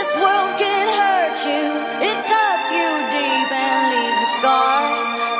This 0.00 0.16
world 0.16 0.52
can 0.56 0.86
hurt 0.98 1.38
you, 1.44 1.66
it 2.08 2.18
cuts 2.32 2.68
you 2.72 2.88
deep 3.12 3.50
and 3.52 3.80
leaves 3.92 4.22
a 4.28 4.30
scar. 4.38 4.80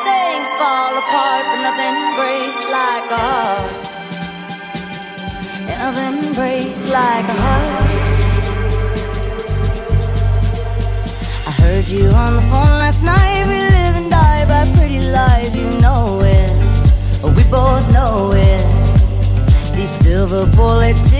Things 0.04 0.48
fall 0.60 0.92
apart, 1.02 1.44
but 1.48 1.60
nothing 1.66 1.96
breaks 2.18 2.60
like 2.78 3.06
a 3.08 3.20
heart. 3.28 3.72
Nothing 5.72 6.18
breaks 6.38 6.82
like 6.92 7.26
a 7.34 7.38
heart. 7.44 7.90
I 11.48 11.52
heard 11.62 11.88
you 11.88 12.06
on 12.24 12.36
the 12.36 12.46
phone 12.52 12.74
last 12.84 13.02
night. 13.02 13.42
We 13.52 13.58
live 13.78 13.94
and 14.00 14.10
die 14.10 14.44
by 14.44 14.70
pretty 14.76 15.00
lies, 15.00 15.56
you 15.56 15.70
know 15.80 16.20
it. 16.20 16.52
We 17.34 17.44
both 17.44 17.86
know 17.96 18.32
it. 18.32 18.62
These 19.74 19.94
silver 20.04 20.44
bullet 20.54 20.98
cigarettes, 21.08 21.10
this 21.10 21.19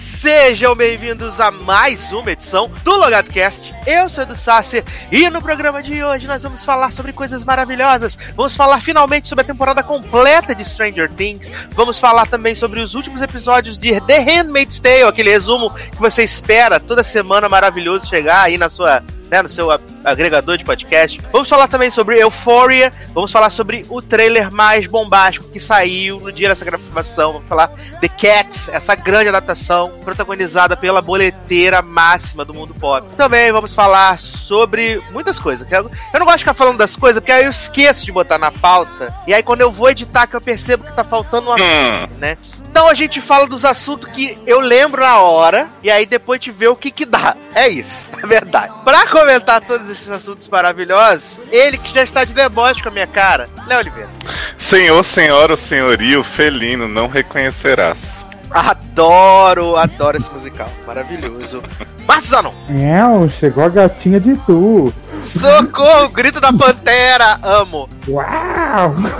Sejam 0.21 0.75
bem-vindos 0.75 1.39
a 1.39 1.49
mais 1.49 2.11
uma 2.11 2.31
edição 2.31 2.69
do 2.83 2.95
LogadoCast. 2.95 3.73
Eu 3.87 4.07
sou 4.07 4.23
Edu 4.23 4.35
Sasser 4.35 4.85
e 5.11 5.27
no 5.31 5.41
programa 5.41 5.81
de 5.81 6.03
hoje 6.03 6.27
nós 6.27 6.43
vamos 6.43 6.63
falar 6.63 6.91
sobre 6.91 7.11
coisas 7.11 7.43
maravilhosas. 7.43 8.15
Vamos 8.35 8.55
falar 8.55 8.79
finalmente 8.81 9.27
sobre 9.27 9.41
a 9.43 9.47
temporada 9.47 9.81
completa 9.81 10.53
de 10.53 10.63
Stranger 10.63 11.11
Things. 11.11 11.51
Vamos 11.71 11.97
falar 11.97 12.27
também 12.27 12.53
sobre 12.53 12.81
os 12.81 12.93
últimos 12.93 13.23
episódios 13.23 13.79
de 13.79 13.99
The 13.99 14.19
Handmaid's 14.19 14.79
Tale, 14.79 15.01
aquele 15.05 15.31
resumo 15.31 15.73
que 15.73 15.97
você 15.97 16.23
espera 16.23 16.79
toda 16.79 17.03
semana 17.03 17.49
maravilhoso 17.49 18.07
chegar 18.07 18.43
aí 18.43 18.59
na 18.59 18.69
sua 18.69 19.01
né, 19.31 19.41
no 19.41 19.47
seu 19.47 19.69
agregador 20.03 20.57
de 20.57 20.65
podcast. 20.65 21.21
Vamos 21.31 21.47
falar 21.47 21.69
também 21.69 21.89
sobre 21.89 22.19
Euphoria, 22.21 22.91
vamos 23.13 23.31
falar 23.31 23.49
sobre 23.49 23.85
o 23.89 24.01
trailer 24.01 24.51
mais 24.51 24.85
bombástico 24.87 25.47
que 25.49 25.59
saiu 25.59 26.19
no 26.19 26.31
dia 26.33 26.49
dessa 26.49 26.65
gravação. 26.65 27.31
Vamos 27.33 27.47
falar 27.47 27.69
The 28.01 28.09
Cats, 28.09 28.67
essa 28.67 28.93
grande 28.93 29.29
adaptação 29.29 29.91
protagonizada 30.03 30.75
pela 30.75 31.01
boleteira 31.01 31.81
máxima 31.81 32.43
do 32.43 32.53
mundo 32.53 32.73
pop. 32.73 33.07
Também 33.15 33.51
vamos 33.53 33.73
falar 33.73 34.19
sobre 34.19 35.01
muitas 35.11 35.39
coisas. 35.39 35.71
Eu 35.71 35.89
não 36.19 36.25
gosto 36.25 36.39
de 36.39 36.43
ficar 36.43 36.53
falando 36.53 36.77
das 36.77 36.95
coisas, 36.97 37.21
porque 37.21 37.31
aí 37.31 37.45
eu 37.45 37.51
esqueço 37.51 38.05
de 38.05 38.11
botar 38.11 38.37
na 38.37 38.51
pauta. 38.51 39.13
E 39.25 39.33
aí 39.33 39.41
quando 39.41 39.61
eu 39.61 39.71
vou 39.71 39.89
editar 39.89 40.27
que 40.27 40.35
eu 40.35 40.41
percebo 40.41 40.83
que 40.83 40.91
tá 40.93 41.05
faltando 41.05 41.47
uma, 41.49 41.55
Hum. 41.55 42.07
né? 42.19 42.37
Então 42.71 42.87
a 42.87 42.93
gente 42.93 43.19
fala 43.19 43.45
dos 43.45 43.65
assuntos 43.65 44.09
que 44.11 44.37
eu 44.47 44.61
lembro 44.61 45.01
na 45.01 45.19
hora 45.19 45.67
e 45.83 45.91
aí 45.91 46.05
depois 46.05 46.39
te 46.39 46.51
vê 46.51 46.69
o 46.69 46.75
que 46.75 46.89
que 46.89 47.05
dá. 47.05 47.35
É 47.53 47.67
isso, 47.67 48.07
é 48.23 48.25
verdade. 48.25 48.73
Pra 48.85 49.05
comentar 49.07 49.59
todos 49.59 49.89
esses 49.89 50.09
assuntos 50.09 50.47
maravilhosos, 50.47 51.37
ele 51.51 51.77
que 51.77 51.93
já 51.93 52.03
está 52.03 52.23
de 52.23 52.33
deboche 52.33 52.81
com 52.81 52.87
a 52.87 52.91
minha 52.91 53.05
cara, 53.05 53.49
Léo 53.67 53.79
Oliveira. 53.79 54.09
Senhor, 54.57 55.03
senhora, 55.03 55.57
senhorio, 55.57 56.23
felino, 56.23 56.87
não 56.87 57.09
reconhecerás. 57.09 58.25
Adoro, 58.49 59.75
adoro 59.75 60.17
esse 60.17 60.29
musical. 60.31 60.69
Maravilhoso. 60.87 61.61
Márcio 62.07 62.29
Zanon. 62.29 62.53
Não, 62.69 63.29
chegou 63.29 63.65
a 63.65 63.69
gatinha 63.69 64.19
de 64.19 64.35
tu. 64.45 64.93
Socorro, 65.21 66.07
grito 66.09 66.39
da 66.39 66.53
pantera. 66.53 67.37
Amo. 67.43 67.89
Uau! 68.07 68.95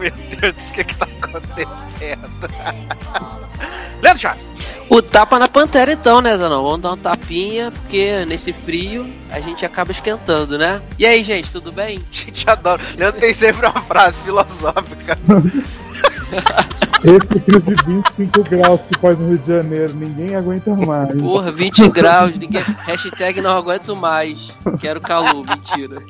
Meu 0.00 0.12
Deus, 0.40 0.54
o 0.54 0.72
que 0.72 0.84
que 0.84 0.94
tá 0.94 1.07
acontecendo? 1.28 2.48
Leandro 4.02 4.20
Chaves. 4.20 4.48
O 4.90 5.02
tapa 5.02 5.38
na 5.38 5.48
pantera 5.48 5.92
então, 5.92 6.22
né, 6.22 6.34
Zanão? 6.36 6.62
Vamos 6.62 6.80
dar 6.80 6.92
um 6.92 6.96
tapinha, 6.96 7.70
porque 7.70 8.24
nesse 8.24 8.54
frio 8.54 9.06
a 9.30 9.38
gente 9.38 9.66
acaba 9.66 9.92
esquentando, 9.92 10.56
né? 10.56 10.80
E 10.98 11.04
aí, 11.04 11.22
gente, 11.22 11.52
tudo 11.52 11.70
bem? 11.70 12.00
Gente, 12.10 12.48
adoro. 12.48 12.82
Leandro 12.96 13.20
tem 13.20 13.34
sempre 13.34 13.66
uma 13.66 13.82
frase 13.82 14.22
filosófica. 14.22 15.18
Esse 17.04 17.40
frio 17.40 17.60
de 17.60 17.74
25 17.84 18.42
graus 18.50 18.80
que 18.88 18.98
faz 18.98 19.16
no 19.16 19.28
Rio 19.28 19.38
de 19.38 19.46
Janeiro, 19.46 19.94
ninguém 19.94 20.34
aguenta 20.34 20.74
mais. 20.74 21.14
Porra, 21.14 21.52
20 21.52 21.88
graus, 21.90 22.36
ninguém... 22.36 22.60
hashtag 22.60 23.40
não 23.40 23.56
aguento 23.56 23.94
mais. 23.94 24.50
Quero 24.80 25.00
calor, 25.00 25.46
mentira. 25.46 26.02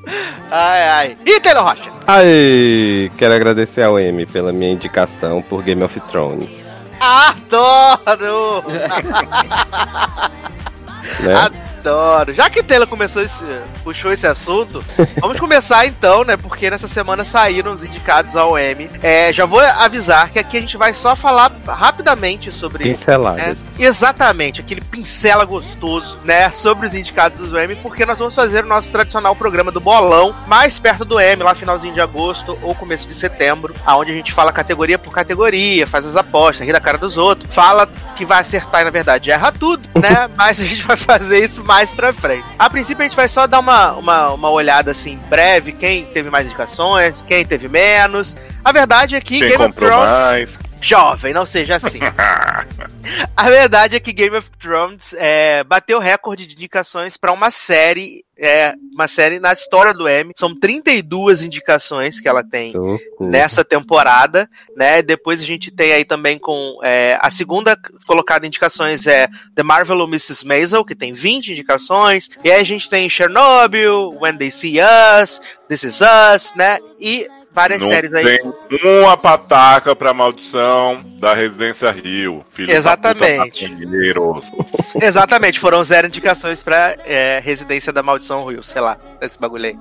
Ai, 0.51 0.89
ai. 0.89 1.17
E 1.27 1.39
Taylor 1.41 1.65
Rocha? 1.65 1.91
Aí, 2.07 3.13
quero 3.19 3.35
agradecer 3.35 3.83
ao 3.83 3.99
M 3.99 4.25
pela 4.25 4.51
minha 4.51 4.73
indicação 4.73 5.43
por 5.43 5.63
Game 5.63 5.83
of 5.83 6.01
Thrones. 6.01 6.87
Adoro! 7.01 8.65
Né? 11.21 11.35
Adoro! 11.35 12.33
Já 12.33 12.51
que 12.51 12.63
Taylor 12.63 12.87
começou 12.87 13.23
esse, 13.23 13.45
puxou 13.83 14.13
esse 14.13 14.27
assunto, 14.27 14.85
vamos 15.21 15.39
começar 15.39 15.87
então, 15.87 16.25
né? 16.25 16.37
Porque 16.37 16.71
nessa 16.71 16.89
semana 16.89 17.25
saíram 17.25 17.73
os 17.73 17.83
indicados 17.83 18.37
ao 18.37 18.59
M. 18.59 18.89
É, 19.03 19.33
já 19.33 19.47
vou 19.47 19.61
avisar 19.61 20.31
que 20.31 20.39
aqui 20.39 20.57
a 20.57 20.61
gente 20.61 20.77
vai 20.77 20.93
só 20.93 21.17
falar 21.17 21.51
rapidamente 21.67 22.53
sobre. 22.53 22.85
né, 22.85 22.91
Pinceladas. 22.91 23.59
exatamente, 23.79 24.61
aquele 24.61 24.81
pincela 24.81 25.45
gostoso, 25.45 26.19
né? 26.25 26.51
Sobre 26.51 26.87
os 26.87 26.95
indicados 26.95 27.51
do 27.51 27.59
M, 27.59 27.77
porque 27.77 28.05
nós 28.05 28.19
vamos 28.19 28.35
fazer 28.35 28.65
o 28.65 28.69
nosso 28.69 28.91
tradicional 28.91 29.35
programa 29.35 29.71
do 29.71 29.81
bolão 29.81 30.35
mais 30.47 30.79
perto 30.79 31.05
do 31.05 31.19
M, 31.19 31.43
lá 31.43 31.55
finalzinho 31.55 31.95
de 31.95 32.01
agosto 32.01 32.59
ou 32.63 32.75
começo 32.75 33.09
de 33.09 33.15
setembro, 33.15 33.75
aonde 33.87 34.13
a 34.13 34.15
gente 34.15 34.33
fala 34.33 34.53
categoria 34.53 34.99
por 34.99 35.13
categoria, 35.13 35.87
faz 35.87 36.05
as 36.07 36.17
apostas, 36.17 36.67
ri 36.67 36.73
da 36.73 36.81
cara 36.81 36.99
dos 36.99 37.17
outros, 37.17 37.53
fala 37.55 37.89
que 38.17 38.25
vai 38.25 38.41
acertar 38.41 38.81
e 38.83 38.85
na 38.85 38.91
verdade 38.91 39.31
erra 39.31 39.53
tudo, 39.53 39.89
né? 39.95 40.29
Mas 40.37 40.61
a 40.61 40.65
gente 40.65 40.83
vai 40.83 40.97
fazer 41.07 41.45
isso 41.45 41.65
mais 41.65 41.93
pra 41.93 42.13
frente. 42.13 42.45
A 42.59 42.69
princípio 42.69 43.03
a 43.03 43.09
gente 43.09 43.17
vai 43.17 43.29
só 43.29 43.47
dar 43.47 43.61
uma, 43.61 43.93
uma, 43.93 44.31
uma 44.33 44.51
olhada 44.51 44.91
assim 44.91 45.19
breve, 45.29 45.73
quem 45.73 46.05
teve 46.07 46.31
mais 46.31 46.47
indicações, 46.47 47.23
quem 47.27 47.45
teve 47.45 47.69
menos. 47.69 48.37
A 48.65 48.73
verdade 48.73 49.17
é 49.17 49.21
que 49.21 49.39
Quem 49.39 49.49
Game 49.49 49.65
of 49.65 49.75
Thrones 49.75 49.93
mais? 49.95 50.59
Jovem, 50.81 51.33
não 51.33 51.47
seja 51.47 51.77
assim. 51.77 52.01
A 53.37 53.49
verdade 53.49 53.97
é 53.97 54.01
que 54.01 54.13
Game 54.13 54.37
of 54.37 54.51
Thrones 54.59 55.15
é, 55.17 55.65
bateu 55.65 55.99
recorde 55.99 56.47
de 56.47 56.55
indicações 56.55 57.17
para 57.17 57.33
uma 57.33 57.51
série, 57.51 58.25
é, 58.37 58.75
uma 58.93 59.09
série 59.09 59.41
na 59.41 59.53
história 59.53 59.95
do 59.95 60.09
M. 60.09 60.33
São 60.37 60.55
32 60.55 61.43
indicações 61.43 62.21
que 62.21 62.29
ela 62.29 62.45
tem 62.45 62.73
nessa 63.19 63.65
temporada, 63.65 64.49
né? 64.77 65.01
Depois 65.01 65.41
a 65.41 65.45
gente 65.45 65.71
tem 65.71 65.93
aí 65.93 66.05
também 66.05 66.39
com 66.39 66.79
é, 66.83 67.19
a 67.21 67.31
segunda 67.31 67.79
colocada 68.07 68.45
em 68.45 68.49
indicações 68.49 69.07
é 69.07 69.29
The 69.55 69.63
Marvel 69.63 70.05
Mrs. 70.05 70.45
Maisel, 70.45 70.85
que 70.85 70.95
tem 70.95 71.13
20 71.13 71.53
indicações. 71.53 72.29
E 72.45 72.51
aí 72.51 72.61
a 72.61 72.65
gente 72.65 72.91
tem 72.91 73.09
Chernobyl, 73.09 74.17
When 74.21 74.37
They 74.37 74.51
See 74.51 74.79
Us, 74.81 75.41
This 75.69 75.85
Is 75.85 76.01
Us, 76.01 76.53
né? 76.55 76.79
E 77.01 77.27
várias 77.53 77.81
Não 77.81 77.89
séries 77.89 78.13
aí. 78.13 78.39
tem 78.69 79.03
uma 79.03 79.17
pataca 79.17 79.95
pra 79.97 80.15
maldição 80.15 81.01
da 81.19 81.35
Residência 81.35 81.91
Rio. 81.91 82.45
Filho 82.51 82.71
Exatamente. 82.71 83.69
Da. 83.69 85.01
Exatamente, 85.07 85.59
foram 85.61 85.83
zero 85.85 86.07
indicações 86.07 86.63
pra 86.63 86.97
é, 87.05 87.41
Residência 87.43 87.93
da 87.93 88.03
Maldição 88.03 88.45
Rio, 88.47 88.63
sei 88.63 88.81
lá, 88.81 88.97
esse 89.21 89.39
bagulho 89.39 89.67
aí, 89.67 89.79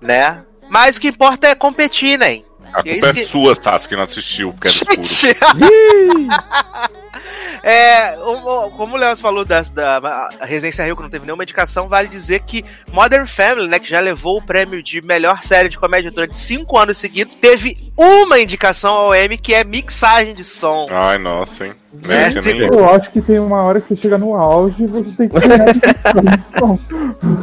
né? 0.00 0.44
Mas 0.68 0.96
o 0.96 1.00
que 1.00 1.08
importa 1.08 1.48
é 1.48 1.54
competir, 1.54 2.18
né? 2.18 2.42
A 2.72 2.80
é 2.80 2.92
culpa 2.92 3.08
é 3.08 3.12
que- 3.14 3.24
sua, 3.24 3.54
Sassi, 3.56 3.88
que 3.88 3.96
não 3.96 4.04
assistiu, 4.04 4.52
porque 4.52 4.68
era 4.68 5.00
escuro. 5.00 5.32
É, 7.62 8.16
como 8.76 8.96
o 8.96 8.98
Léo 8.98 9.16
falou 9.16 9.44
da 9.44 9.60
a 10.40 10.44
Residência 10.44 10.84
Rio, 10.84 10.96
que 10.96 11.02
não 11.02 11.10
teve 11.10 11.26
nenhuma 11.26 11.42
indicação, 11.42 11.86
vale 11.86 12.08
dizer 12.08 12.40
que 12.40 12.64
Modern 12.92 13.26
Family, 13.26 13.68
né, 13.68 13.78
que 13.78 13.88
já 13.88 14.00
levou 14.00 14.38
o 14.38 14.42
prêmio 14.42 14.82
de 14.82 15.00
melhor 15.02 15.42
série 15.44 15.68
de 15.68 15.78
comédia 15.78 16.10
durante 16.10 16.36
cinco 16.36 16.78
anos 16.78 16.98
seguidos, 16.98 17.34
teve 17.34 17.76
uma 17.96 18.40
indicação 18.40 18.94
ao 18.94 19.14
Emmy, 19.14 19.36
que 19.36 19.54
é 19.54 19.64
mixagem 19.64 20.34
de 20.34 20.44
som. 20.44 20.86
Ai, 20.90 21.18
nossa, 21.18 21.66
hein? 21.66 21.72
É, 22.08 22.28
tipo-. 22.28 22.78
Eu 22.78 22.88
acho 22.88 23.10
que 23.10 23.20
tem 23.20 23.40
uma 23.40 23.62
hora 23.62 23.80
que 23.80 23.88
você 23.88 24.02
chega 24.02 24.16
no 24.16 24.36
auge 24.36 24.84
e 24.84 24.86
você 24.86 25.10
tem 25.10 25.28
que 25.28 25.34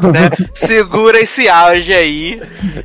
né? 0.07 0.29
Segura 0.55 1.19
esse 1.19 1.49
auge 1.49 1.93
aí. 1.93 2.41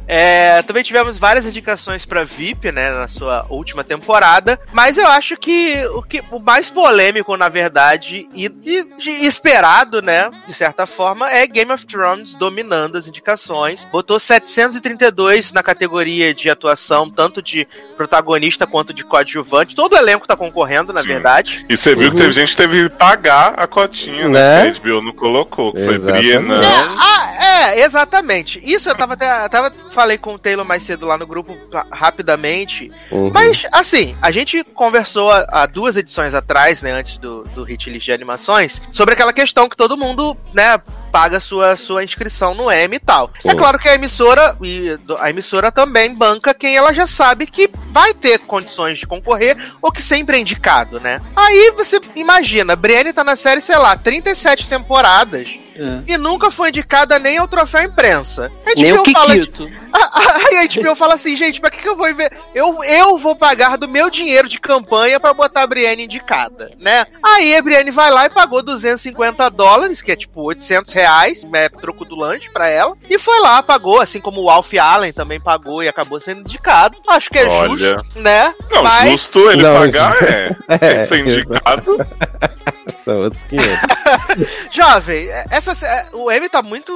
É, 0.09 0.61
também 0.63 0.83
tivemos 0.83 1.17
várias 1.17 1.47
indicações 1.47 2.05
pra 2.05 2.25
VIP, 2.25 2.73
né, 2.73 2.91
na 2.91 3.07
sua 3.07 3.47
última 3.49 3.85
temporada. 3.85 4.59
Mas 4.73 4.99
eu 4.99 5.07
acho 5.07 5.37
que 5.37 5.87
o, 5.95 6.03
que, 6.03 6.21
o 6.33 6.41
mais 6.41 6.69
polêmico, 6.69 7.22
na 7.37 7.49
verdade, 7.49 8.29
e, 8.35 8.47
e- 8.65 8.87
e 8.99 9.27
esperado, 9.27 10.03
né, 10.03 10.31
de 10.47 10.55
certa 10.55 10.87
forma, 10.87 11.31
é 11.31 11.47
Game 11.47 11.73
of 11.73 11.87
Thrones 11.87 12.35
dominando 12.35 12.97
as 12.99 13.07
indicações. 13.07 13.85
Botou 13.91 14.19
732 14.19 15.53
na 15.53 15.63
categoria 15.63 16.35
de 16.35 16.51
atuação, 16.51 17.09
tanto 17.11 17.41
de 17.41 17.67
protagonista 17.97 18.67
quanto 18.67 18.93
de 18.93 19.05
coadjuvante. 19.05 19.75
Todo 19.75 19.95
o 19.95 19.97
elenco 19.97 20.27
tá 20.27 20.37
concorrendo, 20.37 20.93
na 20.93 21.03
Sim. 21.03 21.09
verdade. 21.09 21.65
E 21.69 21.77
você 21.77 21.95
viu 21.95 22.11
que 22.11 22.17
teve 22.17 22.33
gente 22.33 22.51
que 22.51 22.57
teve 22.57 22.89
que 22.91 22.97
pagar 22.97 23.55
a 23.57 23.67
cotinha, 23.67 24.29
né? 24.29 24.65
Né? 24.65 24.73
Que 24.73 24.79
a 24.79 24.81
HBO 24.95 25.03
não 25.03 25.13
colocou. 25.13 25.73
que 25.73 25.85
Foi. 25.85 25.99
Briena. 25.99 26.55
É, 26.57 26.67
ah, 26.99 27.29
É, 27.73 27.85
exatamente. 27.85 28.61
Isso 28.65 28.89
eu 28.89 28.95
tava 28.95 29.15
até. 29.15 29.49
Tava, 29.49 29.73
falei 29.91 30.19
com 30.19 30.35
o 30.35 30.39
Taylor 30.39 30.65
mais 30.65 30.83
cedo 30.83 31.07
lá 31.07 31.17
no 31.19 31.27
grupo 31.27 31.57
ra- 31.73 31.87
rapidamente. 31.93 32.91
Uhum. 33.11 33.31
Mas, 33.33 33.67
assim, 33.71 34.17
a 34.23 34.31
gente 34.31 34.63
conversou 34.65 35.31
há, 35.31 35.47
há 35.49 35.67
duas 35.67 35.97
edições 35.97 36.35
atrás, 36.35 36.83
né, 36.83 36.93
antes 36.93 37.12
do, 37.19 37.45
do 37.55 37.63
hit 37.63 37.89
list 37.91 38.05
de 38.05 38.13
animações, 38.13 38.81
sobre 38.91 39.15
aquela 39.15 39.33
questão 39.33 39.69
que 39.69 39.77
todo 39.77 39.97
mundo, 39.97 40.37
né, 40.53 40.79
paga 41.13 41.39
sua, 41.39 41.77
sua 41.77 42.03
inscrição 42.03 42.55
no 42.55 42.71
M 42.71 42.97
e 42.97 42.99
tal. 42.99 43.31
É 43.45 43.51
Sim. 43.51 43.57
claro 43.57 43.79
que 43.79 43.89
a 43.89 43.95
emissora, 43.95 44.57
e 44.63 44.99
a 45.21 45.29
emissora 45.31 45.71
também 45.71 46.15
banca 46.15 46.55
quem 46.55 46.75
ela 46.75 46.95
já 46.95 47.07
sabe 47.07 47.47
que 47.47 47.71
vai 47.91 48.15
ter 48.15 48.39
condições 48.41 48.99
de 48.99 49.07
concorrer 49.07 49.57
ou 49.83 49.93
que 49.93 50.01
sempre 50.03 50.37
é 50.37 50.41
indicado, 50.41 50.99
né? 50.99 51.21
Aí 51.37 51.71
você 51.77 52.01
imagina, 52.17 52.75
Brienne 52.75 53.13
tá 53.13 53.23
na 53.23 53.37
série, 53.37 53.61
sei 53.61 53.77
lá, 53.77 53.95
37 53.97 54.67
temporadas 54.69 55.49
É. 55.77 56.13
e 56.13 56.17
nunca 56.17 56.51
foi 56.51 56.71
indicada 56.71 57.19
nem 57.19 57.37
ao 57.39 57.47
troféu 57.49 57.83
imprensa. 57.83 58.51
A 58.67 58.75
Nem 58.75 58.93
o 58.95 59.05
fala- 59.05 59.35
Kikito. 59.35 59.71
Aí 59.93 60.57
a 60.59 60.83
HBO 60.83 60.95
fala 60.95 61.15
assim, 61.15 61.37
gente, 61.37 61.61
pra 61.61 61.71
que, 61.71 61.79
que 61.83 61.89
eu 61.89 61.97
vou 61.97 62.13
ver? 62.15 62.33
Eu, 62.55 62.83
eu 62.85 63.19
vou 63.19 63.37
pagar 63.37 63.77
do 63.77 63.87
meu 63.89 64.09
dinheiro 64.11 64.49
de 64.49 64.59
campanha 64.59 65.21
pra 65.21 65.35
botar 65.35 65.63
a 65.63 65.67
Brienne 65.67 66.05
indicada, 66.05 66.71
né? 66.79 67.07
Aí 67.23 67.55
a 67.57 67.63
Brienne 67.63 67.91
vai 67.91 68.11
lá 68.11 68.27
e 68.27 68.31
pagou 68.31 68.63
250 68.63 69.51
dólares, 69.51 70.01
que 70.03 70.13
é 70.13 70.17
tipo 70.17 70.43
800 70.43 70.93
reais, 70.93 71.02
é 71.03 71.69
troco 71.69 72.05
do 72.05 72.17
lanche 72.17 72.51
pra 72.51 72.69
ela, 72.69 72.97
e 73.09 73.19
foi 73.19 73.41
lá, 73.41 73.63
pagou, 73.63 74.01
assim 74.01 74.21
como 74.21 74.41
o 74.43 74.51
Alf 74.51 74.73
Allen 74.75 75.13
também 75.13 75.41
pagou 75.41 75.83
e 75.83 75.89
acabou 75.89 76.19
sendo 76.21 76.41
indicado. 76.41 76.97
Acho 77.09 77.31
que 77.31 77.39
é 77.39 77.47
Olha. 77.47 77.97
justo, 77.97 78.19
né? 78.21 78.55
Não, 78.71 78.83
Mas- 78.83 79.11
justo 79.13 79.51
ele 79.51 79.63
Não, 79.63 79.75
pagar 79.75 80.17
é, 80.23 80.57
é 80.69 81.07
ser 81.07 81.15
É, 81.15 81.21
indicado. 81.21 82.07
São 83.05 83.19
outros 83.21 83.43
500. 83.45 83.69
Jovem, 84.71 85.29
essa, 85.51 85.87
é, 85.87 86.07
o 86.13 86.31
M 86.31 86.49
tá 86.49 86.63
muito 86.63 86.93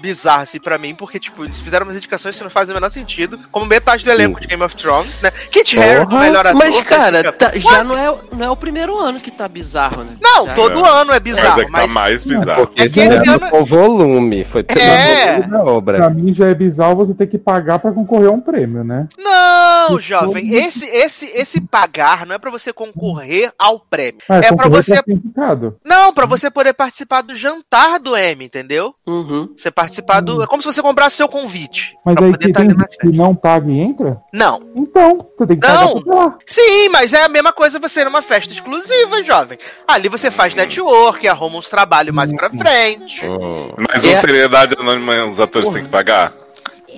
bizarro 0.00 0.42
assim 0.42 0.58
pra 0.58 0.78
mim, 0.78 0.94
porque, 0.94 1.18
tipo, 1.18 1.44
eles 1.44 1.60
fizeram 1.60 1.86
umas 1.86 1.96
indicações 1.96 2.36
que 2.36 2.42
não 2.42 2.50
fazem 2.50 2.72
o 2.72 2.74
menor 2.74 2.90
sentido, 2.90 3.38
como 3.50 3.66
metade 3.66 4.04
do 4.04 4.10
elenco 4.10 4.34
Sim. 4.36 4.40
de 4.42 4.46
Game 4.48 4.62
of 4.62 4.74
Thrones, 4.76 5.20
né? 5.20 5.30
Kit 5.50 5.78
Harington, 5.78 6.18
melhor 6.18 6.46
ator. 6.46 6.58
Mas, 6.58 6.80
cara, 6.82 7.18
fica- 7.18 7.32
tá- 7.32 7.52
já 7.58 7.84
não 7.84 7.96
é, 7.96 8.14
não 8.32 8.46
é 8.46 8.50
o 8.50 8.56
primeiro 8.56 8.98
ano 8.98 9.20
que 9.20 9.30
tá 9.30 9.46
bizarro, 9.48 10.02
né? 10.04 10.16
Não, 10.20 10.46
Já- 10.46 10.54
todo 10.54 10.84
É. 10.84 10.88
ano 10.88 11.10
é 11.12 11.14
Mas 11.14 11.20
bizarro, 11.22 11.60
é 11.60 11.64
que 11.64 11.70
mas... 11.70 11.86
tá 11.86 11.88
mais 11.92 12.24
bizarro. 12.24 12.66
Porque 12.66 12.82
É 12.82 12.86
esse 12.86 12.94
que 12.94 13.00
esse 13.00 13.28
ano 13.28 13.50
com 13.50 13.64
volume. 13.64 14.44
Foi 14.44 14.62
pelo 14.62 14.80
É. 14.80 15.34
volume 15.34 15.50
da 15.50 15.62
obra. 15.64 15.96
Pra 15.98 16.10
mim 16.10 16.34
já 16.34 16.48
é 16.48 16.54
bizarro 16.54 16.96
você 16.96 17.14
ter 17.14 17.26
que 17.26 17.38
pagar 17.38 17.78
pra 17.78 17.92
concorrer 17.92 18.28
a 18.28 18.32
um 18.32 18.40
prêmio, 18.40 18.82
né? 18.84 19.06
Não, 19.18 19.98
Isso 19.98 20.00
jovem, 20.08 20.44
todo- 20.48 20.54
esse, 20.58 20.84
esse, 20.86 21.26
esse 21.26 21.60
pagar 21.60 22.24
não 22.26 22.34
é 22.34 22.38
pra 22.38 22.50
você 22.50 22.72
concorrer 22.72 23.52
ao 23.58 23.78
prêmio. 23.80 24.20
Ah, 24.28 24.36
É 24.38 24.52
pra 24.52 24.68
você... 24.68 25.02
pra. 25.02 25.72
Não, 25.84 26.12
pra 26.12 26.26
você 26.26 26.50
poder 26.50 26.72
participar 26.72 27.22
do 27.22 27.34
jantar 27.36 27.98
do 28.00 28.16
M, 28.16 28.44
entendeu? 28.44 28.94
Uhum. 29.06 29.54
Você 29.56 29.70
participar 29.90 30.20
do... 30.20 30.42
É 30.42 30.46
como 30.46 30.62
se 30.62 30.72
você 30.72 30.80
comprasse 30.80 31.16
seu 31.16 31.28
convite. 31.28 31.96
Mas 32.04 32.14
pra 32.14 32.24
aí 32.26 32.32
poder 32.32 32.44
que 32.44 32.50
estar 32.50 32.60
tem 32.88 33.10
que 33.10 33.16
não 33.16 33.34
paga 33.34 33.70
e 33.70 33.80
entra? 33.80 34.20
Não. 34.32 34.60
Então, 34.76 35.18
você 35.36 35.46
tem 35.46 35.58
que 35.58 35.66
pagar 35.66 35.84
Não. 35.84 36.02
lá. 36.06 36.38
Sim, 36.46 36.88
mas 36.90 37.12
é 37.12 37.24
a 37.24 37.28
mesma 37.28 37.52
coisa 37.52 37.78
você 37.78 38.00
ir 38.00 38.04
numa 38.04 38.22
festa 38.22 38.52
exclusiva, 38.52 39.22
jovem. 39.24 39.58
Ali 39.86 40.08
você 40.08 40.30
faz 40.30 40.54
network, 40.54 41.26
arruma 41.26 41.58
uns 41.58 41.68
trabalhos 41.68 42.14
mais 42.14 42.32
pra 42.32 42.48
frente. 42.48 43.26
Hum. 43.26 43.72
Mas 43.76 44.04
É. 44.04 44.12
o 44.12 44.16
Seriedade 44.16 44.74
Anônima 44.78 45.24
os 45.24 45.40
atores 45.40 45.68
têm 45.68 45.84
que 45.84 45.90
pagar? 45.90 46.32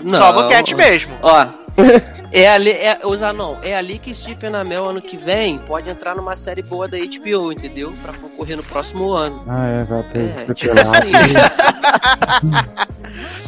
Não. 0.01 0.19
Só 0.19 0.27
a 0.27 0.33
boquete 0.33 0.75
mesmo. 0.75 1.17
Ó, 1.23 1.47
é 2.33 2.49
ali, 2.49 2.71
é, 2.71 2.99
usar 3.05 3.33
não, 3.33 3.59
é 3.63 3.75
ali 3.77 3.99
que 3.99 4.15
Stephen 4.15 4.55
Amell 4.55 4.89
ano 4.89 5.03
que 5.03 5.17
vem 5.17 5.59
pode 5.59 5.89
entrar 5.91 6.15
numa 6.15 6.37
série 6.37 6.63
boa 6.63 6.89
da 6.89 6.97
HBO, 6.99 7.53
entendeu? 7.53 7.93
Pra 8.03 8.13
concorrer 8.15 8.57
no 8.57 8.63
próximo 8.63 9.11
ano. 9.13 9.45
Ah, 9.49 9.67
é, 9.67 9.85
vai 9.85 10.01
É, 10.01 10.45
ter. 10.45 10.55
tipo 10.55 10.75
assim. 10.81 11.13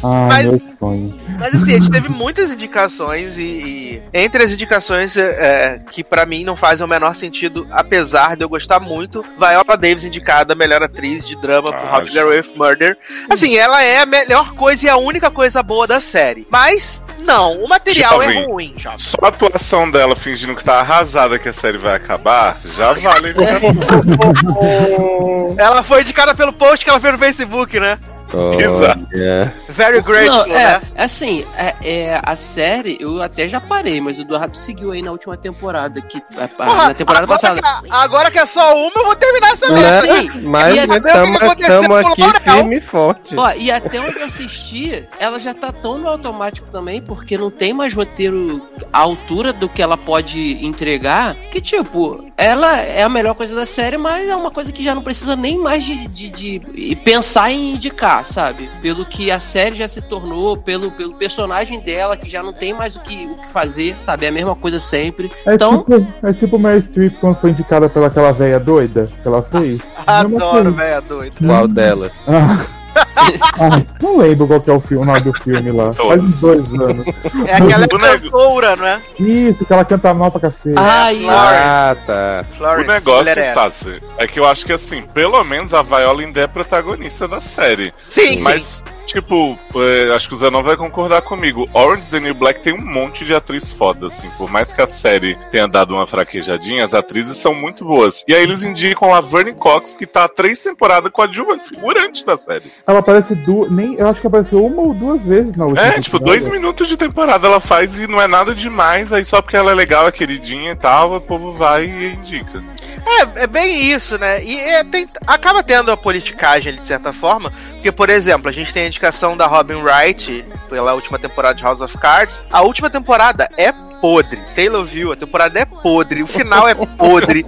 Ah, 0.03 0.27
Mas- 0.29 0.45
meu 0.45 0.59
sonho. 0.59 1.19
Mas 1.39 1.55
assim, 1.55 1.73
a 1.75 1.79
gente 1.79 1.89
teve 1.91 2.07
muitas 2.09 2.51
indicações 2.51 3.37
e, 3.37 3.41
e 3.41 4.01
entre 4.13 4.43
as 4.43 4.51
indicações 4.51 5.17
é, 5.17 5.23
é, 5.23 5.79
que 5.91 6.03
pra 6.03 6.25
mim 6.25 6.43
não 6.43 6.55
fazem 6.55 6.85
o 6.85 6.87
menor 6.89 7.15
sentido, 7.15 7.67
apesar 7.71 8.35
de 8.35 8.43
eu 8.43 8.49
gostar 8.49 8.79
muito, 8.79 9.23
Viola 9.39 9.75
Davis 9.75 10.05
indicada 10.05 10.53
melhor 10.53 10.83
atriz 10.83 11.27
de 11.27 11.35
drama 11.41 11.73
por 11.73 11.83
Ah, 11.83 11.95
How 11.97 12.05
to 12.05 12.11
Get 12.11 12.21
Away 12.21 12.41
with 12.41 12.51
Murder. 12.55 12.97
Assim, 13.29 13.57
ela 13.57 13.81
é 13.83 13.99
a 14.01 14.05
melhor 14.05 14.53
coisa 14.53 14.85
e 14.85 14.89
a 14.89 14.97
única 14.97 15.31
coisa 15.31 15.63
boa 15.63 15.87
da 15.87 15.99
série. 15.99 16.45
Mas 16.51 17.01
não, 17.23 17.63
o 17.63 17.67
material 17.67 18.21
é 18.21 18.45
ruim, 18.45 18.74
jovem. 18.81 18.99
Só 18.99 19.17
a 19.21 19.27
atuação 19.27 19.89
dela 19.89 20.15
fingindo 20.15 20.55
que 20.55 20.63
tá 20.63 20.79
arrasada 20.79 21.39
que 21.39 21.49
a 21.49 21.53
série 21.53 21.77
vai 21.77 21.95
acabar, 21.95 22.57
já 22.65 22.93
vale. 22.93 23.33
Ela 25.57 25.83
foi 25.83 26.01
indicada 26.01 26.35
pelo 26.35 26.53
post 26.53 26.83
que 26.83 26.89
ela 26.89 26.99
fez 26.99 27.13
no 27.13 27.19
Facebook, 27.19 27.79
né? 27.79 27.97
Olha. 28.33 29.53
Very 29.69 30.01
grateful, 30.01 30.47
Não, 30.47 30.55
é, 30.55 30.79
né? 30.79 30.81
assim, 30.97 31.45
é, 31.57 31.75
é, 31.83 32.21
a 32.23 32.35
série 32.35 32.97
eu 32.99 33.21
até 33.21 33.47
já 33.47 33.61
parei, 33.61 34.01
mas 34.01 34.17
o 34.17 34.21
Eduardo 34.21 34.57
seguiu 34.57 34.91
aí 34.91 35.01
na 35.01 35.11
última 35.11 35.37
temporada, 35.37 36.01
que, 36.01 36.21
a- 36.37 36.43
a- 36.45 36.47
Porra, 36.47 36.87
na 36.87 36.93
temporada 36.93 37.23
agora 37.25 37.39
passada. 37.39 37.61
Que, 37.61 37.87
agora 37.91 38.31
que 38.31 38.39
é 38.39 38.45
só 38.45 38.75
uma, 38.75 38.91
eu 38.95 39.05
vou 39.05 39.15
terminar 39.15 39.51
essa 39.53 39.67
Não, 39.67 39.75
lista. 39.75 40.01
Sim, 40.33 40.41
Mas 40.43 40.75
e 40.75 40.79
é- 40.79 40.83
estamos 40.83 41.41
aqui 41.41 42.39
firme 42.41 42.77
e 42.77 42.81
forte. 42.81 43.35
Ó, 43.37 43.51
e 43.55 43.71
até 43.71 43.99
onde 43.99 44.19
eu 44.19 44.25
assisti, 44.25 45.05
ela 45.19 45.39
já 45.39 45.53
tá 45.53 45.71
tão 45.71 45.97
no 45.97 46.07
automático 46.07 46.67
também, 46.71 47.01
porque 47.01 47.37
não 47.37 47.49
tem 47.51 47.73
mais 47.73 47.93
roteiro 47.93 48.61
à 48.91 48.99
altura 48.99 49.53
do 49.53 49.69
que 49.69 49.81
ela 49.81 49.97
pode 49.97 50.65
entregar, 50.65 51.35
que 51.51 51.61
tipo, 51.61 52.25
ela 52.37 52.77
é 52.79 53.03
a 53.03 53.09
melhor 53.09 53.35
coisa 53.35 53.55
da 53.55 53.65
série, 53.65 53.97
mas 53.97 54.27
é 54.27 54.35
uma 54.35 54.51
coisa 54.51 54.71
que 54.71 54.83
já 54.83 54.93
não 54.95 55.01
precisa 55.01 55.35
nem 55.35 55.57
mais 55.57 55.83
de, 55.85 56.07
de, 56.07 56.29
de 56.29 56.95
pensar 57.03 57.51
em 57.51 57.73
indicar, 57.73 58.14
sabe? 58.23 58.69
Pelo 58.81 59.05
que 59.05 59.31
a 59.31 59.39
série 59.39 59.75
já 59.75 59.87
se 59.87 60.01
tornou, 60.01 60.57
pelo, 60.57 60.91
pelo 60.91 61.15
personagem 61.15 61.79
dela, 61.79 62.15
que 62.15 62.29
já 62.29 62.41
não 62.41 62.53
tem 62.53 62.73
mais 62.73 62.95
o 62.95 63.01
que, 63.01 63.25
o 63.25 63.35
que 63.35 63.49
fazer, 63.49 63.97
sabe? 63.97 64.25
É 64.25 64.29
a 64.29 64.31
mesma 64.31 64.55
coisa 64.55 64.79
sempre. 64.79 65.31
É 65.45 65.53
Então, 65.55 65.79
tipo, 65.79 66.07
é 66.23 66.33
tipo 66.33 66.59
Mary 66.59 66.81
Streep 66.81 67.15
quando 67.19 67.39
foi 67.39 67.51
indicada 67.51 67.89
pela 67.89 68.07
aquela 68.07 68.31
velha 68.31 68.59
doida 68.59 69.09
que 69.21 69.27
ela 69.27 69.41
fez. 69.43 69.81
Adoro, 70.05 70.39
coisa. 70.39 70.71
velho, 70.71 71.01
doido. 71.01 71.35
Qual 71.45 71.67
delas? 71.67 72.21
Ah. 72.27 72.65
Ah, 72.97 73.81
não 74.01 74.17
lembro 74.17 74.47
qual 74.47 74.61
que 74.61 74.69
é 74.69 74.73
o, 74.73 74.79
filme, 74.79 75.03
o 75.03 75.07
nome 75.07 75.21
do 75.21 75.33
filme 75.33 75.71
lá. 75.71 75.93
Faz 75.93 76.23
uns 76.23 76.39
dois 76.39 76.73
anos. 76.73 77.05
É 77.47 77.55
aquela 77.55 77.85
O 77.85 77.89
cantora, 77.89 78.75
não 78.75 78.85
é? 78.87 79.01
Isso, 79.19 79.65
que 79.65 79.73
ela 79.73 79.85
canta 79.85 80.13
mal 80.13 80.31
pra 80.31 80.41
cacete. 80.41 80.75
ai, 80.77 81.15
Florence. 81.15 81.33
Ah, 81.37 81.95
tá. 82.05 82.45
O 82.51 82.57
Florence, 82.57 82.87
negócio, 82.87 83.19
mulher 83.19 83.37
é. 83.37 83.49
Stassi, 83.49 84.01
é 84.17 84.27
que 84.27 84.39
eu 84.39 84.45
acho 84.45 84.65
que 84.65 84.73
assim, 84.73 85.01
pelo 85.13 85.43
menos 85.43 85.73
a 85.73 85.81
Viola 85.81 86.21
ainda 86.21 86.41
é 86.41 86.47
protagonista 86.47 87.27
da 87.27 87.41
série. 87.41 87.93
Sim, 88.09 88.37
sim. 88.37 88.83
Tipo, 89.05 89.57
é, 89.75 90.15
acho 90.15 90.27
que 90.27 90.33
o 90.33 90.37
Zanon 90.37 90.63
vai 90.63 90.75
concordar 90.75 91.21
comigo. 91.21 91.65
Orange 91.73 92.09
the 92.09 92.19
New 92.19 92.33
Black 92.33 92.61
tem 92.61 92.73
um 92.73 92.81
monte 92.81 93.23
de 93.23 93.33
atriz 93.33 93.71
foda, 93.71 94.07
assim. 94.07 94.29
Por 94.37 94.49
mais 94.49 94.73
que 94.73 94.81
a 94.81 94.87
série 94.87 95.37
tenha 95.51 95.67
dado 95.67 95.93
uma 95.93 96.07
fraquejadinha, 96.07 96.83
as 96.83 96.93
atrizes 96.93 97.37
são 97.37 97.53
muito 97.53 97.85
boas. 97.85 98.23
E 98.27 98.33
aí 98.33 98.43
eles 98.43 98.63
indicam 98.63 99.13
a 99.13 99.21
Verne 99.21 99.53
Cox, 99.53 99.95
que 99.95 100.05
tá 100.05 100.25
há 100.25 100.27
três 100.27 100.59
temporadas 100.59 101.11
com 101.11 101.21
a 101.21 101.27
Dilma 101.27 101.57
figurante 101.59 102.25
da 102.25 102.35
série. 102.35 102.71
Ela 102.85 102.99
aparece 102.99 103.35
duas. 103.35 103.71
Nem, 103.71 103.95
eu 103.95 104.07
acho 104.07 104.21
que 104.21 104.27
apareceu 104.27 104.65
uma 104.65 104.81
ou 104.81 104.93
duas 104.93 105.21
vezes 105.21 105.55
na 105.55 105.65
última. 105.65 105.87
É, 105.87 105.99
tipo, 105.99 106.19
temporada. 106.19 106.39
dois 106.39 106.47
minutos 106.47 106.87
de 106.87 106.97
temporada 106.97 107.47
ela 107.47 107.59
faz 107.59 107.99
e 107.99 108.07
não 108.07 108.21
é 108.21 108.27
nada 108.27 108.53
demais. 108.55 109.13
Aí 109.13 109.23
só 109.23 109.41
porque 109.41 109.55
ela 109.55 109.71
é 109.71 109.75
legal, 109.75 110.07
é 110.07 110.11
queridinha 110.11 110.71
e 110.71 110.75
tal, 110.75 111.15
o 111.15 111.21
povo 111.21 111.53
vai 111.53 111.85
e 111.85 112.13
indica. 112.13 112.63
É, 113.05 113.43
é 113.43 113.47
bem 113.47 113.91
isso, 113.91 114.17
né? 114.17 114.43
E 114.43 114.59
é, 114.59 114.83
tem- 114.83 115.07
acaba 115.27 115.63
tendo 115.63 115.91
a 115.91 115.97
politicagem 115.97 116.71
ali, 116.71 116.81
de 116.81 116.87
certa 116.87 117.13
forma, 117.13 117.51
porque, 117.73 117.91
por 117.91 118.09
exemplo, 118.09 118.49
a 118.49 118.51
gente 118.51 118.73
tem 118.73 118.83
a 118.83 118.87
indicação 118.87 119.37
da 119.37 119.45
Robin 119.45 119.75
Wright 119.75 120.43
pela 120.69 120.93
última 120.93 121.19
temporada 121.19 121.55
de 121.55 121.63
House 121.63 121.81
of 121.81 121.95
Cards. 121.99 122.41
A 122.51 122.61
última 122.61 122.89
temporada 122.89 123.47
é 123.57 123.71
podre. 124.05 124.39
Taylor 124.55 124.85
viu, 124.85 125.11
a 125.11 125.15
temporada 125.15 125.59
é 125.59 125.65
podre, 125.65 126.21
o 126.21 126.27
final 126.27 126.69
é 126.69 126.75
podre. 126.75 127.43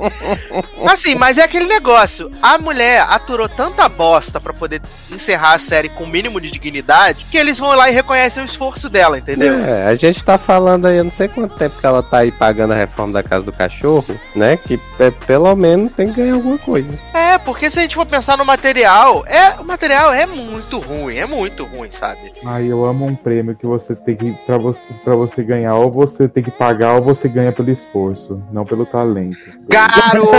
Assim, 0.87 1.13
mas 1.13 1.37
é 1.37 1.43
aquele 1.43 1.65
negócio. 1.65 2.31
A 2.41 2.57
mulher 2.57 3.05
aturou 3.07 3.47
tanta 3.47 3.87
bosta 3.87 4.41
pra 4.41 4.51
poder 4.51 4.81
encerrar 5.11 5.53
a 5.53 5.59
série 5.59 5.87
com 5.87 6.05
o 6.05 6.07
mínimo 6.07 6.41
de 6.41 6.49
dignidade 6.49 7.27
que 7.29 7.37
eles 7.37 7.59
vão 7.59 7.75
lá 7.75 7.91
e 7.91 7.93
reconhecem 7.93 8.41
o 8.41 8.45
esforço 8.45 8.89
dela, 8.89 9.19
entendeu? 9.19 9.53
É, 9.59 9.85
a 9.85 9.93
gente 9.93 10.23
tá 10.23 10.39
falando 10.39 10.87
aí, 10.87 10.97
eu 10.97 11.03
não 11.03 11.11
sei 11.11 11.27
quanto 11.27 11.55
tempo 11.55 11.79
que 11.79 11.85
ela 11.85 12.01
tá 12.01 12.19
aí 12.19 12.31
pagando 12.31 12.73
a 12.73 12.75
reforma 12.75 13.13
da 13.13 13.21
casa 13.21 13.45
do 13.45 13.51
cachorro, 13.51 14.19
né? 14.35 14.57
Que 14.57 14.79
é, 14.99 15.11
pelo 15.11 15.55
menos 15.55 15.93
tem 15.93 16.07
que 16.07 16.21
ganhar 16.21 16.33
alguma 16.33 16.57
coisa. 16.57 16.97
É, 17.13 17.37
porque 17.37 17.69
se 17.69 17.77
a 17.77 17.83
gente 17.83 17.93
for 17.93 18.05
pensar 18.07 18.35
no 18.35 18.45
material, 18.45 19.23
é, 19.27 19.59
o 19.59 19.63
material 19.63 20.11
é 20.11 20.25
muito 20.25 20.79
ruim, 20.79 21.17
é 21.17 21.27
muito 21.27 21.65
ruim, 21.65 21.91
sabe? 21.91 22.33
Ai, 22.43 22.65
eu 22.65 22.83
amo 22.83 23.05
um 23.05 23.15
prêmio 23.15 23.55
que 23.55 23.67
você 23.67 23.95
tem 23.95 24.15
que. 24.15 24.31
Pra 24.47 24.57
você, 24.57 24.81
pra 25.03 25.15
você 25.15 25.43
ganhar, 25.43 25.75
ou 25.75 25.91
você 25.91 26.27
tem 26.27 26.43
que 26.43 26.46
que 26.47 26.51
pagar 26.51 26.93
ou 26.93 27.01
você 27.01 27.27
ganha 27.27 27.51
pelo 27.51 27.69
esforço, 27.69 28.41
não 28.53 28.63
pelo 28.63 28.85
talento. 28.85 29.37
Garoto! 29.67 30.31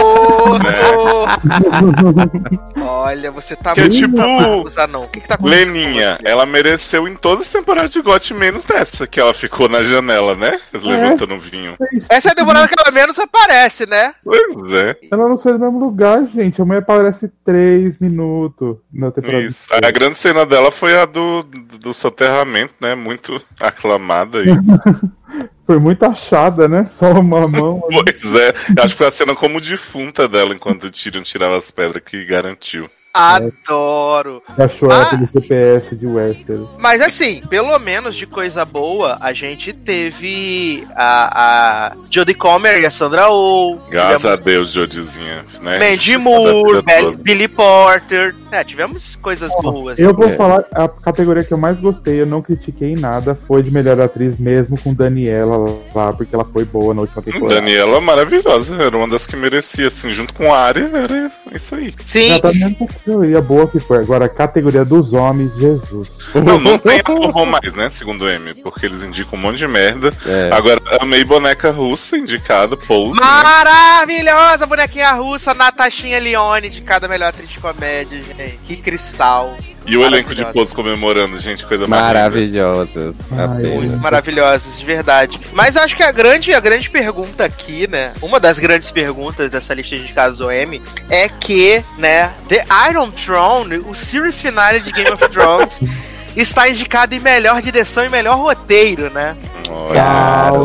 Olha, 2.81 3.31
você 3.31 3.55
tá 3.55 3.75
Que 3.75 3.83
é 3.83 3.88
tipo- 3.88 4.17
Marcos 4.17 4.79
Anão. 4.79 5.03
O 5.03 5.09
que, 5.09 5.21
que 5.21 5.29
tá 5.29 5.35
acontecendo? 5.35 5.75
Leninha, 5.75 6.19
ela 6.25 6.47
mereceu 6.47 7.07
em 7.07 7.15
todas 7.15 7.43
as 7.47 7.53
temporadas 7.53 7.93
de 7.93 8.00
GOT, 8.00 8.33
menos 8.33 8.67
nessa, 8.67 9.07
que 9.07 9.21
ela 9.21 9.35
ficou 9.35 9.69
na 9.69 9.83
janela, 9.83 10.35
né? 10.35 10.59
Levantando 10.73 11.35
o 11.35 11.41
vinho. 11.41 11.77
Essa 12.09 12.31
é 12.31 12.33
a 12.33 12.35
temporada 12.35 12.67
que 12.69 12.75
ela 12.79 12.91
menos 12.91 13.19
aparece, 13.19 13.87
né? 13.87 14.15
Pois 14.25 14.73
é. 14.73 14.97
Ela 15.12 15.29
não 15.29 15.37
sai 15.37 15.53
do 15.53 15.59
mesmo 15.59 15.79
lugar, 15.79 16.27
gente. 16.35 16.62
A 16.62 16.65
mulher 16.65 16.79
aparece 16.81 17.31
três 17.45 17.99
minutos 17.99 18.79
na 18.91 19.11
temporada. 19.11 19.43
Isso. 19.43 19.67
A 19.71 19.91
grande 19.91 20.17
cena 20.17 20.47
dela 20.47 20.71
foi 20.71 20.99
a 20.99 21.05
do, 21.05 21.43
do, 21.43 21.79
do 21.79 21.95
soterramento, 21.95 22.73
né? 22.81 22.95
Muito 22.95 23.38
aclamada. 23.61 24.38
E... 24.43 24.49
Foi 25.66 25.78
muito 25.78 26.02
achada, 26.04 26.66
né? 26.66 26.87
Só 26.87 27.12
uma 27.12 27.47
mão. 27.47 27.82
pois 27.90 28.35
é. 28.35 28.54
Acho 28.80 28.94
que 28.94 28.99
foi 28.99 29.06
a 29.06 29.12
cena 29.12 29.35
como 29.35 29.61
defunta 29.61 30.26
dela 30.26 30.54
enquanto 30.54 30.85
o 30.85 30.90
Tyrion 30.90 31.23
tirava 31.23 31.58
as 31.58 31.70
pedras 31.70 32.02
que 32.02 32.25
garantiu. 32.25 32.88
Adoro. 33.12 34.43
Achou 34.57 34.91
Ah. 34.91 34.95
ela 34.95 35.07
pelo 35.07 35.29
CPS 35.33 35.97
de 35.97 36.07
Westeros. 36.07 36.69
Mas 36.79 37.00
assim, 37.00 37.41
pelo 37.49 37.79
menos 37.79 38.17
de 38.17 38.27
coisa 38.27 38.65
boa, 38.65 39.19
a 39.21 39.33
gente 39.33 39.73
teve 39.73 40.87
a, 40.95 41.88
a 41.91 41.97
Jodie 42.11 42.35
Comer 42.35 42.81
e 42.83 42.87
a 42.87 42.91
Sandra 42.91 43.29
Oh. 43.31 43.79
Graças 43.91 44.21
tivemos 44.23 44.25
a 44.41 44.43
Deus, 44.43 44.71
Jodizinha. 44.73 45.45
Né? 45.61 45.79
Mandy 45.79 46.17
Moore, 46.19 46.83
toda. 46.83 47.17
Billy 47.19 47.49
Porter. 47.49 48.35
É, 48.50 48.65
tivemos 48.65 49.17
coisas 49.17 49.53
boas. 49.61 49.99
Eu 49.99 50.15
vou 50.15 50.29
É. 50.29 50.37
falar, 50.37 50.65
a 50.73 50.88
categoria 50.88 51.45
que 51.45 51.53
eu 51.53 51.59
mais 51.59 51.79
gostei, 51.79 52.21
eu 52.21 52.27
não 52.27 52.41
critiquei 52.41 52.95
nada, 52.95 53.38
foi 53.47 53.62
de 53.62 53.71
melhor 53.71 54.00
atriz 54.00 54.38
mesmo 54.38 54.79
com 54.81 54.95
Daniela 54.95 55.79
lá, 55.95 56.12
porque 56.12 56.35
ela 56.35 56.45
foi 56.47 56.65
boa 56.65 56.95
na 56.95 57.03
última 57.03 57.23
temporada. 57.23 57.57
Daniela 57.61 58.00
maravilhosa, 58.00 58.75
era 58.83 58.97
uma 58.97 59.09
das 59.09 59.27
que 59.27 59.37
merecia, 59.37 59.88
assim, 59.88 60.11
junto 60.12 60.33
com 60.33 60.53
a 60.53 60.59
Arya, 60.59 60.88
era 60.95 61.31
isso 61.55 61.75
aí. 61.75 61.95
Sim, 62.07 62.31
Ela 62.31 62.41
tá 62.41 62.53
na 62.55 62.71
categoria 62.99 63.40
boa 63.40 63.67
que 63.67 63.78
foi. 63.78 63.99
Agora, 63.99 64.26
a 64.26 64.28
categoria 64.28 64.85
dos 64.85 65.12
homens, 65.12 65.52
Jesus. 65.59 66.11
Não, 66.35 66.61
não 66.61 66.78
tem 66.78 67.00
a 67.00 67.47
mais, 67.47 67.75
né, 67.75 67.88
segundo 67.88 68.25
o 68.25 68.28
M, 68.28 68.55
porque 68.62 68.87
eles 68.87 69.02
indicam 69.02 69.38
um 69.38 69.43
monte 69.43 69.59
de 69.59 69.67
merda. 69.67 70.12
É. 70.26 70.50
Agora, 70.52 70.81
amei 71.00 71.25
boneca 71.25 71.71
russa, 71.71 72.17
indicada, 72.17 72.76
Pose. 72.76 73.19
né? 73.19 73.26
Maravilhosa 73.26 74.67
bonequinha 74.67 75.12
russa, 75.12 75.55
Natashinha 75.55 76.19
Leone, 76.19 76.69
de 76.69 76.83
cada 76.83 77.09
melhor 77.09 77.28
atriz 77.28 77.49
de 77.49 77.59
comédia, 77.59 78.23
gente. 78.23 78.59
Que 78.64 78.76
cristal. 78.76 79.57
E 79.88 79.97
o 79.97 80.04
elenco 80.04 80.35
de. 80.35 80.45
Pose 80.52 80.75
comemorando, 80.75 81.38
gente, 81.38 81.64
coisa. 81.64 81.87
Maravilhosas. 81.87 83.26
Muito 83.28 83.97
maravilhosas, 84.00 84.78
de 84.78 84.85
verdade. 84.85 85.40
Mas 85.52 85.76
acho 85.76 85.97
que 85.97 86.02
a 86.02 86.12
grande, 86.12 86.52
a 86.52 86.61
grande 86.61 86.90
pergunta 86.90 87.45
aqui, 87.45 87.88
né? 87.88 88.12
Uma 88.21 88.38
das 88.38 88.59
grandes 88.59 88.90
perguntas 88.90 89.50
dessa 89.50 89.73
lista 89.73 89.97
de 89.97 90.12
casos 90.12 90.40
OM 90.40 90.80
é 91.09 91.28
que, 91.28 91.83
né, 91.97 92.30
The 92.49 92.64
Iron 92.90 93.11
Throne, 93.11 93.78
o 93.78 93.95
series 93.95 94.40
finale 94.40 94.80
de 94.80 94.92
Game 94.92 95.11
of 95.11 95.26
Thrones, 95.28 95.80
está 96.42 96.68
indicado 96.68 97.14
em 97.14 97.21
melhor 97.21 97.61
direção 97.61 98.04
e 98.04 98.09
melhor 98.09 98.37
roteiro, 98.37 99.11
né? 99.11 99.37
Olha. 99.71 100.59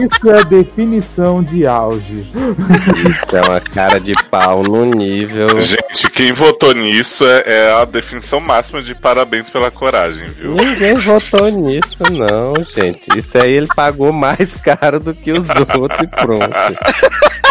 Isso 0.00 0.30
é 0.30 0.38
a 0.38 0.42
definição 0.42 1.42
de 1.42 1.66
auge. 1.66 2.26
Isso 2.30 3.36
é 3.36 3.42
uma 3.42 3.60
cara 3.60 4.00
de 4.00 4.12
pau 4.30 4.62
no 4.62 4.84
nível. 4.84 5.60
Gente, 5.60 6.10
quem 6.10 6.32
votou 6.32 6.74
nisso 6.74 7.26
é, 7.26 7.42
é 7.46 7.72
a 7.72 7.84
definição 7.84 8.40
máxima 8.40 8.82
de 8.82 8.94
parabéns 8.94 9.50
pela 9.50 9.70
coragem, 9.70 10.28
viu? 10.28 10.54
Ninguém 10.54 10.94
votou 10.94 11.48
nisso, 11.50 12.02
não, 12.10 12.54
gente. 12.62 13.08
Isso 13.16 13.38
aí 13.38 13.52
ele 13.52 13.68
pagou 13.68 14.12
mais 14.12 14.56
caro 14.62 15.00
do 15.00 15.14
que 15.14 15.32
os 15.32 15.48
outros 15.48 16.02
e 16.02 16.06
pronto. 16.08 16.50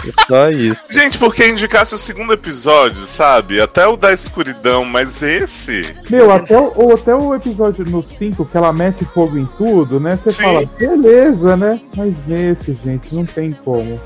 É 0.08 0.26
Só 0.28 0.50
isso. 0.50 0.92
Gente, 0.94 1.18
porque 1.18 1.48
indicasse 1.48 1.94
o 1.94 1.98
segundo 1.98 2.34
episódio, 2.34 3.02
sabe? 3.06 3.60
Até 3.62 3.86
o 3.88 3.98
da 3.98 4.14
escuridão, 4.14 4.86
mas 4.86 5.22
esse. 5.22 5.96
Meu, 6.10 6.32
até 6.32 6.58
o, 6.58 6.72
ou 6.76 6.94
até 6.94 7.14
o 7.14 7.36
episódio 7.36 7.86
no 7.86 8.04
5, 8.04 8.46
que 8.46 8.58
ela 8.58 8.72
mete 8.72 9.04
fogo 9.06 9.38
em 9.38 9.46
tudo, 9.58 10.00
né? 10.00 10.18
Você 10.24 10.32
Sim. 10.32 10.44
fala, 10.44 10.66
beleza, 10.78 11.58
né? 11.58 11.82
Mas 11.96 12.14
esse, 12.30 12.78
gente, 12.84 13.14
não 13.14 13.26
tem 13.26 13.52
como. 13.52 14.00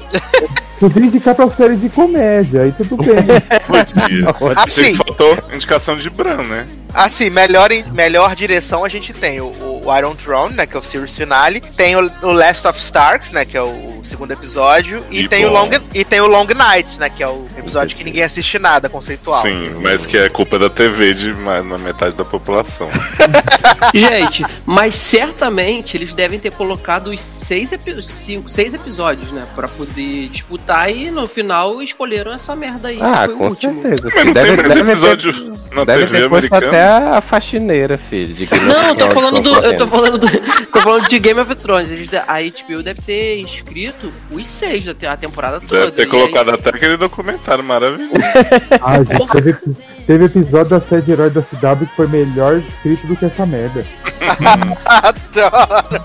Podia 0.80 1.04
indicar 1.06 1.36
pra 1.36 1.50
série 1.52 1.76
de 1.78 1.88
comédia, 1.90 2.64
aí 2.64 2.72
tudo 2.74 2.98
bem. 2.98 3.16
Podia. 3.68 4.64
Assim, 4.64 4.96
faltou 4.96 5.38
indicação 5.54 5.96
de 5.96 6.10
Bran, 6.10 6.44
né? 6.44 6.68
assim, 6.94 7.28
melhor, 7.30 7.72
em- 7.72 7.84
melhor 7.92 8.36
direção 8.36 8.86
a 8.86 8.90
gente 8.90 9.12
tem 9.14 9.42
o, 9.42 9.46
o 9.84 9.98
Iron 9.98 10.14
Throne, 10.14 10.54
né, 10.54 10.68
que 10.68 10.78
é 10.78 10.80
o 10.80 10.84
series 10.84 11.18
finale, 11.18 11.60
tem 11.60 11.96
o, 11.96 12.12
o 12.22 12.32
Last 12.32 12.68
of 12.68 12.80
Starks, 12.80 13.32
né, 13.32 13.46
que 13.46 13.58
é 13.58 13.62
o, 13.64 14.00
o 14.00 14.06
segundo 14.06 14.32
episódio, 14.32 15.04
e, 15.10 15.22
E 15.22 15.28
tem 15.28 15.44
o 15.44 15.50
bom. 15.50 15.56
Long 15.66 15.70
e 15.94 16.04
tem 16.06 16.22
o 16.22 16.28
Long 16.28 16.46
Night, 16.56 17.00
né, 17.00 17.10
que 17.10 17.24
é 17.24 17.28
o 17.28 17.46
episódio 17.58 17.96
que 17.98 18.04
ninguém 18.04 18.24
assiste 18.24 18.60
nada, 18.60 18.90
conceitual. 18.90 19.42
Sim, 19.42 19.72
mas 19.82 20.06
que 20.06 20.18
é 20.18 20.30
culpa 20.30 20.58
da 20.60 20.70
TV 20.70 21.14
de 21.14 21.34
ma- 21.34 21.62
na 21.64 21.78
metade 21.78 22.16
da 22.16 22.26
população. 22.26 22.90
Gente, 23.94 24.46
mas 24.66 24.96
certamente 24.96 25.98
eles 25.98 26.14
devem 26.14 26.40
ter 26.40 26.52
colocado 26.52 27.08
os 27.12 27.20
seis, 27.22 27.72
epi- 27.72 28.02
cinco, 28.02 28.50
seis 28.50 28.74
episódios, 28.74 29.32
né? 29.32 29.46
Pra 29.56 29.68
poder 29.68 30.30
disputar 30.30 30.92
e 30.92 31.10
no 31.12 31.28
final 31.28 31.82
escolheram 31.82 32.34
essa 32.34 32.56
merda 32.56 32.90
aí. 32.90 33.00
Ah, 33.02 33.28
com 33.28 33.50
certeza. 33.50 34.10
Mas 34.14 34.26
não 34.26 34.34
Deve- 34.34 34.48
tem 34.48 34.56
mais 34.58 34.68
deve 34.70 34.84
ter- 34.84 34.90
episódio 34.92 35.60
na 35.72 35.84
Deve 35.84 36.06
TV 36.08 36.24
americana. 36.26 36.68
até 36.68 36.84
a 37.18 37.22
faxineira, 37.22 37.98
filho. 37.98 38.48
Não, 38.68 38.90
eu 38.90 38.96
tô 38.96 39.10
falando 39.10 39.42
do. 39.42 39.50
Eu 39.60 39.78
tô 39.78 39.88
falando 39.88 40.18
do. 40.18 40.28
Tô 40.72 40.82
falando 40.82 41.08
de 41.08 41.20
Game 41.20 41.40
of 41.40 41.56
Thrones. 41.56 41.92
Eles, 41.92 42.10
a 42.14 42.40
HBO 42.42 42.84
deve 42.84 43.02
ter 43.02 43.40
inscrito 43.40 44.12
os 44.32 44.46
seis 44.48 44.86
da 44.86 44.94
a 45.12 45.18
temporada 45.18 45.60
toda. 45.60 45.73
Deve 45.74 45.92
ter 45.92 46.06
colocado 46.08 46.50
aí- 46.50 46.56
até 46.56 46.70
aquele 46.70 46.98
documentário 46.98 47.64
maravilhoso. 47.64 48.14
Ah, 48.82 48.98
gente, 49.04 49.32
teve, 49.32 49.54
teve 50.08 50.26
episódio 50.26 50.70
da 50.72 50.82
série 50.82 51.02
de 51.02 51.12
herói 51.12 51.30
da 51.30 51.42
CW 51.42 51.88
que 51.88 51.96
foi 51.96 52.08
melhor 52.08 52.58
escrito 52.58 53.08
do 53.08 53.16
que 53.16 53.26
essa 53.26 53.46
merda. 53.46 53.86
Adoro. 54.86 56.04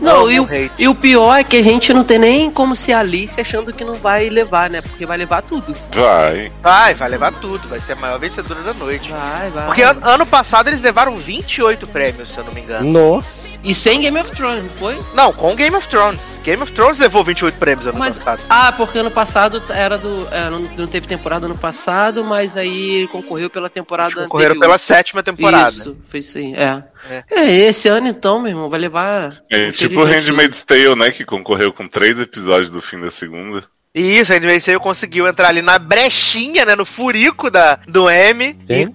Não, 0.00 0.30
e 0.30 0.40
o, 0.40 0.48
e 0.78 0.88
o 0.88 0.94
pior 0.94 1.36
é 1.38 1.44
que 1.44 1.56
a 1.56 1.64
gente 1.64 1.92
não 1.92 2.04
tem 2.04 2.18
nem 2.18 2.50
como 2.50 2.74
ser 2.76 2.92
Alice 2.92 3.40
achando 3.40 3.72
que 3.72 3.84
não 3.84 3.94
vai 3.94 4.28
levar, 4.28 4.68
né? 4.70 4.80
Porque 4.80 5.04
vai 5.06 5.16
levar 5.16 5.42
tudo. 5.42 5.74
Vai. 5.92 6.50
Vai, 6.62 6.94
vai 6.94 7.08
levar 7.08 7.32
tudo, 7.32 7.68
vai 7.68 7.80
ser 7.80 7.92
a 7.92 7.96
maior 7.96 8.18
vencedora 8.18 8.60
da 8.62 8.74
noite. 8.74 9.10
Vai, 9.10 9.50
vai. 9.50 9.66
Porque 9.66 9.82
an- 9.82 9.98
ano 10.02 10.26
passado 10.26 10.68
eles 10.68 10.80
levaram 10.82 11.16
28 11.16 11.86
prêmios, 11.86 12.30
se 12.30 12.38
eu 12.38 12.44
não 12.44 12.52
me 12.52 12.60
engano. 12.60 12.90
Nossa. 12.90 13.58
E 13.62 13.74
sem 13.74 14.00
Game 14.00 14.18
of 14.18 14.30
Thrones, 14.32 14.62
não 14.64 14.70
foi? 14.70 15.00
Não, 15.14 15.32
com 15.32 15.54
Game 15.54 15.74
of 15.76 15.86
Thrones. 15.88 16.20
Game 16.42 16.62
of 16.62 16.72
Thrones 16.72 16.98
levou 16.98 17.22
28 17.24 17.54
prêmios 17.58 17.86
ano 17.86 17.98
Mas- 17.98 18.18
passado. 18.18 18.40
Ah, 18.48 18.72
porque 18.72 18.98
ano 18.98 19.10
passado 19.10 19.62
era 19.70 19.96
do. 19.98 20.26
é, 20.30 20.48
não, 20.50 20.60
não 20.60 20.86
teve 20.86 21.06
temporada 21.06 21.46
ano 21.46 21.56
passado, 21.58 22.24
mas 22.24 22.56
aí 22.56 23.08
concorreu 23.12 23.50
pela 23.50 23.68
temporada 23.70 24.26
Correram 24.28 24.52
anterior. 24.52 24.60
pela 24.60 24.78
sétima 24.78 25.22
temporada. 25.22 25.70
Isso, 25.70 25.96
foi 26.06 26.22
sim, 26.22 26.54
é. 26.54 26.82
É. 27.08 27.24
é. 27.30 27.52
esse 27.68 27.88
ano 27.88 28.08
então, 28.08 28.40
meu 28.40 28.50
irmão, 28.50 28.68
vai 28.68 28.80
levar. 28.80 29.42
É 29.50 29.70
tipo 29.70 30.00
o 30.00 30.04
Handmaid's 30.04 30.62
Tale, 30.62 30.94
né? 30.96 31.10
Que 31.10 31.24
concorreu 31.24 31.72
com 31.72 31.88
três 31.88 32.18
episódios 32.18 32.70
do 32.70 32.82
fim 32.82 33.00
da 33.00 33.10
segunda. 33.10 33.64
E 33.92 34.18
isso, 34.18 34.32
a 34.32 34.36
NBC 34.36 34.78
conseguiu 34.78 35.26
entrar 35.26 35.48
ali 35.48 35.62
na 35.62 35.76
brechinha, 35.76 36.64
né, 36.64 36.76
no 36.76 36.86
furico 36.86 37.50
da, 37.50 37.80
do 37.88 38.08
M 38.08 38.56
e 38.68 38.84
Sim. 38.84 38.94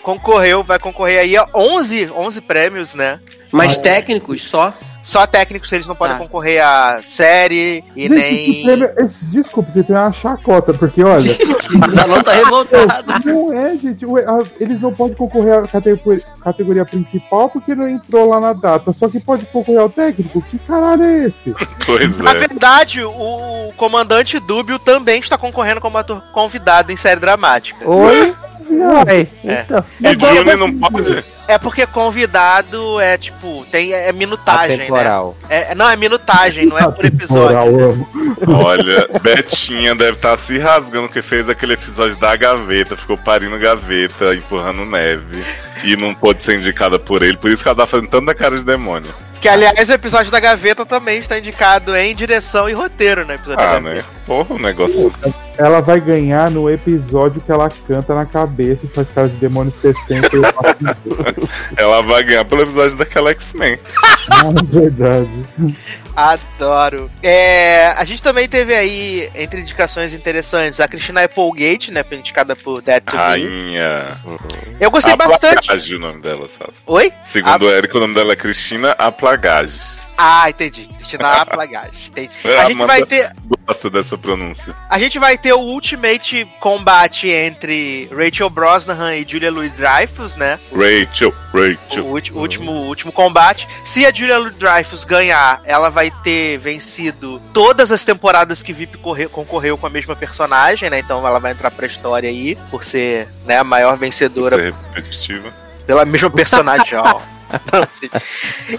concorreu, 0.00 0.62
vai 0.62 0.78
concorrer 0.78 1.18
aí 1.18 1.36
a 1.36 1.44
11, 1.52 2.12
11 2.12 2.40
prêmios, 2.42 2.94
né? 2.94 3.18
Mas 3.50 3.76
técnicos 3.76 4.42
só. 4.42 4.72
Só 5.02 5.26
técnicos 5.26 5.72
eles 5.72 5.86
não 5.86 5.94
podem 5.94 6.16
Tá. 6.16 6.22
concorrer 6.22 6.62
a 6.64 7.00
série 7.02 7.82
e 7.96 8.08
nem... 8.08 8.62
prêmio- 8.64 8.90
esse- 8.98 9.24
desculpa, 9.30 9.70
você 9.72 9.82
tem 9.82 9.96
uma 9.96 10.12
chacota, 10.12 10.74
porque 10.74 11.02
olha, 11.02 11.30
O 11.68 11.90
salão 11.92 12.22
tá 12.22 12.32
revoltado. 12.32 13.04
não 13.24 13.52
é, 13.52 13.76
gente, 13.76 14.04
ué, 14.04 14.24
a- 14.26 14.38
eles 14.58 14.80
não 14.80 14.92
podem 14.92 15.14
concorrer 15.14 15.58
à 15.58 15.62
categoria, 15.68 16.22
categoria 16.42 16.84
principal 16.84 17.48
porque 17.48 17.74
não 17.74 17.88
entrou 17.88 18.28
lá 18.28 18.40
na 18.40 18.52
data, 18.52 18.92
só 18.92 19.08
que 19.08 19.20
pode 19.20 19.44
concorrer 19.46 19.80
ao 19.80 19.88
técnico. 19.90 20.42
Que 20.42 20.58
caralho 20.58 21.04
é 21.04 21.24
esse? 21.26 21.54
Pois 21.86 22.18
Na 22.20 22.30
é. 22.32 22.34
verdade, 22.34 23.02
o 23.04 23.72
comandante 23.76 24.38
Dúbio 24.40 24.78
também 24.78 25.20
está 25.20 25.38
concorrendo 25.38 25.80
como 25.80 25.96
ator 25.98 26.20
convidado 26.32 26.90
em 26.92 26.96
série 26.96 27.20
dramática. 27.20 27.88
Oi? 27.88 28.34
Uai, 28.70 29.26
É. 29.44 29.62
então. 29.64 29.84
E 30.00 30.12
Juni 30.36 30.56
não 30.56 30.78
pode? 30.78 31.24
É 31.46 31.56
porque 31.56 31.86
convidado 31.86 33.00
é 33.00 33.16
tipo, 33.16 33.64
tem 33.70 33.92
é 33.94 34.12
minutagem, 34.12 34.76
né? 34.76 34.84
Atemporal. 34.84 35.36
É, 35.48 35.74
não, 35.74 35.88
é 35.88 35.96
minutagem, 35.96 36.66
não 36.66 36.78
é 36.78 36.90
por 36.90 37.04
episódio. 37.04 37.56
Amo. 37.58 38.08
Olha, 38.46 39.08
Betinha 39.22 39.94
deve 39.94 40.12
estar 40.18 40.36
se 40.38 40.58
rasgando 40.58 41.08
que 41.08 41.22
fez 41.22 41.48
aquele 41.48 41.72
episódio 41.72 42.16
da 42.18 42.36
gaveta, 42.36 42.96
ficou 42.98 43.16
parindo 43.16 43.58
gaveta, 43.58 44.34
empurrando 44.34 44.84
neve. 44.84 45.42
E 45.84 45.96
não 45.96 46.14
pôde 46.14 46.42
ser 46.42 46.58
indicada 46.58 46.98
por 46.98 47.22
ele, 47.22 47.36
por 47.36 47.50
isso 47.50 47.62
que 47.62 47.68
ela 47.68 47.78
tá 47.78 47.86
fazendo 47.86 48.10
tanta 48.10 48.34
cara 48.34 48.56
de 48.56 48.64
demônio. 48.64 49.12
Que, 49.40 49.48
aliás, 49.48 49.88
o 49.88 49.92
episódio 49.92 50.30
da 50.32 50.40
gaveta 50.40 50.84
também 50.84 51.18
está 51.18 51.38
indicado 51.38 51.96
em 51.96 52.14
direção 52.14 52.68
e 52.68 52.72
roteiro 52.72 53.24
no 53.24 53.32
episódio 53.32 53.56
da 53.56 53.70
Ah, 53.70 53.74
gaveta. 53.80 53.94
né? 53.94 54.04
Porra, 54.28 54.54
o 54.56 54.58
negócio. 54.58 55.10
ela 55.56 55.80
vai 55.80 55.98
ganhar 55.98 56.50
no 56.50 56.68
episódio 56.68 57.40
que 57.40 57.50
ela 57.50 57.66
canta 57.88 58.14
na 58.14 58.26
cabeça 58.26 58.84
e 58.84 58.88
faz 58.88 59.08
cara 59.14 59.26
de 59.26 59.36
demônio 59.36 59.72
60 59.80 60.36
e 60.36 60.36
eu 60.36 60.52
faço 60.52 60.76
de 60.78 61.48
Ela 61.80 62.02
vai 62.02 62.22
ganhar 62.22 62.44
pelo 62.44 62.60
episódio 62.60 62.94
daquela 62.98 63.30
X-Men. 63.30 63.78
Ah, 64.30 64.50
é 64.50 64.80
verdade. 64.80 65.46
Adoro. 66.14 67.10
É, 67.22 67.86
a 67.96 68.04
gente 68.04 68.22
também 68.22 68.46
teve 68.46 68.74
aí, 68.74 69.30
entre 69.34 69.62
indicações 69.62 70.12
interessantes, 70.12 70.78
a 70.78 70.86
Christina 70.86 71.24
Applegate, 71.24 71.90
né? 71.90 72.04
Indicada 72.12 72.54
por 72.54 72.82
Dead 72.82 73.02
to. 73.02 73.16
Rainha. 73.16 74.20
Eu 74.78 74.90
gostei 74.90 75.14
a 75.14 75.16
bastante. 75.16 75.66
Plagage 75.68 75.94
o 75.94 75.98
nome 76.00 76.20
dela, 76.20 76.46
sabe? 76.48 76.72
Oi? 76.86 77.12
Segundo 77.24 77.62
o 77.64 77.70
Érico, 77.72 77.96
o 77.96 78.00
nome 78.00 78.14
dela 78.14 78.34
é 78.34 78.36
Cristina 78.36 78.90
Aplagage. 78.98 79.97
Ah, 80.20 80.50
entendi. 80.50 80.86
Christina 80.96 81.28
Applegate. 81.30 82.08
Entendi. 82.08 82.34
É, 82.44 82.58
A 82.58 82.64
gente 82.68 82.84
vai 82.84 83.04
ter. 83.06 83.32
Gosta 83.66 83.88
dessa 83.90 84.16
pronúncia. 84.18 84.74
A 84.90 84.98
gente 84.98 85.18
vai 85.18 85.36
ter 85.38 85.52
o 85.52 85.60
ultimate 85.60 86.44
combate 86.58 87.28
entre 87.28 88.08
Rachel 88.10 88.48
Brosnahan 88.50 89.14
e 89.14 89.24
Julia 89.28 89.50
Louis-Dreyfus, 89.50 90.34
né? 90.36 90.58
Rachel, 90.72 91.32
Rachel. 91.52 92.04
O 92.04 92.08
ulti- 92.12 92.32
último, 92.32 92.72
último 92.72 93.12
combate. 93.12 93.68
Se 93.84 94.04
a 94.06 94.12
Julia 94.12 94.38
Louis-Dreyfus 94.38 95.04
ganhar, 95.04 95.60
ela 95.64 95.90
vai 95.90 96.10
ter 96.24 96.58
vencido 96.58 97.40
todas 97.52 97.92
as 97.92 98.02
temporadas 98.02 98.62
que 98.62 98.72
VIP 98.72 98.96
correu- 98.98 99.28
concorreu 99.30 99.76
com 99.78 99.86
a 99.86 99.90
mesma 99.90 100.16
personagem, 100.16 100.88
né? 100.90 100.98
Então 100.98 101.24
ela 101.26 101.38
vai 101.38 101.52
entrar 101.52 101.70
pra 101.70 101.86
história 101.86 102.28
aí, 102.28 102.56
por 102.70 102.84
ser 102.84 103.28
né, 103.44 103.58
a 103.58 103.64
maior 103.64 103.96
vencedora 103.98 104.56
Ser 104.56 104.74
repetitiva. 104.94 105.52
pela 105.86 106.04
mesma 106.04 106.30
personagem, 106.30 106.94
ó. 106.98 107.20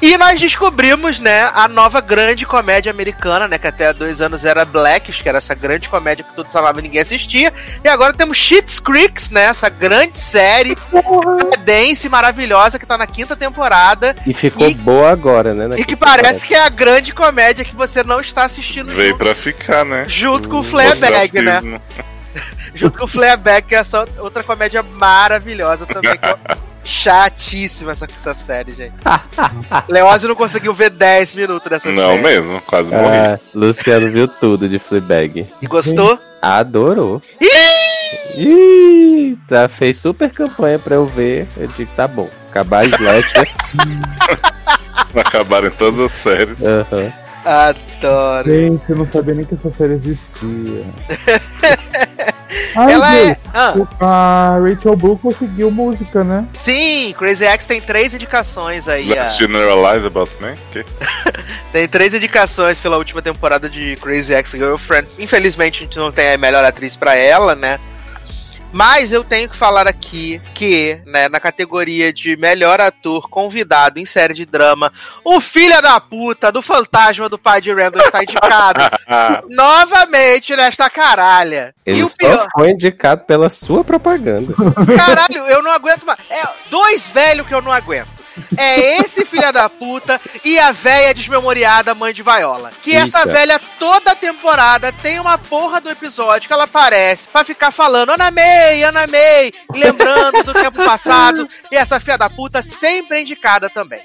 E 0.02 0.18
nós 0.18 0.40
descobrimos, 0.40 1.20
né, 1.20 1.50
a 1.54 1.68
nova 1.68 2.00
grande 2.02 2.46
comédia 2.46 2.92
americana, 2.92 3.48
né, 3.48 3.58
que 3.58 3.68
até 3.68 3.88
há 3.88 3.92
dois 3.92 4.22
anos 4.22 4.46
era 4.46 4.64
Blackish, 4.66 5.22
que 5.22 5.30
era 5.30 5.38
essa 5.40 5.56
grande 5.56 5.90
comédia 5.90 6.24
que 6.24 6.34
todos 6.34 6.52
falavam 6.52 6.80
e 6.80 6.84
ninguém 6.84 7.02
assistia. 7.02 7.54
E 7.84 7.88
agora 7.88 8.14
temos 8.14 8.38
Schitt's 8.38 8.80
Creeks, 8.80 9.30
né, 9.30 9.46
essa 9.46 9.70
grande 9.70 10.18
série 10.18 10.76
canadense 10.76 12.08
maravilhosa 12.10 12.78
que 12.80 12.86
tá 12.86 12.98
na 12.98 13.08
quinta 13.08 13.36
temporada 13.36 14.16
E 14.26 14.34
ficou 14.34 14.70
E- 14.70 14.74
boa 14.76 15.12
agora, 15.12 15.54
né? 15.54 15.76
e 15.78 15.86
que 15.86 15.96
parece 15.96 16.46
que 16.46 16.54
é 16.54 16.64
a 16.64 16.70
grande 16.70 17.14
comédia 17.14 17.66
que 17.66 17.76
você 17.76 18.04
não 18.04 18.20
está 18.20 18.44
assistindo 18.46 18.92
Veio 18.94 19.10
junto, 19.12 19.24
pra 19.24 19.36
ficar, 19.36 19.86
né? 19.86 20.06
junto 20.08 20.48
com 20.50 20.60
o 20.60 20.64
Fleabag, 20.64 21.42
né? 21.42 21.62
Junto 22.76 23.00
com 23.00 23.06
o 23.06 23.08
Fleabag, 23.08 23.68
que 23.68 23.74
é 23.76 23.80
essa 23.80 24.06
outra 24.20 24.44
comédia 24.44 24.84
maravilhosa 24.84 25.88
também. 25.88 26.18
Chatíssima 26.90 27.92
essa, 27.92 28.06
essa 28.06 28.34
série, 28.34 28.72
gente. 28.72 28.96
Leózio 29.88 30.28
não 30.28 30.36
conseguiu 30.36 30.74
ver 30.74 30.90
10 30.90 31.36
minutos 31.36 31.70
dessa 31.70 31.90
Não 31.92 32.12
série. 32.12 32.24
mesmo, 32.24 32.60
quase 32.62 32.92
morri. 32.92 33.16
Ah, 33.16 33.40
Luciano 33.54 34.10
viu 34.10 34.28
tudo 34.28 34.68
de 34.68 34.80
Fleabag. 34.80 35.46
E 35.62 35.68
gostou? 35.68 36.20
Adorou. 36.42 37.22
Ih, 38.36 39.38
tá, 39.48 39.68
fez 39.68 39.98
super 40.00 40.32
campanha 40.32 40.80
pra 40.80 40.96
eu 40.96 41.06
ver. 41.06 41.48
Eu 41.58 41.68
digo, 41.68 41.92
tá 41.96 42.08
bom. 42.08 42.30
Acabar 42.50 42.80
a 42.80 42.86
Slasher. 42.86 43.48
Acabaram 45.16 45.70
todas 45.72 46.00
as 46.00 46.12
séries. 46.12 46.58
Aham. 46.62 47.12
Adoro. 47.46 48.50
Gente, 48.50 48.90
eu 48.90 48.96
não 48.98 49.08
sabia 49.08 49.34
nem 49.34 49.46
que 49.46 49.54
essa 49.56 49.72
série 49.72 49.94
existia. 49.94 50.86
Ai, 52.76 52.94
Ela 52.94 53.16
é. 53.18 53.38
Ah, 53.54 53.74
A 54.00 54.60
Rachel 54.60 54.96
Blue 54.96 55.18
conseguiu 55.18 55.70
música, 55.72 56.24
né? 56.24 56.46
sim, 56.62 57.14
Crazy 57.18 57.46
X 57.46 57.66
tem 57.66 57.82
três 57.82 58.14
indicações 58.14 58.88
aí. 58.88 59.08
Let's 59.08 59.38
generalize 59.38 60.06
about 60.06 60.32
me. 60.42 60.56
Que? 60.72 60.86
Tem 61.72 61.88
três 61.88 62.14
indicações 62.16 62.80
pela 62.80 62.98
última 62.98 63.22
temporada 63.22 63.70
de 63.70 63.96
Crazy 63.98 64.34
Ex-Girlfriend. 64.34 65.08
Infelizmente 65.20 65.80
a 65.80 65.84
gente 65.84 65.98
não 66.00 66.12
tem 66.12 66.34
a 66.34 66.38
melhor 66.38 66.64
atriz 66.66 66.96
pra 66.96 67.14
ela, 67.16 67.54
né? 67.56 67.80
Mas 68.72 69.12
eu 69.12 69.24
tenho 69.24 69.50
que 69.50 69.58
falar 69.58 69.88
aqui 69.88 70.40
que, 70.54 71.02
né, 71.06 71.28
na 71.28 71.40
categoria 71.40 72.14
de 72.14 72.38
melhor 72.38 72.80
ator 72.80 73.28
convidado 73.30 74.00
em 74.00 74.06
série 74.06 74.34
de 74.34 74.46
drama, 74.46 74.92
o 75.24 75.42
filho 75.42 75.82
da 75.82 76.00
puta 76.00 76.52
do 76.52 76.62
fantasma 76.62 77.28
do 77.28 77.38
pai 77.38 77.62
de 77.62 77.74
Randall 77.74 78.06
está 78.06 78.24
indicado 78.24 78.82
novamente 79.50 80.56
nesta 80.56 80.90
caralha. 80.90 81.74
Ele 81.86 82.00
e 82.00 82.04
o 82.04 82.10
só 82.10 82.16
pior, 82.18 82.48
foi 82.56 82.72
indicado 82.72 83.24
pela 83.26 83.50
sua 83.50 83.84
propaganda. 83.84 84.54
caralho, 84.96 85.48
eu 85.48 85.64
não 85.64 85.72
aguento 85.72 86.06
mais. 86.06 86.20
É 86.30 86.48
dois 86.70 87.10
velhos 87.10 87.48
que 87.48 87.54
eu 87.54 87.62
não 87.62 87.72
aguento. 87.72 88.19
É 88.58 88.98
esse 88.98 89.26
filha 89.26 89.52
da 89.52 89.70
puta 89.70 90.20
e 90.44 90.60
a 90.60 90.72
véia 90.72 91.14
desmemoriada 91.14 91.96
mãe 91.96 92.14
de 92.14 92.24
Viola. 92.24 92.72
Que 92.82 92.96
essa 92.96 93.20
Eita. 93.20 93.32
velha 93.32 93.62
toda 93.78 94.16
temporada 94.16 94.92
tem 94.92 95.20
uma 95.20 95.38
porra 95.38 95.82
do 95.82 95.90
episódio 95.90 96.48
que 96.48 96.54
ela 96.54 96.64
aparece 96.64 97.28
pra 97.32 97.44
ficar 97.44 97.72
falando 97.72 98.12
Ana 98.12 98.32
May, 98.32 98.84
Ana 98.84 99.06
May, 99.08 99.52
lembrando 99.74 100.44
do 100.44 100.54
tempo 100.54 100.84
passado. 100.84 101.48
E 101.72 101.76
essa 101.76 102.00
filha 102.00 102.18
da 102.18 102.30
puta 102.30 102.62
sempre 102.62 103.18
é 103.18 103.22
indicada 103.22 103.70
também. 103.70 104.04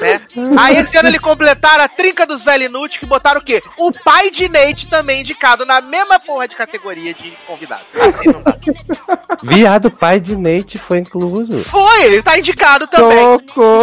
Né? 0.00 0.20
Aí 0.58 0.76
esse 0.76 0.96
ano 0.96 1.08
eles 1.08 1.20
completaram 1.20 1.84
a 1.84 1.88
trinca 1.88 2.26
dos 2.26 2.42
velhos 2.42 2.66
inúteis 2.66 2.98
que 2.98 3.06
botaram 3.06 3.40
o 3.40 3.44
quê? 3.44 3.62
O 3.76 3.92
pai 3.92 4.30
de 4.30 4.48
Nate 4.48 4.88
também 4.88 5.20
indicado 5.20 5.64
na 5.64 5.80
mesma 5.80 6.18
porra 6.20 6.46
de 6.46 6.54
categoria 6.54 7.14
de 7.14 7.32
convidado. 7.46 7.82
Assim 8.00 8.28
não 8.28 8.42
dá. 8.42 8.56
Viado, 9.42 9.90
pai 9.90 10.20
de 10.20 10.36
Nate 10.36 10.78
foi 10.78 10.98
incluso. 10.98 11.64
Foi, 11.64 12.04
ele 12.04 12.22
tá 12.22 12.38
indicado 12.38 12.86
também. 12.86 13.18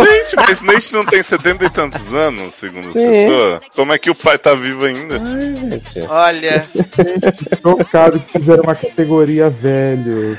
Gente, 0.05 0.35
mas 0.35 0.61
Nate 0.61 0.93
não 0.93 1.05
tem 1.05 1.21
70 1.21 1.65
e 1.65 1.69
tantos 1.69 2.13
anos, 2.13 2.53
segundo 2.53 2.87
as 2.87 2.93
Sim. 2.93 3.11
pessoas. 3.11 3.63
Como 3.75 3.93
é 3.93 3.97
que 3.97 4.09
o 4.09 4.15
pai 4.15 4.37
tá 4.37 4.53
vivo 4.53 4.85
ainda? 4.85 5.21
Ai, 5.21 5.55
gente. 5.55 6.01
Olha, 6.07 6.63
Trocado 7.61 8.19
que 8.19 8.39
fizeram 8.39 8.63
uma 8.63 8.75
categoria 8.75 9.49
velho. 9.49 10.37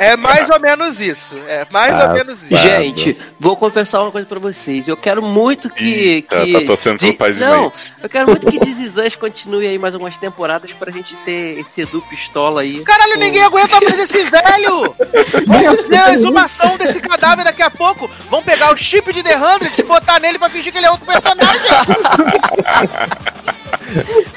É 0.00 0.16
mais 0.16 0.48
ou 0.50 0.60
menos 0.60 1.00
isso. 1.00 1.36
É 1.48 1.66
mais 1.72 1.94
Ah, 1.94 2.06
ou 2.08 2.12
menos 2.14 2.42
isso. 2.42 2.56
Gente, 2.62 3.16
vou 3.38 3.56
confessar 3.56 4.02
uma 4.02 4.10
coisa 4.10 4.26
pra 4.26 4.38
vocês. 4.38 4.88
Eu 4.88 4.96
quero 4.96 5.22
muito 5.22 5.68
que. 5.70 5.84
Eita, 5.84 6.44
que 6.44 6.52
tá 6.52 6.60
torcendo 6.66 6.98
pelo 6.98 7.14
pai 7.14 7.32
de 7.32 7.40
Não, 7.40 7.64
Nate. 7.64 7.92
eu 8.02 8.08
quero 8.08 8.26
muito 8.26 8.46
que 8.50 8.58
This 8.58 9.16
continue 9.16 9.66
aí 9.66 9.78
mais 9.78 9.94
algumas 9.94 10.16
temporadas 10.18 10.72
pra 10.72 10.90
gente 10.90 11.14
ter 11.24 11.58
esse 11.58 11.82
Edu 11.82 12.00
Pistola 12.02 12.62
aí. 12.62 12.82
Caralho, 12.84 13.16
ninguém 13.18 13.42
aguenta 13.42 13.80
mais 13.80 13.98
esse 13.98 14.24
velho! 14.24 14.94
Vamos 15.46 15.82
fazer 15.82 15.96
a 15.96 16.14
exumação 16.14 16.76
desse 16.76 17.00
cadáver 17.00 17.44
daqui 17.44 17.62
a 17.62 17.70
pouco. 17.70 18.10
Vão 18.30 18.42
pegar 18.42 18.72
o 18.72 18.76
chip 18.76 19.12
de 19.12 19.22
The 19.22 19.36
Hundred 19.36 19.72
e 19.78 19.82
botar 19.82 20.18
nele 20.20 20.38
pra 20.38 20.48
fingir 20.48 20.72
que 20.72 20.78
ele 20.78 20.86
é 20.86 20.90
outro 20.90 21.06
personagem. 21.06 21.70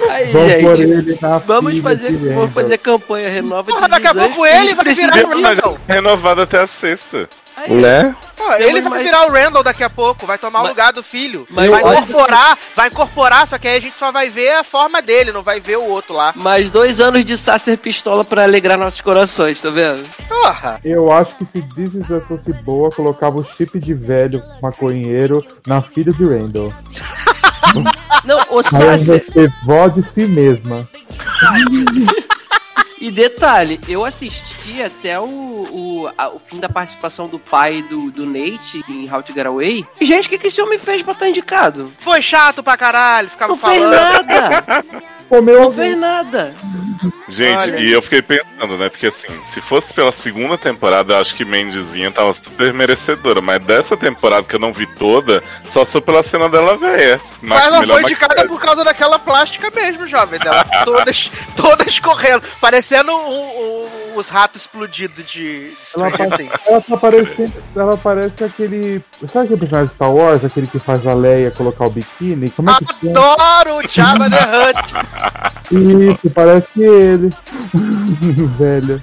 Aí, 0.09 0.31
Vamos 0.31 0.77
gente. 0.77 0.81
ele 0.81 1.17
na 1.21 1.37
Vamos 1.39 1.79
fazer, 1.79 2.07
que 2.07 2.13
vamos 2.17 2.35
vem, 2.45 2.49
fazer 2.63 2.77
campanha 2.77 3.29
renova 3.29 3.71
Porra, 3.71 3.87
daqui 3.89 4.07
a 4.07 4.13
pouco 4.13 4.45
ele 4.45 4.73
vai 4.75 4.93
virar 4.93 5.15
Mas 5.41 5.59
Randall. 5.59 5.77
renovado 5.87 6.41
até 6.41 6.59
a 6.61 6.67
sexta. 6.67 7.27
Aí, 7.57 7.71
Né? 7.71 8.13
Pô, 8.35 8.51
ele 8.55 8.81
vai 8.81 8.89
mais- 8.91 9.03
virar 9.03 9.27
o 9.27 9.31
Randall 9.31 9.63
daqui 9.63 9.81
a 9.81 9.89
pouco, 9.89 10.25
vai 10.25 10.37
tomar 10.37 10.59
o 10.59 10.63
Mas- 10.63 10.71
lugar 10.71 10.91
do 10.91 11.01
filho. 11.01 11.47
Mas 11.49 11.69
vai 11.71 11.79
incorporar, 11.81 12.57
vai 12.75 12.87
incorporar, 12.89 13.47
só 13.47 13.57
que 13.57 13.65
aí 13.65 13.77
a 13.77 13.81
gente 13.81 13.95
só 13.97 14.11
vai 14.11 14.27
ver 14.29 14.51
a 14.57 14.63
forma 14.63 15.01
dele, 15.01 15.31
não 15.31 15.41
vai 15.41 15.61
ver 15.61 15.77
o 15.77 15.85
outro 15.85 16.13
lá. 16.13 16.33
Mais 16.35 16.69
dois 16.69 16.99
anos 16.99 17.23
de 17.23 17.37
Sacer 17.37 17.77
Pistola 17.77 18.25
pra 18.25 18.43
alegrar 18.43 18.77
nossos 18.77 18.99
corações, 18.99 19.61
tá 19.61 19.69
vendo? 19.69 20.03
Porra! 20.27 20.81
Eu 20.83 21.09
acho 21.13 21.31
que 21.37 21.61
se 21.65 21.83
Us 21.83 22.23
fosse 22.27 22.51
boa, 22.63 22.91
colocava 22.91 23.37
o 23.39 23.45
chip 23.55 23.79
de 23.79 23.93
velho 23.93 24.43
maconheiro 24.61 25.43
na 25.65 25.81
filha 25.81 26.11
de 26.11 26.25
Randall. 26.25 26.73
Não, 28.25 28.39
o 28.49 28.63
Sacer. 28.63 29.25
ser 29.31 29.51
vó 29.65 29.87
de 29.87 30.01
si 30.03 30.25
mesma. 30.25 30.87
E 32.97 33.11
detalhe, 33.11 33.79
eu 33.89 34.03
assisti 34.05 34.81
até 34.81 35.19
o, 35.19 35.25
o, 35.25 36.09
a- 36.17 36.29
o 36.29 36.39
fim 36.39 36.59
da 36.59 36.69
participação 36.69 37.27
do 37.27 37.37
pai 37.37 37.83
do, 37.83 38.09
do 38.09 38.25
Nate 38.25 38.83
em 38.89 39.11
How 39.11 39.21
to 39.21 39.33
Get 39.33 39.45
Away. 39.45 39.85
E, 39.99 40.05
gente, 40.05 40.25
o 40.25 40.29
que, 40.29 40.37
que 40.39 40.47
esse 40.47 40.59
homem 40.61 40.79
fez 40.79 41.03
pra 41.03 41.11
estar 41.11 41.27
indicado? 41.29 41.91
Foi 41.99 42.21
chato 42.21 42.63
pra 42.63 42.75
caralho, 42.77 43.29
ficava 43.29 43.51
Não 43.51 43.59
fez 43.59 43.77
falando. 43.79 43.95
nada! 44.25 44.85
Comeu 45.29 45.61
Não 45.63 45.71
fez 45.73 45.99
nada! 45.99 46.53
Gente, 47.27 47.69
Olha. 47.71 47.79
e 47.79 47.91
eu 47.91 48.01
fiquei 48.01 48.21
pensando, 48.21 48.77
né? 48.77 48.89
Porque 48.89 49.07
assim, 49.07 49.27
se 49.47 49.59
fosse 49.61 49.93
pela 49.93 50.11
segunda 50.11 50.57
temporada, 50.57 51.13
eu 51.13 51.19
acho 51.19 51.35
que 51.35 51.43
Mendizinha 51.45 52.11
tava 52.11 52.31
super 52.33 52.73
merecedora. 52.73 53.41
Mas 53.41 53.61
dessa 53.63 53.97
temporada 53.97 54.43
que 54.43 54.55
eu 54.55 54.59
não 54.59 54.71
vi 54.73 54.85
toda, 54.95 55.43
só 55.63 55.83
sou 55.85 56.01
pela 56.01 56.23
cena 56.23 56.47
dela 56.49 56.77
velha. 56.77 57.19
Ma- 57.41 57.55
Mas 57.55 57.65
ela 57.65 57.85
foi 57.87 58.01
indicada 58.03 58.27
maquiagem. 58.35 58.47
por 58.55 58.61
causa 58.61 58.83
daquela 58.83 59.19
plástica 59.19 59.71
mesmo, 59.73 60.07
jovem. 60.07 60.39
Dela. 60.39 60.63
Todas, 60.85 61.31
todas 61.55 61.99
correndo. 61.99 62.43
Parecendo 62.61 63.11
um- 63.11 63.17
um- 63.81 64.15
os 64.15 64.29
ratos 64.29 64.61
explodidos 64.61 65.25
de 65.29 65.73
Ela, 65.95 66.09
pa- 66.09 66.37
Things. 66.37 66.67
ela 66.67 66.81
tá 66.81 66.95
parecendo. 66.97 67.53
Ela 67.75 67.97
parece 67.97 68.43
aquele. 68.45 69.03
Sabe 69.31 69.45
aquele 69.45 69.59
personagem 69.59 69.87
de 69.89 69.93
Star 69.95 70.11
Wars? 70.11 70.45
Aquele 70.45 70.67
que 70.67 70.79
faz 70.79 71.05
a 71.05 71.13
Leia 71.13 71.51
colocar 71.51 71.85
o 71.85 71.89
biquíni? 71.89 72.49
Como 72.51 72.69
é 72.69 72.73
que 72.75 72.85
chama? 73.07 73.19
Adoro 73.35 73.77
o 73.79 73.87
Jabba 73.87 74.29
the 74.29 74.37
Hutt. 74.69 74.95
Isso, 75.71 76.29
parece 76.33 76.84
ele. 76.85 77.29
Velho. 78.57 79.01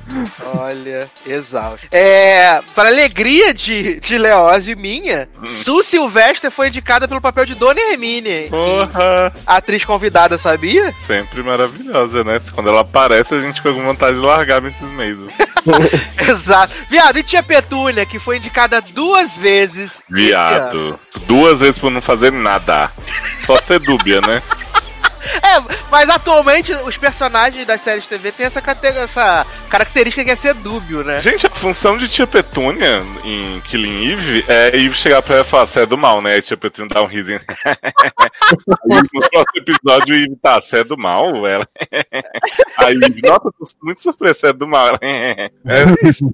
Olha, 0.55 1.11
exausto. 1.27 1.88
É, 1.90 2.61
para 2.75 2.88
alegria 2.88 3.53
de, 3.53 4.01
de 4.01 4.18
Leose 4.18 4.71
e 4.71 4.77
minha, 4.77 5.29
Su 5.45 5.83
Silvestre 5.83 6.51
foi 6.51 6.68
indicada 6.68 7.07
pelo 7.07 7.21
papel 7.21 7.47
de 7.47 7.55
Dona 7.55 7.81
Hermine. 7.81 8.49
Porra! 8.49 9.33
Atriz 9.47 9.85
convidada, 9.85 10.38
sabia? 10.38 10.95
Sempre 10.99 11.42
maravilhosa, 11.42 12.25
né? 12.25 12.40
Quando 12.53 12.68
ela 12.68 12.81
aparece, 12.81 13.35
a 13.35 13.40
gente 13.40 13.57
fica 13.57 13.73
com 13.73 13.83
vontade 13.83 14.16
de 14.18 14.25
largar 14.25 14.61
nesses 14.61 14.88
meses. 14.92 15.31
Exato. 16.29 16.75
Viado, 16.90 17.18
e 17.18 17.23
tia 17.23 17.42
Petúnia, 17.42 18.07
que 18.07 18.18
foi 18.18 18.37
indicada 18.37 18.81
duas 18.81 19.37
vezes. 19.37 20.03
Viado. 20.09 20.99
Duas 21.27 21.61
vezes 21.61 21.79
por 21.79 21.90
não 21.90 22.01
fazer 22.01 22.33
nada. 22.33 22.90
Só 23.45 23.61
ser 23.61 23.81
dúbia, 23.81 24.21
né? 24.21 24.42
É, 25.42 25.76
mas 25.90 26.08
atualmente 26.08 26.72
os 26.72 26.96
personagens 26.96 27.66
das 27.66 27.80
séries 27.80 28.02
de 28.04 28.08
TV 28.08 28.32
têm 28.32 28.46
essa, 28.46 28.62
essa 28.96 29.46
característica 29.68 30.24
que 30.24 30.30
é 30.30 30.37
ser 30.37 30.54
dúbio, 30.54 31.04
né? 31.04 31.18
Gente, 31.18 31.46
a 31.46 31.50
função 31.50 31.96
de 31.96 32.08
Tia 32.08 32.26
Petúnia 32.26 33.02
em 33.24 33.61
Killing 33.61 34.12
Eve 34.12 34.44
é 34.48 34.68
Eve 34.68 34.94
chegar 34.94 35.22
pra 35.22 35.37
ela 35.37 35.44
e 35.44 35.48
falar, 35.48 35.66
você 35.66 35.80
é 35.80 35.87
do 35.87 35.96
mal, 35.96 36.20
né? 36.20 36.38
E 36.38 36.42
Tia 36.42 36.56
Petúnia 36.56 36.90
dá 36.92 37.02
um 37.02 37.06
risinho. 37.06 37.40
Aí 38.90 39.00
no 39.12 39.30
próximo 39.30 39.44
episódio, 39.56 40.14
Eve 40.14 40.37
tá, 40.42 40.61
você 40.61 40.78
é 40.78 40.85
do 40.85 40.98
mal? 40.98 41.46
Ela. 41.46 41.68
Aí 42.78 42.94
Eve, 42.96 43.20
nossa, 43.22 43.40
tô 43.42 43.64
muito 43.82 44.02
surpresa, 44.02 44.35
você 44.35 44.46
é 44.48 44.52
do 44.52 44.66
mal. 44.66 44.88
Ela, 44.88 44.98
É 45.64 46.08
isso. 46.08 46.32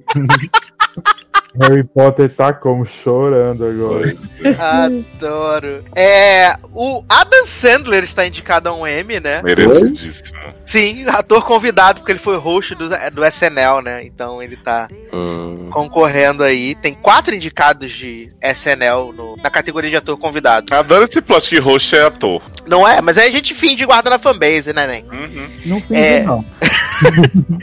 Harry 1.60 1.84
Potter 1.84 2.30
tá 2.34 2.52
como? 2.52 2.86
Chorando 2.86 3.64
agora. 3.66 4.14
Adoro. 4.58 5.84
É, 5.94 6.56
o 6.72 7.02
Adam 7.08 7.46
Sandler 7.46 8.04
está 8.04 8.26
indicado 8.26 8.68
a 8.68 8.72
um 8.74 8.86
M, 8.86 9.20
né? 9.20 9.42
Merecidíssimo. 9.42 10.38
Sim, 10.64 11.06
ator 11.08 11.44
convidado, 11.44 12.00
porque 12.00 12.12
ele 12.12 12.18
foi 12.18 12.36
host 12.36 12.74
do, 12.74 12.88
do 13.12 13.24
SNL, 13.24 13.80
né? 13.82 14.04
Então 14.04 14.42
ele 14.42 14.56
tá 14.56 14.88
Hum. 15.12 15.68
concorrendo 15.70 16.42
aí. 16.44 16.74
Tem 16.74 16.94
quatro 16.94 17.34
indicados 17.34 17.90
de 17.90 18.28
SNL 18.42 19.12
no- 19.12 19.36
na 19.36 19.50
categoria 19.50 19.90
de 19.90 19.96
ator 19.96 20.16
convidado. 20.18 20.74
Adoro 20.74 21.04
esse 21.04 21.20
plot 21.22 21.48
que 21.48 21.58
host 21.58 21.96
é 21.96 22.02
ator. 22.04 22.42
Não 22.66 22.86
é? 22.86 23.00
Mas 23.00 23.16
aí 23.16 23.28
a 23.28 23.32
gente 23.32 23.54
finge 23.54 23.84
guarda 23.86 24.10
na 24.10 24.18
fanbase, 24.18 24.72
né, 24.74 24.86
Nen? 24.86 25.04
Uhum. 25.10 25.48
Não 25.66 25.80
tem 25.80 25.98
É. 25.98 26.20
não. 26.22 26.44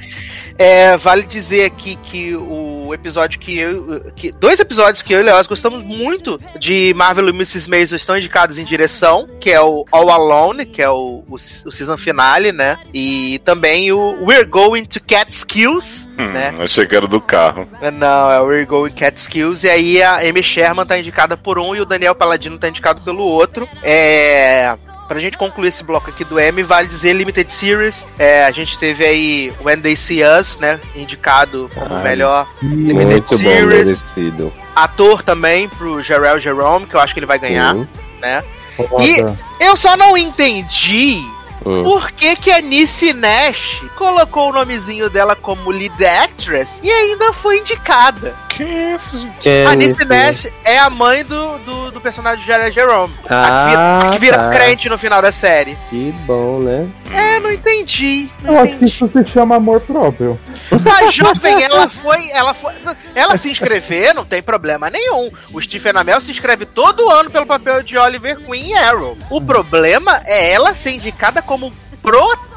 É, 0.58 0.96
vale 0.96 1.24
dizer 1.24 1.66
aqui 1.66 1.98
que 1.98 2.34
o 2.34 2.75
episódio 2.94 3.40
que 3.40 3.58
eu. 3.58 4.12
Que, 4.16 4.32
dois 4.32 4.60
episódios 4.60 5.02
que 5.02 5.14
eu 5.14 5.20
e 5.20 5.22
o 5.22 5.26
Leoz 5.26 5.48
gostamos 5.48 5.84
muito 5.84 6.40
de 6.60 6.94
Marvel 6.96 7.28
e 7.28 7.32
Mrs. 7.32 7.70
Maisel 7.70 7.98
estão 7.98 8.18
indicados 8.18 8.58
em 8.58 8.66
direção, 8.66 9.28
que 9.40 9.52
é 9.52 9.62
o 9.62 9.86
All 9.92 10.10
Alone, 10.10 10.66
que 10.66 10.82
é 10.82 10.90
o, 10.90 11.24
o, 11.28 11.36
o 11.36 11.72
season 11.72 11.98
finale, 11.98 12.52
né? 12.52 12.78
E 12.94 13.40
também 13.44 13.92
o 13.92 14.26
We're 14.26 14.46
Going 14.46 14.86
to 14.86 15.00
Catskills, 15.02 16.05
Hum, 16.18 16.28
né? 16.32 16.54
Achei 16.60 16.86
que 16.86 16.96
era 16.96 17.08
do 17.08 17.20
carro. 17.20 17.68
Não, 17.94 18.32
é 18.32 18.40
o 18.40 18.46
We're 18.46 18.66
Going 18.66 18.92
Catskills. 18.92 19.64
E 19.66 19.70
aí 19.70 20.02
a 20.02 20.18
Amy 20.18 20.42
Sherman 20.44 20.86
tá 20.86 20.98
indicada 20.98 21.36
por 21.36 21.60
um 21.60 21.76
e 21.76 21.82
o 21.82 21.86
Daniel 21.86 22.16
Paladino 22.16 22.58
tá 22.58 22.70
indicado 22.70 23.02
pelo 23.02 23.24
outro. 23.24 23.68
É. 23.84 24.76
Pra 25.08 25.20
gente 25.20 25.38
concluir 25.38 25.68
esse 25.68 25.84
bloco 25.84 26.10
aqui 26.10 26.24
do 26.24 26.40
M, 26.40 26.64
vale 26.64 26.88
dizer 26.88 27.14
Limited 27.14 27.52
Series. 27.52 28.04
É, 28.18 28.44
a 28.46 28.50
gente 28.52 28.76
teve 28.80 29.06
aí 29.06 29.54
When 29.64 29.80
They 29.80 29.96
See 29.96 30.24
Us, 30.24 30.58
né? 30.58 30.80
Indicado 30.96 31.70
como 31.76 31.94
Ai. 31.96 32.02
melhor 32.04 32.48
Limited 32.64 33.06
Muito 33.06 33.38
bom, 33.38 33.44
Series. 33.52 33.86
merecido. 33.86 34.52
ator 34.76 35.22
também 35.22 35.70
pro 35.70 36.02
Jarrell 36.02 36.40
Jerome, 36.40 36.88
que 36.88 36.96
eu 36.96 37.00
acho 37.00 37.14
que 37.14 37.20
ele 37.20 37.28
vai 37.28 37.38
ganhar, 37.38 37.76
Hum, 37.76 37.86
né? 38.20 38.44
Foda. 38.76 39.38
Eu 39.60 39.76
só 39.76 39.96
não 39.96 40.18
entendi 40.18 41.24
hum. 41.66 41.84
por 41.84 42.12
que, 42.12 42.36
que 42.36 42.52
a 42.52 42.62
Nissy 42.62 43.14
Nash 43.14 43.82
colocou 43.96 44.50
o 44.50 44.54
nomezinho 44.54 45.10
dela 45.10 45.36
como 45.36 45.72
lead 45.72 46.06
actress 46.06 46.80
e 46.82 46.92
ainda 46.92 47.34
foi 47.34 47.60
indicada. 47.60 48.45
Que 48.56 48.64
isso, 48.64 49.18
gente? 49.18 49.50
A 49.50 49.74
é 49.74 49.76
Nissy 49.76 49.94
esse? 49.94 50.06
Nash 50.06 50.48
é 50.64 50.80
a 50.80 50.90
mãe 50.90 51.26
do, 51.26 51.58
do, 51.60 51.92
do 51.92 52.00
personagem 52.02 52.40
de 52.46 52.72
Jerome. 52.72 53.14
a 53.24 53.28
que 53.28 53.70
vira, 53.70 53.82
Ah, 53.82 54.00
a 54.00 54.12
que 54.12 54.20
vira 54.20 54.38
tá. 54.38 54.50
crente 54.52 54.88
no 54.88 54.98
final 54.98 55.22
da 55.22 55.32
série. 55.32 55.78
Que 55.90 56.12
bom, 56.26 56.60
né? 56.60 56.88
É, 57.12 57.40
não 57.40 57.52
entendi. 57.52 58.30
Não 58.42 58.54
Eu 58.54 58.60
acho 58.62 58.68
que 58.70 58.76
entendi. 58.86 58.92
isso 58.94 59.10
se 59.12 59.28
chama 59.28 59.56
amor 59.56 59.82
próprio. 59.82 60.40
A 60.72 61.12
jovem, 61.12 61.64
ela 61.64 61.88
foi, 61.90 62.30
ela 62.32 62.54
foi. 62.54 62.74
Ela 63.14 63.36
se 63.38 63.50
inscrever, 63.52 64.14
não 64.14 64.24
tem 64.26 64.42
problema 64.42 64.90
nenhum. 64.90 65.30
O 65.52 65.62
Stephen 65.62 65.94
Amell 65.96 66.22
se 66.22 66.32
inscreve 66.32 66.66
todo 66.66 67.10
ano 67.10 67.30
pelo 67.30 67.46
papel 67.46 67.84
de 67.84 67.98
Oliver 67.98 68.38
Queen 68.40 68.72
em 68.72 68.78
Arrow. 68.78 69.18
O 69.30 69.42
problema 69.42 70.22
é 70.26 70.52
ela 70.54 70.74
ser 70.74 70.92
indicada 70.92 71.42
como 71.42 71.74
protagonista. 72.02 72.55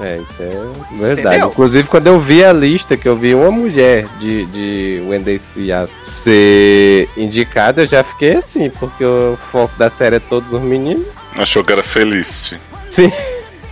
É, 0.00 0.16
isso 0.18 0.34
é 0.40 0.96
verdade. 0.98 1.28
Entendeu? 1.36 1.48
Inclusive, 1.48 1.88
quando 1.88 2.06
eu 2.06 2.18
vi 2.20 2.44
a 2.44 2.52
lista, 2.52 2.96
que 2.96 3.08
eu 3.08 3.16
vi 3.16 3.34
uma 3.34 3.50
mulher 3.50 4.06
de, 4.18 4.46
de 4.46 5.04
Wendy 5.08 5.38
Cias 5.38 5.98
ser 6.02 7.08
indicada, 7.16 7.82
eu 7.82 7.86
já 7.86 8.02
fiquei 8.02 8.36
assim, 8.36 8.70
porque 8.70 9.04
o 9.04 9.38
foco 9.52 9.76
da 9.78 9.90
série 9.90 10.16
é 10.16 10.20
todos 10.20 10.52
os 10.52 10.60
meninos. 10.62 11.06
Achou 11.36 11.62
que 11.62 11.72
era 11.72 11.82
Felicity. 11.82 12.60
Sim. 12.88 13.12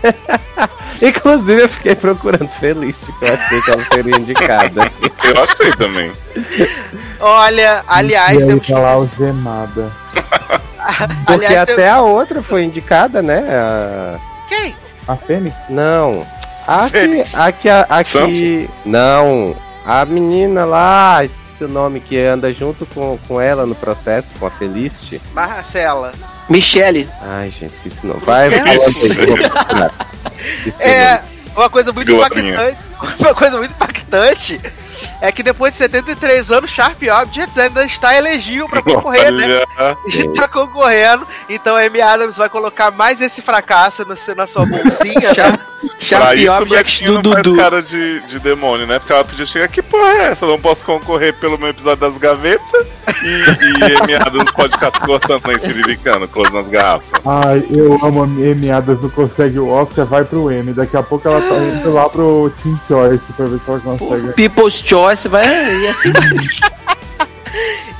Inclusive, 1.00 1.62
eu 1.62 1.68
fiquei 1.68 1.94
procurando 1.94 2.48
Feliz, 2.48 3.08
que 3.18 3.24
eu 3.24 3.34
achei 3.34 3.60
que 3.62 3.70
ela 3.70 3.84
seria 3.92 4.16
indicada. 4.16 4.92
Eu 5.24 5.42
achei 5.42 5.72
também. 5.72 6.12
Olha, 7.18 7.82
aliás, 7.88 8.38
e 8.38 8.42
aí 8.42 8.46
temos 8.46 8.68
lá 8.68 8.90
algemada. 8.90 9.90
Porque 11.26 11.46
aliás, 11.46 11.70
até 11.70 11.88
a 11.88 12.02
outra 12.02 12.42
foi 12.42 12.64
indicada, 12.64 13.22
né? 13.22 13.38
A- 13.48 14.18
quem? 14.54 14.76
A 15.06 15.16
Fênix? 15.16 15.56
Não. 15.68 16.26
A 16.66 16.84
que, 16.84 16.90
Fênix. 16.90 17.34
a 17.34 17.52
que, 17.52 17.68
a, 17.68 17.86
a 17.88 18.04
Sansa? 18.04 18.28
que. 18.38 18.68
Não. 18.84 19.56
A 19.84 20.04
menina 20.04 20.64
lá, 20.64 21.22
esqueci 21.22 21.64
o 21.64 21.68
nome, 21.68 22.00
que 22.00 22.18
anda 22.18 22.50
junto 22.52 22.86
com, 22.86 23.18
com 23.28 23.40
ela 23.40 23.66
no 23.66 23.74
processo, 23.74 24.30
com 24.38 24.46
a 24.46 24.50
Felicity. 24.50 25.20
Marcela. 25.34 26.12
Michele. 26.48 27.08
Ai, 27.20 27.50
gente, 27.50 27.74
esqueci 27.74 28.04
o 28.04 28.08
nome. 28.08 28.20
Vai, 28.24 28.48
É, 30.80 31.20
uma 31.54 31.68
coisa 31.68 31.92
muito 31.92 32.10
impactante. 32.10 32.78
Uma 33.18 33.34
coisa 33.34 33.58
muito 33.58 33.72
impactante 33.72 34.60
é 35.28 35.32
que 35.32 35.42
depois 35.42 35.72
de 35.72 35.78
73 35.78 36.50
anos, 36.50 36.70
Sharp 36.70 37.00
Objects 37.02 37.56
ainda 37.58 37.84
está 37.84 38.14
elegível 38.16 38.68
pra 38.68 38.82
concorrer, 38.82 39.32
né? 39.32 39.62
Está 40.06 40.46
concorrendo, 40.48 41.26
então 41.48 41.76
a 41.76 41.80
Amy 41.82 42.00
Adams 42.00 42.36
vai 42.36 42.48
colocar 42.48 42.90
mais 42.90 43.20
esse 43.20 43.40
fracasso 43.42 44.04
no 44.04 44.16
seu- 44.16 44.34
na 44.34 44.46
sua 44.46 44.66
bolsinha. 44.66 45.32
Sharp, 45.34 45.60
Pra 45.84 45.90
Sharp 46.00 46.36
isso 46.38 46.50
o 46.50 46.62
Objects 46.62 47.00
do 47.02 47.20
Dudu. 47.20 47.56
cara 47.56 47.82
de, 47.82 48.20
de 48.20 48.38
demônio, 48.38 48.86
né? 48.86 48.98
Porque 48.98 49.12
ela 49.12 49.22
podia 49.24 49.44
chegar, 49.44 49.68
que 49.68 49.82
porra 49.82 50.08
é 50.08 50.24
essa? 50.30 50.44
Eu 50.46 50.48
não 50.48 50.58
posso 50.58 50.82
concorrer 50.84 51.34
pelo 51.34 51.58
meu 51.58 51.68
episódio 51.68 52.00
das 52.00 52.16
gavetas 52.16 52.86
e, 53.22 53.26
e 53.28 53.96
Amy 54.02 54.14
Adams 54.14 54.50
pode 54.52 54.72
ficar 54.72 54.90
se 54.92 55.00
cortando 55.00 55.42
aí, 55.46 55.60
ciriricando, 55.60 56.26
close 56.26 56.50
nas 56.54 56.68
garrafas. 56.68 57.06
Ai, 57.26 57.62
eu 57.70 57.98
amo 58.02 58.22
a 58.22 58.24
Amy 58.24 58.70
Adams, 58.70 59.02
não 59.02 59.10
consegue 59.10 59.58
o 59.58 59.68
Oscar, 59.68 60.06
vai 60.06 60.24
pro 60.24 60.50
M. 60.50 60.72
Daqui 60.72 60.96
a 60.96 61.02
pouco 61.02 61.28
ela 61.28 61.42
tá 61.42 61.54
indo 61.56 61.92
lá 61.92 62.08
pro 62.08 62.50
Team 62.62 62.80
Choice 62.88 63.22
pra 63.36 63.44
ver 63.44 63.58
se 63.58 63.68
ela 63.70 63.80
consegue. 63.80 64.32
People's 64.32 64.74
Choice 64.82 65.13
vai 65.28 65.76
e 65.80 65.86
assim 65.88 66.12
vai. 66.12 66.22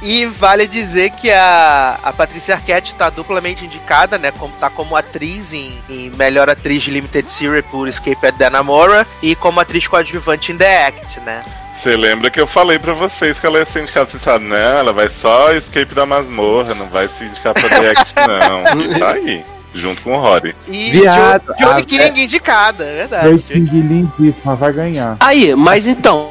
E 0.03 0.27
vale 0.27 0.66
dizer 0.66 1.11
que 1.12 1.31
a, 1.31 1.98
a 2.03 2.12
Patrícia 2.12 2.55
Arquette 2.57 2.92
está 2.92 3.09
duplamente 3.09 3.64
indicada, 3.64 4.18
né? 4.18 4.31
Como, 4.33 4.53
tá 4.61 4.68
como 4.68 4.94
atriz 4.94 5.50
em, 5.50 5.79
em 5.88 6.11
melhor 6.11 6.50
atriz 6.50 6.83
de 6.83 6.90
Limited 6.90 7.31
Series 7.31 7.64
por 7.70 7.88
Escape 7.88 8.27
at 8.27 8.35
Danamora 8.37 9.07
e 9.22 9.35
como 9.35 9.61
atriz 9.61 9.87
coadjuvante 9.87 10.53
em 10.53 10.59
The 10.59 10.87
Act, 10.88 11.20
né? 11.20 11.42
Você 11.72 11.96
lembra 11.96 12.31
que 12.31 12.38
eu 12.38 12.46
falei 12.46 12.79
pra 12.79 12.92
vocês 12.92 13.40
que 13.40 13.46
ela 13.46 13.59
ia 13.59 13.64
ser 13.64 13.81
indicada? 13.83 14.11
Vocês 14.11 14.22
falaram, 14.22 14.44
não, 14.44 14.57
ela 14.57 14.92
vai 14.92 15.09
só 15.09 15.55
escape 15.55 15.94
da 15.94 16.05
masmorra, 16.05 16.74
não 16.74 16.88
vai 16.88 17.09
se 17.09 17.24
indicar 17.24 17.55
pra 17.55 17.66
The 17.66 17.90
Act, 17.92 18.14
não. 18.29 18.83
E 18.83 18.98
tá 18.98 19.11
aí, 19.12 19.42
junto 19.72 20.03
com 20.03 20.12
o 20.12 20.20
Rory. 20.20 20.55
E 20.68 20.90
Viado, 20.90 21.46
Jo- 21.46 21.55
Johnny 21.66 21.81
a- 21.81 21.85
King 21.87 22.22
indicada, 22.24 22.85
é 22.85 22.94
verdade. 22.96 23.31
Rating 23.31 23.64
lindíssima, 23.72 24.55
vai 24.55 24.72
ganhar. 24.72 25.16
Aí, 25.18 25.55
mas 25.55 25.87
então, 25.87 26.31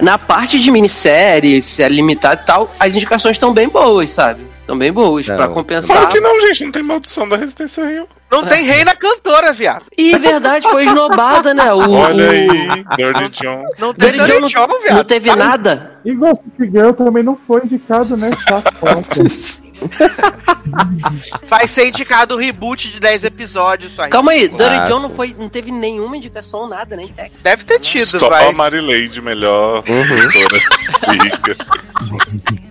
na 0.00 0.18
parte 0.18 0.58
de 0.58 0.70
minissérie, 0.70 1.60
série 1.62 1.94
limitada 1.94 2.40
e 2.42 2.46
tal, 2.46 2.70
as 2.78 2.94
indicações 2.94 3.32
estão 3.36 3.52
bem 3.52 3.68
boas, 3.68 4.10
sabe? 4.10 4.46
Estão 4.60 4.76
bem 4.76 4.92
boas, 4.92 5.26
Não. 5.28 5.36
pra 5.36 5.44
Claro 5.46 5.54
compensar. 5.60 6.08
que 6.08 6.18
não, 6.20 6.40
gente, 6.40 6.64
não 6.64 6.72
tem 6.72 6.82
maldição 6.82 7.28
da 7.28 7.36
Resistência 7.36 7.84
Rio. 7.86 8.08
Não 8.30 8.42
tem 8.44 8.64
reina 8.64 8.94
cantora, 8.96 9.52
viado. 9.52 9.84
E 9.96 10.12
é 10.12 10.18
verdade, 10.18 10.68
foi 10.68 10.84
esnobada, 10.84 11.54
né? 11.54 11.72
O, 11.72 11.78
Olha 11.92 12.26
o- 12.26 12.30
aí, 12.30 12.48
Dirty 12.96 13.42
John. 13.44 13.62
Não 13.78 13.94
tem 13.94 14.10
Dirty 14.10 14.26
Dirty 14.26 14.52
John, 14.52 14.66
não, 14.66 14.82
viado. 14.82 14.96
não 14.96 15.04
teve 15.04 15.36
nada. 15.36 15.92
E 16.04 16.12
Gossip 16.12 16.50
Girl 16.58 16.90
também 16.90 17.22
não 17.22 17.36
foi 17.36 17.60
indicado, 17.64 18.16
né? 18.16 18.30
Chacota. 18.48 19.22
Vai 21.48 21.66
ser 21.68 21.88
indicado 21.88 22.34
o 22.34 22.38
reboot 22.38 22.88
de 22.90 22.98
10 23.00 23.24
episódios 23.24 23.92
só. 23.92 24.08
Calma 24.08 24.32
aí, 24.32 24.48
Dirty 24.48 24.62
Ah, 24.64 24.86
John 24.88 25.00
não, 25.00 25.10
foi, 25.10 25.34
não 25.38 25.48
teve 25.48 25.70
nenhuma 25.70 26.16
indicação, 26.16 26.68
nada, 26.68 26.96
nem 26.96 27.08
técnica. 27.08 27.38
Deve 27.42 27.64
ter 27.64 27.78
tido, 27.80 28.18
Só 28.18 28.28
vai. 28.28 28.48
a 28.48 28.52
Marileide, 28.52 29.20
melhor 29.22 29.82
Uhum. 29.88 29.96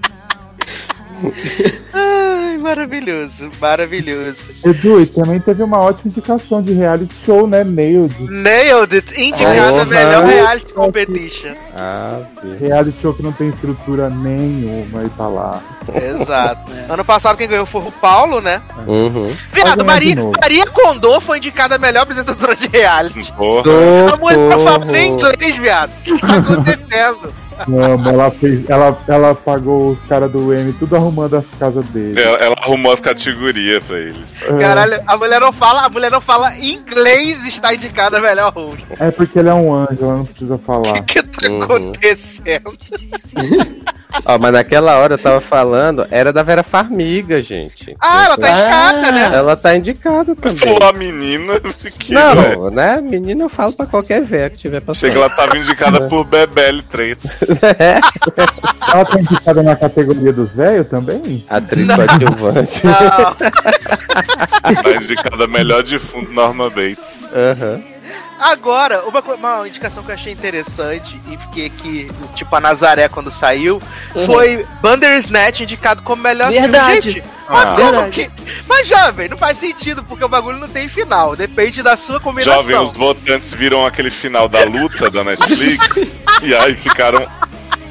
Ai, 1.93 2.57
maravilhoso, 2.57 3.49
maravilhoso. 3.59 4.51
Edu, 4.63 5.01
e 5.01 5.05
também 5.05 5.39
teve 5.39 5.63
uma 5.63 5.79
ótima 5.79 6.11
indicação 6.11 6.61
de 6.61 6.73
reality 6.73 7.13
show, 7.25 7.47
né? 7.47 7.63
Nailed. 7.63 8.15
Nailed 8.29 8.95
it, 8.95 9.21
indicada 9.21 9.71
Porra. 9.71 9.85
melhor 9.85 10.23
reality 10.25 10.73
competition. 10.73 11.53
Ah, 11.75 12.21
vi. 12.43 12.67
Reality 12.67 12.97
show 13.01 13.13
que 13.13 13.23
não 13.23 13.31
tem 13.31 13.49
estrutura 13.49 14.09
nenhuma 14.09 15.03
e 15.03 15.09
tá 15.09 15.27
lá. 15.27 15.61
Exato. 15.93 16.71
Ano 16.89 17.05
passado 17.05 17.37
quem 17.37 17.47
ganhou 17.47 17.65
foi 17.65 17.81
o 17.81 17.91
Paulo, 17.91 18.41
né? 18.41 18.61
Uhum. 18.87 19.35
Viado, 19.51 19.85
Maria. 19.85 20.15
Maria 20.41 20.65
Condô 20.67 21.21
foi 21.21 21.37
indicada 21.37 21.75
a 21.75 21.79
melhor 21.79 22.03
apresentadora 22.03 22.55
de 22.55 22.67
reality. 22.67 23.31
Porra. 23.33 23.71
A 24.13 24.17
mulher 24.17 24.49
tá 24.49 24.59
falando 24.59 24.95
em 24.95 25.11
inglês, 25.11 25.55
viado. 25.57 25.91
O 25.91 26.01
que 26.01 26.19
tá 26.19 26.35
acontecendo? 26.35 27.33
Não, 27.67 28.09
ela 28.09 28.31
fez. 28.31 28.67
Ela, 28.69 28.97
ela 29.07 29.35
pagou 29.35 29.91
os 29.91 30.01
caras 30.03 30.31
do 30.31 30.53
M 30.53 30.73
tudo 30.73 30.95
arrumando 30.95 31.35
as 31.37 31.45
casas 31.59 31.85
dele. 31.87 32.19
Ela, 32.21 32.37
ela 32.37 32.55
arrumou 32.59 32.91
as 32.91 32.99
categorias 32.99 33.83
pra 33.83 33.97
eles. 33.99 34.41
É, 34.43 34.57
Caralho, 34.59 35.01
a 35.07 35.17
mulher 35.17 35.39
não 35.41 35.51
fala, 35.53 35.85
a 35.85 35.89
mulher 35.89 36.11
não 36.11 36.21
fala 36.21 36.55
inglês 36.57 37.43
e 37.45 37.49
está 37.49 37.73
indicada 37.73 38.19
melhor 38.19 38.51
host. 38.53 38.85
É 38.99 39.11
porque 39.11 39.39
ele 39.39 39.49
é 39.49 39.53
um 39.53 39.73
anjo, 39.73 39.97
ela 40.01 40.17
não 40.17 40.25
precisa 40.25 40.55
O 40.55 40.59
falar. 40.59 41.01
que 41.03 41.21
tá 41.23 41.49
Uhum. 41.51 41.63
acontecendo? 41.63 42.77
Ó, 44.23 44.37
mas 44.39 44.53
naquela 44.53 44.97
hora 44.97 45.15
eu 45.15 45.17
tava 45.17 45.41
falando, 45.41 46.07
era 46.11 46.31
da 46.31 46.43
Vera 46.43 46.63
Farmiga, 46.63 47.41
gente. 47.41 47.95
Ah, 47.99 48.25
ela 48.25 48.37
tá 48.37 48.49
indicada, 48.49 49.07
Ah. 49.07 49.11
né? 49.11 49.31
Ela 49.35 49.55
tá 49.57 49.75
indicada 49.77 50.35
também. 50.35 50.57
Falou 50.57 50.89
a 50.89 50.93
menina, 50.93 51.53
fiquei, 51.79 52.15
Não, 52.15 52.69
né? 52.69 53.01
Menina 53.01 53.43
eu 53.43 53.49
falo 53.49 53.73
pra 53.73 53.85
qualquer 53.85 54.21
véia 54.23 54.49
que 54.49 54.57
tiver 54.57 54.79
passando. 54.81 55.11
Chega, 55.11 55.19
ela 55.25 55.29
tava 55.29 55.57
indicada 55.57 56.07
por 56.07 56.23
Bebele 56.23 56.81
3. 56.83 57.17
Ela 58.93 59.05
tá 59.05 59.19
indicada 59.19 59.63
na 59.63 59.75
categoria 59.75 60.31
dos 60.31 60.51
velhos 60.51 60.87
também? 60.87 61.43
Atriz 61.49 61.87
coadjuvante. 61.87 62.81
Tá 62.81 63.35
indicada 64.95 65.47
melhor 65.47 65.83
de 65.83 65.99
fundo 65.99 66.31
Norma 66.31 66.69
Bates. 66.69 67.25
Aham. 67.33 67.94
Agora, 68.45 69.03
uma, 69.05 69.19
uma 69.21 69.67
indicação 69.67 70.03
que 70.03 70.11
eu 70.11 70.15
achei 70.15 70.31
interessante 70.31 71.19
e 71.31 71.35
fiquei 71.37 71.65
aqui, 71.65 72.11
tipo 72.35 72.55
a 72.55 72.59
Nazaré 72.59 73.09
quando 73.09 73.31
saiu, 73.31 73.81
foi 74.27 74.63
Bandersnatch 74.81 75.61
indicado 75.61 76.03
como 76.03 76.21
melhor 76.21 76.51
Verdade. 76.51 77.01
filme. 77.01 77.19
Gente, 77.21 77.27
mas 77.49 77.59
Ah. 77.59 77.75
como 77.75 77.91
Verdade. 77.91 78.11
que... 78.11 78.31
Mas, 78.67 78.87
jovem, 78.87 79.29
não 79.29 79.37
faz 79.37 79.57
sentido, 79.57 80.03
porque 80.03 80.23
o 80.23 80.29
bagulho 80.29 80.59
não 80.59 80.67
tem 80.67 80.87
final. 80.87 81.35
Depende 81.35 81.81
da 81.81 81.95
sua 81.97 82.19
combinação. 82.19 82.61
Jovem, 82.61 82.77
os 82.77 82.93
votantes 82.93 83.51
viram 83.51 83.83
aquele 83.83 84.11
final 84.11 84.47
da 84.47 84.63
luta 84.63 85.09
da 85.09 85.23
Netflix 85.23 85.89
e 86.43 86.53
aí 86.53 86.75
ficaram. 86.75 87.27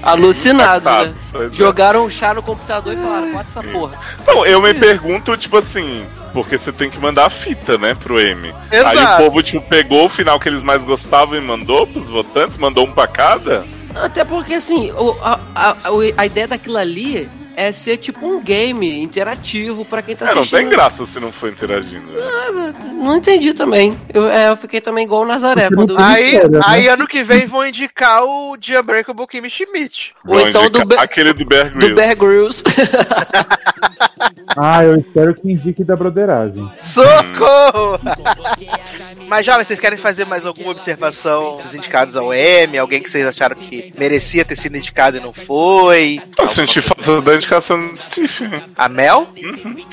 Alucinado, 0.04 0.84
né? 0.84 1.14
é. 1.34 1.54
Jogaram 1.54 2.08
chá 2.10 2.34
no 2.34 2.42
computador 2.42 2.92
e 2.92 2.96
falaram, 2.96 3.32
bota 3.32 3.46
essa 3.48 3.62
porra. 3.62 3.98
Não, 4.26 4.44
eu 4.46 4.60
me 4.60 4.74
pergunto, 4.74 5.36
tipo 5.36 5.56
assim, 5.56 6.04
porque 6.32 6.58
você 6.58 6.72
tem 6.72 6.90
que 6.90 6.98
mandar 6.98 7.26
a 7.26 7.30
fita, 7.30 7.78
né, 7.78 7.94
pro 7.94 8.20
M. 8.20 8.52
Exato. 8.70 8.98
Aí 8.98 9.04
o 9.04 9.16
povo, 9.24 9.42
tipo, 9.42 9.66
pegou 9.68 10.06
o 10.06 10.08
final 10.08 10.38
que 10.38 10.48
eles 10.48 10.62
mais 10.62 10.84
gostavam 10.84 11.36
e 11.36 11.40
mandou 11.40 11.86
pros 11.86 12.08
votantes, 12.08 12.58
mandou 12.58 12.84
um 12.86 12.92
pra 12.92 13.06
cada. 13.06 13.64
Até 13.94 14.24
porque, 14.24 14.54
assim, 14.54 14.90
o- 14.92 15.16
a, 15.22 15.38
a, 15.54 15.70
a, 15.70 15.76
a 16.18 16.26
ideia 16.26 16.48
daquilo 16.48 16.76
ali 16.78 17.28
é 17.56 17.70
ser 17.72 17.96
tipo 17.98 18.26
um 18.26 18.42
game 18.42 19.00
interativo 19.02 19.84
pra 19.84 20.02
quem 20.02 20.14
tá 20.16 20.24
É, 20.26 20.28
não 20.34 20.40
assistindo. 20.42 20.58
tem 20.58 20.68
graça 20.68 21.06
se 21.06 21.18
não 21.20 21.30
for 21.32 21.48
interagindo. 21.50 22.06
né? 22.12 22.74
Não 22.92 23.16
entendi 23.16 23.52
também. 23.54 23.96
Eu, 24.12 24.28
é, 24.30 24.48
eu 24.50 24.56
fiquei 24.56 24.80
também 24.80 25.04
igual 25.04 25.22
o 25.22 25.26
Nazaré. 25.26 25.68
Quando... 25.74 25.94
não 25.94 26.04
Aí, 26.04 26.32
né? 26.48 26.60
aí 26.66 26.88
ano 26.88 27.06
que 27.06 27.22
vem 27.22 27.46
vão 27.46 27.66
indicar 27.66 28.24
o 28.24 28.56
The 28.58 28.80
Unbreakable 28.80 29.26
Kimmy 29.26 29.48
Schmidt. 29.50 30.14
Ou 30.26 30.40
então 30.48 30.68
do 30.70 30.84
Be- 30.84 30.96
aquele 30.98 31.32
do 31.32 31.44
Bear 31.44 31.70
Grylls. 31.72 31.88
Do 31.88 31.94
Bear 31.94 32.16
Grylls. 32.16 32.64
Ah, 34.56 34.84
eu 34.84 34.96
espero 34.96 35.34
que 35.34 35.50
indique 35.50 35.82
da 35.82 35.96
broderagem. 35.96 36.70
Socorro! 36.82 37.98
Mas, 39.26 39.46
jovem, 39.46 39.64
vocês 39.64 39.80
querem 39.80 39.98
fazer 39.98 40.26
mais 40.26 40.44
alguma 40.44 40.70
observação 40.70 41.56
dos 41.56 41.74
indicados 41.74 42.14
ao 42.14 42.32
M? 42.32 42.76
Alguém 42.76 43.02
que 43.02 43.10
vocês 43.10 43.26
acharam 43.26 43.56
que 43.56 43.92
merecia 43.98 44.44
ter 44.44 44.54
sido 44.56 44.76
indicado 44.76 45.16
e 45.16 45.20
não 45.20 45.32
foi? 45.32 46.20
Eu 46.38 46.46
senti 46.46 46.82
falta 46.82 47.22
da 47.22 47.34
indicação 47.34 47.88
do 47.88 47.96
Stephen. 47.96 48.50
A 48.76 48.88
Mel? 48.88 49.28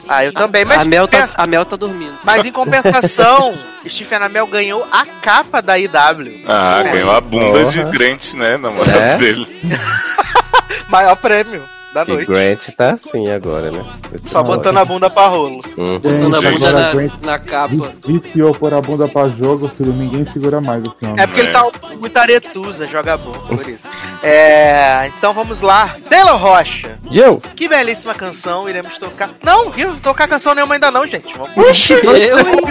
Ah, 0.07 0.25
eu 0.25 0.33
também, 0.33 0.65
mas, 0.65 0.79
a, 0.81 0.85
Mel 0.85 1.07
tá, 1.07 1.29
a 1.35 1.47
Mel 1.47 1.65
tá 1.65 1.75
dormindo. 1.77 2.17
mas 2.23 2.45
em 2.45 2.51
compensação, 2.51 3.57
Stephen 3.87 4.19
Amell 4.19 4.47
ganhou 4.47 4.85
a 4.91 5.05
capa 5.05 5.61
da 5.61 5.77
IW. 5.79 6.43
Ah, 6.45 6.83
É. 6.85 6.91
ganhou 6.91 7.11
a 7.11 7.21
bunda 7.21 7.59
Porra. 7.59 7.71
de 7.71 7.83
Grant, 7.97 8.33
né, 8.33 8.57
namorado 8.57 8.99
É? 8.99 9.17
dele. 9.17 9.47
Maior 10.89 11.15
prêmio 11.15 11.63
da 11.93 12.03
E 12.03 12.07
noite. 12.07 12.27
Grant 12.27 12.69
tá 12.75 12.91
assim 12.91 13.29
agora, 13.31 13.69
né? 13.71 13.83
Esse- 14.13 14.29
Só 14.29 14.41
botando 14.43 14.77
a 14.77 14.85
bunda 14.85 15.09
pra 15.09 15.27
rolo. 15.27 15.59
Uhum. 15.77 15.99
Botando 15.99 16.35
a 16.35 16.41
bunda 16.41 16.71
na, 16.71 17.31
na 17.33 17.39
capa. 17.39 17.67
vi- 17.67 18.19
Viciou 18.19 18.53
por 18.53 18.73
a 18.73 18.81
bunda 18.81 19.07
pra 19.07 19.27
jogo, 19.29 19.69
filho. 19.75 19.91
Ninguém 19.93 20.25
segura 20.31 20.61
mais 20.61 20.83
esse 20.83 20.95
homem. 21.03 21.15
É 21.21 21.27
porque 21.27 21.41
ele 21.41 21.51
tá 21.51 21.65
muito 21.99 22.17
aretusa, 22.17 22.87
joga 22.87 23.17
bom, 23.17 23.31
por 23.31 23.67
isso. 23.67 23.83
É, 24.23 25.07
então 25.17 25.33
vamos 25.33 25.61
lá. 25.61 25.95
Taylor 26.09 26.37
Rocha. 26.37 26.99
E 27.09 27.19
eu? 27.19 27.41
Que 27.55 27.67
belíssima 27.67 28.13
canção, 28.13 28.69
iremos 28.69 28.97
tocar. 28.97 29.29
Não, 29.43 29.71
eu 29.75 29.95
tocar 29.97 30.27
canção 30.27 30.53
nenhuma 30.53 30.75
ainda 30.75 30.91
não, 30.91 31.05
gente. 31.07 31.33
Vamos 31.37 31.89
Eu, 31.89 32.15
hein? 32.15 32.61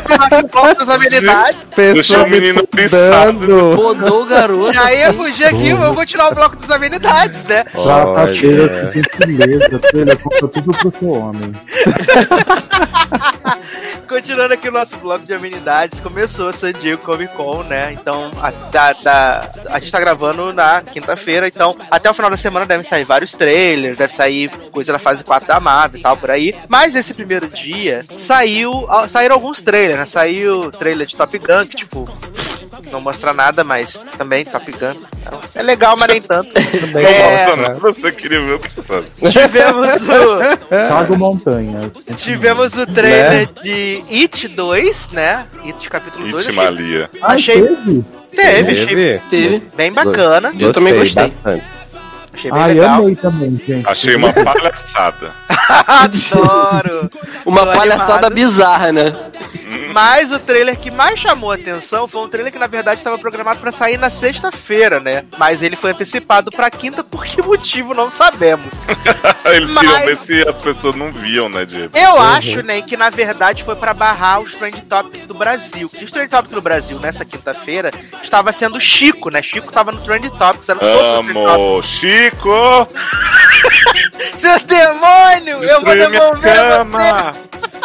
falar 0.50 0.74
das 0.74 0.88
habilidades. 0.88 1.59
Deixou 1.76 2.24
o 2.24 2.30
menino 2.30 2.62
dando. 2.90 3.76
Podou 3.76 4.22
o 4.22 4.26
garoto. 4.26 4.72
Já 4.72 4.92
ia 4.94 5.09
assim. 5.09 5.16
fugir 5.18 5.44
aqui, 5.44 5.68
eu 5.68 5.76
vou 5.76 5.94
continuar 5.94 6.30
o 6.30 6.35
bloco 6.35 6.56
das 6.56 6.70
amenidades, 6.70 7.42
né? 7.44 7.64
Trata 7.64 8.09
Olha. 8.09 8.40
Taylor 8.40 8.92
gentileza, 9.18 9.79
Taylor. 9.92 10.18
Conta 10.18 10.49
tudo 10.49 10.73
pro 10.79 10.92
seu 10.99 11.11
homem. 11.11 11.53
Continuando 14.09 14.55
aqui 14.55 14.68
o 14.68 14.73
nosso 14.73 14.96
bloco 14.96 15.25
de 15.25 15.33
amenidades, 15.33 16.01
começou 16.01 16.49
a 16.49 16.53
San 16.53 16.73
Diego 16.73 17.01
Comic 17.03 17.33
Con, 17.37 17.62
né? 17.62 17.92
Então, 17.92 18.29
a, 18.42 18.51
da- 18.51 18.92
da- 18.94 19.51
a 19.70 19.79
gente 19.79 19.92
tá 19.92 20.01
gravando 20.01 20.53
na 20.53 20.83
quinta-feira, 20.83 21.46
então 21.46 21.77
até 21.88 22.11
o 22.11 22.14
final 22.14 22.29
da 22.29 22.37
semana 22.37 22.66
devem 22.66 22.85
sair 22.85 23.05
vários 23.05 23.33
trailers, 23.33 23.96
deve 23.96 24.12
sair 24.12 24.51
coisa 24.73 24.92
da 24.92 24.99
fase 24.99 25.23
4 25.23 25.46
da 25.46 25.61
Marvel 25.61 26.01
e 26.01 26.03
tal, 26.03 26.16
por 26.16 26.29
aí. 26.31 26.53
Mas 26.68 26.92
nesse 26.94 27.14
primeiro 27.14 27.49
dia, 27.49 28.05
saiu, 28.18 28.85
saíram 29.09 29.37
alguns 29.37 29.62
trailers, 29.62 29.99
né? 30.01 30.07
Saiu 30.07 30.62
o 30.62 30.73
trailer 30.73 31.07
de 31.07 31.14
Top 31.14 31.38
Gun, 31.38 31.66
que 31.68 31.77
tipo, 31.77 32.09
não 32.90 33.01
mostra 33.01 33.33
nada, 33.33 33.62
mas 33.62 33.92
também 34.18 34.44
Top 34.44 34.68
Gun. 34.73 35.01
É 35.55 35.62
legal, 35.62 35.96
mas 35.96 36.09
nem 36.09 36.20
tanto. 36.20 36.51
É, 36.99 37.44
Nossa, 37.46 37.57
não, 37.57 37.75
você 37.79 38.11
queria 38.11 38.40
ver 38.40 38.55
o 38.55 38.59
que 38.59 38.70
tivemos 39.30 39.88
o, 39.96 40.66
Thiago 40.68 41.16
Montanhas. 41.18 41.90
Tivemos 42.16 42.74
o 42.76 42.86
trailer 42.86 43.48
de 43.62 44.02
It 44.10 44.48
2, 44.48 45.08
né? 45.12 45.46
It 45.64 45.88
capítulo 45.90 46.24
2. 46.30 46.34
Achei, 46.36 46.48
Itimalia. 46.52 47.10
Ah, 47.22 47.32
achei- 47.32 47.62
teve? 47.62 48.04
teve, 48.34 48.72
achei 48.72 48.86
Teve? 48.86 49.18
Teve. 49.30 49.62
bem 49.76 49.92
bacana. 49.92 50.50
Eu 50.58 50.72
também 50.72 50.94
gostei. 50.94 51.24
Bastante. 51.24 51.64
Achei 52.32 52.50
bem 52.52 52.60
Ai, 52.62 52.74
legal. 52.74 53.02
amei 53.02 53.16
também, 53.16 53.56
gente. 53.66 53.86
Achei 53.86 54.14
uma 54.16 54.32
palhaçada. 54.32 55.32
Adoro! 55.86 57.10
Uma 57.44 57.66
Tô 57.66 57.72
palhaçada 57.72 58.26
animado. 58.28 58.34
bizarra, 58.34 58.92
né? 58.92 59.04
Mas 59.92 60.33
o 60.33 60.38
trailer 60.38 60.79
que 60.79 60.90
mais 60.90 61.18
chamou 61.18 61.50
a 61.53 61.55
atenção 61.55 62.07
foi 62.09 62.20
um 62.22 62.29
trailer 62.29 62.53
que 62.53 62.59
na 62.59 62.66
verdade 62.66 63.00
estava 63.00 63.18
programado 63.18 63.61
pra 63.61 63.70
sair 63.72 63.96
na 63.98 64.11
sexta-feira, 64.11 65.00
né? 65.00 65.24
Mas 65.38 65.62
ele 65.62 65.76
foi 65.76 65.90
antecipado 65.92 66.50
pra 66.50 66.70
quinta 66.70 67.03
por 67.05 67.24
que 67.24 67.42
motivo 67.42 67.94
não 67.94 68.11
sabemos. 68.11 68.72
Eles 69.46 69.70
Mas- 69.70 69.87
queriam 69.87 70.07
ver 70.07 70.16
se 70.18 70.48
as 70.48 70.61
pessoas 70.62 70.94
não 70.96 71.11
viam, 71.12 71.48
né, 71.48 71.64
Diego? 71.64 71.96
Eu 71.96 72.18
acho, 72.18 72.62
né, 72.62 72.83
que 72.83 72.96
na 72.96 73.11
verdade 73.11 73.64
foi 73.64 73.74
pra 73.76 73.92
barrar 73.94 74.40
os 74.40 74.55
Trend 74.55 74.81
Topics 74.83 75.26
do 75.26 75.35
Brasil. 75.35 75.88
Que 75.88 76.05
os 76.05 76.11
Trend 76.11 76.31
Topics 76.31 76.55
do 76.55 76.61
Brasil 76.62 76.98
nessa 77.00 77.24
quinta-feira 77.24 77.90
estava 78.22 78.53
sendo 78.53 78.81
Chico, 78.81 79.31
né? 79.31 79.42
Chico 79.42 79.72
tava 79.72 79.92
no 79.92 80.00
Trend 80.03 80.29
Topics, 80.31 80.68
era 80.68 80.79
todo 80.79 81.22
no 81.22 81.33
Trend 81.33 81.35
Topics. 81.35 81.57
Amo! 81.57 81.83
Chico! 81.83 82.88
Seu 84.37 84.59
demônio! 84.61 85.62
eu 85.62 85.81
vou 85.83 85.94
Destruiu 85.94 86.11
minha 86.11 86.20
devolver 86.20 86.55
você! 86.55 86.68
cama! 86.68 87.35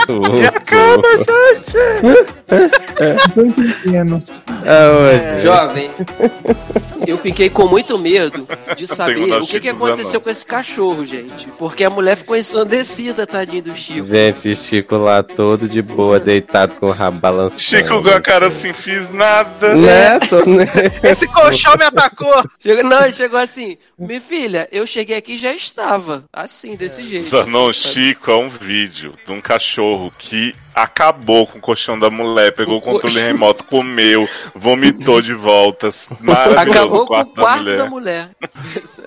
Minha 0.08 0.52
cama, 0.52 1.04
Não 1.18 1.95
entendendo. 3.38 4.24
Aonde? 4.48 5.42
Jovem, 5.42 5.90
eu 7.08 7.18
fiquei 7.18 7.50
com 7.50 7.68
muito 7.68 7.98
medo 7.98 8.48
de 8.76 8.88
saber 8.88 9.34
o 9.34 9.46
que, 9.46 9.60
que 9.60 9.70
aconteceu 9.70 10.20
com 10.20 10.30
esse 10.30 10.46
cachorro, 10.46 11.06
gente. 11.06 11.48
Porque 11.58 11.84
a 11.84 11.90
mulher 11.90 12.18
ficou 12.18 12.36
ensandecida, 12.36 13.28
tadinho 13.28 13.64
do 13.64 13.76
Chico. 13.76 14.04
Gente, 14.06 14.56
Chico 14.56 14.98
lá 14.98 15.22
todo 15.22 15.68
de 15.68 15.82
boa, 15.82 16.20
deitado 16.20 16.76
com 16.76 16.88
o 16.88 16.92
rabo 16.92 17.20
balançando. 17.20 17.62
Chico 17.62 18.02
com 18.02 18.10
a 18.10 18.22
cara 18.22 18.48
assim, 18.48 18.74
fiz 18.74 19.12
nada. 19.12 19.76
Né? 19.76 20.20
Né? 20.20 20.20
Esse 21.12 21.28
colchão 21.28 21.76
me 21.78 21.86
atacou! 21.86 22.44
Não, 22.84 23.04
ele 23.04 23.14
chegou 23.14 23.40
assim, 23.40 23.78
minha 23.98 24.22
filha, 24.22 24.68
eu 24.72 24.88
cheguei 24.88 25.18
aqui 25.18 25.34
e 25.34 25.38
já 25.38 25.54
estava. 25.54 26.24
Assim, 26.34 26.76
desse 26.76 27.04
jeito. 27.04 27.26
Zanon 27.26 27.72
Chico 27.72 28.32
é 28.32 28.38
um 28.38 28.50
vídeo 28.50 29.14
de 29.26 29.32
um 29.32 29.42
cachorro 29.42 30.12
que 30.18 30.54
acabou 30.76 31.48
com 31.48 31.58
o 31.58 31.62
colchão 31.62 31.98
da 31.98 32.10
mulher, 32.10 32.54
pegou 32.54 32.76
o, 32.76 32.78
O 32.78 32.82
controle 32.82 33.14
colchão. 33.16 33.24
remoto, 33.28 33.66
comeu, 33.66 34.28
vomitou 34.54 35.22
de 35.22 35.34
voltas. 35.34 36.08
Maravilhoso 36.20 36.70
Acabou 36.80 37.02
o 37.04 37.08
quarto, 37.08 37.28
com 37.28 37.32
o 37.42 37.44
quarto 37.44 37.64
da 37.64 37.66
mulher. 37.66 37.78
da 37.78 37.90
mulher. 37.90 38.30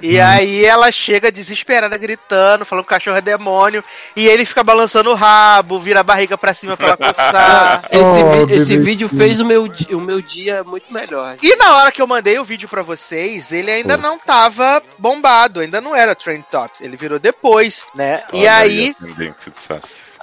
E 0.01 0.19
aí 0.21 0.65
ela 0.65 0.91
chega 0.91 1.31
desesperada, 1.31 1.97
gritando, 1.99 2.65
falando 2.65 2.85
que 2.85 2.89
o 2.93 2.95
cachorro 2.97 3.17
é 3.19 3.21
demônio. 3.21 3.83
E 4.17 4.27
ele 4.27 4.45
fica 4.45 4.65
balançando 4.65 5.11
o 5.11 5.15
rabo, 5.15 5.79
vira 5.79 6.01
a 6.01 6.05
barriga 6.05 6.39
pra 6.39 6.55
cima 6.55 6.77
pra 6.77 6.89
ela 6.89 6.97
coçar. 6.97 7.85
Esse, 7.93 8.19
Oh, 8.19 8.47
vi- 8.47 8.55
esse 8.55 8.77
vídeo 8.79 9.09
fez 9.09 9.39
o 9.41 9.45
meu, 9.45 9.65
o 9.93 10.01
meu 10.01 10.21
dia 10.23 10.63
muito 10.65 10.93
melhor. 10.93 11.37
E 11.43 11.55
na 11.57 11.77
hora 11.77 11.93
que 11.93 12.01
eu 12.01 12.07
mandei 12.07 12.39
o 12.39 12.45
vídeo 12.45 12.69
pra 12.69 12.83
vocês, 12.83 13.53
ele 13.53 13.71
ainda 13.71 13.97
não 13.97 14.19
tava 14.19 14.83
bombado, 14.99 15.61
ainda 15.61 15.81
não 15.81 15.95
era 15.95 16.15
Trend 16.15 16.43
Tops. 16.51 16.81
Ele 16.81 16.97
virou 16.97 17.19
depois, 17.19 17.85
né? 17.95 18.23
e 18.33 18.39
Olha 18.41 18.57
aí, 18.57 18.95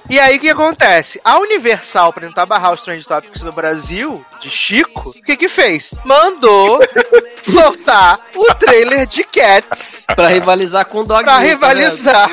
e 0.08 0.18
aí 0.18 0.36
o 0.36 0.40
que 0.40 0.48
acontece? 0.50 1.20
A 1.24 1.38
Universal, 1.38 2.12
pra 2.12 2.26
tentar 2.26 2.46
barrar 2.46 2.72
os 2.72 2.82
Trend 2.82 3.04
Topics 3.04 3.42
no 3.42 3.52
Brasil, 3.52 4.24
de 4.40 4.48
Chico, 4.50 5.10
o 5.10 5.12
que 5.22 5.36
que 5.36 5.48
fez? 5.48 5.92
Mandou 6.04 6.80
soltar 7.42 8.18
o 8.34 8.54
trailer 8.54 9.06
de 9.06 9.24
Cats 9.24 10.04
Pra 10.14 10.28
rivalizar 10.28 10.86
com 10.86 10.98
o 11.00 11.04
Dog 11.04 11.24
pra 11.24 11.38
Meat, 11.40 11.48
rivalizar 11.50 12.30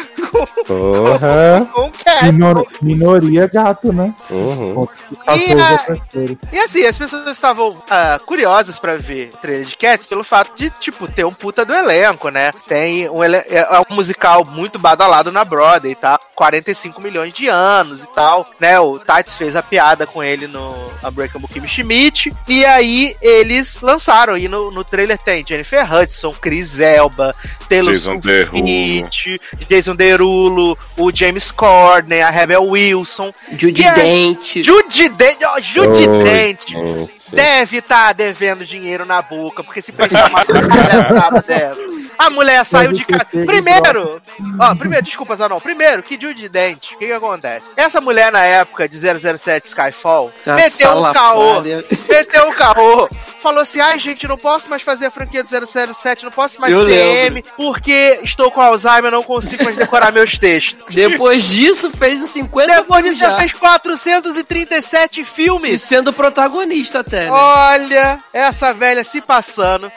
Porra. 0.67 1.67
com 1.73 1.81
o 1.87 1.91
Cats. 1.91 2.21
Minor- 2.31 2.67
minoria 2.81 3.47
gato, 3.47 3.91
né? 3.93 4.13
Uhum. 4.29 4.73
Contra 4.75 4.95
os 5.11 5.17
14 5.19 6.37
E 6.51 6.55
a-. 6.55 6.55
E 6.55 6.59
assim, 6.59 6.85
as 6.85 6.97
pessoas 6.97 7.25
estavam 7.27 7.75
ah, 7.89 8.19
curiosas 8.25 8.79
pra 8.79 8.95
ver 8.95 9.29
o 9.33 9.37
trailer 9.37 9.65
de 9.65 9.75
Cats 9.75 10.05
pelo 10.07 10.23
fato 10.23 10.51
de, 10.55 10.69
tipo, 10.69 11.11
ter 11.11 11.25
um 11.25 11.33
puta 11.33 11.65
do 11.65 11.73
elenco, 11.73 12.29
né? 12.29 12.51
Tem 12.67 13.09
um, 13.09 13.23
ele- 13.23 13.37
é 13.37 13.63
é 13.73 13.79
um 13.89 13.95
musical 13.95 14.43
muito 14.47 14.77
badalado 14.79 15.31
na 15.31 15.43
Broadway, 15.45 15.95
tá? 15.95 16.19
45 16.35 17.01
milhões 17.01 17.33
de 17.33 17.47
anos 17.47 17.62
e 18.01 18.07
tal, 18.13 18.47
né? 18.59 18.79
O 18.79 18.99
Titus 18.99 19.37
fez 19.37 19.55
a 19.55 19.61
piada 19.61 20.05
com 20.05 20.23
ele 20.23 20.47
no 20.47 20.73
Unbreakable 21.03 21.47
Kimmy 21.47 21.67
Schmidt. 21.67 22.33
E 22.47 22.65
aí 22.65 23.15
eles 23.21 23.79
lançaram, 23.81 24.37
e 24.37 24.47
no, 24.47 24.69
no 24.71 24.83
trailer 24.83 25.17
tem 25.17 25.45
Jennifer 25.45 25.91
Hudson, 25.91 26.31
Chris 26.33 26.79
Elba, 26.79 27.35
Taylor 27.69 27.93
Jason 27.93 28.17
Derulo. 28.17 28.67
Swift, 28.67 29.41
Jason 29.67 29.95
Derulo, 29.95 30.77
o 30.97 31.11
James 31.11 31.51
Corden, 31.51 32.21
a 32.21 32.29
Rebel 32.29 32.63
Wilson, 32.63 33.31
Judy 33.51 33.85
aí? 33.85 33.95
Dent. 33.95 34.63
Judy 34.63 35.09
Dent, 35.09 35.37
ó, 35.45 35.59
Judy 35.59 36.07
Oi, 36.07 36.23
Dent 36.23 36.69
gente. 36.69 37.31
deve 37.31 37.77
estar 37.77 38.13
devendo 38.13 38.65
dinheiro 38.65 39.05
na 39.05 39.21
boca, 39.21 39.63
porque 39.63 39.81
se 39.81 39.91
prestar 39.91 40.29
uma 40.29 40.45
palhaçada 40.45 41.41
dela. 41.41 41.77
A 42.17 42.29
mulher 42.29 42.63
saiu 42.65 42.93
de 42.93 43.03
casa. 43.03 43.25
Primeiro, 43.25 44.21
ó, 44.59 44.75
primeiro, 44.75 45.03
desculpa, 45.03 45.35
Zanon. 45.35 45.59
Primeiro, 45.59 46.03
que 46.03 46.19
Judy 46.19 46.47
Dent, 46.47 46.91
o 46.91 46.97
que 46.99 47.07
que 47.07 47.11
acontece? 47.11 47.52
Essa 47.75 48.01
mulher 48.01 48.31
na 48.31 48.43
época 48.43 48.87
de 48.87 48.97
007 48.97 49.67
Skyfall, 49.67 50.31
A 50.45 50.53
meteu 50.53 50.91
um 50.97 51.13
caô, 51.13 51.61
meteu 51.61 52.47
um 52.47 52.53
caô. 52.53 53.09
Falou 53.43 53.61
assim: 53.61 53.81
ai, 53.81 53.99
gente, 53.99 54.25
não 54.25 54.37
posso 54.37 54.69
mais 54.69 54.81
fazer 54.81 55.07
a 55.07 55.11
franquia 55.11 55.43
do 55.43 55.49
007, 55.49 56.23
não 56.23 56.31
posso 56.31 56.59
mais 56.61 56.73
Eu 56.73 56.85
CM, 56.85 57.43
porque 57.57 58.19
estou 58.23 58.49
com 58.49 58.61
Alzheimer, 58.61 59.11
não 59.11 59.21
consigo 59.21 59.65
mais 59.65 59.75
decorar 59.75 60.11
meus 60.13 60.37
textos. 60.37 60.95
Depois 60.95 61.43
disso, 61.43 61.91
fez 61.91 62.21
uns 62.21 62.29
50 62.29 62.67
Depois 62.73 63.03
disso, 63.03 63.17
filmes 63.19 63.33
já 63.33 63.37
fez 63.37 63.51
437 63.51 65.21
E 65.21 65.25
filmes. 65.25 65.81
sendo 65.81 66.13
protagonista 66.13 66.99
até, 66.99 67.25
né? 67.25 67.31
Olha, 67.31 68.17
essa 68.31 68.73
velha 68.73 69.03
se 69.03 69.19
passando. 69.19 69.91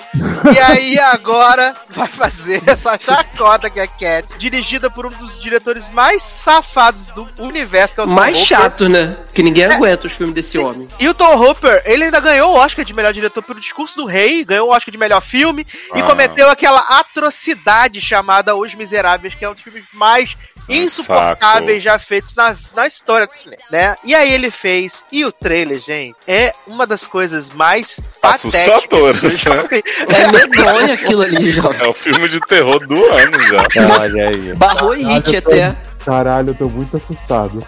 E 0.53 0.59
aí 0.59 0.99
agora 0.99 1.75
vai 1.91 2.09
fazer 2.09 2.61
essa 2.67 2.99
chacota 3.01 3.71
que 3.71 3.81
é 3.81 3.87
Cat, 3.87 4.27
dirigida 4.39 4.91
por 4.91 5.07
um 5.07 5.11
dos 5.11 5.41
diretores 5.41 5.89
mais 5.91 6.23
safados 6.23 7.07
do 7.09 7.29
universo, 7.39 7.95
que 7.95 8.01
é 8.01 8.05
o 8.05 8.07
Tom 8.07 8.13
Mais 8.13 8.37
Hooper. 8.37 8.47
chato, 8.59 8.89
né? 8.89 9.13
Que 9.33 9.43
ninguém 9.43 9.65
aguenta 9.67 10.07
os 10.07 10.13
filmes 10.13 10.35
desse 10.35 10.59
homem. 10.59 10.89
E 10.99 11.09
o 11.09 11.15
Tom 11.15 11.35
Hooper, 11.37 11.83
ele 11.85 12.05
ainda 12.05 12.21
ganhou 12.21 12.53
o 12.53 12.55
Oscar 12.57 12.85
de 12.85 12.93
melhor 12.93 13.13
diretor 13.13 13.36
pelo 13.43 13.61
Discurso 13.61 13.97
do 13.97 14.05
Rei, 14.05 14.45
ganhou 14.45 14.69
o 14.69 14.73
Oscar 14.73 14.93
de 14.93 14.99
melhor 14.99 15.21
filme 15.21 15.67
e 15.95 16.01
Ah. 16.01 16.03
cometeu 16.05 16.49
aquela 16.51 16.81
atrocidade 16.81 18.01
chamada 18.01 18.55
Os 18.57 18.75
Miseráveis, 18.75 19.35
que 19.35 19.45
é 19.45 19.51
um 19.51 19.55
dos 19.55 19.63
filmes 19.63 19.85
mais 19.93 20.37
insuportáveis 20.69 21.83
já 21.83 21.99
feitos 21.99 22.35
na, 22.35 22.57
na 22.75 22.87
história 22.87 23.27
do 23.27 23.35
cinema, 23.37 23.63
né? 23.71 23.95
E 24.05 24.15
aí 24.15 24.33
ele 24.33 24.51
fez, 24.51 25.05
e 25.13 25.25
o 25.25 25.31
trailer, 25.33 25.81
gente, 25.81 26.17
é 26.27 26.53
uma 26.67 26.87
das 26.87 27.07
coisas 27.07 27.51
mais 27.51 27.99
patéticas. 28.21 28.55
Assustadoras, 28.55 29.23
né? 29.23 29.83
É 30.09 30.33
medonho 30.33 30.93
aquilo 30.93 31.23
ali, 31.23 31.51
jovem. 31.51 31.81
É 31.81 31.89
o 31.89 31.95
filme 31.95 32.29
de 32.29 32.41
terror 32.41 32.85
do 32.87 33.05
ano 33.13 33.43
já. 33.45 33.65
Olha 34.01 34.29
aí. 34.29 34.55
Barrou 34.55 34.93
hit 34.93 35.37
até. 35.37 35.75
Caralho, 36.07 36.51
eu 36.51 36.55
tô 36.55 36.69
muito 36.69 36.97
assustado. 36.97 37.59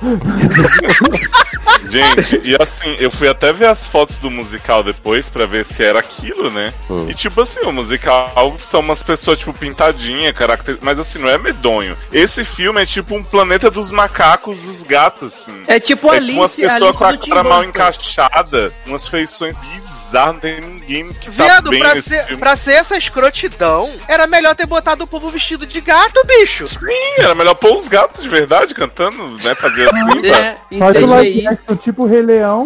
Gente, 1.90 2.40
e 2.44 2.56
assim, 2.60 2.96
eu 2.98 3.10
fui 3.10 3.28
até 3.28 3.52
ver 3.52 3.66
as 3.66 3.86
fotos 3.86 4.18
do 4.18 4.30
musical 4.30 4.82
depois 4.82 5.28
pra 5.28 5.46
ver 5.46 5.64
se 5.64 5.82
era 5.82 5.98
aquilo, 5.98 6.50
né? 6.50 6.72
Hum. 6.88 7.08
E 7.08 7.14
tipo 7.14 7.40
assim, 7.40 7.60
o 7.62 7.72
musical 7.72 8.56
são 8.62 8.80
umas 8.80 9.02
pessoas, 9.02 9.38
tipo, 9.38 9.52
pintadinha, 9.52 10.32
caracter... 10.32 10.78
mas 10.82 10.98
assim, 10.98 11.18
não 11.18 11.28
é 11.28 11.38
medonho. 11.38 11.96
Esse 12.12 12.44
filme 12.44 12.82
é 12.82 12.86
tipo 12.86 13.14
um 13.16 13.24
planeta 13.24 13.70
dos 13.70 13.90
macacos, 13.90 14.60
dos 14.62 14.82
gatos, 14.82 15.34
assim. 15.34 15.62
É 15.66 15.80
tipo 15.80 16.12
É 16.12 16.20
com 16.20 16.26
umas 16.26 16.58
Alice, 16.58 16.62
pessoas 16.62 17.02
Alice 17.02 17.18
com 17.26 17.32
a 17.32 17.36
cara 17.36 17.48
mal 17.48 17.64
encaixada, 17.64 18.70
umas 18.86 19.08
feições 19.08 19.56
bizarras, 19.56 20.34
não 20.34 20.40
tem 20.40 20.60
ninguém 20.60 21.12
que 21.12 21.30
tá 21.30 21.44
Viado, 21.44 21.70
bem 21.70 21.80
pra 21.80 21.94
nesse 21.94 22.08
ser, 22.08 22.24
filme. 22.24 22.40
pra 22.40 22.56
ser 22.56 22.72
essa 22.72 22.96
escrotidão, 22.96 23.92
era 24.06 24.26
melhor 24.26 24.54
ter 24.54 24.66
botado 24.66 25.04
o 25.04 25.06
povo 25.06 25.28
vestido 25.28 25.66
de 25.66 25.80
gato, 25.80 26.20
bicho. 26.26 26.66
Sim, 26.66 26.76
era 27.18 27.34
melhor 27.34 27.54
pôr 27.54 27.76
os 27.76 27.88
gatos 27.88 28.26
de 28.28 28.34
verdade 28.34 28.74
cantando, 28.74 29.36
né? 29.42 29.54
Fazer 29.54 29.88
assim. 29.88 30.26
É, 30.26 30.54
em 30.70 30.78
Faz 30.78 30.96
o 31.02 31.06
live 31.06 31.32
CGI. 31.32 31.48
action 31.48 31.76
tipo 31.76 32.06
Rei 32.06 32.22
Leão. 32.22 32.64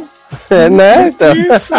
É, 0.51 0.68
né? 0.68 1.09
Então. 1.09 1.35
Isso. 1.37 1.75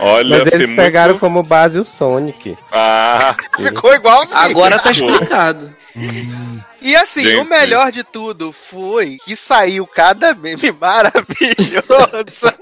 Olha, 0.00 0.44
Mas 0.44 0.52
eles 0.52 0.76
pegaram 0.76 1.14
muito... 1.14 1.20
como 1.20 1.42
base 1.42 1.78
o 1.78 1.84
Sonic. 1.84 2.56
Ah, 2.72 3.36
Ficou 3.56 3.94
igual 3.94 4.24
Agora 4.32 4.78
tá 4.78 4.90
explicado. 4.90 5.72
E 6.80 6.94
assim, 6.96 7.22
Gente. 7.22 7.40
o 7.40 7.44
melhor 7.44 7.90
de 7.90 8.04
tudo 8.04 8.52
foi 8.52 9.18
que 9.24 9.34
saiu 9.34 9.86
cada 9.86 10.34
meme 10.34 10.70
maravilhoso. 10.80 12.54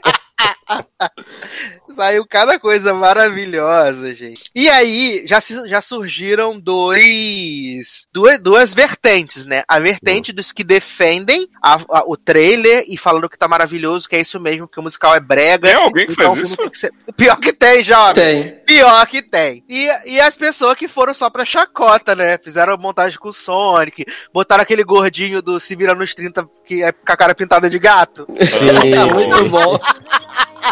saiu 1.96 2.26
cada 2.28 2.58
coisa 2.58 2.92
maravilhosa, 2.92 4.14
gente. 4.14 4.42
E 4.54 4.68
aí, 4.68 5.24
já, 5.26 5.40
já 5.66 5.80
surgiram 5.80 6.58
dois. 6.58 8.06
Duas, 8.12 8.38
duas 8.40 8.74
vertentes, 8.74 9.44
né? 9.44 9.62
A 9.68 9.78
vertente 9.78 10.32
dos 10.32 10.52
que 10.52 10.64
defendem 10.64 11.48
a- 11.62 11.74
a- 11.90 12.04
o 12.06 12.16
trailer 12.16 12.84
e 12.88 12.96
falando 12.96 13.28
que 13.28 13.38
tá 13.38 13.46
maravilhoso, 13.48 14.08
que 14.08 14.16
é 14.16 14.20
isso 14.20 14.38
mesmo, 14.40 14.68
que 14.68 14.78
o 14.78 14.82
musical 14.82 15.14
é 15.14 15.20
brega. 15.20 15.68
Tem 15.68 15.76
alguém 15.76 16.06
que 16.06 16.12
então 16.12 16.34
faz 16.34 16.48
isso? 16.50 16.70
que 16.70 16.78
ser- 16.78 16.92
Pior 17.16 17.36
que 17.38 17.52
tem, 17.52 17.82
jovem. 17.82 18.14
Tem. 18.42 18.64
Pior 18.66 19.06
que 19.06 19.22
tem. 19.22 19.64
E, 19.68 19.88
e 20.06 20.20
as 20.20 20.36
pessoas 20.36 20.76
que 20.76 20.88
foram 20.88 21.14
só 21.14 21.30
pra 21.30 21.44
chacota, 21.44 22.14
né? 22.14 22.38
Fizeram 22.38 22.76
montagem 22.76 23.18
com 23.18 23.28
o 23.28 23.32
Sonic, 23.32 24.04
botaram 24.32 24.62
aquele 24.62 24.84
gordinho 24.84 25.40
do 25.40 25.58
Se 25.60 25.74
Vira 25.76 25.94
nos 25.94 26.14
30, 26.14 26.48
que 26.64 26.82
é 26.82 26.92
com 26.92 27.12
a 27.12 27.16
cara 27.16 27.34
pintada 27.34 27.70
de 27.70 27.78
gato. 27.78 28.26
Tá 28.96 29.06
muito 29.06 29.44
bom. 29.48 29.78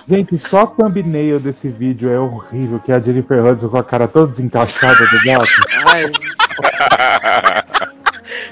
Gente, 0.08 0.38
só 0.38 0.62
a 0.62 0.66
thumbnail 0.66 1.40
desse 1.40 1.68
vídeo 1.68 2.10
é 2.10 2.18
horrível, 2.18 2.78
que 2.78 2.92
é 2.92 2.96
a 2.96 3.00
Jennifer 3.00 3.42
Hudson 3.44 3.68
com 3.70 3.78
a 3.78 3.84
cara 3.84 4.06
toda 4.06 4.30
desencaixada 4.32 5.06
do 5.06 5.22
gato. 5.24 5.46
Ai. 5.86 6.04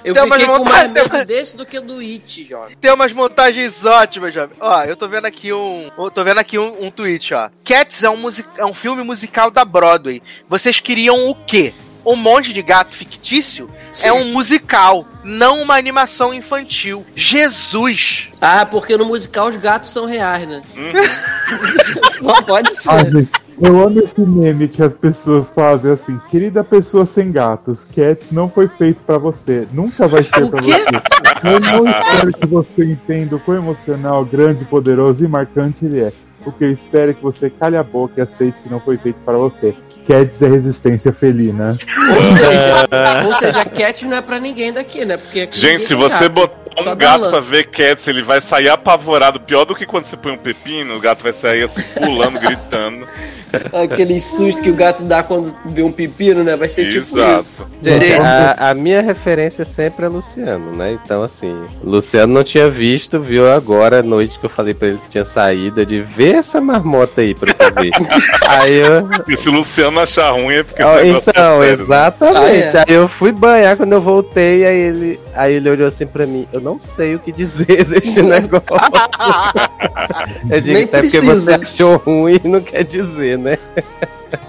Eu 0.05 0.15
Tem 0.15 0.23
umas 0.25 0.41
fiquei 0.41 0.57
com 0.57 0.65
mais 0.65 0.83
tem 0.85 0.93
medo 0.93 1.15
umas- 1.15 1.27
desse 1.27 1.57
do 1.57 1.65
que 1.67 1.81
do 1.81 1.99
It, 1.99 2.45
jovem. 2.45 2.77
Tem 2.81 2.93
umas 2.93 3.13
montagens 3.13 3.85
ótimas, 3.85 4.33
jovem. 4.35 4.57
Ó, 4.61 4.83
eu 4.85 4.97
tô 4.97 5.09
vendo 5.09 5.27
aqui 5.27 5.53
um. 5.53 5.91
eu 5.97 6.11
Tô 6.11 6.23
vendo 6.25 6.39
aqui 6.39 6.59
um, 6.59 6.87
um 6.87 6.91
tweet, 6.91 7.33
ó. 7.35 7.49
Cats 7.65 8.03
é 8.03 8.11
um, 8.11 8.17
music, 8.17 8.49
é 8.57 8.65
um 8.65 8.75
filme 8.75 9.03
musical 9.03 9.51
da 9.51 9.65
Broadway. 9.65 10.23
Vocês 10.49 10.79
queriam 10.81 11.29
o 11.29 11.35
quê? 11.35 11.73
Um 12.05 12.17
monte 12.17 12.53
de 12.53 12.63
gato 12.63 12.95
fictício? 12.95 13.69
É 14.03 14.13
um 14.13 14.33
musical, 14.33 15.07
não 15.23 15.61
uma 15.61 15.77
animação 15.77 16.33
infantil. 16.33 17.05
Jesus! 17.15 18.29
Ah, 18.41 18.65
porque 18.65 18.97
no 18.97 19.05
musical 19.05 19.49
os 19.49 19.57
gatos 19.57 19.91
são 19.91 20.07
reais, 20.07 20.49
né? 20.49 20.63
Uhum. 20.75 22.23
Só 22.27 22.43
pode 22.43 22.75
ser. 22.75 23.13
gente, 23.13 23.31
eu 23.61 23.81
amo 23.81 24.01
esse 24.01 24.21
meme 24.21 24.67
que 24.67 24.83
as 24.83 24.95
pessoas 24.95 25.47
fazem 25.55 25.93
assim. 25.93 26.19
Querida 26.31 26.65
pessoa 26.65 27.05
sem 27.05 27.31
gatos, 27.31 27.85
Cats 27.95 28.31
não 28.33 28.49
foi 28.49 28.67
feito 28.67 29.01
pra 29.07 29.19
você. 29.19 29.69
Nunca 29.73 30.09
vai 30.09 30.25
ser 30.25 30.31
quê? 30.31 30.41
você. 30.51 31.13
Eu 31.45 31.61
não 31.61 31.85
espero 31.85 32.33
que 32.33 32.47
você 32.47 32.85
entenda 32.85 33.37
o 33.37 33.41
quão 33.41 33.59
emocional, 33.59 34.25
grande, 34.25 34.65
poderoso 34.65 35.25
e 35.25 35.29
marcante 35.29 35.85
ele 35.85 36.01
é. 36.01 36.13
O 36.45 36.51
que 36.51 36.65
eu 36.65 36.73
espero 36.73 37.11
é 37.11 37.15
que 37.15 37.23
você 37.23 37.51
cale 37.51 37.77
a 37.77 37.83
boca 37.83 38.15
e 38.17 38.21
aceite 38.21 38.59
que 38.63 38.69
não 38.69 38.81
foi 38.81 38.97
feito 38.97 39.19
para 39.25 39.37
você. 39.37 39.75
Cats 40.07 40.43
é 40.43 40.49
resistência 40.49 41.13
felina. 41.13 41.77
Ou 42.17 42.25
seja, 42.25 42.89
ou 43.27 43.35
seja, 43.37 43.65
Cat 43.65 44.07
não 44.07 44.17
é 44.17 44.23
pra 44.23 44.39
ninguém 44.39 44.73
daqui, 44.73 45.05
né? 45.05 45.17
Porque 45.17 45.41
aqui 45.43 45.59
Gente, 45.59 45.85
se 45.85 45.95
você 45.95 46.29
gato. 46.29 46.33
botar 46.33 46.63
Um 46.81 46.85
Só 46.85 46.95
gato 46.95 47.31
pra 47.31 47.41
ver 47.41 47.65
Cats, 47.65 48.07
ele 48.09 48.23
vai 48.23 48.41
sair 48.41 48.69
apavorado. 48.69 49.41
Pior 49.41 49.65
do 49.65 49.75
que 49.75 49.85
quando 49.87 50.05
você 50.05 50.17
põe 50.17 50.33
um 50.33 50.39
pepino, 50.39 50.97
o 50.97 51.01
gato 51.01 51.23
vai 51.23 51.33
sair 51.33 51.65
assim, 51.65 51.83
pulando, 51.95 52.39
gritando. 52.41 53.07
Aquele 53.73 54.21
susto 54.21 54.63
que 54.63 54.71
o 54.71 54.75
gato 54.75 55.05
dá 55.05 55.23
quando 55.23 55.55
vê 55.67 55.83
um 55.83 55.93
pepino, 55.93 56.43
né? 56.45 56.57
Vai 56.57 56.69
ser 56.69 56.89
tipo 56.89 56.99
Exato. 57.01 57.41
isso. 57.41 57.71
Gente, 57.83 58.13
a, 58.23 58.71
a 58.71 58.75
minha 58.75 59.01
referência 59.03 59.65
sempre 59.65 60.07
é 60.07 60.09
Luciano, 60.09 60.73
né? 60.75 60.93
Então, 61.03 61.23
assim, 61.23 61.65
Luciano 61.83 62.33
não 62.33 62.45
tinha 62.45 62.69
visto, 62.71 63.21
viu 63.21 63.51
agora 63.51 64.01
à 64.01 64.03
noite 64.03 64.39
que 64.39 64.47
eu 64.47 64.51
falei 64.51 64.75
pra 64.75 64.89
ele 64.89 64.99
que 64.99 65.11
tinha 65.11 65.25
saída 65.25 65.85
de 65.85 66.01
ver 66.01 66.37
essa 66.37 66.61
marmota 66.61 67.21
aí 67.21 67.35
pra 67.35 67.55
eu 67.59 67.75
ver. 67.83 67.91
aí 68.49 68.77
eu. 68.77 69.09
E 69.29 69.37
se 69.37 69.49
o 69.49 69.53
Luciano 69.53 70.01
achar 70.01 70.31
ruim 70.33 70.55
é 70.57 70.63
porque 70.63 70.83
o 70.83 70.87
Ó, 70.87 70.97
negócio 70.97 71.31
então, 71.31 71.63
é 71.63 71.67
sério, 71.67 71.77
né? 71.79 71.85
exatamente. 71.85 72.77
Ah, 72.77 72.81
é. 72.81 72.85
Aí 72.89 72.95
eu 72.95 73.09
fui 73.09 73.33
banhar 73.33 73.77
quando 73.77 73.93
eu 73.93 74.01
voltei, 74.01 74.65
aí 74.65 74.77
ele, 74.77 75.21
aí 75.35 75.55
ele 75.55 75.71
olhou 75.71 75.87
assim 75.89 76.07
pra 76.07 76.27
mim. 76.27 76.47
Eu 76.53 76.61
não 76.61 76.77
sei 76.79 77.15
o 77.15 77.19
que 77.19 77.33
dizer 77.33 77.85
desse 77.85 78.23
negócio. 78.23 78.67
eu 80.51 80.61
digo, 80.61 80.75
Nem 80.75 80.85
até 80.85 81.01
porque 81.03 81.19
precisa. 81.19 81.35
você 81.39 81.53
achou 81.55 81.97
ruim, 81.97 82.41
não 82.45 82.61
quer 82.61 82.85
dizer, 82.85 83.39
né? 83.39 83.42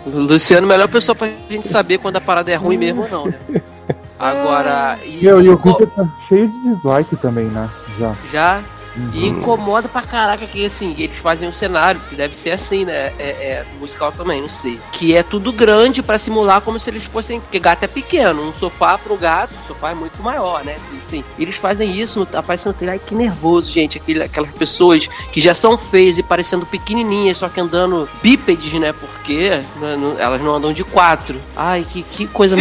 Luciano, 0.06 0.68
melhor 0.68 0.88
pessoa 0.88 1.16
pra 1.16 1.30
gente 1.50 1.68
saber 1.68 1.98
quando 1.98 2.18
a 2.18 2.22
parada 2.22 2.52
é 2.52 2.56
ruim 2.56 2.78
mesmo 2.78 3.04
ou 3.04 3.10
não, 3.10 3.26
né? 3.28 3.62
Agora. 4.20 4.98
E, 5.04 5.24
Meu, 5.24 5.41
e 5.41 5.50
o 5.50 5.58
vídeo 5.58 5.88
tá 5.96 6.08
cheio 6.28 6.48
de 6.48 6.76
dislike 6.76 7.16
também, 7.18 7.46
né? 7.46 7.70
Já. 8.00 8.16
Já. 8.32 8.62
E 9.14 9.26
incomoda 9.28 9.88
pra 9.89 10.02
caraca 10.04 10.46
que 10.46 10.64
assim, 10.66 10.94
eles 11.00 11.18
fazem 11.18 11.50
um 11.50 11.54
cenário, 11.54 12.00
que 12.10 12.16
deve 12.16 12.38
ser 12.38 12.52
assim, 12.52 12.86
né? 12.86 13.12
É, 13.18 13.24
é 13.30 13.66
musical 13.80 14.12
também, 14.12 14.39
não 14.41 14.50
sei. 14.50 14.80
Que 14.91 15.16
é 15.16 15.24
tudo 15.24 15.52
grande 15.52 16.04
pra 16.04 16.20
simular 16.20 16.62
como 16.62 16.80
se 16.80 16.89
eles 16.89 17.04
fossem. 17.04 17.39
Porque 17.39 17.60
gato 17.60 17.84
é 17.84 17.88
pequeno, 17.88 18.41
um 18.50 18.54
sofá 18.54 18.98
pro 18.98 19.16
gato, 19.18 19.52
o 19.64 19.68
sofá 19.68 19.91
é 19.91 19.94
muito 19.96 20.22
maior, 20.22 20.64
né? 20.64 20.76
E, 20.94 21.00
assim, 21.00 21.24
eles 21.39 21.56
fazem 21.56 22.00
isso, 22.00 22.20
no- 22.20 22.38
aparece 22.38 22.68
no 22.68 22.74
trailer. 22.74 23.00
Ai, 23.00 23.08
que 23.08 23.16
nervoso, 23.16 23.72
gente. 23.72 23.98
Aquele, 23.98 24.22
aquelas 24.24 24.52
pessoas 24.52 25.08
que 25.32 25.41
já 25.41 25.56
são 25.56 25.76
feias 25.78 26.18
e 26.20 26.24
parecendo 26.24 26.66
pequenininhas, 26.66 27.38
só 27.39 27.50
que 27.50 27.60
andando 27.60 28.08
bípedes, 28.22 28.74
né? 28.74 28.94
Porque 28.94 29.50
né, 29.78 29.96
não- 29.98 30.20
elas 30.20 30.41
não 30.41 30.56
andam 30.56 30.72
de 30.72 30.84
quatro. 30.84 31.39
Ai, 31.56 31.84
que, 31.89 32.04
que 32.04 32.28
coisa 32.28 32.56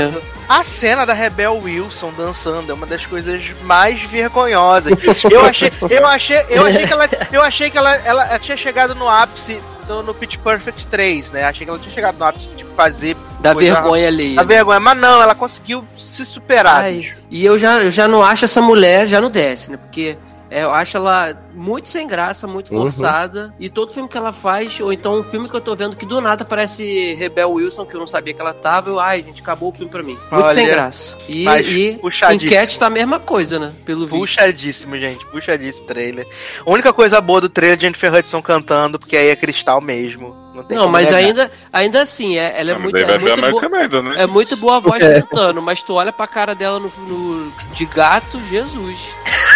medonha. 0.00 0.20
A 0.48 0.64
cena 0.64 1.04
da 1.04 1.12
Rebel 1.12 1.58
Wilson 1.62 2.12
dançando 2.16 2.70
é 2.70 2.74
uma 2.74 2.86
das 2.86 3.04
coisas 3.04 3.42
mais 3.62 4.00
vergonhosas. 4.02 4.92
Eu 5.30 5.44
achei, 5.44 5.70
eu 5.90 6.06
achei, 6.06 6.42
eu 6.48 6.64
achei 6.66 6.86
que 6.86 6.92
ela, 6.92 7.08
eu 7.30 7.42
achei 7.42 7.70
que 7.70 7.76
ela, 7.78 7.94
ela 7.96 8.38
tinha 8.38 8.56
chegado 8.56 8.94
no 8.94 9.08
ápice 9.08 9.60
no, 9.86 10.02
no 10.02 10.14
Pitch 10.14 10.36
Perfect 10.38 10.86
3, 10.86 11.30
né? 11.32 11.44
Achei 11.44 11.64
que 11.66 11.70
ela 11.70 11.78
tinha 11.78 11.94
chegado 11.94 12.16
no 12.18 12.24
ápice 12.24 12.48
de 12.50 12.64
fazer 12.76 13.14
Da 13.40 13.52
vergonha 13.52 14.08
ali. 14.08 14.34
da 14.36 14.42
vergonha, 14.42 14.80
mas 14.80 14.96
não, 14.96 15.20
ela 15.20 15.34
conseguiu 15.34 15.84
se 15.98 16.24
superar. 16.24 16.82
Ai, 16.84 17.12
e 17.30 17.44
eu 17.44 17.58
já, 17.58 17.78
eu 17.82 17.90
já 17.90 18.08
não 18.08 18.22
acho 18.22 18.44
essa 18.46 18.62
mulher, 18.62 19.06
já 19.06 19.20
não 19.20 19.30
desce, 19.30 19.70
né? 19.70 19.76
Porque 19.76 20.16
eu 20.50 20.70
acho 20.72 20.96
ela 20.96 21.34
muito 21.54 21.88
sem 21.88 22.06
graça, 22.06 22.46
muito 22.46 22.72
Uhum. 22.74 22.82
forçada. 22.82 23.52
E 23.58 23.68
todo 23.68 23.92
filme 23.92 24.08
que 24.08 24.16
ela 24.16 24.32
faz, 24.32 24.80
ou 24.80 24.92
então 24.92 25.18
um 25.18 25.22
filme 25.22 25.48
que 25.48 25.54
eu 25.56 25.60
tô 25.60 25.74
vendo 25.76 25.96
que 25.96 26.06
do 26.06 26.20
nada 26.20 26.44
parece 26.44 27.14
Rebel 27.14 27.50
Wilson, 27.52 27.84
que 27.84 27.94
eu 27.94 28.00
não 28.00 28.06
sabia 28.06 28.32
que 28.34 28.40
ela 28.40 28.54
tava. 28.54 28.90
Eu, 28.90 29.00
ai, 29.00 29.22
gente, 29.22 29.42
acabou 29.42 29.70
o 29.70 29.72
filme 29.72 29.90
pra 29.90 30.02
mim. 30.02 30.16
Muito 30.30 30.44
Olha, 30.44 30.54
sem 30.54 30.66
graça. 30.66 31.16
E, 31.28 31.44
e 31.46 32.00
enquete 32.34 32.78
tá 32.78 32.86
a 32.86 32.90
mesma 32.90 33.18
coisa, 33.18 33.58
né? 33.58 33.72
Pelo 33.84 34.06
vídeo. 34.06 34.20
Puxadíssimo, 34.20 34.96
gente. 34.98 35.24
Puxadíssimo 35.26 35.86
trailer. 35.86 36.26
A 36.64 36.70
única 36.70 36.92
coisa 36.92 37.20
boa 37.20 37.40
do 37.40 37.48
trailer 37.48 37.76
é 37.76 37.80
Jennifer 37.80 38.14
Hudson 38.14 38.40
cantando, 38.42 38.98
porque 38.98 39.16
aí 39.16 39.28
é 39.28 39.36
cristal 39.36 39.80
mesmo. 39.80 40.36
Não, 40.54 40.62
tem 40.64 40.76
Não, 40.76 40.88
mas 40.88 41.06
negar. 41.10 41.18
ainda, 41.24 41.50
ainda 41.72 42.02
assim, 42.02 42.36
é, 42.36 42.60
ela 42.60 42.72
é 42.72 42.78
muito, 42.78 42.96
é 42.96 43.16
muito 43.18 43.50
boa. 43.50 43.84
Idol, 43.84 44.02
né? 44.02 44.14
É 44.18 44.26
muito 44.26 44.56
boa 44.56 44.76
a 44.76 44.80
voz 44.80 44.98
cantando, 45.06 45.62
mas 45.62 45.82
tu 45.82 45.94
olha 45.94 46.12
pra 46.12 46.26
cara 46.26 46.52
dela 46.52 46.80
no, 46.80 46.90
no- 47.06 47.52
de 47.72 47.84
gato, 47.86 48.40
Jesus. 48.50 49.14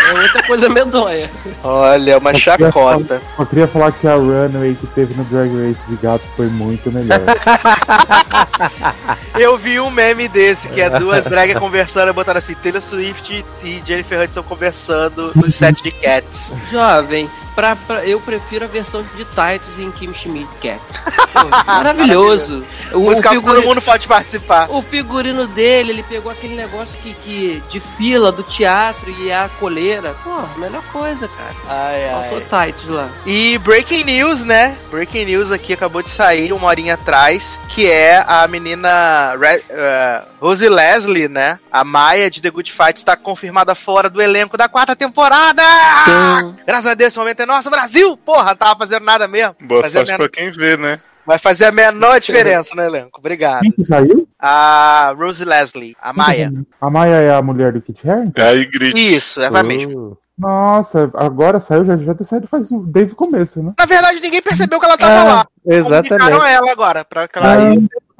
É 0.08 0.20
outra 0.20 0.42
coisa 0.46 0.68
medonha. 0.68 1.30
Olha, 1.62 2.18
uma 2.18 2.34
chacota. 2.34 3.20
Eu 3.38 3.46
queria 3.46 3.66
falar 3.66 3.92
que 3.92 4.06
a 4.06 4.14
runway 4.14 4.74
que 4.74 4.86
teve 4.88 5.14
no 5.14 5.24
Drag 5.24 5.48
Race 5.48 5.80
de 5.88 5.96
gato 5.96 6.24
foi 6.36 6.46
muito 6.46 6.90
melhor. 6.90 7.20
Eu 9.38 9.56
vi 9.56 9.80
um 9.80 9.90
meme 9.90 10.28
desse, 10.28 10.68
que 10.68 10.80
é 10.80 10.90
duas 10.90 11.24
dragas 11.24 11.58
conversando 11.58 12.10
e 12.10 12.12
botaram 12.12 12.38
assim, 12.38 12.54
Taylor 12.54 12.82
Swift 12.82 13.44
e 13.62 13.82
Jennifer 13.84 14.22
Hudson 14.22 14.42
conversando 14.42 15.32
no 15.34 15.50
set 15.50 15.82
de 15.82 15.90
Cats. 15.90 16.52
Jovem, 16.70 17.28
pra, 17.54 17.74
pra- 17.76 18.04
eu 18.04 18.20
prefiro 18.20 18.64
a 18.64 18.68
versão 18.68 19.02
de 19.02 19.24
Titus 19.24 19.78
em 19.78 19.90
Kim 19.90 20.12
Schmidt 20.14 20.48
Cats. 20.60 21.04
Pô, 21.32 21.48
maravilhoso. 21.66 22.64
O, 22.92 23.08
que 23.16 23.22
todo 23.22 23.28
figurino, 23.30 23.66
mundo 23.66 23.82
pode 23.82 24.06
participar. 24.06 24.70
o 24.70 24.82
figurino 24.82 25.46
dele, 25.46 25.92
ele 25.92 26.02
pegou 26.02 26.30
aquele 26.30 26.54
negócio 26.54 26.94
que, 27.02 27.14
que 27.14 27.62
de 27.70 27.80
fila 27.80 28.30
do 28.30 28.42
teatro 28.42 29.10
e 29.18 29.32
a 29.32 29.48
coleira. 29.58 30.14
Pô, 30.22 30.42
melhor 30.58 30.82
coisa, 30.92 31.28
cara. 31.28 31.54
Ai, 31.68 32.28
Faltou 32.30 32.40
Titus 32.66 32.88
lá. 32.88 33.08
E 33.26 33.58
breaking 33.58 34.04
news, 34.04 34.42
né? 34.44 34.76
Breaking 34.90 35.24
news 35.26 35.50
aqui 35.50 35.72
acabou 35.72 36.02
de 36.02 36.10
sair 36.10 36.52
uma 36.52 36.66
horinha 36.68 36.94
atrás, 36.94 37.58
que 37.70 37.90
é 37.90 38.22
a 38.26 38.46
menina 38.46 39.34
Re- 39.40 39.64
eh, 39.70 40.22
Rosie 40.40 40.68
Leslie, 40.68 41.28
né? 41.28 41.58
A 41.70 41.82
Maia 41.84 42.30
de 42.30 42.42
The 42.42 42.50
Good 42.50 42.70
Fight 42.72 42.98
está 42.98 43.16
confirmada 43.16 43.74
fora 43.74 44.10
do 44.10 44.20
elenco 44.20 44.56
da 44.56 44.68
quarta 44.68 44.94
temporada! 44.94 45.62
Então, 46.02 46.56
Graças 46.66 46.86
a 46.90 46.94
Deus, 46.94 47.08
esse 47.08 47.18
momento 47.18 47.40
é 47.42 47.46
nosso, 47.46 47.70
Brasil! 47.70 48.16
Porra, 48.16 48.48
não 48.50 48.56
tava 48.56 48.76
fazendo 48.78 49.04
nada 49.04 49.26
mesmo. 49.28 49.54
Boa 49.60 49.82
Fazer 49.82 49.98
a 49.98 50.00
sorte 50.06 50.10
men- 50.10 50.18
pra 50.18 50.28
quem 50.28 50.50
vê, 50.50 50.76
né? 50.76 51.00
Vai 51.24 51.38
fazer 51.38 51.66
a 51.66 51.72
menor 51.72 52.18
diferença 52.18 52.74
no 52.74 52.82
elenco. 52.82 53.18
Obrigado. 53.20 53.60
Quem 53.60 53.70
que 53.70 53.84
saiu? 53.84 54.28
A 54.38 55.14
Rosie 55.16 55.44
Leslie, 55.44 55.96
a 56.02 56.12
Maia. 56.12 56.52
A 56.80 56.90
Maia 56.90 57.14
é 57.14 57.32
a 57.32 57.40
mulher 57.40 57.72
do 57.72 57.80
Kit 57.80 58.08
Harington? 58.08 58.42
É 58.42 58.48
aí 58.48 58.64
grite. 58.66 59.14
Isso, 59.16 59.40
essa 59.40 59.62
mesmo. 59.62 59.98
Uh, 60.12 60.18
Nossa, 60.36 61.08
agora 61.14 61.60
saiu, 61.60 61.84
já 61.84 61.96
já 61.96 62.12
ter 62.14 62.24
saído 62.24 62.48
faz, 62.48 62.66
desde 62.86 63.12
o 63.12 63.16
começo, 63.16 63.62
né? 63.62 63.72
Na 63.78 63.84
verdade, 63.86 64.18
ninguém 64.20 64.42
percebeu 64.42 64.80
que 64.80 64.84
ela 64.86 64.96
tava 64.98 65.12
É, 65.12 65.22
lá. 65.22 65.46
Comunicaram 65.62 65.96
exatamente. 65.96 66.52
ela 66.54 66.72
agora, 66.72 67.04
pra 67.04 67.28
que 67.28 67.38
ela 67.38 67.54
Ah, 67.56 67.70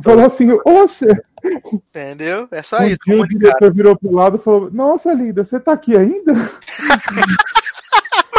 falou 0.05 0.27
assim, 0.27 0.49
oxe, 0.65 1.07
entendeu? 1.73 2.47
É 2.53 2.63
só 2.63 2.79
um 2.79 2.87
isso, 2.87 2.99
dia 3.05 3.15
o 3.15 3.19
comunicaram. 3.19 3.39
diretor 3.59 3.75
virou 3.75 3.97
pro 3.99 4.15
lado 4.15 4.37
e 4.41 4.45
falou, 4.45 4.71
nossa, 4.71 5.13
linda, 5.13 5.43
você 5.45 5.59
tá 5.59 5.73
aqui 5.73 5.97
ainda? 5.97 6.33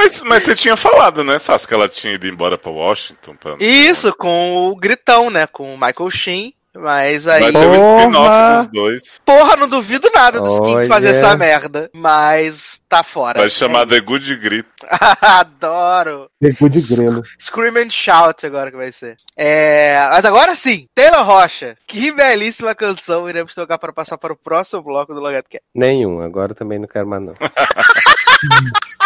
Mas, 0.04 0.22
mas 0.22 0.44
você 0.44 0.54
tinha 0.54 0.76
falado, 0.76 1.24
né, 1.24 1.40
Sassi, 1.40 1.66
que 1.66 1.74
ela 1.74 1.88
tinha 1.88 2.14
ido 2.14 2.28
embora 2.28 2.58
pra 2.58 2.70
Washington? 2.70 3.36
Pra... 3.36 3.56
Isso, 3.60 4.14
com 4.14 4.68
o 4.68 4.76
gritão, 4.76 5.30
né? 5.30 5.48
Com 5.48 5.74
o 5.74 5.78
Michael 5.78 6.10
Sheen. 6.12 6.54
Mas 6.76 7.28
aí. 7.28 7.52
Vai 7.52 7.52
ter 7.52 7.68
um 7.68 8.00
spin-off 8.00 8.58
dos 8.58 8.68
dois. 8.68 9.22
Porra, 9.24 9.56
não 9.56 9.70
duvido 9.70 10.10
nada 10.14 10.42
dos 10.42 10.60
Kings 10.60 10.76
Olha. 10.76 10.88
fazer 10.88 11.10
essa 11.10 11.38
merda. 11.38 11.90
Mas 11.94 12.82
tá 12.90 13.04
fora. 13.04 13.40
Vai 13.40 13.50
chamar 13.50 13.86
The 13.86 14.00
Good 14.00 14.36
Grito. 14.38 14.70
Adoro. 15.22 16.28
Pegou 16.40 16.68
de 16.68 16.82
grelo. 16.82 17.22
Scream 17.40 17.78
and 17.78 17.92
Shout 17.92 18.44
agora 18.46 18.72
que 18.72 18.78
vai 18.78 18.92
ser. 18.92 19.18
É, 19.38 20.10
mas 20.12 20.26
agora 20.26 20.56
sim, 20.56 20.88
Taylor 20.96 21.24
Rocha. 21.24 21.78
Que 21.88 22.12
belíssima 22.12 22.74
canção 22.74 23.30
iremos 23.30 23.54
tocar 23.54 23.78
para 23.78 23.94
passar 23.94 24.18
para 24.18 24.34
o 24.34 24.36
próximo 24.38 24.82
bloco 24.82 25.14
do 25.14 25.20
Logado 25.20 25.46
Cat. 25.48 25.64
Nenhum, 25.76 26.22
agora 26.22 26.56
também 26.56 26.80
não 26.80 26.88
quero 26.88 27.06
mais 27.06 27.22
não. 27.22 27.34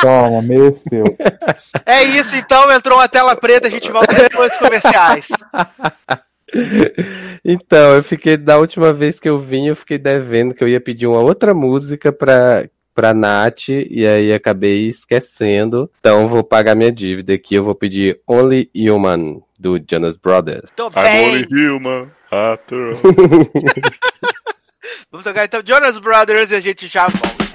Toma, 0.00 0.42
mereceu. 0.42 1.04
É 1.84 2.02
isso, 2.02 2.34
então. 2.34 2.70
Entrou 2.72 2.98
uma 2.98 3.08
tela 3.08 3.36
preta, 3.36 3.68
a 3.68 3.70
gente 3.70 3.90
volta 3.90 4.14
depois 4.14 4.50
dos 4.50 4.58
comerciais. 4.58 5.28
Então, 7.44 7.96
eu 7.96 8.02
fiquei, 8.02 8.36
da 8.36 8.56
última 8.56 8.92
vez 8.92 9.18
que 9.18 9.28
eu 9.28 9.36
vim, 9.36 9.66
eu 9.66 9.76
fiquei 9.76 9.98
devendo 9.98 10.54
que 10.54 10.62
eu 10.62 10.68
ia 10.68 10.80
pedir 10.80 11.06
uma 11.06 11.20
outra 11.20 11.52
música 11.52 12.12
pra, 12.12 12.66
pra 12.94 13.12
Nath, 13.12 13.68
e 13.68 14.06
aí 14.06 14.32
acabei 14.32 14.86
esquecendo. 14.86 15.90
Então, 15.98 16.28
vou 16.28 16.44
pagar 16.44 16.76
minha 16.76 16.90
dívida 16.90 17.34
aqui, 17.34 17.56
eu 17.56 17.64
vou 17.64 17.74
pedir 17.74 18.20
Only 18.26 18.70
Human, 18.74 19.42
do 19.58 19.78
Jonas 19.88 20.16
Brothers. 20.16 20.70
Tô 20.74 20.86
I'm 20.88 20.92
bem. 20.94 21.28
only 21.28 21.46
human, 21.50 22.10
after 22.30 22.78
all. 22.78 22.96
Vamos 25.10 25.24
tocar 25.24 25.44
então 25.44 25.60
Jonas 25.64 25.98
Brothers 25.98 26.50
e 26.50 26.54
a 26.54 26.60
gente 26.60 26.86
já 26.86 27.06
volta. 27.08 27.45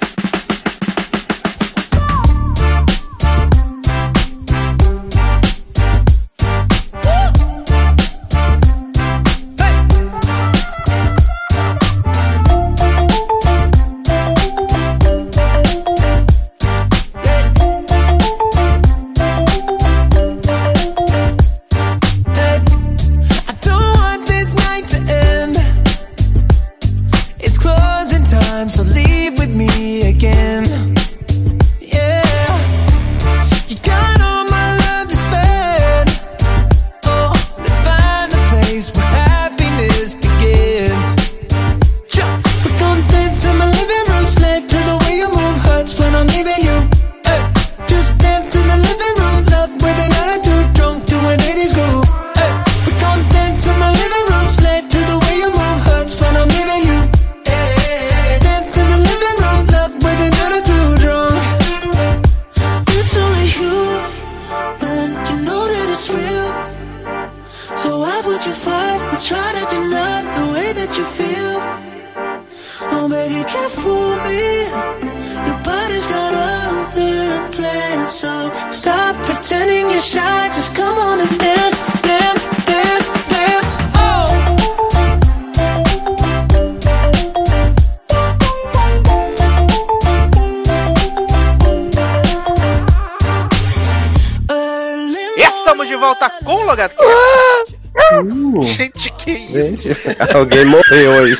Aí. 100.94 101.36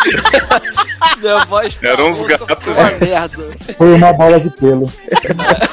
Minha 1.21 1.45
voz 1.45 1.77
tá 1.77 1.89
Eram 1.89 2.11
uns 2.11 2.23
gatos, 2.23 2.77
gente. 2.77 3.01
merda. 3.01 3.55
foi 3.77 3.95
uma 3.95 4.13
bola 4.13 4.41
de 4.41 4.51
pelo. 4.51 4.87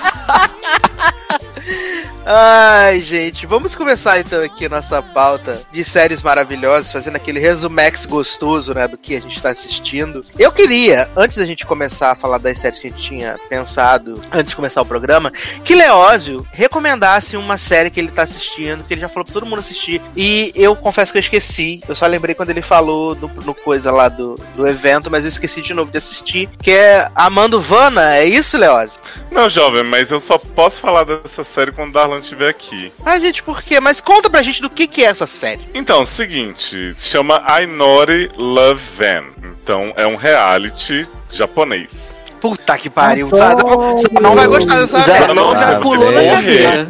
Ai, 2.32 3.00
gente, 3.00 3.48
vamos 3.48 3.74
começar 3.74 4.20
então 4.20 4.44
aqui 4.44 4.70
nossa 4.70 5.02
pauta 5.02 5.64
de 5.72 5.84
séries 5.84 6.22
maravilhosas, 6.22 6.92
fazendo 6.92 7.16
aquele 7.16 7.40
resumex 7.40 8.06
gostoso, 8.06 8.72
né, 8.72 8.88
do 8.88 9.00
que 9.00 9.16
a 9.16 9.20
gente 9.20 9.42
tá 9.42 9.50
assistindo. 9.50 10.22
Eu 10.38 10.52
queria, 10.52 11.10
antes 11.18 11.38
da 11.38 11.46
gente 11.48 11.66
começar 11.66 12.12
a 12.12 12.16
falar 12.16 12.38
das 12.38 12.60
séries 12.60 12.78
que 12.78 12.86
a 12.86 12.90
gente 12.92 13.02
tinha 13.02 13.36
pensado 13.50 14.14
antes 14.32 14.52
de 14.52 14.56
começar 14.56 14.80
o 14.80 14.86
programa, 14.86 15.32
que 15.66 15.74
Leózio 15.74 16.46
recomendasse 16.52 17.36
uma 17.36 17.58
série 17.58 17.90
que 17.90 18.00
ele 18.00 18.12
tá 18.12 18.22
assistindo, 18.22 18.84
que 18.84 18.94
ele 18.94 19.02
já 19.02 19.10
falou 19.10 19.26
pra 19.26 19.34
todo 19.34 19.48
mundo 19.48 19.58
assistir, 19.58 20.00
e 20.16 20.52
eu 20.54 20.76
confesso 20.76 21.12
que 21.12 21.18
eu 21.18 21.22
esqueci, 21.24 21.80
eu 21.90 21.96
só 21.96 22.06
lembrei 22.06 22.36
quando 22.36 22.52
ele 22.52 22.62
falou 22.62 23.16
no, 23.16 23.28
no 23.28 23.56
coisa 23.56 23.92
lá 23.92 24.08
do, 24.08 24.36
do 24.56 24.68
evento, 24.68 25.10
mas 25.10 25.24
eu 25.24 25.30
esqueci 25.30 25.64
de 25.64 25.74
novo 25.74 25.90
de 25.90 25.98
assistir, 25.98 26.48
que 26.62 26.70
é 26.70 27.10
Amando 27.16 27.60
Vana, 27.60 28.18
é 28.18 28.26
isso, 28.26 28.56
Leózio? 28.56 29.02
Não, 29.32 29.50
jovem, 29.50 29.82
mas 29.82 30.12
eu 30.12 30.20
só 30.20 30.38
posso 30.38 30.80
falar 30.80 31.06
dessa 31.06 31.44
série 31.44 31.72
quando 31.72 31.90
o 31.90 31.94
Darlan 31.94 32.19
estiver 32.24 32.50
aqui. 32.50 32.92
Ah, 33.06 33.20
gente, 33.20 33.44
por 33.44 33.62
quê? 33.62 33.80
Mas 33.80 34.02
conta 34.02 34.30
pra 34.30 34.42
gente 34.42 34.62
do 34.62 34.70
que, 34.70 34.88
que 34.88 35.04
é 35.04 35.08
essa 35.08 35.28
série. 35.28 35.62
Então, 35.74 36.06
seguinte, 36.06 36.94
se 36.96 37.10
chama 37.10 37.44
Ainori 37.46 38.32
Love 38.38 38.82
Van. 38.98 39.26
Então, 39.44 39.94
é 39.96 40.06
um 40.06 40.16
reality 40.16 41.08
japonês. 41.32 42.19
Puta 42.40 42.78
que 42.78 42.90
pariu. 42.90 43.28
Adoro. 43.28 43.98
Você 43.98 44.08
não 44.20 44.36
vai 44.36 44.48
gostar 44.48 44.86
dessa 44.86 45.34
não, 45.34 45.56
já 45.56 45.80
pulou 45.80 46.12
na 46.12 46.24
cadeira. 46.24 46.88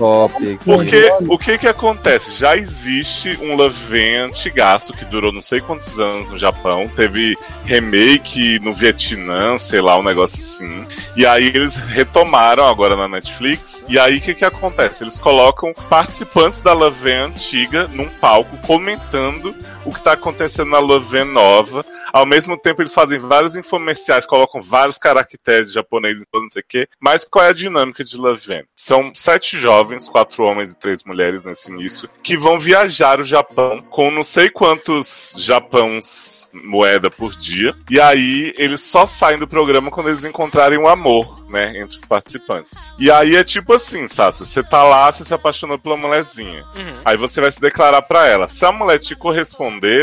Porque 0.63 1.11
o 1.27 1.37
que 1.37 1.57
que 1.57 1.67
acontece? 1.67 2.39
Já 2.39 2.55
existe 2.55 3.37
um 3.41 3.55
Love 3.55 4.15
antigaço 4.17 4.93
que 4.93 5.05
durou 5.05 5.31
não 5.31 5.41
sei 5.41 5.61
quantos 5.61 5.99
anos 5.99 6.29
no 6.29 6.37
Japão. 6.37 6.89
Teve 6.95 7.35
remake 7.65 8.59
no 8.59 8.73
Vietnã, 8.73 9.57
sei 9.57 9.81
lá, 9.81 9.97
um 9.97 10.03
negócio 10.03 10.39
assim. 10.39 10.85
E 11.15 11.25
aí 11.25 11.47
eles 11.47 11.75
retomaram 11.75 12.67
agora 12.67 12.95
na 12.95 13.07
Netflix. 13.07 13.83
E 13.87 13.97
aí 13.97 14.17
o 14.17 14.21
que 14.21 14.35
que 14.35 14.45
acontece? 14.45 15.03
Eles 15.03 15.17
colocam 15.17 15.73
participantes 15.89 16.61
da 16.61 16.73
Love 16.73 17.11
antiga 17.11 17.87
num 17.87 18.07
palco 18.07 18.57
comentando 18.65 19.55
o 19.85 19.93
que 19.93 20.01
tá 20.01 20.13
acontecendo 20.13 20.69
na 20.69 20.79
Love 20.79 21.23
nova. 21.23 21.85
Ao 22.11 22.25
mesmo 22.25 22.57
tempo, 22.57 22.81
eles 22.81 22.93
fazem 22.93 23.19
vários 23.19 23.55
infomerciais, 23.55 24.25
colocam 24.25 24.61
vários 24.61 24.97
caracteres 24.97 25.71
japoneses, 25.71 26.25
não 26.33 26.49
sei 26.49 26.61
o 26.61 26.65
quê. 26.67 26.89
Mas 26.99 27.23
qual 27.25 27.45
é 27.45 27.49
a 27.49 27.53
dinâmica 27.53 28.03
de 28.03 28.17
Love? 28.17 28.65
São 28.75 29.11
sete 29.13 29.57
jovens, 29.57 30.09
quatro 30.09 30.43
homens 30.43 30.71
e 30.71 30.75
três 30.75 31.03
mulheres 31.03 31.43
nesse 31.43 31.71
início, 31.71 32.09
que 32.23 32.37
vão 32.37 32.59
viajar 32.59 33.19
o 33.19 33.23
Japão 33.23 33.83
com 33.89 34.09
não 34.09 34.23
sei 34.23 34.49
quantos 34.49 35.35
japãos 35.37 36.49
moeda 36.53 37.09
por 37.09 37.31
dia. 37.35 37.75
E 37.89 37.99
aí, 37.99 38.53
eles 38.57 38.81
só 38.81 39.05
saem 39.05 39.37
do 39.37 39.47
programa 39.47 39.91
quando 39.91 40.09
eles 40.09 40.25
encontrarem 40.25 40.79
um 40.79 40.87
amor, 40.87 41.45
né, 41.49 41.77
entre 41.77 41.97
os 41.97 42.05
participantes. 42.05 42.93
E 42.97 43.11
aí 43.11 43.35
é 43.35 43.43
tipo 43.43 43.73
assim, 43.73 44.07
Sassa, 44.07 44.45
você 44.45 44.63
tá 44.63 44.83
lá, 44.83 45.11
você 45.11 45.23
se 45.23 45.33
apaixonou 45.33 45.77
pela 45.77 45.97
mulherzinha. 45.97 46.63
Uhum. 46.75 47.01
Aí 47.05 47.17
você 47.17 47.41
vai 47.41 47.51
se 47.51 47.59
declarar 47.59 48.01
pra 48.01 48.27
ela. 48.27 48.47
Se 48.47 48.65
a 48.65 48.71
mulher 48.71 48.99
te 48.99 49.15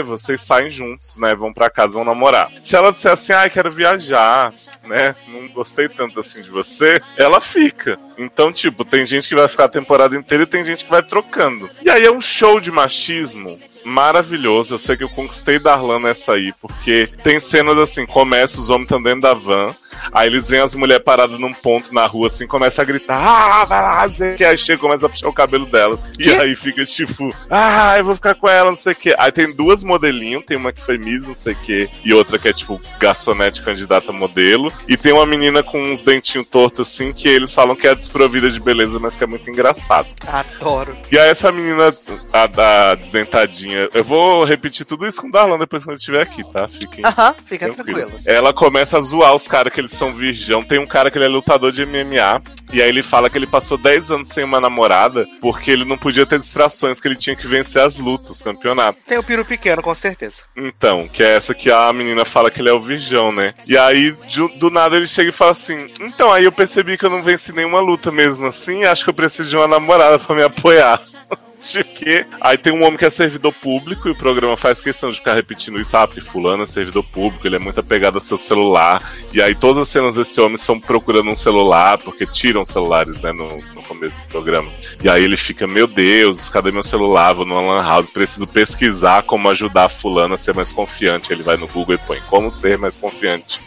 vocês 0.05 0.41
saem 0.41 0.71
juntos, 0.71 1.17
né? 1.17 1.35
Vão 1.35 1.53
pra 1.53 1.71
casa, 1.71 1.95
vão 1.95 2.05
namorar. 2.05 2.51
Se 2.63 2.77
ela 2.77 2.93
disser 2.93 3.13
assim, 3.13 3.33
ai, 3.33 3.49
quero 3.49 3.71
viajar, 3.71 4.53
né? 4.85 5.15
Não 5.29 5.49
gostei 5.49 5.89
tanto 5.89 6.21
assim 6.21 6.43
de 6.43 6.51
você, 6.51 7.01
ela 7.17 7.41
fica. 7.41 7.99
Então, 8.19 8.53
tipo, 8.53 8.85
tem 8.85 9.05
gente 9.05 9.29
que 9.29 9.35
vai 9.35 9.49
ficar 9.49 9.65
a 9.65 9.69
temporada 9.69 10.17
inteira 10.17 10.45
e 10.45 10.47
tem 10.47 10.63
gente 10.63 10.85
que 10.85 10.91
vai 10.91 11.03
trocando. 11.03 11.69
E 11.83 11.91
aí 11.91 12.05
é 12.05 12.11
um 12.11 12.21
show 12.21 12.61
de 12.61 12.71
machismo 12.71 13.59
maravilhoso. 13.85 14.75
Eu 14.75 14.79
sei 14.79 14.97
que 14.97 15.05
eu 15.05 15.09
conquistei 15.09 15.59
Darlan 15.59 16.01
nessa 16.01 16.33
aí, 16.33 16.53
porque 16.61 17.09
tem 17.23 17.39
cenas 17.41 17.79
assim, 17.79 18.05
começa, 18.07 18.61
os 18.61 18.71
homens 18.71 18.85
estão 18.85 19.03
dentro 19.03 19.21
da 19.23 19.35
van. 19.35 19.75
Aí 20.13 20.29
eles 20.29 20.49
veem 20.49 20.63
as 20.63 20.75
mulheres 20.75 21.05
paradas 21.05 21.39
num 21.39 21.53
ponto 21.53 21.93
na 21.93 22.07
rua, 22.07 22.29
assim, 22.29 22.47
começa 22.47 22.83
a 22.83 22.85
gritar, 22.85 23.17
ah, 23.17 23.65
vai 23.65 23.83
lá, 23.83 24.09
que. 24.37 24.45
Aí 24.45 24.57
chega, 24.57 24.81
começa 24.81 25.07
a 25.07 25.09
puxar 25.09 25.29
o 25.29 25.33
cabelo 25.33 25.67
delas. 25.67 26.01
E 26.19 26.31
aí 26.31 26.55
fica 26.57 26.85
tipo, 26.85 27.35
ah, 27.51 27.95
eu 27.99 28.05
vou 28.05 28.15
ficar 28.15 28.35
com 28.35 28.49
ela, 28.49 28.71
não 28.71 28.77
sei 28.79 28.93
o 28.93 28.97
que. 28.97 29.15
Aí 29.19 29.33
tem 29.33 29.55
duas 29.55 29.83
modelinhos, 29.83 30.45
tem 30.45 30.57
uma 30.57 30.73
que 30.73 30.85
foi 30.85 30.99
Miss, 30.99 31.27
não 31.27 31.35
sei 31.35 31.53
o 31.53 31.57
que, 31.57 31.89
e 32.05 32.13
outra 32.15 32.39
que 32.39 32.49
é 32.49 32.53
tipo 32.53 32.81
garçonete 32.99 33.63
candidata 33.63 34.11
a 34.11 34.15
modelo. 34.15 34.73
E 34.89 34.97
tem 34.97 35.13
uma 35.13 35.27
menina 35.27 35.63
com 35.63 35.81
uns 35.83 36.01
dentinhos 36.01 36.49
tortos, 36.49 36.89
assim, 36.89 37.13
que 37.13 37.29
eles 37.29 37.55
falam 37.55 37.75
que 37.77 37.87
é 37.87 37.95
desprovida 37.95 38.51
de 38.51 38.61
beleza, 38.61 38.99
mas 38.99 39.17
que 39.17 39.25
é 39.25 39.27
muito 39.27 39.49
engraçado. 39.51 40.09
Adoro. 40.27 40.97
E 41.11 41.19
aí 41.19 41.29
essa 41.29 41.51
menina, 41.53 41.93
a 42.33 42.47
da 42.47 42.95
desdentadinha, 42.95 43.89
eu 43.93 44.05
vou 44.05 44.45
repetir 44.45 44.85
tudo 44.87 45.07
isso 45.07 45.21
com 45.21 45.29
o 45.29 45.31
Darlan 45.31 45.59
depois 45.59 45.83
quando 45.83 45.93
ele 45.93 45.99
estiver 45.99 46.23
aqui, 46.23 46.43
tá? 46.53 46.69
Fiquem 46.69 47.05
Aham, 47.05 47.35
fica 47.47 47.73
tranquilos. 47.73 48.11
tranquilo. 48.11 48.37
Ela 48.37 48.53
começa 48.53 48.99
a 48.99 49.01
zoar 49.01 49.35
os 49.35 49.49
caras 49.49 49.73
que 49.73 49.81
eles 49.81 49.93
são 49.97 50.13
virgão. 50.13 50.63
Tem 50.63 50.79
um 50.79 50.87
cara 50.87 51.11
que 51.11 51.19
ele 51.19 51.25
é 51.25 51.29
lutador 51.29 51.73
de 51.73 51.85
MMA. 51.85 52.41
E 52.73 52.83
aí 52.83 52.89
ele 52.89 53.03
fala 53.03 53.31
que 53.31 53.39
ele 53.39 53.47
passou 53.47 53.79
10 53.79 54.11
anos 54.11 54.29
sem 54.29 54.43
uma 54.43 54.61
namorada 54.61 55.27
porque 55.41 55.71
ele 55.71 55.85
não 55.85 55.97
podia 55.97 56.27
ter 56.27 56.39
distrações, 56.39 56.99
que 56.99 57.07
ele 57.07 57.17
tinha 57.17 57.37
que 57.37 57.47
vencer 57.47 57.81
as 57.81 57.99
lutas, 57.99 58.31
os 58.31 58.43
campeonatos. 58.43 59.01
Tem 59.07 59.19
o 59.19 59.23
Piro 59.23 59.45
Pequeno, 59.45 59.83
com 59.83 59.95
certeza. 59.95 60.43
Então, 60.57 61.07
que 61.09 61.23
é 61.23 61.37
essa 61.37 61.55
que 61.55 61.71
a 61.71 61.93
menina 61.93 62.25
fala 62.25 62.51
que 62.51 62.61
ele 62.61 62.69
é 62.69 62.73
o 62.73 62.81
virgão, 62.81 63.31
né? 63.31 63.55
E 63.67 63.79
aí, 63.79 64.13
do, 64.35 64.49
do 64.59 64.71
nada, 64.71 64.97
ele 64.97 65.07
chega 65.07 65.31
e 65.31 65.33
fala 65.33 65.53
assim: 65.53 65.87
Então, 66.01 66.33
aí 66.33 66.45
eu 66.45 66.53
percebi 66.53 66.99
que 66.99 67.05
eu 67.05 67.11
não 67.11 67.23
venci 67.23 67.53
nenhuma 67.53 67.81
luta 67.81 68.11
mesmo 68.11 68.47
assim, 68.47 68.85
acho 68.85 69.05
que 69.05 69.11
eu 69.11 69.15
preciso 69.15 69.49
de 69.49 69.57
uma 69.57 69.69
namorada 69.69 70.19
pra 70.19 70.35
me 70.35 70.43
apoiar. 70.43 71.01
Quê? 71.95 72.27
Aí 72.41 72.57
tem 72.57 72.73
um 72.73 72.85
homem 72.85 72.97
que 72.97 73.05
é 73.05 73.11
servidor 73.11 73.53
público 73.53 74.09
e 74.09 74.13
o 74.13 74.15
programa 74.15 74.57
faz 74.57 74.81
questão 74.81 75.11
de 75.11 75.17
ficar 75.17 75.35
repetindo 75.35 75.81
isso. 75.81 75.97
Ah, 75.97 76.09
fulano 76.23 76.65
é 76.65 76.67
servidor 76.67 77.05
público, 77.05 77.47
ele 77.47 77.57
é 77.57 77.59
muito 77.59 77.81
apegado 77.81 78.17
ao 78.17 78.21
seu 78.21 78.39
celular. 78.39 79.03
E 79.33 79.41
aí 79.41 79.55
todas 79.55 79.83
as 79.83 79.89
cenas 79.89 80.15
desse 80.15 80.41
homem 80.41 80.57
são 80.57 80.79
procurando 80.79 81.31
um 81.31 81.37
celular, 81.37 81.99
porque 81.99 82.27
tiram 82.27 82.65
celulares, 82.65 83.21
né, 83.21 83.33
no, 83.33 83.57
no 83.75 83.83
começo 83.83 84.17
do 84.17 84.29
programa. 84.29 84.71
E 85.03 85.09
aí 85.09 85.25
ele 85.25 85.37
fica, 85.37 85.67
meu 85.67 85.87
Deus, 85.87 86.49
cadê 86.49 86.71
meu 86.71 86.83
celular? 86.83 87.33
Vou 87.33 87.47
numa 87.47 87.61
lan 87.61 87.83
house, 87.83 88.11
preciso 88.11 88.47
pesquisar 88.47 89.23
como 89.23 89.49
ajudar 89.49 89.89
fulano 89.89 90.35
a 90.35 90.39
ser 90.39 90.55
mais 90.55 90.71
confiante. 90.71 91.33
Ele 91.33 91.43
vai 91.43 91.57
no 91.57 91.67
Google 91.67 91.95
e 91.95 91.99
põe 91.99 92.21
como 92.29 92.51
ser 92.51 92.79
mais 92.79 92.97
confiante. 92.97 93.61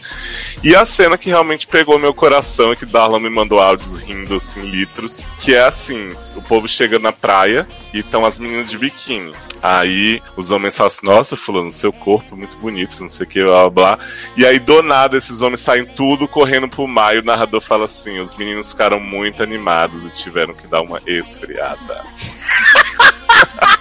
E 0.62 0.74
a 0.74 0.84
cena 0.84 1.16
que 1.16 1.30
realmente 1.30 1.66
pegou 1.66 1.98
meu 1.98 2.12
coração 2.12 2.72
e 2.72 2.76
que 2.76 2.86
Darlan 2.86 3.20
me 3.20 3.30
mandou 3.30 3.60
áudios 3.60 4.00
rindo 4.00 4.36
assim, 4.36 4.60
litros, 4.60 5.26
que 5.40 5.54
é 5.54 5.64
assim, 5.64 6.10
o 6.36 6.42
povo 6.42 6.68
chega 6.68 6.98
na 6.98 7.12
praia 7.12 7.66
e 7.92 8.00
estão 8.00 8.24
as 8.24 8.38
meninas 8.38 8.70
de 8.70 8.78
biquíni. 8.78 9.32
Aí 9.62 10.22
os 10.36 10.50
homens 10.50 10.76
falam 10.76 10.88
assim, 10.88 11.06
nossa, 11.06 11.36
fulano, 11.36 11.70
seu 11.70 11.92
corpo 11.92 12.34
é 12.34 12.38
muito 12.38 12.56
bonito, 12.56 12.96
não 13.00 13.08
sei 13.08 13.26
o 13.26 13.28
que, 13.28 13.42
blá 13.42 13.68
blá. 13.68 13.98
E 14.36 14.46
aí, 14.46 14.58
do 14.58 14.82
nada, 14.82 15.16
esses 15.16 15.40
homens 15.42 15.60
saem 15.60 15.84
tudo 15.84 16.26
correndo 16.26 16.68
pro 16.68 16.88
mar 16.88 17.14
e 17.14 17.18
o 17.18 17.24
narrador 17.24 17.60
fala 17.60 17.84
assim, 17.84 18.18
os 18.18 18.34
meninos 18.34 18.70
ficaram 18.70 18.98
muito 18.98 19.42
animados 19.42 20.04
e 20.04 20.22
tiveram 20.22 20.54
que 20.54 20.66
dar 20.66 20.80
uma 20.80 21.00
esfriada. 21.06 22.04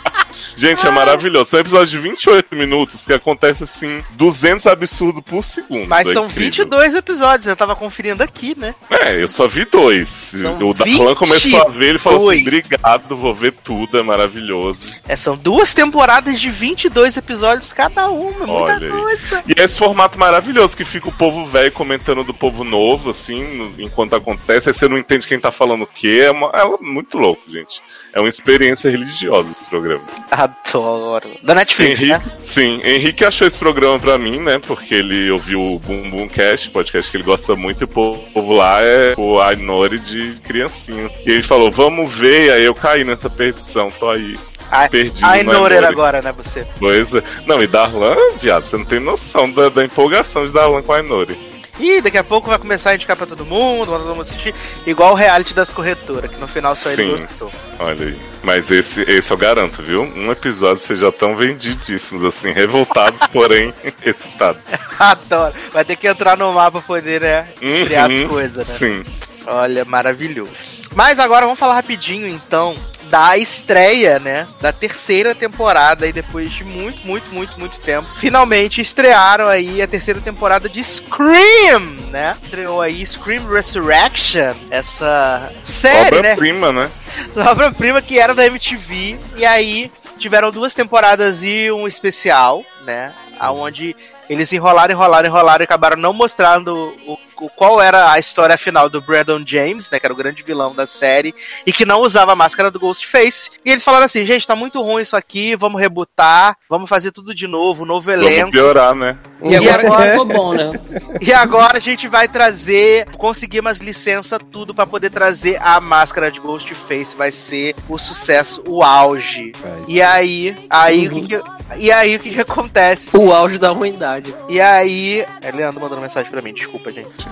Gente, 0.60 0.86
é 0.86 0.92
maravilhoso. 0.92 1.46
São 1.52 1.60
episódios 1.60 1.90
de 1.90 1.98
28 1.98 2.56
minutos 2.56 3.06
que 3.06 3.14
acontece 3.14 3.64
assim, 3.64 4.04
200 4.12 4.66
absurdos 4.68 5.24
por 5.24 5.44
segundo. 5.44 5.88
Mas 5.88 6.08
É 6.08 6.14
são 6.14 6.26
incrível. 6.26 6.66
22 6.66 6.96
episódios, 6.96 7.48
eu 7.48 7.56
tava 7.56 7.76
conferindo 7.76 8.22
aqui, 8.24 8.58
né? 8.58 8.76
É, 8.90 9.22
eu 9.22 9.28
só 9.28 9.48
vi 9.48 9.66
dois. 9.66 10.10
São 10.10 10.58
o 10.60 10.74
Darlan 10.74 11.16
começou 11.16 11.62
a 11.62 11.70
ver, 11.70 11.90
ele 11.90 11.98
falou 12.00 12.30
assim: 12.30 12.44
22. 12.44 12.66
obrigado, 12.66 13.16
vou 13.16 13.34
ver 13.34 13.54
tudo, 13.64 13.98
é 13.98 14.04
maravilhoso. 14.04 14.94
É, 15.08 15.16
são 15.16 15.36
duas 15.38 15.74
temporadas 15.74 16.40
de 16.40 16.50
22 16.50 17.18
episódios 17.18 17.72
cada 17.72 18.10
uma, 18.10 18.32
muita 18.46 18.52
Olha 18.52 18.78
aí. 18.88 18.90
coisa. 19.02 19.44
E 19.48 19.60
é 19.60 19.64
esse 19.66 19.80
formato 19.80 20.20
maravilhoso 20.20 20.76
que 20.76 20.84
fica 20.86 21.08
o 21.10 21.14
povo 21.14 21.46
velho 21.46 21.72
comentando 21.72 22.24
do 22.24 22.34
povo 22.34 22.64
novo, 22.64 23.10
assim, 23.12 23.74
enquanto 23.80 24.16
acontece, 24.16 24.70
aí 24.70 24.74
você 24.74 24.88
não 24.88 24.98
entende 24.98 25.28
quem 25.28 25.40
tá 25.40 25.52
falando 25.52 25.84
o 25.84 25.88
quê. 25.88 26.24
É, 26.26 26.32
uma- 26.32 26.52
é 26.54 26.66
muito 26.84 27.18
louco, 27.18 27.42
gente. 27.50 27.82
É 28.14 28.20
uma 28.20 28.30
experiência 28.30 28.90
religiosa 28.90 29.52
esse 29.52 29.66
programa. 29.66 30.02
Adoro. 30.32 31.30
Da 31.44 31.54
Netflix, 31.54 32.02
Henrique, 32.02 32.18
né? 32.18 32.24
sim, 32.44 32.82
Henrique 32.84 33.24
achou 33.24 33.48
esse 33.48 33.58
programa 33.58 34.00
pra 34.00 34.18
mim, 34.18 34.40
né? 34.40 34.60
Porque 34.60 34.96
ele 34.96 35.30
ouviu 35.30 35.62
o 35.62 35.80
Boom 35.80 36.10
Boom 36.10 36.28
Cast, 36.28 36.72
podcast 36.72 37.10
que 37.10 37.18
ele 37.18 37.24
gosta 37.24 37.56
muito, 37.56 37.82
e 37.82 37.86
o 37.86 37.88
povo 37.88 38.54
lá 38.54 38.82
é 38.82 39.14
o 39.18 39.40
Ainori 39.40 40.00
de 40.00 40.34
criancinha. 40.44 41.10
E 41.26 41.32
ele 41.32 41.44
falou, 41.44 41.72
vamos 41.72 42.14
ver, 42.14 42.48
e 42.48 42.52
aí 42.52 42.66
eu 42.66 42.74
caí 42.74 43.04
nessa 43.04 43.30
perdição, 43.30 43.92
tô 43.92 44.10
aí. 44.10 44.38
A, 44.72 44.88
Perdido 44.88 45.26
a 45.26 45.40
Inorer 45.40 45.84
agora, 45.84 46.22
né, 46.22 46.32
você? 46.32 46.66
Pois 46.78 47.14
é. 47.16 47.24
Não, 47.48 47.62
e 47.62 47.66
Darlan, 47.66 48.16
viado, 48.40 48.66
você 48.66 48.78
não 48.78 48.86
tem 48.86 49.00
noção 49.00 49.50
da, 49.50 49.68
da 49.68 49.84
empolgação 49.84 50.46
de 50.46 50.52
Darlan 50.52 50.84
com 50.84 50.94
a 50.94 50.98
Ainori. 50.98 51.49
Ih, 51.80 52.02
daqui 52.02 52.18
a 52.18 52.24
pouco 52.24 52.50
vai 52.50 52.58
começar 52.60 52.92
a 52.92 52.96
indicar 52.96 53.16
pra 53.16 53.26
todo 53.26 53.46
mundo, 53.46 53.86
todo 53.92 54.06
mundo 54.10 54.22
assistir, 54.22 54.54
igual 54.86 55.12
o 55.14 55.16
reality 55.16 55.54
das 55.54 55.70
corretoras, 55.70 56.30
que 56.32 56.38
no 56.40 56.48
final 56.48 56.76
só 56.76 56.92
ele 56.92 57.18
gostou. 57.26 57.52
Olha 57.80 58.08
aí. 58.08 58.20
Mas 58.44 58.70
esse, 58.72 59.02
esse 59.02 59.32
eu 59.32 59.38
garanto, 59.38 59.82
viu? 59.82 60.02
Um 60.04 60.32
episódio 60.32 60.84
vocês 60.84 61.00
já 61.00 61.10
estão 61.10 61.36
vendidíssimos, 61.36 62.24
assim, 62.24 62.52
revoltados, 62.52 63.22
porém 63.32 63.74
excitados. 64.06 64.62
Adoro. 65.00 65.54
Vai 65.72 65.86
ter 65.86 65.96
que 65.96 66.08
entrar 66.08 66.38
no 66.38 66.52
mar 66.54 66.72
pra 66.72 66.82
poder, 66.82 67.22
né, 67.22 67.48
criar 67.86 68.06
as 68.06 68.12
Uhum, 68.22 68.28
coisas, 68.28 68.68
né? 68.68 68.76
Sim. 68.76 69.06
Olha, 69.48 69.86
maravilhoso. 69.86 70.52
Mas 70.96 71.18
agora 71.20 71.46
vamos 71.46 71.60
falar 71.60 71.76
rapidinho, 71.76 72.28
então, 72.28 72.76
da 73.10 73.38
estreia, 73.38 74.20
né? 74.20 74.48
Da 74.62 74.72
terceira 74.72 75.34
temporada, 75.34 76.08
e 76.08 76.14
depois 76.14 76.52
de 76.52 76.64
muito, 76.64 77.06
muito, 77.06 77.34
muito, 77.34 77.60
muito 77.60 77.80
tempo. 77.80 78.08
Finalmente 78.18 78.82
estrearam 78.82 79.48
aí 79.48 79.82
a 79.82 79.88
terceira 79.88 80.22
temporada 80.22 80.70
de 80.70 80.84
Scream, 80.84 81.82
né? 82.12 82.36
Estreou 82.44 82.82
aí 82.82 83.06
Scream 83.06 83.48
Resurrection, 83.48 84.54
essa 84.70 85.52
série, 85.64 86.12
né? 86.12 86.18
Obra-prima, 86.20 86.72
né? 86.72 86.90
obra-prima 87.36 88.02
que 88.02 88.20
era 88.20 88.34
da 88.34 88.46
MTV. 88.46 89.18
E 89.36 89.46
aí 89.46 89.92
tiveram 90.18 90.52
duas 90.52 90.74
temporadas 90.74 91.42
e 91.42 91.72
um 91.72 91.88
especial, 91.88 92.64
né? 92.86 93.14
Aonde 93.40 93.96
eles 94.30 94.52
enrolaram, 94.54 94.94
enrolaram, 94.94 95.28
enrolaram 95.28 95.64
e 95.64 95.66
acabaram 95.66 95.98
não 95.98 96.14
mostrando 96.14 96.74
o, 97.08 97.18
o- 97.46 97.50
qual 97.50 97.82
era 97.82 98.12
a 98.12 98.20
história 98.20 98.58
final 98.58 98.90
do 98.90 99.02
Brandon 99.02 99.42
James, 99.46 99.90
né? 99.90 100.00
Que 100.00 100.06
era 100.06 100.14
o 100.14 100.18
grande 100.18 100.44
vilão 100.44 100.76
da 100.76 100.86
série, 100.86 101.34
e 101.66 101.72
que 101.74 101.86
não 101.86 102.02
usava 102.02 102.34
a 102.34 102.36
máscara 102.36 102.70
do 102.70 102.80
Ghostface. 102.80 103.50
E 103.66 103.72
eles 103.72 103.84
falaram 103.84 104.06
assim, 104.06 104.26
gente, 104.26 104.46
tá 104.46 104.56
muito 104.56 104.82
ruim 104.82 105.02
isso 105.02 105.16
aqui, 105.16 105.56
vamos 105.56 105.82
rebutar, 105.82 106.56
vamos 106.70 106.90
fazer 106.90 107.12
tudo 107.12 107.34
de 107.34 107.48
novo, 107.48 107.86
novo 107.86 108.06
Vamos 108.12 108.26
elenco. 108.26 108.52
piorar, 108.52 108.94
né? 108.94 109.18
E 109.42 109.56
agora 109.56 109.86
agora- 109.88 110.04
que 110.06 110.10
ficou 110.12 110.26
bom, 110.26 110.54
né? 110.54 110.72
E 111.22 111.34
agora 111.34 111.78
a 111.78 111.82
gente 111.82 112.08
vai 112.08 112.28
trazer, 112.28 113.06
conseguir 113.18 113.60
umas 113.62 113.80
licenças, 113.80 114.40
tudo 114.52 114.74
pra 114.76 114.86
poder 114.86 115.10
trazer 115.10 115.58
a 115.62 115.80
máscara 115.80 116.30
de 116.32 116.40
Ghostface. 116.40 117.16
Vai 117.16 117.32
ser 117.32 117.76
o 117.88 117.98
sucesso, 117.98 118.62
o 118.68 118.84
auge. 118.84 119.54
E 119.88 120.02
aí, 120.02 120.56
aí 120.70 121.08
o 121.08 121.12
que, 121.12 121.22
que- 121.28 121.42
e 121.78 121.92
aí 121.92 122.16
o 122.16 122.20
que, 122.20 122.32
que 122.32 122.42
acontece? 122.42 123.10
O 123.16 123.32
auge 123.32 123.58
da 123.58 123.70
ruindade. 123.70 124.19
E 124.48 124.60
aí, 124.60 125.26
é, 125.42 125.52
Leandro 125.52 125.82
mandando 125.82 126.02
mensagem 126.02 126.30
pra 126.32 126.42
mim, 126.42 126.54
desculpa, 126.54 126.92
gente. 126.92 127.28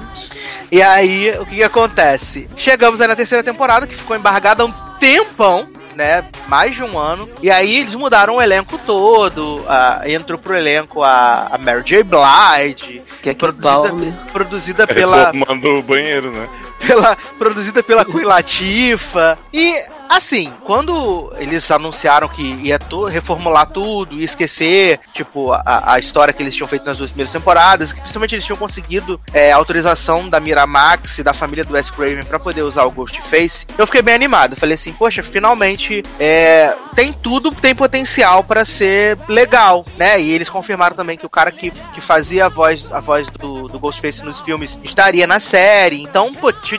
E 0.72 0.82
aí, 0.82 1.32
o 1.40 1.46
que, 1.46 1.56
que 1.58 1.64
acontece? 1.64 2.48
Chegamos 2.56 3.00
aí 3.02 3.08
na 3.08 3.16
terceira 3.16 3.44
temporada, 3.44 3.88
que 3.88 3.96
ficou 3.96 4.16
embargada 4.16 4.64
há 4.64 4.66
um 4.66 4.74
tempão. 5.00 5.68
Né, 5.96 6.24
mais 6.48 6.76
de 6.76 6.84
um 6.84 6.96
ano. 6.96 7.28
E 7.42 7.50
aí 7.50 7.80
eles 7.80 7.96
mudaram 7.96 8.36
o 8.36 8.42
elenco 8.42 8.78
todo. 8.86 9.66
entrou 10.06 10.38
pro 10.38 10.56
elenco 10.56 11.02
a, 11.02 11.48
a 11.52 11.58
Mary 11.58 11.82
J. 11.84 12.04
Blige, 12.04 13.02
Que 13.24 13.32
é 13.32 13.34
que 13.34 13.40
Produzida- 13.40 13.68
Palmer. 13.90 14.14
produzida 14.32 14.86
pela, 14.86 15.32
Reformando 15.32 15.80
o 15.80 15.82
banheiro, 15.82 16.30
né? 16.30 16.48
pela 16.86 17.18
produzida 17.40 17.82
pela 17.82 18.06
Queen 18.06 18.26
Latifah. 18.26 19.40
E 19.52 19.74
assim, 20.10 20.52
quando 20.64 21.34
eles 21.38 21.70
anunciaram 21.72 22.28
que 22.28 22.42
ia 22.42 22.80
reformular 23.10 23.68
tudo 23.68 24.16
e 24.16 24.24
esquecer, 24.24 25.00
tipo, 25.14 25.52
a, 25.52 25.94
a 25.94 26.00
história 26.00 26.34
que 26.34 26.42
eles 26.42 26.56
tinham 26.56 26.68
feito 26.68 26.86
nas 26.86 26.98
duas 26.98 27.10
primeiras 27.10 27.32
temporadas, 27.32 27.94
que 27.94 28.00
principalmente 28.00 28.36
eles 28.36 28.46
tinham 28.46 28.58
conseguido 28.58 29.20
é, 29.34 29.52
autorização 29.52 30.30
da 30.30 30.40
Miramax 30.40 31.20
e 31.20 31.24
da 31.24 31.34
família 31.34 31.64
do 31.64 31.74
Wes 31.74 31.90
Craven 31.90 32.24
pra 32.24 32.40
poder 32.40 32.62
usar 32.62 32.84
o 32.86 32.92
Ghostface, 32.92 33.66
eu 33.78 33.86
fiquei 33.86 34.02
bem 34.02 34.16
animado. 34.16 34.56
Falei 34.56 34.76
assim, 34.76 34.94
poxa, 34.94 35.24
finalmente 35.24 36.04
é, 36.20 36.76
tem 36.96 37.14
tudo, 37.14 37.52
tem 37.52 37.76
potencial 37.76 38.44
pra 38.44 38.66
ser 38.66 39.18
legal, 39.28 39.86
né? 39.98 40.20
E 40.20 40.32
eles 40.32 40.50
confirmaram 40.50 40.96
também 40.96 41.18
que 41.18 41.26
o 41.26 41.30
cara 41.30 41.52
que, 41.52 41.72
que 41.94 42.02
fazia 42.02 42.46
a 42.46 42.50
voz, 42.50 42.86
a 42.92 43.00
voz 43.00 43.28
do, 43.32 43.68
do 43.68 43.80
Ghostface 43.80 44.24
nos 44.24 44.40
filmes 44.40 44.78
estaria 44.84 45.28
na 45.28 45.40
série. 45.40 46.02
Então, 46.02 46.34
pô, 46.34 46.52
tinha 46.52 46.78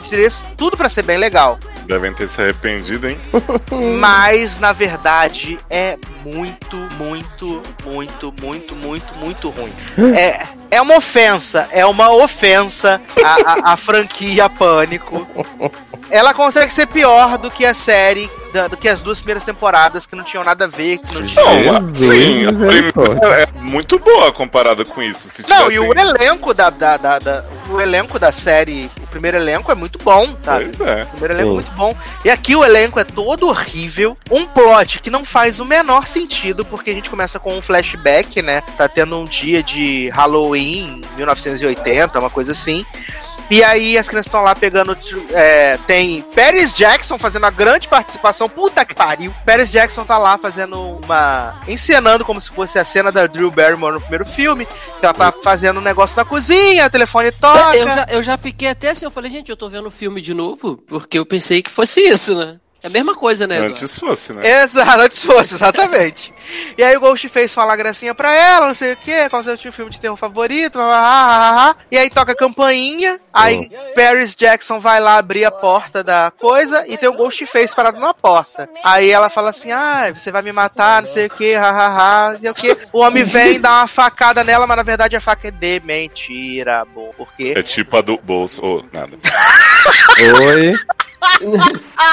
tudo 0.57 0.75
pra 0.75 0.89
ser 0.89 1.03
bem 1.03 1.17
legal. 1.17 1.59
Devem 1.89 2.13
ter 2.13 2.29
se 2.29 2.39
arrependido, 2.39 3.07
hein? 3.07 3.19
Mas, 3.99 4.59
na 4.59 4.71
verdade, 4.71 5.57
é 5.71 5.97
muito, 6.23 6.75
muito, 6.99 7.63
muito, 7.83 8.31
muito, 8.39 8.75
muito, 8.75 9.15
muito 9.15 9.49
ruim. 9.49 9.73
É, 10.15 10.45
é 10.69 10.79
uma 10.79 10.95
ofensa, 10.97 11.67
é 11.71 11.83
uma 11.83 12.13
ofensa 12.13 13.01
a, 13.25 13.71
a, 13.71 13.73
a 13.73 13.77
franquia 13.77 14.47
Pânico. 14.47 15.27
Ela 16.11 16.31
consegue 16.31 16.71
ser 16.71 16.85
pior 16.85 17.39
do 17.39 17.49
que 17.49 17.65
a 17.65 17.73
série, 17.73 18.29
da- 18.53 18.67
do 18.67 18.77
que 18.77 18.87
as 18.89 18.99
duas 18.99 19.19
primeiras 19.19 19.43
temporadas, 19.43 20.05
que 20.05 20.15
não 20.15 20.23
tinham 20.23 20.43
nada 20.43 20.65
a 20.65 20.67
ver, 20.67 20.97
que 20.99 21.13
não 21.13 21.23
tinham... 21.23 21.73
Não, 21.81 21.95
sim, 21.95 22.45
a 22.45 22.53
primeira 22.53 23.41
é 23.41 23.47
muito 23.59 23.97
boa 23.99 24.31
comparada 24.31 24.83
com 24.85 25.01
isso. 25.01 25.29
Se 25.29 25.47
Não, 25.49 25.71
e 25.71 25.79
o 25.79 25.91
elenco 25.97 26.53
da, 26.53 26.69
da, 26.69 26.97
da- 26.97 27.19
da- 27.19 27.43
o 27.69 27.79
elenco 27.79 28.17
da 28.17 28.31
série, 28.31 28.89
o 29.01 29.07
primeiro 29.07 29.37
elenco 29.37 29.71
é 29.71 29.75
muito 29.75 29.99
bom, 30.03 30.35
sabe? 30.43 30.71
Pois 30.75 30.79
é. 30.89 31.03
O 31.03 31.07
primeiro 31.07 31.33
elenco 31.35 31.49
é 31.49 31.53
muito 31.53 31.71
bom. 31.71 31.95
E 32.25 32.29
aqui 32.31 32.55
o 32.55 32.63
elenco 32.65 32.99
é 32.99 33.03
todo 33.03 33.47
horrível. 33.47 34.17
Um 34.31 34.45
plot 34.47 34.99
que 35.01 35.09
não 35.09 35.23
faz 35.23 35.59
o 35.59 35.65
menor 35.65 36.07
sentido, 36.07 36.65
porque 36.65 36.89
a 36.89 36.93
gente 36.93 37.09
começa 37.09 37.39
com 37.39 37.55
um 37.57 37.61
flashback, 37.61 38.41
né? 38.41 38.61
Tá 38.77 38.87
tendo 38.87 39.17
um 39.19 39.25
dia 39.25 39.61
de 39.61 40.09
Halloween, 40.09 41.01
1980, 41.15 42.19
uma 42.19 42.29
coisa 42.29 42.51
assim. 42.53 42.85
E 43.49 43.63
aí 43.63 43.97
as 43.97 44.07
crianças 44.07 44.27
estão 44.27 44.41
lá 44.41 44.55
pegando. 44.55 44.97
é, 45.33 45.77
tem 45.87 46.21
Paris 46.21 46.75
Jackson 46.75 47.17
fazendo 47.17 47.45
a 47.45 47.49
grande 47.49 47.87
participação. 47.87 48.47
Puta 48.47 48.85
que 48.85 48.93
pariu! 48.93 49.33
Paris 49.45 49.71
Jackson 49.71 50.05
tá 50.05 50.17
lá 50.17 50.37
fazendo 50.37 50.99
uma. 51.03 51.59
encenando 51.67 52.23
como 52.23 52.39
se 52.39 52.49
fosse 52.49 52.77
a 52.77 52.85
cena 52.85 53.11
da 53.11 53.25
Drew 53.27 53.49
Barrymore 53.49 53.93
no 53.93 54.01
primeiro 54.01 54.25
filme. 54.25 54.65
Que 54.99 55.05
ela 55.05 55.13
tá 55.13 55.31
fazendo 55.31 55.79
um 55.79 55.83
negócio 55.83 56.15
na 56.15 56.25
cozinha, 56.25 56.85
o 56.85 56.89
telefone 56.89 57.31
toca. 57.31 57.75
Eu 57.75 57.87
já, 57.87 58.07
eu 58.09 58.23
já 58.23 58.37
fiquei 58.37 58.67
até 58.67 58.91
assim, 58.91 59.05
eu 59.05 59.11
falei, 59.11 59.31
gente, 59.31 59.49
eu 59.49 59.57
tô 59.57 59.69
vendo 59.69 59.87
o 59.87 59.91
filme 59.91 60.21
de 60.21 60.33
novo, 60.33 60.77
porque 60.87 61.17
eu 61.17 61.25
pensei 61.25 61.61
que 61.61 61.71
fosse 61.71 62.01
isso, 62.01 62.35
né? 62.35 62.57
É 62.81 62.87
a 62.87 62.89
mesma 62.89 63.13
coisa, 63.13 63.45
né? 63.45 63.55
Eduardo? 63.55 63.75
Antes 63.75 63.99
fosse, 63.99 64.31
né? 64.31 64.61
Exato, 64.63 65.01
antes 65.01 65.23
fosse, 65.23 65.55
exatamente. 65.55 66.33
e 66.77 66.83
aí 66.83 66.95
o 66.95 66.99
Ghostface 67.01 67.53
fala 67.53 67.73
a 67.73 67.75
gracinha 67.75 68.15
pra 68.15 68.33
ela, 68.33 68.67
não 68.67 68.73
sei 68.73 68.93
o 68.93 68.97
que, 68.97 69.29
qual 69.29 69.43
é 69.43 69.53
o 69.53 69.57
seu 69.57 69.73
filme 69.73 69.91
de 69.91 69.99
terror 69.99 70.15
favorito, 70.15 70.79
ah, 70.79 70.89
ah, 70.93 71.69
ah, 71.69 71.75
e 71.91 71.97
aí 71.97 72.09
toca 72.09 72.31
a 72.31 72.35
campainha, 72.35 73.19
aí 73.33 73.69
Paris 73.93 74.33
Jackson 74.33 74.79
vai 74.79 75.01
lá 75.01 75.17
abrir 75.17 75.43
a 75.43 75.51
porta 75.51 76.01
da 76.01 76.31
coisa 76.31 76.85
e 76.87 76.97
tem 76.97 77.09
o 77.09 77.13
Ghostface 77.13 77.75
parado 77.75 77.99
na 77.99 78.13
porta. 78.13 78.69
Aí 78.83 79.09
ela 79.09 79.29
fala 79.29 79.49
assim, 79.49 79.71
ah, 79.71 80.11
você 80.13 80.31
vai 80.31 80.41
me 80.41 80.53
matar, 80.53 81.01
não 81.01 81.09
sei 81.09 81.25
o 81.25 81.29
que, 81.29 81.55
hahaha, 81.55 82.31
não 82.31 82.39
sei 82.39 82.49
o 82.49 82.53
que. 82.53 82.77
O 82.93 82.99
homem 82.99 83.23
vem 83.25 83.59
dar 83.59 83.81
uma 83.81 83.87
facada 83.87 84.41
nela, 84.41 84.65
mas 84.65 84.77
na 84.77 84.83
verdade 84.83 85.17
a 85.17 85.21
faca 85.21 85.49
é 85.49 85.51
de 85.51 85.81
mentira, 85.81 86.85
bom, 86.85 87.11
porque... 87.17 87.53
É 87.57 87.61
tipo 87.61 87.97
a 87.97 88.01
do 88.01 88.17
bolso. 88.17 88.61
Ô, 88.63 88.83
nada. 88.93 89.17
Oi. 90.45 90.73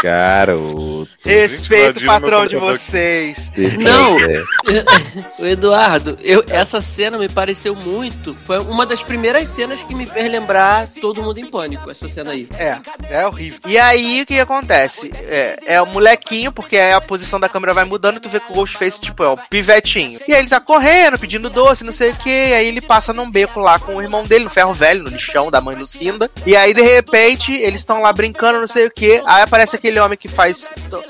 Garoto. 0.02 1.08
Respeito 1.24 2.02
o 2.02 2.06
patrão 2.06 2.46
de 2.46 2.56
vocês. 2.56 3.50
Não. 3.78 4.18
É. 4.18 4.42
O 5.38 5.44
Eduardo, 5.44 6.18
eu, 6.22 6.44
essa 6.48 6.80
cena 6.80 7.18
me 7.18 7.28
pareceu 7.28 7.74
muito. 7.74 8.36
Foi 8.44 8.58
uma 8.58 8.86
das 8.86 9.02
primeiras 9.02 9.48
cenas 9.48 9.82
que 9.82 9.94
me 9.94 10.06
fez 10.06 10.30
lembrar 10.30 10.86
Todo 11.00 11.22
Mundo 11.22 11.38
em 11.38 11.46
Pânico, 11.50 11.90
essa 11.90 12.08
cena 12.08 12.32
aí. 12.32 12.48
É, 12.58 12.78
é 13.10 13.26
horrível. 13.26 13.58
E 13.66 13.78
aí, 13.78 14.22
o 14.22 14.26
que 14.26 14.38
acontece? 14.40 15.10
É, 15.14 15.56
é 15.66 15.82
o 15.82 15.86
molequinho, 15.86 16.52
porque 16.52 16.76
aí 16.76 16.92
a 16.92 17.00
posição 17.00 17.38
da 17.38 17.48
câmera 17.48 17.74
vai 17.74 17.84
mudando, 17.84 18.20
tu 18.20 18.28
vê 18.28 18.40
que 18.40 18.50
o 18.50 18.54
Ghostface, 18.54 19.00
tipo, 19.00 19.22
é 19.22 19.28
o 19.28 19.36
pivetinho. 19.36 20.18
E 20.26 20.32
aí 20.32 20.40
ele 20.40 20.48
tá 20.48 20.60
correndo, 20.60 21.18
pedindo 21.18 21.50
doce, 21.50 21.84
não 21.84 21.92
sei 21.92 22.10
o 22.10 22.16
que, 22.16 22.30
aí 22.30 22.66
ele 22.66 22.80
passa 22.80 23.12
num 23.12 23.30
beco 23.30 23.60
lá 23.60 23.78
com 23.78 23.96
o 23.96 24.02
irmão 24.02 24.22
dele, 24.22 24.44
no 24.44 24.50
ferro 24.50 24.72
velho, 24.72 25.04
no 25.04 25.10
lixão 25.10 25.50
da 25.50 25.60
mãe 25.60 25.76
Lucinda. 25.76 26.30
E 26.46 26.56
aí, 26.56 26.72
de 26.72 26.82
repente, 26.82 27.52
eles 27.52 27.80
estão 27.80 28.00
lá 28.00 28.12
brincando, 28.12 28.60
não 28.60 28.68
sei 28.68 28.86
o 28.86 28.90
que. 28.96 29.22
Aí 29.26 29.42
aparece 29.42 29.76
aquele 29.76 30.00
homem 30.00 30.16
que 30.18 30.26
faz. 30.28 30.68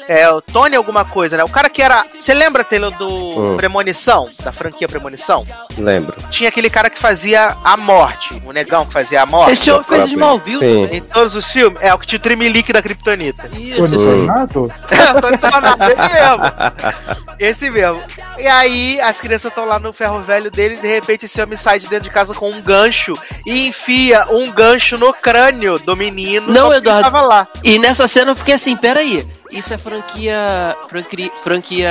É, 0.09 0.29
o 0.31 0.41
Tony 0.41 0.77
alguma 0.77 1.05
coisa, 1.05 1.37
né? 1.37 1.45
O 1.45 1.49
cara 1.49 1.71
que 1.71 1.81
era. 1.81 2.05
Você 2.19 2.35
lembra, 2.35 2.65
Taylor, 2.65 2.91
do 2.91 3.07
Hum. 3.07 3.57
Premonição? 3.57 4.29
Da 4.43 4.53
franquia 4.53 4.89
Premonição? 4.89 5.45
Lembro. 5.79 6.17
Tinha 6.31 6.49
aquele 6.49 6.69
cara 6.69 6.91
que 6.91 6.99
fazia 6.99 7.57
a 7.65 7.77
morte, 7.77 8.43
o 8.45 8.53
negão 8.53 8.85
que 8.85 8.93
fazia 8.93 9.23
a 9.23 9.27
morte. 9.27 9.53
Esse 9.53 9.71
homem 9.71 9.85
fez 9.85 10.11
Sim. 10.59 10.59
também. 10.59 10.97
Em 10.97 11.01
todos 11.01 11.35
os 11.35 11.51
filmes, 11.51 11.81
é 11.81 11.95
o 11.95 11.99
que 11.99 12.07
tinha 12.07 12.19
o 12.19 12.23
Tremelique 12.23 12.73
da 12.73 12.83
Kryptonita. 12.83 13.49
Isso, 13.57 13.81
Tony. 13.97 14.27
Tornado? 14.27 14.73
Tony 15.21 15.39
Tornado, 15.39 15.85
esse 15.85 16.09
mesmo. 16.13 17.37
Esse 17.39 17.71
mesmo. 17.71 18.03
E 18.39 18.47
aí, 18.47 19.01
as 19.01 19.21
crianças 19.21 19.51
estão 19.51 19.65
lá 19.67 19.79
no 19.79 19.93
ferro 19.93 20.21
velho 20.21 20.51
dele 20.51 20.75
e 20.75 20.79
de 20.79 20.89
repente 20.89 21.27
esse 21.27 21.41
homem 21.41 21.57
sai 21.57 21.79
de 21.79 21.89
dentro 21.89 22.05
de 22.05 22.11
casa 22.11 22.35
com 22.35 22.51
um 22.51 22.61
gancho 22.61 23.13
e 23.47 23.69
enfia 23.69 24.27
um 24.31 24.51
gancho 24.51 24.97
no 24.99 25.13
crânio 25.13 25.79
do 25.79 25.97
menino. 25.97 26.53
Não, 26.53 26.65
porque 26.65 26.79
Eduardo. 26.79 27.03
Tava 27.11 27.23
lá. 27.23 27.47
E 27.63 27.76
E 27.77 27.79
nessa 27.79 28.09
cena 28.09 28.31
eu 28.31 28.35
fiquei 28.35 28.55
assim, 28.55 28.75
peraí, 28.75 29.29
isso 29.51 29.73
é 29.75 29.79
franquia. 29.79 30.77
franquia, 30.89 31.31
franquia 31.43 31.91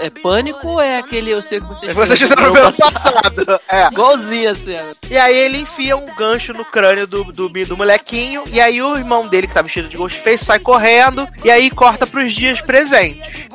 é 0.00 0.10
pânico 0.10 0.66
ou 0.68 0.80
é 0.80 0.98
aquele 0.98 1.30
eu 1.30 1.42
sei 1.42 1.60
que 1.60 1.66
vocês 1.66 1.94
Vocês 1.94 2.18
fizeram 2.18 2.52
no 2.52 2.58
ano 2.60 2.76
passado. 2.76 3.60
É. 3.68 3.86
Igualzinho 3.88 4.50
a 4.50 4.54
cena. 4.54 4.96
E 5.10 5.16
aí 5.16 5.36
ele 5.36 5.58
enfia 5.58 5.96
um 5.96 6.06
gancho 6.14 6.52
no 6.52 6.64
crânio 6.64 7.06
do, 7.06 7.24
do, 7.24 7.48
do 7.48 7.76
molequinho. 7.76 8.44
E 8.48 8.60
aí 8.60 8.80
o 8.82 8.96
irmão 8.96 9.26
dele, 9.26 9.46
que 9.46 9.54
tá 9.54 9.62
vestido 9.62 9.88
de 9.88 9.96
Ghostface, 9.96 10.44
sai 10.44 10.58
correndo. 10.58 11.28
E 11.44 11.50
aí 11.50 11.70
corta 11.70 12.06
pros 12.06 12.34
dias 12.34 12.60
presentes. 12.60 13.48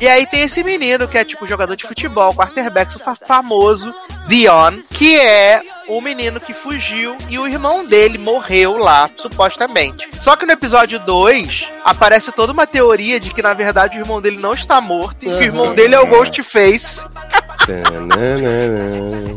E 0.00 0.08
aí 0.08 0.26
tem 0.26 0.42
esse 0.42 0.62
menino 0.62 1.08
que 1.08 1.16
é 1.16 1.24
tipo 1.24 1.46
jogador 1.46 1.76
de 1.76 1.86
futebol, 1.86 2.34
quarterback 2.34 2.98
fa- 2.98 3.14
famoso, 3.14 3.94
Dion, 4.26 4.74
que 4.92 5.18
é 5.18 5.60
o 5.88 6.00
menino 6.00 6.38
que 6.40 6.52
fugiu 6.52 7.16
e 7.28 7.38
o 7.38 7.46
irmão 7.46 7.84
dele 7.86 8.18
morreu 8.18 8.76
lá, 8.76 9.08
supostamente. 9.16 10.06
Só 10.20 10.36
que 10.36 10.44
no 10.46 10.52
episódio 10.52 10.98
2 11.00 11.66
aparece 11.84 12.30
toda 12.32 12.52
uma 12.52 12.66
teoria 12.66 12.91
de 13.20 13.30
que 13.32 13.42
na 13.42 13.52
verdade 13.54 13.96
o 13.96 14.00
irmão 14.00 14.20
dele 14.20 14.38
não 14.38 14.52
está 14.52 14.80
morto 14.80 15.16
e 15.22 15.26
que 15.26 15.38
o 15.38 15.42
irmão 15.42 15.66
Uhum. 15.68 15.74
dele 15.74 15.94
é 15.94 16.00
o 16.00 16.06
Ghostface. 16.06 17.00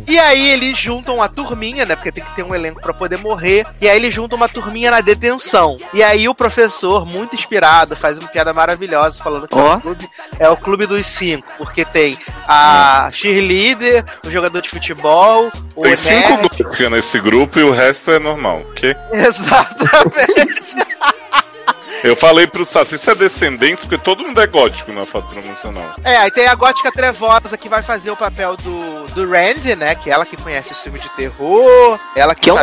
E 0.07 0.17
aí 0.19 0.49
eles 0.51 0.77
juntam 0.77 1.21
a 1.21 1.27
turminha, 1.27 1.85
né? 1.85 1.95
Porque 1.95 2.11
tem 2.11 2.23
que 2.23 2.35
ter 2.35 2.43
um 2.43 2.55
elenco 2.55 2.81
pra 2.81 2.93
poder 2.93 3.19
morrer. 3.19 3.65
E 3.79 3.87
aí 3.87 3.95
eles 3.97 4.13
juntam 4.13 4.35
uma 4.35 4.49
turminha 4.49 4.89
na 4.89 4.99
detenção. 5.01 5.77
E 5.93 6.01
aí 6.03 6.27
o 6.27 6.33
professor, 6.35 7.05
muito 7.05 7.35
inspirado, 7.35 7.95
faz 7.95 8.17
uma 8.17 8.27
piada 8.27 8.51
maravilhosa 8.53 9.21
falando 9.23 9.47
que 9.47 9.55
é, 9.57 9.61
Ó. 9.61 9.75
o 9.75 9.81
clube, 9.81 10.09
é 10.39 10.49
o 10.49 10.57
clube 10.57 10.85
dos 10.87 11.05
cinco. 11.05 11.45
Porque 11.57 11.85
tem 11.85 12.17
a 12.47 13.09
cheerleader, 13.13 14.03
o 14.25 14.31
jogador 14.31 14.61
de 14.61 14.69
futebol, 14.69 15.51
o 15.75 15.81
Tem 15.83 15.95
cinco 15.95 16.29
nerd. 16.37 16.63
Gurkha 16.63 16.89
nesse 16.89 17.19
grupo 17.19 17.59
e 17.59 17.63
o 17.63 17.71
resto 17.71 18.09
é 18.11 18.17
normal, 18.19 18.61
ok? 18.71 18.95
Exatamente. 19.13 20.84
Eu 22.05 22.15
falei 22.15 22.45
pro 22.47 22.63
Sassi, 22.65 22.95
isso 22.95 23.09
é 23.09 23.15
descendentes, 23.15 23.85
porque 23.85 24.03
todo 24.03 24.23
mundo 24.23 24.39
é 24.41 24.47
gótico 24.47 24.91
na 24.93 25.05
foto 25.05 25.27
promocional. 25.29 25.95
é, 26.03 26.17
aí 26.17 26.31
tem 26.31 26.47
a 26.47 26.55
gótica 26.55 26.91
trevosa 26.91 27.57
que 27.57 27.67
vai 27.67 27.81
fazer 27.83 28.11
o 28.11 28.15
papel 28.15 28.55
do, 28.57 29.05
do 29.13 29.29
Randy, 29.29 29.75
né? 29.75 29.95
Que 29.95 30.09
é 30.09 30.13
ela 30.13 30.25
que 30.25 30.37
conhece 30.37 30.71
os 30.71 30.79
filmes 30.79 31.01
de 31.01 31.09
terror, 31.09 31.99
ela 32.15 32.35
que, 32.35 32.41
Que 32.41 32.49
é 32.49 32.53
um. 32.53 32.57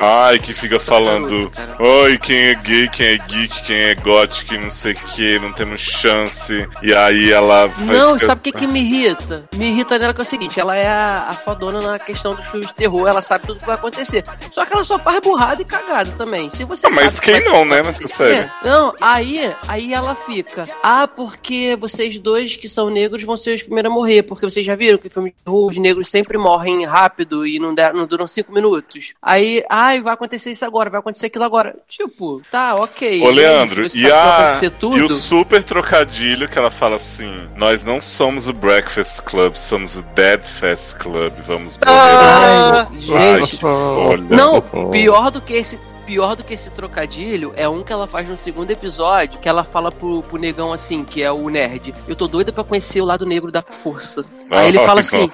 Ai, 0.00 0.38
que 0.38 0.54
fica 0.54 0.80
falando, 0.80 1.50
Cara. 1.50 1.76
oi, 1.78 2.18
quem 2.18 2.36
é 2.36 2.54
gay, 2.54 2.88
quem 2.88 3.06
é 3.06 3.18
geek, 3.18 3.62
quem 3.64 3.76
é 3.76 3.94
gótico, 3.94 4.54
e 4.54 4.58
não 4.58 4.70
sei 4.70 4.92
o 4.92 4.96
que, 4.96 5.38
não 5.38 5.52
temos 5.52 5.80
chance. 5.80 6.66
E 6.82 6.94
aí 6.94 7.32
ela 7.32 7.66
vai 7.66 7.96
Não, 7.96 8.14
ficar- 8.14 8.26
sabe 8.26 8.38
o 8.40 8.42
que, 8.42 8.52
que 8.52 8.66
me 8.66 8.80
irrita? 8.80 9.44
Me 9.54 9.68
irrita 9.70 9.98
nela 9.98 10.14
que 10.14 10.20
é 10.20 10.22
o 10.22 10.26
seguinte, 10.26 10.58
ela 10.58 10.76
é 10.76 10.86
a, 10.88 11.26
a 11.28 11.32
fodona 11.32 11.80
na 11.80 11.98
questão 11.98 12.34
dos 12.34 12.44
filmes 12.46 12.68
de 12.68 12.74
terror, 12.74 13.06
ela 13.08 13.20
sabe 13.22 13.46
tudo 13.46 13.60
que 13.60 13.66
vai 13.66 13.74
acontecer. 13.74 14.24
Só 14.50 14.64
que 14.64 14.72
ela 14.72 14.84
só 14.84 14.98
faz 14.98 15.20
burrada 15.20 15.60
e 15.60 15.64
cagada 15.64 16.10
também. 16.12 16.50
Se 16.50 16.64
você 16.64 16.86
Ah, 16.86 16.90
mas 16.90 17.20
que 17.20 17.32
quem 17.32 17.44
não, 17.44 17.64
né, 17.64 17.82
nessa 17.82 18.06
série? 18.08 18.48
Não, 18.62 18.94
aí, 19.00 19.52
aí 19.68 19.92
ela 19.92 20.14
fica, 20.14 20.68
ah, 20.82 21.06
porque 21.06 21.76
vocês 21.78 22.16
dois 22.18 22.56
que 22.56 22.68
são 22.68 22.88
negros 22.88 23.22
vão 23.22 23.36
ser 23.36 23.54
os 23.56 23.62
primeiros 23.62 23.90
a 23.90 23.94
morrer, 23.94 24.22
porque 24.22 24.44
vocês 24.48 24.64
já 24.64 24.74
viram 24.74 24.96
que 24.96 25.10
filme 25.10 25.30
de 25.30 25.42
terror, 25.44 25.66
os 25.66 25.76
negros 25.76 26.08
sempre 26.08 26.38
morrem 26.38 26.84
rápido 26.86 27.46
e 27.46 27.58
não, 27.58 27.74
der- 27.74 27.92
não 27.92 28.06
duram 28.06 28.26
cinco 28.26 28.52
minutos. 28.52 29.12
Aí, 29.20 29.62
ai, 29.68 30.00
vai 30.00 30.14
acontecer 30.14 30.50
isso 30.50 30.64
agora, 30.64 30.88
vai 30.88 31.00
acontecer 31.00 31.26
aquilo 31.26 31.44
agora. 31.44 31.76
Tipo, 31.86 32.40
tá, 32.50 32.74
ok. 32.76 33.20
Ô, 33.20 33.24
E 33.24 33.28
aí, 33.28 33.34
Leandro, 33.34 33.88
você 33.88 33.98
e, 33.98 34.10
a, 34.10 34.46
acontecer 34.46 34.70
tudo... 34.70 34.96
e 34.98 35.02
o 35.02 35.08
super 35.10 35.62
trocadilho 35.62 36.48
que 36.48 36.58
ela 36.58 36.70
fala 36.70 36.96
assim: 36.96 37.48
Nós 37.56 37.84
não 37.84 38.00
somos 38.00 38.48
o 38.48 38.52
Breakfast 38.52 39.20
Club, 39.22 39.56
somos 39.56 39.96
o 39.96 40.02
Dead 40.14 40.42
Fest 40.42 40.96
Club. 40.96 41.32
Vamos 41.46 41.76
morrer. 41.78 41.90
Ah, 41.90 42.88
Ai, 42.90 43.44
gente, 43.44 43.64
Olha. 43.64 44.22
Não, 44.22 44.62
pior 44.90 45.30
do 45.30 45.40
que 45.40 45.52
esse. 45.54 45.78
Pior 46.06 46.36
do 46.36 46.44
que 46.44 46.52
esse 46.54 46.68
trocadilho 46.70 47.52
é 47.56 47.68
um 47.68 47.82
que 47.82 47.92
ela 47.92 48.06
faz 48.06 48.28
no 48.28 48.36
segundo 48.36 48.70
episódio, 48.70 49.40
que 49.40 49.48
ela 49.48 49.64
fala 49.64 49.90
pro, 49.90 50.22
pro 50.22 50.36
negão 50.38 50.72
assim, 50.72 51.04
que 51.04 51.22
é 51.22 51.32
o 51.32 51.48
nerd. 51.48 51.94
Eu 52.06 52.14
tô 52.14 52.26
doida 52.28 52.52
pra 52.52 52.62
conhecer 52.62 53.00
o 53.00 53.04
lado 53.06 53.24
negro 53.24 53.50
da 53.50 53.62
força. 53.62 54.24
Aí 54.50 54.68
ele 54.68 54.78
Ah, 54.78 54.84
fala 54.86 55.00
assim. 55.00 55.30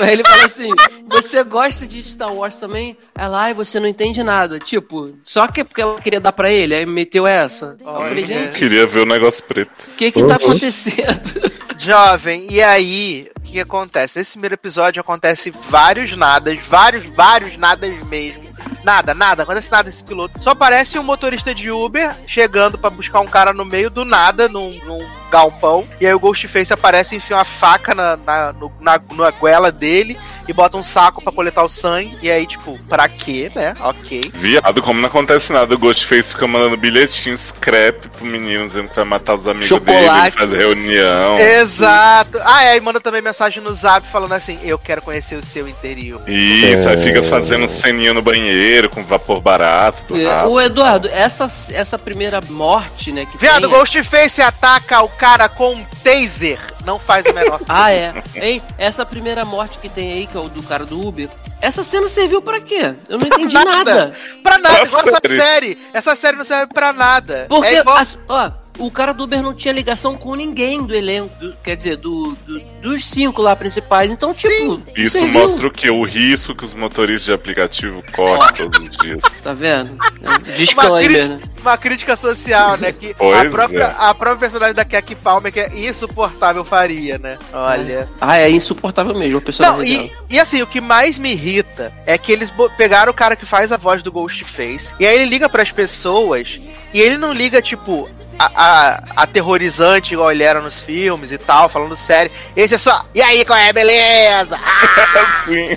Aí 0.00 0.12
ele 0.12 0.24
fala 0.24 0.44
assim: 0.46 0.70
Você 1.10 1.42
gosta 1.44 1.86
de 1.86 2.02
Star 2.02 2.32
Wars 2.32 2.56
também? 2.56 2.96
Ela, 3.14 3.42
ai, 3.42 3.54
você 3.54 3.78
não 3.78 3.86
entende 3.86 4.22
nada. 4.22 4.58
Tipo, 4.58 5.12
só 5.22 5.46
que 5.46 5.60
é 5.60 5.64
porque 5.64 5.82
ela 5.82 5.96
queria 6.00 6.20
dar 6.20 6.32
pra 6.32 6.50
ele, 6.50 6.74
aí 6.74 6.86
meteu 6.86 7.26
essa. 7.26 7.76
Eu 7.80 7.86
falei, 7.86 8.24
gente, 8.24 8.58
Queria 8.58 8.86
ver 8.86 9.00
o 9.00 9.06
negócio 9.06 9.42
preto. 9.44 9.70
o 9.92 9.96
que 9.96 10.10
que 10.10 10.24
tá 10.24 10.36
acontecendo? 10.36 11.52
Jovem, 11.78 12.46
e 12.50 12.62
aí, 12.62 13.28
o 13.36 13.40
que 13.42 13.60
acontece? 13.60 14.18
Nesse 14.18 14.30
primeiro 14.32 14.54
episódio 14.54 15.00
acontece 15.00 15.50
vários 15.68 16.16
nadas, 16.16 16.58
vários, 16.60 17.04
vários 17.14 17.58
nadas 17.58 17.92
mesmo. 18.04 18.53
Nada, 18.82 19.14
nada, 19.14 19.42
acontece 19.42 19.70
nada 19.70 19.88
esse 19.88 20.04
piloto. 20.04 20.42
Só 20.42 20.50
aparece 20.50 20.98
um 20.98 21.02
motorista 21.02 21.54
de 21.54 21.70
Uber 21.70 22.14
chegando 22.26 22.78
pra 22.78 22.90
buscar 22.90 23.20
um 23.20 23.26
cara 23.26 23.52
no 23.52 23.64
meio 23.64 23.90
do 23.90 24.04
nada, 24.04 24.48
num, 24.48 24.70
num 24.84 25.06
galpão. 25.34 25.84
E 26.00 26.06
aí 26.06 26.14
o 26.14 26.20
Ghostface 26.20 26.72
aparece 26.72 27.14
e 27.14 27.18
enfia 27.18 27.36
uma 27.36 27.44
faca 27.44 27.94
na, 27.94 28.16
na, 28.16 28.52
no- 28.52 28.72
na, 28.80 29.00
na 29.14 29.30
goela 29.30 29.72
dele 29.72 30.16
e 30.46 30.52
bota 30.52 30.76
um 30.76 30.82
saco 30.82 31.22
pra 31.22 31.32
coletar 31.32 31.64
o 31.64 31.68
sangue. 31.68 32.16
E 32.22 32.30
aí, 32.30 32.46
tipo, 32.46 32.78
pra 32.88 33.08
quê, 33.08 33.50
né? 33.54 33.74
Ok. 33.80 34.30
Viado, 34.34 34.82
como 34.82 35.00
não 35.00 35.08
acontece 35.08 35.52
nada, 35.52 35.74
o 35.74 35.78
Ghostface 35.78 36.34
fica 36.34 36.46
mandando 36.46 36.76
bilhetinho 36.76 37.36
scrap 37.36 38.08
pro 38.10 38.24
menino 38.24 38.66
dizendo 38.66 38.88
que 38.88 38.94
vai 38.96 39.04
matar 39.04 39.34
os 39.34 39.48
amigos 39.48 39.68
dele, 39.68 39.80
Chocolate. 40.02 40.36
ele 40.38 40.46
faz 40.46 40.52
reunião. 40.52 41.38
Exato. 41.38 42.38
Ah, 42.44 42.64
e 42.64 42.68
aí 42.68 42.80
manda 42.80 43.00
também 43.00 43.20
mensagem 43.22 43.62
no 43.62 43.72
zap 43.74 44.06
falando 44.08 44.32
assim: 44.32 44.58
Eu 44.62 44.78
quero 44.78 45.02
conhecer 45.02 45.34
o 45.36 45.44
seu 45.44 45.66
interior. 45.66 46.22
Isso, 46.28 46.88
aí 46.88 46.96
É. 46.96 46.98
fica 47.02 47.22
fazendo 47.22 47.66
ceninha 47.66 48.12
no 48.14 48.22
banheiro 48.22 48.88
com 48.90 49.02
vapor 49.04 49.40
barato. 49.40 50.04
Do 50.14 50.20
É, 50.20 50.44
o 50.44 50.60
Eduardo, 50.60 51.08
essa, 51.08 51.46
essa 51.72 51.98
primeira 51.98 52.40
morte, 52.50 53.10
né? 53.12 53.26
Que 53.26 53.38
Viado, 53.38 53.68
tem, 53.68 53.70
Ghostface 53.78 54.42
ataca 54.42 55.00
o 55.02 55.08
cara 55.24 55.48
com 55.48 55.72
um 55.74 55.84
taser. 56.02 56.58
Não 56.84 56.98
faz 56.98 57.24
o 57.24 57.32
menor 57.32 57.58
Ah, 57.66 57.90
é. 57.90 58.12
Hein? 58.36 58.60
Essa 58.76 59.06
primeira 59.06 59.42
morte 59.42 59.78
que 59.78 59.88
tem 59.88 60.12
aí, 60.12 60.26
que 60.26 60.36
é 60.36 60.40
o 60.40 60.50
do 60.50 60.62
cara 60.62 60.84
do 60.84 61.00
Uber, 61.00 61.30
essa 61.62 61.82
cena 61.82 62.10
serviu 62.10 62.42
pra 62.42 62.60
quê? 62.60 62.94
Eu 63.08 63.18
não 63.18 63.26
entendi 63.26 63.54
Nada. 63.54 63.70
nada. 63.70 64.14
Pra 64.42 64.58
nada, 64.58 64.76
Pra 64.76 64.84
igual 64.86 65.00
essa 65.08 65.20
série. 65.24 65.40
série. 65.40 65.78
Essa 65.94 66.14
série 66.16 66.36
não 66.36 66.44
serve 66.44 66.66
pra 66.74 66.92
nada. 66.92 67.46
Porque, 67.48 67.68
é 67.68 67.78
igual... 67.78 67.96
as- 67.96 68.18
ó, 68.28 68.50
o 68.78 68.90
cara 68.90 69.12
do 69.12 69.24
Uber 69.24 69.42
não 69.42 69.54
tinha 69.54 69.72
ligação 69.72 70.16
com 70.16 70.34
ninguém 70.34 70.84
do 70.84 70.94
elenco, 70.94 71.34
do- 71.38 71.54
quer 71.62 71.76
dizer, 71.76 71.96
do, 71.96 72.36
do- 72.46 72.60
dos 72.82 73.06
cinco 73.06 73.40
lá 73.40 73.54
principais. 73.54 74.10
Então, 74.10 74.34
tipo, 74.34 74.82
Isso 74.96 75.18
serviu. 75.18 75.32
mostra 75.40 75.68
o 75.68 75.70
que? 75.70 75.88
O 75.90 76.02
risco 76.04 76.54
que 76.56 76.64
os 76.64 76.74
motoristas 76.74 77.24
de 77.26 77.32
aplicativo 77.32 78.02
correm 78.12 78.48
todos 78.54 78.78
os 78.80 78.96
dias. 78.98 79.22
Tá 79.40 79.52
vendo? 79.52 79.96
É 80.22 80.28
um 80.28 80.30
uma, 80.32 80.38
Disclaimer, 80.56 81.04
crítica, 81.10 81.28
né? 81.28 81.40
uma 81.60 81.78
crítica 81.78 82.16
social, 82.16 82.76
né? 82.76 82.92
Que 82.92 83.10
a 83.12 83.14
Pois 83.14 83.50
própria, 83.52 83.82
é. 83.84 83.94
a 83.98 84.14
própria 84.14 84.36
personagem 84.40 84.74
da 84.74 84.84
Kaki 84.84 85.14
Palmer, 85.14 85.52
que 85.52 85.60
é 85.60 85.88
insuportável, 85.88 86.64
faria, 86.64 87.16
né? 87.18 87.38
Olha. 87.52 88.08
Ah, 88.20 88.38
é 88.38 88.50
insuportável 88.50 89.14
mesmo 89.14 89.38
a 89.38 89.40
personagem 89.40 89.96
Não, 89.98 90.04
e, 90.04 90.12
e 90.30 90.40
assim, 90.40 90.60
o 90.62 90.66
que 90.66 90.80
mais 90.80 91.18
me 91.18 91.30
irrita 91.32 91.92
é 92.06 92.18
que 92.18 92.32
eles 92.32 92.52
pegaram 92.76 93.10
o 93.12 93.14
cara 93.14 93.36
que 93.36 93.46
faz 93.46 93.70
a 93.72 93.76
voz 93.76 94.02
do 94.02 94.10
Ghostface, 94.12 94.92
e 94.98 95.06
aí 95.06 95.14
ele 95.14 95.26
liga 95.26 95.48
pras 95.48 95.70
pessoas, 95.70 96.58
e 96.92 97.00
ele 97.00 97.16
não 97.16 97.32
liga, 97.32 97.60
tipo, 97.62 98.08
a, 98.38 98.50
a- 98.54 99.02
aterrorizante 99.22 100.14
igual 100.14 100.30
ele 100.32 100.42
era 100.42 100.60
nos 100.60 100.80
filmes 100.80 101.30
e 101.32 101.38
tal, 101.38 101.68
falando 101.68 101.96
sério. 101.96 102.30
Esse 102.56 102.74
é 102.74 102.78
só, 102.78 103.04
e 103.14 103.22
aí, 103.22 103.44
qual 103.44 103.58
é, 103.58 103.72
beleza? 103.72 104.58
Ah, 104.62 105.42
Sim. 105.46 105.76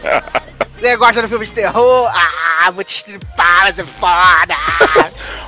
você 0.80 0.96
gosta 0.98 1.22
do 1.22 1.30
filme 1.30 1.46
de 1.46 1.52
terror? 1.52 2.12
Ah, 2.62 2.72
vou 2.72 2.84
te 2.84 2.96
estripar, 2.96 3.64
vai 3.64 3.74
ser 3.74 3.86
foda! 3.86 4.56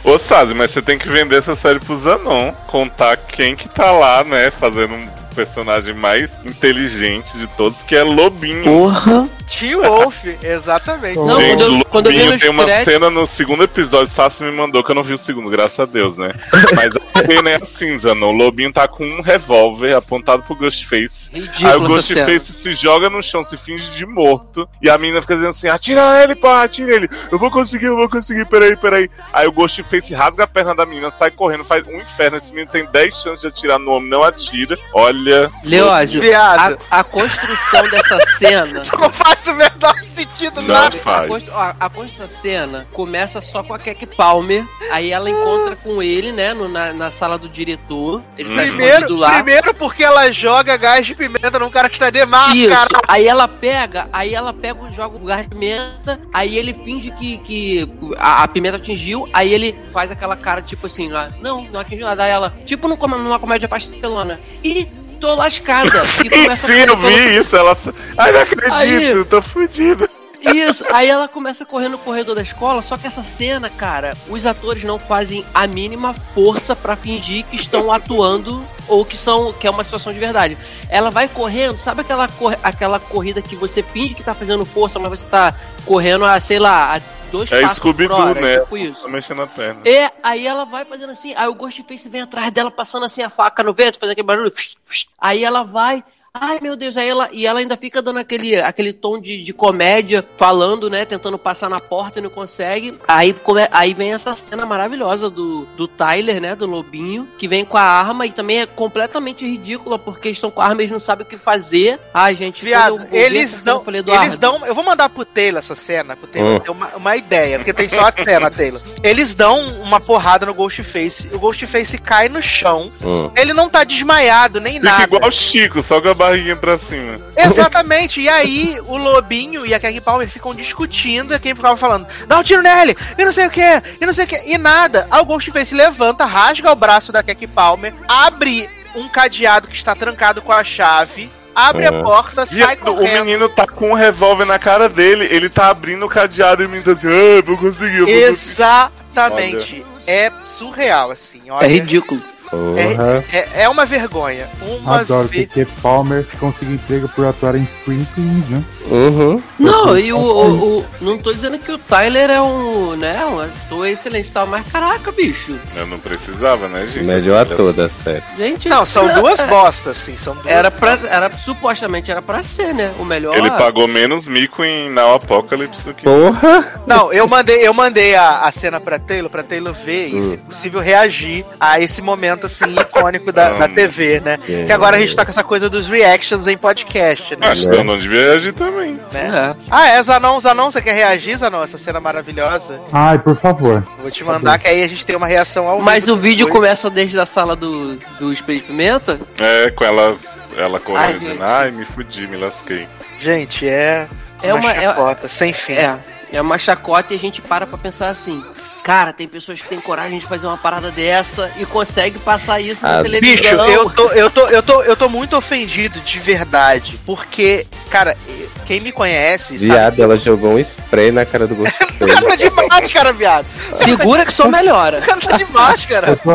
Ô 0.03 0.17
Sazi, 0.17 0.53
mas 0.53 0.71
você 0.71 0.81
tem 0.81 0.97
que 0.97 1.09
vender 1.09 1.37
essa 1.39 1.55
série 1.55 1.79
pro 1.79 1.95
Zanon. 1.97 2.53
Contar 2.67 3.17
quem 3.17 3.55
que 3.55 3.67
tá 3.67 3.91
lá, 3.91 4.23
né? 4.23 4.49
Fazendo 4.51 4.93
um 4.95 5.09
personagem 5.29 5.93
mais 5.93 6.31
inteligente 6.45 7.37
de 7.37 7.47
todos, 7.47 7.81
que 7.83 7.95
é 7.95 8.03
Lobinho. 8.03 8.63
Porra! 8.63 9.29
Tio 9.47 9.81
Wolf, 9.81 10.25
exatamente. 10.43 11.17
Não, 11.17 11.27
Gente, 11.39 11.57
quando 11.63 11.77
eu- 11.79 11.85
quando 11.85 12.05
eu 12.07 12.11
vi 12.11 12.19
Lobinho 12.19 12.39
tem 12.39 12.49
uma 12.51 12.65
créditos- 12.65 12.93
cena 12.93 13.09
no 13.09 13.25
segundo 13.25 13.63
episódio, 13.63 14.07
Sassi 14.07 14.43
me 14.43 14.51
mandou, 14.51 14.83
que 14.83 14.91
eu 14.91 14.95
não 14.95 15.03
vi 15.03 15.13
o 15.13 15.17
segundo, 15.17 15.49
graças 15.49 15.79
a 15.79 15.85
Deus, 15.85 16.15
né? 16.17 16.31
Mas 16.75 16.93
a 16.95 17.19
cena 17.25 17.49
é 17.49 17.55
assim, 17.61 17.97
Zanon. 17.97 18.29
O 18.29 18.31
Lobinho 18.37 18.71
tá 18.71 18.87
com 18.87 19.03
um 19.03 19.21
revólver 19.21 19.95
apontado 19.95 20.43
pro 20.43 20.55
Ghostface. 20.55 21.29
Aí 21.33 21.41
o 21.41 21.43
Ridículo 21.45 21.97
essa 21.97 22.13
cena. 22.13 22.25
Ghostface 22.27 22.53
se 22.53 22.73
joga 22.73 23.09
no 23.09 23.23
chão, 23.23 23.43
se 23.43 23.57
finge 23.57 23.89
de 23.91 24.05
morto. 24.05 24.69
E 24.81 24.89
a 24.89 24.97
menina 24.99 25.21
fica 25.21 25.33
dizendo 25.33 25.49
assim: 25.51 25.67
atira 25.67 26.23
ele, 26.23 26.35
pá, 26.35 26.63
atira 26.63 26.93
ele. 26.95 27.09
Eu 27.31 27.39
vou 27.39 27.49
conseguir, 27.49 27.87
eu 27.87 27.95
vou 27.95 28.07
conseguir, 28.09 28.45
peraí, 28.45 28.75
peraí. 28.77 29.09
Aí 29.33 29.47
o 29.47 29.51
Ghostface 29.51 30.13
rasga 30.13 30.43
a 30.43 30.47
perna 30.47 30.75
da 30.75 30.85
menina, 30.85 31.09
sai 31.09 31.31
correndo, 31.31 31.65
faz 31.65 31.87
um 31.87 31.97
inferno. 31.99 32.37
Esse 32.37 32.53
menino 32.53 32.71
tem 32.71 32.85
10 32.85 33.15
chances 33.15 33.41
de 33.41 33.47
atirar 33.47 33.79
no 33.79 33.91
homem, 33.93 34.09
não 34.09 34.23
atira. 34.23 34.77
Olha, 34.93 35.28
Leózio, 35.63 36.21
Viado. 36.21 36.79
a, 36.89 36.99
a 36.99 37.03
construção 37.03 37.89
dessa 37.89 38.19
cena. 38.37 38.83
Não 38.99 39.09
faz 39.11 39.45
o 39.47 39.53
menor 39.53 39.95
sentido 40.15 40.61
Não 40.61 40.67
nada. 40.73 40.95
A, 40.95 40.99
faz. 40.99 41.49
a, 41.49 41.75
a 41.79 41.89
construção 41.89 42.09
dessa 42.25 42.27
cena 42.27 42.87
começa 42.93 43.41
só 43.41 43.63
com 43.63 43.73
a 43.73 43.79
Keke 43.79 44.05
Palmer. 44.05 44.65
Aí 44.91 45.11
ela 45.11 45.29
encontra 45.29 45.75
com 45.75 46.01
ele, 46.01 46.31
né? 46.31 46.53
no- 46.53 46.67
na, 46.67 46.93
na 46.93 47.11
sala 47.11 47.37
do 47.37 47.47
diretor. 47.47 48.21
Ele 48.37 48.49
tá 48.55 48.61
Primeiro, 48.63 48.95
escondido 48.95 49.15
lá. 49.17 49.33
primeiro 49.35 49.73
porque 49.73 50.03
ela 50.03 50.31
joga 50.31 50.75
gás 50.77 51.05
de 51.05 51.15
pimenta 51.15 51.57
num 51.59 51.69
cara 51.69 51.87
que 51.89 51.95
está 51.95 52.09
de 52.09 52.19
Isso. 52.19 52.27
máscara. 52.27 53.01
Aí 53.07 53.27
ela 53.27 53.47
pega, 53.47 54.07
aí 54.11 54.33
ela 54.33 54.53
pega 54.53 54.79
e 54.89 54.93
joga 54.93 55.15
o 55.15 55.25
gás 55.25 55.43
de 55.43 55.49
pimenta, 55.49 56.19
aí 56.33 56.57
ele 56.57 56.73
finge 56.73 57.11
que, 57.11 57.37
que 57.39 57.89
a, 58.17 58.43
a 58.43 58.47
pimenta 58.47 58.77
atingiu, 58.77 59.27
aí 59.33 59.53
ele 59.53 59.77
faz 59.91 60.11
aquela 60.11 60.35
cara 60.35 60.61
tipo 60.61 60.85
assim, 60.85 61.09
lá, 61.09 61.31
não, 61.41 61.63
não 61.63 61.79
atingiu 61.79 62.05
nada. 62.05 62.23
Aí 62.23 62.31
ela, 62.31 62.53
tipo 62.65 62.87
numa 62.87 63.39
comédia 63.39 63.67
pastelona. 63.67 64.39
E 64.63 64.87
tô 65.19 65.35
lascada. 65.35 66.01
e 66.01 66.55
Sim, 66.55 66.73
a 66.73 66.85
eu 66.85 66.97
vi 66.97 67.37
isso. 67.37 67.55
Ela. 67.55 67.77
Ai, 68.17 68.31
não 68.31 68.41
acredito, 68.41 68.73
Aí- 68.73 69.25
tô 69.25 69.41
fudido. 69.41 70.09
Isso, 70.41 70.85
aí 70.93 71.09
ela 71.09 71.27
começa 71.27 71.65
a 71.65 71.67
correr 71.67 71.89
no 71.89 71.97
corredor 71.97 72.33
da 72.33 72.41
escola, 72.41 72.81
só 72.81 72.97
que 72.97 73.05
essa 73.05 73.21
cena, 73.21 73.69
cara, 73.69 74.15
os 74.29 74.45
atores 74.45 74.85
não 74.85 74.97
fazem 74.97 75.45
a 75.53 75.67
mínima 75.67 76.13
força 76.13 76.73
pra 76.77 76.95
fingir 76.95 77.43
que 77.45 77.57
estão 77.57 77.91
atuando 77.91 78.65
ou 78.87 79.03
que 79.03 79.17
são 79.17 79.51
que 79.51 79.67
é 79.67 79.69
uma 79.69 79.83
situação 79.83 80.13
de 80.13 80.19
verdade. 80.19 80.57
Ela 80.89 81.11
vai 81.11 81.27
correndo, 81.27 81.77
sabe 81.77 82.01
aquela, 82.01 82.29
aquela 82.63 82.99
corrida 83.01 83.41
que 83.41 83.55
você 83.57 83.83
finge 83.83 84.13
que 84.13 84.23
tá 84.23 84.33
fazendo 84.33 84.65
força, 84.65 84.97
mas 84.97 85.09
você 85.09 85.27
tá 85.27 85.53
correndo 85.85 86.23
a, 86.23 86.39
sei 86.39 86.57
lá, 86.57 86.95
a 86.95 87.01
dois 87.29 87.51
É 87.51 87.61
passos 87.61 87.79
por 87.79 87.89
Scooby-Doo, 87.89 88.17
hora, 88.17 88.41
né? 88.41 88.59
tipo 88.59 88.77
isso. 88.77 89.07
Mexendo 89.09 89.41
a 89.41 89.47
perna. 89.47 89.81
É, 89.85 90.11
aí 90.21 90.45
ela 90.45 90.65
vai 90.65 90.85
fazendo 90.85 91.11
assim, 91.11 91.33
aí 91.35 91.47
o 91.47 91.55
Ghostface 91.55 92.09
vem 92.09 92.21
atrás 92.21 92.51
dela, 92.51 92.69
passando 92.69 93.05
assim 93.05 93.21
a 93.21 93.29
faca 93.29 93.63
no 93.63 93.73
vento, 93.73 93.99
fazendo 93.99 94.13
aquele 94.13 94.27
barulho. 94.27 94.53
Aí 95.17 95.43
ela 95.43 95.63
vai, 95.63 96.03
ai 96.39 96.59
meu 96.61 96.75
Deus, 96.75 96.97
aí 96.97 97.07
ela, 97.09 97.29
e 97.31 97.45
ela 97.45 97.59
ainda 97.59 97.75
fica 97.77 98.01
dando 98.01 98.19
aquele, 98.19 98.55
aquele 98.59 98.93
tom 98.93 99.19
de, 99.19 99.41
de 99.43 99.53
comédia, 99.53 100.25
falando, 100.37 100.89
né, 100.89 101.05
tentando 101.05 101.37
passar 101.37 101.69
na 101.69 101.79
porta 101.79 102.19
e 102.19 102.21
não 102.21 102.29
consegue. 102.29 102.97
Aí, 103.07 103.33
come- 103.33 103.67
aí 103.71 103.93
vem 103.93 104.13
essa 104.13 104.35
cena 104.35 104.65
maravilhosa 104.65 105.29
do, 105.29 105.65
do 105.77 105.87
Tyler, 105.87 106.41
né, 106.41 106.55
do 106.55 106.65
Lobinho, 106.65 107.27
que 107.37 107.47
vem 107.47 107.63
com 107.65 107.77
a 107.77 107.81
arma 107.81 108.25
e 108.25 108.31
também 108.31 108.59
é 108.61 108.65
completamente 108.65 109.45
ridícula, 109.45 109.97
porque 109.99 110.27
eles 110.29 110.37
estão 110.37 110.51
com 110.51 110.61
a 110.61 110.65
arma 110.65 110.81
e 110.81 110.83
eles 110.83 110.91
não 110.91 110.99
sabem 110.99 111.25
o 111.25 111.29
que 111.29 111.37
fazer. 111.37 111.99
Ai, 112.13 112.35
gente, 112.35 112.63
Viado, 112.63 113.05
eles 113.11 113.63
dão, 113.63 113.77
eu 113.77 113.83
falei, 113.83 113.99
Eduardo, 114.01 114.25
eles 114.25 114.37
dão. 114.37 114.65
Eu 114.65 114.75
vou 114.75 114.83
mandar 114.83 115.09
pro 115.09 115.25
Taylor 115.25 115.59
essa 115.59 115.75
cena, 115.75 116.15
pro 116.15 116.27
Taylor 116.27 116.49
Hum. 116.55 116.59
ter 116.59 116.71
uma, 116.71 116.87
uma 116.95 117.15
ideia, 117.17 117.57
porque 117.59 117.73
tem 117.73 117.87
só 117.89 118.01
a 118.01 118.11
cena, 118.11 118.49
Taylor. 118.51 118.81
Eles 119.03 119.33
dão 119.35 119.59
uma 119.81 119.99
porrada 119.99 120.45
no 120.45 120.53
Ghostface, 120.53 121.27
o 121.33 121.39
Ghostface 121.39 121.97
cai 121.97 122.29
no 122.29 122.41
chão. 122.41 122.85
Hum. 123.03 123.29
Ele 123.35 123.53
não 123.53 123.69
tá 123.69 123.83
desmaiado 123.83 124.59
nem 124.59 124.75
Fica 124.75 124.85
nada. 124.91 125.03
igual 125.03 125.27
o 125.27 125.31
Chico, 125.31 125.81
só 125.83 125.97
a 125.97 125.99
barriguinha 126.29 126.55
pra 126.55 126.77
cima. 126.77 127.19
Exatamente. 127.35 128.21
E 128.21 128.29
aí, 128.29 128.79
o 128.85 128.97
Lobinho 128.97 129.65
e 129.65 129.73
a 129.73 129.79
Keg 129.79 130.01
Palmer 130.01 130.29
ficam 130.29 130.53
discutindo 130.53 131.33
e 131.33 131.35
a 131.35 131.39
Keg 131.39 131.59
Palmer 131.59 131.77
falando: 131.77 132.07
dá 132.27 132.39
um 132.39 132.43
tiro 132.43 132.61
nele, 132.61 132.95
e 133.17 133.25
não 133.25 133.33
sei 133.33 133.47
o 133.47 133.49
que, 133.49 133.83
e 134.01 134.05
não 134.05 134.13
sei 134.13 134.25
o 134.25 134.27
que, 134.27 134.41
e 134.45 134.57
nada. 134.57 135.07
Aí 135.09 135.21
o 135.21 135.25
Ghostface 135.25 135.73
levanta, 135.75 136.25
rasga 136.25 136.71
o 136.71 136.75
braço 136.75 137.11
da 137.11 137.23
Keg 137.23 137.47
Palmer, 137.47 137.93
abre 138.07 138.69
um 138.95 139.07
cadeado 139.07 139.67
que 139.67 139.75
está 139.75 139.95
trancado 139.95 140.41
com 140.41 140.51
a 140.51 140.63
chave, 140.63 141.29
abre 141.53 141.85
a 141.85 142.03
porta, 142.03 142.45
sai 142.45 142.75
o 142.75 142.79
correndo. 142.79 143.25
menino 143.25 143.49
tá 143.49 143.67
com 143.67 143.91
um 143.91 143.93
revólver 143.93 144.45
na 144.45 144.57
cara 144.57 144.89
dele, 144.89 145.27
ele 145.29 145.49
tá 145.49 145.69
abrindo 145.69 146.05
o 146.05 146.09
cadeado 146.09 146.63
e 146.63 146.65
o 146.65 146.69
menino 146.69 146.85
tá 146.85 146.91
assim, 146.93 147.07
ah, 147.07 147.41
vou 147.45 147.57
conseguir, 147.57 147.97
eu 147.99 148.05
vou 148.05 148.15
conseguir. 148.15 148.31
Exatamente. 148.31 149.85
É 150.07 150.31
surreal, 150.57 151.11
assim. 151.11 151.51
Olha, 151.51 151.65
é 151.65 151.69
ridículo. 151.69 152.19
Porra. 152.49 153.23
É, 153.31 153.63
é 153.63 153.69
uma 153.69 153.85
vergonha. 153.85 154.47
Uma 154.61 154.99
Adoro 155.01 155.27
ve- 155.27 155.45
que 155.45 155.65
Palmer 155.65 156.25
conseguiu 156.39 156.75
emprego 156.75 157.07
por 157.09 157.25
atuar 157.25 157.55
em 157.55 157.63
Springfield, 157.63 158.53
né? 158.53 158.63
Uhum. 158.89 159.41
Não, 159.59 159.97
e 159.97 160.11
o, 160.11 160.17
o- 160.19 160.77
o- 160.79 160.85
Não 161.01 161.17
tô 161.17 161.31
dizendo 161.33 161.57
que 161.59 161.71
o 161.71 161.77
Tyler 161.77 162.29
é 162.29 162.41
um. 162.41 162.95
né, 162.95 163.23
um 163.25 163.39
ator 163.39 163.87
excelente 163.87 164.27
e 164.29 164.31
tal, 164.31 164.47
mas 164.47 164.65
caraca, 164.71 165.11
bicho. 165.11 165.57
Eu 165.75 165.85
não 165.87 165.99
precisava, 165.99 166.67
né, 166.67 166.87
gente? 166.87 167.07
Melhor 167.07 167.45
Olha 167.45 167.53
ator 167.55 167.73
da 167.73 167.89
série. 167.89 168.23
Gente. 168.37 168.67
Não, 168.69 168.85
são 168.85 169.07
duas 169.19 169.39
bostas, 169.43 169.97
sim. 169.97 170.15
São 170.17 170.33
duas 170.35 170.47
Era 170.47 170.71
pra. 170.71 170.97
Era, 171.09 171.31
supostamente 171.31 172.09
era 172.11 172.21
pra 172.21 172.41
ser, 172.43 172.73
né? 172.73 172.91
O 172.99 173.05
melhor. 173.05 173.35
Ele 173.37 173.49
pagou 173.51 173.87
menos 173.87 174.27
mico 174.27 174.63
em 174.63 174.89
Now 174.89 175.15
Apocalypse 175.15 175.83
do 175.83 175.93
que. 175.93 176.03
Porra! 176.03 176.81
Não, 176.87 177.13
eu 177.13 177.27
mandei, 177.27 177.65
eu 177.67 177.73
mandei 177.73 178.15
a, 178.15 178.41
a 178.41 178.51
cena 178.51 178.79
pra 178.79 178.97
Taylor, 178.99 179.29
pra 179.29 179.43
Taylor 179.43 179.73
ver 179.73 180.09
e, 180.09 180.15
Hum. 180.15 180.31
se 180.31 180.37
possível, 180.37 180.79
reagir 180.79 181.45
a 181.59 181.79
esse 181.79 182.01
momento, 182.01 182.45
assim, 182.47 182.65
icônico 182.79 183.31
da, 183.31 183.51
da 183.51 183.65
Hum. 183.65 183.75
TV, 183.75 184.19
né? 184.19 184.37
Sim. 184.39 184.65
Que 184.65 184.71
agora 184.71 184.97
a 184.97 184.99
gente 184.99 185.15
tá 185.15 185.23
com 185.25 185.31
essa 185.31 185.43
coisa 185.43 185.69
dos 185.69 185.87
reactions 185.87 186.47
em 186.47 186.57
podcast, 186.57 187.35
né? 187.35 187.47
Acho 187.49 187.69
que 187.69 187.75
eu 187.75 187.83
não 187.83 187.97
devia 187.97 188.21
reagir 188.31 188.53
também. 188.53 188.78
Né? 188.79 188.99
É. 189.13 189.55
Ah, 189.69 189.87
é, 189.89 190.03
Zanon, 190.03 190.39
Zanon, 190.39 190.71
você 190.71 190.81
quer 190.81 190.93
reagir, 190.93 191.37
Zanon? 191.37 191.63
Essa 191.63 191.77
cena 191.77 191.99
maravilhosa? 191.99 192.79
Ai, 192.91 193.19
por 193.19 193.35
favor. 193.37 193.83
Vou 193.99 194.09
te 194.11 194.23
mandar, 194.23 194.57
que 194.59 194.67
aí 194.67 194.83
a 194.83 194.87
gente 194.87 195.05
tem 195.05 195.15
uma 195.15 195.27
reação 195.27 195.67
ao 195.67 195.81
Mas 195.81 196.05
vivo 196.05 196.17
o 196.17 196.19
vídeo 196.19 196.45
depois. 196.45 196.63
começa 196.63 196.89
desde 196.89 197.19
a 197.19 197.25
sala 197.25 197.55
do, 197.55 197.95
do 198.19 198.31
Espelho 198.33 198.59
de 198.59 198.65
Pimenta. 198.65 199.19
É, 199.37 199.69
com 199.71 199.83
ela, 199.83 200.17
ela 200.57 200.79
correndo 200.79 201.05
Ai, 201.05 201.13
dizendo, 201.13 201.31
gente. 201.33 201.43
ai, 201.43 201.71
me 201.71 201.85
fudi, 201.85 202.27
me 202.27 202.37
lasquei. 202.37 202.87
Gente, 203.21 203.67
é, 203.67 204.07
É 204.41 204.53
uma. 204.53 204.71
É, 204.71 204.81
chacota, 204.83 205.27
sem 205.27 205.53
fim. 205.53 205.73
é, 205.73 205.97
é 206.31 206.41
uma 206.41 206.57
chacota 206.57 207.13
e 207.13 207.17
a 207.17 207.19
gente 207.19 207.41
para 207.41 207.67
pra 207.67 207.77
pensar 207.77 208.09
assim. 208.09 208.43
Cara, 208.83 209.13
tem 209.13 209.27
pessoas 209.27 209.61
que 209.61 209.67
têm 209.67 209.79
coragem 209.79 210.19
de 210.19 210.25
fazer 210.25 210.47
uma 210.47 210.57
parada 210.57 210.89
dessa 210.89 211.51
e 211.57 211.65
consegue 211.65 212.17
passar 212.17 212.59
isso 212.59 212.81
na 212.83 212.99
Ah, 212.99 213.03
Bicho, 213.03 213.19
televisão. 213.43 213.67
eu 213.69 213.89
tô, 213.89 214.07
eu, 214.11 214.29
tô, 214.31 214.47
eu, 214.47 214.63
tô, 214.63 214.81
eu 214.81 214.95
tô 214.95 215.09
muito 215.09 215.35
ofendido 215.35 215.99
de 215.99 216.17
verdade. 216.17 216.99
Porque, 217.05 217.67
cara, 217.91 218.17
quem 218.65 218.79
me 218.79 218.91
conhece. 218.91 219.57
Viado, 219.57 220.01
ela 220.01 220.17
jogou 220.17 220.53
um 220.53 220.59
spray 220.59 221.11
na 221.11 221.23
cara 221.25 221.45
do 221.45 221.53
O 221.55 221.63
cara 221.63 221.75
Ghostface. 222.21 222.27
tá 222.27 222.35
de 222.35 222.67
máscara, 222.69 223.13
viado. 223.13 223.45
Segura 223.73 224.25
que 224.25 224.33
só 224.33 224.47
melhora. 224.47 224.99
O 224.99 225.01
cara 225.01 225.21
tá 225.21 225.37
de 225.37 225.45
máscara. 225.45 226.07
Eu 226.09 226.17
tô 226.17 226.31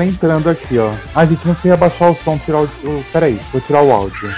é, 0.00 0.04
entrando 0.06 0.48
aqui, 0.48 0.78
ó. 0.78 0.90
A 1.14 1.24
gente 1.26 1.46
não 1.46 1.56
sei 1.56 1.72
abaixar 1.72 2.10
o 2.10 2.18
som, 2.24 2.38
tirar 2.38 2.58
o. 2.58 2.64
o- 2.84 3.04
Peraí, 3.12 3.38
vou 3.52 3.60
tirar 3.60 3.82
o 3.82 3.92
áudio. 3.92 4.34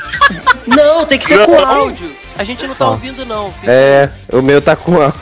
Não, 0.66 1.04
tem 1.06 1.18
que 1.18 1.26
ser 1.26 1.44
com 1.44 1.52
Não. 1.52 1.66
áudio. 1.66 2.11
A 2.39 2.45
gente 2.45 2.66
não 2.66 2.74
tá 2.74 2.87
Ah. 2.87 2.91
ouvindo, 2.91 3.24
não. 3.26 3.51
Fica- 3.51 3.70
É, 3.70 4.11
o 4.33 4.41
meu 4.41 4.62
tá 4.62 4.74
com 4.74 4.95
áudio 5.01 5.12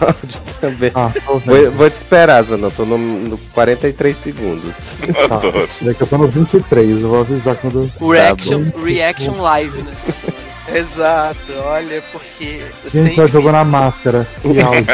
também. 0.60 0.92
Ah, 0.94 1.10
Vou, 1.44 1.70
vou 1.72 1.90
te 1.90 1.94
esperar, 1.94 2.42
Zanon. 2.42 2.70
Tô 2.70 2.84
no, 2.84 2.96
no 2.98 3.38
43 3.52 4.16
segundos. 4.16 4.92
Adoro. 5.30 5.68
Daqui 5.82 6.00
eu 6.02 6.06
tô 6.06 6.18
no 6.18 6.28
23, 6.28 6.90
eu 7.02 7.08
vou 7.08 7.20
avisar 7.20 7.56
quando. 7.56 7.90
Reaction, 8.00 8.64
reaction 8.84 9.40
live, 9.40 9.82
né? 9.82 9.92
Exato, 10.74 11.52
olha, 11.64 12.02
porque. 12.12 12.62
Gente, 12.92 13.08
sem 13.08 13.18
ela 13.18 13.26
jogou 13.26 13.52
na 13.52 13.64
máscara. 13.64 14.26
Que 14.42 14.60
áudio. 14.60 14.86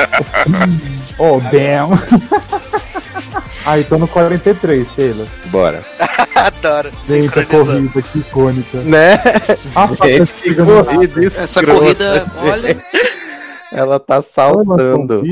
oh, 1.19 1.41
damn. 1.51 1.99
Aí, 3.67 3.83
tô 3.85 3.97
no 3.97 4.07
43, 4.07 4.87
Sheila. 4.95 5.27
Bora. 5.47 5.83
adoro. 6.35 6.91
Gente, 7.09 7.39
a 7.39 7.47
corrida, 7.47 8.03
que 8.03 8.19
icônica. 8.19 8.79
Né? 8.79 9.21
Ah, 9.75 9.89
Gente, 10.05 10.33
que 10.35 10.55
corrida 10.55 11.43
Essa 11.43 11.65
corrida, 11.65 12.27
olha. 12.37 12.77
Ela 13.75 13.99
tá 13.99 14.23
saltando. 14.23 15.23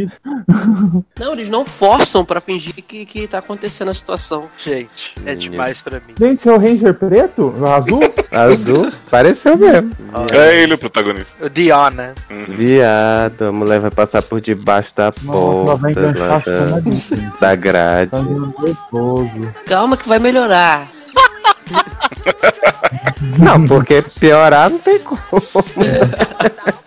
Não, 1.19 1.33
eles 1.33 1.49
não 1.49 1.65
forçam 1.65 2.25
pra 2.25 2.41
fingir 2.41 2.75
que, 2.75 3.07
que 3.07 3.27
tá 3.27 3.39
acontecendo 3.39 3.91
a 3.91 3.95
situação. 3.95 4.49
Gente, 4.59 5.15
é 5.25 5.35
demais 5.35 5.81
pra 5.81 6.01
mim. 6.01 6.15
Gente, 6.19 6.49
é 6.49 6.53
o 6.53 6.59
Ranger 6.59 6.95
preto? 6.95 7.55
Azul? 7.65 8.01
Azul? 8.31 8.91
Pareceu 9.11 9.57
mesmo. 9.57 9.93
É 10.33 10.63
ele 10.63 10.75
o 10.75 10.79
protagonista. 10.79 11.47
O 11.47 11.49
Diona. 11.49 12.15
Uhum. 12.31 12.57
Viado, 12.57 13.47
a 13.47 13.53
mulher 13.53 13.81
vai 13.81 13.91
passar 13.91 14.23
por 14.23 14.41
debaixo 14.41 14.95
da 14.97 15.13
porta 15.13 16.13
da, 16.13 16.41
chamadíssimo. 16.41 17.33
da 17.41 17.55
grade. 17.55 18.11
Tá. 18.11 18.19
Calma 19.67 19.97
que 19.97 20.09
vai 20.09 20.19
melhorar. 20.19 20.89
Não, 23.39 23.67
porque 23.67 24.03
piorar 24.21 24.71
não 24.71 24.79
tem 24.79 24.99
como. 25.01 25.21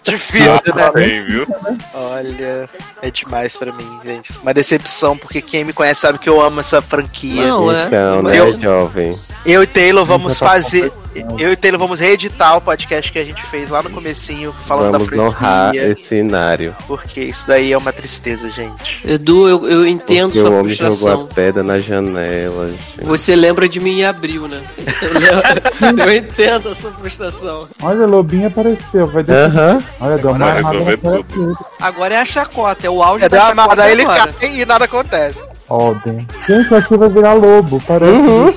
Difícil, 0.04 0.76
né? 0.76 0.92
Tem, 0.94 1.24
viu? 1.26 1.48
Olha, 1.94 2.70
é 3.02 3.10
demais 3.12 3.58
pra 3.58 3.72
mim, 3.72 4.00
gente. 4.06 4.32
Uma 4.42 4.54
decepção, 4.54 5.18
porque 5.18 5.42
quem 5.42 5.64
me 5.64 5.74
conhece 5.74 6.02
sabe 6.02 6.20
que 6.20 6.30
eu 6.30 6.42
amo 6.42 6.60
essa 6.60 6.82
franquia. 6.82 7.48
Não, 7.48 7.72
é. 7.72 7.86
Então, 7.88 8.22
né, 8.24 8.38
Eu- 8.40 8.60
jovem? 8.60 9.18
Eu 9.46 9.64
e 9.64 9.68
Taylor 9.68 10.06
vamos 10.06 10.38
fazer. 10.38 10.92
Eu 11.40 11.54
e 11.54 11.56
Taylor 11.56 11.80
vamos 11.80 12.00
reeditar 12.00 12.58
o 12.58 12.62
podcast 12.62 13.10
que 13.12 13.18
a 13.18 13.24
gente 13.24 13.42
fez 13.46 13.70
lá 13.70 13.82
no 13.82 13.90
comecinho, 13.90 14.54
falando 14.68 14.92
Vamos 14.92 15.10
da 15.10 15.24
honrar 15.24 15.70
franquia. 15.72 15.92
esse 15.92 16.04
cenário. 16.04 16.76
Porque 16.88 17.22
isso 17.22 17.48
daí 17.48 17.72
é 17.72 17.78
uma 17.78 17.94
tristeza, 17.94 18.52
gente. 18.52 19.00
Edu, 19.08 19.48
eu, 19.48 19.70
eu 19.70 19.88
entendo 19.88 20.32
Porque 20.34 20.42
sua 20.42 20.50
o 20.50 20.60
homem 20.60 20.76
jogou 20.76 20.92
frustração. 20.94 21.28
a 21.32 21.34
pedra 21.34 21.64
na 21.64 21.80
janela. 21.80 22.70
gente. 22.72 23.04
Você 23.06 23.34
lembra 23.36 23.70
de 23.70 23.80
mim 23.80 24.00
em 24.02 24.06
abril, 24.06 24.48
né? 24.48 24.62
Eu, 26.06 26.16
entendo 26.16 26.70
a 26.70 26.76
sua 26.76 26.92
frustração. 26.92 27.68
Olha, 27.82 28.06
Lobinho 28.06 28.48
apareceu. 28.48 29.08
Vai 29.08 29.24
descer. 29.24 29.50
Aham. 29.52 29.84
Olha, 30.00 30.18
deu 30.18 30.30
uma 30.32 30.38
Vai 30.40 30.58
armada 30.58 30.74
resolver 30.78 30.96
na 31.04 31.10
cara 31.12 31.24
tudo. 31.30 31.46
dele. 31.46 31.58
Agora 31.82 32.14
é 32.14 32.18
a 32.18 32.26
chacota, 32.26 32.88
é 32.88 32.90
o 32.90 33.04
auge 33.04 33.26
É 33.26 33.30
da 33.30 33.38
uma 33.38 33.42
chacota 33.48 33.62
amarrada, 33.62 33.84
aí 33.84 33.92
ele 33.92 34.02
agora. 34.04 34.34
cai 34.34 34.60
e 34.62 34.66
nada 34.66 34.86
acontece. 34.86 35.40
Ó, 35.70 35.94
bem. 36.06 36.28
Gente, 36.48 36.76
aqui 36.76 36.96
vai 36.96 37.10
virar 37.10 37.34
lobo. 37.34 37.82
Parece. 37.88 38.12
Uhum. 38.14 38.54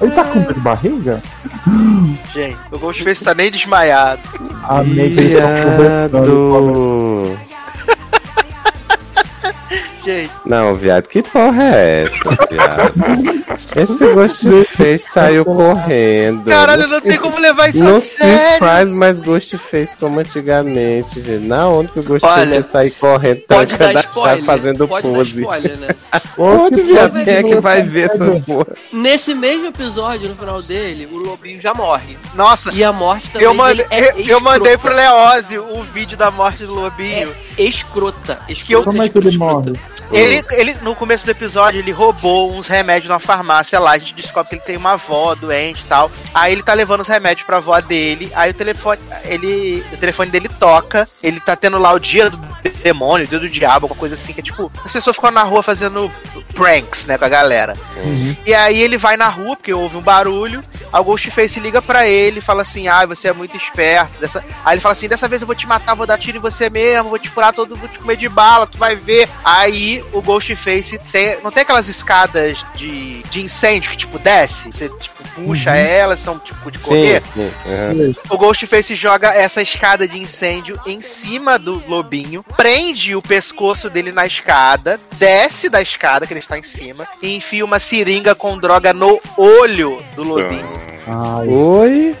Ele 0.00 0.10
tá 0.12 0.24
com 0.24 0.40
dor 0.40 0.54
de 0.54 0.60
barriga? 0.60 1.20
Gente, 2.32 2.56
o 2.70 2.78
Ghostface 2.78 3.24
tá 3.24 3.34
nem 3.34 3.50
desmaiado. 3.50 4.20
Amei 4.62 5.10
que 5.12 5.20
eles 5.20 5.32
estão 5.32 5.76
conversando. 5.76 7.30
Viado. 7.30 7.49
Gente, 10.04 10.30
Não, 10.46 10.74
viado, 10.74 11.06
que 11.08 11.22
porra 11.22 11.62
é 11.64 12.04
essa, 12.04 12.30
viado? 12.50 13.40
Esse 13.76 14.06
Ghostface 14.14 14.98
saiu 14.98 15.44
correndo. 15.44 16.44
caralho, 16.50 16.86
não 16.88 17.00
tem 17.00 17.18
como 17.18 17.38
levar 17.38 17.68
isso 17.68 17.82
Não 17.84 17.96
a 17.96 18.00
se 18.00 18.08
sério. 18.08 18.58
faz 18.58 18.90
mais 18.90 19.20
Ghostface 19.20 19.96
como 19.98 20.20
antigamente, 20.20 21.20
gente. 21.20 21.44
Na 21.46 21.68
onde 21.68 21.88
que 21.92 22.00
o 22.00 22.02
Ghostface 22.02 22.40
Olha, 22.40 22.54
ia 22.56 22.62
sair 22.62 22.90
correndo, 22.92 23.40
Pode 23.46 23.70
tancando 23.76 23.92
dar 23.94 24.00
a 24.00 24.02
chave, 24.02 24.16
spoiler. 24.16 24.44
fazendo 24.44 24.88
pode 24.88 25.06
pose? 25.06 25.32
dar 25.34 25.40
spoiler, 25.40 25.78
né? 25.78 25.88
Onde, 26.38 26.80
viado? 26.82 27.12
pode 27.12 27.24
Quem 27.24 27.34
é 27.34 27.42
que 27.42 27.54
vai 27.60 27.82
ver 27.82 28.04
essa 28.06 28.24
porra? 28.46 28.66
Nesse 28.92 29.34
mesmo 29.34 29.66
episódio, 29.66 30.28
no 30.30 30.34
final 30.34 30.60
dele, 30.62 31.06
o 31.12 31.16
lobinho 31.18 31.60
já 31.60 31.72
morre. 31.74 32.16
Nossa, 32.34 32.72
E 32.72 32.82
a 32.82 32.92
morte 32.92 33.30
também 33.30 33.46
eu, 33.46 33.54
mandei, 33.54 33.86
é 33.90 34.12
eu, 34.12 34.26
eu 34.26 34.40
mandei 34.40 34.76
pro 34.78 34.90
escrota. 34.90 34.96
Leózio 34.96 35.64
o 35.78 35.82
vídeo 35.84 36.16
da 36.16 36.30
morte 36.30 36.64
do 36.64 36.74
Lobinho. 36.74 37.28
Escrota. 37.58 38.38
Escrota, 38.48 38.64
Que 38.66 38.72
eu- 38.74 38.82
Como 38.84 39.02
é 39.02 39.08
que 39.08 39.18
ele 39.18 39.28
escrota, 39.28 39.70
morre? 39.70 39.72
Ele, 40.12 40.44
ele, 40.50 40.76
no 40.82 40.94
começo 40.94 41.24
do 41.24 41.30
episódio, 41.30 41.78
ele 41.78 41.92
roubou 41.92 42.52
uns 42.52 42.66
remédios 42.66 43.08
na 43.08 43.18
farmácia 43.18 43.78
lá. 43.78 43.92
A 43.92 43.98
gente 43.98 44.14
descobre 44.14 44.48
que 44.48 44.54
ele 44.56 44.62
tem 44.62 44.76
uma 44.76 44.92
avó 44.92 45.34
doente 45.34 45.82
e 45.82 45.84
tal. 45.84 46.10
Aí 46.34 46.52
ele 46.52 46.62
tá 46.62 46.74
levando 46.74 47.00
os 47.00 47.08
remédios 47.08 47.46
pra 47.46 47.58
avó 47.58 47.80
dele. 47.80 48.30
Aí 48.34 48.50
o 48.50 48.54
telefone, 48.54 49.00
ele, 49.24 49.84
o 49.92 49.96
telefone 49.96 50.30
dele 50.30 50.48
toca. 50.48 51.08
Ele 51.22 51.38
tá 51.40 51.54
tendo 51.54 51.78
lá 51.78 51.92
o 51.92 51.98
dia 51.98 52.28
do 52.28 52.38
demônio, 52.82 53.26
o 53.26 53.28
dia 53.28 53.38
do 53.38 53.48
diabo, 53.48 53.86
alguma 53.86 53.98
coisa 53.98 54.14
assim. 54.14 54.32
Que 54.32 54.40
é 54.40 54.42
tipo, 54.42 54.70
as 54.84 54.92
pessoas 54.92 55.16
ficam 55.16 55.30
na 55.30 55.42
rua 55.42 55.62
fazendo 55.62 56.10
pranks, 56.54 57.06
né, 57.06 57.16
com 57.16 57.24
a 57.24 57.28
galera. 57.28 57.74
E 58.44 58.52
aí 58.54 58.80
ele 58.80 58.98
vai 58.98 59.16
na 59.16 59.28
rua, 59.28 59.56
porque 59.56 59.72
houve 59.72 59.96
um 59.96 60.02
barulho. 60.02 60.64
O 60.92 61.04
Ghostface 61.04 61.60
liga 61.60 61.80
pra 61.80 62.06
ele 62.06 62.40
fala 62.40 62.62
assim: 62.62 62.88
Ah, 62.88 63.06
você 63.06 63.28
é 63.28 63.32
muito 63.32 63.56
esperto. 63.56 64.20
Dessa... 64.20 64.44
Aí 64.64 64.74
ele 64.74 64.80
fala 64.80 64.92
assim: 64.92 65.08
Dessa 65.08 65.28
vez 65.28 65.40
eu 65.40 65.46
vou 65.46 65.54
te 65.54 65.66
matar, 65.66 65.94
vou 65.94 66.06
dar 66.06 66.18
tiro 66.18 66.38
em 66.38 66.40
você 66.40 66.68
mesmo, 66.68 67.10
vou 67.10 67.18
te 67.18 67.28
furar 67.28 67.52
todo, 67.52 67.76
vou 67.76 67.88
te 67.88 67.98
comer 67.98 68.16
de 68.16 68.28
bala, 68.28 68.66
tu 68.66 68.78
vai 68.78 68.96
ver. 68.96 69.28
Aí 69.44 69.89
o 70.12 70.20
Ghostface 70.20 70.98
tem. 71.10 71.40
Não 71.42 71.50
tem 71.50 71.62
aquelas 71.62 71.88
escadas 71.88 72.64
de, 72.74 73.22
de 73.24 73.42
incêndio 73.42 73.90
que 73.90 73.96
tipo 73.96 74.18
desce? 74.18 74.70
Você 74.72 74.88
tipo, 74.88 75.22
puxa 75.34 75.74
elas, 75.74 76.20
são 76.20 76.38
tipo 76.38 76.70
de 76.70 76.78
correr. 76.78 77.22
Sim, 77.34 77.50
sim. 77.62 77.72
aham. 77.72 78.14
O 78.30 78.38
Ghostface 78.38 78.94
joga 78.94 79.32
essa 79.34 79.62
escada 79.62 80.06
de 80.06 80.18
incêndio 80.18 80.78
em 80.86 81.00
cima 81.00 81.58
do 81.58 81.82
lobinho, 81.88 82.44
prende 82.56 83.14
o 83.14 83.22
pescoço 83.22 83.88
dele 83.88 84.12
na 84.12 84.26
escada, 84.26 85.00
desce 85.18 85.68
da 85.68 85.80
escada 85.80 86.26
que 86.26 86.32
ele 86.32 86.40
está 86.40 86.58
em 86.58 86.62
cima 86.62 87.06
e 87.22 87.36
enfia 87.36 87.64
uma 87.64 87.78
seringa 87.78 88.34
com 88.34 88.58
droga 88.58 88.92
no 88.92 89.20
olho 89.36 90.02
do 90.14 90.22
lobinho. 90.22 90.90
Ai, 91.12 91.48
Oi? 91.48 92.16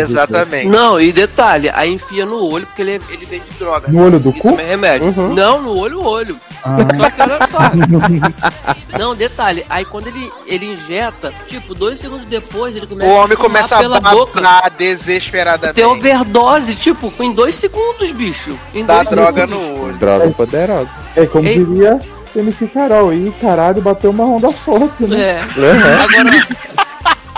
Exatamente. 0.00 0.68
Não, 0.68 1.00
e 1.00 1.12
detalhe, 1.12 1.70
aí 1.74 1.92
enfia 1.92 2.24
no 2.26 2.44
olho, 2.44 2.66
porque 2.66 2.82
ele, 2.82 3.00
ele 3.10 3.26
vende 3.26 3.44
droga. 3.58 3.88
No 3.88 4.04
olho 4.04 4.20
do 4.20 4.30
E 4.30 4.32
cu? 4.40 4.54
remédio. 4.54 5.08
Uhum. 5.08 5.34
Não, 5.34 5.62
no 5.62 5.76
olho, 5.76 6.04
olho. 6.04 6.36
Ah, 6.64 6.76
Só 6.96 7.10
que 7.10 7.22
olha 7.22 7.38
só. 7.50 8.98
Não, 8.98 9.14
detalhe, 9.14 9.64
aí 9.68 9.84
quando 9.84 10.06
ele, 10.08 10.30
ele 10.46 10.72
injeta, 10.72 11.32
tipo, 11.46 11.74
dois 11.74 11.98
segundos 11.98 12.26
depois, 12.26 12.74
ele 12.76 12.86
O 12.86 12.88
começa 12.88 13.12
homem 13.12 13.32
a 13.32 13.36
começa 13.36 13.76
a 13.76 13.78
pela 13.78 14.00
boca. 14.00 14.40
babar 14.40 14.70
desesperadamente. 14.76 15.74
Tem 15.76 15.84
overdose, 15.84 16.74
tipo, 16.76 17.12
em 17.20 17.32
dois 17.32 17.54
segundos, 17.54 18.10
bicho. 18.12 18.56
Em 18.74 18.84
Dá 18.84 18.96
dois 19.02 19.10
droga 19.10 19.46
segundos. 19.46 19.68
no 19.76 19.84
olho. 19.84 19.96
Droga 19.96 20.30
poderosa. 20.30 20.90
é 21.16 21.26
como 21.26 21.48
Ei. 21.48 21.58
diria 21.64 21.98
MC 22.34 22.66
Carol. 22.68 23.12
Ih, 23.12 23.32
caralho, 23.40 23.80
bateu 23.82 24.10
uma 24.10 24.24
onda 24.24 24.50
forte, 24.52 25.04
né? 25.04 25.20
É. 25.20 25.40
Aham. 25.40 26.02
Agora, 26.02 26.46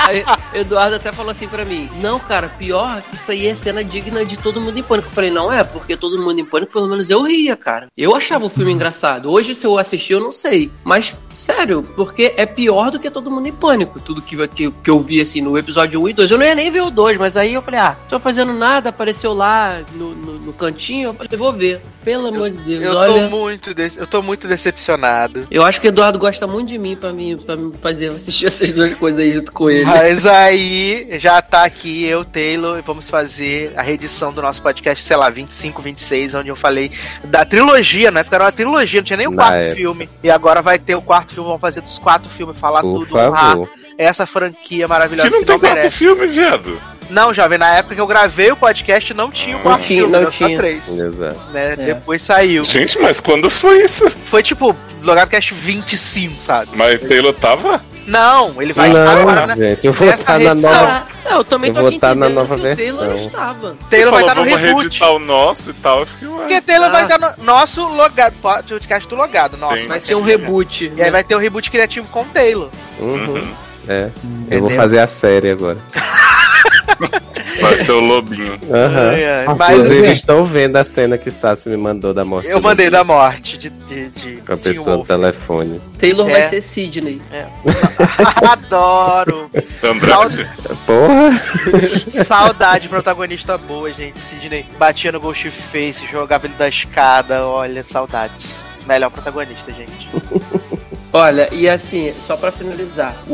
aí, 0.08 0.24
Eduardo 0.54 0.96
até 0.96 1.12
falou 1.12 1.30
assim 1.30 1.46
pra 1.48 1.64
mim: 1.64 1.88
Não, 2.00 2.18
cara, 2.18 2.48
pior 2.48 3.02
que 3.02 3.16
isso 3.16 3.30
aí 3.30 3.46
é 3.46 3.54
cena 3.54 3.84
digna 3.84 4.24
de 4.24 4.36
todo 4.36 4.60
mundo 4.60 4.78
em 4.78 4.82
pânico. 4.82 5.08
Eu 5.08 5.12
falei: 5.12 5.30
Não 5.30 5.52
é, 5.52 5.62
porque 5.64 5.96
todo 5.96 6.20
mundo 6.22 6.38
em 6.40 6.44
pânico, 6.44 6.72
pelo 6.72 6.88
menos 6.88 7.08
eu 7.10 7.22
ria, 7.22 7.56
cara. 7.56 7.86
Eu 7.96 8.14
achava 8.14 8.46
o 8.46 8.48
filme 8.48 8.72
engraçado. 8.72 9.30
Hoje, 9.30 9.54
se 9.54 9.66
eu 9.66 9.78
assistir, 9.78 10.14
eu 10.14 10.20
não 10.20 10.32
sei. 10.32 10.70
Mas, 10.84 11.14
sério, 11.34 11.82
porque 11.96 12.32
é 12.36 12.46
pior 12.46 12.90
do 12.90 12.98
que 12.98 13.10
todo 13.10 13.30
mundo 13.30 13.46
em 13.48 13.52
pânico. 13.52 14.00
Tudo 14.00 14.22
que, 14.22 14.36
que, 14.48 14.70
que 14.70 14.90
eu 14.90 15.00
vi, 15.00 15.20
assim, 15.20 15.40
no 15.40 15.56
episódio 15.58 16.02
1 16.02 16.08
e 16.08 16.12
2. 16.12 16.30
Eu 16.30 16.38
não 16.38 16.46
ia 16.46 16.54
nem 16.54 16.70
ver 16.70 16.82
o 16.82 16.90
2, 16.90 17.16
mas 17.18 17.36
aí 17.36 17.54
eu 17.54 17.62
falei: 17.62 17.80
Ah, 17.80 17.96
tô 18.08 18.18
fazendo 18.18 18.52
nada, 18.52 18.88
apareceu 18.90 19.32
lá 19.34 19.78
no, 19.94 20.14
no, 20.14 20.32
no 20.38 20.52
cantinho. 20.52 21.08
Eu 21.10 21.14
falei: 21.14 21.36
Vou 21.38 21.52
ver. 21.52 21.80
Pelo 22.04 22.28
amor 22.28 22.48
de 22.50 22.56
Deus, 22.58 22.82
Eu 22.84 22.92
tô 22.92 22.98
olha. 22.98 23.28
muito, 23.28 23.74
de- 23.74 23.92
eu 23.98 24.06
tô 24.06 24.22
muito 24.22 24.48
decepcionado. 24.48 25.46
Eu 25.50 25.62
acho 25.62 25.78
que 25.78 25.88
o 25.88 25.90
Eduardo 25.90 26.18
gosta 26.18 26.46
muito 26.46 26.68
de 26.68 26.78
mim 26.78 26.96
pra 26.96 27.12
mim, 27.12 27.36
pra 27.36 27.54
me 27.54 27.70
fazer 27.76 28.08
assistir 28.10 28.46
essas 28.46 28.72
duas 28.72 28.94
coisas 28.96 29.20
aí 29.20 29.32
junto 29.32 29.52
com 29.52 29.68
ele. 29.68 29.84
Mas 30.00 30.24
aí 30.26 31.08
já 31.18 31.42
tá 31.42 31.64
aqui 31.64 32.04
eu, 32.04 32.24
Taylor, 32.24 32.78
e 32.78 32.82
vamos 32.82 33.10
fazer 33.10 33.72
a 33.76 33.82
reedição 33.82 34.32
do 34.32 34.40
nosso 34.40 34.62
podcast, 34.62 35.02
sei 35.02 35.16
lá, 35.16 35.28
25, 35.28 35.82
26, 35.82 36.34
onde 36.34 36.48
eu 36.50 36.54
falei 36.56 36.92
da 37.24 37.44
trilogia, 37.44 38.10
né? 38.12 38.24
Era 38.30 38.44
uma 38.44 38.52
trilogia, 38.52 39.00
não 39.00 39.04
tinha 39.04 39.16
nem 39.16 39.26
o 39.26 39.30
Na 39.30 39.36
quarto 39.36 39.54
época. 39.56 39.74
filme. 39.76 40.08
E 40.22 40.30
agora 40.30 40.62
vai 40.62 40.78
ter 40.78 40.94
o 40.94 41.02
quarto 41.02 41.34
filme, 41.34 41.46
vamos 41.48 41.60
fazer 41.60 41.80
dos 41.80 41.98
quatro 41.98 42.30
filmes, 42.30 42.56
falar 42.58 42.80
Por 42.82 43.06
tudo, 43.06 43.18
honrar 43.18 43.50
favor. 43.52 43.70
essa 43.98 44.24
franquia 44.24 44.84
Que 44.84 44.88
maravilhosa 44.88 45.30
não 45.30 45.40
que, 45.40 45.44
tem 45.46 45.54
não 45.54 45.60
quarto 45.60 45.74
merece. 45.74 45.96
filme, 45.96 46.26
viado. 46.28 46.80
Não, 47.10 47.32
jovem, 47.32 47.58
na 47.58 47.74
época 47.76 47.94
que 47.94 48.00
eu 48.00 48.06
gravei 48.06 48.50
o 48.52 48.56
podcast 48.56 49.14
não 49.14 49.30
tinha 49.30 49.56
o 49.56 49.58
Não 49.58 49.62
quarto 49.64 49.82
tinha, 49.84 50.00
filme, 50.00 50.12
não 50.12 50.20
era 50.20 50.30
só 50.30 50.46
tinha. 50.46 50.58
três. 50.58 50.88
Exato. 50.88 51.40
Né? 51.52 51.72
É. 51.72 51.76
Depois 51.76 52.20
saiu. 52.22 52.64
Gente, 52.64 52.98
mas 53.00 53.20
quando 53.20 53.48
foi 53.48 53.82
isso? 53.84 54.10
Foi 54.26 54.42
tipo, 54.42 54.76
Logadcast 55.02 55.54
25, 55.54 56.34
sabe? 56.44 56.70
Mas 56.74 57.00
Taylor 57.00 57.32
tava? 57.32 57.80
não, 58.06 58.60
ele 58.62 58.72
vai 58.72 58.88
estar 58.88 59.18
agora, 59.18 59.40
Não, 59.46 59.54
né? 59.56 59.68
gente, 59.74 59.86
eu 59.86 59.92
vou 59.92 60.08
estar 60.08 60.38
na 60.40 60.54
nova. 60.54 61.02
Ah, 61.26 61.34
eu 61.34 61.44
também 61.44 61.68
Eu 61.68 61.74
tô 61.74 61.80
vou 61.82 61.88
aqui 61.90 61.98
tá 61.98 62.14
na 62.14 62.28
nova 62.30 62.56
que 62.58 62.66
o 62.66 62.76
Taylor 62.76 63.00
não 63.02 63.08
versão. 63.10 63.26
estava. 63.26 63.76
Taylor 63.90 64.12
vai 64.12 64.20
estar 64.22 64.34
no 64.34 64.44
vamos 64.44 64.58
reboot. 64.58 64.82
reeditar 64.82 65.10
o 65.12 65.18
nosso 65.18 65.70
e 65.70 65.74
tal. 65.74 66.06
Fiquei. 66.06 66.28
Porque 66.28 66.60
Taylor 66.62 66.88
Ah. 66.88 66.92
vai 66.92 67.06
dar 67.06 67.18
no 67.36 67.44
nosso 67.44 67.86
logado, 67.86 68.34
podcast 68.40 69.08
do 69.08 69.14
logado, 69.14 69.56
nosso. 69.58 69.82
Sim. 69.82 69.88
Vai 69.88 70.00
ser 70.00 70.14
um 70.14 70.22
reboot. 70.22 70.90
E 70.96 71.02
aí 71.02 71.10
vai 71.10 71.22
ter 71.22 71.34
o 71.34 71.38
reboot 71.38 71.70
criativo 71.70 72.08
com 72.08 72.22
o 72.22 72.24
Taylor. 72.26 72.70
Uhum. 72.98 73.46
Uhum. 73.88 74.46
É. 74.50 74.56
Eu 74.56 74.60
vou 74.60 74.70
fazer 74.70 74.98
a 74.98 75.06
série 75.06 75.50
agora. 75.50 75.78
Vai 77.60 77.82
ser 77.84 77.90
o 77.92 77.98
lobinho. 78.00 78.56
Ah, 78.70 79.54
Mas 79.58 79.70
Inclusive, 79.78 80.02
assim, 80.04 80.12
estou 80.12 80.46
vendo 80.46 80.76
a 80.76 80.84
cena 80.84 81.18
que 81.18 81.28
Sassi 81.28 81.68
me 81.68 81.76
mandou 81.76 82.14
da 82.14 82.24
morte. 82.24 82.46
eu 82.48 82.60
mandei 82.60 82.88
da 82.88 83.02
morte 83.02 83.58
de, 83.58 83.68
de, 83.68 84.08
de 84.10 84.36
Com 84.46 84.52
a 84.52 84.56
pessoa 84.56 84.96
no 84.98 85.04
telefone. 85.04 85.80
Taylor 85.98 86.28
É. 86.30 86.32
vai 86.32 86.44
ser 86.44 86.60
Sidney. 86.60 87.20
Adoro! 88.48 89.50
Andrade. 89.82 90.48
Porra! 90.86 92.24
Saudade, 92.24 92.88
protagonista 92.88 93.58
boa, 93.58 93.90
gente. 93.92 94.20
Sidney 94.20 94.64
batia 94.78 95.10
no 95.10 95.18
Ghostface, 95.20 96.06
jogava 96.10 96.46
ele 96.46 96.54
da 96.56 96.68
escada. 96.68 97.44
Olha, 97.44 97.82
saudades. 97.82 98.64
Melhor 98.86 99.10
protagonista, 99.10 99.72
gente. 99.72 100.08
Olha, 101.10 101.48
e 101.52 101.66
assim, 101.66 102.12
só 102.26 102.36
pra 102.36 102.52
finalizar, 102.52 103.16
o, 103.26 103.32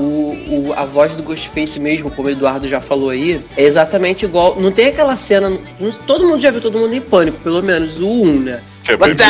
o- 0.68 0.74
a 0.76 0.84
voz 0.84 1.12
do 1.14 1.22
Ghostface 1.24 1.80
mesmo, 1.80 2.08
como 2.08 2.28
o 2.28 2.30
Eduardo 2.30 2.68
já 2.68 2.80
falou 2.80 3.10
aí, 3.10 3.40
é 3.56 3.64
exatamente 3.64 4.24
igual. 4.24 4.54
Não 4.60 4.70
tem 4.70 4.86
aquela 4.86 5.16
cena. 5.16 5.50
não- 5.80 5.90
todo 6.06 6.24
mundo 6.26 6.40
já 6.40 6.52
viu 6.52 6.60
todo 6.60 6.78
mundo 6.78 6.94
em 6.94 7.00
pânico, 7.00 7.38
pelo 7.40 7.60
menos 7.62 7.98
o 8.00 8.08
1, 8.08 8.40
né? 8.40 8.62
Que 8.84 8.92
é 8.92 8.96
bem 8.96 9.14
pior. 9.16 9.28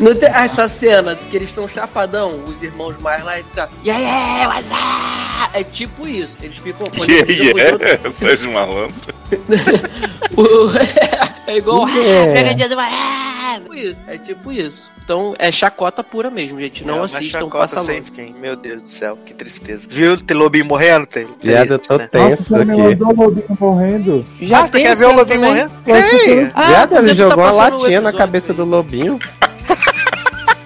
Não 0.00 0.14
tem 0.14 0.28
essa 0.28 0.68
cena 0.68 1.16
que 1.16 1.36
eles 1.36 1.48
estão 1.48 1.66
chapadão, 1.68 2.40
os 2.46 2.62
irmãos 2.62 2.94
mais 3.00 3.24
lá 3.24 3.38
e 3.38 3.42
fica. 3.44 3.70
E 3.82 3.90
aí, 3.90 4.46
what's 4.46 4.66
up? 4.70 5.50
É 5.54 5.62
tipo 5.64 6.06
isso. 6.06 6.36
Eles 6.42 6.56
ficam. 6.58 6.86
Yeah, 7.08 7.32
yeah. 7.32 8.10
Sérgio 8.18 8.52
Malandro. 8.52 8.94
O- 10.36 10.70
é 11.46 11.56
igual. 11.56 11.88
É. 11.88 12.32
Pegadinha 12.32 12.68
do 12.68 12.80
É 12.80 13.58
tipo 13.58 13.74
isso. 13.74 14.04
É 14.08 14.18
tipo 14.18 14.52
isso. 14.52 14.90
Então 15.04 15.34
é 15.38 15.52
chacota 15.52 16.02
pura 16.02 16.30
mesmo, 16.30 16.58
gente. 16.60 16.84
Não 16.84 16.94
É 16.94 16.96
uma 16.98 17.04
assistam, 17.04 17.48
passa 17.48 17.80
longe. 17.82 18.04
Meu 18.40 18.56
Deus 18.56 18.82
do 18.82 18.88
céu, 18.88 19.18
que 19.24 19.34
tristeza. 19.34 19.86
Viu 19.90 20.14
o 20.14 20.34
Lobinho 20.34 20.64
morrendo, 20.64 21.06
Taylor? 21.06 21.34
Viado, 21.42 21.72
eu 21.74 21.78
tô 21.78 21.98
né? 21.98 22.08
tenso 22.10 22.52
Nossa, 22.52 22.64
me 22.64 22.72
aqui. 22.72 22.82
mandou 22.82 23.08
o 23.08 23.24
Lobinho 23.24 23.58
morrendo. 23.60 24.26
Já 24.40 24.60
ah, 24.60 24.66
você 24.66 24.80
quer 24.82 24.96
ver 24.96 25.04
o 25.06 25.14
Lobinho 25.14 25.40
morrendo? 25.40 25.72
Creia. 25.84 26.52
Ah, 26.54 26.62
Viado, 26.68 26.92
ele 26.96 27.02
tu 27.02 27.08
tá 27.08 27.14
jogou 27.14 27.44
uma 27.44 27.50
latinha 27.52 28.00
na 28.00 28.12
cabeça 28.12 28.52
aí. 28.52 28.56
do 28.56 28.64
lobinho. 28.64 29.18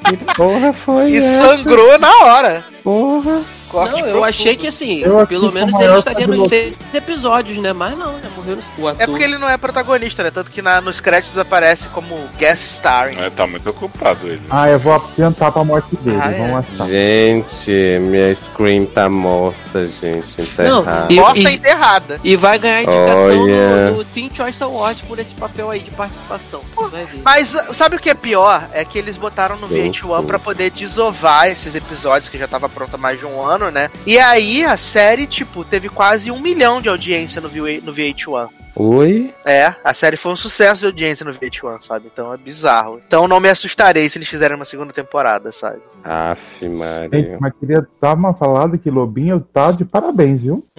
que 0.04 0.16
porra 0.34 0.72
foi 0.72 1.10
E 1.10 1.16
essa? 1.16 1.56
sangrou 1.56 1.98
na 1.98 2.16
hora. 2.24 2.64
Porra. 2.84 3.42
Corte 3.68 3.92
Não, 3.92 3.98
eu 3.98 4.04
profundo. 4.06 4.24
achei 4.24 4.56
que 4.56 4.66
assim, 4.66 5.00
Eu 5.00 5.26
pelo 5.26 5.48
que 5.48 5.54
menos 5.54 5.78
ele 5.80 5.94
estaria 5.98 6.26
nos 6.26 6.48
seis 6.48 6.78
episódios, 6.94 7.58
né? 7.58 7.72
Mas 7.72 7.96
não, 7.96 8.20
já 8.20 8.28
morreu 8.36 8.56
no 8.56 8.62
o 8.84 8.88
ator. 8.88 9.02
É 9.02 9.06
porque 9.06 9.22
ele 9.24 9.38
não 9.38 9.48
é 9.48 9.56
protagonista, 9.56 10.22
né? 10.22 10.30
Tanto 10.30 10.50
que 10.50 10.62
na- 10.62 10.80
nos 10.80 11.00
créditos 11.00 11.36
aparece 11.38 11.88
como 11.88 12.16
guest 12.38 12.62
starring. 12.74 13.18
É, 13.20 13.30
tá 13.30 13.46
muito 13.46 13.68
ocupado 13.70 14.26
ele. 14.26 14.40
Ah, 14.50 14.68
eu 14.68 14.78
vou 14.78 14.94
adiantar 14.94 15.52
pra 15.52 15.62
morte 15.64 15.94
dele. 15.96 16.18
Ah, 16.20 16.30
é. 16.32 16.38
Vamos 16.38 16.64
achar. 16.72 16.86
Gente, 16.88 17.70
minha 18.00 18.34
Scream 18.34 18.86
tá 18.86 19.08
morta, 19.08 19.86
gente. 19.86 20.34
Não, 20.58 20.80
Enterrada. 20.80 21.12
e- 21.12 21.16
Morta 21.16 21.40
enterrada. 21.40 22.20
E 22.24 22.36
vai 22.36 22.58
ganhar 22.58 22.82
indicação 22.82 23.42
Olha. 23.42 23.90
no, 23.90 23.96
no 23.98 24.04
Teen 24.04 24.30
Choice 24.32 24.62
Award 24.62 25.02
por 25.04 25.18
esse 25.18 25.34
papel 25.34 25.70
aí 25.70 25.80
de 25.80 25.90
participação. 25.90 26.60
Vai 26.90 27.04
ver. 27.04 27.20
Mas 27.24 27.54
uh, 27.54 27.74
sabe 27.74 27.96
o 27.96 27.98
que 27.98 28.10
é 28.10 28.14
pior? 28.14 28.66
É 28.72 28.84
que 28.84 28.98
eles 28.98 29.16
botaram 29.16 29.56
no 29.56 29.68
Sim, 29.68 29.90
VH1 29.90 30.20
sim. 30.20 30.26
pra 30.26 30.38
poder 30.38 30.70
desovar 30.70 31.48
esses 31.48 31.74
episódios 31.74 32.28
que 32.30 32.38
já 32.38 32.46
tava 32.48 32.68
pronto 32.68 32.94
há 32.94 32.98
mais 32.98 33.18
de 33.18 33.26
um 33.26 33.42
ano. 33.42 33.57
Ano, 33.58 33.70
né? 33.70 33.90
E 34.06 34.18
aí 34.18 34.64
a 34.64 34.76
série, 34.76 35.26
tipo, 35.26 35.64
teve 35.64 35.88
quase 35.88 36.30
um 36.30 36.38
milhão 36.40 36.80
de 36.80 36.88
audiência 36.88 37.40
no, 37.40 37.48
V- 37.48 37.82
no 37.84 37.92
VH1. 37.92 38.48
Oi? 38.80 39.34
É, 39.44 39.74
a 39.82 39.92
série 39.92 40.16
foi 40.16 40.30
um 40.32 40.36
sucesso 40.36 40.82
de 40.82 40.86
audiência 40.86 41.24
no 41.26 41.32
VH1, 41.34 41.82
sabe? 41.82 42.08
Então 42.12 42.32
é 42.32 42.36
bizarro. 42.36 43.00
Então 43.06 43.26
não 43.26 43.40
me 43.40 43.48
assustarei 43.48 44.08
se 44.08 44.18
eles 44.18 44.28
fizerem 44.28 44.54
uma 44.54 44.64
segunda 44.64 44.92
temporada, 44.92 45.50
sabe? 45.50 45.80
Aff, 46.04 46.40
Gente, 46.60 46.76
Maria. 46.76 47.38
mas 47.40 47.52
queria 47.58 47.84
dar 48.00 48.14
uma 48.14 48.32
falada 48.34 48.78
que 48.78 48.88
Lobinho 48.88 49.40
tá 49.40 49.72
de 49.72 49.84
parabéns, 49.84 50.42
viu? 50.42 50.64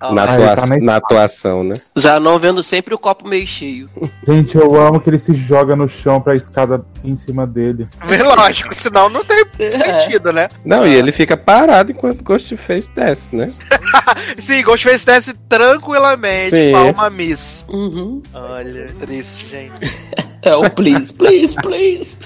Ó, 0.00 0.12
Na, 0.12 0.24
Ah, 0.24 0.34
atua- 0.52 0.56
tá 0.56 0.76
na 0.80 0.96
atuação, 0.96 1.64
né? 1.64 1.80
Zanon 1.98 2.38
vendo 2.38 2.62
sempre 2.62 2.94
o 2.94 2.98
copo 2.98 3.26
meio 3.26 3.46
cheio. 3.46 3.88
Gente, 4.28 4.54
eu 4.54 4.74
amo 4.78 5.00
que 5.00 5.08
ele 5.08 5.18
se 5.18 5.32
joga 5.32 5.74
no 5.74 5.88
chão 5.88 6.20
pra 6.20 6.34
escada 6.36 6.84
em 7.02 7.16
cima 7.16 7.46
dele. 7.46 7.88
é 8.06 8.22
lógico, 8.22 8.74
senão 8.78 9.08
não 9.08 9.24
tem 9.24 9.42
É. 9.58 9.78
sentido, 9.78 10.32
né? 10.34 10.48
Não, 10.66 10.86
e 10.86 10.94
ele 10.94 11.12
fica 11.12 11.34
parado 11.36 11.92
enquanto 11.92 12.22
Ghostface 12.22 12.90
desce, 12.94 13.34
né? 13.34 13.50
Sim, 14.42 14.62
Ghostface 14.64 15.06
desce 15.06 15.32
tranquilamente, 15.48 16.50
Sim. 16.50 16.72
palma 16.72 17.08
miss. 17.08 17.64
Uhum. 17.68 18.22
Olha, 18.34 18.86
triste, 19.00 19.46
gente. 19.48 19.96
É 20.42 20.54
o 20.54 20.70
please, 20.70 21.12
please, 21.12 21.56
please. 21.56 22.16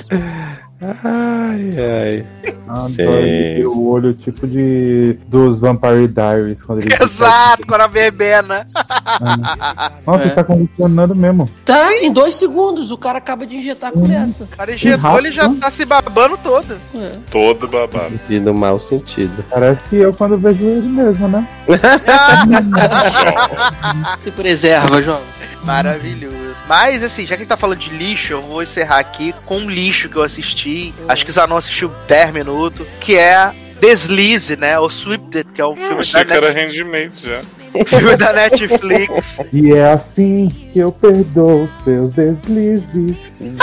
Ai, 0.83 1.75
ai. 1.79 2.27
Adoro 2.67 3.71
o 3.73 3.91
olho 3.91 4.15
tipo 4.15 4.47
de 4.47 5.19
dos 5.29 5.61
Vampire 5.61 6.09
Diaries 6.09 6.63
quando 6.63 6.79
ele 6.81 6.95
Exato, 6.95 7.67
quando 7.67 7.83
a 7.83 7.87
verbena. 7.87 8.67
Nossa, 10.07 10.23
É. 10.23 10.27
ele 10.27 10.35
tá 10.35 10.43
condicionando 10.45 11.15
mesmo. 11.15 11.47
Tá, 11.67 11.93
em 11.97 12.11
dois 12.13 12.35
segundos, 12.37 12.91
o 12.91 12.97
cara 12.97 13.19
acaba 13.19 13.45
de 13.47 13.57
injetar 13.57 13.93
com 13.93 14.07
essa. 14.11 14.45
O 14.45 14.47
cara 14.47 14.73
injetou, 14.73 15.19
ele 15.19 15.33
já 15.33 15.53
tá 15.55 15.71
se 15.71 15.85
babando 15.85 16.39
todo. 16.39 16.79
É. 16.95 17.13
Todo 17.31 17.69
babado. 17.69 18.19
E 18.31 18.41
no 18.41 18.55
mau 18.55 18.79
sentido. 18.79 19.45
Parece 19.51 19.97
eu 19.97 20.15
quando 20.15 20.39
vejo 20.39 20.65
ele 20.65 20.89
mesmo, 20.89 21.29
né? 21.29 21.47
Se 24.19 24.31
preserva, 24.31 25.03
jovem. 25.03 25.25
Maravilhoso. 25.65 26.50
Mas, 26.71 27.03
assim, 27.03 27.23
já 27.23 27.31
que 27.31 27.35
a 27.35 27.39
gente 27.39 27.49
tá 27.49 27.57
falando 27.57 27.81
de 27.81 27.91
lixo, 27.91 28.33
eu 28.33 28.41
vou 28.41 28.63
encerrar 28.63 29.01
aqui 29.01 29.35
com 29.45 29.59
um 29.59 29.69
lixo 29.69 30.09
que 30.09 30.15
eu 30.15 30.23
assisti. 30.23 30.95
Acho 31.09 31.25
que 31.25 31.31
o 31.33 31.35
Zanon 31.35 31.57
assistiu 31.57 31.89
10 32.07 32.33
minutos. 32.33 32.87
Que 33.01 33.17
é 33.17 33.51
Deslize, 33.81 34.55
né? 34.55 34.79
Ou 34.79 34.89
Sweeped, 34.89 35.49
que 35.53 35.61
é 35.61 35.65
o 35.65 35.71
Eu 35.71 35.77
filme, 35.77 35.95
da, 35.95 36.01
achei 36.01 36.25
que 36.25 36.33
era 36.33 36.53
handmade 36.53 37.27
já. 37.27 37.43
Filme 37.87 38.17
da 38.17 38.33
Netflix. 38.33 39.39
E 39.53 39.73
é 39.73 39.93
assim 39.93 40.49
que 40.73 40.79
eu 40.79 40.93
perdoo 40.93 41.69
seus 41.85 42.13
deslizes. 42.13 43.17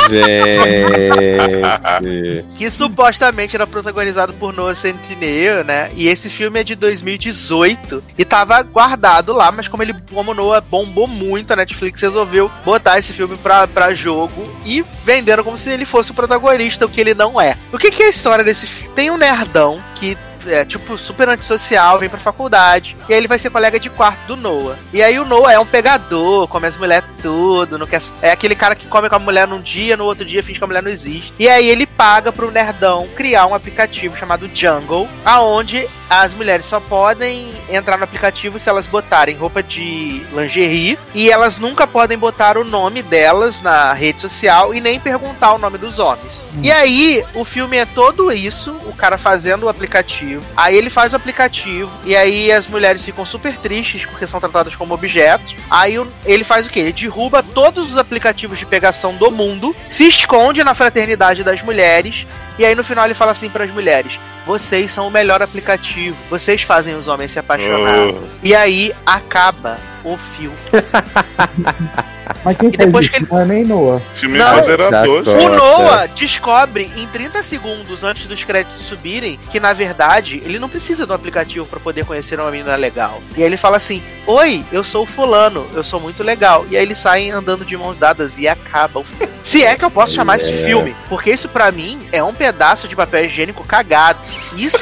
Gente. 0.10 2.46
que 2.56 2.72
supostamente 2.72 3.56
era 3.56 3.68
protagonizado 3.68 4.34
por 4.34 4.54
Noah 4.54 4.76
Centineo, 4.76 5.64
né? 5.64 5.90
E 5.96 6.08
esse 6.08 6.30
filme 6.30 6.60
é 6.60 6.64
de 6.64 6.76
2018 6.76 8.04
e 8.18 8.26
tava 8.26 8.62
guardado 8.64 9.34
lá, 9.34 9.52
mas 9.52 9.68
como 9.68 9.84
ele, 9.84 9.96
como 10.12 10.34
Noah 10.34 10.62
bombou 10.62 11.08
muito, 11.08 11.54
a 11.54 11.56
Netflix 11.56 12.02
resolveu 12.02 12.50
botar 12.66 12.98
esse 12.98 13.14
filme 13.14 13.38
pra, 13.38 13.68
pra 13.68 13.94
jogo 13.94 14.48
e 14.66 14.84
venderam 15.06 15.44
como 15.44 15.58
se 15.58 15.70
ele 15.70 15.86
fosse 15.86 16.12
o 16.12 16.16
protagonista, 16.16 16.86
o 16.86 16.90
que 16.90 17.02
ele 17.02 17.14
não 17.14 17.40
é. 17.40 17.56
O 17.72 17.78
que, 17.78 17.92
que 17.92 18.04
é 18.04 18.08
a 18.08 18.10
história 18.10 18.44
desse 18.44 18.68
filme? 18.68 18.96
Tem 18.96 19.12
um 19.12 19.18
nerdão 19.18 19.80
que 19.96 20.18
é 20.48 20.66
tipo 20.66 20.98
super 20.98 21.30
antissocial, 21.30 22.00
vem 22.00 22.10
pra 22.10 22.20
faculdade, 22.20 22.96
e 23.08 23.14
aí 23.14 23.20
ele 23.20 23.28
vai 23.28 23.40
ser 23.40 23.50
colega 23.50 23.80
de 23.80 23.90
quarto 23.90 24.26
do 24.28 24.38
Noah. 24.38 24.78
E 24.94 25.02
aí 25.02 25.20
o 25.20 25.26
Noah 25.26 25.54
é 25.54 25.60
um 25.60 25.66
pegador, 25.66 26.48
come 26.48 26.68
as 26.68 26.78
mulheres 26.78 27.08
tudo, 27.22 27.78
não 27.78 27.88
quer, 27.88 28.02
é 28.22 28.32
aquele 28.32 28.56
cara 28.56 28.76
que 28.76 28.88
come 28.88 29.10
com 29.10 29.16
a 29.16 29.20
mulher 29.20 29.48
num 29.48 29.60
dia, 29.60 29.98
no 29.98 30.06
outro 30.06 30.26
dia 30.26 30.44
finge 30.44 30.60
que 30.60 30.64
a 30.64 30.68
mulher 30.68 30.84
não 30.84 30.92
existe. 30.92 31.34
E 31.38 31.50
aí 31.50 31.68
ele 31.68 31.86
paga 31.86 32.32
pro 32.32 32.52
nerdão 32.52 33.08
criar 33.16 33.46
um 33.48 33.54
aplicativo 33.54 34.18
chamado 34.18 34.50
Jungle, 34.54 35.08
aonde 35.26 35.88
as 36.10 36.34
mulheres 36.34 36.66
só 36.66 36.80
podem 36.80 37.52
entrar 37.70 37.98
no 37.98 38.04
aplicativo 38.04 38.60
se 38.60 38.70
elas 38.70 38.88
botarem 38.88 39.36
roupa 39.36 39.62
de 39.62 40.22
lingerie 40.34 40.98
e 41.14 41.30
elas 41.30 41.60
nunca 41.60 41.86
podem 41.86 42.18
botar 42.18 42.58
o 42.58 42.64
nome 42.64 43.02
delas 43.02 43.60
na 43.62 43.92
rede 43.94 44.22
social 44.22 44.74
e 44.74 44.80
nem 44.80 45.00
perguntar 45.00 45.54
o 45.54 45.58
nome 45.58 45.78
dos 45.78 46.00
homens. 46.00 46.46
E 46.64 46.72
aí, 46.72 47.24
o 47.34 47.44
filme 47.44 47.78
é 47.78 47.86
todo 47.86 48.32
isso, 48.32 48.72
o 48.86 48.96
cara 48.96 49.18
fazendo 49.18 49.64
o 49.64 49.70
aplicativo. 49.70 50.37
Aí 50.56 50.76
ele 50.76 50.90
faz 50.90 51.14
o 51.14 51.16
aplicativo 51.16 51.92
e 52.06 52.16
aí 52.16 52.52
as 52.52 52.68
mulheres 52.68 53.04
ficam 53.04 53.26
super 53.26 53.56
tristes 53.58 54.06
porque 54.06 54.28
são 54.28 54.40
tratadas 54.40 54.76
como 54.76 54.94
objetos. 54.94 55.56
Aí 55.70 55.96
ele 56.26 56.44
faz 56.44 56.68
o 56.68 56.70
quê? 56.70 56.80
Ele 56.82 56.94
derruba 56.94 57.44
todos 57.44 57.92
os 57.92 57.98
aplicativos 57.98 58.60
de 58.60 58.66
pegação 58.66 59.16
do 59.16 59.32
mundo, 59.32 59.76
se 59.90 60.08
esconde 60.08 60.64
na 60.64 60.76
fraternidade 60.76 61.44
das 61.44 61.62
mulheres 61.62 62.26
e 62.58 62.66
aí 62.66 62.76
no 62.76 62.84
final 62.84 63.06
ele 63.06 63.14
fala 63.14 63.32
assim 63.32 63.50
para 63.50 63.64
as 63.64 63.72
mulheres: 63.72 64.20
"Vocês 64.46 64.92
são 64.92 65.08
o 65.08 65.12
melhor 65.12 65.42
aplicativo. 65.42 66.18
Vocês 66.30 66.62
fazem 66.62 66.96
os 66.96 67.08
homens 67.08 67.32
se 67.32 67.40
apaixonar". 67.40 68.10
Oh. 68.10 68.24
E 68.44 68.56
aí 68.56 68.94
acaba 69.06 69.78
o 70.04 70.18
filme. 70.18 70.58
Mas 72.44 72.58
quem 72.58 72.70
E 72.70 72.78
depois 72.78 73.10
que 73.10 73.18
isso? 73.24 73.28
Não 73.34 73.42
é 73.42 73.46
nem 73.46 73.64
Noah. 73.66 74.02
Filme 74.16 74.38
Não. 74.38 74.56
moderador. 74.56 75.24
O. 75.28 75.50
Noah 75.50 76.08
descobre 76.08 76.92
em 76.96 77.08
30 77.08 77.44
segundos 77.44 78.04
antes 78.04 78.26
dos 78.28 78.44
créditos 78.44 78.86
subirem 78.88 79.40
que 79.52 79.60
na 79.60 79.74
verdade 79.74 80.42
ele 80.46 80.60
não 80.60 80.70
precisa 80.70 81.06
do 81.06 81.14
aplicativo 81.14 81.66
pra 81.66 81.80
poder 81.80 82.06
conhecer 82.06 82.40
uma 82.40 82.52
menina 82.52 82.76
legal. 82.76 83.22
E 83.36 83.42
aí 83.42 83.48
ele 83.48 83.58
fala 83.58 83.78
assim: 83.78 84.02
Oi, 84.26 84.64
eu 84.72 84.84
sou 84.84 85.04
o 85.04 85.06
fulano, 85.06 85.66
eu 85.74 85.84
sou 85.84 86.00
muito 86.00 86.24
legal. 86.24 86.66
E 86.70 86.78
aí 86.78 86.84
eles 86.84 86.98
saem 86.98 87.32
andando 87.32 87.66
de 87.66 87.76
mãos 87.78 87.98
dadas 87.98 88.38
e 88.38 88.48
acaba 88.48 89.00
o 89.00 89.04
filme. 89.06 89.32
Se 89.44 89.64
é 89.64 89.76
que 89.76 89.86
eu 89.86 89.92
posso 89.92 90.14
chamar 90.14 90.38
isso 90.38 90.48
de 90.52 90.58
É. 90.62 90.66
filme, 90.66 90.96
porque 91.08 91.32
isso 91.32 91.48
pra 91.48 91.72
mim 91.72 92.00
é 92.12 92.22
um 92.22 92.34
pedaço 92.34 92.88
de 92.88 92.96
papel 92.96 93.26
higiênico 93.26 93.64
cagado. 93.64 94.20
Isso 94.56 94.78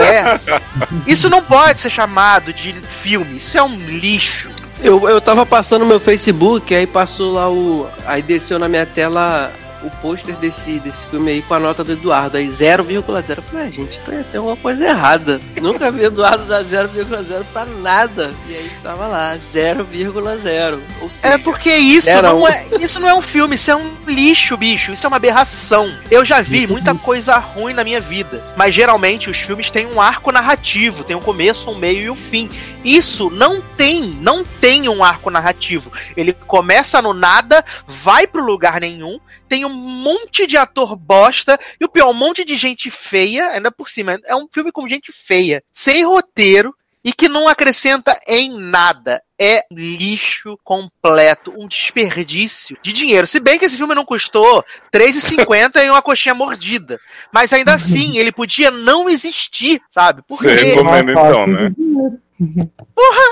é. 0.00 0.40
Isso 1.06 1.28
não 1.28 1.42
pode 1.42 1.80
ser 1.80 1.90
chamado 1.90 2.52
de 2.52 2.72
filme, 3.02 3.36
isso 3.36 3.56
é 3.58 3.62
um 3.62 3.74
lixo. 3.74 4.50
Eu, 4.84 5.08
eu 5.08 5.18
tava 5.18 5.46
passando 5.46 5.86
meu 5.86 5.98
Facebook, 5.98 6.74
aí 6.74 6.86
passou 6.86 7.32
lá 7.32 7.50
o. 7.50 7.88
Aí 8.04 8.20
desceu 8.20 8.58
na 8.58 8.68
minha 8.68 8.84
tela 8.84 9.50
o 9.84 9.90
pôster 10.00 10.34
desse, 10.36 10.78
desse 10.80 11.06
filme 11.06 11.30
aí 11.30 11.42
com 11.42 11.54
a 11.54 11.60
nota 11.60 11.84
do 11.84 11.92
Eduardo, 11.92 12.36
aí 12.36 12.48
0,0. 12.48 13.36
Eu 13.36 13.42
falei, 13.42 13.68
ah, 13.68 13.70
gente, 13.70 14.00
tem, 14.00 14.22
tem 14.24 14.38
alguma 14.38 14.56
coisa 14.56 14.84
errada. 14.84 15.40
Nunca 15.60 15.90
vi 15.90 16.04
Eduardo 16.04 16.44
dar 16.44 16.64
0,0 16.64 17.44
pra 17.52 17.64
nada. 17.66 18.32
E 18.48 18.54
aí 18.54 18.66
estava 18.66 19.06
lá, 19.06 19.36
0,0. 19.36 20.80
Ou 21.00 21.10
seja, 21.10 21.34
É 21.34 21.38
porque 21.38 21.74
isso 21.74 22.10
não 22.22 22.42
um. 22.42 22.48
é, 22.48 22.66
isso 22.80 22.98
não 22.98 23.08
é 23.08 23.14
um 23.14 23.22
filme, 23.22 23.54
isso 23.54 23.70
é 23.70 23.76
um 23.76 23.92
lixo, 24.06 24.56
bicho. 24.56 24.92
Isso 24.92 25.06
é 25.06 25.08
uma 25.08 25.16
aberração. 25.16 25.92
Eu 26.10 26.24
já 26.24 26.40
vi 26.40 26.66
muita 26.66 26.94
coisa 26.94 27.36
ruim 27.36 27.74
na 27.74 27.84
minha 27.84 28.00
vida, 28.00 28.42
mas 28.56 28.74
geralmente 28.74 29.28
os 29.30 29.38
filmes 29.38 29.70
têm 29.70 29.86
um 29.86 30.00
arco 30.00 30.32
narrativo, 30.32 31.04
tem 31.04 31.16
um 31.16 31.20
começo, 31.20 31.70
um 31.70 31.74
meio 31.74 32.00
e 32.02 32.10
um 32.10 32.16
fim. 32.16 32.48
Isso 32.84 33.30
não 33.30 33.60
tem, 33.60 34.02
não 34.02 34.44
tem 34.44 34.88
um 34.88 35.02
arco 35.02 35.30
narrativo. 35.30 35.90
Ele 36.16 36.32
começa 36.32 37.00
no 37.00 37.14
nada, 37.14 37.64
vai 37.86 38.26
pro 38.26 38.44
lugar 38.44 38.80
nenhum, 38.80 39.18
tem 39.48 39.64
um 39.64 39.72
monte 39.72 40.46
de 40.46 40.56
ator 40.56 40.96
bosta 40.96 41.58
e 41.80 41.84
o 41.84 41.88
pior, 41.88 42.10
um 42.10 42.14
monte 42.14 42.44
de 42.44 42.56
gente 42.56 42.90
feia, 42.90 43.48
ainda 43.48 43.70
por 43.70 43.88
cima. 43.88 44.18
É 44.24 44.34
um 44.34 44.48
filme 44.52 44.72
com 44.72 44.88
gente 44.88 45.12
feia, 45.12 45.62
sem 45.72 46.04
roteiro 46.04 46.74
e 47.04 47.12
que 47.12 47.28
não 47.28 47.46
acrescenta 47.46 48.18
em 48.26 48.50
nada. 48.58 49.22
É 49.38 49.64
lixo 49.70 50.58
completo, 50.64 51.52
um 51.56 51.68
desperdício 51.68 52.78
de 52.80 52.92
dinheiro. 52.92 53.26
Se 53.26 53.38
bem 53.38 53.58
que 53.58 53.66
esse 53.66 53.76
filme 53.76 53.94
não 53.94 54.04
custou 54.04 54.64
R$3,50 54.92 55.84
e 55.84 55.90
uma 55.90 56.00
coxinha 56.00 56.34
mordida. 56.34 56.98
Mas 57.30 57.52
ainda 57.52 57.74
assim, 57.74 58.16
ele 58.16 58.32
podia 58.32 58.70
não 58.70 59.08
existir, 59.10 59.82
sabe? 59.90 60.22
Porque 60.26 60.48
Você 60.48 60.54
recomenda 60.54 61.12
então, 61.12 61.46
né? 61.46 61.68
de 61.68 61.74
dinheiro. 61.74 62.20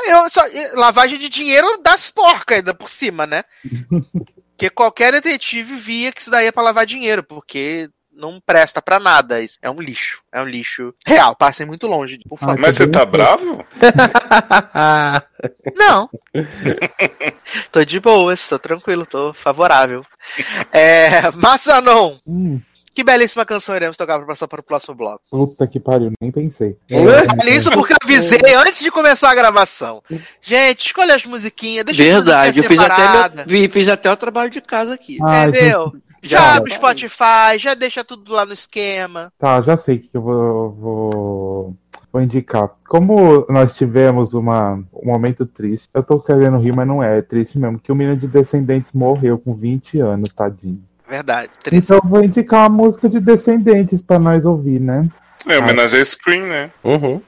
eu 0.07 0.31
só, 0.31 0.43
lavagem 0.75 1.19
de 1.19 1.29
dinheiro 1.29 1.81
das 1.83 2.11
porcas 2.11 2.59
ainda 2.59 2.75
por 2.75 2.91
cima, 2.91 3.27
né? 3.27 3.45
Porque 4.63 4.71
qualquer 4.71 5.11
detetive 5.11 5.75
via 5.75 6.13
que 6.13 6.21
isso 6.21 6.31
daí 6.31 6.47
é 6.47 6.53
pra 6.53 6.63
lavar 6.63 6.87
dinheiro, 6.87 7.25
porque 7.25 7.91
não 8.13 8.41
presta 8.41 8.81
pra 8.81 9.01
nada. 9.01 9.41
Isso 9.41 9.59
é 9.61 9.69
um 9.69 9.81
lixo. 9.81 10.21
É 10.33 10.41
um 10.41 10.47
lixo 10.47 10.95
real. 11.05 11.35
Passem 11.35 11.67
muito 11.67 11.89
longe, 11.89 12.21
por 12.29 12.39
favor. 12.39 12.61
Mas 12.61 12.77
você 12.77 12.87
tá 12.87 13.05
bravo? 13.05 13.67
Não. 15.75 16.09
tô 17.73 17.85
de 17.85 17.99
boas, 17.99 18.47
tô 18.47 18.57
tranquilo, 18.57 19.05
tô 19.05 19.35
favorável. 19.35 20.07
É, 20.71 21.29
Massanon, 21.33 22.19
Hum, 22.25 22.61
que 22.95 23.03
belíssima 23.05 23.45
canção 23.45 23.75
iremos 23.75 23.97
tocar 23.97 24.19
pra 24.19 24.27
passar 24.27 24.47
para 24.49 24.61
o 24.61 24.63
próximo 24.63 24.95
bloco. 24.95 25.21
puta 25.31 25.67
que 25.67 25.81
pariu, 25.81 26.13
nem 26.21 26.31
pensei. 26.31 26.77
Olha 26.91 27.51
isso 27.51 27.71
porque 27.71 27.93
eu 27.93 27.97
avisei 28.03 28.41
antes 28.57 28.81
de 28.81 28.91
começar 28.91 29.31
a 29.31 29.35
gravação. 29.35 30.03
Gente, 30.41 30.87
escolha 30.87 31.15
as 31.15 31.25
musiquinhas, 31.25 31.85
deixa 31.85 32.03
verdade, 32.03 32.59
eu 32.59 32.65
fiz 32.65 32.79
até, 32.79 33.37
meu, 33.37 33.47
vi- 33.47 33.69
fiz 33.69 33.89
até 33.89 34.11
o 34.11 34.17
trabalho 34.17 34.51
de 34.51 34.61
casa 34.61 34.95
aqui. 34.95 35.19
Ah, 35.23 35.47
Entendeu? 35.47 35.93
Já 36.25 36.39
Já. 36.39 36.57
abre 36.57 36.71
o 36.71 36.75
Spotify, 36.75 37.59
já 37.59 37.75
deixa 37.75 38.05
tudo 38.05 38.33
lá 38.33 38.47
no 38.47 38.53
esquema. 38.53 39.33
Tá, 39.39 39.61
já 39.63 39.77
sei 39.77 39.97
o 39.97 40.01
que 40.01 40.11
eu 40.15 40.23
vou, 40.23 40.71
vou, 40.71 41.77
vou 42.13 42.23
indicar. 42.23 42.71
Como 42.89 43.45
nós 43.49 43.75
tivemos 43.75 44.33
uma, 44.33 44.75
um 44.93 45.07
momento 45.07 45.45
triste, 45.45 45.89
eu 45.93 46.01
tô 46.03 46.21
querendo 46.21 46.59
rir, 46.59 46.73
mas 46.77 46.87
não 46.87 47.03
é, 47.03 47.19
é 47.19 47.23
triste 47.23 47.59
mesmo, 47.59 47.81
que 47.81 47.91
o 47.91 47.95
menino 47.97 48.17
de 48.17 48.29
Descendentes 48.29 48.93
morreu 48.93 49.37
com 49.37 49.53
20 49.55 49.99
anos, 49.99 50.29
tadinho. 50.33 50.81
Verdade. 51.13 51.51
Triste. 51.63 51.85
Então 51.85 52.01
eu 52.03 52.09
vou 52.09 52.25
indicar 52.25 52.61
uma 52.61 52.85
música 52.85 53.07
de 53.07 53.21
Descendentes 53.21 54.01
pra 54.01 54.19
nós 54.19 54.47
ouvir, 54.47 54.81
né? 54.81 55.07
É, 55.47 55.59
homenagem 55.59 56.01
a 56.01 56.05
Scream, 56.05 56.47
né? 56.47 56.71
Uhum. 56.83 57.21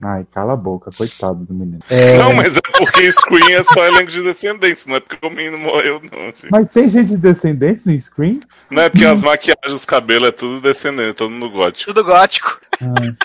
Ai, 0.00 0.24
cala 0.32 0.52
a 0.52 0.56
boca, 0.56 0.92
coitado 0.96 1.44
do 1.44 1.52
menino. 1.52 1.80
Não, 2.16 2.32
mas 2.32 2.56
é 2.56 2.60
porque 2.60 3.10
Scream 3.10 3.50
é 3.50 3.64
só 3.64 3.84
elenco 3.84 4.12
de 4.12 4.22
descendentes, 4.22 4.86
não 4.86 4.94
é 4.94 5.00
porque 5.00 5.26
o 5.26 5.30
menino 5.30 5.58
morreu, 5.58 6.00
não, 6.00 6.26
gente. 6.26 6.46
Mas 6.48 6.70
tem 6.70 6.88
gente 6.88 7.08
de 7.08 7.16
descendentes 7.16 7.84
no 7.84 8.00
Scream? 8.00 8.38
Não 8.70 8.84
é 8.84 8.88
porque 8.88 9.04
as 9.04 9.24
maquiagens, 9.24 9.72
os 9.74 9.84
cabelos 9.84 10.28
é 10.28 10.30
tudo 10.30 10.60
descendente, 10.60 11.14
todo 11.14 11.32
mundo 11.32 11.50
gótico. 11.50 11.92
Tudo 11.92 12.04
gótico. 12.04 12.60
Então, 12.80 13.16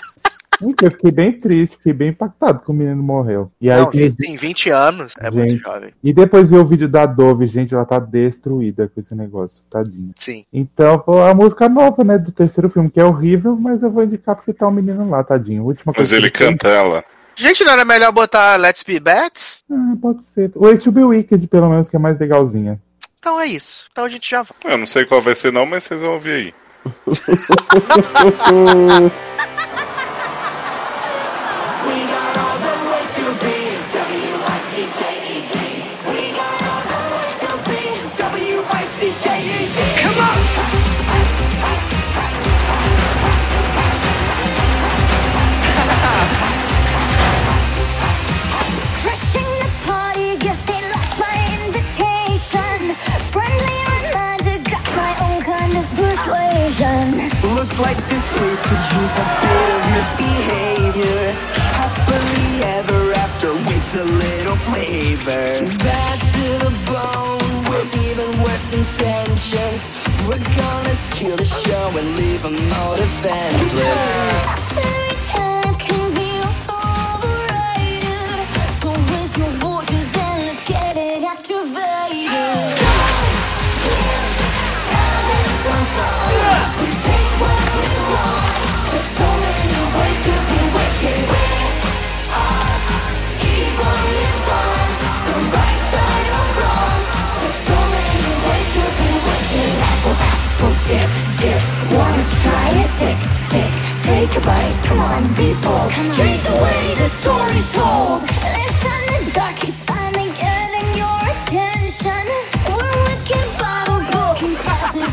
eu 0.60 0.90
fiquei 0.90 1.10
bem 1.10 1.32
triste, 1.32 1.76
fiquei 1.76 1.92
bem 1.92 2.08
impactado 2.10 2.60
que 2.60 2.70
o 2.70 2.74
menino 2.74 3.02
morreu. 3.02 3.50
E 3.60 3.70
aí 3.70 3.78
Não, 3.80 3.90
tem- 3.90 4.12
tem 4.12 4.36
20 4.36 4.70
anos. 4.70 5.12
É 5.18 5.30
muito 5.30 5.50
Gente. 5.50 5.62
jovem. 5.62 5.90
E 6.02 6.12
depois 6.12 6.48
ver 6.50 6.58
o 6.58 6.66
vídeo 6.66 6.88
da 6.88 7.06
Dove, 7.06 7.46
gente, 7.46 7.74
ela 7.74 7.84
tá 7.84 7.98
destruída 7.98 8.88
com 8.92 9.00
esse 9.00 9.14
negócio, 9.14 9.62
tadinha. 9.70 10.12
Sim. 10.18 10.44
Então, 10.52 11.02
a 11.28 11.34
música 11.34 11.68
nova, 11.68 12.04
né, 12.04 12.18
do 12.18 12.32
terceiro 12.32 12.68
filme, 12.70 12.90
que 12.90 13.00
é 13.00 13.04
horrível, 13.04 13.56
mas 13.56 13.82
eu 13.82 13.90
vou 13.90 14.04
indicar 14.04 14.36
porque 14.36 14.52
tá 14.52 14.66
o 14.68 14.70
menino 14.70 15.08
lá, 15.10 15.22
tadinho. 15.24 15.64
Última 15.64 15.92
Mas 15.92 15.96
coisa 15.96 16.16
ele 16.16 16.30
canta 16.30 16.68
ela. 16.68 17.04
Gente, 17.36 17.64
não 17.64 17.72
era 17.72 17.84
melhor 17.84 18.12
botar 18.12 18.56
Let's 18.56 18.84
Be 18.84 19.00
Bats? 19.00 19.62
Ah, 19.70 19.94
pode 20.00 20.22
ser. 20.34 20.52
O 20.54 20.66
H2B 20.66 21.04
Wicked, 21.08 21.46
pelo 21.48 21.68
menos, 21.68 21.88
que 21.88 21.96
é 21.96 21.98
mais 21.98 22.16
legalzinha. 22.18 22.80
Então 23.18 23.40
é 23.40 23.46
isso. 23.46 23.86
Então 23.90 24.04
a 24.04 24.08
gente 24.08 24.30
já 24.30 24.42
vai. 24.42 24.52
Eu 24.72 24.78
não 24.78 24.86
sei 24.86 25.04
qual 25.04 25.20
vai 25.20 25.34
ser 25.34 25.52
não, 25.52 25.66
mas 25.66 25.82
vocês 25.84 26.00
vão 26.02 26.12
ouvir 26.12 26.30
aí. 26.30 26.54
place 58.54 58.62
could 58.70 58.84
use 59.00 59.14
a 59.18 59.26
bit 59.42 59.68
of 59.76 59.82
misbehavior. 59.90 61.32
Happily 61.80 62.62
ever 62.78 63.12
after 63.14 63.52
with 63.52 63.88
a 63.96 64.04
little 64.04 64.56
flavor. 64.68 65.44
Bad 65.78 66.18
to 66.34 66.46
the 66.64 66.72
bone 66.86 67.64
with 67.70 67.90
even 68.08 68.30
worse 68.42 68.72
intentions. 68.72 69.88
We're 70.28 70.44
gonna 70.56 70.94
steal 70.94 71.36
the 71.36 71.44
show 71.44 71.98
and 71.98 72.16
leave 72.16 72.42
them 72.42 72.72
all 72.72 72.96
defenseless. 72.96 74.63
Bite. 104.44 104.78
Come 104.84 105.00
on, 105.00 105.24
people. 105.34 105.80
Change 106.16 106.42
the 106.44 106.56
way 106.62 106.94
the 106.94 107.08
story's 107.20 107.68
told. 107.72 108.22
Listen, 108.22 109.24
the 109.24 109.32
dark 109.32 109.58
is 109.68 109.78
finally 109.84 110.30
getting 110.44 110.88
your 111.00 111.18
attention. 111.34 112.24
We're 112.68 112.96
wicked 113.08 113.48
Bible 113.58 114.00
broken 114.12 114.52
classes. 114.56 115.10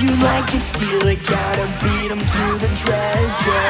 You 0.00 0.10
like 0.22 0.54
it, 0.54 0.62
steal 0.62 1.06
it, 1.08 1.20
gotta 1.26 1.66
beat 1.82 2.10
'em 2.10 2.18
to 2.20 2.44
the 2.62 2.68
treasure. 2.82 3.68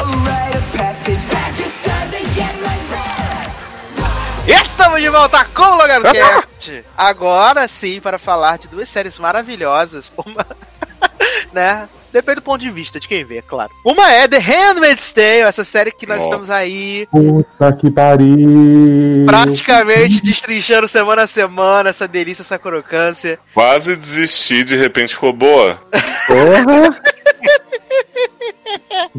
A 0.00 0.16
rite 0.26 0.56
of 0.56 0.64
passage 0.72 1.22
that 1.30 1.50
just 1.54 1.76
doesn't 1.84 2.28
get 2.34 2.52
much 2.62 2.84
better. 2.90 4.62
Estamos 4.62 5.00
de 5.00 5.08
volta 5.10 5.44
com 5.54 5.62
o 5.62 5.76
Logarcast! 5.76 6.84
Agora 6.96 7.68
sim, 7.68 8.00
para 8.00 8.18
falar 8.18 8.58
de 8.58 8.68
duas 8.68 8.88
séries 8.88 9.18
maravilhosas. 9.18 10.12
Uma, 10.16 10.46
né? 11.52 11.88
Depende 12.14 12.36
do 12.36 12.42
ponto 12.42 12.60
de 12.60 12.70
vista 12.70 13.00
de 13.00 13.08
quem 13.08 13.24
vê, 13.24 13.38
é 13.38 13.42
claro. 13.42 13.72
Uma 13.84 14.08
é 14.12 14.28
The 14.28 14.38
Handmaid's 14.38 15.12
Tale, 15.12 15.40
essa 15.40 15.64
série 15.64 15.90
que 15.90 16.06
nós 16.06 16.18
Nossa. 16.18 16.28
estamos 16.28 16.48
aí 16.48 17.08
Puta 17.10 17.72
que 17.72 17.90
pariu! 17.90 19.26
praticamente 19.26 20.22
destrinchando 20.22 20.86
semana 20.86 21.22
a 21.22 21.26
semana, 21.26 21.90
essa 21.90 22.06
delícia, 22.06 22.42
essa 22.42 22.56
crocância. 22.56 23.36
Quase 23.52 23.96
desisti, 23.96 24.62
de 24.62 24.76
repente 24.76 25.14
ficou 25.14 25.32
boa. 25.32 25.80
Porra! 26.28 27.00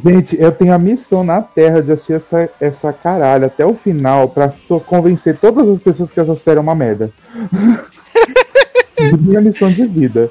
Gente, 0.02 0.40
eu 0.40 0.54
tenho 0.54 0.74
a 0.74 0.80
missão 0.80 1.22
na 1.22 1.42
Terra 1.42 1.82
de 1.82 1.92
assistir 1.92 2.14
essa, 2.14 2.50
essa 2.62 2.94
caralho 2.94 3.48
até 3.48 3.66
o 3.66 3.76
final 3.76 4.30
pra 4.30 4.54
convencer 4.86 5.38
todas 5.38 5.68
as 5.68 5.82
pessoas 5.82 6.10
que 6.10 6.20
essa 6.22 6.38
série 6.38 6.60
é 6.60 6.62
uma 6.62 6.74
merda. 6.74 7.12
Minha 9.20 9.42
missão 9.42 9.72
de 9.72 9.86
vida. 9.86 10.30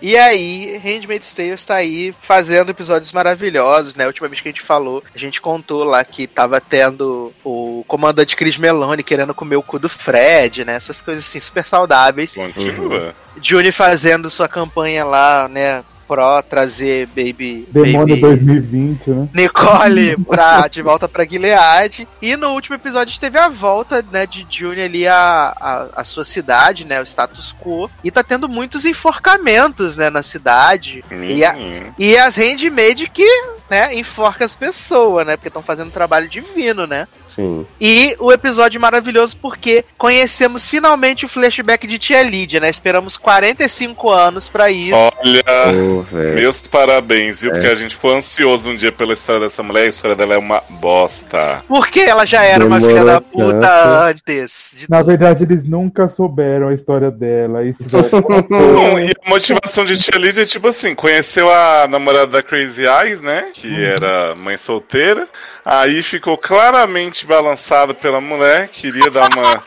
E 0.00 0.16
aí, 0.16 0.76
Handmaid's 0.78 1.34
Tale 1.34 1.50
está 1.50 1.74
aí 1.76 2.14
fazendo 2.20 2.70
episódios 2.70 3.12
maravilhosos, 3.12 3.94
né? 3.94 4.04
Vez 4.06 4.40
que 4.40 4.48
a 4.48 4.52
gente 4.52 4.62
falou, 4.62 5.02
a 5.14 5.18
gente 5.18 5.40
contou 5.40 5.84
lá 5.84 6.02
que 6.04 6.26
tava 6.26 6.60
tendo 6.60 7.32
o 7.44 7.84
comandante 7.86 8.36
Chris 8.36 8.56
Meloni 8.56 9.02
querendo 9.02 9.34
comer 9.34 9.56
o 9.56 9.62
cu 9.62 9.78
do 9.78 9.88
Fred, 9.88 10.64
né? 10.64 10.74
Essas 10.74 11.02
coisas 11.02 11.24
assim, 11.24 11.40
super 11.40 11.64
saudáveis. 11.64 12.34
Continua. 12.34 13.14
Juni 13.40 13.72
fazendo 13.72 14.30
sua 14.30 14.48
campanha 14.48 15.04
lá, 15.04 15.48
né? 15.48 15.84
Pro 16.06 16.42
trazer 16.42 17.06
Baby. 17.08 17.66
Demônio 17.70 18.16
Baby 18.20 18.20
2020, 18.20 19.10
né? 19.10 19.28
Nicole 19.34 20.16
pra, 20.26 20.68
de 20.68 20.82
volta 20.82 21.08
pra 21.08 21.24
Gilead. 21.24 22.06
E 22.22 22.36
no 22.36 22.50
último 22.50 22.76
episódio 22.76 23.04
a 23.04 23.06
gente 23.06 23.20
teve 23.20 23.38
a 23.38 23.48
volta, 23.48 24.04
né, 24.12 24.26
de 24.26 24.46
Juni 24.48 24.82
ali 24.82 25.06
à, 25.08 25.54
à, 25.58 25.86
à 26.00 26.04
sua 26.04 26.24
cidade, 26.24 26.84
né, 26.84 27.00
o 27.00 27.04
status 27.06 27.54
quo. 27.60 27.90
E 28.04 28.10
tá 28.10 28.22
tendo 28.22 28.48
muitos 28.48 28.84
enforcamentos, 28.84 29.96
né, 29.96 30.10
na 30.10 30.22
cidade. 30.22 31.04
E, 31.10 31.44
a- 31.44 31.56
e 31.98 32.16
as 32.16 32.36
handmaid 32.36 33.08
que, 33.12 33.28
né, 33.70 33.94
enforca 33.94 34.44
as 34.44 34.56
pessoas, 34.56 35.26
né, 35.26 35.36
porque 35.36 35.48
estão 35.48 35.62
fazendo 35.62 35.88
um 35.88 35.92
trabalho 35.92 36.28
divino, 36.28 36.86
né. 36.86 37.06
Sim. 37.36 37.66
E 37.78 38.16
o 38.18 38.32
episódio 38.32 38.80
maravilhoso 38.80 39.36
porque 39.36 39.84
conhecemos 39.98 40.66
finalmente 40.66 41.26
o 41.26 41.28
flashback 41.28 41.86
de 41.86 41.98
Tia 41.98 42.22
Lídia, 42.22 42.58
né? 42.58 42.70
Esperamos 42.70 43.18
45 43.18 44.10
anos 44.10 44.48
pra 44.48 44.70
isso. 44.70 44.96
Olha, 44.96 46.02
velho. 46.10 46.34
meus 46.34 46.66
parabéns, 46.66 47.42
viu? 47.42 47.50
É. 47.50 47.54
Porque 47.54 47.66
a 47.68 47.74
gente 47.74 47.94
ficou 47.94 48.16
ansioso 48.16 48.70
um 48.70 48.76
dia 48.76 48.90
pela 48.90 49.12
história 49.12 49.42
dessa 49.42 49.62
mulher. 49.62 49.82
A 49.82 49.88
história 49.88 50.16
dela 50.16 50.34
é 50.34 50.38
uma 50.38 50.62
bosta. 50.70 51.62
Porque 51.68 52.00
ela 52.00 52.24
já 52.24 52.42
era 52.42 52.64
uma 52.64 52.80
filha 52.80 53.04
da 53.04 53.20
puta 53.20 53.60
tanto. 53.60 54.30
antes. 54.30 54.70
de 54.72 54.90
Na 54.90 55.02
verdade, 55.02 55.44
eles 55.44 55.62
nunca 55.62 56.08
souberam 56.08 56.68
a 56.68 56.74
história 56.74 57.10
dela. 57.10 57.62
Isso 57.64 57.84
já 57.86 57.98
é 58.00 58.08
Bom, 58.08 58.98
e 58.98 59.10
a 59.10 59.28
motivação 59.28 59.84
de 59.84 59.98
Tia 59.98 60.18
Lídia 60.18 60.42
é 60.42 60.46
tipo 60.46 60.68
assim: 60.68 60.94
conheceu 60.94 61.52
a 61.52 61.86
namorada 61.86 62.28
da 62.28 62.42
Crazy 62.42 62.84
Eyes, 62.86 63.20
né? 63.20 63.50
Que 63.60 63.84
era 63.84 64.34
mãe 64.34 64.56
solteira. 64.56 65.28
Aí 65.64 66.02
ficou 66.02 66.36
claramente 66.36 67.26
balançada 67.26 67.94
pela 67.94 68.20
mulher, 68.20 68.68
queria 68.68 69.10
dar 69.10 69.28
uma, 69.34 69.62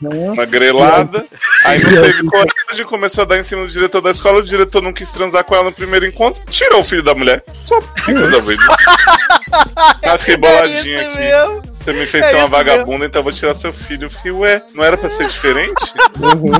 uma 0.32 0.44
grelada. 0.44 1.24
Aí 1.64 1.82
não 1.82 2.02
teve 2.02 2.24
coragem, 2.28 2.86
começou 2.86 3.22
a 3.22 3.26
dar 3.26 3.38
em 3.38 3.42
cima 3.44 3.62
do 3.62 3.68
diretor 3.68 4.00
da 4.00 4.10
escola. 4.10 4.38
O 4.40 4.42
diretor 4.42 4.82
não 4.82 4.92
quis 4.92 5.08
transar 5.10 5.44
com 5.44 5.54
ela 5.54 5.64
no 5.64 5.72
primeiro 5.72 6.04
encontro, 6.06 6.42
tirou 6.50 6.80
o 6.80 6.84
filho 6.84 7.02
da 7.02 7.14
mulher. 7.14 7.42
Só 7.64 7.80
que 7.80 8.12
coisa 8.12 8.40
doida. 8.40 8.62
Ah, 10.04 10.18
fiquei 10.18 10.36
boladinha 10.36 10.98
É 11.00 11.06
aqui. 11.06 11.18
mesmo. 11.18 11.62
Você 11.80 11.92
me 11.92 12.06
fez 12.06 12.24
É 12.26 12.28
ser 12.30 12.36
uma 12.36 12.48
vagabunda, 12.48 13.06
então 13.06 13.20
eu 13.20 13.24
vou 13.24 13.32
tirar 13.32 13.54
seu 13.54 13.72
filho. 13.72 14.06
Eu 14.06 14.10
fiquei, 14.10 14.30
ué, 14.32 14.60
não 14.74 14.84
era 14.84 14.96
pra 14.98 15.08
ser 15.08 15.26
diferente? 15.26 15.94
Uhum. 16.18 16.52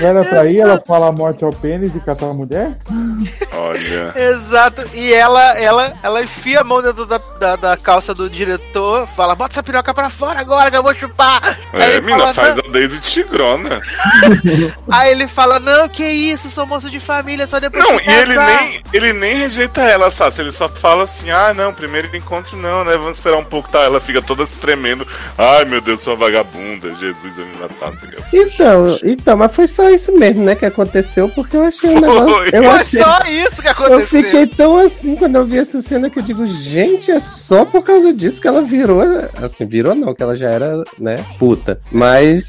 Não 0.00 0.08
era 0.08 0.24
pra 0.24 0.46
ir, 0.46 0.60
ela 0.60 0.82
fala 0.86 1.10
morte 1.12 1.44
ao 1.44 1.52
pênis 1.52 1.94
e 1.94 2.00
catar 2.00 2.26
a 2.30 2.34
mulher? 2.34 2.76
Olha. 3.52 4.12
Exato. 4.16 4.84
E 4.94 5.12
ela, 5.12 5.58
ela, 5.58 5.92
ela 6.02 6.22
enfia 6.22 6.60
a 6.60 6.64
mão 6.64 6.82
dentro 6.82 7.06
da, 7.06 7.18
da, 7.38 7.56
da 7.56 7.76
calça 7.76 8.14
do 8.14 8.28
diretor, 8.28 9.06
fala, 9.16 9.34
bota 9.34 9.54
essa 9.54 9.62
piroca 9.62 9.92
pra 9.94 10.10
fora 10.10 10.40
agora 10.40 10.70
que 10.70 10.76
eu 10.76 10.82
vou 10.82 10.94
chupar. 10.94 11.58
Aí 11.72 11.96
É, 11.96 12.00
mina, 12.00 12.18
fala, 12.18 12.34
faz 12.34 12.56
"Não." 12.56 12.64
a 12.66 12.68
Daisy 12.68 13.00
Tigrona. 13.00 13.80
Aí 14.90 15.10
ele 15.12 15.26
fala, 15.26 15.58
não, 15.58 15.88
que 15.88 16.04
isso, 16.04 16.50
sou 16.50 16.66
moço 16.66 16.90
de 16.90 17.00
família, 17.00 17.46
só 17.46 17.58
depois 17.58 17.82
Não, 17.84 17.98
que 17.98 18.08
e 18.10 18.12
ele 18.14 18.34
casar." 18.34 18.60
nem, 18.62 18.82
ele 18.92 19.12
nem 19.12 19.36
rejeita 19.36 19.82
ela, 19.82 20.10
Sassi. 20.10 20.40
Ele 20.40 20.52
só 20.52 20.68
fala 20.68 21.04
assim: 21.04 21.30
ah, 21.30 21.52
não, 21.54 21.72
primeiro 21.72 22.14
encontro 22.16 22.56
não, 22.56 22.84
né? 22.84 22.96
Vamos 22.96 23.16
esperar 23.16 23.36
um 23.38 23.44
pouco, 23.44 23.68
tá? 23.68 23.80
Ela 23.80 24.00
fica 24.00 24.20
toda 24.22 24.46
se 24.46 24.58
tremendo. 24.58 25.06
Ai, 25.36 25.64
meu 25.64 25.80
Deus, 25.80 26.00
sou 26.00 26.14
uma 26.14 26.24
vagabunda. 26.26 26.94
Jesus 26.94 27.36
vai 27.36 27.44
me 27.46 27.56
matar. 27.58 27.92
Então, 28.32 28.98
então, 29.04 29.36
mas 29.36 29.54
foi 29.54 29.66
só 29.76 29.90
isso 29.90 30.10
mesmo, 30.16 30.42
né, 30.42 30.54
que 30.54 30.64
aconteceu, 30.64 31.28
porque 31.28 31.54
eu 31.54 31.64
achei 31.64 31.90
um 31.90 32.00
negócio. 32.00 32.34
Foi. 32.34 32.48
Eu, 32.48 32.64
Foi 32.64 32.66
achei, 32.66 33.00
só 33.02 33.18
isso 33.28 33.62
que 33.62 33.68
eu 33.68 33.72
aconteceu. 33.72 34.06
fiquei 34.06 34.46
tão 34.46 34.78
assim 34.78 35.14
quando 35.16 35.36
eu 35.36 35.44
vi 35.44 35.58
essa 35.58 35.82
cena 35.82 36.08
que 36.08 36.18
eu 36.18 36.22
digo, 36.22 36.46
gente, 36.46 37.10
é 37.10 37.20
só 37.20 37.64
por 37.66 37.82
causa 37.82 38.12
disso 38.12 38.40
que 38.40 38.48
ela 38.48 38.62
virou. 38.62 39.02
Assim, 39.42 39.66
virou 39.66 39.94
não, 39.94 40.14
que 40.14 40.22
ela 40.22 40.34
já 40.34 40.48
era, 40.48 40.82
né, 40.98 41.18
puta. 41.38 41.78
Mas 41.92 42.48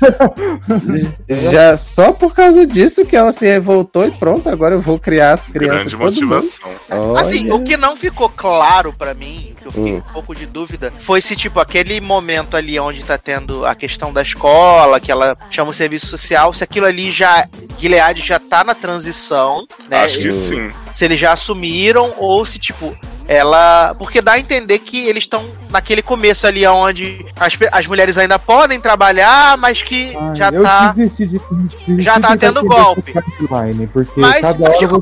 já 1.52 1.76
só 1.76 2.14
por 2.14 2.34
causa 2.34 2.66
disso 2.66 3.06
que 3.06 3.16
ela 3.16 3.34
se 3.34 3.46
revoltou 3.46 4.08
e 4.08 4.12
pronto, 4.12 4.48
agora 4.48 4.76
eu 4.76 4.82
vou 4.82 4.98
criar 4.98 5.34
as 5.34 5.50
crianças. 5.50 5.94
Grande 5.94 5.98
todo 5.98 6.00
mundo. 6.00 6.36
motivação. 6.38 7.16
Assim, 7.18 7.52
o 7.52 7.62
que 7.62 7.76
não 7.76 7.98
ficou 7.98 8.30
claro 8.30 8.94
pra 8.98 9.14
mim, 9.14 9.54
que 9.72 9.80
eu 9.80 9.84
fiquei 9.84 10.00
Hum. 10.00 10.04
um 10.10 10.14
pouco 10.14 10.36
de 10.36 10.46
dúvida, 10.46 10.92
foi 11.00 11.22
se, 11.22 11.36
tipo, 11.36 11.60
aquele 11.60 12.00
momento 12.02 12.56
ali 12.58 12.80
onde 12.80 13.04
tá 13.04 13.18
tendo 13.18 13.66
a 13.66 13.76
questão 13.76 14.12
da 14.12 14.22
escola, 14.22 15.00
que 15.00 15.12
ela 15.12 15.38
chama 15.52 15.72
o 15.72 15.74
serviço 15.74 16.08
social, 16.08 16.54
se 16.54 16.64
aquilo 16.64 16.86
ali 16.86 17.12
já. 17.12 17.48
Gilead 17.80 18.22
já 18.26 18.40
tá 18.40 18.64
na 18.64 18.74
transição, 18.74 19.66
né? 19.88 20.04
Acho 20.04 20.20
que 20.20 20.32
sim. 20.32 20.72
Se 20.96 21.06
eles 21.06 21.20
já 21.20 21.34
assumiram, 21.34 22.14
ou 22.18 22.44
se, 22.46 22.58
tipo, 22.58 22.98
ela. 23.28 23.94
Porque 24.00 24.22
dá 24.22 24.34
a 24.34 24.40
entender 24.40 24.80
que 24.80 25.06
eles 25.06 25.24
estão 25.24 25.46
naquele 25.72 26.02
começo 26.02 26.46
ali 26.48 26.66
onde 26.66 27.26
as, 27.40 27.58
as 27.72 27.88
mulheres 27.88 28.18
ainda 28.18 28.38
podem 28.40 28.80
trabalhar, 28.80 29.58
mas 29.58 29.82
que 29.82 30.16
Ai, 30.16 30.36
já 30.36 30.50
eu 30.50 30.64
tá. 30.64 30.92
desisti 30.94 31.28
de, 31.28 31.40
de 31.88 32.02
Já 32.04 32.20
tá 32.20 32.36
tendo 32.38 32.64
golpe. 32.64 33.14
timeline, 33.38 33.88
porque 33.88 34.20
Mas- 34.20 34.42
cada 34.42 34.60
mas 34.60 34.76
hora 34.84 35.02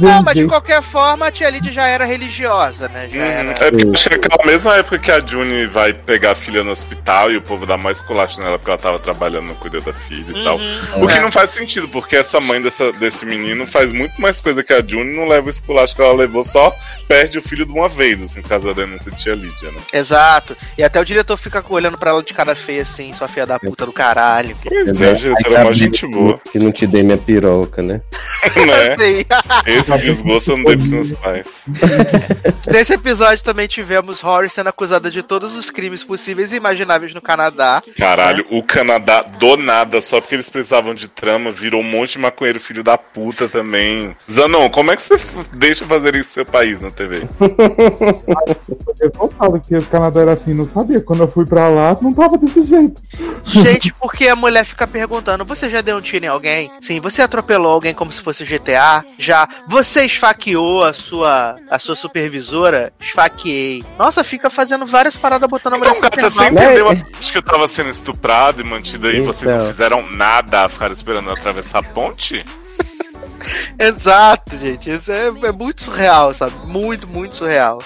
Não, 0.00 0.22
mas 0.22 0.34
de 0.34 0.46
qualquer 0.46 0.82
forma, 0.82 1.26
a 1.26 1.30
Tia 1.30 1.48
Lidia 1.50 1.72
já 1.72 1.86
era 1.86 2.04
religiosa, 2.04 2.88
né? 2.88 3.08
Já 3.10 3.18
Uhum. 3.20 3.24
era. 3.26 3.50
É 3.50 3.70
porque 3.70 3.90
acho 3.94 4.08
que 4.08 4.14
é 4.14 4.18
aquela 4.18 4.46
mesma 4.46 4.74
época 4.76 4.98
que 4.98 5.10
a 5.12 5.20
Juni 5.24 5.66
vai 5.66 5.92
pegar 5.92 6.32
a 6.32 6.34
filha 6.34 6.64
no 6.64 6.70
hospital 6.72 7.30
e 7.30 7.36
o 7.36 7.42
povo 7.42 7.64
dá 7.66 7.76
mais 7.76 8.00
culacho 8.00 8.40
nela 8.40 8.58
porque 8.58 8.70
ela 8.70 8.78
tava 8.78 8.98
trabalhando 8.98 9.46
no 9.46 9.54
cuidar 9.54 9.80
da 9.82 9.92
filha 9.92 10.36
e 10.38 10.42
tal. 10.44 10.56
Uhum, 10.56 11.04
O 11.04 11.06
que 11.06 11.14
é. 11.14 11.20
não 11.20 11.30
faz 11.30 11.50
sentido, 11.50 11.88
porque 11.88 12.16
essa 12.16 12.40
mãe 12.40 12.60
dessa, 12.60 12.92
desse 12.94 13.24
menino 13.24 13.66
faz 13.66 13.92
muito 13.92 14.20
mais 14.20 14.40
coisa 14.40 14.62
que 14.64 14.72
a 14.72 14.82
Juni 14.84 15.14
não 15.16 15.28
leva 15.28 15.46
o 15.46 15.50
esculacho 15.50 15.94
que 15.94 16.02
ela 16.02 16.14
levou, 16.14 16.42
só 16.42 16.74
perde 17.06 17.38
o 17.38 17.42
filho 17.42 17.64
de 17.64 17.72
uma 17.72 17.88
vez, 17.88 18.20
assim, 18.22 18.42
por 18.42 18.48
causa 18.48 18.66
da 18.66 18.72
denúncia 18.72 19.10
de 19.10 19.16
tia 19.22 19.34
Lídia, 19.34 19.70
né? 19.70 19.75
Exato. 19.92 20.56
E 20.76 20.84
até 20.84 21.00
o 21.00 21.04
diretor 21.04 21.36
fica 21.36 21.64
olhando 21.68 21.98
pra 21.98 22.10
ela 22.10 22.22
de 22.22 22.34
cara 22.34 22.54
feia 22.54 22.82
assim, 22.82 23.12
sua 23.12 23.28
filha 23.28 23.46
da 23.46 23.58
puta 23.58 23.86
do 23.86 23.92
caralho. 23.92 24.56
Pois 24.62 25.00
é, 25.00 25.10
a 25.10 25.12
diretora 25.12 25.58
é 25.58 25.64
uma 25.64 25.72
gente 25.72 26.06
boa, 26.06 26.40
Que 26.50 26.58
não 26.58 26.72
te 26.72 26.86
dei 26.86 27.02
minha 27.02 27.18
piroca, 27.18 27.82
né? 27.82 28.00
né? 28.54 29.24
Esse 29.66 29.96
desgosto 29.98 30.52
eu 30.52 30.56
não 30.56 30.64
dei 30.64 30.76
pros 30.76 30.90
meus 30.90 31.12
pais. 31.12 31.64
Nesse 32.70 32.94
episódio 32.94 33.42
também 33.44 33.66
tivemos 33.66 34.20
Rory 34.20 34.50
sendo 34.50 34.68
acusada 34.68 35.10
de 35.10 35.22
todos 35.22 35.54
os 35.54 35.70
crimes 35.70 36.02
possíveis 36.02 36.52
e 36.52 36.56
imagináveis 36.56 37.14
no 37.14 37.20
Canadá. 37.20 37.82
Caralho, 37.96 38.46
o 38.50 38.62
Canadá, 38.62 39.22
do 39.22 39.56
nada, 39.56 40.00
só 40.00 40.20
porque 40.20 40.34
eles 40.34 40.50
precisavam 40.50 40.94
de 40.94 41.08
trama, 41.08 41.50
virou 41.50 41.80
um 41.80 41.84
monte 41.84 42.12
de 42.12 42.18
maconheiro 42.18 42.60
filho 42.60 42.82
da 42.82 42.98
puta 42.98 43.48
também. 43.48 44.16
Zanon, 44.30 44.68
como 44.70 44.90
é 44.90 44.96
que 44.96 45.02
você 45.02 45.16
deixa 45.54 45.84
fazer 45.84 46.16
isso 46.16 46.30
no 46.30 46.34
seu 46.34 46.44
país 46.44 46.80
na 46.80 46.90
TV? 46.90 47.22
Eu 49.00 49.10
falando 49.56 49.62
que 49.62 49.76
o 49.76 49.86
Canadá 49.86 50.20
era 50.20 50.32
assim, 50.34 50.54
não 50.54 50.64
sabia. 50.64 51.00
Quando 51.00 51.20
eu 51.20 51.28
fui 51.28 51.44
pra 51.44 51.68
lá, 51.68 51.96
não 52.00 52.12
tava 52.12 52.36
desse 52.38 52.62
jeito. 52.62 53.02
Gente, 53.44 53.92
porque 53.94 54.28
a 54.28 54.36
mulher 54.36 54.64
fica 54.64 54.86
perguntando: 54.86 55.44
você 55.44 55.68
já 55.68 55.80
deu 55.80 55.96
um 55.96 56.00
tiro 56.00 56.24
em 56.24 56.28
alguém? 56.28 56.70
Sim, 56.80 57.00
você 57.00 57.22
atropelou 57.22 57.72
alguém 57.72 57.94
como 57.94 58.12
se 58.12 58.20
fosse 58.20 58.44
GTA? 58.44 59.04
Já. 59.18 59.48
Você 59.68 60.04
esfaqueou 60.04 60.84
a 60.84 60.92
sua, 60.92 61.56
a 61.70 61.78
sua 61.78 61.96
supervisora? 61.96 62.92
Esfaqueei. 63.00 63.84
Nossa, 63.98 64.22
fica 64.22 64.50
fazendo 64.50 64.86
várias 64.86 65.16
paradas 65.16 65.48
botando 65.48 65.74
a 65.74 65.78
mulher 65.78 65.90
Então, 65.90 66.02
gata, 66.02 66.30
super 66.30 66.30
você 66.30 66.46
entendeu 66.52 66.90
a 66.90 66.96
parte 66.96 67.32
que 67.32 67.38
eu 67.38 67.42
tava 67.42 67.68
sendo 67.68 67.90
estuprado 67.90 68.60
e 68.60 68.64
mantido 68.64 69.08
aí, 69.08 69.20
vocês 69.20 69.50
não 69.50 69.56
Então. 69.56 69.66
fizeram 69.68 70.10
nada, 70.12 70.68
ficaram 70.68 70.92
esperando 70.92 71.28
eu 71.30 71.34
atravessar 71.34 71.78
a 71.78 71.82
ponte? 71.82 72.44
Exato, 73.78 74.56
gente. 74.56 74.90
Isso 74.90 75.12
é, 75.12 75.26
é 75.28 75.52
muito 75.52 75.84
surreal, 75.84 76.34
sabe? 76.34 76.66
Muito, 76.66 77.06
muito 77.06 77.36
surreal. 77.36 77.78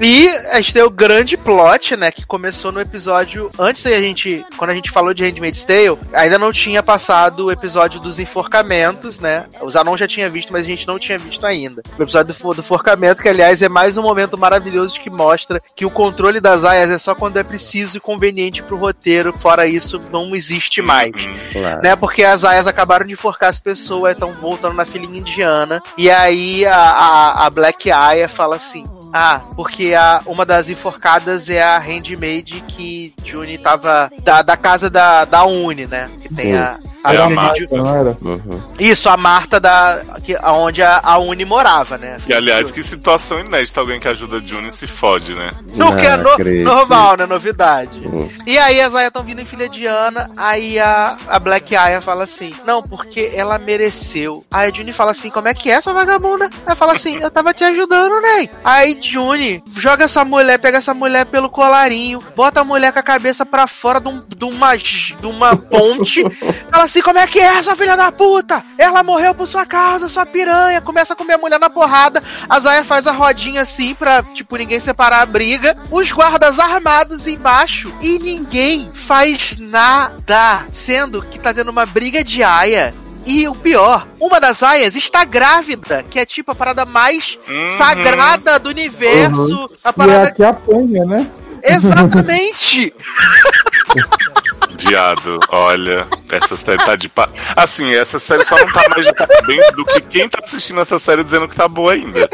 E 0.00 0.28
a 0.28 0.56
gente 0.56 0.74
tem 0.74 0.82
o 0.82 0.90
grande 0.90 1.36
plot, 1.36 1.96
né? 1.96 2.10
Que 2.10 2.26
começou 2.26 2.72
no 2.72 2.80
episódio. 2.80 3.48
Antes 3.58 3.84
da 3.84 4.00
gente. 4.00 4.44
Quando 4.56 4.70
a 4.70 4.74
gente 4.74 4.90
falou 4.90 5.14
de 5.14 5.24
Handmaid's 5.24 5.64
Tale, 5.64 5.98
ainda 6.12 6.38
não 6.38 6.52
tinha 6.52 6.82
passado 6.82 7.46
o 7.46 7.52
episódio 7.52 8.00
dos 8.00 8.18
enforcamentos, 8.18 9.20
né? 9.20 9.46
O 9.60 9.68
Zanon 9.68 9.96
já 9.96 10.08
tinha 10.08 10.28
visto, 10.28 10.52
mas 10.52 10.64
a 10.64 10.66
gente 10.66 10.86
não 10.86 10.98
tinha 10.98 11.16
visto 11.18 11.46
ainda. 11.46 11.82
O 11.98 12.02
episódio 12.02 12.34
do, 12.34 12.54
do 12.54 12.60
enforcamento, 12.60 13.22
que 13.22 13.28
aliás 13.28 13.62
é 13.62 13.68
mais 13.68 13.96
um 13.96 14.02
momento 14.02 14.36
maravilhoso 14.36 14.98
que 14.98 15.10
mostra 15.10 15.58
que 15.76 15.86
o 15.86 15.90
controle 15.90 16.40
das 16.40 16.64
aias 16.64 16.90
é 16.90 16.98
só 16.98 17.14
quando 17.14 17.36
é 17.36 17.44
preciso 17.44 17.96
e 17.96 18.00
conveniente 18.00 18.62
pro 18.62 18.76
roteiro. 18.76 19.32
Fora 19.38 19.66
isso, 19.66 20.00
não 20.10 20.34
existe 20.34 20.82
mais 20.82 21.12
Claro. 21.52 21.80
né? 21.82 21.94
Porque 21.96 22.24
as 22.24 22.44
aias 22.44 22.66
acabaram 22.66 23.06
de 23.06 23.12
enforcar 23.12 23.50
as 23.50 23.60
pessoas, 23.60 24.12
estão 24.12 24.32
voltando 24.32 24.74
na 24.74 24.84
filinha 24.84 25.18
indiana. 25.20 25.82
E 25.96 26.10
aí 26.10 26.66
a, 26.66 26.76
a, 26.76 27.46
a 27.46 27.50
Black 27.50 27.90
Aya 27.90 28.28
fala 28.28 28.56
assim. 28.56 28.84
Ah, 29.16 29.42
porque 29.54 29.94
a, 29.94 30.20
uma 30.26 30.44
das 30.44 30.68
enforcadas 30.68 31.48
é 31.48 31.62
a 31.62 31.78
handmaid 31.78 32.62
que 32.66 33.14
Juni 33.24 33.56
tava. 33.58 34.10
Da, 34.24 34.42
da 34.42 34.56
casa 34.56 34.90
da, 34.90 35.24
da 35.24 35.44
Uni, 35.44 35.86
né? 35.86 36.10
Que 36.20 36.34
tem 36.34 36.50
Sim. 36.50 36.58
a. 36.58 36.78
a 37.04 37.14
É 37.14 37.18
a 37.18 37.30
Marta. 37.30 37.64
de- 37.66 37.74
Não 37.76 37.94
era? 37.96 38.16
Uhum. 38.22 38.62
Isso, 38.78 39.08
a 39.08 39.16
Marta 39.16 39.60
da. 39.60 40.00
Que, 40.24 40.36
onde 40.44 40.82
a, 40.82 41.00
a 41.02 41.16
Uni 41.18 41.44
morava, 41.44 41.96
né? 41.96 42.16
E 42.26 42.34
aliás, 42.34 42.72
que 42.72 42.82
situação 42.82 43.38
inédita, 43.38 43.78
alguém 43.80 44.00
que 44.00 44.08
ajuda 44.08 44.38
a 44.38 44.40
Juni 44.40 44.72
se 44.72 44.86
fode, 44.88 45.32
né? 45.34 45.50
O 45.74 45.94
que 45.96 46.06
é 46.06 46.16
no- 46.16 46.64
normal, 46.64 47.16
né? 47.16 47.26
Novidade. 47.26 48.00
Hum. 48.08 48.28
E 48.44 48.58
aí 48.58 48.80
as 48.80 48.92
Aya 48.94 49.08
estão 49.08 49.22
vindo 49.22 49.40
em 49.40 49.46
filha 49.46 49.68
de 49.68 49.86
Ana, 49.86 50.28
aí 50.36 50.78
a, 50.80 51.16
a 51.28 51.38
Black 51.38 51.76
Aya 51.76 52.00
fala 52.00 52.24
assim, 52.24 52.52
não, 52.66 52.82
porque 52.82 53.30
ela 53.34 53.58
mereceu. 53.58 54.44
Aí 54.50 54.70
a 54.70 54.74
Juni 54.74 54.92
fala 54.92 55.12
assim, 55.12 55.30
como 55.30 55.46
é 55.46 55.54
que 55.54 55.70
é, 55.70 55.80
sua 55.80 55.92
vagabunda? 55.92 56.50
Ela 56.66 56.74
fala 56.74 56.94
assim, 56.94 57.18
eu 57.18 57.30
tava 57.30 57.54
te 57.54 57.62
ajudando, 57.62 58.20
Ney. 58.20 58.50
Aí 58.64 58.94
Juni 59.10 59.62
joga 59.76 60.04
essa 60.04 60.24
mulher, 60.24 60.58
pega 60.58 60.78
essa 60.78 60.94
mulher 60.94 61.26
pelo 61.26 61.48
colarinho, 61.48 62.22
bota 62.36 62.60
a 62.60 62.64
mulher 62.64 62.92
com 62.92 62.98
a 62.98 63.02
cabeça 63.02 63.44
pra 63.46 63.66
fora 63.66 64.00
de, 64.00 64.08
um- 64.08 64.22
de 64.36 64.44
uma, 64.44 64.76
de 64.76 65.26
uma 65.26 65.56
ponte, 65.56 66.22
fala 66.70 66.84
assim, 66.84 67.02
como 67.02 67.18
é 67.18 67.26
que 67.26 67.38
é, 67.40 67.62
sua 67.62 67.76
filha 67.76 67.96
da 67.96 68.10
puta? 68.12 68.62
Ela 68.78 69.02
morreu 69.02 69.34
por 69.34 69.46
sua 69.46 69.64
causa, 69.66 70.08
sua 70.08 70.26
piranha. 70.26 70.80
Começa 70.80 71.12
a 71.12 71.16
comer 71.16 71.34
a 71.34 71.38
mulher 71.38 71.58
na 71.60 71.70
porrada, 71.70 72.22
a 72.48 72.60
Zaya 72.60 72.84
faz 72.84 73.06
a 73.06 73.12
rodinha 73.12 73.62
assim 73.62 73.94
pra, 73.94 74.22
tipo, 74.22 74.56
ninguém 74.56 74.80
separar 74.80 75.20
a 75.22 75.26
briga. 75.26 75.76
Os 75.90 76.10
guardas 76.12 76.58
armados 76.58 77.26
embaixo 77.26 77.94
e 78.00 78.18
ninguém 78.18 78.90
faz 78.94 79.56
nada. 79.58 80.64
Sendo 80.72 81.22
que 81.22 81.38
tá 81.38 81.52
tendo 81.54 81.70
uma 81.70 81.86
briga 81.86 82.22
de 82.24 82.42
aia. 82.42 82.94
E 83.26 83.48
o 83.48 83.54
pior, 83.54 84.06
uma 84.20 84.38
das 84.40 84.62
aias 84.62 84.94
está 84.96 85.24
grávida, 85.24 86.02
que 86.02 86.18
é 86.18 86.26
tipo 86.26 86.50
a 86.52 86.54
parada 86.54 86.84
mais 86.84 87.38
Uhum. 87.48 87.76
sagrada 87.78 88.58
do 88.58 88.68
universo. 88.68 89.64
A 89.82 89.88
E 89.88 89.90
é 89.90 89.92
parada. 89.92 90.28
a 90.28 90.32
que 90.32 90.42
apanha, 90.44 91.04
né? 91.06 91.26
Exatamente! 91.62 92.94
Viado, 94.78 95.40
olha, 95.48 96.06
essa 96.36 96.56
série 96.56 96.84
tá 96.84 96.96
de 96.96 97.08
pa... 97.08 97.28
Assim, 97.56 97.94
essa 97.94 98.18
série 98.18 98.44
só 98.44 98.56
não 98.56 98.72
tá 98.72 98.82
mais 98.88 99.06
de 99.06 99.12
parabéns 99.14 99.66
do 99.76 99.84
que 99.84 100.00
quem 100.02 100.28
tá 100.28 100.40
assistindo 100.44 100.80
essa 100.80 100.98
série 100.98 101.24
dizendo 101.24 101.48
que 101.48 101.56
tá 101.56 101.68
boa 101.68 101.92
ainda. 101.92 102.28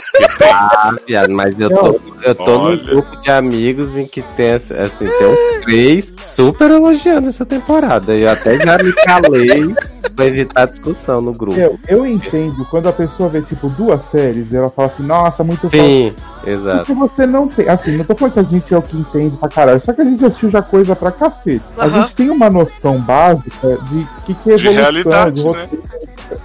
Ah, 0.53 0.95
viado, 1.07 1.33
mas 1.33 1.59
eu 1.59 1.71
tô, 1.71 2.01
eu 2.23 2.35
tô 2.35 2.59
num 2.59 2.77
grupo 2.77 3.17
de 3.23 3.31
amigos 3.31 3.97
em 3.97 4.07
que 4.07 4.23
tem, 4.23 4.53
assim, 4.53 5.07
tem 5.07 5.27
uns 5.27 5.65
três 5.65 6.15
super 6.21 6.71
elogiando 6.71 7.29
essa 7.29 7.45
temporada. 7.47 8.15
E 8.15 8.23
eu 8.23 8.31
até 8.31 8.59
já 8.59 8.79
me 8.79 8.93
calei 8.93 9.75
pra 10.15 10.27
evitar 10.27 10.67
discussão 10.67 11.21
no 11.21 11.33
grupo. 11.33 11.59
Eu, 11.59 11.79
eu 11.89 12.07
entendo 12.07 12.65
quando 12.71 12.89
a 12.89 12.93
pessoa 12.93 13.29
vê, 13.29 13.43
tipo, 13.43 13.69
duas 13.71 14.05
séries 14.05 14.53
e 14.53 14.57
ela 14.57 14.69
fala 14.69 14.89
assim, 14.89 15.03
nossa, 15.03 15.45
muito. 15.45 15.69
Sim, 15.71 16.15
exato. 16.47 16.87
Porque 16.87 16.95
você 16.95 17.27
não 17.27 17.49
tem. 17.49 17.69
Assim, 17.69 17.97
não 17.97 18.05
tô 18.05 18.17
falando 18.17 18.35
que 18.35 18.41
a 18.41 18.43
gente 18.43 18.75
é 18.75 18.79
o 18.79 18.83
que 18.83 18.97
entende 18.97 19.39
pra 19.39 19.49
caralho. 19.49 19.81
Só 19.81 19.93
que 19.93 20.01
a 20.01 20.05
gente 20.05 20.25
assistiu 20.25 20.51
já 20.51 20.63
coisa 20.63 20.97
pra 20.97 21.11
cacete. 21.11 21.63
A 21.77 21.87
Aham. 21.87 22.03
gente 22.03 22.15
tem 22.15 22.31
uma 22.31 22.51
noção 22.51 23.01
básica 23.01 23.79
de 23.91 24.07
que, 24.25 24.35
que 24.35 24.53
é 24.53 24.57
De 24.57 24.69
evolução, 24.69 25.13
realidade, 25.13 25.45
né? 25.45 25.67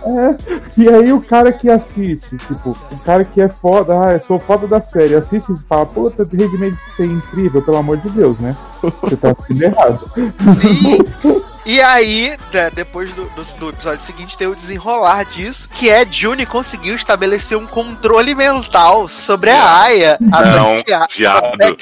É. 0.05 0.81
E 0.81 0.89
aí 0.89 1.13
o 1.13 1.21
cara 1.21 1.51
que 1.51 1.69
assiste, 1.69 2.37
tipo, 2.37 2.71
o 2.71 2.99
cara 2.99 3.23
que 3.23 3.41
é 3.41 3.47
foda, 3.49 3.93
ah, 3.99 4.13
eu 4.13 4.19
sou 4.19 4.39
foda 4.39 4.67
da 4.67 4.81
série, 4.81 5.15
assiste 5.15 5.51
e 5.51 5.59
fala, 5.67 5.85
puta, 5.85 6.23
Handmaid's 6.23 6.79
Tale 6.97 7.09
é 7.09 7.13
incrível, 7.13 7.61
pelo 7.61 7.77
amor 7.77 7.97
de 7.97 8.09
Deus, 8.09 8.37
né? 8.39 8.55
Você 8.81 9.15
tá 9.15 9.31
assistindo 9.31 9.63
errado. 9.63 10.11
Sim. 10.15 11.41
E 11.65 11.81
aí, 11.81 12.37
né, 12.53 12.69
depois 12.69 13.11
do, 13.13 13.25
do, 13.29 13.43
do 13.59 13.69
episódio 13.69 14.05
seguinte, 14.05 14.37
tem 14.37 14.47
o 14.47 14.53
desenrolar 14.53 15.23
disso, 15.23 15.67
que 15.69 15.89
é 15.89 16.05
Juni 16.05 16.45
conseguiu 16.45 16.95
estabelecer 16.95 17.57
um 17.57 17.65
controle 17.65 18.35
mental 18.35 19.07
sobre 19.09 19.49
a 19.49 19.81
Aya. 19.81 20.19
A 20.31 20.45
Não, 20.45 20.73
Aya. 20.73 21.07
viado. 21.15 21.77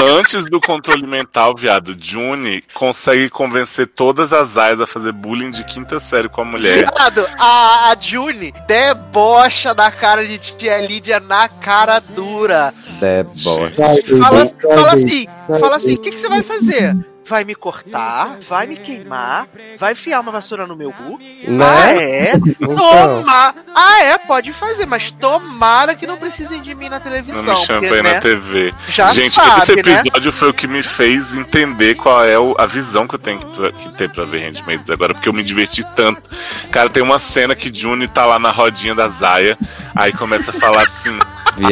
Antes 0.00 0.44
do 0.46 0.60
controle 0.60 1.06
mental, 1.06 1.54
viado, 1.54 1.96
Juni 1.98 2.64
consegue 2.74 3.30
convencer 3.30 3.86
todas 3.86 4.32
as 4.32 4.56
aias 4.56 4.80
a 4.80 4.86
fazer 4.86 5.12
bullying 5.12 5.50
de 5.50 5.62
quinta 5.64 6.00
série 6.00 6.28
com 6.28 6.40
a 6.40 6.44
mulher. 6.44 6.90
Viado, 6.90 7.26
a, 7.38 7.90
a 7.90 7.96
Juni 7.98 8.52
debocha 8.66 9.74
da 9.74 9.90
cara 9.90 10.26
de 10.26 10.38
tia 10.38 10.84
Lídia 10.84 11.20
na 11.20 11.48
cara 11.48 12.00
dura. 12.00 12.74
Deboche. 12.98 13.74
Vai, 13.76 14.02
Fala, 14.02 14.44
vai, 14.44 14.48
fala 14.48 14.82
vai, 14.82 14.94
assim, 14.94 15.26
fala 15.60 15.76
assim, 15.76 15.94
o 15.94 15.98
que, 15.98 16.10
que 16.10 16.18
você 16.18 16.28
vai 16.28 16.42
fazer? 16.42 16.96
Vai 17.26 17.44
me 17.44 17.54
cortar, 17.54 18.38
vai 18.48 18.66
me 18.66 18.76
queimar, 18.76 19.46
vai 19.78 19.92
enfiar 19.92 20.20
uma 20.20 20.32
vassoura 20.32 20.66
no 20.66 20.76
meu 20.76 20.92
cu. 20.92 21.18
Ah, 21.20 21.50
Né? 21.50 22.02
é? 22.02 22.32
Então, 22.36 22.76
Toma! 22.76 23.54
Ah, 23.74 24.02
é? 24.02 24.18
Pode 24.18 24.52
fazer, 24.52 24.86
mas 24.86 25.10
tomara 25.12 25.94
que 25.94 26.06
não 26.06 26.16
precisem 26.16 26.60
de 26.60 26.74
mim 26.74 26.88
na 26.88 27.00
televisão. 27.00 27.42
Não 27.42 27.52
me 27.54 27.58
chame 27.58 27.88
porque, 27.88 28.02
né, 28.02 28.14
na 28.14 28.20
TV. 28.20 28.74
Já 28.88 29.12
Gente, 29.12 29.34
sabe, 29.34 29.62
esse 29.62 29.74
né? 29.74 29.80
episódio 29.80 30.32
foi 30.32 30.48
o 30.48 30.54
que 30.54 30.66
me 30.66 30.82
fez 30.82 31.34
entender 31.34 31.94
qual 31.94 32.24
é 32.24 32.34
a 32.58 32.66
visão 32.66 33.06
que 33.06 33.14
eu 33.14 33.18
tenho 33.18 33.40
que, 33.72 33.90
ter 33.96 34.10
pra 34.10 34.24
ver 34.24 34.40
Handmaid's 34.40 34.90
agora, 34.90 35.14
porque 35.14 35.28
eu 35.28 35.32
me 35.32 35.42
diverti 35.42 35.84
tanto. 35.94 36.22
Cara, 36.70 36.88
tem 36.90 37.02
uma 37.02 37.18
cena 37.18 37.54
que 37.54 37.74
Juni 37.74 38.08
tá 38.08 38.26
lá 38.26 38.38
na 38.38 38.50
rodinha 38.50 38.94
da 38.94 39.08
Zaya, 39.08 39.56
aí 39.94 40.12
começa 40.12 40.50
a 40.50 40.54
falar 40.54 40.82
assim. 40.82 41.16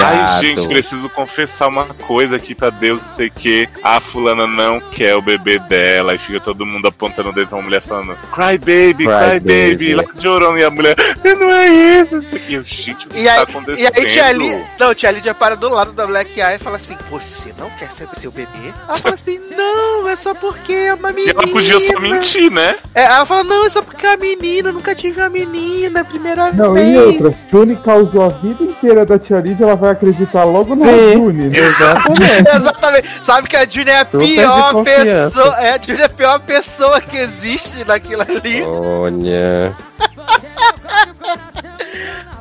Ai, 0.03 0.41
gente, 0.45 0.69
preciso 0.69 1.09
confessar 1.09 1.69
uma 1.69 1.87
coisa 1.87 2.37
aqui 2.37 2.55
pra 2.55 2.69
Deus, 2.69 3.01
não 3.01 3.09
sei 3.09 3.29
o 3.29 3.33
que. 3.33 3.69
A 3.83 3.99
fulana 3.99 4.47
não 4.47 4.79
quer 4.79 5.17
o 5.17 5.23
bebê 5.23 5.40
dela. 5.69 6.15
E 6.15 6.19
fica 6.19 6.41
todo 6.41 6.65
mundo 6.67 6.89
apontando 6.89 7.31
o 7.31 7.33
dedo 7.33 7.49
pra 7.49 7.57
uma 7.59 7.65
mulher 7.65 7.81
falando: 7.81 8.17
Cry 8.33 8.59
baby, 8.59 9.05
cry, 9.05 9.31
Cry 9.31 9.41
baby. 9.41 9.71
baby. 9.73 9.95
Lá 9.95 10.05
chorando. 10.19 10.59
E 10.59 10.65
a 10.65 10.71
mulher, 10.71 10.97
não 11.25 11.51
é 11.51 11.69
isso. 11.69 12.17
isso 12.19 12.37
aqui. 12.37 12.55
Eu, 12.55 12.65
gente, 12.65 13.07
o 13.07 13.11
que 13.11 13.19
E 13.21 13.25
tá 13.25 13.33
aí, 13.33 13.39
acontecendo? 13.43 13.79
e 13.79 13.87
aí 13.87 14.07
tia 14.11 14.27
Ali, 14.27 14.65
não, 14.79 14.95
tia 14.95 15.11
Lídia 15.11 15.35
para 15.35 15.57
do 15.57 15.69
lado 15.69 15.93
da 15.93 16.07
Black 16.07 16.39
Eye 16.41 16.57
e 16.57 16.59
fala 16.59 16.77
assim: 16.77 16.97
Você 17.11 17.53
não 17.59 17.71
quer 17.79 17.91
ser 17.93 18.09
seu 18.21 18.31
bebê? 18.31 18.49
Ela 18.87 18.97
fala 18.97 19.15
assim: 19.15 19.41
Não, 19.57 20.09
é 20.09 20.17
só 20.17 20.35
porque 20.35 20.73
é 20.73 20.95
uma 20.95 21.11
E 21.11 21.15
menina. 21.15 21.35
ela 21.43 21.53
podia 21.53 21.81
só 21.81 21.99
mentir, 21.99 22.51
né? 22.51 22.77
É, 22.95 23.05
ela 23.05 23.25
fala: 23.27 23.45
Não, 23.45 23.65
é 23.65 23.69
só 23.69 23.83
porque 23.83 24.07
é 24.07 24.11
uma 24.11 24.17
menina, 24.17 24.69
eu 24.69 24.73
nunca 24.73 24.95
tive 24.95 25.21
uma 25.21 25.29
menina, 25.29 26.05
primeira 26.05 26.53
Não, 26.53 26.73
vez. 26.75 26.95
e 26.95 26.99
outra, 26.99 27.33
se 27.33 27.47
Juni 27.51 27.77
causou 27.77 28.23
a 28.25 28.29
vida 28.29 28.63
inteira 28.65 29.05
da 29.05 29.19
Tia 29.19 29.41
Lídia, 29.41 29.65
ela 29.65 29.77
vai 29.77 29.91
acreditar 29.93 30.45
logo 30.45 30.75
na. 30.75 30.87
Juni. 30.87 31.49
né? 31.49 31.59
Exatamente. 31.59 32.49
Exatamente. 32.57 33.09
Sabe 33.23 33.49
que 33.49 33.57
a 33.57 33.67
Julia 33.69 33.93
é 33.93 33.97
a 34.01 34.05
Super 34.05 34.19
pior 34.27 34.73
confiança. 34.73 35.30
Pessoa. 35.31 35.57
É, 35.61 35.71
a 35.71 35.79
Julia 35.79 36.03
é 36.03 36.07
a 36.07 36.09
pior 36.09 36.41
pessoa 36.41 37.01
que 37.01 37.17
existe 37.17 37.85
naquilo 37.85 38.23
ali. 38.23 38.63
Olha. 38.63 39.77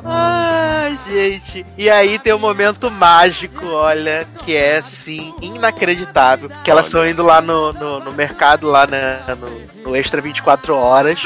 Ai, 0.04 0.98
gente. 1.08 1.64
E 1.76 1.88
aí 1.90 2.18
tem 2.18 2.32
um 2.34 2.38
momento 2.38 2.90
mágico, 2.90 3.66
olha, 3.66 4.26
que 4.44 4.54
é 4.56 4.76
assim, 4.78 5.34
inacreditável. 5.42 6.50
Que 6.64 6.70
elas 6.70 6.86
estão 6.86 7.06
indo 7.06 7.22
lá 7.22 7.40
no, 7.40 7.72
no, 7.72 8.00
no 8.00 8.12
mercado, 8.12 8.66
lá 8.66 8.86
na- 8.86 9.34
no, 9.36 9.90
no 9.90 9.96
Extra 9.96 10.20
24 10.20 10.74
horas. 10.74 11.20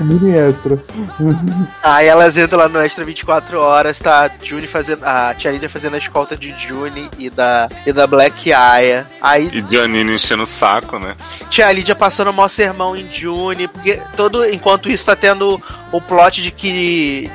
Mini 0.00 0.36
extra. 0.36 0.78
Aí 1.82 2.06
elas 2.06 2.36
entram 2.36 2.58
lá 2.58 2.68
no 2.68 2.80
Extra 2.80 3.04
24 3.04 3.58
horas, 3.58 3.98
tá 3.98 4.26
a 4.26 4.44
Juni 4.44 4.66
fazendo. 4.66 5.04
A 5.04 5.34
Tia 5.34 5.50
Lídia 5.50 5.68
fazendo 5.68 5.94
a 5.94 5.98
escolta 5.98 6.36
de 6.36 6.54
Juni 6.58 7.10
e 7.18 7.30
da, 7.30 7.68
e 7.86 7.92
da 7.92 8.06
Black 8.06 8.52
Aya. 8.52 9.06
Aí 9.20 9.50
E 9.52 9.74
Janine 9.74 10.14
enchendo 10.14 10.42
o 10.42 10.46
saco, 10.46 10.98
né? 10.98 11.16
Tia 11.50 11.70
Lídia 11.72 11.94
passando 11.94 12.28
o 12.30 12.32
maior 12.32 12.48
sermão 12.48 12.94
em 12.96 13.10
June, 13.12 13.66
porque 13.68 14.00
todo 14.16 14.44
enquanto 14.48 14.90
isso 14.90 15.06
tá 15.06 15.16
tendo 15.16 15.60
o 15.90 16.00
plot 16.00 16.42
de 16.42 16.50
que 16.50 16.70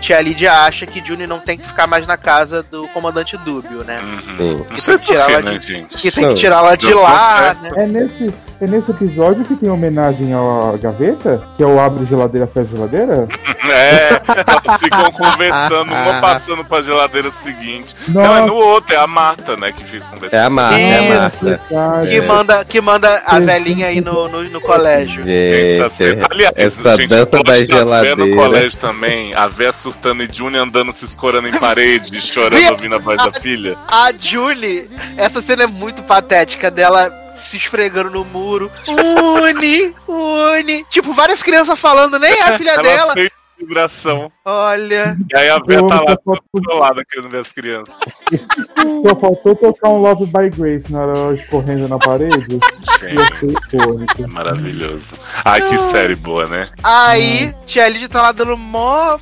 Tia 0.01 0.21
Lídia 0.21 0.51
acha 0.51 0.85
que 0.85 1.05
June 1.05 1.25
não 1.27 1.39
tem 1.39 1.57
que 1.57 1.67
ficar 1.67 1.87
mais 1.87 2.05
na 2.05 2.17
casa 2.17 2.63
do 2.63 2.87
comandante 2.89 3.37
Dúbio, 3.37 3.83
né? 3.83 3.99
Uhum. 4.01 4.63
Que 4.63 4.81
sei 4.81 4.97
tem 4.97 5.05
que 5.05 5.11
tirar 5.11 5.25
porquê, 5.25 5.33
ela 5.33 5.51
né, 5.51 5.57
de-? 5.57 5.85
Que 5.97 6.11
tem 6.11 6.45
ela 6.45 6.75
de 6.75 6.89
não 6.89 7.01
lá, 7.01 7.55
né? 7.61 7.71
É 7.75 7.87
nesse, 7.87 8.33
é 8.61 8.67
nesse 8.67 8.91
episódio 8.91 9.45
que 9.45 9.55
tem 9.55 9.69
homenagem 9.69 10.33
à 10.33 10.77
gaveta? 10.77 11.41
Que 11.55 11.63
é 11.63 11.65
o 11.65 11.79
abre 11.79 12.05
geladeira, 12.05 12.47
fecha 12.47 12.69
geladeira? 12.69 13.27
É, 13.61 14.13
elas 14.13 14.79
ficam 14.79 15.11
conversando, 15.11 15.91
uma 15.91 16.21
passando 16.21 16.63
pra 16.63 16.81
geladeira 16.81 17.29
seguinte. 17.29 17.93
Não, 18.07 18.21
é 18.21 18.27
Nossa, 18.27 18.45
no 18.45 18.55
outro, 18.55 18.95
é 18.95 18.97
a 18.97 19.05
Marta, 19.05 19.57
né, 19.57 19.73
que 19.73 19.83
fica 19.83 20.05
conversando. 20.05 20.39
É 20.39 20.45
a 20.45 20.49
Marta, 20.49 20.79
é 20.79 20.97
a 20.97 21.27
Isso. 21.27 21.45
Marta. 21.45 21.61
cara. 21.69 22.07
Que 22.07 22.21
manda, 22.21 22.65
que 22.65 22.81
manda 22.81 23.21
a 23.25 23.39
velhinha 23.39 23.87
aí 23.87 24.01
no, 24.01 24.29
no, 24.29 24.43
no 24.43 24.61
colégio. 24.61 25.23
Gente, 25.23 26.25
aliás, 26.31 26.53
essa 26.55 26.95
gente, 26.95 27.07
dança 27.09 27.31
da 27.43 27.51
Véia 27.51 28.15
no 28.15 28.25
geladeira. 28.25 28.35
colégio 28.35 28.79
também, 28.79 29.33
a 29.39 29.47
véia 29.47 29.71
surtando 29.71 30.21
e 30.21 30.27
Juni 30.31 30.57
andando 30.57 30.91
se 30.91 31.05
escorando 31.05 31.47
em 31.47 31.57
parede, 31.57 32.19
chorando, 32.21 32.71
ouvindo 32.71 32.95
a 32.95 32.99
voz 32.99 33.23
da 33.23 33.31
filha. 33.31 33.77
A 33.87 34.11
Julie, 34.11 34.89
essa 35.15 35.41
cena 35.41 35.63
é 35.63 35.67
muito 35.67 36.03
patética 36.03 36.69
dela 36.69 37.09
se 37.37 37.55
esfregando 37.55 38.09
no 38.09 38.25
muro. 38.25 38.69
Uni, 38.85 39.95
Uni. 40.05 40.85
Tipo, 40.89 41.13
várias 41.13 41.41
crianças 41.41 41.79
falando, 41.79 42.19
nem 42.19 42.41
a 42.41 42.57
filha 42.57 42.71
Ela 42.71 42.83
dela. 42.83 43.13
Vibração. 43.59 44.31
Olha. 44.45 45.17
E 45.31 45.37
aí 45.37 45.49
a 45.49 45.59
véia 45.59 45.85
tá 45.85 46.01
lá 46.01 46.17
controlada 46.51 47.03
querendo 47.05 47.29
ver 47.29 47.41
as 47.41 47.51
crianças. 47.51 47.95
Só 49.07 49.15
faltou 49.19 49.55
tocar 49.55 49.89
um 49.89 49.97
Love 49.97 50.25
by 50.25 50.49
Grace 50.49 50.91
na 50.91 51.01
hora 51.01 51.33
escorrendo 51.33 51.87
na 51.87 51.99
parede. 51.99 52.59
Gente, 53.01 54.23
é 54.23 54.27
maravilhoso. 54.27 55.15
Ai, 55.43 55.61
que 55.67 55.77
série 55.77 56.15
boa, 56.15 56.45
né? 56.47 56.69
Aí, 56.83 57.53
Tia 57.65 57.87
Lídia 57.87 58.09
tá 58.09 58.21
lá 58.21 58.31
dando 58.31 58.57
mó 58.57 59.17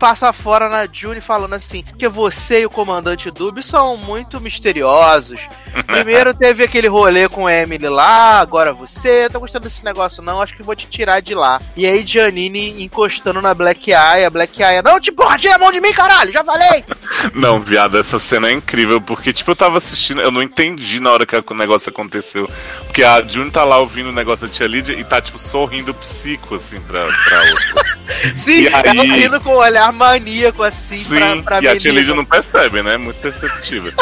passa 0.00 0.32
fora 0.32 0.66
na 0.70 0.88
June 0.90 1.20
falando 1.20 1.52
assim, 1.52 1.84
que 1.98 2.08
você 2.08 2.62
e 2.62 2.66
o 2.66 2.70
comandante 2.70 3.30
Dub 3.30 3.62
são 3.62 3.98
muito 3.98 4.40
misteriosos. 4.40 5.38
Primeiro 5.86 6.32
teve 6.32 6.64
aquele 6.64 6.88
rolê 6.88 7.28
com 7.28 7.46
a 7.46 7.52
Emily 7.54 7.86
lá, 7.88 8.40
agora 8.40 8.72
você, 8.72 9.28
tô 9.30 9.38
gostando 9.38 9.64
desse 9.64 9.84
negócio 9.84 10.22
não, 10.22 10.40
acho 10.40 10.54
que 10.54 10.62
vou 10.62 10.74
te 10.74 10.86
tirar 10.86 11.20
de 11.20 11.34
lá. 11.34 11.60
E 11.76 11.86
aí 11.86 12.04
Janine 12.06 12.82
encostando 12.82 13.42
na 13.42 13.52
Black 13.52 13.90
Eye, 13.90 14.24
a 14.24 14.30
Black 14.30 14.62
Eye, 14.62 14.80
não 14.82 14.98
te 14.98 15.12
porra, 15.12 15.36
tira 15.38 15.56
a 15.56 15.58
mão 15.58 15.70
de 15.70 15.80
mim, 15.82 15.92
caralho, 15.92 16.32
já 16.32 16.42
falei! 16.42 16.82
Não, 17.34 17.60
viado, 17.60 17.98
essa 17.98 18.18
cena 18.18 18.48
é 18.48 18.52
incrível, 18.52 19.00
porque, 19.00 19.32
tipo, 19.32 19.50
eu 19.50 19.56
tava 19.56 19.76
assistindo, 19.78 20.20
eu 20.22 20.30
não 20.30 20.42
entendi 20.42 21.00
na 21.00 21.10
hora 21.12 21.26
que 21.26 21.36
o 21.36 21.54
negócio 21.54 21.90
aconteceu. 21.90 22.48
Porque 22.86 23.02
a 23.02 23.20
June 23.20 23.50
tá 23.50 23.62
lá 23.64 23.78
ouvindo 23.78 24.08
o 24.08 24.12
negócio 24.12 24.46
da 24.46 24.52
tia 24.52 24.66
Lídia 24.66 24.94
e 24.94 25.04
tá, 25.04 25.20
tipo, 25.20 25.38
sorrindo 25.38 25.92
psico, 25.92 26.54
assim, 26.54 26.80
pra, 26.80 27.06
pra 27.06 27.40
outra. 27.42 27.98
Sim, 28.36 28.62
E 28.62 28.66
ela 28.68 29.02
aí- 29.02 29.10
rindo 29.22 29.40
com 29.40 29.50
um 29.50 29.56
olhar 29.58 29.89
maníaco 29.92 30.62
assim 30.62 30.96
Sim, 30.96 31.18
pra, 31.42 31.42
pra 31.42 31.62
e 31.62 31.68
a 31.68 31.76
tia. 31.76 31.92
Lídia 31.92 32.14
não 32.14 32.24
percebe, 32.24 32.82
né? 32.82 32.96
Muito 32.96 33.20
perceptível. 33.20 33.92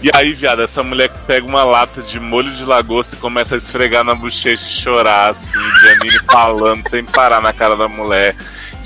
E 0.00 0.10
aí, 0.14 0.32
viado, 0.32 0.62
essa 0.62 0.82
mulher 0.82 1.10
pega 1.26 1.44
uma 1.44 1.64
lata 1.64 2.00
de 2.00 2.20
molho 2.20 2.52
de 2.52 2.64
lagosta 2.64 3.16
e 3.16 3.18
começa 3.18 3.56
a 3.56 3.58
esfregar 3.58 4.04
na 4.04 4.14
bochecha 4.14 4.64
e 4.64 4.70
chorar, 4.70 5.30
assim, 5.30 5.58
Janine 5.82 6.20
falando 6.30 6.88
sem 6.88 7.04
parar 7.04 7.40
na 7.40 7.52
cara 7.52 7.74
da 7.74 7.88
mulher. 7.88 8.36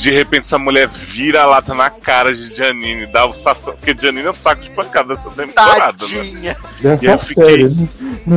De 0.02 0.10
repente, 0.10 0.40
essa 0.44 0.58
mulher 0.58 0.88
vira 0.88 1.42
a 1.42 1.46
lata 1.46 1.74
na 1.74 1.88
cara 1.88 2.32
de 2.34 2.54
Janine, 2.56 3.06
dá 3.06 3.24
o 3.24 3.32
safado, 3.32 3.76
porque 3.76 3.94
Janine 3.96 4.26
é 4.26 4.30
o 4.30 4.34
saco 4.34 4.60
de 4.62 4.70
pancada 4.70 5.14
dessa 5.14 5.30
temporada, 5.30 6.06
né? 6.08 6.56
E 6.82 6.88
aí 6.88 7.04
eu 7.04 7.18
fiquei- 7.18 7.64
né? 7.64 7.88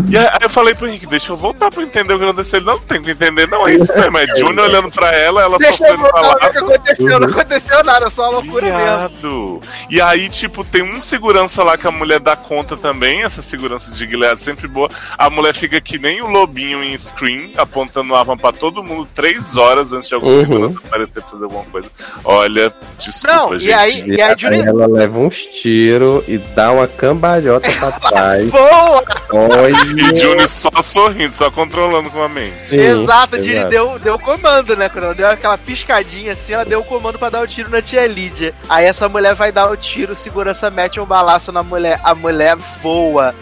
E 0.10 0.18
aí 0.18 0.28
eu 0.42 0.50
falei 0.50 0.76
pro 0.76 0.88
Henrique, 0.88 1.08
deixa 1.08 1.32
eu 1.32 1.38
voltar 1.38 1.72
pra 1.72 1.82
entender 1.82 2.14
o 2.14 2.20
que 2.20 2.26
aconteceu. 2.26 2.60
Ele 2.60 2.68
não 2.68 2.80
tem 2.80 3.02
que 3.02 3.12
entender, 3.12 3.48
não 3.48 3.68
é 3.68 3.74
isso 3.74 3.92
mesmo. 3.98 4.18
É 4.18 4.28
Junior 4.38 4.66
olhando 4.70 4.92
pra 4.92 5.12
ela, 5.12 5.42
ela 5.42 5.58
Deixa 5.58 5.74
eu 5.74 5.78
sofrendo 5.78 6.02
voltar 6.02 6.22
pra 6.22 6.30
o 6.32 6.38
que 6.38 6.46
lata. 6.46 6.60
aconteceu, 6.60 7.20
não 7.20 7.28
aconteceu 7.30 7.84
nada, 7.84 8.10
só 8.12 8.30
uma 8.30 8.40
loucura 8.40 8.66
mesmo. 8.68 8.80
Viado. 8.80 9.62
E 9.90 10.00
aí, 10.02 10.30
tipo, 10.30 10.64
tem 10.64 10.84
um 10.84 11.00
segurança 11.00 11.64
lá 11.64 11.78
que 11.78 11.88
a 11.88 11.92
mulher 11.92 12.20
dá 12.20 12.36
conta 12.36 12.78
também, 12.78 13.24
essa 13.24 13.42
segurança 13.42 13.92
de 13.92 14.08
Gilead 14.08 14.40
sempre 14.40 14.68
boa. 14.68 14.90
A 15.18 15.30
mulher 15.30 15.56
fica 15.56 15.82
que 15.82 15.98
nem 15.98 16.22
o 16.22 16.28
lobinho 16.28 16.84
em 16.84 16.96
screen, 16.98 17.54
apontando 17.58 18.14
arma 18.16 18.38
pra 18.38 18.52
todo 18.52 18.84
mundo 18.84 19.08
três 19.16 19.58
horas 19.58 19.92
antes 19.92 20.10
de 20.10 20.16
algum 20.16 20.28
Uhum. 20.30 20.40
segurança 20.40 20.80
aparecer 20.86 21.24
fazer 21.24 21.46
alguma 21.46 21.55
coisa. 21.64 21.88
Olha, 22.24 22.74
desculpa, 22.98 23.36
Não, 23.36 23.56
e 23.56 23.60
gente. 23.60 23.74
aí- 23.74 24.04
E 24.10 24.22
a 24.22 24.28
aí 24.30 24.36
Julie- 24.38 24.62
ela 24.68 24.88
leva 24.88 25.20
uns 25.20 25.38
tiros 25.46 26.24
e 26.28 26.38
dá 26.38 26.72
uma 26.72 26.88
cambalhota 26.88 27.72
pra 27.72 27.92
trás. 28.10 28.50
Boa! 28.50 29.04
Olha. 29.32 29.76
E 30.14 30.16
Juni 30.20 30.48
só 30.48 30.70
sorrindo, 30.82 31.34
só 31.36 31.50
controlando 31.52 32.10
com 32.10 32.22
a 32.22 32.30
mente. 32.30 32.54
Sim, 32.70 32.78
Exato, 32.80 33.36
a 33.36 33.40
exato. 33.40 33.70
deu, 33.70 34.00
deu 34.00 34.16
o 34.16 34.20
comando, 34.20 34.76
né? 34.76 34.90
Quando 34.90 35.06
ela 35.06 35.16
deu 35.16 35.28
aquela 35.30 35.58
piscadinha 35.58 36.34
assim, 36.34 36.54
ela 36.54 36.66
deu 36.66 36.80
o 36.80 36.84
comando 36.84 37.18
pra 37.20 37.30
dar 37.30 37.42
o 37.42 37.48
tiro 37.48 37.70
na 37.70 37.82
tia 37.82 38.06
Lídia. 38.08 38.54
Aí 38.70 38.86
essa 38.86 39.08
mulher 39.10 39.34
vai 39.36 39.52
dar 39.52 39.70
o 39.70 39.76
tiro, 39.78 40.16
segurança 40.16 40.70
mete 40.70 41.00
um 41.00 41.06
balaço 41.06 41.52
na 41.52 41.64
mulher. 41.64 42.00
A 42.04 42.14
mulher 42.16 42.56
voa 42.82 43.34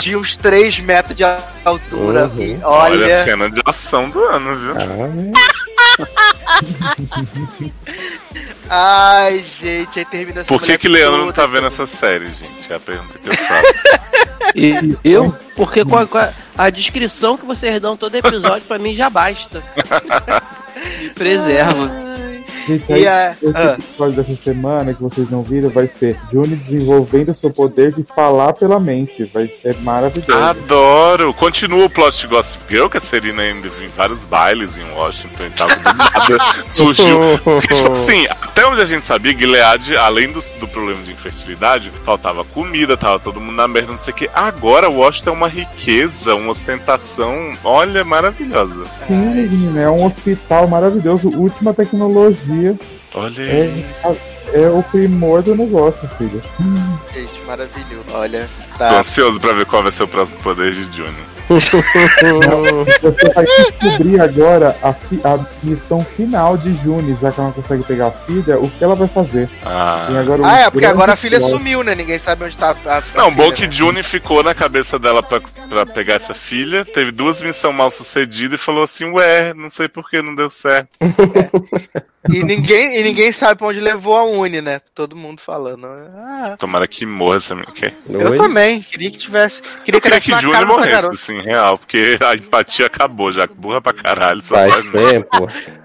de 0.00 0.14
uns 0.16 0.36
3 0.38 0.78
metros 0.80 1.16
de 1.16 1.24
altura. 1.64 2.24
Uhum. 2.34 2.40
E 2.40 2.58
Olha, 2.62 3.04
olha, 3.04 3.20
a 3.20 3.24
cena 3.24 3.50
de 3.50 3.60
ação 3.64 4.08
do 4.10 4.22
ano, 4.24 4.56
viu? 4.56 4.74
Ah, 4.76 5.69
ai, 8.68 9.44
gente, 9.60 9.98
aí 9.98 10.04
termina 10.04 10.40
essa 10.40 10.48
Por 10.48 10.62
que 10.62 10.76
que 10.78 10.88
Leandro 10.88 11.24
não 11.26 11.32
tá 11.32 11.46
vendo 11.46 11.66
essa- 11.66 11.82
essa 11.84 11.96
série, 11.96 12.28
gente? 12.30 12.70
É 12.72 12.76
a 12.76 12.80
pergunta 12.80 13.18
que 13.18 13.28
eu 13.28 13.34
faço. 13.36 13.74
E 14.54 14.96
eu, 15.04 15.34
porque 15.56 15.84
com 15.84 15.96
a, 15.96 16.06
com 16.06 16.18
a- 16.18 16.32
a 16.56 16.70
descrição 16.70 17.36
que 17.36 17.46
vocês 17.46 17.80
dão 17.80 17.96
todo 17.96 18.14
episódio, 18.14 18.62
pra 18.66 18.78
mim 18.78 18.94
já 18.94 19.08
basta. 19.08 19.62
Me 21.00 21.10
preserva. 21.14 21.90
Gente, 22.70 22.92
E 22.92 23.06
a. 23.06 23.32
esse 23.42 23.56
ah, 23.56 23.76
episódio 23.78 24.22
dessa 24.22 24.42
semana 24.42 24.94
que 24.94 25.02
vocês 25.02 25.30
não 25.30 25.42
viram 25.42 25.70
vai 25.70 25.86
ser 25.88 26.16
Juni 26.30 26.54
desenvolvendo 26.56 27.34
seu 27.34 27.50
poder 27.50 27.92
de 27.92 28.02
falar 28.02 28.52
pela 28.52 28.78
mente. 28.78 29.24
Vai 29.32 29.46
ser 29.46 29.76
maravilhoso. 29.80 30.32
Adoro! 30.32 31.34
Continua 31.34 31.86
o 31.86 31.90
plot 31.90 32.20
de 32.20 32.26
Gossip 32.28 32.62
Girl, 32.68 32.88
que 32.88 32.98
a 32.98 33.00
Serena 33.00 33.42
ainda 33.42 33.68
viu 33.68 33.86
em 33.86 33.90
vários 33.90 34.24
bailes 34.24 34.78
em 34.78 34.84
Washington 34.92 35.46
e 35.46 35.50
tal. 35.50 35.68
Do 35.68 35.82
nada 35.82 36.54
surgiu. 36.70 37.18
Porque, 37.42 37.74
tipo 37.74 37.92
assim, 37.92 38.26
até 38.30 38.66
onde 38.66 38.80
a 38.80 38.84
gente 38.84 39.04
sabia, 39.04 39.36
Gilead, 39.36 39.96
além 39.96 40.30
do, 40.30 40.40
do 40.60 40.68
problema 40.68 41.02
de 41.02 41.12
infertilidade, 41.12 41.90
faltava 42.04 42.44
comida, 42.44 42.96
tava 42.96 43.18
todo 43.18 43.40
mundo 43.40 43.56
na 43.56 43.66
merda, 43.66 43.92
não 43.92 43.98
sei 43.98 44.12
o 44.12 44.16
que. 44.16 44.30
Agora 44.34 44.88
Washington 44.88 45.30
é 45.30 45.32
uma 45.32 45.48
riqueza, 45.48 46.34
uma 46.34 46.52
ostentação, 46.52 47.52
olha, 47.64 48.04
maravilhosa. 48.04 48.84
Sim, 49.06 49.16
menina, 49.16 49.80
é 49.80 49.90
um 49.90 50.04
hospital 50.04 50.68
maravilhoso. 50.68 51.28
Última 51.30 51.74
tecnologia. 51.74 52.59
Olha 53.14 53.42
aí. 53.44 53.84
É, 54.54 54.62
é 54.62 54.68
o 54.70 54.82
primor 54.82 55.42
do 55.42 55.54
negócio, 55.54 56.08
filho. 56.18 56.40
gente, 57.12 57.40
maravilhoso. 57.46 58.04
Olha, 58.12 58.48
Tô 58.72 58.78
tá. 58.78 58.98
ansioso 58.98 59.40
pra 59.40 59.52
ver 59.52 59.66
qual 59.66 59.82
vai 59.82 59.92
ser 59.92 60.02
o 60.04 60.08
próximo 60.08 60.38
poder 60.40 60.72
de 60.72 60.84
Você 61.50 63.32
vai 63.34 63.44
descobrir 63.44 64.20
agora 64.20 64.76
a, 64.82 64.90
a 64.90 65.46
missão 65.64 66.04
final 66.04 66.56
de 66.56 66.76
Juni, 66.82 67.16
já 67.20 67.32
que 67.32 67.40
ela 67.40 67.48
não 67.48 67.52
consegue 67.52 67.82
pegar 67.82 68.06
a 68.06 68.10
filha, 68.12 68.56
o 68.58 68.70
que 68.70 68.84
ela 68.84 68.94
vai 68.94 69.08
fazer. 69.08 69.48
Ah. 69.64 70.06
Um 70.10 70.44
Ah, 70.44 70.60
é, 70.60 70.70
porque 70.70 70.86
agora 70.86 71.14
a 71.14 71.16
filha 71.16 71.40
plot. 71.40 71.50
sumiu, 71.52 71.82
né? 71.82 71.94
Ninguém 71.96 72.18
sabe 72.18 72.44
onde 72.44 72.56
tá 72.56 72.76
a, 72.86 72.98
a 72.98 73.02
Não, 73.16 73.32
bom 73.32 73.44
filha, 73.44 73.54
que 73.56 73.62
né? 73.66 73.72
Juni 73.72 74.02
ficou 74.04 74.44
na 74.44 74.54
cabeça 74.54 74.96
dela 74.96 75.22
pra, 75.24 75.40
pra 75.68 75.84
pegar 75.84 76.14
essa 76.14 76.34
filha, 76.34 76.84
teve 76.84 77.10
duas 77.10 77.42
missões 77.42 77.74
mal 77.74 77.90
sucedidas 77.90 78.60
e 78.60 78.62
falou 78.62 78.84
assim, 78.84 79.10
ué, 79.10 79.52
não 79.52 79.70
sei 79.70 79.88
por 79.88 80.08
que 80.08 80.22
não 80.22 80.36
deu 80.36 80.50
certo. 80.50 80.88
E 82.28 82.44
ninguém, 82.44 83.00
e 83.00 83.02
ninguém 83.02 83.32
sabe 83.32 83.56
pra 83.56 83.68
onde 83.68 83.80
levou 83.80 84.14
a 84.16 84.24
Uni, 84.24 84.60
né? 84.60 84.80
Todo 84.94 85.16
mundo 85.16 85.40
falando. 85.40 85.86
Ah, 85.86 86.54
Tomara 86.58 86.86
que 86.86 87.06
morra 87.06 87.38
essa. 87.38 87.54
Okay. 87.54 87.92
eu 88.10 88.36
também. 88.36 88.82
Queria 88.82 89.10
que 89.10 89.18
tivesse. 89.18 89.62
Queria 89.84 89.96
Eu 89.96 90.02
que 90.02 90.08
queria 90.10 90.20
que 90.20 90.30
na 90.30 90.40
Juni 90.40 90.64
morresse, 90.66 91.08
assim, 91.08 91.39
real, 91.40 91.78
porque 91.78 92.18
a 92.20 92.34
empatia 92.34 92.86
acabou 92.86 93.32
já. 93.32 93.46
Burra 93.46 93.80
pra 93.80 93.92
caralho, 93.92 94.42
Faz 94.42 94.74
tempo. 94.90 95.48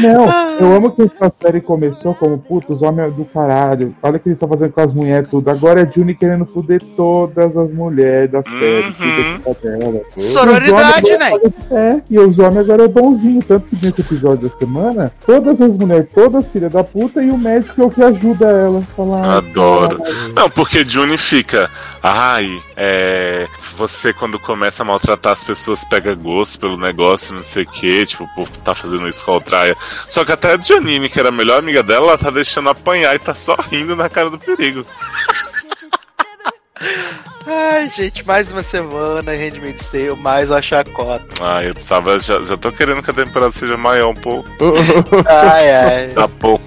Não, 0.00 0.58
eu 0.58 0.74
amo 0.74 0.90
que 0.90 1.02
essa 1.02 1.32
série 1.40 1.60
começou 1.60 2.14
como, 2.14 2.38
puta, 2.38 2.72
os 2.72 2.82
homens 2.82 3.14
do 3.14 3.24
caralho. 3.24 3.94
Olha 4.02 4.16
o 4.16 4.20
que 4.20 4.28
eles 4.28 4.36
estão 4.36 4.48
fazendo 4.48 4.72
com 4.72 4.80
as 4.80 4.92
mulheres 4.92 5.28
tudo. 5.28 5.48
Agora 5.48 5.82
é 5.82 5.90
Juni 5.90 6.14
querendo 6.14 6.44
foder 6.46 6.82
todas 6.96 7.56
as 7.56 7.72
mulheres 7.72 8.30
da 8.30 8.42
série. 8.42 8.86
Uhum. 8.86 9.38
tá 9.40 9.52
dela. 9.62 10.00
Sororidade, 10.32 11.16
né? 11.16 11.32
É, 11.70 12.00
e 12.10 12.18
os 12.18 12.38
homens 12.38 12.68
agora 12.68 12.84
é 12.84 12.88
bonzinho. 12.88 13.42
Tanto 13.42 13.66
que 13.68 13.86
nesse 13.86 14.00
episódio 14.00 14.48
da 14.48 14.58
semana, 14.58 15.12
todas 15.24 15.60
as 15.60 15.76
mulheres, 15.76 16.08
todas 16.14 16.50
filhas 16.50 16.72
da 16.72 16.82
puta, 16.82 17.22
e 17.22 17.30
o 17.30 17.38
médico 17.38 17.82
é 17.82 17.84
o 17.84 17.90
que 17.90 18.02
ajuda 18.02 18.46
ela. 18.46 18.82
Falar, 18.96 19.38
Adoro. 19.38 20.00
Não, 20.34 20.50
porque 20.50 20.84
Juni 20.84 21.18
fica. 21.18 21.70
Ai, 22.02 22.48
é. 22.76 23.46
Você 23.76 24.12
quando 24.12 24.38
começa 24.38 24.82
a 24.82 24.86
maltratar 24.86 25.32
as 25.32 25.42
pessoas 25.42 25.84
pega 25.84 26.14
gosto 26.14 26.58
pelo 26.60 26.76
negócio, 26.76 27.34
não 27.34 27.42
sei 27.42 27.64
o 27.64 27.66
que, 27.66 28.06
tipo, 28.06 28.28
por 28.34 28.48
tá 28.64 28.74
fazendo 28.74 29.08
isso 29.08 29.13
a. 29.22 29.76
Só 30.10 30.24
que 30.24 30.32
até 30.32 30.54
a 30.54 30.60
Janine, 30.60 31.08
que 31.08 31.18
era 31.18 31.28
a 31.28 31.32
melhor 31.32 31.58
amiga 31.58 31.82
dela, 31.82 32.08
ela 32.08 32.18
tá 32.18 32.30
deixando 32.30 32.68
apanhar 32.68 33.14
e 33.14 33.18
tá 33.18 33.34
só 33.34 33.54
rindo 33.54 33.94
na 33.94 34.08
cara 34.08 34.30
do 34.30 34.38
perigo. 34.38 34.84
Ai, 37.46 37.90
gente, 37.94 38.26
mais 38.26 38.50
uma 38.50 38.62
semana, 38.62 39.32
Handmaid's 39.32 39.88
Tale, 39.88 40.16
mais 40.16 40.50
uma 40.50 40.62
chacota. 40.62 41.22
Ai, 41.40 41.68
eu 41.68 41.74
tava. 41.74 42.18
Já, 42.18 42.42
já 42.42 42.56
tô 42.56 42.72
querendo 42.72 43.02
que 43.02 43.10
a 43.10 43.14
temporada 43.14 43.52
seja 43.52 43.76
maior 43.76 44.08
um 44.10 44.14
pouco. 44.14 44.48
Ai, 45.28 45.70
ai. 45.70 46.08
Tá 46.08 46.26
pouco. 46.26 46.63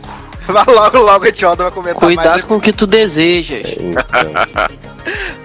Mas 0.48 0.66
logo, 0.68 0.98
logo 1.00 1.26
a 1.28 1.32
Tiolda 1.32 1.64
vai 1.64 1.72
comentar 1.72 2.00
Cuidado 2.02 2.30
mais. 2.30 2.46
com 2.46 2.56
o 2.58 2.62
que 2.62 2.72
tu 2.74 2.88
desejas. 2.88 3.76
Então, 3.80 4.04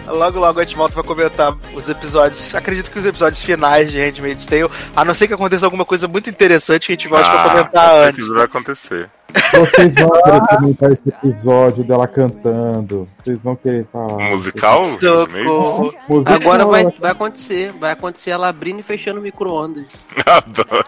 Logo, 0.07 0.39
logo 0.41 0.61
a 0.61 0.67
Timóteo 0.67 0.97
vai 0.97 1.05
comentar 1.05 1.55
os 1.75 1.89
episódios. 1.89 2.55
Acredito 2.55 2.91
que 2.91 2.99
os 2.99 3.07
episódios 3.07 3.43
finais 3.43 3.91
de 3.91 3.99
Handmaid's 3.99 4.45
Tale, 4.45 4.69
a 4.95 5.05
não 5.05 5.15
ser 5.15 5.29
que 5.29 5.35
aconteça 5.35 5.65
alguma 5.65 5.85
coisa 5.85 6.07
muito 6.09 6.29
interessante 6.29 6.87
que 6.87 6.93
a 6.93 6.97
gente 6.97 7.09
gosta 7.09 7.25
de 7.31 7.37
Ah, 7.37 7.49
comentar 7.51 7.89
com 7.89 7.97
antes. 7.97 8.05
certeza 8.07 8.35
vai 8.35 8.45
acontecer. 8.45 9.11
Vocês 9.53 9.95
vão 9.95 10.11
querer 10.11 10.41
comentar 10.49 10.93
esse 10.93 11.09
episódio 11.09 11.85
dela 11.85 12.07
cantando. 12.07 13.09
Vocês 13.23 13.39
vão 13.43 13.57
querer 13.57 13.87
falar. 13.93 14.31
Musical? 14.31 14.85
Socorro. 14.85 15.95
Musical, 16.09 16.35
Agora 16.35 16.67
vai, 16.67 16.85
vai 16.85 17.11
acontecer. 17.11 17.73
Vai 17.73 17.93
acontecer 17.93 18.31
ela 18.31 18.49
abrindo 18.49 18.81
e 18.81 18.83
fechando 18.83 19.21
o 19.21 19.23
micro-ondas. 19.23 19.85
Adoro. 20.27 20.87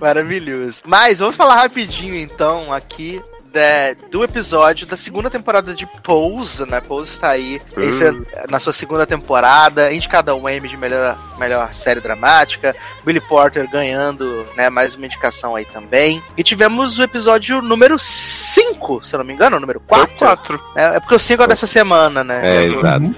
Maravilhoso. 0.00 0.82
Mas 0.84 1.18
vamos 1.18 1.36
falar 1.36 1.56
rapidinho 1.56 2.14
então 2.14 2.72
aqui 2.72 3.20
da- 3.52 3.94
do 4.10 4.24
episódio 4.24 4.86
da 4.86 4.96
segunda 4.96 5.28
temporada 5.30 5.74
de 5.74 5.86
Pose, 6.02 6.64
né? 6.66 6.80
Pose 6.80 7.18
tá 7.18 7.30
aí 7.30 7.60
Hum. 7.76 8.24
na 8.50 8.58
sua 8.58 8.72
segunda 8.72 9.06
temporada, 9.06 9.92
indicada 9.92 10.34
um 10.34 10.48
M 10.48 10.66
de 10.68 10.76
melhor, 10.76 11.16
melhor 11.38 11.72
série 11.74 12.00
dramática, 12.00 12.74
Billy 13.04 13.20
Porter 13.20 13.68
ganhando, 13.70 14.46
né, 14.56 14.70
mais 14.70 14.94
uma 14.94 15.06
indicação 15.06 15.54
aí 15.54 15.64
também. 15.64 16.22
E 16.36 16.42
tivemos 16.42 16.98
o 16.98 17.02
episódio 17.02 17.60
número 17.62 17.98
5, 17.98 19.04
se 19.04 19.14
eu 19.14 19.18
não 19.18 19.24
me 19.24 19.32
engano, 19.34 19.60
número 19.60 19.80
4. 19.80 20.16
Quatro. 20.16 20.60
É, 20.74 20.96
é 20.96 21.00
porque 21.00 21.14
o 21.14 21.18
5 21.18 21.42
é 21.42 21.46
dessa 21.46 21.66
semana, 21.66 22.24
né? 22.24 22.40
É, 22.42 22.64
exato. 22.64 23.14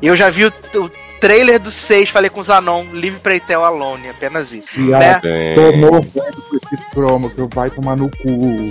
E 0.00 0.06
eu 0.06 0.16
já 0.16 0.28
vi 0.30 0.44
o, 0.46 0.52
o 0.74 0.90
trailer 1.20 1.58
do 1.58 1.70
6, 1.70 2.10
falei 2.10 2.30
com 2.30 2.40
o 2.40 2.44
Zanon, 2.44 2.86
Live 2.92 3.18
Preitel 3.18 3.64
Alone, 3.64 4.08
apenas 4.08 4.52
isso. 4.52 4.68
E 4.76 4.80
né? 4.80 5.20
ela 5.22 5.54
tornou 5.54 6.02
velho 6.02 6.42
com 6.48 6.56
esse 6.56 6.90
promo 6.92 7.30
que 7.30 7.42
vai 7.54 7.70
tomar 7.70 7.96
no 7.96 8.10
cu. 8.10 8.70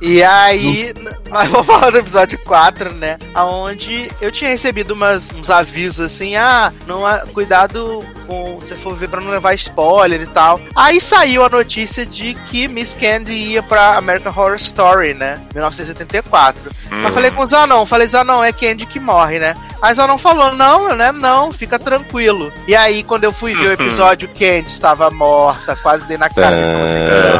E 0.00 0.22
aí, 0.22 0.94
mas 1.30 1.50
vamos 1.50 1.66
falar 1.66 1.90
do 1.90 1.98
episódio 1.98 2.38
4, 2.44 2.94
né? 2.94 3.18
Aonde 3.34 4.10
eu 4.20 4.30
tinha 4.30 4.50
recebido 4.50 4.92
umas, 4.92 5.30
uns 5.32 5.50
avisos 5.50 6.06
assim, 6.06 6.36
ah, 6.36 6.72
não 6.86 7.06
há, 7.06 7.20
cuidado 7.20 8.04
com 8.26 8.60
se 8.62 8.74
for 8.76 8.94
ver 8.94 9.08
pra 9.08 9.20
não 9.20 9.30
levar 9.30 9.54
spoiler 9.54 10.20
e 10.20 10.26
tal. 10.26 10.60
Aí 10.74 11.00
saiu 11.00 11.44
a 11.44 11.48
notícia 11.48 12.04
de 12.06 12.34
que 12.34 12.66
Miss 12.68 12.94
Candy 12.94 13.32
ia 13.32 13.62
pra 13.62 13.96
American 13.96 14.32
Horror 14.32 14.56
Story, 14.56 15.14
né? 15.14 15.34
1984. 15.54 16.70
Hum. 16.90 17.02
Eu 17.02 17.12
falei 17.12 17.30
com 17.30 17.42
o 17.42 17.46
Zanon, 17.46 17.86
falei, 17.86 18.06
Zanon, 18.06 18.42
é 18.42 18.52
Candy 18.52 18.86
que 18.86 19.00
morre, 19.00 19.38
né? 19.38 19.54
Aí 19.82 19.94
Zanon 19.94 20.16
falou, 20.16 20.54
não, 20.54 20.94
né? 20.94 21.12
Não, 21.12 21.52
fica 21.64 21.78
tranquilo. 21.78 22.52
E 22.68 22.76
aí, 22.76 23.02
quando 23.02 23.24
eu 23.24 23.32
fui 23.32 23.54
ver 23.54 23.68
o 23.68 23.72
episódio, 23.82 24.28
Candy 24.28 24.68
estava 24.68 25.10
morta, 25.10 25.74
quase 25.76 26.06
dei 26.06 26.18
na 26.18 26.28
cara. 26.28 26.54
É. 26.54 27.34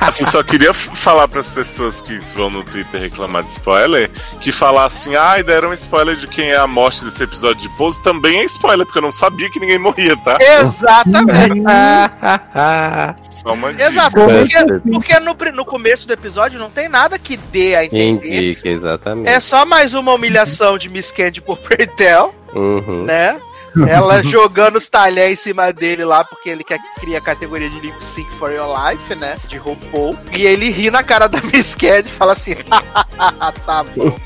Assim, 0.00 0.24
só 0.24 0.42
queria 0.42 0.72
falar 0.72 1.26
pras 1.28 1.50
pessoas 1.50 2.00
que 2.00 2.18
vão 2.34 2.48
no 2.48 2.64
Twitter 2.64 3.00
reclamar 3.00 3.42
de 3.42 3.50
spoiler, 3.50 4.10
que 4.40 4.52
falar 4.52 4.84
assim, 4.86 5.14
ai, 5.16 5.42
deram 5.42 5.70
um 5.70 5.74
spoiler 5.74 6.16
de 6.16 6.26
quem 6.26 6.50
é 6.50 6.56
a 6.56 6.66
morte 6.66 7.04
desse 7.04 7.22
episódio 7.22 7.60
de 7.62 7.68
Pose, 7.76 8.02
também 8.02 8.40
é 8.40 8.44
spoiler, 8.44 8.86
porque 8.86 8.98
eu 8.98 9.02
não 9.02 9.12
sabia 9.12 9.50
que 9.50 9.60
ninguém 9.60 9.78
morria, 9.78 10.16
tá? 10.18 10.38
Exatamente. 10.40 11.62
Só 13.22 13.52
uma. 13.52 13.70
Exato, 13.70 14.12
porque, 14.12 14.90
porque 14.90 15.20
no, 15.20 15.36
no 15.52 15.64
começo 15.64 16.06
do 16.06 16.12
episódio 16.12 16.58
não 16.58 16.70
tem 16.70 16.88
nada 16.88 17.18
que 17.18 17.36
dê 17.36 17.74
a 17.74 17.84
entender. 17.84 18.50
Indica, 18.50 18.68
exatamente. 18.68 19.28
É 19.28 19.40
só 19.40 19.64
mais 19.64 19.94
uma 19.94 20.12
humilhação 20.12 20.78
de 20.78 20.88
Miss 20.88 21.10
Candy 21.10 21.40
por 21.40 21.58
Preitel, 21.58 22.34
Uhum. 22.54 23.04
né? 23.04 23.40
Ela 23.88 24.22
jogando 24.22 24.76
os 24.76 24.88
talheres 24.88 25.38
em 25.38 25.42
cima 25.42 25.72
dele 25.72 26.04
lá, 26.04 26.24
porque 26.24 26.48
ele 26.50 26.64
quer 26.64 26.78
criar 27.00 27.18
a 27.18 27.22
categoria 27.22 27.68
de 27.70 27.78
Lip 27.80 28.04
Sync 28.04 28.28
for 28.36 28.50
Your 28.52 28.68
Life, 28.88 29.14
né? 29.14 29.36
De 29.46 29.56
RuPaul. 29.58 30.16
E 30.32 30.44
ele 30.46 30.70
ri 30.70 30.90
na 30.90 31.02
cara 31.02 31.28
da 31.28 31.40
Miss 31.52 31.74
Candy 31.74 32.08
e 32.08 32.12
fala 32.12 32.32
assim: 32.32 32.54
tá 33.66 33.84
bom. 33.96 34.16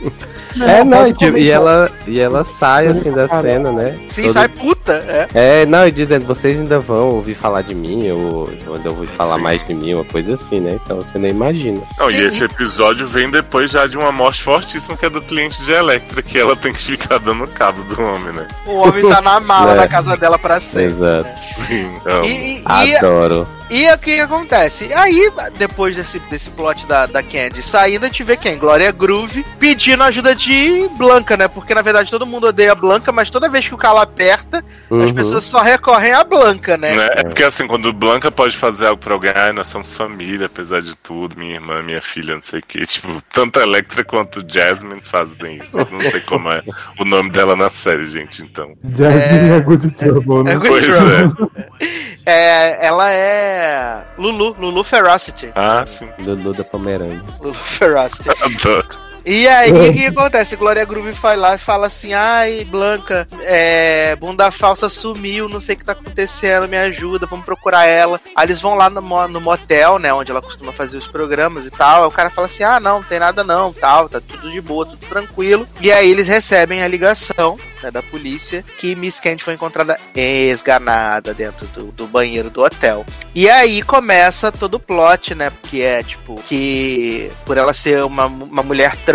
É, 0.61 0.85
não, 0.85 0.99
pode 0.99 1.11
e, 1.11 1.15
tipo, 1.15 1.37
e 1.37 1.51
ela, 1.51 1.91
e 2.07 2.21
ela 2.21 2.45
sai 2.45 2.87
assim 2.87 3.11
da 3.11 3.27
Cara. 3.27 3.43
cena, 3.43 3.73
né? 3.73 3.99
Sim, 4.09 4.23
Todo- 4.25 4.33
sai 4.35 4.49
puta, 4.49 4.93
é. 5.35 5.63
É, 5.63 5.67
não, 5.67 5.85
e 5.87 5.91
dizendo, 5.91 6.25
vocês 6.27 6.61
ainda 6.61 6.79
vão 6.79 7.09
ouvir 7.11 7.35
falar 7.35 7.63
de 7.63 7.75
mim, 7.75 8.09
ou 8.13 8.49
ainda 8.73 8.91
ouvir 8.91 9.09
falar 9.09 9.35
Sim. 9.37 9.43
mais 9.43 9.67
de 9.67 9.75
mim, 9.75 9.95
uma 9.95 10.05
coisa 10.05 10.35
assim, 10.35 10.61
né? 10.61 10.79
Então 10.85 10.99
você 10.99 11.19
nem 11.19 11.33
imagina. 11.33 11.83
Não, 11.99 12.09
e 12.09 12.15
Sim. 12.15 12.27
esse 12.29 12.45
episódio 12.45 13.09
vem 13.09 13.29
depois 13.31 13.73
já 13.73 13.87
de 13.89 13.99
uma 13.99 14.13
morte 14.13 14.45
fortíssima 14.45 14.97
que 14.97 15.05
é 15.05 15.11
do 15.11 15.21
cliente 15.21 15.61
de 15.65 15.73
Electra, 15.73 16.23
que 16.23 16.39
ela 16.39 16.55
tem 16.55 16.73
que 16.73 16.81
ficar 16.83 17.19
dando 17.19 17.49
cabo 17.49 17.83
do 17.83 18.01
homem, 18.01 18.33
né? 18.33 18.47
O 18.67 18.77
homem 18.77 19.09
tá 19.09 19.21
na 19.21 19.34
mala 19.41 19.73
É. 19.73 19.77
da 19.77 19.89
casa 19.89 20.17
dela 20.17 20.39
pra 20.39 20.61
sempre. 20.61 20.85
Exato. 20.85 21.31
Sim, 21.39 21.91
amo. 22.05 22.25
E, 22.25 22.61
e, 22.61 22.97
Adoro. 22.97 23.49
E 23.71 23.91
o 23.91 23.99
que, 23.99 24.15
que 24.17 24.21
acontece? 24.21 24.93
Aí, 24.93 25.33
depois 25.57 25.97
desse, 25.97 26.19
desse 26.31 26.51
plot 26.51 26.85
da, 26.87 27.07
da 27.07 27.23
Candy 27.23 27.63
saindo, 27.63 28.05
a 28.05 28.09
gente 28.09 28.23
vê 28.23 28.37
quem? 28.37 28.59
Glória 28.59 28.93
Groove 28.93 29.43
pedindo 29.59 30.03
ajuda 30.05 30.35
de 30.35 30.87
Blanca, 30.99 31.35
né? 31.35 31.49
Porque 31.49 31.75
na 31.75 31.81
verdade 31.81 32.11
todo 32.11 32.27
mundo 32.27 32.49
odeia 32.49 32.73
a 32.73 32.75
Blanca, 32.75 33.11
mas 33.11 33.31
toda 33.31 33.49
vez 33.49 33.67
que 33.67 33.75
o 33.75 33.79
calo 33.79 33.99
aperta, 34.01 34.59
as 34.59 34.91
Uhum. 34.91 35.15
pessoas 35.15 35.45
só 35.45 35.63
recorrem 35.63 36.13
à 36.13 36.23
Blanca, 36.23 36.77
né? 36.77 36.95
Né? 36.95 37.09
É 37.17 37.23
porque 37.25 37.43
assim, 37.43 37.67
quando 37.67 37.91
Blanca 37.93 38.31
pode 38.31 38.55
fazer 38.55 38.87
algo 38.87 39.01
pra 39.03 39.15
alguém, 39.15 39.33
ai, 39.35 39.53
nós 39.53 39.67
somos 39.69 39.97
família, 39.97 40.45
apesar 40.47 40.83
de 40.83 40.95
tudo, 40.99 41.37
minha 41.37 41.55
irmã, 41.55 41.83
minha 41.83 42.03
filha, 42.03 42.35
não 42.35 42.43
sei 42.43 42.61
o 42.61 42.63
que. 42.63 42.85
Tipo, 42.87 43.21
tanto 43.33 43.59
a 43.59 43.63
Electra 43.63 44.05
quanto 44.05 44.45
Jasmine 44.47 45.01
fazem 45.01 45.63
isso. 45.67 45.77
Não 45.91 46.03
sei 46.03 46.21
como 46.21 46.51
é 46.51 46.63
o 47.01 47.05
nome 47.05 47.31
dela 47.31 47.57
na 47.57 47.71
série, 47.71 48.05
gente, 48.07 48.43
então. 48.43 48.75
Jasmine 48.97 49.24
é, 49.57 49.61
good 49.61 49.91
trouble, 49.97 50.43
né? 50.45 50.53
É 50.53 50.57
good 50.57 50.69
Pois 50.69 50.85
trouble. 50.85 51.51
é. 51.81 51.95
É, 52.27 52.87
ela 52.87 53.13
é 53.13 54.03
Lulu, 54.17 54.57
Lulu 54.59 54.83
Ferocity. 54.83 55.53
Ah, 55.55 55.85
sim. 55.87 56.09
Lulu 56.19 56.55
da 56.55 56.65
Pomerânia. 56.65 57.23
Lulu 57.39 57.53
Ferocity. 57.53 58.31
Adoro. 58.43 58.89
E 59.25 59.49
aí, 59.49 59.73
o 59.73 59.75
que, 59.75 59.93
que 59.93 60.07
acontece? 60.07 60.57
Glória 60.57 60.85
Groove 60.85 61.13
vai 61.13 61.37
lá 61.37 61.55
e 61.55 61.59
fala 61.59 61.87
assim: 61.87 62.13
ai, 62.13 62.65
Blanca, 62.65 63.27
é, 63.41 64.15
bunda 64.17 64.51
falsa 64.51 64.89
sumiu, 64.89 65.49
não 65.49 65.61
sei 65.61 65.75
o 65.75 65.79
que 65.79 65.85
tá 65.85 65.93
acontecendo, 65.93 66.69
me 66.69 66.77
ajuda, 66.77 67.27
vamos 67.27 67.45
procurar 67.45 67.87
ela. 67.87 68.21
Aí 68.37 68.47
eles 68.47 68.61
vão 68.61 68.75
lá 68.75 68.91
no, 68.91 69.01
no 69.29 69.41
motel, 69.41 69.99
né, 69.99 70.13
onde 70.13 70.31
ela 70.31 70.43
costuma 70.43 70.73
fazer 70.73 70.99
os 70.99 71.07
programas 71.07 71.65
e 71.65 71.71
tal. 71.71 72.03
Aí 72.03 72.09
o 72.09 72.13
cara 72.13 72.29
fala 72.29 72.47
assim: 72.47 72.63
ah, 72.63 72.79
não, 72.79 73.01
não 73.01 73.03
tem 73.03 73.19
nada 73.19 73.43
não, 73.43 73.73
tal, 73.73 74.09
tá 74.09 74.21
tudo 74.21 74.51
de 74.51 74.61
boa, 74.61 74.85
tudo 74.85 75.07
tranquilo. 75.07 75.67
E 75.81 75.91
aí 75.91 76.11
eles 76.11 76.29
recebem 76.29 76.83
a 76.83 76.89
ligação 76.89 77.59
né, 77.83 77.91
da 77.91 78.03
polícia 78.03 78.65
que 78.79 78.95
Miss 78.95 79.19
Candy 79.21 79.43
foi 79.43 79.55
encontrada 79.55 79.99
esganada 80.15 81.33
dentro 81.33 81.67
do, 81.69 81.85
do 81.87 82.07
banheiro 82.07 82.51
do 82.51 82.63
hotel. 82.63 83.07
E 83.35 83.49
aí 83.49 83.83
começa 83.83 84.53
todo 84.53 84.75
o 84.75 84.81
plot, 84.81 85.35
né? 85.35 85.51
Porque 85.51 85.81
é 85.81 86.03
tipo 86.03 86.35
que 86.43 87.31
por 87.47 87.57
ela 87.57 87.73
ser 87.73 88.03
uma, 88.05 88.27
uma 88.27 88.63
mulher 88.63 88.97
trans 88.97 89.14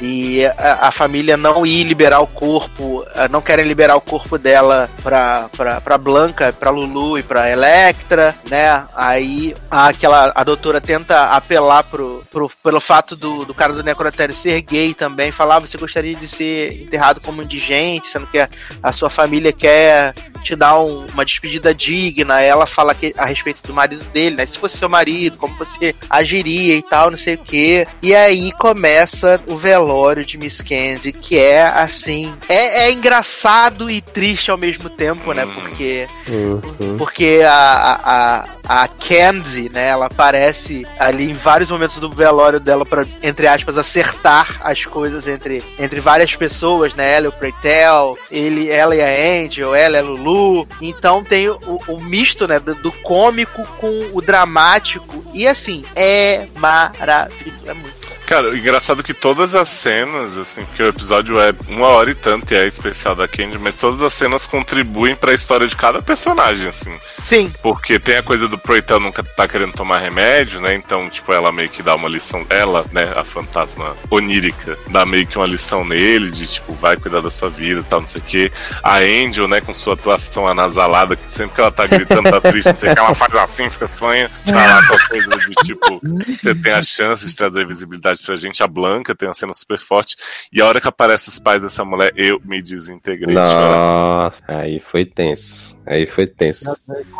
e 0.00 0.44
a, 0.46 0.88
a 0.88 0.90
família 0.90 1.36
não 1.36 1.66
ir 1.66 1.84
liberar 1.84 2.20
o 2.20 2.26
corpo, 2.26 3.04
eh, 3.14 3.28
não 3.28 3.40
querem 3.40 3.64
liberar 3.64 3.96
o 3.96 4.00
corpo 4.00 4.38
dela 4.38 4.88
pra, 5.02 5.48
pra, 5.56 5.80
pra 5.80 5.98
Blanca, 5.98 6.52
pra 6.52 6.70
Lulu 6.70 7.18
e 7.18 7.22
pra 7.22 7.50
Electra, 7.50 8.34
né? 8.48 8.84
Aí 8.94 9.54
aquela 9.70 10.32
a 10.34 10.44
doutora 10.44 10.80
tenta 10.80 11.24
apelar 11.34 11.82
pro, 11.84 12.22
pro, 12.30 12.50
pelo 12.62 12.80
fato 12.80 13.16
do, 13.16 13.44
do 13.44 13.54
cara 13.54 13.72
do 13.72 13.82
necrotério 13.82 14.34
ser 14.34 14.60
gay 14.62 14.94
também, 14.94 15.30
falar 15.32 15.56
"Ah, 15.56 15.60
você 15.60 15.78
gostaria 15.78 16.14
de 16.14 16.26
ser 16.26 16.82
enterrado 16.82 17.20
como 17.20 17.42
indigente, 17.42 18.08
sendo 18.08 18.26
que 18.26 18.38
a, 18.38 18.48
a 18.82 18.92
sua 18.92 19.08
família 19.10 19.52
quer 19.52 20.14
te 20.44 20.54
dar 20.56 20.78
um- 20.80 21.06
uma 21.12 21.24
despedida 21.24 21.74
digna. 21.74 22.40
Ela 22.40 22.66
fala 22.66 22.94
que, 22.94 23.14
a 23.16 23.24
respeito 23.24 23.62
do 23.66 23.74
marido 23.74 24.04
dele, 24.12 24.36
né? 24.36 24.46
Se 24.46 24.58
fosse 24.58 24.76
seu 24.78 24.88
marido, 24.88 25.36
como 25.36 25.54
você 25.56 25.94
agiria 26.08 26.76
e 26.76 26.82
tal, 26.82 27.10
não 27.10 27.18
sei 27.18 27.34
o 27.34 27.38
quê. 27.38 27.86
E 28.02 28.14
aí 28.14 28.52
começa 28.52 29.40
o 29.46 29.56
velório 29.56 30.24
de 30.24 30.36
Miss 30.38 30.60
Candy, 30.60 31.12
que 31.12 31.38
é 31.38 31.62
assim. 31.62 32.34
É, 32.48 32.84
é 32.84 32.92
engraçado 32.92 33.90
e 33.90 34.00
triste 34.00 34.50
ao 34.50 34.58
mesmo 34.58 34.88
tempo, 34.90 35.32
né? 35.32 35.44
Hum. 35.44 35.52
Porque 35.54 36.06
Uhum. 36.28 36.96
porque 36.98 37.40
a, 37.46 37.52
a, 37.54 38.44
a, 38.66 38.84
a 38.84 38.88
Candy, 38.88 39.70
né, 39.72 39.88
ela 39.88 40.06
aparece 40.06 40.86
ali 40.98 41.30
em 41.30 41.34
vários 41.34 41.70
momentos 41.70 41.98
do 41.98 42.08
velório 42.10 42.58
dela 42.60 42.84
para 42.84 43.06
entre 43.22 43.46
aspas, 43.46 43.76
acertar 43.78 44.60
as 44.62 44.84
coisas 44.84 45.26
entre, 45.26 45.62
entre 45.78 46.00
várias 46.00 46.34
pessoas, 46.34 46.94
né? 46.94 47.14
Ela 47.14 47.26
e 47.26 47.28
o 47.28 47.32
Preytel, 47.32 48.18
ele, 48.30 48.68
ela 48.70 48.94
e 48.94 49.00
a 49.02 49.44
Angel, 49.44 49.74
ela 49.74 49.96
e 49.96 50.00
a 50.00 50.02
Lulu. 50.02 50.33
Então 50.80 51.24
tem 51.24 51.48
o, 51.48 51.58
o 51.88 52.00
misto, 52.00 52.46
né, 52.46 52.58
do, 52.58 52.74
do 52.74 52.92
cômico 52.92 53.64
com 53.78 54.10
o 54.12 54.20
dramático. 54.20 55.24
E 55.32 55.46
assim, 55.46 55.84
é 55.94 56.46
maravilhoso. 56.56 57.66
É 57.66 57.74
muito. 57.74 58.13
Cara, 58.26 58.48
o 58.48 58.56
engraçado 58.56 59.00
é 59.00 59.02
que 59.02 59.12
todas 59.12 59.54
as 59.54 59.68
cenas, 59.68 60.38
assim, 60.38 60.64
porque 60.64 60.82
o 60.82 60.88
episódio 60.88 61.38
é 61.38 61.54
uma 61.68 61.88
hora 61.88 62.10
e 62.10 62.14
tanto 62.14 62.52
e 62.52 62.56
é 62.56 62.66
especial 62.66 63.14
da 63.14 63.28
Candy, 63.28 63.58
mas 63.58 63.74
todas 63.76 64.00
as 64.00 64.14
cenas 64.14 64.46
contribuem 64.46 65.14
pra 65.14 65.34
história 65.34 65.66
de 65.66 65.76
cada 65.76 66.00
personagem, 66.00 66.68
assim. 66.68 66.98
Sim, 67.22 67.52
Porque 67.62 67.98
tem 67.98 68.16
a 68.16 68.22
coisa 68.22 68.48
do 68.48 68.58
Proitel 68.58 68.98
nunca 68.98 69.22
tá 69.22 69.46
querendo 69.46 69.72
tomar 69.72 69.98
remédio, 69.98 70.60
né? 70.60 70.74
Então, 70.74 71.08
tipo, 71.10 71.32
ela 71.32 71.52
meio 71.52 71.68
que 71.68 71.82
dá 71.82 71.94
uma 71.94 72.08
lição. 72.08 72.46
Ela, 72.48 72.84
né, 72.92 73.12
a 73.14 73.24
fantasma 73.24 73.94
onírica, 74.10 74.78
dá 74.88 75.04
meio 75.04 75.26
que 75.26 75.36
uma 75.36 75.46
lição 75.46 75.84
nele 75.84 76.30
de, 76.30 76.46
tipo, 76.46 76.72
vai 76.74 76.96
cuidar 76.96 77.20
da 77.20 77.30
sua 77.30 77.50
vida 77.50 77.80
e 77.80 77.84
tal, 77.84 78.00
não 78.00 78.08
sei 78.08 78.20
o 78.20 78.24
quê. 78.24 78.52
A 78.82 78.98
Angel, 78.98 79.46
né, 79.46 79.60
com 79.60 79.74
sua 79.74 79.94
atuação 79.94 80.48
anasalada, 80.48 81.14
que 81.14 81.30
sempre 81.30 81.54
que 81.54 81.60
ela 81.60 81.70
tá 81.70 81.86
gritando, 81.86 82.30
tá 82.30 82.40
triste, 82.40 82.68
não 82.68 82.76
sei 82.76 82.90
o 82.90 82.94
que, 82.94 83.00
ela 83.00 83.14
faz 83.14 83.34
assim, 83.34 83.68
fica 83.68 83.88
fanha, 83.88 84.30
tá 84.44 84.52
lá 84.52 84.86
com 84.86 84.94
a 84.94 85.08
coisa 85.08 85.36
de, 85.36 85.54
tipo, 85.64 86.00
você 86.42 86.54
tem 86.54 86.72
a 86.72 86.82
chance 86.82 87.26
de 87.26 87.36
trazer 87.36 87.66
visibilidade 87.66 88.13
pra 88.22 88.36
gente. 88.36 88.62
A 88.62 88.66
Blanca 88.66 89.14
tem 89.14 89.28
uma 89.28 89.34
cena 89.34 89.54
super 89.54 89.78
forte. 89.78 90.16
E 90.52 90.60
a 90.60 90.66
hora 90.66 90.80
que 90.80 90.88
aparece 90.88 91.28
os 91.28 91.38
pais 91.38 91.62
dessa 91.62 91.84
mulher, 91.84 92.12
eu 92.16 92.40
me 92.44 92.62
desintegrei. 92.62 93.34
Nossa, 93.34 94.42
aí 94.48 94.80
foi 94.80 95.04
tenso. 95.04 95.76
Aí 95.86 96.06
foi 96.06 96.26
tenso. 96.26 96.74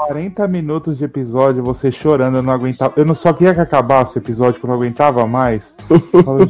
40 0.07 0.47
minutos 0.49 0.97
de 0.99 1.05
episódio, 1.05 1.62
você 1.62 1.93
chorando, 1.93 2.36
eu 2.39 2.43
não 2.43 2.53
aguentava. 2.53 2.95
Eu 2.97 3.05
não 3.05 3.15
só 3.15 3.32
queria 3.32 3.55
que 3.55 3.61
acabasse 3.61 4.16
o 4.16 4.20
episódio, 4.20 4.59
que 4.59 4.65
eu 4.65 4.69
não 4.70 4.77
aguentava 4.77 5.27
mais. 5.27 5.74
Falo, 6.24 6.43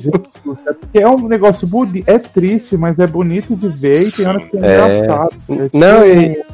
é 0.66 0.72
porque 0.72 0.98
é 1.00 1.08
um 1.08 1.26
negócio 1.26 1.66
bonito, 1.66 2.08
é 2.08 2.18
triste, 2.18 2.76
mas 2.76 2.98
é 2.98 3.06
bonito 3.06 3.56
de 3.56 3.68
ver 3.68 4.00
e 4.00 4.10
tem 4.12 4.28
horas 4.28 4.44
que 4.48 4.56
é, 4.56 4.60
É. 4.60 4.74
engraçado. 5.02 5.34
É 5.48 5.64
tipo, 5.64 5.78
Não, 5.78 6.06
e- 6.06 6.44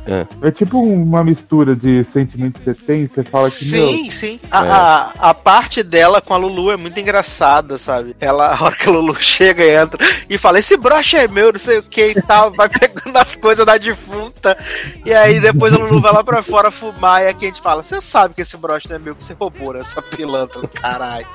é 0.43 0.51
tipo 0.51 0.81
uma 0.83 1.23
mistura 1.23 1.77
de 1.77 2.03
sentimento 2.05 2.59
que 2.59 2.65
você 2.65 2.75
tem, 2.75 3.07
você 3.07 3.23
fala 3.23 3.51
que, 3.51 3.65
meu, 3.71 3.89
Sim, 3.89 4.11
sim. 4.11 4.41
A, 4.51 4.65
É. 4.67 4.71
a, 4.71 5.13
a 5.31 5.35
parte 5.35 5.83
dela 5.83 6.21
com 6.21 6.33
a 6.33 6.37
Lulu 6.39 6.71
é 6.73 6.77
muito 6.77 6.99
engraçada, 6.99 7.77
sabe? 7.79 8.17
Ela, 8.19 8.55
a 8.55 8.65
hora 8.65 8.77
que 8.77 8.89
a 8.89 8.93
Lulu 8.93 9.15
chega 9.21 9.63
e 9.63 9.77
entra 9.77 9.99
e 10.29 10.39
fala: 10.39 10.59
Esse 10.59 10.77
broche 10.77 11.17
é 11.17 11.29
meu, 11.29 11.53
não 11.53 11.59
sei 11.61 11.79
o 11.79 11.83
que 11.83 12.13
e 12.17 12.23
tal, 12.23 12.51
vai 12.53 12.69
pegando 12.69 13.17
as 13.17 13.37
coisas 13.37 13.67
da 13.67 13.77
defunta. 13.77 14.57
E 15.05 15.13
aí 15.13 15.39
depois 15.53 15.73
a 15.73 15.79
Lulu 15.79 16.01
vai 16.01 16.13
lá 16.13 16.23
pra 16.23 16.43
fora 16.43 16.71
fumar 16.71 17.23
e 17.23 17.29
aqui 17.29 17.47
a 17.47 17.49
gente 17.49 17.61
fala: 17.61 17.83
Você 17.83 18.01
sabe 18.01 18.35
que 18.35 18.43
esse 18.43 18.57
broche 18.57 18.89
não 18.89 18.97
é 18.97 18.99
meu, 18.99 19.15
que 19.15 19.23
você 19.23 19.35
roubou, 19.35 19.73
né? 19.73 19.81
Essa 19.81 20.01
pilantra 20.03 20.61
do 20.61 20.69
caralho. 20.69 21.27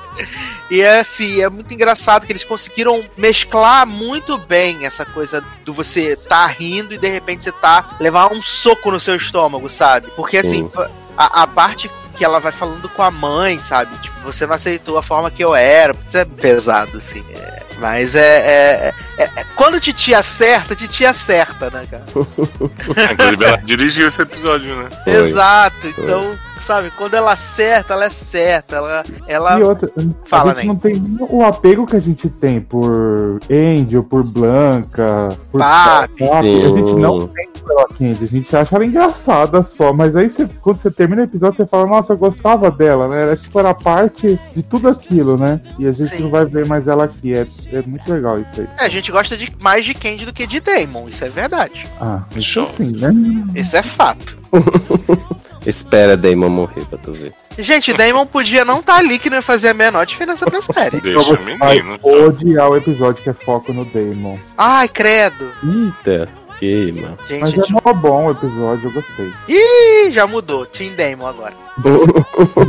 E 0.70 0.80
é 0.80 1.00
assim, 1.00 1.40
é 1.40 1.48
muito 1.48 1.72
engraçado 1.72 2.26
que 2.26 2.32
eles 2.32 2.44
conseguiram 2.44 3.04
mesclar 3.16 3.86
muito 3.86 4.38
bem 4.38 4.86
essa 4.86 5.04
coisa 5.04 5.44
do 5.64 5.72
você 5.72 6.16
tá 6.16 6.46
rindo 6.46 6.94
e 6.94 6.98
de 6.98 7.08
repente 7.08 7.44
você 7.44 7.52
tá 7.52 7.96
levar 8.00 8.32
um 8.32 8.40
soco 8.40 8.90
no 8.90 8.98
seu 8.98 9.16
estômago, 9.16 9.68
sabe? 9.68 10.08
Porque 10.16 10.38
assim, 10.38 10.68
a, 11.16 11.42
a 11.42 11.46
parte 11.46 11.90
que 12.16 12.24
ela 12.24 12.40
vai 12.40 12.52
falando 12.52 12.88
com 12.88 13.02
a 13.02 13.10
mãe, 13.10 13.60
sabe? 13.68 13.96
Tipo, 13.98 14.16
você 14.22 14.46
não 14.46 14.54
aceitou 14.54 14.98
a 14.98 15.02
forma 15.02 15.30
que 15.30 15.44
eu 15.44 15.54
era. 15.54 15.94
Isso 16.08 16.18
é 16.18 16.24
pesado, 16.24 16.96
assim. 16.98 17.24
é. 17.34 17.62
mas 17.78 18.14
é, 18.14 18.20
é, 18.20 18.94
é- 19.18 19.30
é- 19.36 19.44
Quando 19.54 19.78
Titi 19.80 20.14
acerta, 20.14 20.74
Titi 20.74 21.04
acerta, 21.04 21.70
né, 21.70 21.82
cara? 21.90 22.04
Inclusive, 23.12 23.44
ela 23.44 23.56
dirigiu 23.58 24.08
esse 24.08 24.22
episódio, 24.22 24.74
né? 24.74 24.88
Exato. 25.06 25.86
Então, 25.86 26.36
sabe, 26.66 26.90
quando 26.96 27.14
ela 27.14 27.32
acerta, 27.32 27.94
ela 27.94 28.06
é 28.06 28.10
certa. 28.10 28.76
Ela. 28.76 29.02
ela 29.26 29.58
E 29.58 29.62
outra, 29.62 29.88
Fala, 30.26 30.52
a 30.52 30.54
gente 30.54 30.66
Ney. 30.66 30.68
não 30.68 30.76
tem 30.76 30.94
nem 30.94 31.26
o 31.30 31.44
apego 31.44 31.86
que 31.86 31.96
a 31.96 32.00
gente 32.00 32.28
tem 32.28 32.60
por 32.60 33.38
Angel, 33.50 34.02
por 34.02 34.22
Blanca, 34.24 35.28
por 35.52 35.60
Papi. 35.60 36.26
Papi. 36.28 36.64
A 36.64 36.68
gente 36.68 36.94
não 37.00 37.26
tem 37.28 37.48
pela 37.66 37.88
Candy, 37.88 38.24
a 38.24 38.28
gente 38.28 38.56
acha 38.56 38.76
ela 38.76 38.84
engraçada 38.84 39.62
só, 39.64 39.92
mas 39.92 40.14
aí 40.14 40.28
você- 40.28 40.46
quando 40.60 40.76
você 40.76 40.90
termina 40.90 41.22
o 41.22 41.24
episódio, 41.24 41.56
você 41.56 41.66
fala, 41.66 41.86
nossa, 41.86 42.12
eu 42.12 42.16
gostava 42.18 42.70
dela, 42.70 43.08
né? 43.08 43.22
Ela 43.22 43.36
tipo, 43.36 43.58
era 43.58 43.74
parte 43.74 44.38
de 44.54 44.62
tudo 44.62 44.88
aquilo, 44.88 45.36
né? 45.36 45.60
E 45.78 45.86
a 45.86 45.92
gente 45.92 46.16
Sim. 46.16 46.22
não 46.24 46.30
vai 46.30 46.44
ver 46.44 46.66
mais 46.66 46.86
ela 46.88 47.04
aqui. 47.04 47.34
É, 47.34 47.46
é 47.72 47.82
muito 47.86 48.10
legal 48.12 48.38
isso 48.40 48.60
aí. 48.60 48.68
É, 48.78 48.84
a 48.84 48.88
gente 48.88 49.10
gosta 49.10 49.36
de, 49.36 49.52
mais 49.60 49.84
de 49.84 49.94
Candy 49.94 50.24
do 50.24 50.32
que 50.32 50.46
de 50.46 50.60
Damon, 50.60 51.08
isso 51.08 51.24
é 51.24 51.28
verdade. 51.28 51.86
Ah, 52.00 52.22
isso 52.36 52.40
Show. 52.48 52.68
sim, 52.76 52.92
né? 52.96 53.10
Isso 53.54 53.76
é 53.76 53.82
fato. 53.82 54.36
Espera 55.66 56.16
Damon 56.16 56.48
morrer 56.48 56.84
pra 56.86 56.98
tu 56.98 57.12
ver. 57.12 57.32
Gente, 57.58 57.92
Damon 57.92 58.26
podia 58.26 58.64
não 58.64 58.80
estar 58.80 58.96
ali 58.96 59.18
que 59.18 59.28
não 59.30 59.36
ia 59.38 59.42
fazer 59.42 59.68
a 59.70 59.74
menor 59.74 60.04
diferença 60.06 60.44
pra 60.46 60.60
série. 60.62 61.00
Deixa 61.00 61.18
o 61.18 61.34
Então 61.34 61.58
vai 61.58 61.76
menino. 61.82 61.98
odiar 62.02 62.68
o 62.70 62.76
episódio 62.76 63.22
que 63.22 63.30
é 63.30 63.32
foco 63.34 63.72
no 63.72 63.84
Damon. 63.86 64.38
Ai, 64.56 64.86
credo. 64.88 65.50
Eita, 65.64 66.28
que, 66.60 66.92
mano. 66.92 67.18
Gente, 67.28 67.40
Mas 67.40 67.54
é 67.54 67.72
mó 67.72 67.92
bom 67.94 68.26
o 68.26 68.30
episódio, 68.32 68.88
eu 68.88 68.92
gostei. 68.92 69.32
Ih, 69.48 70.10
já 70.12 70.26
mudou. 70.26 70.64
Team 70.66 70.92
Damon 70.94 71.26
agora. 71.26 71.54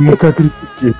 Nunca 0.00 0.32
critiquei. 0.32 0.94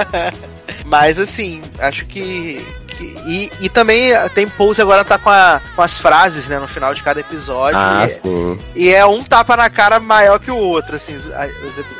Mas 0.86 1.18
assim, 1.18 1.62
acho 1.78 2.04
que. 2.06 2.64
E, 3.04 3.52
e 3.60 3.68
também 3.68 4.10
tem 4.34 4.48
Pose 4.48 4.80
agora 4.82 5.04
tá 5.04 5.18
com, 5.18 5.30
a- 5.30 5.60
com 5.74 5.82
as 5.82 5.96
frases, 5.98 6.48
né, 6.48 6.58
no 6.58 6.68
final 6.68 6.92
de 6.94 7.02
cada 7.02 7.20
episódio. 7.20 7.78
Ah, 7.78 8.04
e, 8.06 8.08
sim. 8.10 8.58
e 8.74 8.88
é 8.90 9.04
um 9.06 9.22
tapa 9.24 9.56
na 9.56 9.68
cara 9.70 9.98
maior 10.00 10.38
que 10.38 10.50
o 10.50 10.56
outro, 10.56 10.96
assim, 10.96 11.14
as, 11.14 11.50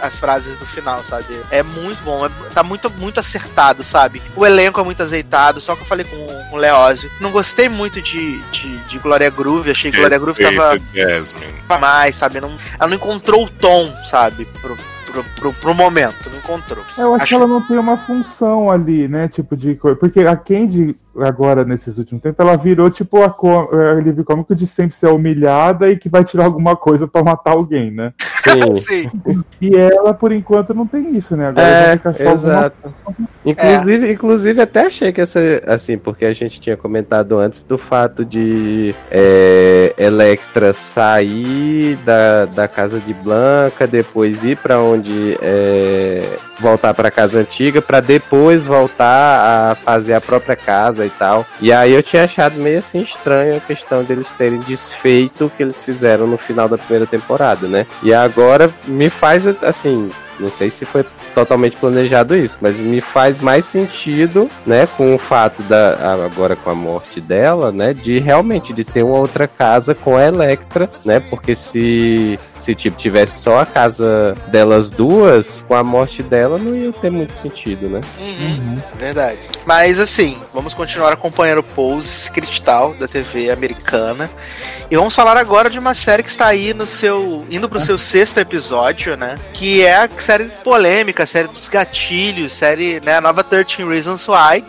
as 0.04 0.18
frases 0.18 0.56
do 0.58 0.66
final, 0.66 1.02
sabe? 1.04 1.40
É 1.50 1.62
muito 1.62 2.02
bom, 2.02 2.26
é- 2.26 2.30
tá 2.54 2.62
muito, 2.62 2.90
muito 2.90 3.20
acertado, 3.20 3.82
sabe? 3.84 4.22
O 4.36 4.44
elenco 4.46 4.80
é 4.80 4.84
muito 4.84 5.02
azeitado, 5.02 5.60
só 5.60 5.74
que 5.76 5.82
eu 5.82 5.86
falei 5.86 6.04
com, 6.04 6.26
com 6.50 6.56
o 6.56 6.58
Leózio. 6.58 7.10
Não 7.20 7.30
gostei 7.30 7.68
muito 7.68 8.00
de, 8.02 8.38
de, 8.50 8.76
de 8.78 8.98
Glória 8.98 9.30
Groove, 9.30 9.70
achei 9.70 9.90
que 9.90 9.96
Glória 9.98 10.18
Groove 10.18 10.42
tava 10.42 10.78
Jasmine. 10.94 11.54
mais, 11.80 12.16
sabe? 12.16 12.40
Não, 12.40 12.56
ela 12.78 12.88
não 12.88 12.96
encontrou 12.96 13.44
o 13.44 13.50
tom, 13.50 13.92
sabe? 14.10 14.44
Pro, 14.60 14.76
pro, 15.10 15.24
pro, 15.24 15.52
pro 15.52 15.74
momento, 15.74 16.30
não 16.30 16.38
encontrou. 16.38 16.84
Eu 16.96 17.14
acho, 17.14 17.22
Acho- 17.22 17.26
que 17.28 17.34
ela 17.34 17.46
não 17.46 17.60
tem 17.66 17.78
uma 17.78 17.96
função 17.98 18.70
ali, 18.70 19.08
né? 19.08 19.28
Tipo 19.28 19.56
de 19.56 19.74
coisa. 19.74 19.96
Porque 19.98 20.20
a 20.20 20.36
Candy, 20.36 20.96
agora, 21.18 21.64
nesses 21.64 21.98
últimos 21.98 22.22
tempos, 22.22 22.38
ela 22.38 22.56
virou 22.56 22.90
tipo 22.90 23.22
a, 23.22 23.30
co- 23.30 23.68
a 23.72 23.92
alívio 23.92 24.24
cômico 24.24 24.54
de 24.54 24.66
sempre 24.66 24.94
ser 24.96 25.08
humilhada 25.08 25.88
e 25.90 25.96
que 25.96 26.08
vai 26.08 26.24
tirar 26.24 26.44
alguma 26.44 26.76
coisa 26.76 27.06
pra 27.08 27.22
matar 27.24 27.52
alguém, 27.52 27.90
né? 27.90 28.12
Sim. 28.38 28.76
Sim. 29.26 29.44
E 29.60 29.76
ela, 29.76 30.14
por 30.14 30.32
enquanto, 30.32 30.72
não 30.74 30.86
tem 30.86 31.16
isso, 31.16 31.36
né? 31.36 31.48
Agora 31.48 31.66
É, 31.66 31.98
só 31.98 32.08
alguma 32.08 32.30
exato. 32.32 32.94
Inclusive, 33.44 34.12
inclusive, 34.12 34.60
até 34.60 34.86
achei 34.86 35.12
que 35.12 35.20
essa. 35.20 35.40
Assim, 35.66 35.96
porque 35.96 36.24
a 36.26 36.32
gente 36.32 36.60
tinha 36.60 36.76
comentado 36.76 37.38
antes 37.38 37.62
do 37.62 37.78
fato 37.78 38.24
de 38.24 38.94
é, 39.10 39.94
Electra 39.96 40.72
sair 40.72 41.96
da, 42.04 42.44
da 42.44 42.68
casa 42.68 43.00
de 43.00 43.14
Blanca, 43.14 43.86
depois 43.86 44.44
ir 44.44 44.58
pra 44.58 44.80
onde. 44.80 45.38
É, 45.40 46.36
voltar 46.60 46.94
pra 46.94 47.10
casa 47.10 47.40
antiga, 47.40 47.80
pra 47.80 48.00
depois 48.00 48.66
voltar 48.66 49.70
a 49.70 49.74
fazer 49.74 50.14
a 50.14 50.20
própria 50.20 50.56
casa 50.56 51.06
e 51.06 51.10
tal. 51.10 51.46
E 51.60 51.72
aí 51.72 51.92
eu 51.92 52.02
tinha 52.02 52.24
achado 52.24 52.60
meio 52.60 52.78
assim 52.78 53.00
estranho 53.00 53.56
a 53.56 53.60
questão 53.60 54.04
deles 54.04 54.30
terem 54.32 54.60
desfeito 54.60 55.46
o 55.46 55.50
que 55.50 55.62
eles 55.62 55.82
fizeram 55.82 56.26
no 56.26 56.36
final 56.36 56.68
da 56.68 56.78
primeira 56.78 57.06
temporada, 57.06 57.66
né? 57.66 57.86
E 58.02 58.12
agora 58.12 58.70
me 58.86 59.10
faz 59.10 59.46
assim. 59.46 60.10
Não 60.40 60.50
sei 60.50 60.70
se 60.70 60.84
foi 60.84 61.04
totalmente 61.34 61.76
planejado 61.76 62.34
isso, 62.34 62.56
mas 62.60 62.76
me 62.76 63.00
faz 63.00 63.38
mais 63.38 63.64
sentido, 63.64 64.48
né, 64.66 64.86
com 64.96 65.14
o 65.14 65.18
fato 65.18 65.62
da 65.64 65.90
agora 66.24 66.56
com 66.56 66.70
a 66.70 66.74
morte 66.74 67.20
dela, 67.20 67.70
né, 67.70 67.92
de 67.92 68.18
realmente 68.18 68.72
de 68.72 68.84
ter 68.84 69.02
uma 69.02 69.18
outra 69.18 69.46
casa 69.46 69.94
com 69.94 70.16
a 70.16 70.26
Electra, 70.26 70.88
né? 71.04 71.20
Porque 71.20 71.54
se 71.54 72.38
se 72.56 72.74
tipo 72.74 72.96
tivesse 72.96 73.40
só 73.40 73.58
a 73.58 73.66
casa 73.66 74.34
delas 74.48 74.90
duas, 74.90 75.64
com 75.66 75.74
a 75.74 75.82
morte 75.82 76.22
dela 76.22 76.58
não 76.58 76.76
ia 76.76 76.92
ter 76.92 77.10
muito 77.10 77.34
sentido, 77.34 77.88
né? 77.88 78.00
Uhum, 78.18 78.78
Verdade. 78.98 79.38
Mas 79.64 79.98
assim, 79.98 80.38
vamos 80.52 80.74
continuar 80.74 81.12
acompanhando 81.12 81.58
o 81.58 81.62
Pose 81.62 82.30
Cristal 82.30 82.94
da 82.94 83.08
TV 83.08 83.50
americana. 83.50 84.30
E 84.90 84.96
vamos 84.96 85.14
falar 85.14 85.36
agora 85.36 85.70
de 85.70 85.78
uma 85.78 85.94
série 85.94 86.22
que 86.22 86.28
está 86.28 86.46
aí 86.46 86.74
no 86.74 86.86
seu. 86.86 87.44
indo 87.48 87.68
pro 87.68 87.80
seu 87.80 87.96
sexto 87.96 88.38
episódio, 88.38 89.16
né? 89.16 89.38
Que 89.54 89.82
é 89.84 89.96
a 89.96 90.08
série 90.30 90.48
polêmica, 90.62 91.26
série 91.26 91.48
dos 91.48 91.68
gatilhos, 91.68 92.52
série, 92.52 93.00
né? 93.00 93.16
A 93.16 93.20
nova 93.20 93.42
13 93.42 93.82
Reasons 93.84 94.28
Why. 94.28 94.64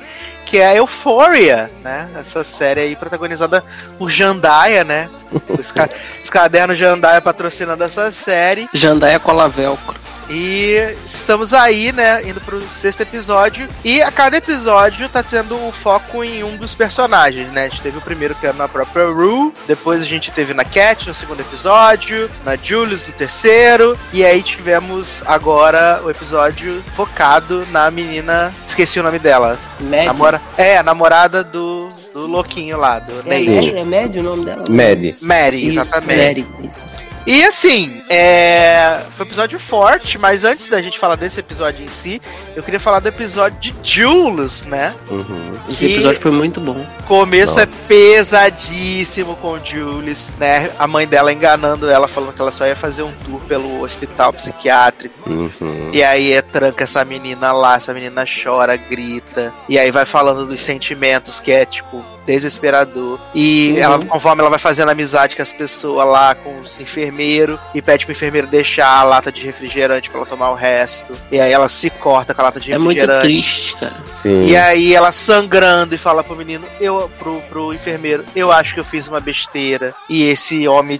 Que 0.45 0.57
é 0.57 0.68
a 0.68 0.76
Euphoria, 0.76 1.72
né? 1.84 2.09
Essa 2.19 2.43
série 2.43 2.81
aí 2.81 2.95
protagonizada 2.95 3.63
por 3.97 4.09
Jandaia, 4.09 4.84
né? 4.84 5.09
Os, 5.57 5.72
ca 5.72 5.88
os 6.22 6.30
cadernos 6.30 6.77
Jandaia 6.77 7.22
patrocinando 7.22 7.84
essa 7.84 8.11
série. 8.11 8.68
Jandaia 8.73 9.19
cola 9.19 9.47
velcro. 9.47 10.01
E 10.34 10.95
estamos 11.05 11.53
aí, 11.53 11.91
né, 11.91 12.23
indo 12.23 12.39
pro 12.39 12.61
sexto 12.81 13.01
episódio. 13.01 13.68
E 13.84 14.01
a 14.01 14.09
cada 14.09 14.38
episódio 14.38 15.09
tá 15.09 15.22
tendo 15.22 15.55
o 15.68 15.73
foco 15.73 16.23
em 16.23 16.41
um 16.41 16.55
dos 16.55 16.73
personagens, 16.73 17.49
né? 17.51 17.65
A 17.65 17.68
gente 17.68 17.81
teve 17.81 17.97
o 17.97 18.01
primeiro 18.01 18.34
que 18.35 18.47
é 18.47 18.53
na 18.53 18.68
própria 18.68 19.07
Rue, 19.07 19.53
depois 19.68 20.01
a 20.01 20.05
gente 20.05 20.31
teve 20.31 20.53
na 20.53 20.63
Cat 20.63 21.07
no 21.07 21.13
segundo 21.13 21.41
episódio, 21.41 22.30
na 22.45 22.55
Julius 22.55 23.05
no 23.05 23.11
terceiro, 23.11 23.97
e 24.13 24.23
aí 24.23 24.41
tivemos 24.41 25.22
agora 25.26 26.01
o 26.01 26.09
episódio 26.09 26.81
focado 26.95 27.68
na 27.72 27.91
menina, 27.91 28.53
esqueci 28.65 29.01
o 29.01 29.03
nome 29.03 29.19
dela. 29.19 29.59
Médio. 29.81 30.11
Namora... 30.32 30.41
É, 30.58 30.78
a 30.78 30.84
namorada 30.84 31.44
do, 31.44 31.90
do 32.14 32.28
louquinho 32.28 32.78
lá, 32.78 32.99
do 32.99 33.12
É, 33.12 33.16
Nate. 33.38 33.49
médio, 33.49 33.78
é 33.78 33.84
médio 33.84 34.22
o 34.22 34.24
nome 34.24 34.45
dela? 34.45 34.64
Maddie. 34.70 35.16
Mary, 35.22 35.68
Isso, 35.68 35.80
exatamente. 35.82 36.41
Mary, 36.41 36.68
isso. 36.68 36.88
E 37.26 37.43
assim, 37.43 38.02
é... 38.10 38.99
foi 39.11 39.26
um 39.26 39.30
episódio 39.30 39.60
forte, 39.60 40.18
mas 40.18 40.43
antes 40.43 40.68
da 40.68 40.81
gente 40.81 40.98
falar 40.98 41.15
desse 41.15 41.39
episódio 41.39 41.84
em 41.85 41.88
si, 41.88 42.22
eu 42.56 42.64
queria 42.64 42.80
falar 42.80 42.99
do 42.99 43.07
episódio 43.07 43.60
de 43.60 43.73
Jules, 43.84 44.64
né? 44.64 44.93
Uhum. 45.10 45.53
Esse 45.69 45.76
Que- 45.76 45.93
episódio 45.93 46.22
foi 46.22 46.31
muito 46.31 46.60
bom. 46.60 46.84
Começo 47.07 47.60
é 47.60 47.68
pesadíssimo 47.88 49.35
com 49.35 49.57
Jules, 49.64 50.27
né? 50.39 50.72
A 50.80 50.88
mãe 50.88 51.07
dela 51.07 51.31
enganando 51.31 51.89
ela, 51.89 52.07
falando 52.07 52.34
que 52.34 52.41
ela 52.41 52.52
só 52.52 52.65
ia 52.65 52.76
fazer 52.76 53.03
um 53.03 53.11
tour 53.11 53.39
pelo 53.41 53.81
hospital 53.84 54.34
psiquiátrico. 54.34 55.30
Uhum. 55.30 55.89
E 55.93 56.03
aí 56.03 56.34
é, 56.34 56.41
tranca 56.41 56.84
essa 56.84 57.06
menina 57.06 57.52
lá, 57.52 57.76
essa 57.76 57.93
menina 57.93 58.26
chora, 58.26 58.76
grita. 58.76 59.53
E 59.69 59.77
aí 59.77 59.91
vai 59.91 60.06
falando 60.06 60.45
dos 60.45 60.61
sentimentos, 60.61 61.39
que 61.39 61.52
é 61.52 61.65
tipo 61.65 62.03
desesperador. 62.32 63.20
E 63.34 63.72
Uhum. 63.74 63.78
ela, 63.80 63.99
conforme 64.06 64.41
ela 64.41 64.49
vai 64.49 64.60
fazendo 64.60 64.90
amizade 64.90 65.36
com 65.36 65.41
as 65.41 65.52
pessoas 65.52 66.08
lá, 66.08 66.36
com 66.36 66.56
os 66.62 66.80
enfermeiros, 66.80 67.60
e 67.74 67.82
pede 67.82 68.06
pro 68.06 68.12
enfermeiro 68.14 68.48
deixar 68.48 68.88
a 68.99 69.03
lata 69.03 69.32
de 69.32 69.41
refrigerante 69.41 70.10
pra 70.10 70.20
ela 70.20 70.28
tomar 70.28 70.49
o 70.52 70.56
resto. 70.56 71.14
E 71.32 71.40
aí 71.40 71.52
ela 71.52 71.70
se 71.70 71.90
corta 71.90 72.34
com 72.34 72.41
a 72.41 72.45
lata 72.45 72.60
de 72.60 72.72
É 72.72 72.78
muito 72.78 72.98
refrigerante. 72.98 73.26
triste, 73.26 73.76
cara. 73.78 73.95
Sim. 74.22 74.48
E 74.48 74.56
aí 74.56 74.94
ela 74.94 75.12
sangrando 75.12 75.95
e 75.95 75.98
fala 75.98 76.24
pro 76.24 76.36
menino, 76.36 76.66
eu 76.80 77.10
pro, 77.20 77.41
pro 77.49 77.74
enfermeiro, 77.74 78.24
eu 78.36 78.52
acho 78.52 78.74
que 78.74 78.80
eu 78.80 78.86
fiz 78.86 79.08
uma 79.08 79.20
besteira. 79.20 79.94
E 80.10 80.24
esse 80.30 80.68
homem 80.68 80.99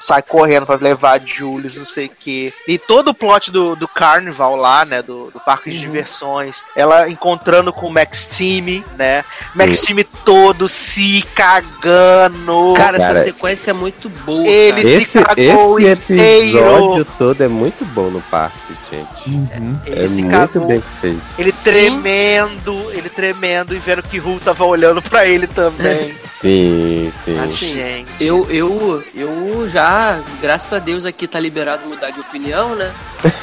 sai 0.00 0.22
correndo 0.22 0.66
pra 0.66 0.76
levar 0.76 1.20
a 1.20 1.24
Julius, 1.24 1.76
não 1.76 1.84
sei 1.86 2.06
o 2.06 2.10
que. 2.10 2.52
E 2.66 2.78
todo 2.78 3.08
o 3.08 3.14
plot 3.14 3.50
do, 3.50 3.74
do 3.76 3.88
Carnival 3.88 4.56
lá, 4.56 4.84
né? 4.84 5.02
Do, 5.02 5.30
do 5.30 5.40
parque 5.40 5.70
de 5.70 5.78
diversões. 5.78 6.56
Ela 6.74 7.08
encontrando 7.08 7.72
com 7.72 7.86
o 7.86 7.92
Max 7.92 8.26
Team, 8.26 8.82
né? 8.96 9.24
Max 9.54 9.80
Team 9.80 9.98
todo 10.24 10.68
se 10.68 11.22
cagando. 11.34 12.74
Cara, 12.76 12.96
essa 12.96 13.08
Cara, 13.08 13.22
sequência 13.22 13.70
é 13.70 13.74
muito 13.74 14.08
boa. 14.08 14.46
ele 14.46 14.82
cara. 14.82 14.88
se 15.00 15.02
Esse, 15.02 15.22
cagou 15.24 15.80
esse 15.80 15.92
inteiro. 15.92 16.58
episódio 16.58 17.06
todo 17.18 17.40
é 17.42 17.48
muito 17.48 17.84
bom 17.86 18.10
no 18.10 18.20
parque, 18.22 18.56
gente. 18.90 19.30
Uhum. 19.30 19.78
Ele 19.86 20.04
é 20.04 20.08
se 20.08 20.22
muito 20.22 20.30
cagou. 20.52 20.66
bem 20.68 20.82
feito. 21.00 21.22
Ele 21.38 21.52
tremendo, 21.52 22.86
ele 22.92 23.08
tremendo 23.08 23.74
e 23.74 23.78
vendo 23.78 24.02
que 24.02 24.18
Ru 24.18 24.38
tava 24.40 24.64
olhando 24.64 25.00
pra 25.02 25.26
ele 25.26 25.46
também. 25.46 26.14
Sim, 26.36 27.12
sim. 27.24 27.38
Assim, 27.38 27.74
Gente. 27.74 28.08
Eu, 28.20 28.46
eu, 28.50 29.02
eu 29.14 29.45
já, 29.68 30.20
graças 30.40 30.72
a 30.72 30.78
Deus 30.78 31.04
aqui 31.04 31.26
tá 31.26 31.38
liberado 31.40 31.88
mudar 31.88 32.10
de 32.10 32.20
opinião, 32.20 32.74
né? 32.74 32.92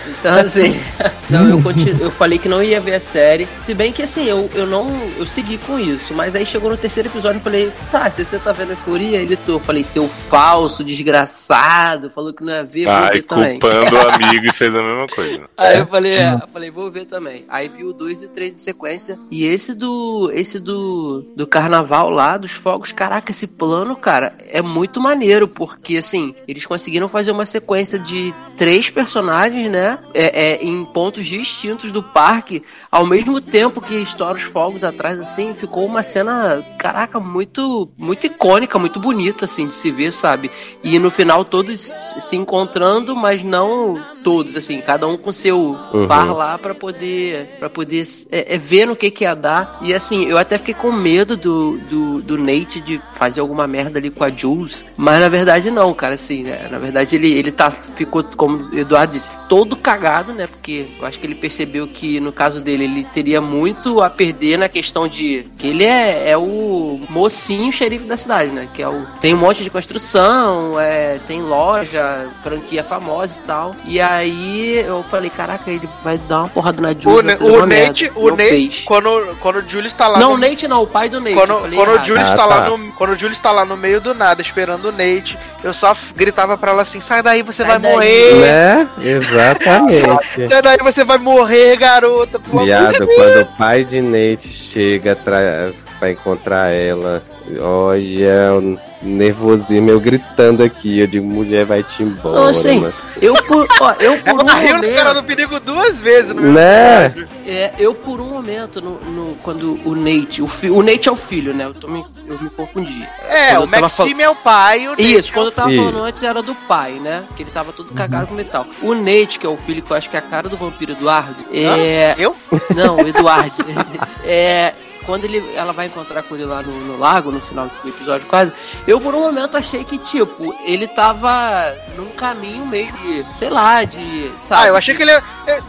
Então 0.08 0.36
assim, 0.40 0.80
não, 1.30 1.50
eu, 1.50 1.62
eu 2.00 2.12
falei 2.12 2.38
que 2.38 2.48
não 2.48 2.64
ia 2.64 2.80
ver 2.80 2.96
a 2.96 3.00
série. 3.00 3.48
Se 3.60 3.74
bem 3.74 3.92
que 3.92 4.04
assim, 4.04 4.26
eu, 4.26 4.50
eu 4.54 4.66
não. 4.66 4.90
Eu 5.18 5.26
segui 5.26 5.58
com 5.58 5.80
isso. 5.80 6.14
Mas 6.14 6.36
aí 6.36 6.46
chegou 6.46 6.70
no 6.70 6.78
terceiro 6.78 7.10
episódio 7.10 7.40
e 7.40 7.44
falei, 7.44 7.72
sabe, 7.72 8.12
se 8.12 8.24
você 8.24 8.40
tá 8.40 8.52
vendo 8.52 8.70
a 8.70 8.74
euforia, 8.74 9.18
ele 9.20 9.36
tô. 9.36 9.54
Eu 9.54 9.60
falei, 9.60 9.84
seu 9.84 10.08
falso, 10.08 10.84
desgraçado, 10.84 12.10
falou 12.10 12.34
que 12.34 12.44
não 12.44 12.54
ia 12.54 12.64
ver, 12.64 12.86
vou 12.86 12.96
Ai, 12.96 13.12
ver 13.14 13.24
também. 13.24 13.60
culpando 13.60 13.96
o 13.96 14.10
amigo 14.10 14.46
e 14.46 14.54
fez 14.54 14.74
a 14.74 14.82
mesma 14.82 15.08
coisa. 15.08 15.50
Aí 15.58 15.80
eu 15.80 15.88
falei, 15.88 16.18
é, 16.18 16.34
eu 16.34 16.48
falei, 16.48 16.72
vou 16.72 16.92
ver 16.92 17.06
também. 17.06 17.46
Aí 17.50 17.68
vi 17.68 17.84
o 17.84 17.94
2 17.94 18.24
e 18.24 18.26
o 18.26 18.30
3 18.30 18.56
de 18.56 18.62
sequência. 18.62 19.20
E 19.30 19.46
esse 19.46 19.74
do. 19.74 20.32
Esse 20.34 20.60
do. 20.60 21.26
Do 21.36 21.48
carnaval 21.48 22.10
lá, 22.10 22.38
dos 22.38 22.52
fogos, 22.52 22.92
caraca, 22.92 23.32
esse 23.32 23.48
plano, 23.48 23.96
cara, 23.96 24.34
é 24.50 24.62
muito 24.62 25.02
maneiro, 25.02 25.48
porque 25.48 25.83
assim, 25.98 26.34
eles 26.48 26.66
conseguiram 26.66 27.08
fazer 27.10 27.32
uma 27.32 27.46
sequência 27.46 28.00
de 28.00 28.34
três 28.56 28.90
personagens, 28.90 29.70
né? 29.70 30.00
É, 30.14 30.54
é, 30.54 30.64
em 30.64 30.86
pontos 30.86 31.28
distintos 31.28 31.92
do 31.92 32.02
parque, 32.02 32.64
ao 32.92 33.06
mesmo 33.06 33.40
tempo 33.42 33.82
que 33.82 33.96
estoura 33.96 34.38
os 34.38 34.44
fogos 34.44 34.84
atrás, 34.84 35.20
assim, 35.20 35.54
ficou 35.54 35.86
uma 35.86 36.04
cena, 36.04 36.66
caraca, 36.78 37.20
muito, 37.20 37.90
muito 37.98 38.28
icônica, 38.28 38.80
muito 38.80 39.00
bonita, 39.00 39.46
assim, 39.46 39.68
de 39.68 39.74
se 39.74 39.92
ver, 39.92 40.12
sabe? 40.12 40.50
E 40.84 40.98
no 41.00 41.12
final 41.12 41.44
todos 41.44 41.80
se 41.80 42.36
encontrando, 42.36 43.16
mas 43.16 43.44
não 43.44 44.02
todos, 44.24 44.56
assim, 44.56 44.80
cada 44.82 45.08
um 45.08 45.18
com 45.18 45.32
seu 45.32 45.78
Uhum. 45.94 46.08
par 46.08 46.34
lá 46.34 46.58
pra 46.58 46.74
poder, 46.74 47.56
para 47.60 47.70
poder 47.70 48.04
é, 48.32 48.56
é, 48.56 48.58
ver 48.58 48.86
no 48.86 48.96
que 48.96 49.12
que 49.12 49.24
ia 49.24 49.36
dar. 49.36 49.78
E 49.82 49.94
assim, 49.94 50.26
eu 50.26 50.38
até 50.38 50.58
fiquei 50.58 50.74
com 50.74 50.92
medo 50.92 51.36
do, 51.38 51.78
do, 51.78 52.22
do 52.22 52.38
Nate 52.38 52.80
de 52.80 53.00
fazer 53.14 53.42
alguma 53.42 53.68
merda 53.68 54.00
ali 54.00 54.10
com 54.10 54.24
a 54.24 54.30
Jules, 54.30 54.86
mas 54.98 55.20
na 55.20 55.30
verdade 55.30 55.70
não, 55.74 55.94
cara, 55.94 56.16
assim, 56.16 56.44
né? 56.44 56.68
Na 56.72 56.78
verdade 56.80 57.16
ele, 57.16 57.32
ele 57.34 57.52
tá, 57.52 57.70
ficou, 57.72 58.24
como 58.38 58.70
o 58.72 58.78
Eduardo 58.78 59.12
disse, 59.14 59.32
todo 59.50 59.76
cagado, 59.76 60.32
né? 60.34 60.48
Porque 60.48 60.88
eu 61.00 61.06
acho 61.06 61.20
que 61.20 61.26
ele 61.28 61.36
percebeu 61.36 61.88
que 61.88 62.20
no 62.20 62.32
caso 62.32 62.62
dele 62.62 62.84
ele 62.86 63.04
teria 63.04 63.42
muito 63.42 64.02
a 64.02 64.10
perder 64.10 64.58
na 64.58 64.70
questão 64.70 65.08
de 65.08 65.46
que 65.58 65.68
ele 65.68 65.84
é, 65.84 66.30
é 66.32 66.38
o 66.38 67.00
mocinho 67.10 67.72
xerife 67.72 68.06
da 68.06 68.16
cidade, 68.16 68.52
né? 68.52 68.70
Que 68.74 68.82
é 68.82 68.88
o 68.88 69.04
tem 69.20 69.34
um 69.34 69.38
monte 69.38 69.64
de 69.64 69.70
construção, 69.70 70.80
é, 70.80 71.20
tem 71.28 71.42
loja, 71.42 72.28
franquia 72.44 72.84
famosa 72.84 73.40
e 73.40 73.48
tal. 73.48 73.76
E 73.86 74.00
aí 74.02 74.78
eu 74.86 75.04
falei, 75.04 75.30
caraca, 75.30 75.70
ele 75.70 75.90
vai 76.04 76.18
dar 76.18 76.40
uma 76.40 76.50
porrada 76.50 76.82
na 76.82 76.94
Jules. 76.94 77.40
O, 77.40 77.44
o 77.46 77.58
uma 77.58 77.66
merda. 77.66 77.88
Nate, 77.88 78.12
o 78.16 78.30
Não 78.30 78.38
Nate 78.38 78.50
fez. 78.50 78.84
quando, 78.86 79.36
quando 79.40 79.56
o 79.58 79.70
Julius 79.70 79.94
tá 79.94 80.08
lá 80.08 80.20
Não, 80.20 80.32
no 80.32 80.36
o 80.36 80.38
Nate 80.38 80.68
não, 80.68 80.84
o 80.84 80.88
pai 80.88 81.10
do 81.10 81.20
Nate. 81.20 81.36
Quando, 81.36 81.54
quando 81.60 81.74
o 81.74 81.94
errado. 81.94 82.06
Julius 82.06 82.30
Ah, 82.30 82.36
tá 82.36 82.46
lá 82.46 82.62
tá. 82.62 82.70
no, 82.70 82.92
quando 82.94 83.10
o 83.12 83.18
Julius 83.18 83.40
tá 83.40 83.52
lá 83.52 83.66
no 83.66 83.76
meio 83.78 84.00
do 84.02 84.14
nada 84.14 84.42
esperando 84.42 84.86
o 84.90 84.92
Nate, 84.92 85.38
eu 85.64 85.74
só 85.74 85.96
gritava 86.16 86.58
pra 86.58 86.72
ela 86.72 86.82
assim: 86.82 87.02
"Sai 87.02 87.22
daí, 87.24 87.42
você 87.42 87.64
Sai 87.64 87.72
vai 87.72 87.80
daí." 87.80 87.92
morrer". 87.92 88.34
Né? 88.36 88.90
Exatamente. 89.02 90.04
Sai 90.48 90.62
daí, 90.62 90.78
você 90.78 91.04
vai 91.04 91.18
morrer, 91.18 91.76
garota. 91.78 92.40
Viado, 92.64 93.08
quando 93.08 93.42
o 93.42 93.46
pai 93.58 93.84
de 93.84 94.02
Nate 94.02 94.50
chega 94.50 95.14
atrás, 95.14 95.76
pra 96.04 96.12
encontrar 96.12 96.68
ela. 96.70 97.24
Olha, 97.62 98.54
o 98.56 98.78
nervosismo, 99.02 99.90
eu 99.90 100.00
gritando 100.00 100.62
aqui. 100.64 101.00
Eu 101.00 101.08
digo, 101.08 101.26
mulher, 101.26 101.66
vai 101.66 101.82
te 101.84 102.04
embora. 102.04 102.40
Não, 102.42 102.48
assim, 102.48 102.86
eu 103.22 103.34
por, 103.34 103.66
ó, 103.82 103.94
eu 104.00 104.18
por 104.20 104.34
um 104.44 104.50
Ela 104.50 104.60
riu 104.60 104.70
no 104.76 104.82
momento, 104.82 104.96
cara 104.96 105.14
do 105.14 105.24
perigo 105.24 105.60
duas 105.62 106.00
vezes 106.02 106.34
no 106.36 106.42
meu 106.42 106.52
Né? 106.54 107.06
episódio. 107.08 107.30
é, 107.48 107.72
eu 107.80 107.94
por 107.94 108.20
um 108.20 108.26
momento, 108.26 108.82
no, 108.82 109.00
no- 109.00 109.36
quando 109.36 109.80
o 109.86 109.96
Nate, 109.96 110.42
o, 110.42 110.48
fi, 110.48 110.70
o 110.70 110.82
Nate 110.82 111.08
é 111.08 111.12
o 111.12 111.16
filho, 111.18 111.54
né? 111.54 111.66
Eu, 111.66 111.74
tô 111.74 111.88
me, 111.88 112.04
eu 112.28 112.42
me 112.42 112.50
confundi. 112.50 113.08
É, 113.28 113.56
Quando 113.56 113.64
o 113.64 113.68
Maxime 113.68 114.24
é 114.24 114.30
o 114.30 114.36
pai, 114.36 114.88
o 114.88 114.92
Nate 114.92 115.20
Isso, 115.20 115.30
é 115.30 115.34
quando 115.34 115.46
eu 115.48 115.52
tava 115.52 115.72
Isso. 115.72 115.84
falando 115.84 116.04
antes 116.04 116.24
era 116.24 116.42
do 116.42 116.56
pai, 116.56 116.94
né? 116.94 117.24
Que 117.36 117.44
ele 117.44 117.52
tava 117.52 117.72
todo 117.74 117.92
cagado 117.94 118.28
com 118.28 118.34
metal. 118.36 118.66
O 118.82 118.94
Nate, 118.94 119.38
que 119.40 119.46
é 119.46 119.50
o 119.50 119.58
filho 119.58 119.82
que 119.82 119.92
eu 119.92 119.98
acho 119.98 120.10
que 120.10 120.16
é 120.16 120.20
a 120.20 120.24
cara 120.24 120.48
do 120.50 120.58
vampiro 120.58 120.94
Eduardo, 120.94 121.44
é. 121.54 122.16
Eu? 122.18 122.36
Não, 122.76 122.98
o 122.98 123.08
Eduardo. 123.08 123.66
é. 124.26 124.74
Quando 125.06 125.26
ele, 125.26 125.44
ela 125.56 125.74
vai 125.74 125.88
encontrar 125.88 126.24
com 126.24 126.34
ele 126.36 126.46
lá 126.46 126.62
no, 126.62 126.72
no 126.72 126.98
lago, 126.98 127.32
no 127.32 127.42
final 127.42 127.68
do 127.84 127.90
episódio 127.90 128.26
quase, 128.28 128.54
eu 128.88 129.02
por 129.02 129.14
um 129.14 129.20
momento 129.20 129.58
achei 129.58 129.84
que, 129.84 129.98
tipo, 129.98 130.56
ele 130.66 130.88
tava 130.88 131.76
num 131.98 132.10
caminho 132.12 132.66
mesmo 132.66 132.98
de, 133.00 133.26
sei 133.38 133.50
lá, 133.50 133.84
de. 133.84 134.32
Sabe, 134.38 134.64
Ah, 134.64 134.68
eu 134.68 134.76
achei 134.78 134.96
que 134.96 135.02
ele. 135.04 135.12
é, 135.12 135.22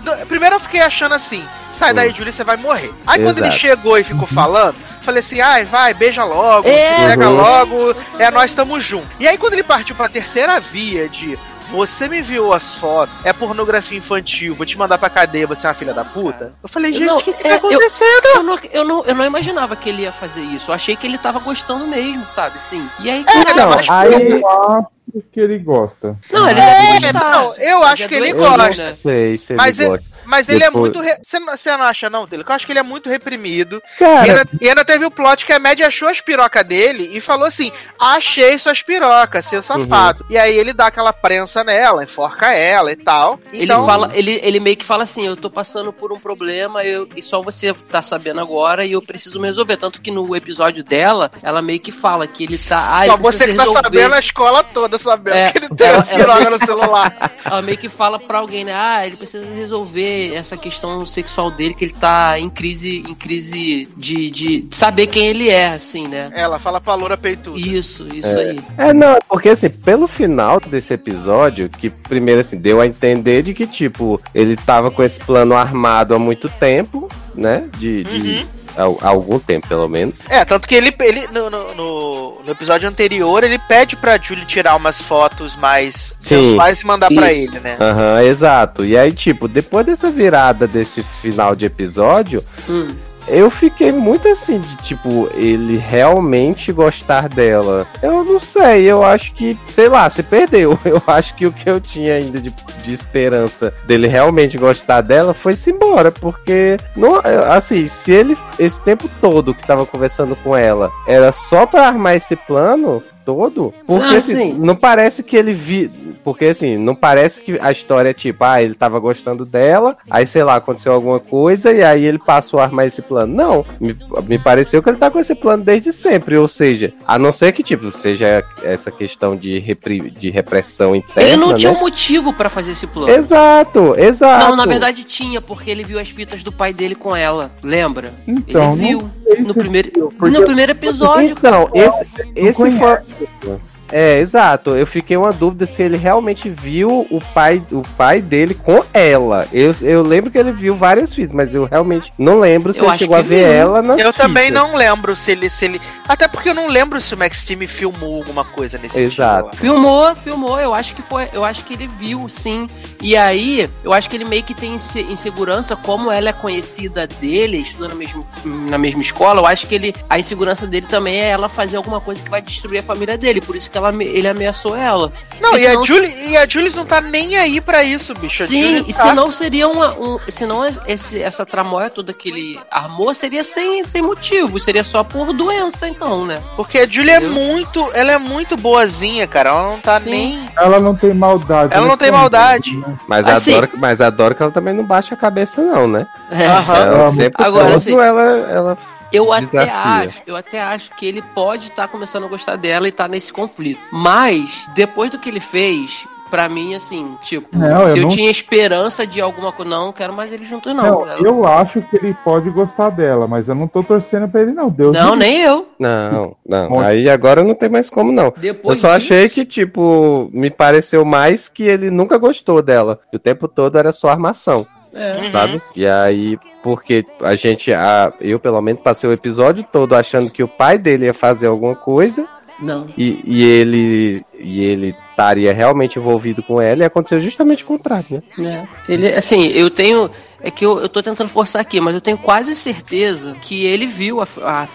do- 0.02 0.26
Primeiro 0.26 0.54
eu 0.56 0.60
fiquei 0.60 0.80
achando 0.80 1.14
assim: 1.14 1.44
sai 1.72 1.92
daí, 1.92 2.10
Julie, 2.12 2.32
você 2.32 2.44
vai 2.44 2.56
morrer. 2.56 2.92
Aí 3.06 3.20
quando 3.22 3.38
ele 3.38 3.46
Exato. 3.48 3.58
chegou 3.60 3.98
e 3.98 4.04
ficou 4.04 4.26
falando, 4.26 4.76
falei 5.02 5.20
assim: 5.20 5.40
ai, 5.40 5.64
vai, 5.64 5.92
beija 5.92 6.24
logo, 6.24 6.68
É. 6.68 7.08
pega 7.08 7.28
Uhum. 7.28 7.36
logo, 7.36 7.96
é 8.18 8.30
nós 8.30 8.50
estamos 8.52 8.84
juntos. 8.84 9.08
E 9.18 9.26
aí 9.26 9.36
quando 9.36 9.54
ele 9.54 9.62
partiu 9.64 9.96
pra 9.96 10.08
terceira 10.08 10.60
via 10.60 11.08
de. 11.08 11.36
Você 11.70 12.08
me 12.08 12.20
viu 12.22 12.52
as 12.52 12.74
fotos, 12.74 13.14
é 13.24 13.32
pornografia 13.32 13.98
infantil, 13.98 14.54
vou 14.54 14.64
te 14.66 14.76
mandar 14.78 14.98
pra 14.98 15.10
cadeia, 15.10 15.46
você 15.46 15.66
é 15.66 15.70
uma 15.70 15.74
filha 15.74 15.94
da 15.94 16.04
puta. 16.04 16.52
Eu 16.62 16.68
falei, 16.68 16.92
gente, 16.92 17.10
o 17.10 17.16
que, 17.22 17.32
que 17.32 17.46
é, 17.46 17.58
tá 17.58 17.66
eu- 17.66 17.70
acontecendo? 17.70 18.26
Eu 18.34 18.42
não, 18.42 18.58
eu, 18.72 18.84
não, 18.84 19.04
eu 19.04 19.14
não 19.14 19.24
imaginava 19.24 19.74
que 19.74 19.88
ele 19.88 20.02
ia 20.02 20.12
fazer 20.12 20.40
isso. 20.42 20.70
Eu 20.70 20.74
achei 20.74 20.94
que 20.96 21.06
ele 21.06 21.18
tava 21.18 21.38
gostando 21.40 21.86
mesmo, 21.86 22.26
sabe? 22.26 22.62
Sim. 22.62 22.88
E 23.00 23.10
aí. 23.10 23.24
É, 23.28 23.54
Não, 23.54 23.70
aí 23.88 24.40
Eu 24.40 24.48
acho 24.48 24.86
que 25.32 25.38
ele 25.40 25.58
gosta. 25.58 26.18
Não, 26.32 26.48
ele 26.48 26.58
É, 26.60 27.00
deve 27.00 27.12
gostar. 27.12 27.30
não, 27.30 27.54
eu 27.56 27.84
acho 27.84 28.02
é 28.04 28.08
que 28.08 28.14
ele 28.14 28.32
doidinho, 28.32 28.56
gosta. 28.56 28.92
Sei, 28.94 29.36
se 29.38 29.52
ele 29.52 29.56
Mas 29.58 29.78
ele- 29.78 29.88
gosta. 29.90 30.14
Mas 30.26 30.48
ele 30.48 30.64
é 30.64 30.70
muito. 30.70 31.00
re- 31.00 31.18
Você 31.22 31.38
não, 31.38 31.54
você 31.54 31.76
não 31.76 31.84
acha, 31.84 32.08
não, 32.08 32.26
dele? 32.26 32.42
Que 32.42 32.50
eu 32.50 32.54
acho 32.54 32.64
que 32.64 32.72
ele 32.72 32.78
é 32.78 32.82
muito 32.82 33.10
reprimido. 33.10 33.82
E 33.94 33.98
Cara, 33.98 34.22
ainda, 34.22 34.46
e 34.58 34.68
ainda 34.70 34.82
teve 34.82 35.04
o 35.04 35.10
plot 35.10 35.44
que 35.44 35.52
a 35.52 35.58
Mad 35.58 35.78
achou 35.82 36.08
as 36.08 36.22
pirocas 36.22 36.64
dele 36.64 37.10
e 37.12 37.20
falou 37.20 37.46
assim: 37.46 37.70
achei 38.00 38.58
suas 38.58 38.82
pirocas, 38.82 39.44
seu 39.44 39.62
safado. 39.62 40.24
E 40.30 40.38
aí 40.38 40.56
ele 40.56 40.72
dá 40.72 40.86
aquela 40.86 41.12
prensa 41.12 41.62
nela, 41.62 42.02
enforca 42.02 42.52
ela 42.52 42.90
e 42.90 42.96
tal. 42.96 43.38
Ele 43.52 43.64
Então, 43.64 43.84
fala, 43.84 44.10
ele, 44.14 44.40
ele 44.42 44.58
meio 44.60 44.78
que 44.78 44.84
fala 44.84 45.02
assim, 45.04 45.26
eu 45.26 45.36
tô 45.36 45.50
passando 45.50 45.92
por 45.92 46.10
um 46.10 46.18
problema 46.18 46.82
eu, 46.82 47.06
e 47.14 47.20
só 47.20 47.42
você 47.42 47.74
tá 47.74 48.00
sabendo 48.00 48.40
agora 48.40 48.84
e 48.86 48.92
eu 48.92 49.02
preciso 49.02 49.38
me 49.38 49.46
resolver. 49.46 49.76
Tanto 49.76 50.00
que 50.00 50.10
no 50.10 50.34
episódio 50.34 50.82
dela, 50.82 51.30
ela 51.42 51.60
meio 51.60 51.80
que 51.80 51.92
fala 51.92 52.26
que 52.26 52.44
ele 52.44 52.56
tá. 52.56 52.78
Ah, 53.02 53.06
só 53.06 53.12
ele 53.14 53.22
você 53.22 53.46
que 53.46 53.52
tá 53.54 53.62
resolver. 53.64 53.82
sabendo 53.82 54.14
a 54.14 54.18
escola 54.18 54.62
toda 54.64 54.93
sabendo 54.98 55.36
É, 55.36 55.50
que 55.50 55.58
ele 55.58 55.68
tem 55.70 55.86
ela- 55.86 56.00
as 56.00 56.08
pirocas 56.08 56.50
no 56.60 56.66
celular. 56.66 57.32
Ela 57.44 57.60
meio 57.60 57.76
que 57.76 57.88
fala 57.90 58.18
pra 58.18 58.38
alguém, 58.38 58.64
né? 58.64 58.72
Ah, 58.74 59.06
ele 59.06 59.16
precisa 59.16 59.44
resolver 59.54 60.34
essa 60.34 60.56
questão 60.56 61.04
sexual 61.04 61.50
dele, 61.50 61.74
que 61.74 61.84
ele 61.84 61.92
tá 61.92 62.38
em 62.38 62.48
crise, 62.48 63.02
em 63.06 63.14
crise 63.14 63.86
de, 63.96 64.30
de, 64.30 64.30
de 64.64 64.68
saber 64.76 65.06
quem 65.08 65.26
ele 65.28 65.48
é, 65.50 65.66
assim, 65.68 66.08
né? 66.08 66.30
Ela 66.34 66.58
fala 66.58 66.80
pra 66.80 66.94
Loura 66.94 67.16
peituda. 67.18 67.60
Isso, 67.60 68.08
isso 68.14 68.38
aí. 68.38 68.58
É, 68.78 68.92
não, 68.94 69.12
é 69.12 69.18
porque 69.28 69.50
assim, 69.50 69.68
pelo 69.68 70.06
final 70.06 70.58
desse 70.58 70.94
episódio, 70.94 71.68
que 71.68 71.90
primeiro 71.90 72.40
assim, 72.40 72.56
deu 72.56 72.80
a 72.80 72.86
entender 72.86 73.42
de 73.42 73.52
que, 73.52 73.66
tipo, 73.66 74.20
ele 74.34 74.56
tava 74.56 74.90
com 74.90 75.02
esse 75.02 75.20
plano 75.20 75.54
armado 75.54 76.14
há 76.14 76.18
muito 76.18 76.48
tempo, 76.48 77.10
né? 77.34 77.68
De. 77.76 78.04
de 78.04 78.38
há- 78.40 78.53
há 78.76 79.08
algum 79.08 79.38
tempo, 79.38 79.66
pelo 79.68 79.88
menos. 79.88 80.16
É, 80.28 80.44
tanto 80.44 80.66
que 80.68 80.74
ele, 80.74 80.94
ele 81.00 81.26
no, 81.28 81.48
no, 81.50 81.74
no- 81.74 82.50
episódio 82.50 82.88
anterior, 82.88 83.42
ele 83.44 83.58
pede 83.58 83.96
pra 83.96 84.18
Julie 84.18 84.44
tirar 84.46 84.76
umas 84.76 85.00
fotos 85.00 85.56
mais 85.56 86.14
Sim. 86.20 86.50
sensuais 86.50 86.80
e 86.80 86.86
mandar 86.86 87.08
pra 87.12 87.32
Isso. 87.32 87.50
ele, 87.52 87.60
né? 87.60 87.76
Aham, 87.80 88.22
exato. 88.22 88.84
E 88.84 88.96
aí, 88.96 89.12
tipo, 89.12 89.48
depois 89.48 89.86
dessa 89.86 90.10
virada 90.10 90.66
desse 90.66 91.02
final 91.22 91.54
de 91.56 91.64
episódio, 91.66 92.42
Hum. 92.68 92.88
Eu 93.28 93.50
fiquei 93.50 93.90
muito 93.92 94.28
assim, 94.28 94.58
de 94.60 94.76
tipo, 94.76 95.28
ele 95.34 95.76
realmente 95.76 96.72
gostar 96.72 97.28
dela. 97.28 97.86
Eu 98.02 98.24
não 98.24 98.38
sei, 98.40 98.84
eu 98.90 99.02
acho 99.04 99.32
que, 99.32 99.58
sei 99.68 99.88
lá, 99.88 100.08
se 100.10 100.22
perdeu. 100.22 100.78
Eu 100.84 101.02
acho 101.06 101.34
que 101.34 101.46
o 101.46 101.52
que 101.52 101.68
eu 101.68 101.80
tinha 101.80 102.14
ainda 102.14 102.38
de, 102.40 102.52
de 102.82 102.92
esperança 102.92 103.72
dele 103.86 104.06
realmente 104.06 104.56
gostar 104.58 105.00
dela 105.00 105.34
foi-se 105.34 105.70
embora, 105.70 106.10
porque, 106.12 106.76
não, 106.96 107.20
assim, 107.50 107.86
se 107.88 108.12
ele, 108.12 108.36
esse 108.58 108.80
tempo 108.80 109.08
todo 109.20 109.54
que 109.54 109.66
tava 109.66 109.84
conversando 109.86 110.36
com 110.36 110.56
ela, 110.56 110.90
era 111.06 111.32
só 111.32 111.66
pra 111.66 111.86
armar 111.88 112.16
esse 112.16 112.36
plano 112.36 113.02
todo, 113.24 113.72
porque 113.86 114.14
Ah, 114.14 114.18
assim, 114.18 114.34
sim. 114.34 114.54
não 114.58 114.76
parece 114.76 115.22
que 115.22 115.36
ele 115.36 115.52
vi. 115.52 115.90
Porque 116.22 116.46
assim, 116.46 116.76
não 116.76 116.94
parece 116.94 117.40
que 117.42 117.58
a 117.60 117.70
história 117.72 118.10
é 118.10 118.14
tipo, 118.14 118.44
ah, 118.44 118.62
ele 118.62 118.74
tava 118.74 118.98
gostando 118.98 119.44
dela, 119.44 119.96
aí 120.10 120.26
sei 120.26 120.42
lá, 120.44 120.56
aconteceu 120.56 120.92
alguma 120.92 121.18
coisa 121.20 121.72
e 121.72 121.82
aí 121.82 122.04
ele 122.04 122.18
passou 122.18 122.60
a 122.60 122.64
armar 122.64 122.86
esse 122.86 123.00
plano. 123.02 123.13
Não, 123.26 123.64
me, 123.80 123.94
me 124.26 124.38
pareceu 124.38 124.82
que 124.82 124.88
ele 124.88 124.98
tá 124.98 125.10
com 125.10 125.18
esse 125.18 125.34
plano 125.34 125.62
desde 125.62 125.92
sempre. 125.92 126.36
Ou 126.36 126.48
seja, 126.48 126.92
a 127.06 127.18
não 127.18 127.32
ser 127.32 127.52
que, 127.52 127.62
tipo, 127.62 127.92
seja 127.92 128.44
essa 128.62 128.90
questão 128.90 129.36
de, 129.36 129.58
repri, 129.58 130.10
de 130.10 130.30
repressão 130.30 130.94
interna. 130.94 131.28
Ele 131.28 131.36
não 131.36 131.52
né? 131.52 131.58
tinha 131.58 131.72
um 131.72 131.80
motivo 131.80 132.32
pra 132.32 132.48
fazer 132.48 132.72
esse 132.72 132.86
plano. 132.86 133.10
Exato, 133.10 133.94
exato. 133.96 134.48
Não, 134.48 134.56
na 134.56 134.66
verdade 134.66 135.04
tinha, 135.04 135.40
porque 135.40 135.70
ele 135.70 135.84
viu 135.84 135.98
as 135.98 136.08
fitas 136.08 136.42
do 136.42 136.52
pai 136.52 136.72
dele 136.72 136.94
com 136.94 137.14
ela, 137.14 137.50
lembra? 137.62 138.12
Então, 138.26 138.74
ele 138.74 138.82
viu 138.82 139.10
no 139.40 139.54
primeiro, 139.54 139.90
viu, 139.94 140.12
porque 140.18 140.38
no 140.38 140.44
primeiro 140.44 140.72
episódio. 140.72 141.30
Então, 141.30 141.66
cara. 141.66 141.86
esse, 141.86 142.06
esse 142.34 142.70
foi. 142.72 143.60
É, 143.96 144.18
exato. 144.18 144.70
Eu 144.70 144.86
fiquei 144.86 145.16
uma 145.16 145.32
dúvida 145.32 145.66
se 145.66 145.80
ele 145.84 145.96
realmente 145.96 146.50
viu 146.50 147.06
o 147.08 147.20
pai, 147.32 147.62
o 147.70 147.82
pai 147.96 148.20
dele 148.20 148.52
com 148.52 148.82
ela. 148.92 149.46
Eu, 149.52 149.72
eu 149.82 150.02
lembro 150.02 150.32
que 150.32 150.36
ele 150.38 150.50
viu 150.50 150.74
várias 150.74 151.14
fitas, 151.14 151.32
mas 151.32 151.54
eu 151.54 151.64
realmente 151.64 152.12
não 152.18 152.40
lembro 152.40 152.72
se 152.72 152.80
Eu 152.80 152.86
ele 152.88 152.98
chegou 152.98 153.16
a 153.16 153.22
ver 153.22 153.44
viu. 153.44 153.52
ela 153.52 153.80
nas 153.82 154.00
Eu 154.00 154.12
também 154.12 154.46
fitas. 154.48 154.60
não 154.60 154.74
lembro 154.74 155.14
se 155.14 155.30
ele, 155.30 155.48
se 155.48 155.66
ele. 155.66 155.80
Até 156.08 156.26
porque 156.26 156.48
eu 156.48 156.54
não 156.54 156.66
lembro 156.66 157.00
se 157.00 157.14
o 157.14 157.16
Max 157.18 157.44
Team 157.44 157.60
filmou 157.68 158.16
alguma 158.16 158.44
coisa 158.44 158.78
nesse 158.78 158.98
Exato. 159.00 159.50
estilo. 159.52 159.74
Filmou, 159.74 160.14
filmou, 160.16 160.60
eu 160.60 160.74
acho 160.74 160.92
que 160.94 161.00
foi, 161.02 161.28
eu 161.32 161.44
acho 161.44 161.62
que 161.64 161.74
ele 161.74 161.86
viu, 161.86 162.28
sim. 162.28 162.66
E 163.00 163.16
aí, 163.16 163.70
eu 163.84 163.92
acho 163.92 164.10
que 164.10 164.16
ele 164.16 164.24
meio 164.24 164.42
que 164.42 164.54
tem 164.54 164.74
inse- 164.74 165.02
insegurança, 165.02 165.76
como 165.76 166.10
ela 166.10 166.30
é 166.30 166.32
conhecida 166.32 167.06
dele, 167.06 167.58
estuda 167.58 167.88
na 167.88 167.94
mesma, 167.94 168.24
na 168.44 168.78
mesma 168.78 169.00
escola, 169.02 169.40
eu 169.40 169.46
acho 169.46 169.66
que 169.68 169.74
ele, 169.74 169.94
a 170.10 170.18
insegurança 170.18 170.66
dele 170.66 170.86
também 170.88 171.20
é 171.20 171.28
ela 171.28 171.48
fazer 171.48 171.76
alguma 171.76 172.00
coisa 172.00 172.22
que 172.22 172.30
vai 172.30 172.40
destruir 172.42 172.78
a 172.78 172.82
família 172.82 173.16
dele, 173.18 173.40
por 173.42 173.54
isso 173.54 173.70
que 173.70 173.76
ela, 173.76 173.83
ame- 173.86 174.04
ele 174.06 174.28
ameaçou 174.28 174.76
ela. 174.76 175.12
Não, 175.40 175.50
Porque 175.50 175.64
e 175.64 175.66
a, 175.66 175.70
senão- 175.70 175.84
Julie, 175.84 176.30
e 176.30 176.36
a 176.36 176.46
Julie 176.48 176.72
não 176.74 176.84
tá 176.84 177.00
nem 177.00 177.36
aí 177.36 177.60
pra 177.60 177.82
isso, 177.84 178.14
bicho. 178.14 178.42
A 178.42 178.46
Sim, 178.46 178.84
e 178.86 178.92
tá- 178.92 179.02
senão 179.04 179.30
seria 179.32 179.68
uma. 179.68 179.92
Um, 179.94 180.18
senão 180.28 180.62
esse, 180.86 181.22
essa 181.22 181.44
tramóia 181.46 181.90
toda 181.90 182.12
que 182.12 182.28
ele 182.30 182.60
armou 182.70 183.14
seria 183.14 183.42
sem, 183.44 183.84
sem 183.86 184.02
motivo, 184.02 184.58
seria 184.60 184.84
só 184.84 185.02
por 185.04 185.32
doença, 185.32 185.88
então, 185.88 186.24
né? 186.24 186.42
Porque 186.56 186.78
a 186.78 186.86
Julie 186.86 187.10
é 187.10 187.16
Entendeu? 187.16 187.32
muito. 187.34 187.90
Ela 187.94 188.12
é 188.12 188.18
muito 188.18 188.56
boazinha, 188.56 189.26
cara. 189.26 189.50
Ela 189.50 189.62
não 189.68 189.80
tá 189.80 190.00
Sim. 190.00 190.10
nem. 190.10 190.50
Ela 190.56 190.80
não 190.80 190.94
tem 190.94 191.12
maldade. 191.14 191.72
Ela 191.74 191.82
né? 191.84 191.88
não 191.90 191.96
tem 191.96 192.10
maldade. 192.10 192.82
Mas, 193.06 193.26
Assim- 193.26 193.54
adoro, 193.56 193.70
mas 193.76 194.00
adoro 194.00 194.34
que 194.34 194.42
ela 194.42 194.52
também 194.52 194.74
não 194.74 194.84
baixa 194.84 195.14
a 195.14 195.18
cabeça, 195.18 195.60
não, 195.62 195.86
né? 195.88 196.06
É. 196.30 196.46
Aham. 196.46 196.76
Ela, 196.76 197.16
tempo 197.16 197.42
agora, 197.42 197.64
todo 197.66 197.74
assim, 197.76 197.92
ela, 197.94 198.22
ela 198.50 198.78
Eu 199.14 199.32
até 199.32 199.40
Desafia. 199.64 199.74
acho, 200.08 200.22
eu 200.26 200.36
até 200.36 200.60
acho 200.62 200.90
que 200.96 201.06
ele 201.06 201.22
pode 201.34 201.68
estar 201.68 201.88
começando 201.88 202.24
a 202.24 202.28
gostar 202.28 202.56
dela 202.56 202.88
e 202.88 202.92
tá 202.92 203.06
nesse 203.08 203.32
conflito. 203.32 203.80
Mas, 203.92 204.66
depois 204.74 205.10
do 205.10 205.18
que 205.18 205.28
ele 205.28 205.40
fez, 205.40 206.06
pra 206.30 206.48
mim, 206.48 206.74
assim, 206.74 207.14
tipo, 207.22 207.46
Não, 207.56 207.84
se 207.86 207.90
eu 207.92 207.96
eu, 207.96 208.02
não- 208.02 208.08
tinha 208.08 208.28
esperança 208.30 209.06
de 209.06 209.20
alguma 209.20 209.52
coisa, 209.52 209.70
não, 209.70 209.92
quero 209.92 210.12
mais 210.12 210.32
ele 210.32 210.44
juntos, 210.46 210.74
não. 210.74 211.04
Não, 211.04 211.16
Eu- 211.18 211.46
acho 211.46 211.80
que 211.82 211.96
ele 211.96 212.16
pode 212.24 212.50
gostar 212.50 212.90
dela, 212.90 213.28
mas 213.28 213.48
eu 213.48 213.54
não 213.54 213.68
tô 213.68 213.82
torcendo 213.84 214.26
pra 214.28 214.40
ele, 214.42 214.52
não. 214.52 214.68
Deus 214.68 214.92
não, 214.96 215.14
nem 215.14 215.42
eu. 215.42 215.68
Não, 215.78 216.34
não. 216.46 216.80
Aí 216.80 217.08
agora 217.08 217.44
não 217.44 217.54
tem 217.54 217.68
mais 217.68 217.88
como, 217.88 218.10
não. 218.10 218.32
Depois 218.36 218.78
eu 218.78 218.88
só 218.90 218.96
disso- 218.98 219.12
achei 219.14 219.28
que, 219.28 219.44
tipo, 219.44 220.28
me 220.32 220.50
pareceu 220.50 221.04
mais 221.04 221.48
que 221.48 221.62
ele 221.62 221.88
nunca 221.90 222.18
gostou 222.18 222.60
dela. 222.60 222.98
E 223.12 223.16
o 223.16 223.20
tempo 223.20 223.46
todo 223.46 223.78
era 223.78 223.92
só 223.92 224.08
armação, 224.08 224.66
É. 224.94 225.30
Sabe? 225.30 225.60
E 225.74 225.86
aí, 225.86 226.38
porque 226.62 227.04
a 227.20 227.34
gente, 227.34 227.72
a, 227.72 228.12
eu 228.20 228.38
pelo 228.38 228.60
menos 228.60 228.80
passei 228.80 229.10
o 229.10 229.12
episódio 229.12 229.64
todo 229.72 229.94
achando 229.94 230.30
que 230.30 230.42
o 230.42 230.48
pai 230.48 230.78
dele 230.78 231.06
ia 231.06 231.14
fazer 231.14 231.48
alguma 231.48 231.74
coisa 231.74 232.26
Não. 232.60 232.86
e, 232.96 233.20
e 233.24 233.42
ele 233.42 234.24
e 234.38 234.64
ele 234.64 234.94
estaria 235.14 235.52
realmente 235.52 235.98
envolvido 235.98 236.42
com 236.42 236.60
ela 236.60 236.82
e 236.82 236.84
aconteceu 236.86 237.20
justamente 237.20 237.62
o 237.62 237.66
contrário, 237.66 238.22
né? 238.36 238.66
É. 238.88 238.92
Ele, 238.92 239.08
assim, 239.14 239.46
eu 239.48 239.70
tenho. 239.70 240.10
É 240.46 240.50
que 240.50 240.66
eu, 240.66 240.78
eu 240.78 240.90
tô 240.90 241.02
tentando 241.02 241.30
forçar 241.30 241.62
aqui, 241.62 241.80
mas 241.80 241.94
eu 241.94 242.02
tenho 242.02 242.18
quase 242.18 242.54
certeza 242.54 243.34
que 243.40 243.64
ele 243.64 243.86
viu 243.86 244.20
a, 244.20 244.26
a 244.42 244.68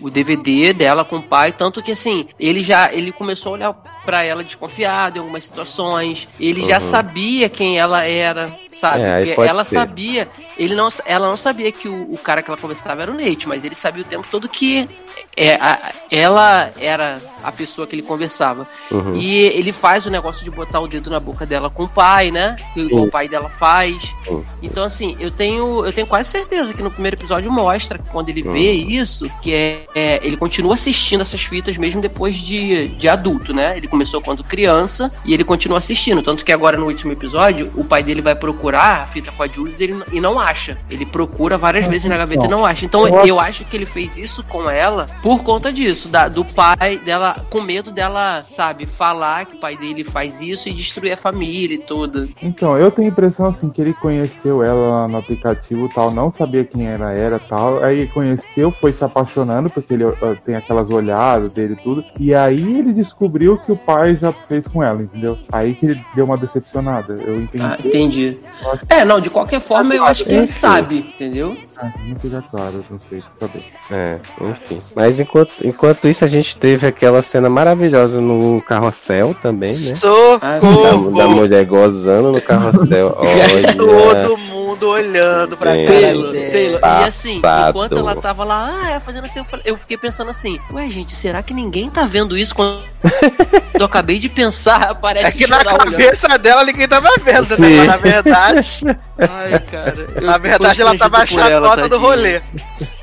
o, 0.00 0.10
DVD 0.10 0.72
dela 0.72 1.04
com 1.04 1.18
o 1.18 1.22
pai, 1.22 1.52
tanto 1.52 1.80
que 1.80 1.92
assim, 1.92 2.26
ele 2.40 2.64
já 2.64 2.92
ele 2.92 3.12
começou 3.12 3.50
a 3.50 3.54
olhar 3.54 3.72
pra 4.04 4.24
ela 4.24 4.42
desconfiado 4.42 5.16
em 5.16 5.20
algumas 5.20 5.44
situações, 5.44 6.26
ele 6.40 6.64
já 6.64 6.78
Uhum. 6.78 6.82
sabia 6.82 7.48
quem 7.48 7.78
ela 7.78 8.02
era, 8.04 8.50
sabe? 8.72 9.02
É, 9.04 9.34
ela 9.46 9.64
ser. 9.64 9.76
sabia, 9.76 10.28
ele 10.58 10.74
não, 10.74 10.88
ela 11.06 11.28
não 11.28 11.36
sabia 11.36 11.70
que 11.70 11.88
o, 11.88 12.12
o 12.12 12.18
cara 12.18 12.42
que 12.42 12.50
ela 12.50 12.58
conversava 12.58 13.02
era 13.02 13.12
o 13.12 13.14
Nate, 13.14 13.46
mas 13.46 13.64
ele 13.64 13.76
sabia 13.76 14.02
o 14.02 14.06
tempo 14.06 14.26
todo 14.28 14.48
que 14.48 14.88
é, 15.36 15.54
a- 15.54 15.92
ela 16.10 16.72
era 16.80 17.20
a 17.44 17.52
pessoa 17.52 17.86
que 17.86 17.94
ele 17.94 18.02
conversava. 18.02 18.66
Uhum. 18.90 19.16
E 19.16 19.36
ele 19.46 19.72
faz 19.72 20.06
o 20.06 20.10
negócio 20.10 20.44
de 20.44 20.50
botar 20.50 20.80
o 20.80 20.88
dedo 20.88 21.10
na 21.10 21.20
boca 21.20 21.44
dela 21.46 21.68
com 21.70 21.84
o 21.84 21.88
pai, 21.88 22.30
né? 22.30 22.56
Que 22.74 22.86
Sim. 22.88 22.98
o 22.98 23.10
pai 23.10 23.28
dela 23.28 23.48
faz. 23.48 23.96
Sim. 24.26 24.44
Então, 24.62 24.84
assim, 24.84 25.16
eu 25.20 25.30
tenho, 25.30 25.84
eu 25.84 25.92
tenho 25.92 26.06
quase 26.06 26.28
certeza 26.30 26.72
que 26.74 26.82
no 26.82 26.90
primeiro 26.90 27.16
episódio 27.16 27.50
mostra 27.52 27.98
que 27.98 28.10
quando 28.10 28.28
ele 28.30 28.42
vê 28.42 28.72
isso, 28.72 29.30
que 29.42 29.52
é, 29.52 29.86
é, 29.94 30.20
ele 30.26 30.36
continua 30.36 30.74
assistindo 30.74 31.20
essas 31.20 31.42
fitas 31.42 31.76
mesmo 31.76 32.00
depois 32.00 32.36
de, 32.36 32.88
de 32.88 33.08
adulto, 33.08 33.52
né? 33.52 33.76
Ele 33.76 33.86
começou 33.88 34.20
quando 34.20 34.42
criança 34.44 35.12
e 35.24 35.32
ele 35.34 35.44
continua 35.44 35.78
assistindo. 35.78 36.22
Tanto 36.22 36.44
que 36.44 36.52
agora 36.52 36.76
no 36.76 36.86
último 36.86 37.12
episódio, 37.12 37.70
o 37.74 37.84
pai 37.84 38.02
dele 38.02 38.20
vai 38.22 38.34
procurar 38.34 39.02
a 39.02 39.06
fita 39.06 39.30
com 39.32 39.42
a 39.42 39.46
Jules 39.46 39.80
e, 39.80 39.84
ele, 39.84 40.02
e 40.12 40.20
não 40.20 40.38
acha. 40.40 40.76
Ele 40.90 41.04
procura 41.06 41.56
várias 41.58 41.86
vezes 41.86 42.08
na 42.08 42.16
gaveta 42.16 42.46
e 42.46 42.48
não 42.48 42.64
acha. 42.64 42.84
Então 42.84 43.06
Eu 43.06 43.18
acho- 43.18 43.26
eu 43.28 43.40
acho 43.40 43.64
que 43.64 43.76
ele 43.76 43.86
fez 43.86 44.16
isso 44.16 44.42
com 44.44 44.68
ela 44.70 45.06
por 45.22 45.42
conta 45.42 45.72
disso, 45.72 46.08
da- 46.08 46.28
do 46.28 46.44
pai 46.44 46.98
dela, 46.98 47.33
com 47.50 47.60
medo 47.60 47.90
dela, 47.92 48.44
sabe, 48.48 48.86
falar 48.86 49.46
que 49.46 49.56
o 49.56 49.60
pai 49.60 49.76
dele 49.76 50.04
faz 50.04 50.40
isso 50.40 50.68
e 50.68 50.72
destruir 50.72 51.12
a 51.12 51.16
família 51.16 51.76
e 51.76 51.78
tudo. 51.78 52.28
Então, 52.42 52.76
eu 52.78 52.90
tenho 52.90 53.08
a 53.08 53.10
impressão 53.10 53.46
assim 53.46 53.70
que 53.70 53.80
ele 53.80 53.92
conheceu 53.94 54.62
ela 54.62 54.90
lá 55.02 55.08
no 55.08 55.18
aplicativo 55.18 55.88
tal, 55.92 56.10
não 56.10 56.32
sabia 56.32 56.64
quem 56.64 56.86
ela 56.86 57.12
era 57.12 57.38
tal. 57.38 57.82
Aí 57.82 58.06
conheceu, 58.08 58.70
foi 58.70 58.92
se 58.92 59.04
apaixonando, 59.04 59.70
porque 59.70 59.94
ele 59.94 60.04
ó, 60.04 60.34
tem 60.44 60.54
aquelas 60.56 60.88
olhadas 60.90 61.50
dele 61.52 61.74
e 61.74 61.82
tudo. 61.82 62.04
E 62.18 62.34
aí 62.34 62.56
ele 62.78 62.92
descobriu 62.92 63.56
que 63.58 63.72
o 63.72 63.76
pai 63.76 64.16
já 64.20 64.32
fez 64.32 64.66
com 64.68 64.82
ela, 64.82 65.02
entendeu? 65.02 65.38
Aí 65.52 65.74
que 65.74 65.86
ele 65.86 66.00
deu 66.14 66.24
uma 66.24 66.36
decepcionada. 66.36 67.14
Eu 67.14 67.40
entendi. 67.40 67.64
Ah, 67.64 67.78
entendi. 67.84 68.38
Eu 68.62 68.70
acho- 68.72 68.82
É, 68.88 69.04
não, 69.04 69.20
de 69.20 69.30
qualquer 69.30 69.60
forma 69.60 69.94
eu 69.94 70.04
acho 70.04 70.24
que 70.24 70.32
ele 70.32 70.46
sabe, 70.46 70.98
entendeu? 70.98 71.56
Ah, 71.76 71.90
não 72.06 72.16
fica 72.16 72.42
claro, 72.42 72.76
eu 72.76 72.84
não 72.90 73.00
sei 73.08 73.22
saber. 73.38 73.64
É, 73.90 74.18
enfim. 74.40 74.80
Mas 74.94 75.18
enquanto, 75.20 75.52
enquanto 75.64 76.08
isso, 76.08 76.24
a 76.24 76.28
gente 76.28 76.56
teve 76.56 76.86
aquela 76.86 77.22
cena 77.24 77.48
maravilhosa 77.50 78.20
no 78.20 78.60
carrossel 78.62 79.34
também, 79.42 79.74
né? 79.76 79.92
Ah, 80.40 80.58
Da, 80.60 80.60
Socorro! 80.60 81.16
da 81.16 81.28
mulher 81.28 81.64
gozando 81.64 82.32
no 82.32 82.40
carrossel. 82.40 83.16
Olha. 83.18 83.74
Todo 83.74 84.36
mundo 84.38 84.88
olhando 84.88 85.56
pra 85.56 85.72
Sim. 85.72 85.84
Taylor. 85.84 86.32
Taylor. 86.32 86.80
E 86.82 87.04
assim, 87.06 87.40
enquanto 87.68 87.96
ela 87.98 88.14
tava 88.16 88.44
lá, 88.44 88.80
ah, 88.84 88.90
é 88.90 89.00
fazendo 89.00 89.24
assim, 89.24 89.38
eu, 89.38 89.44
falei- 89.44 89.64
eu 89.66 89.76
fiquei 89.76 89.96
pensando 89.96 90.30
assim, 90.30 90.58
ué, 90.72 90.88
gente, 90.88 91.14
será 91.14 91.42
que 91.42 91.54
ninguém 91.54 91.88
tá 91.88 92.04
vendo 92.04 92.36
isso 92.36 92.54
quando 92.54 92.80
eu 93.78 93.86
acabei 93.86 94.18
de 94.18 94.28
pensar, 94.28 94.94
parece 95.00 95.28
É 95.28 95.30
que 95.32 95.46
na 95.50 95.58
chorar 95.58 95.74
olhando. 95.74 95.90
cabeça 95.92 96.38
dela 96.38 96.64
ninguém 96.64 96.88
tava 96.88 97.08
vendo, 97.22 97.56
né? 97.58 97.84
Na 97.84 97.96
verdade, 97.96 98.82
Ai, 99.18 99.58
cara. 99.70 99.94
na 100.22 100.38
verdade 100.38 100.82
ela 100.82 100.96
tava 100.98 101.26
por 101.26 101.38
ela, 101.38 101.50
chacota 101.68 101.88
do 101.88 101.98
rolê. 101.98 102.40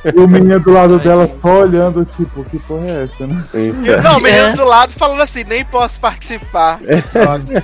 E 0.03 0.19
o 0.19 0.27
menino 0.27 0.59
do 0.59 0.71
lado 0.71 0.99
dela 0.99 1.29
só 1.41 1.61
olhando, 1.61 2.03
tipo, 2.17 2.43
que 2.45 2.59
porra 2.59 2.85
é 2.87 3.03
essa, 3.03 3.25
né? 3.27 3.43
E, 3.53 3.71
não, 4.01 4.17
o 4.17 4.21
menino 4.21 4.47
É. 4.47 4.53
do 4.53 4.65
lado 4.65 4.91
falando 4.93 5.21
assim, 5.21 5.43
nem 5.45 5.63
posso 5.63 5.99
participar. 5.99 6.79
Droga. 7.13 7.63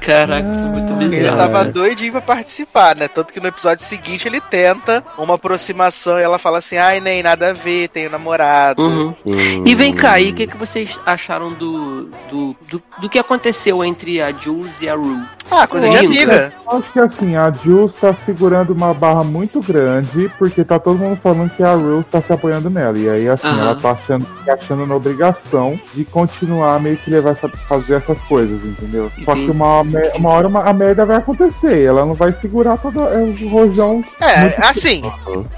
Caraca, 0.00 0.46
foi 0.46 0.70
muito 0.70 1.02
Ele 1.02 1.08
bizarro. 1.18 1.36
tava 1.36 1.64
doidinho 1.64 2.12
pra 2.12 2.20
participar, 2.20 2.94
né? 2.94 3.08
Tanto 3.08 3.32
que 3.32 3.40
no 3.40 3.48
episódio 3.48 3.84
seguinte 3.84 4.28
ele 4.28 4.40
tenta 4.40 5.02
uma 5.18 5.34
aproximação 5.34 6.18
e 6.18 6.22
ela 6.22 6.38
fala 6.38 6.58
assim, 6.58 6.76
ai, 6.76 7.00
nem 7.00 7.22
nada 7.22 7.50
a 7.50 7.52
ver, 7.52 7.88
tenho 7.88 8.10
namorado. 8.10 8.80
Uhum. 8.82 9.14
hum, 9.26 9.62
E 9.64 9.74
vem 9.74 9.92
cá, 9.94 10.20
e 10.20 10.30
o 10.30 10.34
que, 10.34 10.46
que 10.46 10.56
vocês 10.56 10.98
acharam 11.04 11.52
do, 11.52 12.10
do, 12.30 12.56
do, 12.68 12.82
do 13.00 13.08
que 13.08 13.18
aconteceu 13.18 13.84
entre 13.84 14.20
a 14.22 14.30
Jules 14.32 14.80
e 14.82 14.88
a 14.88 14.94
Rue? 14.94 15.20
Ah, 15.50 15.66
coisa 15.66 15.88
de 15.88 16.06
Lindo. 16.06 16.49
Eu 16.70 16.78
Acho 16.78 16.92
que 16.92 17.00
assim, 17.00 17.36
a 17.36 17.50
Jules 17.52 17.94
tá 17.94 18.12
segurando 18.14 18.72
uma 18.72 18.94
barra 18.94 19.24
muito 19.24 19.60
grande, 19.60 20.30
porque 20.38 20.64
tá 20.64 20.78
todo 20.78 20.98
mundo 20.98 21.18
falando 21.20 21.50
que 21.50 21.62
a 21.62 21.74
Rose 21.74 22.04
tá 22.04 22.20
se 22.22 22.32
apoiando 22.32 22.70
nela. 22.70 22.96
E 22.98 23.08
aí, 23.08 23.28
assim, 23.28 23.48
Aham. 23.48 23.60
ela 23.60 23.74
tá 23.76 23.90
achando, 23.90 24.26
achando 24.48 24.86
na 24.86 24.94
obrigação 24.94 25.78
de 25.94 26.04
continuar 26.04 26.78
meio 26.80 26.96
que 26.96 27.10
levar 27.10 27.30
essa, 27.30 27.48
fazer 27.48 27.94
essas 27.94 28.18
coisas, 28.22 28.62
entendeu? 28.64 29.10
Só 29.24 29.34
que 29.34 29.40
Entendi. 29.42 29.50
uma, 29.50 29.80
uma 30.14 30.30
hora 30.30 30.48
uma- 30.48 30.62
a 30.64 30.72
merda 30.72 31.04
vai 31.04 31.16
acontecer. 31.16 31.84
Ela 31.84 32.04
não 32.06 32.14
vai 32.14 32.32
segurar 32.32 32.76
todo 32.78 33.02
é, 33.02 33.16
o 33.18 33.48
rojão. 33.48 34.02
É, 34.20 34.54
assim, 34.66 35.02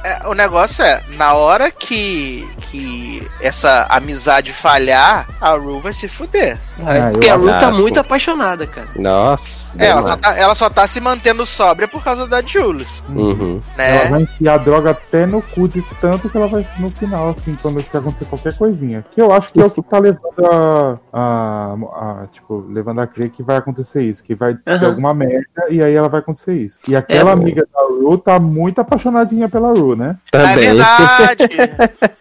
é, 0.04 0.26
o 0.26 0.34
negócio 0.34 0.82
é, 0.82 1.00
na 1.16 1.34
hora 1.34 1.70
que, 1.70 2.48
que 2.70 3.26
essa 3.40 3.86
amizade 3.90 4.52
falhar, 4.52 5.26
a 5.40 5.50
Ru 5.50 5.80
vai 5.80 5.92
se 5.92 6.08
fuder. 6.08 6.58
Ah, 6.80 7.10
Porque 7.12 7.28
a 7.28 7.36
Rue 7.36 7.50
tá 7.60 7.70
muito 7.70 8.00
apaixonada, 8.00 8.66
cara. 8.66 8.88
Nossa. 8.96 9.70
É, 9.78 9.86
ela, 9.86 10.02
só 10.02 10.16
tá, 10.16 10.38
ela 10.38 10.54
só 10.54 10.70
tá 10.70 10.81
se 10.86 11.00
mantendo 11.00 11.44
sóbria 11.46 11.86
por 11.88 12.02
causa 12.02 12.26
da 12.26 12.40
Jules, 12.42 13.02
Uhum. 13.08 13.60
Ela 13.78 14.04
né? 14.04 14.10
vai 14.10 14.22
enfiar 14.22 14.54
a 14.54 14.58
droga 14.58 14.90
até 14.90 15.26
no 15.26 15.40
cu 15.42 15.68
de 15.68 15.82
tanto 16.00 16.28
que 16.28 16.36
ela 16.36 16.46
vai 16.48 16.66
no 16.78 16.90
final, 16.90 17.30
assim, 17.30 17.56
quando 17.60 17.80
acontecer 17.80 18.24
qualquer 18.26 18.56
coisinha. 18.56 19.04
Que 19.12 19.20
eu 19.20 19.32
acho 19.32 19.52
que 19.52 19.60
é 19.60 19.64
o 19.64 19.70
que 19.70 19.82
tá 19.82 19.98
levando 19.98 20.44
a, 20.44 20.98
a, 21.12 21.72
a, 21.74 22.26
tipo, 22.32 22.64
levando 22.68 23.00
a 23.00 23.06
crer 23.06 23.30
que 23.30 23.42
vai 23.42 23.56
acontecer 23.56 24.02
isso, 24.02 24.22
que 24.24 24.34
vai 24.34 24.54
ter 24.54 24.72
Aham. 24.72 24.86
alguma 24.86 25.14
merda 25.14 25.66
e 25.70 25.82
aí 25.82 25.94
ela 25.94 26.08
vai 26.08 26.20
acontecer 26.20 26.54
isso. 26.54 26.78
E 26.88 26.96
aquela 26.96 27.30
É. 27.30 27.32
amiga 27.32 27.66
da 27.72 27.80
Ru 27.82 28.18
tá 28.18 28.38
muito 28.40 28.80
apaixonadinha 28.80 29.48
pela 29.48 29.72
Ru, 29.72 29.94
né? 29.96 30.16
É 30.32 30.38
Também. 30.38 30.56
verdade. 30.56 31.48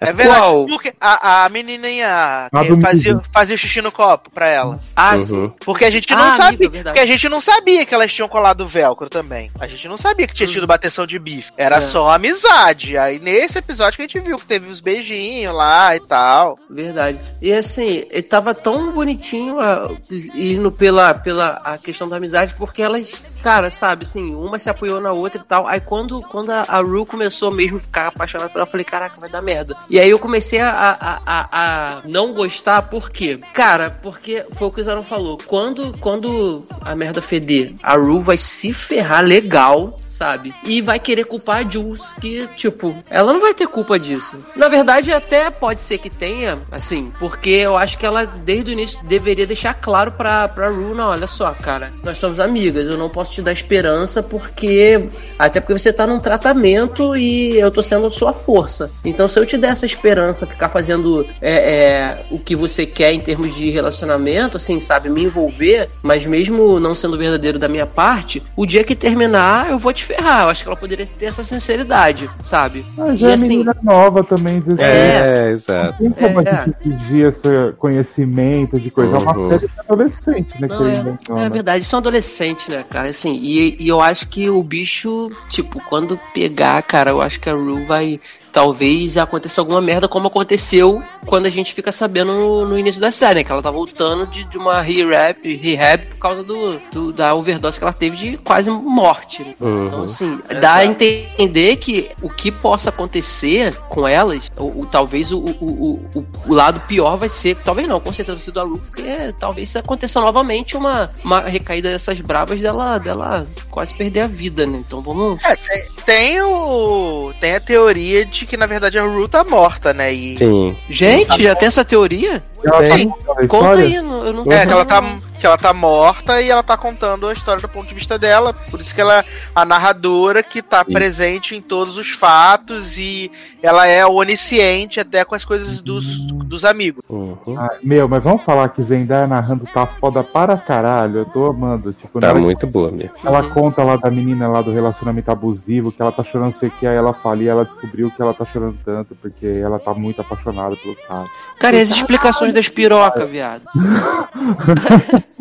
É 0.00 0.12
verdade. 0.12 0.40
Qual? 0.40 0.66
Porque 0.66 0.92
a, 1.00 1.44
a 1.44 1.48
menininha 1.48 2.48
A 2.52 2.62
que 2.62 2.68
do 2.68 2.80
fazia, 2.80 3.20
fazia 3.32 3.56
xixi 3.56 3.80
no 3.80 3.90
copo 3.92 4.30
pra 4.30 4.46
ela. 4.48 4.80
Ah, 4.96 5.12
Uhum. 5.12 5.18
sim. 5.18 5.52
Porque 5.64 5.84
a 5.84 5.90
gente 5.90 6.12
Ah, 6.12 6.16
não 6.16 6.24
amiga, 6.24 6.42
sabia. 6.64 6.82
Porque 6.84 7.00
a 7.00 7.06
gente 7.06 7.28
não 7.28 7.40
sabia 7.40 7.81
que 7.86 7.94
elas 7.94 8.12
tinham 8.12 8.28
colado 8.28 8.66
velcro 8.66 9.08
também. 9.08 9.50
A 9.58 9.66
gente 9.66 9.86
não 9.88 9.96
sabia 9.96 10.26
que 10.26 10.34
tinha 10.34 10.48
tido 10.48 10.66
bateção 10.66 11.06
de 11.06 11.18
bife. 11.18 11.50
Era 11.56 11.76
É. 11.76 11.80
só 11.82 12.10
amizade. 12.10 12.96
Aí 12.96 13.18
nesse 13.18 13.58
episódio 13.58 13.96
que 13.96 14.02
a 14.02 14.06
gente 14.06 14.20
viu 14.20 14.36
que 14.38 14.46
teve 14.46 14.68
os 14.70 14.80
beijinhos 14.80 15.54
lá 15.54 15.94
e 15.96 16.00
tal. 16.00 16.58
Verdade. 16.70 17.18
E 17.40 17.52
assim, 17.52 18.04
ele 18.10 18.22
tava 18.22 18.54
tão 18.54 18.92
bonitinho 18.92 19.58
ah, 19.60 19.90
indo 20.34 20.70
pela, 20.72 21.14
pela 21.14 21.58
a 21.64 21.78
questão 21.78 22.08
da 22.08 22.16
amizade, 22.16 22.54
porque 22.54 22.82
elas, 22.82 23.24
cara, 23.42 23.70
sabe, 23.70 24.04
assim, 24.04 24.34
uma 24.34 24.58
se 24.58 24.70
apoiou 24.70 25.00
na 25.00 25.12
outra 25.12 25.40
e 25.40 25.44
tal. 25.44 25.66
Aí 25.68 25.80
quando, 25.80 26.20
quando 26.28 26.50
a, 26.50 26.62
a 26.68 26.78
Rue 26.80 27.04
começou 27.06 27.50
mesmo 27.50 27.76
a 27.78 27.80
ficar 27.80 28.06
apaixonada 28.08 28.48
por 28.50 28.58
ela, 28.58 28.66
eu 28.66 28.70
falei, 28.70 28.84
caraca, 28.84 29.20
vai 29.20 29.28
dar 29.30 29.42
merda. 29.42 29.76
E 29.90 29.98
aí 29.98 30.08
eu 30.10 30.18
comecei 30.18 30.60
a, 30.60 30.70
a, 30.70 31.20
a, 31.26 31.48
a 31.96 32.02
não 32.04 32.32
gostar, 32.32 32.82
por 32.82 33.10
quê? 33.10 33.38
Cara, 33.52 33.90
porque 34.02 34.44
foi 34.52 34.68
o 34.68 34.70
que 34.70 34.80
o 34.80 34.84
Zaron 34.84 35.02
falou. 35.02 35.38
Quando, 35.46 35.98
quando 35.98 36.64
a 36.80 36.94
merda 36.94 37.20
feder, 37.22 37.71
a 37.82 37.96
Rue 37.96 38.22
vai 38.22 38.36
se 38.36 38.72
ferrar 38.72 39.24
legal, 39.24 39.96
sabe? 40.06 40.54
E 40.64 40.80
vai 40.80 40.98
querer 40.98 41.24
culpar 41.24 41.58
a 41.58 41.68
Jules, 41.68 42.02
que, 42.20 42.46
tipo, 42.56 42.94
ela 43.10 43.32
não 43.32 43.40
vai 43.40 43.54
ter 43.54 43.66
culpa 43.66 43.98
disso. 43.98 44.38
Na 44.56 44.68
verdade, 44.68 45.12
até 45.12 45.50
pode 45.50 45.80
ser 45.80 45.98
que 45.98 46.10
tenha, 46.10 46.54
assim, 46.70 47.12
porque 47.18 47.50
eu 47.50 47.76
acho 47.76 47.98
que 47.98 48.06
ela, 48.06 48.24
desde 48.24 48.70
o 48.70 48.72
início, 48.72 49.04
deveria 49.04 49.46
deixar 49.46 49.74
claro 49.74 50.12
pra, 50.12 50.48
pra 50.48 50.70
Rue, 50.70 50.94
não, 50.96 51.10
olha 51.10 51.26
só, 51.26 51.52
cara, 51.54 51.90
nós 52.02 52.18
somos 52.18 52.40
amigas, 52.40 52.88
eu 52.88 52.96
não 52.96 53.10
posso 53.10 53.32
te 53.32 53.42
dar 53.42 53.52
esperança 53.52 54.22
porque. 54.22 55.08
Até 55.38 55.60
porque 55.60 55.78
você 55.78 55.92
tá 55.92 56.06
num 56.06 56.18
tratamento 56.18 57.16
e 57.16 57.58
eu 57.58 57.70
tô 57.70 57.82
sendo 57.82 58.06
a 58.06 58.10
sua 58.10 58.32
força. 58.32 58.90
Então, 59.04 59.28
se 59.28 59.38
eu 59.38 59.46
te 59.46 59.56
der 59.56 59.72
essa 59.72 59.86
esperança, 59.86 60.46
ficar 60.46 60.68
fazendo 60.68 61.26
é, 61.40 61.74
é, 61.74 62.26
o 62.30 62.38
que 62.38 62.54
você 62.54 62.86
quer 62.86 63.12
em 63.12 63.20
termos 63.20 63.54
de 63.54 63.70
relacionamento, 63.70 64.56
assim, 64.56 64.80
sabe, 64.80 65.08
me 65.08 65.24
envolver, 65.24 65.88
mas 66.02 66.26
mesmo 66.26 66.78
não 66.78 66.92
sendo 66.92 67.18
verdadeiro 67.18 67.58
da 67.62 67.68
minha 67.68 67.86
parte, 67.86 68.42
o 68.56 68.66
dia 68.66 68.82
que 68.82 68.94
terminar, 68.96 69.70
eu 69.70 69.78
vou 69.78 69.92
te 69.92 70.04
ferrar. 70.04 70.42
Eu 70.44 70.50
acho 70.50 70.62
que 70.64 70.68
ela 70.68 70.76
poderia 70.76 71.06
ter 71.06 71.26
essa 71.26 71.44
sinceridade, 71.44 72.28
sabe? 72.42 72.84
Ah, 72.98 73.14
E 73.14 73.16
já 73.16 73.30
é 73.30 73.34
assim, 73.34 73.48
menina 73.48 73.76
nova 73.82 74.24
também, 74.24 74.60
16 74.60 74.80
É, 74.80 75.50
exato. 75.50 75.98
Tem 75.98 76.10
como 76.10 76.40
É. 76.40 76.50
a 76.50 76.64
gente 76.64 76.76
exigir 76.84 77.26
esse 77.28 77.72
conhecimento 77.78 78.78
de 78.80 78.90
coisa? 78.90 79.16
É 79.16 79.18
Uhum. 79.18 79.22
uma 79.24 79.48
série 79.50 79.68
de 79.68 79.80
adolescente, 79.80 80.60
né? 80.60 80.68
Não, 80.68 80.86
é, 80.86 81.18
não, 81.28 81.38
é 81.44 81.48
verdade, 81.48 81.84
são 81.84 81.98
adolescentes, 82.00 82.68
né, 82.68 82.84
cara? 82.90 83.08
Assim, 83.08 83.38
e, 83.40 83.76
e 83.78 83.88
eu 83.88 84.00
acho 84.00 84.26
que 84.28 84.50
o 84.50 84.62
bicho, 84.62 85.30
tipo, 85.48 85.80
quando 85.88 86.18
pegar, 86.34 86.82
cara, 86.82 87.10
eu 87.10 87.22
acho 87.22 87.38
que 87.38 87.48
a 87.48 87.54
Rue 87.54 87.84
vai. 87.84 88.20
Talvez 88.52 89.16
aconteça 89.16 89.60
alguma 89.60 89.80
merda 89.80 90.06
como 90.06 90.26
aconteceu 90.26 91.02
quando 91.26 91.46
a 91.46 91.50
gente 91.50 91.72
fica 91.72 91.90
sabendo 91.90 92.32
no, 92.34 92.66
no 92.68 92.78
início 92.78 93.00
da 93.00 93.10
série, 93.10 93.36
né? 93.40 93.44
Que 93.44 93.50
ela 93.52 93.62
tá 93.62 93.70
voltando 93.70 94.26
de, 94.26 94.44
de 94.44 94.58
uma 94.58 94.82
rehab, 94.82 95.38
rehab 95.56 96.06
por 96.06 96.16
causa 96.18 96.42
do, 96.42 96.78
do- 96.92 97.12
da 97.12 97.34
overdose 97.34 97.78
que 97.78 97.84
ela 97.84 97.92
teve 97.92 98.16
de 98.16 98.36
quase 98.36 98.70
morte. 98.70 99.42
né? 99.42 99.54
Então, 99.58 99.98
Uhum. 100.00 100.04
assim, 100.04 100.38
dá 100.60 100.74
a 100.74 100.84
entender 100.84 101.76
que 101.76 102.10
o 102.22 102.28
que 102.28 102.50
possa 102.52 102.90
acontecer 102.90 103.74
com 103.88 104.06
elas, 104.06 104.50
o, 104.58 104.82
o- 104.82 104.86
talvez 104.86 105.32
o, 105.32 105.38
o, 105.38 106.00
o, 106.14 106.26
o- 106.46 106.52
lado 106.54 106.80
pior 106.82 107.16
vai 107.16 107.28
ser, 107.30 107.56
talvez 107.64 107.88
não, 107.88 108.00
com 108.00 108.12
certeza 108.12 108.36
vai 108.36 108.44
ser 108.44 108.50
do 108.52 108.60
Alu, 108.60 108.78
porque 108.78 109.32
talvez 109.38 109.74
aconteça 109.76 110.20
novamente 110.20 110.76
uma, 110.76 111.10
uma 111.24 111.40
recaída 111.40 111.90
dessas 111.90 112.20
bravas 112.20 112.60
dela, 112.60 112.98
dela 112.98 113.46
quase 113.70 113.94
perder 113.94 114.20
a 114.20 114.26
vida, 114.26 114.66
né? 114.66 114.82
Então 114.86 115.00
vamos. 115.00 115.42
É, 115.44 115.56
tem, 115.56 115.82
tem 116.04 116.42
o. 116.42 117.32
Tem 117.40 117.54
a 117.54 117.60
teoria 117.60 118.24
de 118.26 118.41
que, 118.46 118.56
na 118.56 118.66
verdade, 118.66 118.98
a 118.98 119.02
Ru 119.02 119.28
tá 119.28 119.44
morta, 119.44 119.92
né? 119.92 120.12
E. 120.12 120.36
Sim. 120.36 120.76
Gente, 120.88 121.42
já 121.42 121.54
tem 121.54 121.68
essa 121.68 121.84
teoria? 121.84 122.42
Ela 122.64 122.82
tá 122.88 122.96
Sim. 122.98 123.12
a 123.38 123.46
Conta 123.46 123.72
aí, 123.72 124.00
não- 124.00 124.26
eu 124.26 124.32
não 124.32 124.52
É, 124.52 124.66
que 124.66 124.72
ela 124.72 124.84
tá, 124.84 125.02
que 125.42 125.46
ela 125.46 125.58
tá 125.58 125.74
morta 125.74 126.40
e 126.40 126.52
ela 126.52 126.62
tá 126.62 126.76
contando 126.76 127.26
a 127.26 127.32
história 127.32 127.60
do 127.60 127.68
ponto 127.68 127.88
de 127.88 127.94
vista 127.94 128.16
dela. 128.16 128.54
Por 128.70 128.80
isso 128.80 128.94
que 128.94 129.00
ela 129.00 129.18
é 129.18 129.24
a 129.52 129.64
narradora 129.64 130.40
que 130.40 130.62
tá 130.62 130.84
Sim. 130.84 130.92
presente 130.92 131.56
em 131.56 131.60
todos 131.60 131.96
os 131.96 132.12
fatos 132.12 132.96
e 132.96 133.28
ela 133.60 133.88
é 133.88 134.06
onisciente 134.06 135.00
até 135.00 135.24
com 135.24 135.34
as 135.34 135.44
coisas 135.44 135.82
dos, 135.82 136.04
dos 136.44 136.64
amigos. 136.64 137.02
Uhum. 137.08 137.58
Ah, 137.58 137.70
meu, 137.82 138.08
mas 138.08 138.22
vamos 138.22 138.44
falar 138.44 138.68
que 138.68 138.84
Zendaya 138.84 139.26
narrando 139.26 139.66
tá 139.66 139.84
foda 139.84 140.22
para 140.22 140.56
caralho. 140.56 141.18
Eu 141.18 141.24
tô 141.24 141.46
amando. 141.46 141.92
Tipo, 141.92 142.20
Tá 142.20 142.32
que 142.32 142.38
muito 142.38 142.64
boa 142.68 142.92
mesmo. 142.92 143.16
Ela 143.24 143.42
conta 143.50 143.82
lá 143.82 143.96
da 143.96 144.12
menina 144.12 144.46
lá 144.46 144.62
do 144.62 144.70
relacionamento 144.70 145.32
abusivo, 145.32 145.90
que 145.90 146.00
ela 146.00 146.12
tá 146.12 146.22
chorando 146.22 146.52
sei 146.52 146.70
que 146.70 146.86
aí 146.86 146.94
ela 146.94 147.12
fala 147.12 147.42
e 147.42 147.48
ela 147.48 147.64
descobriu 147.64 148.12
que 148.12 148.22
ela 148.22 148.32
tá 148.32 148.44
chorando 148.44 148.78
tanto 148.84 149.16
porque 149.16 149.46
ela 149.46 149.80
tá 149.80 149.92
muito 149.92 150.20
apaixonada 150.20 150.76
pelo 150.76 150.94
cara. 150.94 151.26
Cara, 151.58 151.76
e 151.76 151.80
as 151.80 151.90
explicações 151.90 152.54
das 152.54 152.68
pirocas, 152.68 153.28
viado? 153.28 153.62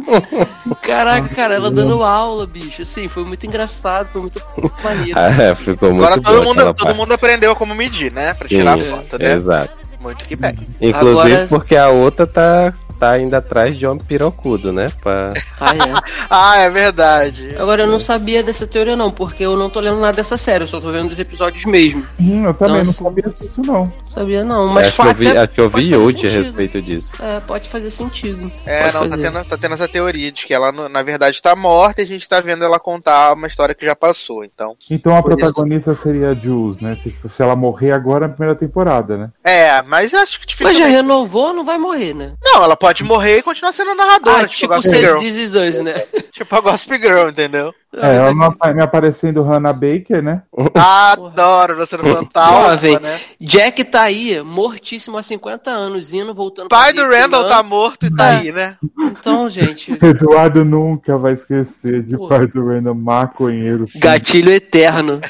Caraca, 0.81 1.27
cara, 1.29 1.55
ela 1.55 1.69
dando 1.71 2.03
aula, 2.03 2.45
bicho. 2.47 2.81
Assim, 2.81 3.07
foi 3.07 3.23
muito 3.23 3.45
engraçado, 3.45 4.07
foi 4.07 4.21
muito 4.21 4.41
maneiro. 4.83 5.17
Ah, 5.19 5.29
é, 5.43 5.55
ficou 5.55 5.91
muito 5.93 6.05
Agora 6.05 6.21
todo 6.21 6.43
mundo, 6.43 6.73
todo 6.73 6.95
mundo 6.95 7.13
aprendeu 7.13 7.55
como 7.55 7.75
medir, 7.75 8.11
né? 8.11 8.33
Pra 8.33 8.47
tirar 8.47 8.77
Sim, 8.79 8.91
a 8.91 8.95
foto, 8.97 9.19
né? 9.19 9.33
Exato. 9.33 9.69
Muito 10.01 10.25
que 10.25 10.35
bem. 10.35 10.55
Inclusive 10.81 11.33
Agora- 11.33 11.47
porque 11.47 11.75
a 11.75 11.89
outra 11.89 12.25
tá, 12.25 12.73
tá 13.01 13.17
indo 13.17 13.33
atrás 13.33 13.75
de 13.75 13.87
homem 13.87 14.03
pirocudo, 14.05 14.71
né? 14.71 14.85
Pra... 15.01 15.33
Ah, 15.59 15.73
é. 15.75 16.11
Ah, 16.33 16.61
é 16.61 16.69
verdade. 16.69 17.55
Agora 17.57 17.83
eu 17.83 17.87
não 17.87 17.99
sabia 17.99 18.41
dessa 18.41 18.65
teoria, 18.65 18.95
não, 18.95 19.11
porque 19.11 19.43
eu 19.43 19.57
não 19.57 19.69
tô 19.69 19.81
lendo 19.81 19.99
nada 19.99 20.15
dessa 20.15 20.37
série, 20.37 20.63
eu 20.63 20.67
só 20.67 20.79
tô 20.79 20.89
vendo 20.89 21.11
os 21.11 21.19
episódios 21.19 21.65
mesmo. 21.65 22.05
Hum, 22.17 22.43
eu 22.45 22.53
também 22.53 22.77
Nossa. 22.85 23.03
não 23.03 23.09
sabia 23.09 23.33
disso 23.33 23.61
não. 23.65 23.83
Sabia 24.13 24.43
não, 24.43 24.67
mas 24.67 24.87
acho, 24.87 25.01
que 25.01 25.07
eu 25.07 25.13
vi, 25.15 25.27
até 25.27 25.39
acho 25.39 25.53
que 25.53 25.61
eu 25.61 25.69
vi 25.69 25.95
hoje 25.95 26.27
a 26.27 26.29
respeito 26.29 26.81
disso. 26.81 27.11
É, 27.21 27.39
pode 27.39 27.69
fazer 27.69 27.91
sentido. 27.91 28.49
É, 28.65 28.89
Pode 28.91 29.09
não, 29.09 29.09
tá 29.09 29.17
tendo, 29.17 29.45
tá 29.45 29.57
tendo 29.57 29.73
essa 29.73 29.87
teoria 29.87 30.31
de 30.31 30.45
que 30.45 30.53
ela, 30.53 30.71
na 30.71 31.01
verdade, 31.01 31.41
tá 31.41 31.55
morta 31.55 32.01
e 32.01 32.03
a 32.03 32.07
gente 32.07 32.27
tá 32.29 32.39
vendo 32.39 32.63
ela 32.63 32.79
contar 32.79 33.33
uma 33.33 33.47
história 33.47 33.73
que 33.75 33.85
já 33.85 33.95
passou, 33.95 34.43
então. 34.45 34.75
Então 34.89 35.15
a 35.15 35.21
Por 35.21 35.31
isso. 35.31 35.37
protagonista 35.39 35.95
seria 35.95 36.29
a 36.29 36.33
Jules, 36.33 36.79
né? 36.81 36.97
Se, 37.01 37.09
se 37.09 37.41
ela 37.41 37.55
morrer 37.55 37.91
agora 37.91 38.27
na 38.27 38.33
primeira 38.33 38.55
temporada, 38.57 39.17
né? 39.17 39.29
É, 39.43 39.81
mas 39.81 40.13
acho 40.13 40.39
que 40.39 40.45
Mas 40.61 40.77
já 40.77 40.85
dificilmente. 40.85 40.95
renovou, 40.95 41.53
não 41.53 41.63
vai 41.63 41.77
morrer, 41.77 42.13
né? 42.13 42.33
Não, 42.43 42.63
ela 42.63 42.75
pode 42.75 42.90
morrer 43.03 43.37
e 43.37 43.41
continuar 43.41 43.71
sendo 43.71 43.95
narradora, 43.95 44.43
Ah, 44.43 44.47
tipo, 44.47 44.73
tipo 44.73 44.83
ser. 44.83 45.15
This 45.15 45.35
Is 45.37 45.55
Us, 45.55 45.79
né? 45.81 45.93
Tipo 46.31 46.55
a 46.55 46.61
Gossip 46.61 46.97
Girl, 46.97 47.29
entendeu? 47.29 47.71
É, 47.95 48.15
ela 48.15 48.33
não 48.33 48.55
me 48.73 48.81
aparecendo 48.81 49.43
Hannah 49.43 49.73
Baker, 49.73 50.23
né? 50.23 50.41
Adoro 50.73 51.75
você 51.75 51.95
no 51.97 52.03
fantasma, 52.05 52.99
né? 52.99 53.19
Jack 53.39 53.83
tá 53.83 54.03
aí, 54.03 54.41
mortíssimo 54.41 55.17
há 55.17 55.23
50 55.23 55.69
anos, 55.69 56.11
indo, 56.13 56.33
voltando 56.33 56.69
Pai 56.69 56.93
do 56.93 57.01
Vietnã. 57.07 57.21
Randall 57.21 57.47
tá 57.47 57.61
morto 57.61 58.07
e 58.07 58.15
tá 58.15 58.31
É. 58.33 58.37
aí, 58.39 58.51
né? 58.51 58.77
Então, 58.99 59.47
gente, 59.49 59.91
Eduardo 60.03 60.65
nunca 60.65 61.15
vai 61.17 61.33
esquecer 61.33 62.01
de 62.03 62.17
Pô. 62.17 62.27
pai 62.27 62.47
do 62.47 62.65
Randall 62.65 62.95
maconheiro. 62.95 63.85
gatilho 63.97 64.51
eterno. 64.51 65.21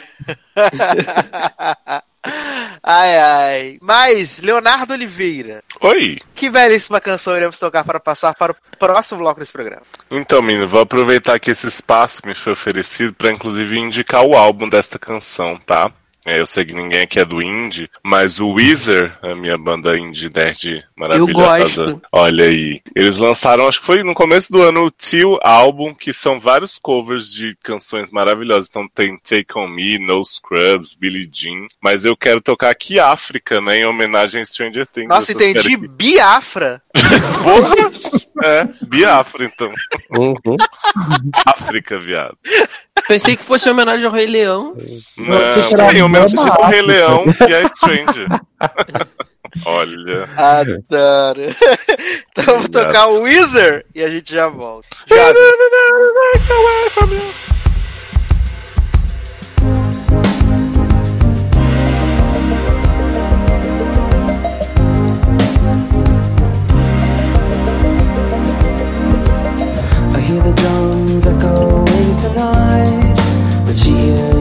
Ai, 2.84 3.18
ai. 3.18 3.78
Mas, 3.82 4.40
Leonardo 4.40 4.94
Oliveira, 4.94 5.64
Oi! 5.80 6.20
que 6.34 6.50
belíssima 6.50 7.00
canção 7.00 7.36
iremos 7.36 7.60
tocar 7.60 7.84
para 7.84 8.00
passar 8.00 8.34
para 8.36 8.54
o 8.54 8.56
próximo 8.78 9.20
bloco 9.20 9.40
desse 9.40 9.54
programa. 9.54 9.84
Então, 10.10 10.42
menino, 10.42 10.68
vou 10.68 10.82
aproveitar 10.82 11.40
que 11.40 11.52
esse 11.52 11.68
espaço 11.68 12.22
me 12.26 12.34
foi 12.34 12.54
oferecido 12.54 13.14
para 13.14 13.32
inclusive 13.32 13.78
indicar 13.78 14.24
o 14.24 14.36
álbum 14.36 14.68
desta 14.68 14.98
canção, 14.98 15.58
tá? 15.58 15.92
É, 16.26 16.40
eu 16.40 16.46
sei 16.46 16.64
que 16.66 16.74
ninguém 16.74 17.02
aqui 17.02 17.20
é 17.20 17.26
do 17.26 17.42
indie, 17.42 17.90
mas 18.04 18.40
o 18.40 18.52
Weezer, 18.52 19.18
a 19.24 19.34
minha 19.34 19.58
banda 19.58 19.98
indie 19.98 20.30
nerd 20.34 20.84
maravilhosa. 20.96 21.86
gosto. 21.86 22.02
Olha 22.12 22.46
aí. 22.46 22.80
Eles 22.96 23.18
lançaram, 23.18 23.68
acho 23.68 23.80
que 23.80 23.86
foi 23.88 24.04
no 24.04 24.14
começo 24.14 24.52
do 24.52 24.62
ano, 24.62 24.84
o 24.86 24.92
Teal 24.92 25.40
Album, 25.44 25.96
que 25.96 26.14
são 26.14 26.40
vários 26.40 26.78
covers 26.78 27.34
de 27.34 27.58
canções 27.64 28.12
maravilhosas. 28.12 28.68
Então 28.70 28.88
tem 28.94 29.18
Take 29.18 29.58
On 29.58 29.68
Me, 29.68 29.98
No 29.98 30.24
Scrubs, 30.24 30.94
Billie 30.94 31.28
Jean. 31.32 31.68
Mas 31.82 32.06
eu 32.06 32.16
quero 32.16 32.40
tocar 32.40 32.70
aqui 32.70 33.00
África, 33.00 33.60
né? 33.60 33.80
Em 33.80 33.86
homenagem 33.86 34.42
a 34.42 34.46
Stranger 34.46 34.86
Things. 34.86 35.10
Nossa, 35.10 35.32
entendi 35.32 35.70
que- 35.78 35.88
Biafra. 35.88 36.82
Porra! 37.44 37.92
É, 38.44 38.68
Biafra, 38.86 39.46
então. 39.46 39.72
Uhum. 40.12 40.56
África, 41.46 42.00
viado. 42.00 42.38
Pensei 43.08 43.36
que 43.36 43.44
fosse 43.44 43.68
em 43.68 43.72
homenagem 43.72 44.06
ao 44.06 44.12
Rei 44.12 44.26
Leão. 44.28 44.76
Não, 45.18 45.92
tem 45.92 46.02
Mama 46.12 46.28
tipo 46.28 46.62
o 46.62 46.66
Rei? 46.66 46.82
Leão 46.82 47.26
que 47.34 47.54
é 47.54 47.68
Stranger. 47.70 48.28
Olha. 49.66 50.30
Adoro. 50.38 51.42
então 52.32 52.46
vamos 52.46 52.70
tocar 52.70 53.08
o 53.08 53.22
Weezer 53.24 53.86
e 53.94 54.04
a 54.04 54.10
gente 54.10 54.34
já 54.34 54.48
volta. 54.48 54.88
Já 55.08 55.34
I 70.14 70.24
hear 70.24 70.42
the 70.44 70.54
drums 70.54 71.26
echoing 71.26 72.18
tonight, 72.18 73.66
but 73.66 73.76
she 73.76 73.92
hears 73.92 74.41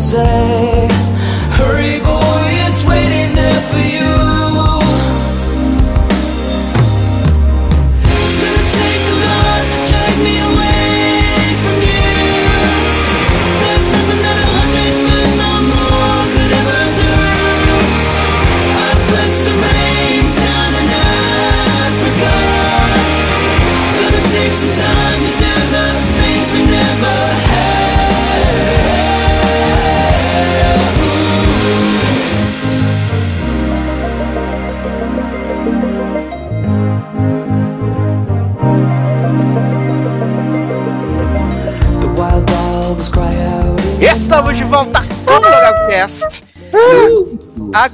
say, 0.00 0.69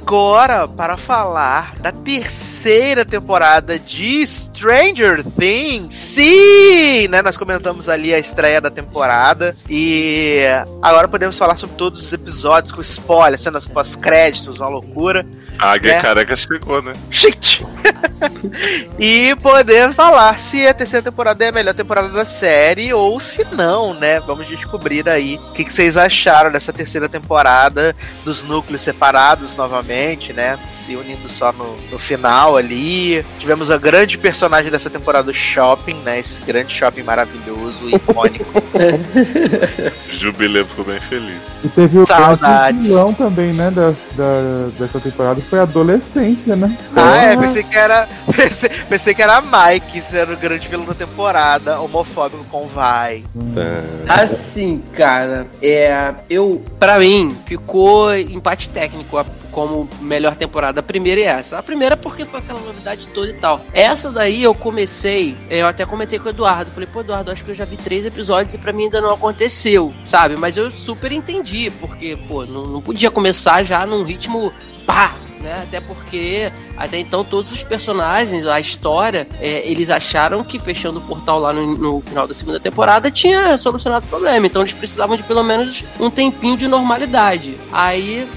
Agora, 0.07 0.69
para 0.69 0.95
falar 0.95 1.75
da 1.79 1.91
terceira 1.91 3.03
temporada 3.03 3.77
de 3.77 4.25
Stranger 4.25 5.21
Things. 5.21 5.93
Sim! 5.93 7.09
Né? 7.09 7.21
Nós 7.21 7.35
comentamos 7.35 7.89
ali 7.89 8.13
a 8.13 8.17
estreia 8.17 8.61
da 8.61 8.71
temporada. 8.71 9.53
E 9.69 10.43
agora 10.81 11.09
podemos 11.09 11.37
falar 11.37 11.57
sobre 11.57 11.75
todos 11.75 11.99
os 11.99 12.13
episódios 12.13 12.71
com 12.73 12.81
spoilers, 12.81 13.41
cenas 13.41 13.67
pós-créditos, 13.67 14.61
uma 14.61 14.69
loucura. 14.69 15.25
A 15.59 15.71
Águia 15.71 15.93
É. 15.95 16.01
Careca 16.01 16.35
chegou, 16.35 16.81
né? 16.81 16.93
Shit! 17.09 17.65
e 18.99 19.35
poder 19.41 19.93
falar 19.93 20.37
se 20.37 20.67
a 20.67 20.73
terceira 20.73 21.03
temporada 21.03 21.43
é 21.45 21.49
a 21.49 21.51
melhor 21.51 21.73
temporada 21.73 22.09
da 22.09 22.25
série 22.25 22.93
ou 22.93 23.19
se 23.19 23.45
não, 23.51 23.93
né? 23.93 24.19
Vamos 24.19 24.47
descobrir 24.47 25.07
aí 25.09 25.39
o 25.49 25.53
que, 25.53 25.63
que 25.65 25.73
vocês 25.73 25.95
acharam 25.97 26.51
dessa 26.51 26.71
terceira 26.73 27.07
temporada, 27.09 27.95
dos 28.23 28.43
núcleos 28.43 28.81
separados 28.81 29.55
novamente, 29.55 30.31
né? 30.33 30.59
Se 30.85 30.95
unindo 30.95 31.27
só 31.29 31.51
no, 31.51 31.75
no 31.91 31.97
final 31.99 32.55
ali. 32.57 33.25
Tivemos 33.39 33.71
a 33.71 33.77
grande 33.77 34.17
personagem 34.17 34.71
dessa 34.71 34.89
temporada, 34.89 35.31
o 35.31 35.33
Shopping, 35.33 35.95
né? 36.03 36.19
Esse 36.19 36.39
grande 36.41 36.73
shopping 36.73 37.03
maravilhoso, 37.03 37.89
icônico. 37.89 38.63
Jubileu 40.09 40.65
ficou 40.65 40.85
bem 40.85 40.99
feliz. 40.99 41.39
E 41.63 41.69
teve 41.69 41.99
o 41.99 42.05
Saudades. 42.05 42.39
grande 42.77 42.87
vilão 42.87 43.13
também, 43.13 43.53
né, 43.53 43.71
da, 43.71 43.91
da- 44.15 44.67
dessa 44.77 44.99
temporada, 44.99 45.41
foi 45.49 45.59
adolescência, 45.59 46.55
né? 46.55 46.75
Ah, 46.95 47.15
é, 47.17 47.37
pensei 47.37 47.63
que 47.63 47.75
era. 47.77 48.07
Pensei, 48.37 48.69
pensei 48.89 49.13
que 49.15 49.21
era 49.21 49.41
Mike, 49.41 49.99
sendo 50.01 50.33
o 50.33 50.37
grande 50.37 50.67
vilão 50.67 50.85
da 50.85 50.93
temporada, 50.93 51.79
homofóbico 51.79 52.43
com 52.51 52.67
vai. 52.67 53.23
Assim, 54.07 54.81
cara, 54.93 55.47
é. 55.61 56.13
Eu, 56.29 56.63
pra 56.79 56.99
mim, 56.99 57.35
ficou 57.45 58.13
empate 58.15 58.69
técnico 58.69 59.17
a- 59.17 59.25
como 59.51 59.89
melhor 60.01 60.35
temporada. 60.35 60.81
A 60.81 60.83
primeira 60.83 61.19
e 61.21 61.23
essa. 61.23 61.57
A 61.57 61.63
primeira 61.63 61.97
porque 61.97 62.25
foi 62.25 62.39
aquela 62.39 62.59
novidade 62.59 63.07
toda 63.07 63.29
e 63.29 63.33
tal. 63.33 63.59
Essa 63.73 64.11
daí 64.11 64.43
eu 64.43 64.53
comecei, 64.53 65.35
eu 65.49 65.65
até 65.67 65.83
comentei 65.85 66.19
com 66.19 66.27
o 66.27 66.29
Eduardo. 66.29 66.69
Falei, 66.71 66.87
pô, 66.91 66.99
Eduardo, 67.01 67.31
acho 67.31 67.43
que 67.43 67.51
eu 67.51 67.55
já 67.55 67.65
vi 67.65 67.75
três 67.77 68.05
episódios 68.05 68.53
e 68.53 68.57
pra 68.57 68.71
mim 68.71 68.83
ainda 68.83 69.01
não 69.01 69.11
aconteceu, 69.11 69.91
sabe? 70.03 70.35
Mas 70.35 70.55
eu 70.57 70.69
super 70.69 71.11
entendi, 71.11 71.71
porque, 71.81 72.15
pô, 72.27 72.45
não, 72.45 72.63
não 72.65 72.81
podia 72.81 73.09
começar 73.09 73.63
já 73.63 73.83
num 73.85 74.03
ritmo 74.03 74.53
pá, 74.85 75.15
né? 75.41 75.61
Até 75.63 75.79
porque 75.79 76.51
até 76.77 76.97
então 76.99 77.23
todos 77.23 77.51
os 77.51 77.63
personagens, 77.63 78.45
a 78.47 78.59
história, 78.59 79.27
é, 79.39 79.61
eles 79.69 79.89
acharam 79.89 80.43
que 80.43 80.59
fechando 80.59 80.99
o 80.99 81.01
portal 81.01 81.39
lá 81.39 81.51
no, 81.53 81.77
no 81.77 82.01
final 82.01 82.27
da 82.27 82.33
segunda 82.33 82.59
temporada 82.59 83.09
tinha 83.11 83.57
solucionado 83.57 84.05
o 84.05 84.09
problema. 84.09 84.45
Então 84.47 84.61
eles 84.61 84.73
precisavam 84.73 85.15
de 85.15 85.23
pelo 85.23 85.43
menos 85.43 85.83
um 85.99 86.09
tempinho 86.09 86.57
de 86.57 86.67
normalidade. 86.67 87.57
Aí 87.71 88.27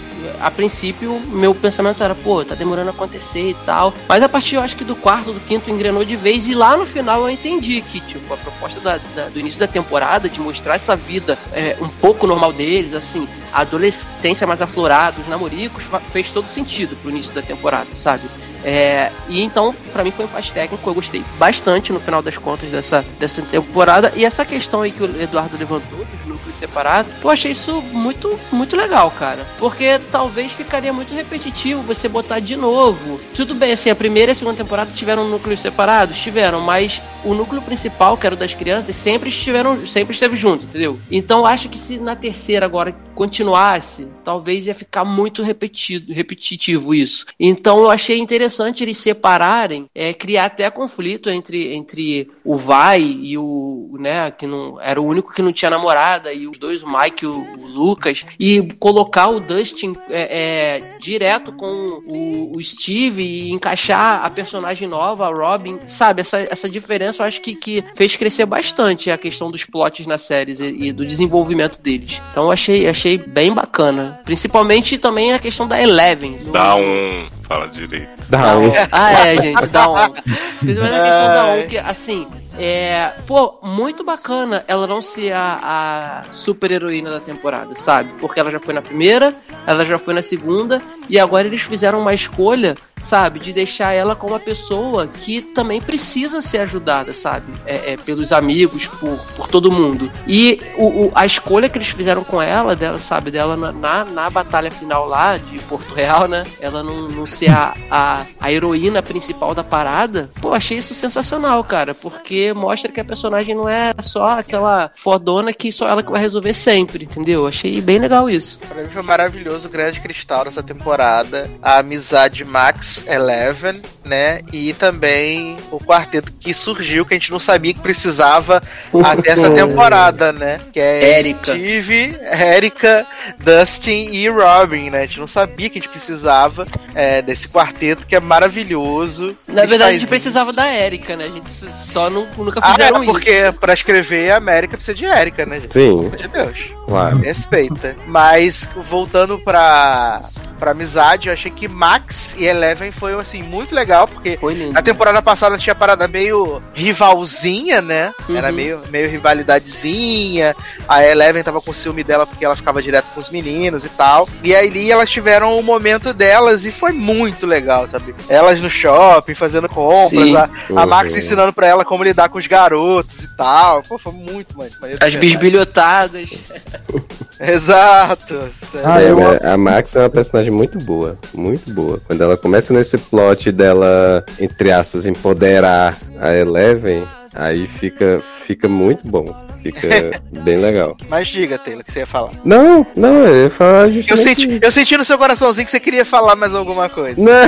a 0.43 0.51
princípio, 0.51 1.19
meu 1.29 1.55
pensamento 1.55 2.03
era, 2.05 2.15
pô, 2.15 2.45
tá 2.45 2.55
demorando 2.55 2.89
a 2.91 2.93
acontecer 2.93 3.51
e 3.51 3.55
tal. 3.65 3.93
Mas 4.07 4.23
a 4.23 4.29
partir, 4.29 4.57
eu 4.57 4.61
acho 4.61 4.77
que 4.77 4.85
do 4.85 4.95
quarto, 4.95 5.33
do 5.33 5.41
quinto, 5.41 5.71
engrenou 5.71 6.05
de 6.05 6.15
vez. 6.15 6.47
E 6.47 6.55
lá 6.55 6.77
no 6.77 6.85
final 6.85 7.23
eu 7.23 7.31
entendi 7.31 7.81
que, 7.81 8.01
tipo, 8.01 8.33
a 8.35 8.37
proposta 8.37 8.81
da- 8.81 9.01
da- 9.17 9.29
do 9.31 9.41
início 9.41 9.59
da 9.59 9.67
temporada, 9.67 10.29
de 10.29 10.39
mostrar 10.39 10.75
essa 10.75 10.95
vida 10.95 11.39
é, 11.55 11.75
um 11.81 11.89
pouco 11.89 12.27
normal 12.27 12.53
deles, 12.53 12.93
assim, 12.93 13.27
a 13.53 13.61
adolescência 13.61 14.47
mais 14.47 14.63
aflorada, 14.63 15.21
os 15.21 15.29
namoricos, 15.29 15.85
fez 16.13 16.31
todo 16.31 16.47
sentido 16.47 16.97
pro 16.97 17.11
início 17.11 17.35
da 17.35 17.43
temporada, 17.43 17.95
sabe? 17.95 18.23
É, 18.65 19.11
e 19.29 19.43
então, 19.43 19.75
pra 19.93 20.05
mim 20.05 20.11
foi 20.11 20.25
um 20.25 20.29
empate 20.29 20.53
técnico, 20.53 20.89
eu 20.89 20.95
gostei 20.95 21.25
bastante 21.39 21.93
no 21.93 22.01
final 22.01 22.23
das 22.23 22.37
contas 22.37 22.71
dessa, 22.71 23.05
dessa 23.19 23.43
temporada. 23.43 24.13
E 24.15 24.25
essa 24.25 24.45
questão 24.45 24.83
aí 24.83 24.93
que 24.93 25.03
o 25.03 25.23
Eduardo 25.23 25.57
levantou 25.57 26.05
dos 26.05 26.27
núcleos 26.27 26.57
separados, 26.57 27.11
eu 27.23 27.31
achei 27.31 27.53
isso 27.53 27.81
muito, 27.93 28.39
muito 28.53 28.77
legal, 28.77 29.11
cara. 29.13 29.47
Porque 29.59 29.99
talvez 30.11 30.53
ficaria 30.53 30.93
muito 30.93 31.15
repetitivo 31.15 31.83
você 31.83 32.09
botar 32.09 32.41
de 32.41 32.57
novo. 32.57 33.19
Tudo 33.35 33.55
bem, 33.55 33.73
assim, 33.73 33.91
a 33.91 33.95
primeira 33.95 34.31
e 34.31 34.35
a 34.35 34.35
segunda 34.35 34.57
temporada 34.57 34.91
tiveram 34.95 35.29
núcleos 35.29 35.61
separados? 35.61 36.19
Tiveram, 36.19 36.61
mas 36.61 37.01
o 37.25 37.35
núcleo 37.35 37.63
principal, 37.63 38.17
que 38.17 38.27
era 38.27 38.35
o 38.35 38.39
das 38.39 38.55
crianças, 38.55 38.95
sempre 38.97 39.29
estiveram, 39.29 39.87
sempre 39.87 40.15
esteve 40.15 40.37
junto, 40.37 40.65
entendeu? 40.65 40.99
Então 41.11 41.47
acho 41.47 41.69
que 41.69 41.79
se 41.79 41.99
na 41.99 42.17
terceira 42.17 42.67
agora 42.67 42.95
continuasse, 43.41 44.07
talvez 44.23 44.67
ia 44.67 44.75
ficar 44.75 45.05
muito 45.05 45.43
repetido, 45.43 46.13
repetitivo 46.13 46.95
isso. 46.95 47.25
Então 47.39 47.79
eu 47.79 47.91
achei 47.91 48.19
interessante 48.19 48.83
eles 48.85 48.99
separarem, 48.99 49.87
é, 49.95 50.13
criar 50.13 50.45
até 50.45 50.71
conflito 50.71 51.31
entre, 51.31 51.75
entre 51.75 52.31
o 52.45 52.57
Vai 52.57 53.01
e 53.01 53.39
o, 53.39 53.97
né, 53.99 54.31
que 54.31 54.47
não 54.47 54.79
era 54.81 55.01
o 55.01 55.07
único 55.07 55.33
que 55.33 55.41
não 55.41 55.53
tinha 55.53 55.71
namorada, 55.71 56.33
e 56.33 56.47
os 56.47 56.59
dois, 56.59 56.83
o 56.83 56.87
Mike 56.87 57.25
e 57.25 57.27
o, 57.27 57.33
o 57.33 57.67
Lucas, 57.67 58.27
e 58.39 58.63
colocar 58.79 59.29
o 59.29 59.41
Dustin 59.41 59.97
é, 60.11 60.39
é, 60.39 60.99
direto 60.99 61.53
com 61.53 62.03
o, 62.07 62.53
o 62.55 62.63
Steve 62.63 63.23
e 63.23 63.51
encaixar 63.53 64.25
a 64.25 64.29
personagem 64.29 64.87
nova, 64.87 65.27
a 65.27 65.31
Robin, 65.31 65.79
sabe? 65.87 66.21
Essa, 66.21 66.41
essa 66.41 66.69
diferença 66.69 67.23
eu 67.23 67.27
acho 67.27 67.41
que, 67.41 67.55
que 67.55 67.83
fez 67.95 68.17
crescer 68.17 68.45
bastante 68.45 69.11
a 69.11 69.17
questão 69.17 69.51
dos 69.51 69.65
plots 69.65 70.07
nas 70.07 70.23
séries 70.23 70.61
e, 70.61 70.67
e 70.67 70.93
do 70.93 71.07
desenvolvimento 71.07 71.81
deles. 71.81 72.21
Então 72.31 72.45
eu 72.45 72.51
achei, 72.51 72.87
achei 72.87 73.30
bem 73.33 73.53
bacana. 73.55 74.21
Principalmente 74.25 74.99
também 74.99 75.33
a 75.33 75.39
questão 75.39 75.67
da 75.67 75.81
Eleven. 75.81 76.39
do- 76.39 76.53
Dá 76.53 76.75
um. 76.77 77.29
Fala 77.43 77.67
direito. 77.67 78.09
Dá 78.29 78.57
um. 78.59 78.73
ah, 78.93 79.13
é, 79.27 79.37
gente, 79.43 79.67
dá 79.69 79.89
um. 79.91 79.95
Principalmente 80.61 80.95
a 80.95 81.03
questão 81.05 81.35
da 81.35 81.45
um, 81.55 81.67
que, 81.69 81.79
assim, 81.79 82.27
é. 82.59 83.11
Pô, 83.27 83.59
muito 83.63 84.05
bacana 84.05 84.63
ela 84.69 84.87
não 84.87 85.01
ser 85.03 85.33
a, 85.33 86.23
a 86.29 86.33
super 86.33 86.71
heroína 86.71 87.11
da 87.11 87.19
temporada, 87.21 87.75
sabe? 87.75 88.11
Porque 88.21 88.39
ela 88.39 88.51
já 88.53 88.61
foi 88.61 88.75
na 88.75 88.83
primeira, 88.83 89.35
ela 89.67 89.85
já 89.85 89.99
foi 89.99 90.15
na 90.15 90.23
segunda, 90.23 90.81
e 91.09 91.19
agora 91.19 91.47
eles 91.47 91.63
fizeram 91.63 92.01
uma 92.01 92.15
escolha, 92.15 92.77
sabe? 93.01 93.39
De 93.39 93.53
deixar 93.53 93.93
ela 93.93 94.15
como 94.15 94.33
uma 94.33 94.41
pessoa 94.41 95.07
que 95.07 95.41
também 95.43 95.81
precisa 95.81 96.43
ser 96.43 96.59
ajudada, 96.59 97.15
sabe? 97.15 97.53
É, 97.67 97.93
é, 97.93 97.97
pelos 97.97 98.33
amigos, 98.33 98.87
por, 98.87 99.19
por 99.37 99.49
todo 99.49 99.71
mundo. 99.73 100.11
E 100.27 100.61
o, 100.77 101.07
o- 101.07 101.13
a 101.15 101.25
escolha 101.27 101.69
que 101.69 101.79
eles 101.79 101.89
fizeram 101.89 102.23
com 102.25 102.41
ela, 102.41 102.77
dela, 102.77 102.99
sabe? 102.99 103.31
Dela 103.31 103.57
na, 103.57 104.05
na, 104.05 104.31
batalha 104.31 104.71
final 104.71 105.07
lá 105.07 105.37
de 105.37 105.59
Porto 105.61 105.93
Real, 105.95 106.29
né? 106.29 106.45
Ela 106.61 106.83
não, 106.83 107.09
não 107.09 107.27
ser 107.27 107.51
a, 107.51 107.75
a, 107.91 108.25
a 108.41 108.53
heroína 108.53 109.03
principal 109.03 109.55
da 109.55 109.65
parada. 109.65 110.31
Pô, 110.41 110.53
achei 110.53 110.79
isso 110.79 110.95
sensacional, 110.95 111.63
cara. 111.65 111.95
Porque 111.95 112.53
mostra 112.53 112.93
que 112.93 113.01
a 113.01 113.05
personagem 113.05 113.55
não 113.55 113.69
é 113.69 113.93
só 114.01 114.39
aquela 114.39 114.91
fodona 114.95 115.53
que 115.53 115.73
só 115.73 115.89
ela 115.89 116.03
que 116.03 116.11
vai 116.11 116.21
resolver 116.21 116.55
sempre, 116.55 117.05
entendeu? 117.05 117.47
Achei 117.47 117.81
bem 117.81 117.99
legal 117.99 118.29
isso. 118.31 118.59
Pra 118.69 118.83
mim 118.83 118.89
foi 118.89 119.03
maravilhoso 119.03 119.67
o 119.69 119.71
grande 119.71 120.01
cristal 120.01 120.45
dessa 120.45 120.63
temporada. 120.63 121.49
A 121.63 121.79
amizade 121.79 122.45
Max 122.45 122.90
Eleven, 123.07 123.81
né? 124.05 124.41
E 124.53 124.73
também 124.75 125.57
o 125.71 125.79
quarteto 125.79 126.33
que 126.33 126.53
surgiu, 126.55 127.05
que 127.07 127.15
a 127.15 127.17
gente 127.19 127.31
não 127.31 127.39
sabia 127.39 127.73
que 127.75 127.81
precisava 127.81 128.61
até 129.05 129.31
essa 129.33 129.51
temporada, 129.51 130.33
né? 130.33 130.61
Que 130.73 130.81
é 130.81 131.19
Erika. 131.19 131.53
Steve, 131.55 132.17
Erika, 132.57 133.07
Dustin 133.43 134.11
e 134.13 134.29
Robin, 134.29 134.91
né? 134.91 135.03
A 135.03 135.07
gente 135.07 135.21
não 135.21 135.29
sabia 135.29 135.69
que 135.69 135.79
a 135.79 135.83
gente 135.83 135.91
precisava 135.91 136.67
é, 136.95 137.23
desse 137.23 137.49
quarteto 137.49 138.07
que 138.07 138.15
é 138.17 138.21
maravilhoso. 138.21 139.35
Na 139.49 139.65
verdade, 139.67 139.91
a 139.97 139.99
gente 139.99 140.07
precisava 140.09 140.53
da 140.53 140.67
Erika, 140.73 141.17
né? 141.17 141.25
A 141.25 141.31
gente 141.31 141.51
só 141.51 142.09
não, 142.11 142.27
nunca 142.37 142.61
Ah, 142.63 142.73
fizeram 142.73 143.03
é, 143.03 143.07
porque 143.07 143.31
isso. 143.31 143.53
pra 143.55 143.75
escrever 143.75 144.31
a 144.33 144.37
América 144.37 144.77
precisa 144.77 144.97
de 144.97 145.05
Erika, 145.05 145.47
né, 145.47 145.61
gente? 145.61 145.73
Sim, 145.73 145.89
Pelo 145.91 146.07
amor 146.07 146.17
de 146.17 146.29
Deus. 146.29 146.59
claro. 146.87 147.19
Respeita. 147.19 147.97
Mas 148.07 148.69
voltando 148.89 149.39
pra, 149.39 150.21
pra 150.61 150.71
amizade, 150.73 151.27
eu 151.29 151.33
achei 151.35 151.51
que 151.51 151.67
Max 151.67 152.35
e 152.37 152.45
Eleven 152.45 152.93
foi 152.93 153.15
assim 153.15 153.43
muito 153.43 153.75
legal, 153.75 154.07
porque 154.07 154.37
Foi 154.37 154.55
lindo. 154.55 154.73
na 154.75 154.83
temporada 154.83 155.21
passada 155.23 155.59
tinha 155.59 155.75
parada 155.75 156.07
meio 156.07 156.63
rivalzinha, 156.75 157.81
né? 157.83 158.13
Era 158.33 158.49
Uhum. 158.49 158.55
meio, 158.55 158.81
meio 158.91 159.09
rivalidadezinha. 159.09 160.55
A 160.89 161.05
Eleven 161.05 161.43
tava 161.43 161.61
com 161.61 161.73
ciúme 161.73 162.05
dela 162.05 162.27
porque 162.27 162.45
ela 162.45 162.55
ficava 162.57 162.83
direto 162.83 163.07
com 163.15 163.21
os 163.21 163.31
meninos 163.31 163.85
e 163.85 163.89
tal. 163.89 164.29
E 164.43 164.55
aí 164.55 164.91
elas 164.91 165.11
tiveram 165.11 165.59
o 165.59 165.63
momento 165.63 166.13
delas 166.13 166.65
e 166.65 166.71
foi 166.73 166.93
muito 166.93 167.47
legal, 167.47 167.89
sabe? 167.89 168.15
Elas 168.29 168.61
no 168.61 168.69
shopping, 168.71 169.35
fazendo 169.35 169.69
compras, 169.69 170.11
Sim. 170.11 170.37
a, 170.37 170.49
a 170.77 170.87
Max 170.87 171.13
Uhum. 171.13 171.19
ensinando 171.19 171.53
pra 171.53 171.67
ela 171.67 171.85
como 171.85 172.05
lidar 172.05 172.29
com 172.29 172.39
os 172.39 172.47
garotos 172.47 173.25
e 173.25 173.29
tal. 173.37 173.83
Pô, 173.83 173.99
foi 173.99 174.13
muito 174.13 174.57
maneiro. 174.57 174.99
de 174.99 175.05
As 175.07 175.15
bisbilhotadas. 175.15 176.31
Exato. 177.41 178.51
Ah, 178.85 179.01
É, 179.01 179.11
eu- 179.11 179.53
a 179.53 179.57
Max 179.57 179.97
é 179.97 180.01
uma 180.01 180.11
personagem 180.11 180.50
muito 180.51 180.79
boa, 180.79 181.19
muito 181.35 181.73
boa. 181.73 182.01
Quando 182.07 182.23
ela 182.23 182.37
começa 182.37 182.73
nesse 182.73 182.99
plot 182.99 183.51
dela, 183.53 184.25
entre 184.41 184.73
aspas, 184.73 185.07
empoderar 185.07 185.97
a 186.19 186.35
Eleven, 186.35 187.07
aí 187.35 187.67
fica, 187.67 188.23
fica 188.45 188.69
muito 188.69 189.09
bom. 189.09 189.25
Fica 189.63 189.89
bem 190.43 190.57
legal. 190.57 190.97
Mas 191.09 191.29
diga, 191.29 191.59
Taylor, 191.59 191.83
o 191.83 191.85
que 191.85 191.93
você 191.93 192.01
ia 192.01 192.07
falar. 192.07 192.33
Não, 192.45 192.87
não, 192.97 193.27
eu 193.27 193.45
ia 193.45 193.51
falar 193.51 193.87
Eu 193.87 193.93
justamente... 193.93 194.47
senti, 194.47 194.61
eu 194.63 194.73
senti 194.73 194.97
no 194.97 195.05
seu 195.05 195.19
coraçãozinho 195.19 195.67
que 195.67 195.71
você 195.71 195.81
queria 195.81 196.05
falar 196.05 196.35
mais 196.35 196.55
alguma 196.55 196.89
coisa. 196.89 197.21
Não, 197.21 197.41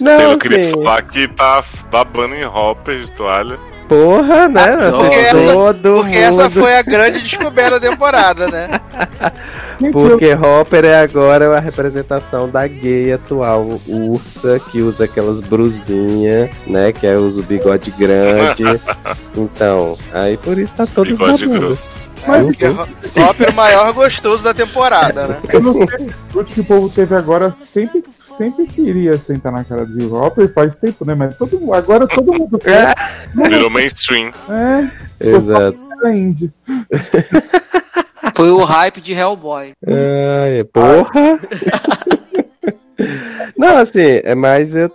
não 0.00 0.32
eu 0.32 0.38
queria 0.38 0.70
falar 0.70 1.02
que 1.02 1.26
tá 1.28 1.62
babando 1.90 2.34
em 2.34 2.44
Hopper 2.44 3.00
de 3.00 3.10
toalha. 3.12 3.58
Porra, 3.88 4.48
né? 4.48 4.60
Ah, 4.62 4.90
porque 4.92 5.14
essa- 5.16 5.52
todo 5.52 5.94
Porque 6.02 6.16
essa 6.16 6.50
foi 6.50 6.76
a 6.76 6.82
grande 6.82 7.20
descoberta 7.22 7.78
da 7.78 7.88
temporada, 7.90 8.48
né? 8.48 8.68
Porque 9.92 10.32
Hopper 10.34 10.84
é 10.84 11.00
agora 11.00 11.56
a 11.56 11.60
representação 11.60 12.48
da 12.48 12.66
gay 12.66 13.12
atual, 13.12 13.66
Ursa, 13.88 14.60
que 14.70 14.80
usa 14.80 15.04
aquelas 15.04 15.40
brusinhas, 15.40 16.50
né? 16.66 16.92
Que 16.92 17.06
é 17.06 17.16
usa 17.16 17.40
o 17.40 17.42
bigode 17.42 17.90
grande. 17.92 18.64
Então, 19.36 19.98
aí 20.12 20.36
por 20.36 20.56
isso 20.56 20.72
tá 20.74 20.86
todos 20.86 21.18
Bigode 21.18 21.46
grosso. 21.46 22.08
Mas 22.24 22.46
Porque 22.46 22.66
o 22.66 23.24
Hopper 23.24 23.48
é 23.48 23.50
o 23.50 23.54
maior 23.54 23.92
gostoso 23.92 24.44
da 24.44 24.54
temporada, 24.54 25.26
né? 25.26 25.36
eu 25.52 25.60
não 25.60 25.72
sei, 25.72 26.08
o 26.32 26.44
que 26.44 26.60
o 26.60 26.64
povo 26.64 26.88
teve 26.88 27.16
agora 27.16 27.52
sempre, 27.64 28.04
sempre 28.36 28.66
queria 28.66 29.16
sentar 29.18 29.52
na 29.52 29.64
cara 29.64 29.86
de 29.86 30.04
Hopper 30.06 30.52
faz 30.52 30.74
tempo, 30.74 31.04
né? 31.04 31.14
Mas 31.14 31.36
todo, 31.36 31.58
mundo- 31.60 31.74
agora 31.74 32.06
todo 32.06 32.32
mundo 32.32 32.58
quer. 32.60 32.94
Virou 33.34 33.70
mainstream. 33.70 34.30
É, 34.48 34.90
Exato. 35.28 35.78
é 36.04 36.16
indie. 36.16 36.52
Foi 38.34 38.50
o 38.50 38.64
hype 38.64 39.00
de 39.00 39.12
Hellboy. 39.12 39.72
Ai, 39.86 40.64
porra! 40.64 41.38
Não, 43.56 43.76
assim, 43.76 44.00
é 44.24 44.34
mais 44.34 44.74
é, 44.74 44.88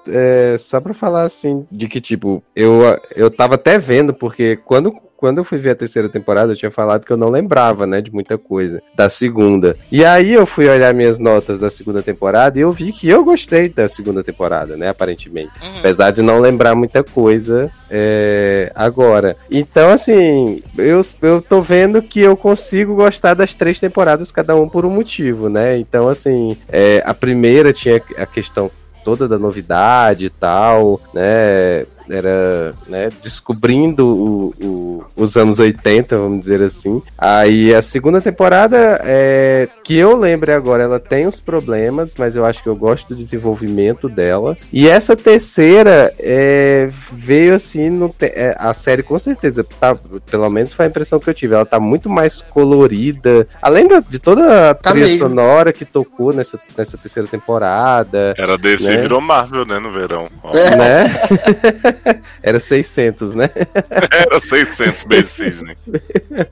só 0.57 0.79
pra 0.81 0.93
falar 0.93 1.23
assim, 1.23 1.65
de 1.71 1.87
que, 1.87 2.01
tipo, 2.01 2.43
eu, 2.55 2.81
eu 3.15 3.29
tava 3.29 3.55
até 3.55 3.77
vendo, 3.77 4.13
porque 4.13 4.55
quando 4.57 4.93
quando 5.19 5.39
eu 5.39 5.43
fui 5.43 5.57
ver 5.57 5.71
a 5.71 5.75
terceira 5.75 6.07
temporada, 6.07 6.53
eu 6.53 6.55
tinha 6.55 6.71
falado 6.71 7.05
que 7.05 7.11
eu 7.11 7.17
não 7.17 7.29
lembrava, 7.29 7.85
né, 7.85 7.99
de 7.99 8.09
muita 8.09 8.37
coisa 8.37 8.81
da 8.95 9.09
segunda. 9.09 9.75
E 9.91 10.05
aí 10.05 10.33
eu 10.33 10.45
fui 10.45 10.69
olhar 10.69 10.93
minhas 10.93 11.19
notas 11.19 11.59
da 11.59 11.69
segunda 11.69 12.01
temporada 12.01 12.57
e 12.57 12.61
eu 12.61 12.71
vi 12.71 12.93
que 12.93 13.09
eu 13.09 13.25
gostei 13.25 13.67
da 13.67 13.89
segunda 13.89 14.23
temporada, 14.23 14.77
né, 14.77 14.87
aparentemente. 14.87 15.51
Uhum. 15.61 15.79
Apesar 15.79 16.11
de 16.11 16.21
não 16.21 16.39
lembrar 16.39 16.73
muita 16.73 17.03
coisa 17.03 17.69
é, 17.91 18.71
agora. 18.73 19.35
Então, 19.51 19.89
assim, 19.89 20.63
eu, 20.77 21.01
eu 21.21 21.41
tô 21.41 21.61
vendo 21.61 22.01
que 22.01 22.21
eu 22.21 22.37
consigo 22.37 22.95
gostar 22.95 23.33
das 23.33 23.53
três 23.53 23.77
temporadas, 23.77 24.31
cada 24.31 24.55
um 24.55 24.69
por 24.69 24.85
um 24.85 24.89
motivo, 24.89 25.49
né? 25.49 25.77
Então, 25.77 26.07
assim, 26.07 26.55
é, 26.69 27.03
a 27.05 27.13
primeira 27.13 27.73
tinha 27.73 28.01
a 28.17 28.25
questão 28.25 28.71
toda 29.03 29.27
da 29.27 29.37
novidade 29.37 30.27
e 30.27 30.29
tal, 30.29 31.01
né? 31.13 31.85
Era 32.09 32.73
né, 32.87 33.09
descobrindo 33.21 34.05
o- 34.07 34.53
o- 34.65 35.03
os 35.15 35.35
anos 35.37 35.59
80, 35.59 36.17
vamos 36.17 36.39
dizer 36.39 36.61
assim. 36.61 37.01
Aí 37.17 37.73
a 37.73 37.81
segunda 37.81 38.19
temporada, 38.21 38.99
é, 39.03 39.67
que 39.83 39.95
eu 39.97 40.15
lembre 40.17 40.51
agora, 40.51 40.83
ela 40.83 40.99
tem 40.99 41.27
os 41.27 41.39
problemas, 41.39 42.13
mas 42.17 42.35
eu 42.35 42.45
acho 42.45 42.63
que 42.63 42.69
eu 42.69 42.75
gosto 42.75 43.09
do 43.09 43.15
desenvolvimento 43.15 44.07
dela. 44.09 44.57
E 44.73 44.87
essa 44.87 45.15
terceira 45.15 46.13
é, 46.19 46.89
veio 47.11 47.55
assim, 47.55 47.89
no 47.89 48.09
te- 48.09 48.25
é, 48.35 48.55
a 48.57 48.73
série 48.73 49.03
com 49.03 49.17
certeza, 49.19 49.63
tá, 49.79 49.95
pelo 50.29 50.49
menos 50.49 50.73
foi 50.73 50.85
a 50.85 50.89
impressão 50.89 51.19
que 51.19 51.29
eu 51.29 51.33
tive, 51.33 51.53
ela 51.55 51.65
tá 51.65 51.79
muito 51.79 52.09
mais 52.09 52.41
colorida, 52.41 53.45
além 53.61 53.87
da- 53.87 53.99
de 53.99 54.19
toda 54.19 54.71
a 54.71 54.73
Tá 54.73 54.91
trilha 54.91 55.07
mesmo. 55.07 55.27
sonora 55.27 55.71
que 55.73 55.85
tocou 55.85 56.33
nessa, 56.33 56.59
nessa 56.77 56.97
terceira 56.97 57.27
temporada. 57.27 58.33
Era 58.37 58.57
DC 58.57 58.89
Né? 58.95 59.01
virou 59.01 59.21
Marvel, 59.21 59.65
né, 59.65 59.79
no 59.79 59.91
verão. 59.91 60.27
Ó, 60.43 60.53
Né? 60.53 61.19
Era 62.41 62.59
600, 62.59 63.33
né? 63.35 63.49
Era 64.11 64.41
600 64.41 65.03
beijo 65.03 65.27
Sidney. 65.27 65.75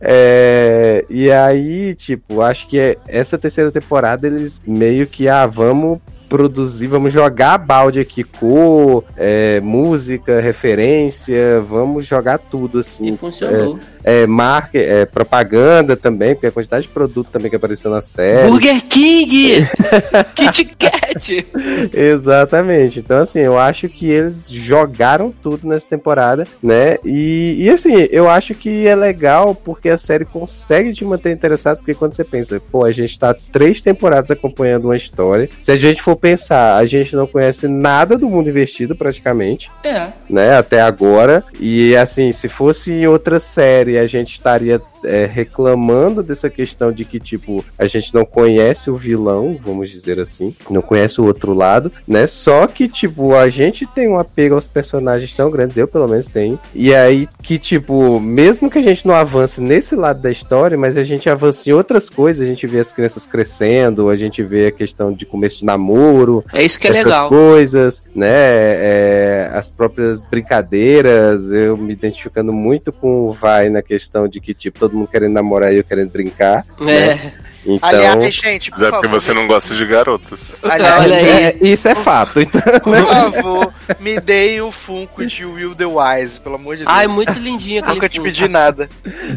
É, 0.00 1.04
e 1.08 1.30
aí, 1.30 1.94
tipo, 1.94 2.42
acho 2.42 2.68
que 2.68 2.78
é- 2.78 2.96
essa 3.08 3.38
terceira 3.38 3.72
temporada 3.72 4.26
eles 4.26 4.62
meio 4.66 5.06
que, 5.06 5.26
ah, 5.28 5.46
vamos 5.46 6.00
produzir, 6.36 6.86
vamos 6.86 7.14
jogar 7.14 7.56
balde 7.56 7.98
aqui, 7.98 8.22
cor, 8.22 9.02
é, 9.16 9.58
música, 9.60 10.38
referência, 10.38 11.62
vamos 11.62 12.06
jogar 12.06 12.38
tudo 12.38 12.80
assim. 12.80 13.06
E 13.06 13.16
funcionou. 13.16 13.78
É, 14.04 14.26
marca, 14.26 14.78
é, 14.78 15.06
propaganda 15.06 15.96
também, 15.96 16.34
porque 16.34 16.48
a 16.48 16.52
quantidade 16.52 16.86
de 16.86 16.92
produto 16.92 17.30
também 17.32 17.48
que 17.48 17.56
apareceu 17.56 17.90
na 17.90 18.02
série. 18.02 18.50
Burger 18.50 18.82
King! 18.86 19.66
Kit 20.36 20.64
Kat! 20.78 21.46
Exatamente. 21.94 22.98
Então, 22.98 23.16
assim, 23.16 23.40
eu 23.40 23.58
acho 23.58 23.88
que 23.88 24.10
eles 24.10 24.44
jogaram 24.46 25.32
tudo 25.32 25.66
nessa 25.66 25.88
temporada, 25.88 26.46
né? 26.62 26.98
E, 27.02 27.56
e 27.58 27.70
assim, 27.70 27.94
eu 28.10 28.28
acho 28.28 28.54
que 28.54 28.86
é 28.86 28.94
legal 28.94 29.54
porque 29.54 29.88
a 29.88 29.96
série 29.98 30.26
consegue 30.26 30.92
te 30.92 31.04
manter 31.04 31.32
interessado, 31.32 31.78
porque 31.78 31.94
quando 31.94 32.12
você 32.12 32.24
pensa, 32.24 32.60
pô, 32.70 32.84
a 32.84 32.92
gente 32.92 33.18
tá 33.18 33.34
três 33.50 33.80
temporadas 33.80 34.30
acompanhando 34.30 34.84
uma 34.84 34.96
história. 34.96 35.48
Se 35.62 35.72
a 35.72 35.76
gente 35.76 36.02
for 36.02 36.14
pensar, 36.26 36.76
a 36.76 36.84
gente 36.86 37.14
não 37.14 37.24
conhece 37.24 37.68
nada 37.68 38.18
do 38.18 38.28
mundo 38.28 38.48
investido 38.48 38.96
praticamente 38.96 39.70
É. 39.84 40.08
né, 40.28 40.56
até 40.56 40.80
agora. 40.80 41.44
E 41.60 41.94
assim, 41.96 42.32
se 42.32 42.48
fosse 42.48 42.90
em 42.90 43.06
outra 43.06 43.38
série, 43.38 43.96
a 43.96 44.06
gente 44.08 44.32
estaria 44.32 44.82
é, 45.04 45.24
reclamando 45.24 46.22
dessa 46.22 46.50
questão 46.50 46.90
de 46.90 47.04
que, 47.04 47.20
tipo, 47.20 47.64
a 47.78 47.86
gente 47.86 48.12
não 48.12 48.24
conhece 48.24 48.90
o 48.90 48.96
vilão, 48.96 49.56
vamos 49.58 49.88
dizer 49.88 50.18
assim, 50.18 50.54
não 50.68 50.82
conhece 50.82 51.20
o 51.20 51.24
outro 51.24 51.54
lado, 51.54 51.92
né? 52.08 52.26
Só 52.26 52.66
que, 52.66 52.88
tipo, 52.88 53.34
a 53.34 53.48
gente 53.48 53.86
tem 53.86 54.08
um 54.08 54.18
apego 54.18 54.56
aos 54.56 54.66
personagens 54.66 55.32
tão 55.32 55.48
grandes, 55.48 55.76
eu 55.76 55.86
pelo 55.86 56.08
menos 56.08 56.26
tenho. 56.26 56.58
E 56.74 56.92
aí 56.92 57.28
que, 57.42 57.58
tipo, 57.58 58.18
mesmo 58.18 58.68
que 58.68 58.78
a 58.78 58.82
gente 58.82 59.06
não 59.06 59.14
avance 59.14 59.60
nesse 59.60 59.94
lado 59.94 60.20
da 60.20 60.30
história, 60.30 60.76
mas 60.76 60.96
a 60.96 61.04
gente 61.04 61.30
avança 61.30 61.70
em 61.70 61.72
outras 61.72 62.10
coisas, 62.10 62.44
a 62.44 62.50
gente 62.50 62.66
vê 62.66 62.80
as 62.80 62.90
crianças 62.90 63.26
crescendo, 63.26 64.08
a 64.08 64.16
gente 64.16 64.42
vê 64.42 64.66
a 64.66 64.72
questão 64.72 65.12
de 65.12 65.24
começo 65.24 65.58
de 65.58 65.64
namoro, 65.64 66.05
É 66.52 66.64
isso 66.64 66.78
que 66.78 66.86
é 66.86 66.90
legal. 66.90 67.28
coisas, 67.28 68.08
né? 68.14 68.26
é, 68.28 69.50
as 69.52 69.70
próprias 69.70 70.22
brincadeiras, 70.22 71.50
eu 71.50 71.76
me 71.76 71.92
identificando 71.92 72.52
muito 72.52 72.92
com 72.92 73.28
o 73.28 73.32
Vai 73.32 73.68
na 73.68 73.82
questão 73.82 74.28
de 74.28 74.40
que, 74.40 74.54
tipo, 74.54 74.78
todo 74.78 74.96
mundo 74.96 75.08
querendo 75.08 75.32
namorar 75.32 75.72
e 75.72 75.78
eu 75.78 75.84
querendo 75.84 76.10
brincar. 76.10 76.64
É. 76.86 77.45
Então. 77.66 77.88
Aliás, 77.88 78.34
gente, 78.34 78.70
por 78.70 78.78
Mas 78.78 78.88
é 78.88 78.90
porque 78.90 79.06
favor, 79.08 79.20
você 79.20 79.32
não 79.34 79.46
gosta 79.46 79.74
de 79.74 79.84
garotas. 79.84 80.58
Aliás, 80.64 81.00
Olha 81.04 81.16
aí. 81.16 81.26
é, 81.26 81.56
isso 81.62 81.88
é 81.88 81.94
fato. 81.94 82.40
Então, 82.40 82.62
por 82.82 82.96
favor, 83.06 83.74
me 84.00 84.20
deem 84.20 84.60
o 84.60 84.70
Funko 84.70 85.26
de 85.26 85.44
Will 85.44 85.74
the 85.74 85.86
Wise, 85.86 86.40
pelo 86.40 86.54
amor 86.54 86.76
de 86.76 86.84
Deus. 86.84 86.94
Ai, 86.96 87.06
muito 87.06 87.32
lindinho 87.38 87.80
aquele 87.80 87.94
Nunca 87.96 88.08
te 88.08 88.20
pedi 88.20 88.48
nada. 88.48 88.88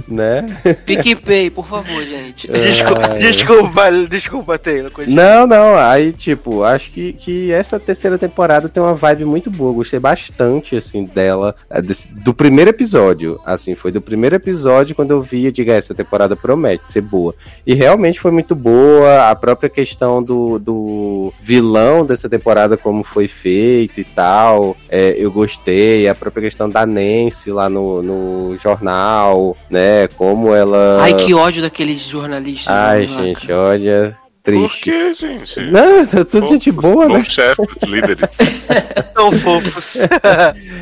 né? 0.08 0.46
PicPay, 0.86 1.50
por 1.50 1.68
favor, 1.68 2.02
gente. 2.04 2.48
Desculpa, 2.48 3.10
Ai. 3.12 3.18
desculpa, 3.18 3.92
desculpa, 4.10 4.58
Taylor. 4.58 4.92
continua. 4.92 5.24
Não, 5.24 5.48
não, 5.48 5.78
aí, 5.78 6.12
tipo, 6.12 6.64
acho 6.64 6.92
que, 6.92 7.14
que 7.14 7.52
essa 7.52 7.80
terceira 7.80 8.18
temporada 8.18 8.70
tem 8.70 8.82
uma 8.82 8.94
vibe 8.94 9.26
muito 9.26 9.50
boa. 9.50 9.74
Gostei 9.74 10.00
bastante, 10.00 10.76
assim, 10.76 11.06
dela. 11.06 11.56
é, 11.70 11.82
do 11.82 12.34
primeiro 12.34 12.70
episódio. 12.70 13.40
Assim, 13.46 13.76
foi 13.76 13.92
do 13.92 14.02
primeiro 14.02 14.36
episódio 14.36 14.96
quando 14.96 15.12
eu 15.12 15.22
vi, 15.22 15.46
eu 15.46 15.52
digo, 15.52 15.72
"Ah, 15.72 15.76
essa 15.76 15.96
temporada 15.96 16.36
promete 16.36 16.88
ser 16.88 17.02
boa. 17.02 17.34
E 17.66 17.74
realmente 17.74 18.19
foi 18.20 18.32
muito 18.32 18.56
boa. 18.56 19.30
A 19.30 19.36
própria 19.36 19.70
questão 19.70 20.22
do, 20.22 20.60
do 20.60 21.34
vilão 21.40 22.06
dessa 22.06 22.30
temporada, 22.30 22.78
como 22.78 23.04
foi 23.04 23.28
feito 23.28 24.00
e 24.00 24.04
tal. 24.04 24.76
é, 24.90 25.16
eu 25.18 25.32
gostei. 25.32 26.08
A 26.08 26.16
própria 26.16 26.44
questão 26.44 26.70
da 26.70 26.86
Nancy 26.86 27.52
lá 27.52 27.70
no, 27.70 28.02
no 28.02 28.58
jornal, 28.58 29.56
né? 29.70 30.08
Como 30.10 30.54
ela. 30.54 31.02
Ai, 31.02 31.14
que 31.14 31.34
ódio 31.34 31.62
daqueles 31.62 32.00
jornalistas. 32.02 32.74
Ai, 32.74 33.08
gente, 33.08 33.48
cara. 33.48 34.29
Olha. 34.58 34.68
Por 34.68 34.70
Triste. 34.70 34.84
que, 34.84 35.14
gente? 35.14 35.72
Não, 35.72 36.00
é 36.00 36.24
tudo 36.24 36.48
gente 36.48 36.72
boa, 36.72 37.08
né? 37.08 37.24
chefes, 37.24 37.76
líderes. 37.84 38.30
Tão 39.14 39.32
fofos. 39.32 39.98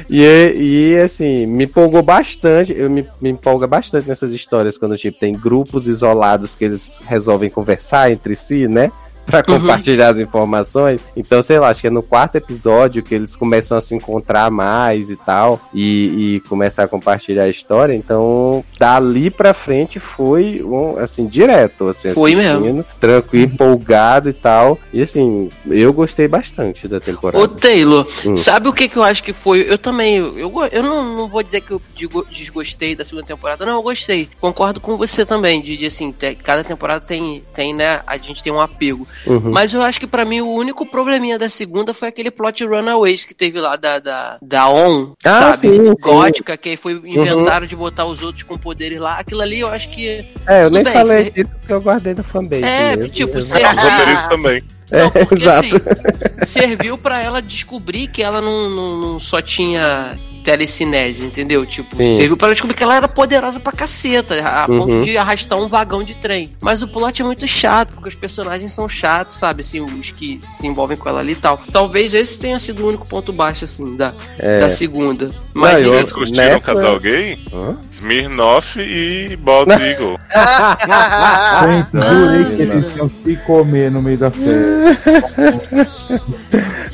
E, 0.10 0.94
e 0.94 0.98
assim, 1.02 1.46
me 1.46 1.66
empolgou 1.66 2.02
bastante, 2.02 2.74
eu 2.74 2.90
me, 2.90 3.06
me 3.22 3.30
empolga 3.30 3.68
bastante 3.68 4.08
nessas 4.08 4.32
histórias 4.32 4.78
quando 4.78 4.98
tipo, 4.98 5.20
tem 5.20 5.34
grupos 5.34 5.88
isolados 5.88 6.56
que 6.56 6.64
eles 6.64 7.02
resolvem 7.06 7.50
conversar 7.50 8.12
entre 8.12 8.34
si, 8.34 8.68
né? 8.68 8.90
Pra 9.28 9.40
Uhum. 9.48 9.60
compartilhar 9.60 10.08
as 10.10 10.20
informações. 10.20 11.06
Então, 11.16 11.44
sei 11.44 11.60
lá, 11.60 11.70
acho 11.70 11.82
que 11.82 11.88
é 11.88 11.90
no 11.92 12.02
quarto 12.02 12.36
episódio 12.36 13.04
que 13.04 13.14
eles 13.14 13.36
começam 13.36 13.78
a 13.78 13.82
se 13.82 13.94
encontrar 13.94 14.50
mais 14.50 15.10
e 15.10 15.16
tal, 15.18 15.60
e, 15.74 16.36
e 16.36 16.40
começar 16.48 16.84
a 16.84 16.88
compartilhar 16.88 17.44
a 17.44 17.50
história. 17.50 17.94
Então, 17.94 18.64
dali 18.80 19.30
pra 19.30 19.54
frente 19.54 20.00
foi 20.00 20.64
um, 20.64 20.98
assim, 20.98 21.28
direto, 21.28 21.90
assim, 21.90 22.12
Foi 22.12 22.34
mesmo. 22.36 22.84
tranquilo, 23.00 23.46
empolgado 23.54 24.30
e 24.30 24.34
tal. 24.34 24.80
E 24.94 25.02
assim, 25.02 25.50
eu 25.70 25.92
gostei 25.92 26.28
bastante 26.28 26.88
da 26.88 27.00
temporada. 27.00 27.38
Ô, 27.44 27.48
Taylor, 27.48 28.08
Hum. 28.26 28.38
sabe 28.38 28.70
o 28.70 28.74
que, 28.74 28.88
que 28.88 28.96
eu 28.98 29.04
acho 29.04 29.22
que 29.24 29.34
foi? 29.34 29.66
Eu 29.70 29.78
também, 29.78 30.16
eu, 30.16 30.52
eu 30.72 30.82
não, 30.84 31.16
não 31.16 31.28
vou 31.28 31.44
dizer 31.44 31.62
que 31.62 31.72
eu 31.72 31.82
digo- 31.96 32.26
desgostei 32.32 32.96
da 32.96 33.04
segunda 33.04 33.26
temporada, 33.28 33.66
não, 33.66 33.76
eu 33.76 33.84
gostei. 33.84 34.30
Concordo 34.40 34.80
com 34.80 34.96
você 34.96 35.26
também, 35.26 35.62
de, 35.62 35.76
de 35.76 35.86
assim, 35.86 36.12
te- 36.14 36.36
cada 36.36 36.64
temporada 36.64 37.02
tem, 37.06 37.44
tem, 37.54 37.74
né, 37.74 38.00
a 38.08 38.16
gente 38.18 38.42
tem 38.42 38.54
um 38.54 38.62
apego. 38.62 39.06
Uhum. 39.26 39.52
Mas 39.52 39.74
eu 39.74 39.82
acho 39.82 40.00
que 40.00 40.08
pra 40.08 40.24
mim 40.26 40.42
o 40.42 40.50
único 40.54 40.86
probleminha 40.86 41.38
da 41.40 41.50
segunda 41.50 41.94
foi 41.94 42.08
aquele 42.10 42.30
plot 42.32 42.64
Runaways 42.66 43.26
que 43.26 43.34
teve 43.34 43.60
lá 43.60 43.76
da, 43.76 44.00
da, 44.00 44.38
da 44.42 44.70
ON, 44.70 45.14
Ah, 45.24 45.32
sabe? 45.54 45.58
sim, 45.58 45.88
sim. 45.88 45.96
Gótica, 46.02 46.56
que 46.58 46.70
aí 46.70 46.78
foi 46.78 46.94
inventaram 47.04 47.66
de 47.66 47.76
botar 47.76 48.06
os 48.06 48.22
outros 48.22 48.44
com 48.44 48.58
poderes 48.58 49.00
lá. 49.00 49.18
Aquilo 49.20 49.42
ali 49.42 49.60
eu 49.60 49.70
acho 49.70 49.90
que. 49.90 50.26
É, 50.46 50.64
eu 50.64 50.70
nem 50.70 50.84
bem, 50.84 50.94
falei 50.94 51.24
cê- 51.26 51.32
disso 51.32 51.50
porque 51.60 51.74
eu 51.74 51.82
guardei 51.82 52.14
da 52.14 52.24
fanbase. 52.24 52.64
É, 52.64 52.96
mesmo. 52.96 53.12
tipo, 53.12 53.38
Os 53.38 53.52
roteiristas 53.54 54.30
também. 54.30 54.64
É, 54.90 55.04
Não, 55.04 55.12
porque 55.12 55.44
exato. 55.44 55.68
assim, 55.68 56.46
serviu 56.46 56.98
pra 56.98 57.22
ela 57.22 57.42
descobrir 57.42 58.08
que 58.08 58.24
ela 58.24 58.42
não, 58.42 58.70
não, 58.70 58.98
não 59.02 59.20
só 59.20 59.42
tinha 59.42 60.18
telecinese, 60.48 61.26
entendeu? 61.26 61.66
Tipo, 61.66 61.94
Sim. 61.98 62.16
serviu 62.16 62.38
pra 62.38 62.48
ela 62.48 62.54
descobrir 62.56 62.78
que 62.78 62.82
ela 62.84 62.96
era 62.96 63.08
poderosa 63.10 63.60
pra 63.60 63.74
caceta, 63.74 64.36
a 64.42 64.66
Uhum. 64.72 64.80
ponto 64.80 65.04
de 65.04 65.18
arrastar 65.18 65.60
um 65.60 65.68
vagão 65.68 66.02
de 66.04 66.14
trem. 66.16 66.50
Mas 66.62 66.82
o 66.82 66.88
plot 66.88 67.22
é 67.22 67.26
muito 67.26 67.46
chato, 67.46 67.94
porque 67.96 68.08
os 68.08 68.16
personagens 68.16 68.72
são 68.74 68.88
chatos, 68.88 69.36
sabe? 69.38 69.60
Assim, 69.62 69.82
os 69.82 70.10
que 70.12 70.40
se 70.50 70.66
envolvem 70.66 70.96
com 70.96 71.10
ela 71.10 71.20
ali 71.20 71.34
e 71.34 71.36
tal. 71.36 71.62
Talvez 71.70 72.14
esse 72.14 72.40
tenha 72.40 72.58
sido 72.60 72.82
o 72.84 72.88
único 72.88 73.06
ponto 73.06 73.34
baixo, 73.34 73.66
assim, 73.66 73.98
da, 73.98 74.14
É. 74.40 74.62
da 74.62 74.70
segunda. 74.72 75.28
Mas 75.54 75.84
eu- 75.84 75.90
Vocês 75.92 76.12
curtiram 76.14 76.46
nessa- 76.46 76.74
casal 76.74 76.98
gay? 77.00 77.38
Hã? 77.54 77.76
Smirnoff 77.92 78.80
e 78.80 79.36
Bald 79.36 79.70
Eagle. 79.70 80.18
Gente, 81.68 81.92
jurei 81.92 82.56
que 82.56 82.62
eles 82.62 82.96
iam 82.96 83.12
se 83.26 83.36
comer 83.46 83.92
no 83.92 84.02
meio 84.02 84.18
da 84.18 84.32
série. 84.32 84.48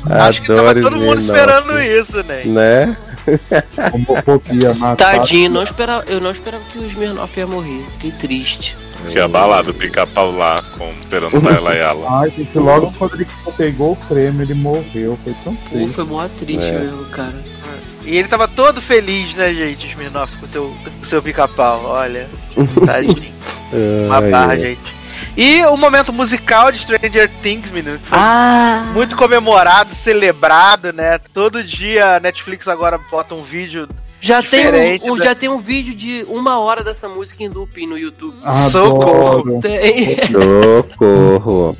Acho 0.10 0.42
que 0.42 0.48
tava 0.48 0.74
todo 0.76 0.98
mundo 0.98 1.20
esperando 1.22 1.80
isso, 1.82 2.24
né? 2.24 2.42
Né? 2.46 2.98
Homofobia. 3.94 4.76
Tadinho, 4.98 5.50
não 5.50 5.64
esperava, 5.64 6.04
eu 6.08 6.20
não 6.20 6.32
esperava 6.32 6.64
que 6.72 6.78
o 6.80 6.86
Smirnoff 6.86 7.38
ia 7.40 7.48
morrer. 7.48 7.86
Fiquei 7.94 8.12
triste. 8.12 8.76
Que 9.12 9.20
abalado, 9.20 9.72
o 9.72 9.74
pica-pau 9.74 10.32
lá, 10.32 10.62
com, 10.78 10.90
esperando 11.00 11.42
pra 11.42 11.56
ela 11.56 11.76
e 11.76 11.80
ela. 11.80 12.22
Ai, 12.22 12.30
gente, 12.30 12.58
logo 12.58 12.92
quando 12.98 13.16
ele 13.16 13.28
pegou 13.58 13.92
o 13.92 13.96
prêmio, 14.08 14.42
ele 14.44 14.54
morreu. 14.54 15.20
Foi 15.24 15.34
tão 15.44 15.54
Pô, 15.56 15.70
triste. 15.72 15.94
foi 15.94 16.04
mó 16.06 16.28
triste 16.40 16.64
É. 16.64 16.80
mesmo, 16.80 17.06
cara. 17.06 17.34
E 18.06 18.18
ele 18.18 18.28
tava 18.28 18.48
todo 18.48 18.82
feliz, 18.82 19.34
né, 19.34 19.54
gente, 19.54 19.88
Smirnoff, 19.88 20.36
com 20.38 20.46
o 20.46 20.50
seu, 20.50 20.64
com 20.84 21.04
o 21.04 21.06
seu 21.06 21.22
pica-pau. 21.22 21.82
Olha, 21.86 22.30
tadinho. 22.86 23.34
Uma 24.06 24.18
Ai, 24.20 24.32
barra, 24.32 24.52
ai. 24.52 24.60
gente. 24.62 25.03
E 25.36 25.64
o 25.66 25.76
momento 25.78 26.12
musical 26.14 26.72
de 26.72 26.78
Stranger 26.80 27.30
Things, 27.42 27.72
menino, 27.72 27.98
que 28.00 28.08
foi 28.08 28.18
Ah! 28.20 28.84
muito 28.94 29.16
comemorado, 29.16 29.96
celebrado, 29.96 30.94
né? 30.94 31.18
Todo 31.34 31.64
dia 31.64 32.18
a 32.18 32.20
Netflix 32.20 32.68
agora 32.68 32.98
bota 32.98 33.34
um 33.34 33.44
vídeo. 33.44 33.88
Já 34.24 34.42
tem, 34.42 34.66
um, 35.04 35.12
um- 35.14 35.18
da- 35.18 35.26
já 35.26 35.36
tem 35.36 35.50
um 35.50 35.60
vídeo 35.60 35.94
de 35.94 36.26
uma 36.30 36.58
hora 36.58 36.82
dessa 36.82 37.10
música 37.10 37.44
em 37.44 37.50
looping 37.50 37.86
no 37.88 37.98
YouTube. 37.98 38.38
Socorro. 38.72 39.40
Adoro. 39.40 39.60
Tem. 39.62 40.18
Socorro. 40.32 41.76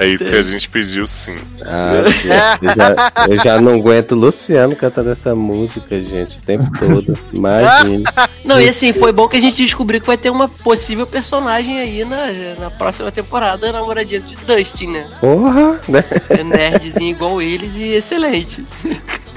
É 0.00 0.06
isso 0.08 0.24
que 0.24 0.34
a 0.34 0.42
gente 0.42 0.68
pediu 0.68 1.06
sim. 1.06 1.36
Ah, 1.62 2.02
gente, 2.10 2.26
eu, 2.64 2.74
já, 2.76 3.12
eu 3.28 3.44
já 3.44 3.60
não 3.60 3.74
aguento 3.74 4.12
o 4.12 4.16
Luciano 4.16 4.74
cantando 4.74 5.10
essa 5.10 5.34
música, 5.36 6.02
gente, 6.02 6.38
o 6.38 6.40
tempo 6.42 6.66
todo. 6.78 7.16
Imagina. 7.32 8.10
Não, 8.44 8.60
e 8.60 8.68
assim, 8.68 8.92
foi 8.92 9.12
bom 9.12 9.28
que 9.28 9.36
a 9.36 9.40
gente 9.40 9.56
descobriu 9.62 10.00
que 10.00 10.06
vai 10.06 10.16
ter 10.18 10.30
uma 10.30 10.48
possível 10.48 11.06
personagem 11.06 11.78
aí 11.78 12.04
na, 12.04 12.26
na 12.58 12.70
próxima 12.70 13.12
temporada, 13.12 13.70
namoradinha 13.72 14.20
de 14.20 14.34
Dustin, 14.36 14.88
né? 14.88 15.08
Porra, 15.20 15.80
né? 15.88 16.04
É 16.28 16.42
nerdzinho 16.42 17.10
igual 17.10 17.40
eles 17.40 17.76
e 17.76 17.92
excelente. 17.94 18.64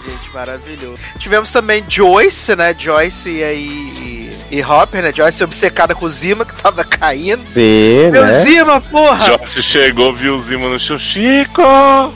Gente, 0.07 0.34
maravilhoso. 0.34 0.97
Tivemos 1.19 1.51
também 1.51 1.84
Joyce, 1.88 2.55
né? 2.55 2.73
Joyce 2.77 3.29
e 3.29 3.43
aí. 3.43 4.38
E 4.49 4.63
Hopper, 4.63 5.03
né? 5.03 5.11
Joyce 5.13 5.43
obcecada 5.43 5.93
com 5.93 6.05
o 6.05 6.09
Zima, 6.09 6.45
que 6.45 6.55
tava 6.61 6.85
caindo. 6.85 7.43
Sim, 7.51 8.09
Meu 8.11 8.25
né? 8.25 8.45
Zima, 8.45 8.79
porra! 8.79 9.25
Joyce 9.25 9.61
chegou, 9.61 10.13
viu 10.13 10.35
o 10.35 10.41
Zima 10.41 10.69
no 10.69 10.79
chão. 10.79 10.97
Chico! 10.97 11.61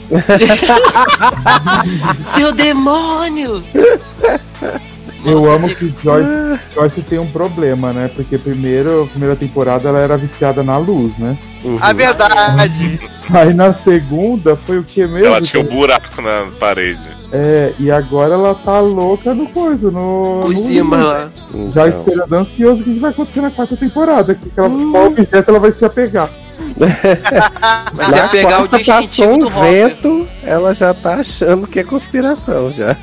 Seu 2.34 2.52
demônio! 2.52 3.62
Eu 5.24 5.40
Nossa, 5.40 5.52
amo 5.54 5.74
que 5.74 5.94
Joyce, 6.02 6.60
Joyce 6.74 7.02
tem 7.02 7.18
um 7.18 7.30
problema, 7.30 7.92
né? 7.92 8.10
Porque 8.14 8.36
primeiro, 8.36 9.04
a 9.04 9.06
primeira 9.06 9.36
temporada 9.36 9.88
ela 9.88 9.98
era 9.98 10.16
viciada 10.16 10.62
na 10.62 10.76
luz, 10.78 11.16
né? 11.18 11.36
Uhum. 11.64 11.78
A 11.80 11.92
verdade. 11.92 13.00
Aí 13.32 13.54
na 13.54 13.72
segunda 13.72 14.56
foi 14.56 14.78
o 14.78 14.84
que 14.84 15.06
mesmo? 15.06 15.26
Ela 15.26 15.40
tinha 15.40 15.62
um 15.62 15.66
buraco 15.66 16.20
na 16.20 16.46
parede. 16.58 17.00
É, 17.32 17.72
e 17.78 17.90
agora 17.90 18.34
ela 18.34 18.54
tá 18.54 18.78
louca 18.80 19.32
no 19.32 19.46
coisa, 19.46 19.90
no. 19.90 20.44
O 20.44 20.48
no 20.48 20.56
Zima 20.56 20.96
livro. 20.96 21.10
lá. 21.10 21.26
Já 21.72 21.86
Então. 21.88 22.00
esperando 22.00 22.32
ansioso 22.34 22.80
o 22.80 22.84
que 22.84 22.98
vai 22.98 23.10
acontecer 23.10 23.40
na 23.40 23.50
quarta 23.50 23.76
temporada. 23.76 24.34
Que 24.34 24.50
ela, 24.56 24.68
qual 24.90 25.06
objeto 25.06 25.48
ela 25.48 25.58
vai 25.60 25.72
se 25.72 25.84
apegar. 25.84 26.28
Ser 28.10 28.16
Na 28.16 28.28
pegar 28.28 28.62
o 28.62 28.68
quarta 28.68 28.78
distintivo 28.78 29.38
do 29.38 29.46
um 29.46 29.60
vento, 29.60 30.28
ela 30.42 30.74
já 30.74 30.92
tá 30.94 31.16
achando 31.16 31.66
que 31.66 31.80
é 31.80 31.84
conspiração 31.84 32.72
já. 32.72 32.96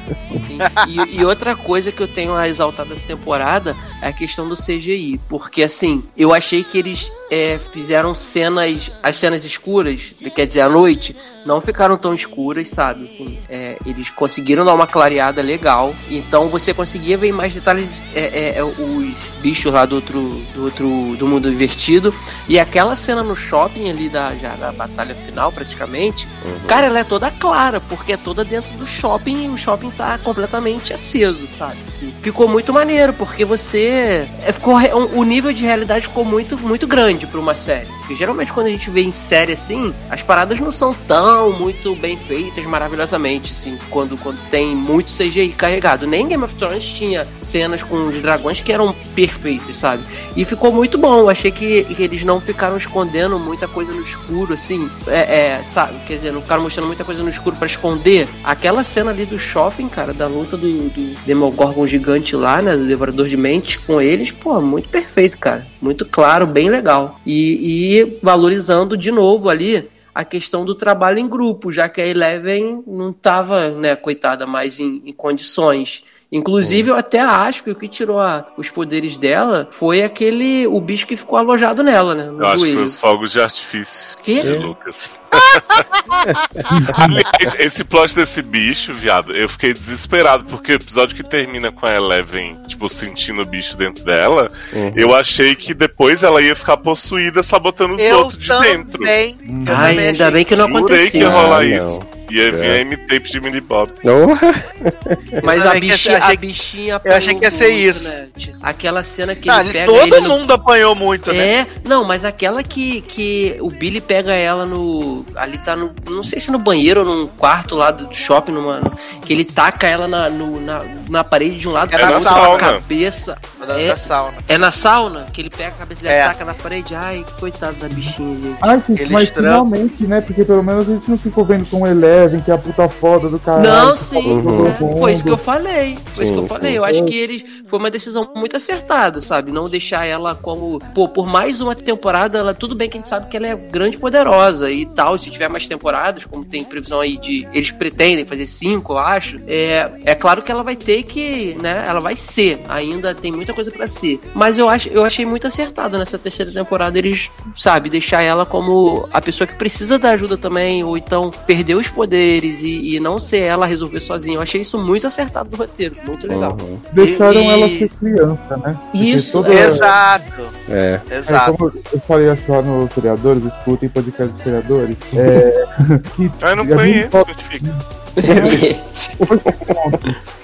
E, 0.87 1.19
e 1.19 1.25
outra 1.25 1.55
coisa 1.55 1.91
que 1.91 2.01
eu 2.01 2.07
tenho 2.07 2.35
a 2.35 2.47
exaltar 2.47 2.85
dessa 2.85 3.05
temporada 3.05 3.75
é 4.01 4.07
a 4.07 4.13
questão 4.13 4.47
do 4.47 4.55
CGI. 4.55 5.19
Porque 5.29 5.63
assim, 5.63 6.03
eu 6.17 6.33
achei 6.33 6.63
que 6.63 6.77
eles 6.77 7.11
é, 7.31 7.59
fizeram 7.71 8.13
cenas. 8.13 8.91
As 9.01 9.17
cenas 9.17 9.45
escuras, 9.45 10.15
quer 10.35 10.47
dizer, 10.47 10.61
à 10.61 10.69
noite, 10.69 11.15
não 11.45 11.61
ficaram 11.61 11.97
tão 11.97 12.13
escuras, 12.13 12.69
sabe? 12.69 13.05
Assim, 13.05 13.39
é, 13.49 13.77
eles 13.85 14.09
conseguiram 14.09 14.65
dar 14.65 14.73
uma 14.73 14.87
clareada 14.87 15.41
legal. 15.41 15.95
Então 16.09 16.49
você 16.49 16.73
conseguia 16.73 17.17
ver 17.17 17.31
mais 17.31 17.53
detalhes. 17.53 18.01
é, 18.13 18.21
é, 18.21 18.57
é, 18.57 18.63
os 18.63 19.31
bichos 19.41 19.71
lá 19.71 19.85
do 19.85 19.95
outro. 19.95 20.41
Do 20.53 20.63
outro. 20.63 21.15
Do 21.17 21.27
mundo 21.27 21.49
invertido. 21.49 22.13
E 22.47 22.59
aquela 22.59 22.95
cena 22.95 23.23
no 23.23 23.35
shopping 23.49 23.89
ali 23.89 24.09
da, 24.09 24.35
já 24.35 24.55
da 24.55 24.71
batalha 24.71 25.15
final, 25.15 25.51
praticamente. 25.51 26.27
Cara, 26.67 26.85
ela 26.85 26.99
é 26.99 27.03
toda 27.03 27.31
clara, 27.31 27.81
porque 27.81 28.13
é 28.13 28.17
toda 28.17 28.45
dentro 28.45 28.71
do 28.77 28.85
shopping 28.85 29.45
e 29.45 29.49
o 29.49 29.57
shopping 29.57 29.89
tá 29.89 30.17
completamente 30.19 30.93
aceso, 30.93 31.47
sabe? 31.47 31.77
Assim, 31.87 32.13
ficou 32.19 32.47
muito 32.47 32.71
maneiro, 32.71 33.13
porque 33.13 33.43
você. 33.43 34.27
é, 34.45 34.51
ficou, 34.51 34.75
o 35.15 35.23
nível 35.23 35.51
de 35.51 35.63
realidade 35.63 36.07
ficou 36.07 36.23
muito, 36.23 36.57
muito 36.57 36.85
grande 36.85 37.25
pra 37.25 37.39
uma 37.39 37.55
série. 37.55 37.87
Porque 37.99 38.15
geralmente 38.15 38.51
quando 38.51 38.67
a 38.67 38.71
gente 38.71 38.89
vê 38.89 39.01
em 39.01 39.11
série 39.11 39.53
assim, 39.53 39.93
as 40.09 40.23
paradas 40.23 40.59
não 40.59 40.71
são 40.71 40.93
tão 41.07 41.51
muito 41.51 41.95
bem 41.95 42.17
feitas 42.17 42.65
maravilhosamente, 42.65 43.51
assim, 43.51 43.77
quando, 43.89 44.17
quando 44.17 44.39
tem 44.49 44.75
muito 44.75 45.11
CGI 45.11 45.49
carregado. 45.49 46.07
Nem 46.07 46.27
Game 46.27 46.43
of 46.43 46.55
Thrones 46.55 46.85
tinha 46.85 47.27
cenas 47.37 47.83
com 47.83 48.07
os 48.07 48.19
dragões 48.19 48.61
que 48.61 48.71
eram 48.71 48.95
perfeitas, 49.15 49.75
sabe? 49.75 50.03
E 50.35 50.43
ficou 50.43 50.71
muito 50.71 50.97
bom. 50.97 51.19
Eu 51.19 51.29
achei 51.29 51.51
que, 51.51 51.83
que 51.83 52.01
eles 52.01 52.23
não 52.23 52.41
ficaram 52.41 52.77
escondendo 52.77 53.28
muita 53.37 53.67
coisa 53.67 53.91
no 53.91 54.01
escuro, 54.01 54.53
assim. 54.53 54.89
É, 55.05 55.57
é, 55.57 55.63
sabe? 55.63 55.99
Quer 56.07 56.15
dizer, 56.15 56.31
não 56.31 56.41
ficaram 56.41 56.63
mostrando 56.63 56.87
muita 56.87 57.03
coisa 57.03 57.21
no 57.21 57.29
escuro 57.29 57.55
pra 57.55 57.65
esconder. 57.65 58.27
Aquela 58.43 58.83
cena 58.83 59.11
ali 59.11 59.25
do 59.25 59.37
shopping, 59.37 59.87
cara, 59.89 60.13
da 60.13 60.27
luta 60.27 60.55
do, 60.55 60.89
do 60.89 61.15
Demogorgon 61.25 61.85
gigante 61.85 62.35
lá, 62.35 62.61
né? 62.61 62.75
Do 62.75 62.87
Devorador 62.87 63.27
de 63.27 63.37
Mentes 63.37 63.75
com 63.77 64.01
eles, 64.01 64.31
pô, 64.31 64.61
muito 64.61 64.89
perfeito, 64.89 65.37
cara. 65.37 65.67
Muito 65.81 66.05
claro, 66.05 66.47
bem 66.47 66.69
legal. 66.69 67.19
E, 67.25 67.99
e 67.99 68.19
valorizando 68.23 68.97
de 68.97 69.11
novo 69.11 69.49
ali 69.49 69.87
a 70.19 70.25
questão 70.25 70.65
do 70.65 70.75
trabalho 70.75 71.17
em 71.19 71.27
grupo, 71.27 71.71
já 71.71 71.87
que 71.87 72.01
a 72.01 72.07
Eleven 72.07 72.83
não 72.85 73.13
tava, 73.13 73.69
né, 73.71 73.95
coitada, 73.95 74.45
mais 74.45 74.79
em, 74.79 75.01
em 75.05 75.13
condições. 75.13 76.03
Inclusive, 76.31 76.91
eu 76.91 76.95
até 76.95 77.19
acho 77.19 77.63
que 77.63 77.71
o 77.71 77.75
que 77.75 77.87
tirou 77.87 78.19
a- 78.19 78.45
os 78.55 78.69
poderes 78.69 79.17
dela 79.17 79.67
foi 79.71 80.03
aquele. 80.03 80.67
o 80.67 80.79
bicho 80.79 81.07
que 81.07 81.15
ficou 81.15 81.39
alojado 81.39 81.81
nela, 81.83 82.13
né? 82.13 82.25
No 82.25 82.39
Eu 82.43 82.45
acho 82.45 82.53
que 82.55 82.59
foi 82.59 82.69
joelho. 82.71 82.85
os 82.85 82.97
fogos 82.97 83.31
de 83.31 83.41
artifício 83.41 84.17
Que? 84.21 84.41
de 84.41 84.51
Lucas. 84.53 85.19
Aliás, 86.95 87.55
esse 87.59 87.83
plot 87.83 88.15
desse 88.15 88.41
bicho, 88.41 88.93
viado, 88.93 89.35
eu 89.35 89.47
fiquei 89.49 89.73
desesperado, 89.73 90.45
porque 90.45 90.73
o 90.73 90.75
episódio 90.75 91.15
que 91.15 91.23
termina 91.23 91.71
com 91.71 91.85
a 91.85 91.95
Eleven, 91.95 92.57
tipo, 92.67 92.87
sentindo 92.89 93.41
o 93.41 93.45
bicho 93.45 93.75
dentro 93.77 94.03
dela, 94.03 94.51
Uhum. 94.73 94.91
eu 94.95 95.15
achei 95.15 95.55
que 95.55 95.73
depois 95.73 96.23
ela 96.23 96.41
ia 96.41 96.55
ficar 96.55 96.77
possuída 96.77 97.41
sabotando 97.43 97.95
os 97.95 98.01
Eu 98.01 98.19
outros 98.19 98.39
de 98.43 98.59
dentro. 98.61 99.03
Eu 99.05 99.75
Ai, 99.75 99.97
ainda 99.99 100.31
bem 100.31 100.45
que 100.45 100.55
não 100.55 100.67
Jurei 100.67 100.85
que 100.85 100.93
aconteceu. 101.17 101.21
ia 101.21 101.29
rolar 101.29 101.59
Ah, 101.59 101.65
isso. 101.65 101.99
Ia 102.31 102.51
vir 102.51 102.63
É. 102.63 102.71
a 102.77 102.81
M-Tape 102.81 103.29
de 103.31 103.41
Mini. 103.41 103.61
Porra. 103.61 103.89
Mas 105.43 105.65
a 105.65 105.73
bichinha, 105.75 106.17
a 106.23 106.35
bichinha 106.35 107.01
eu 107.03 107.13
achei 107.15 107.35
que 107.35 107.43
ia 107.43 107.47
apanhou 107.49 107.51
ser 107.51 107.73
muito, 107.73 107.89
isso. 107.97 108.09
né? 108.09 108.27
Aquela 108.61 109.03
cena 109.03 109.35
que 109.35 109.49
Ah, 109.49 109.61
ele 109.61 109.71
pega 109.73 109.85
todo 109.85 110.01
ele 110.15 110.19
no 110.21 110.29
mundo 110.29 110.53
apanhou 110.53 110.95
muito, 110.95 111.31
né? 111.31 111.37
É, 111.61 111.67
não, 111.85 112.03
mas 112.03 112.23
aquela 112.25 112.63
que, 112.63 113.01
que 113.01 113.57
o 113.61 113.69
Billy 113.69 114.01
pega 114.01 114.33
ela 114.33 114.65
no. 114.65 115.25
Ali 115.35 115.57
tá 115.57 115.75
no. 115.75 115.93
Não 116.09 116.23
sei 116.23 116.39
se 116.39 116.51
no 116.51 116.59
banheiro 116.59 117.01
ou 117.01 117.05
num 117.05 117.27
quarto 117.27 117.75
lá 117.75 117.91
do 117.91 118.13
shopping, 118.13 118.51
numa, 118.51 118.81
que 119.25 119.33
ele 119.33 119.45
taca 119.45 119.87
ela 119.87 120.07
na, 120.07 120.29
no- 120.29 120.59
na, 120.61 120.81
na 121.09 121.23
parede 121.23 121.57
de 121.57 121.67
um 121.67 121.71
lado 121.71 121.93
É 121.93 121.97
pra 121.97 122.07
na 122.09 122.15
outro, 122.17 122.29
sauna. 122.33 122.57
cabeça. 122.59 123.37
É, 123.77 123.87
da 123.89 123.97
sauna. 123.97 124.33
é 124.47 124.57
na 124.57 124.71
sauna 124.71 125.25
que 125.31 125.41
ele 125.41 125.49
pega 125.49 125.69
a 125.69 125.71
cabeça 125.71 126.01
dela 126.01 126.15
É. 126.15 126.21
e 126.21 126.27
taca 126.29 126.45
na 126.45 126.53
parede. 126.55 126.95
Ai, 126.95 127.23
coitado 127.39 127.75
da 127.75 127.87
bichinha, 127.87 128.35
gente. 128.39 128.57
Ai, 128.61 128.81
gente, 128.87 129.01
Eles 129.01 129.11
mas 129.11 129.29
trancam. 129.29 129.51
finalmente, 129.69 130.03
né? 130.07 130.21
Porque 130.21 130.43
pelo 130.43 130.63
menos 130.63 130.89
a 130.89 130.93
gente 130.93 131.09
não 131.09 131.17
ficou 131.17 131.45
vendo 131.45 131.65
com 131.69 131.81
o 131.81 131.87
Eleven, 132.19 132.39
que 132.41 132.51
é 132.51 132.53
a 132.53 132.57
puta 132.57 132.89
foda 132.89 133.29
do 133.29 133.39
caralho. 133.39 133.67
Não, 133.67 133.95
sim. 133.95 134.17
Uhum. 134.39 134.97
Foi 134.99 135.13
isso 135.13 135.23
que 135.23 135.29
eu 135.29 135.37
falei. 135.37 135.97
Foi 136.15 136.23
isso 136.25 136.33
que 136.33 136.39
eu 136.39 136.43
Sim, 136.43 136.47
falei. 136.47 136.71
sim. 136.71 136.77
Eu 136.77 136.85
acho 136.85 137.03
que 137.05 137.17
eles. 137.17 137.43
Foi 137.65 137.79
uma 137.79 137.91
decisão 137.91 138.29
muito 138.35 138.57
acertada, 138.57 139.21
sabe? 139.21 139.51
Não 139.51 139.69
deixar 139.69 140.05
ela 140.05 140.35
como. 140.35 140.79
Pô, 140.93 141.07
por 141.07 141.25
mais 141.25 141.61
uma 141.61 141.75
temporada, 141.75 142.37
ela. 142.37 142.53
Tudo 142.53 142.75
bem 142.75 142.89
que 142.89 142.97
a 142.97 142.99
gente 142.99 143.07
sabe 143.09 143.29
que 143.29 143.37
ela 143.37 143.47
é 143.47 143.55
grande 143.55 143.95
e 143.95 143.99
poderosa 143.99 144.69
e 144.71 144.85
tal. 144.85 145.17
Se 145.17 145.29
tiver 145.29 145.49
mais 145.49 145.67
temporadas, 145.67 146.25
como 146.25 146.43
tem 146.45 146.63
previsão 146.63 146.99
aí 146.99 147.17
de. 147.17 147.47
Eles 147.53 147.71
pretendem 147.71 148.25
fazer 148.25 148.47
cinco, 148.47 148.93
eu 148.93 148.97
acho. 148.97 149.37
É, 149.47 149.89
é 150.05 150.15
claro 150.15 150.41
que 150.41 150.51
ela 150.51 150.63
vai 150.63 150.75
ter 150.75 151.03
que. 151.03 151.55
né? 151.61 151.85
Ela 151.87 151.99
vai 151.99 152.15
ser. 152.15 152.59
Ainda 152.67 153.13
tem 153.15 153.31
muita 153.31 153.53
coisa 153.53 153.71
pra 153.71 153.87
ser. 153.87 154.19
Mas 154.33 154.57
eu, 154.57 154.67
acho, 154.69 154.89
eu 154.89 155.03
achei 155.03 155.25
muito 155.25 155.47
acertado 155.47 155.97
nessa 155.97 156.17
terceira 156.17 156.51
temporada. 156.51 156.97
Eles, 156.97 157.29
sabe, 157.55 157.89
deixar 157.89 158.21
ela 158.21 158.45
como 158.45 159.07
a 159.13 159.21
pessoa 159.21 159.47
que 159.47 159.55
precisa 159.55 159.97
da 159.97 160.11
ajuda 160.11 160.37
também. 160.37 160.83
Ou 160.83 160.97
então 160.97 161.31
perder 161.45 161.75
os 161.75 161.87
poderes 161.87 162.08
e, 162.17 162.95
e 162.95 162.99
não 162.99 163.19
ser 163.19 163.39
ela 163.43 163.65
resolver 163.65 163.99
sozinha. 164.01 164.37
Eu 164.37 164.41
achei 164.41 164.61
isso 164.61 164.77
muito 164.77 165.05
acertado 165.07 165.49
do 165.49 165.57
roteiro. 165.57 165.95
Muito 166.05 166.27
legal. 166.27 166.57
Uhum. 166.61 166.77
Deixaram 166.93 167.41
E- 167.41 167.47
ela 167.47 167.67
ser 167.67 167.89
criança, 167.89 168.57
né? 168.57 168.77
Porque 168.91 168.97
Isso, 168.97 169.31
toda- 169.41 169.53
Exato, 169.53 170.43
É. 170.69 170.99
É, 171.09 171.17
exato. 171.17 171.53
como 171.57 171.71
eu 171.93 171.99
falei 172.07 172.29
acho 172.29 172.51
lá 172.51 172.61
nos 172.61 172.91
seriadores, 172.93 173.43
escutem 173.45 173.89
podcast 173.89 174.33
dos 174.33 174.41
seriadores. 174.41 174.97
É, 175.15 175.65
que 176.15 176.31
eu 176.41 176.55
não 176.55 176.65
conheço, 176.67 177.17
notifica. 177.17 177.99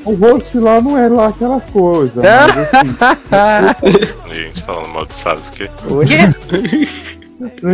o 0.05 0.13
host 0.15 0.57
lá 0.59 0.79
não 0.81 0.97
é 0.97 1.07
lá 1.09 1.27
aquelas 1.27 1.63
coisas. 1.65 2.15
Mas, 2.15 2.57
assim, 2.57 2.95
Gente, 4.33 4.61
falando 4.63 4.87
mal 4.89 5.05
de 5.05 5.15
Sasuke. 5.15 5.69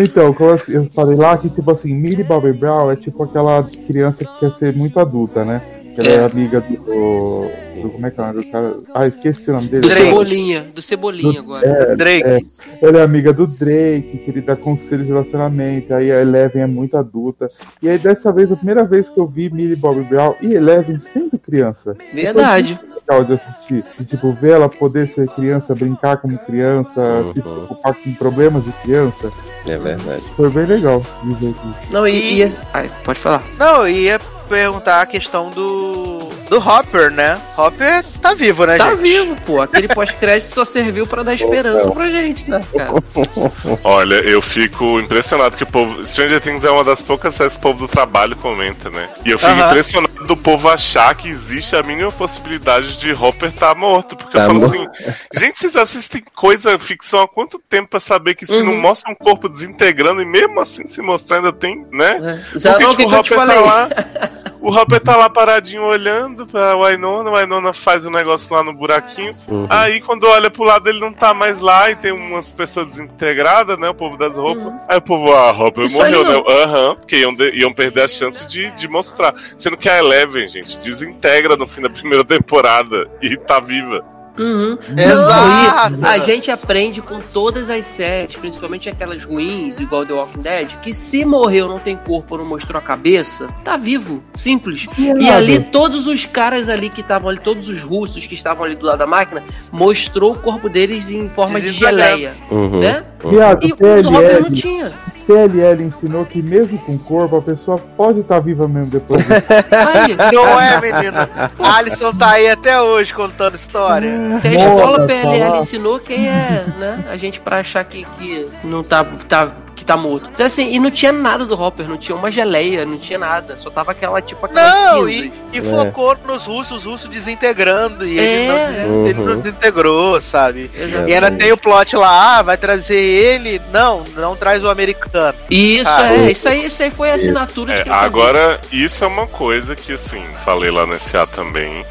Então, 0.03 0.35
eu 0.69 0.89
falei 0.93 1.15
lá 1.15 1.37
que, 1.37 1.49
tipo 1.49 1.69
assim, 1.69 1.93
Millie 1.93 2.23
Bobby 2.23 2.51
Brown 2.53 2.91
é 2.91 2.95
tipo 2.95 3.23
aquela 3.23 3.63
criança 3.85 4.25
que 4.25 4.39
quer 4.39 4.51
ser 4.57 4.75
muito 4.75 4.99
adulta, 4.99 5.45
né? 5.45 5.61
Que 5.95 6.01
ela 6.01 6.09
é, 6.09 6.15
É. 6.15 6.25
amiga 6.25 6.61
do, 6.61 6.75
do- 6.75 7.51
Como 7.91 8.05
é 8.05 8.11
que 8.11 8.19
é 8.19 8.23
o 8.23 8.27
nome 8.27 8.41
do 8.43 8.51
cara? 8.51 8.75
Ah, 8.93 9.07
esqueci 9.07 9.49
o 9.49 9.53
nome 9.53 9.67
dele. 9.67 9.81
Do 9.81 9.87
Drake. 9.89 10.03
Cebolinha. 10.03 10.65
Do 10.75 10.81
Cebolinha 10.81 11.39
agora. 11.39 11.95
Drake. 11.95 12.23
É, 12.29 12.41
ela 12.81 12.99
é 12.99 13.03
amiga 13.03 13.33
do 13.33 13.47
Drake, 13.47 14.21
que 14.23 14.29
ele 14.31 14.41
dá 14.41 14.55
conselho 14.55 15.03
de 15.03 15.09
relacionamento. 15.09 15.93
Aí 15.93 16.11
a 16.11 16.21
Eleven 16.21 16.61
é 16.61 16.67
muito 16.67 16.95
adulta. 16.95 17.47
E 17.81 17.89
aí, 17.89 17.97
dessa 17.97 18.31
vez, 18.31 18.51
a 18.51 18.55
primeira 18.55 18.83
vez 18.83 19.09
que 19.09 19.19
eu 19.19 19.25
vi 19.25 19.49
Millie 19.49 19.75
Bobby 19.75 20.01
Brown 20.03 20.35
e 20.41 20.53
Eleven 20.53 20.99
sendo 20.99 21.39
criança. 21.39 21.95
Verdade. 22.13 22.77
Foi 22.79 22.99
legal 22.99 23.23
de 23.25 23.33
assistir. 23.33 23.83
E, 23.99 24.03
tipo, 24.05 24.31
ver 24.33 24.51
ela 24.51 24.69
poder 24.69 25.07
ser 25.09 25.27
criança, 25.29 25.73
brincar 25.73 26.17
como 26.17 26.37
criança, 26.39 27.01
Uhum. 27.01 27.33
se 27.33 27.41
preocupar 27.41 27.95
com 27.95 28.13
problemas 28.13 28.63
de 28.63 28.71
criança. 28.83 29.31
É 29.65 29.77
verdade. 29.77 30.21
Foi 30.35 30.49
bem 30.49 30.65
legal 30.65 31.01
de 31.23 31.33
ver 31.35 31.49
isso. 31.49 31.91
Não, 31.91 32.07
e. 32.07 32.43
e- 32.43 32.57
ai, 32.73 32.89
pode 33.03 33.19
falar. 33.19 33.43
Não, 33.57 33.87
eu 33.87 33.89
ia 33.89 34.19
perguntar 34.51 35.01
a 35.01 35.05
questão 35.05 35.49
do. 35.49 36.30
Do 36.51 36.57
Hopper, 36.57 37.09
né? 37.09 37.39
Hopper 37.57 38.03
tá 38.21 38.33
vivo, 38.33 38.65
né, 38.65 38.75
Tá 38.75 38.89
gente? 38.89 38.99
vivo, 38.99 39.37
pô. 39.45 39.61
Aquele 39.61 39.87
pós-crédito 39.87 40.49
só 40.49 40.65
serviu 40.65 41.07
pra 41.07 41.23
dar 41.23 41.33
esperança 41.33 41.89
pra 41.91 42.09
gente, 42.09 42.49
né, 42.49 42.61
cara? 42.77 42.91
Olha, 43.85 44.15
eu 44.15 44.41
fico 44.41 44.99
impressionado 44.99 45.55
que 45.55 45.63
o 45.63 45.67
povo. 45.67 46.05
Stranger 46.05 46.41
Things 46.41 46.65
é 46.65 46.69
uma 46.69 46.83
das 46.83 47.01
poucas 47.01 47.35
séries 47.35 47.53
que 47.53 47.59
o 47.59 47.61
povo 47.61 47.79
do 47.79 47.87
trabalho 47.87 48.35
comenta, 48.35 48.89
né? 48.89 49.07
E 49.23 49.31
eu 49.31 49.39
fico 49.39 49.53
impressionado 49.53 50.11
do 50.27 50.35
povo 50.35 50.67
achar 50.67 51.15
que 51.15 51.29
existe 51.29 51.73
a 51.73 51.81
mínima 51.83 52.11
possibilidade 52.11 52.97
de 52.97 53.13
Hopper 53.13 53.47
estar 53.47 53.73
morto. 53.73 54.17
Porque 54.17 54.33
Tá 54.37 54.43
eu 54.43 54.47
falo 54.47 54.59
morto. 54.59 54.75
assim, 54.75 55.13
gente, 55.39 55.57
vocês 55.57 55.77
assistem 55.77 56.21
coisa, 56.35 56.77
ficção 56.77 57.21
há 57.21 57.27
quanto 57.29 57.59
tempo 57.69 57.87
pra 57.91 57.99
saber 58.01 58.35
que 58.35 58.45
se 58.45 58.51
Uhum. 58.57 58.65
não 58.65 58.75
mostra 58.75 59.09
um 59.09 59.15
corpo 59.15 59.47
desintegrando 59.47 60.21
e 60.21 60.25
mesmo 60.25 60.59
assim 60.59 60.85
se 60.85 61.01
mostrar 61.01 61.37
ainda 61.37 61.53
tem, 61.53 61.85
né? 61.93 62.41
É. 62.53 62.59
Zé, 62.59 62.77
não, 62.77 62.91
o 62.91 62.97
que, 62.97 63.05
que 63.07 63.15
eu 63.15 63.23
te 63.23 63.33
falei? 63.33 63.55
tá 63.55 63.61
lá. 63.61 63.89
O 64.61 64.69
Hopper 64.69 64.99
tá 64.99 65.17
lá 65.17 65.27
paradinho 65.27 65.83
olhando 65.83 66.45
pra 66.45 66.75
Winona, 66.75 67.31
o 67.31 67.35
Winona 67.35 67.73
faz 67.73 68.05
o 68.05 68.11
negócio 68.11 68.53
lá 68.53 68.63
no 68.63 68.71
buraquinho. 68.71 69.31
Uhum. 69.47 69.65
Aí 69.67 69.99
quando 69.99 70.25
olha 70.27 70.51
pro 70.51 70.63
lado 70.63 70.87
ele 70.87 70.99
não 70.99 71.11
tá 71.11 71.33
mais 71.33 71.59
lá 71.59 71.89
e 71.89 71.95
tem 71.95 72.11
umas 72.11 72.53
pessoas 72.53 72.85
desintegradas, 72.87 73.77
né? 73.79 73.89
O 73.89 73.93
povo 73.95 74.17
das 74.17 74.37
roupas. 74.37 74.71
Aí 74.87 74.97
o 74.97 75.01
povo, 75.01 75.33
ah, 75.33 75.51
Hopper 75.51 75.85
Isso 75.85 75.97
morreu, 75.97 76.23
né? 76.23 76.43
Aham, 76.63 76.95
porque 76.95 77.17
iam, 77.17 77.33
de- 77.33 77.51
iam 77.57 77.73
perder 77.73 78.03
a 78.03 78.07
chance 78.07 78.45
de, 78.47 78.69
de 78.71 78.87
mostrar. 78.87 79.33
Sendo 79.57 79.75
que 79.75 79.89
a 79.89 79.97
Eleven, 79.97 80.47
gente, 80.47 80.77
desintegra 80.77 81.55
no 81.57 81.67
fim 81.67 81.81
da 81.81 81.89
primeira 81.89 82.23
temporada 82.23 83.09
e 83.19 83.35
tá 83.35 83.59
viva. 83.59 84.05
Uhum. 84.41 84.77
Exato. 84.97 85.97
Não, 85.97 86.09
a 86.09 86.17
gente 86.17 86.49
aprende 86.49 87.01
com 87.01 87.21
todas 87.21 87.69
as 87.69 87.85
séries, 87.85 88.35
principalmente 88.35 88.89
aquelas 88.89 89.23
ruins, 89.23 89.79
igual 89.79 90.05
The 90.05 90.13
Walking 90.13 90.39
Dead, 90.39 90.75
que 90.81 90.93
se 90.93 91.23
morreu, 91.23 91.69
não 91.69 91.77
tem 91.77 91.95
corpo, 91.95 92.37
não 92.37 92.45
mostrou 92.45 92.79
a 92.79 92.81
cabeça, 92.81 93.49
tá 93.63 93.77
vivo. 93.77 94.23
Simples. 94.35 94.87
E 94.97 95.29
ali, 95.29 95.59
todos 95.59 96.07
os 96.07 96.25
caras 96.25 96.69
ali 96.69 96.89
que 96.89 97.01
estavam 97.01 97.29
ali, 97.29 97.39
todos 97.39 97.69
os 97.69 97.81
russos 97.83 98.25
que 98.25 98.33
estavam 98.33 98.65
ali 98.65 98.75
do 98.75 98.85
lado 98.85 98.99
da 98.99 99.07
máquina, 99.07 99.43
mostrou 99.71 100.33
o 100.33 100.35
corpo 100.35 100.67
deles 100.67 101.11
em 101.11 101.29
forma 101.29 101.61
de 101.61 101.71
geleia. 101.71 102.33
Uhum. 102.49 102.79
Né? 102.79 103.03
Viado, 103.23 103.65
E 103.65 103.73
o 103.73 104.01
do 104.01 104.09
Robert 104.09 104.41
não 104.41 104.49
PLL, 104.49 104.55
tinha. 104.55 104.91
PLL 105.31 105.83
ensinou 105.83 106.25
que 106.25 106.41
mesmo 106.41 106.77
com 106.79 106.97
corpo, 106.97 107.37
a 107.37 107.41
pessoa 107.41 107.77
pode 107.77 108.19
estar 108.19 108.39
viva 108.39 108.67
mesmo 108.67 108.87
depois. 108.87 109.23
Aí, 109.29 110.17
Não 110.33 110.59
é, 110.59 110.81
menina? 110.81 111.29
Alisson 111.57 112.13
tá 112.13 112.31
aí 112.31 112.49
até 112.49 112.81
hoje 112.81 113.13
contando 113.13 113.55
história. 113.55 114.09
Se 114.35 114.47
a 114.47 114.51
Moda, 114.51 114.61
escola 114.61 115.07
PLL 115.07 115.39
falar. 115.39 115.59
ensinou, 115.59 115.99
quem 115.99 116.27
é, 116.27 116.65
né? 116.77 117.05
A 117.09 117.15
gente 117.15 117.39
pra 117.39 117.59
achar 117.59 117.83
que, 117.85 118.03
que 118.17 118.49
não 118.63 118.83
tá, 118.83 119.05
tá, 119.29 119.51
que 119.81 119.85
tá 119.85 119.97
morto. 119.97 120.29
Então, 120.31 120.45
assim, 120.45 120.71
e 120.71 120.79
não 120.79 120.91
tinha 120.91 121.11
nada 121.11 121.43
do 121.43 121.59
Hopper, 121.59 121.89
não 121.89 121.97
tinha 121.97 122.15
uma 122.15 122.29
geleia, 122.29 122.85
não 122.85 122.99
tinha 122.99 123.17
nada. 123.17 123.57
Só 123.57 123.71
tava 123.71 123.91
aquela, 123.91 124.21
tipo, 124.21 124.45
aquelas 124.45 124.73
Não, 124.93 125.09
e, 125.09 125.33
e 125.51 125.59
focou 125.59 126.15
nos 126.23 126.45
russos, 126.45 126.77
os 126.77 126.85
russos 126.85 127.09
desintegrando. 127.09 128.05
E 128.05 128.17
ele, 128.19 128.47
É. 128.47 128.85
não, 128.87 129.07
ele 129.07 129.13
não 129.19 129.33
Uhum. 129.33 129.41
desintegrou, 129.41 130.21
sabe? 130.21 130.69
Exato. 130.73 131.09
E 131.09 131.13
ainda 131.15 131.31
tem 131.31 131.51
o 131.51 131.57
plot 131.57 131.95
lá, 131.95 132.37
ah, 132.37 132.41
vai 132.43 132.57
trazer 132.57 132.95
ele. 132.99 133.59
Não, 133.73 134.03
não 134.15 134.35
traz 134.35 134.63
o 134.63 134.69
americano. 134.69 135.35
Isso, 135.49 135.89
Ah, 135.89 136.13
é, 136.13 136.31
isso 136.31 136.47
aí, 136.47 136.65
isso 136.67 136.83
aí 136.83 136.91
foi 136.91 137.09
a 137.11 137.15
assinatura 137.15 137.73
de 137.73 137.79
É, 137.79 137.83
quem 137.83 137.91
tá 137.91 137.99
agora, 138.01 138.59
isso 138.71 139.03
é 139.03 139.07
uma 139.07 139.25
coisa 139.25 139.75
que, 139.75 139.93
assim, 139.93 140.23
falei 140.45 140.69
lá 140.69 140.85
no 140.85 140.93
SA 140.99 141.25
também, 141.25 141.83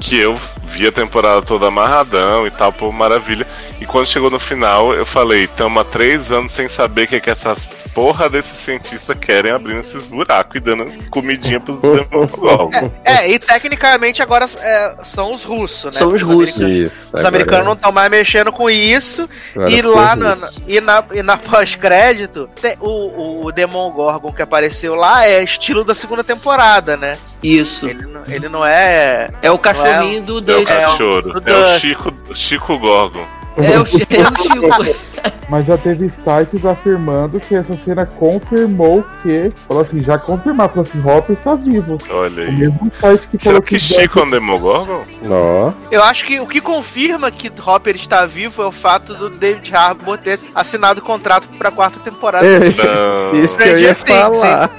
que 0.00 0.18
eu 0.18 0.36
vi 0.66 0.86
a 0.86 0.92
temporada 0.92 1.42
toda 1.42 1.66
amarradão 1.68 2.46
e 2.46 2.50
tal, 2.50 2.72
pô, 2.72 2.90
maravilha. 2.92 3.46
E 3.80 3.86
quando 3.86 4.06
chegou 4.08 4.30
no 4.30 4.38
final, 4.40 4.92
eu 4.94 5.06
falei, 5.06 5.46
tamo 5.46 5.80
há 5.80 5.84
três 5.84 6.30
anos 6.32 6.52
sem 6.52 6.68
saber 6.68 7.04
o 7.04 7.06
que, 7.08 7.16
é 7.16 7.20
que 7.20 7.30
essas 7.30 7.66
porra 7.94 8.28
desses 8.28 8.56
cientistas 8.58 9.16
querem 9.18 9.52
abrindo 9.52 9.80
esses 9.80 10.06
buracos 10.06 10.56
e 10.56 10.60
dando 10.60 10.86
comidinha 11.10 11.60
pros 11.60 11.78
demogorgons. 11.80 12.90
É, 13.04 13.30
e 13.30 13.38
tecnicamente 13.38 14.22
agora 14.22 14.46
é, 14.60 14.96
são 15.04 15.32
os 15.34 15.42
russos, 15.42 15.86
né? 15.86 15.92
São 15.92 16.12
os 16.12 16.22
russos. 16.22 16.60
americanos- 16.60 16.92
Isso. 16.92 17.00
Os 17.08 17.14
agora- 17.14 17.28
americanos 17.28 17.66
não 17.66 17.72
estão 17.74 17.92
mais 17.92 18.10
mexendo 18.10 18.50
com 18.52 18.68
isso. 18.70 19.28
agora 19.54 19.70
E 19.72 19.82
lá 19.82 20.14
russo. 20.14 20.16
na, 20.16 20.48
e 20.66 20.80
na, 20.80 21.04
e 21.12 21.22
na 21.22 21.36
pós-crédito, 21.36 22.48
o, 22.80 22.88
o, 22.88 23.44
o 23.46 23.52
Demon 23.52 23.90
Gorgon 23.92 24.32
que 24.32 24.42
apareceu 24.42 24.94
lá 24.94 25.26
é 25.26 25.42
estilo 25.42 25.84
da 25.84 25.94
segunda 25.94 26.24
temporada, 26.24 26.96
né? 26.96 27.16
Isso. 27.42 27.86
Ele, 27.88 28.06
não- 28.06 28.22
ele 28.28 28.48
não 28.48 28.64
é. 28.66 29.30
É 29.42 29.50
o 29.50 29.58
cachorrinho 29.58 30.22
do 30.22 30.40
É 30.56 30.62
o 30.62 30.64
cachorro, 30.64 31.22
do 31.22 31.50
é 31.50 31.52
o 31.52 31.62
Dustin. 31.62 31.78
Chico, 31.78 32.14
Chico 32.34 32.78
Gorgon. 32.78 33.26
É 33.56 33.60
o, 33.60 33.72
é 33.72 33.80
o 33.80 33.86
Chico. 33.86 34.96
Mas 35.48 35.64
já 35.64 35.78
teve 35.78 36.08
sites 36.10 36.64
afirmando 36.64 37.38
que 37.38 37.54
essa 37.54 37.76
cena 37.76 38.04
confirmou 38.04 39.04
que. 39.22 39.52
Falou 39.68 39.82
assim, 39.82 40.02
já 40.02 40.18
confirmar, 40.18 40.68
falou 40.70 40.82
assim, 40.82 41.00
Hopper 41.00 41.36
está 41.36 41.54
vivo. 41.54 41.98
Olha 42.10 42.44
O 42.44 42.46
aí. 42.48 42.52
mesmo 42.56 42.92
site 43.00 43.28
que 43.28 43.38
Será 43.38 43.52
falou 43.52 43.62
que 43.62 43.74
que 43.76 43.80
Chico 43.80 44.18
é 44.18 44.22
um 44.24 44.30
demogorgon? 44.30 45.04
Ó, 45.30 45.72
Eu 45.90 46.02
acho 46.02 46.24
que 46.24 46.40
o 46.40 46.46
que 46.46 46.60
confirma 46.60 47.30
que 47.30 47.50
Hopper 47.64 47.94
está 47.94 48.26
vivo 48.26 48.60
é 48.62 48.66
o 48.66 48.72
fato 48.72 49.14
do 49.14 49.30
David 49.30 49.74
Harbour 49.74 50.18
ter 50.18 50.40
assinado 50.54 50.98
o 51.00 51.02
contrato 51.02 51.46
para 51.56 51.68
a 51.68 51.72
quarta 51.72 52.00
temporada. 52.00 52.46
Não. 52.46 53.38
isso 53.40 53.56
que 53.56 53.64
eu 53.68 53.78
ia 53.78 53.94
falar. 53.94 54.70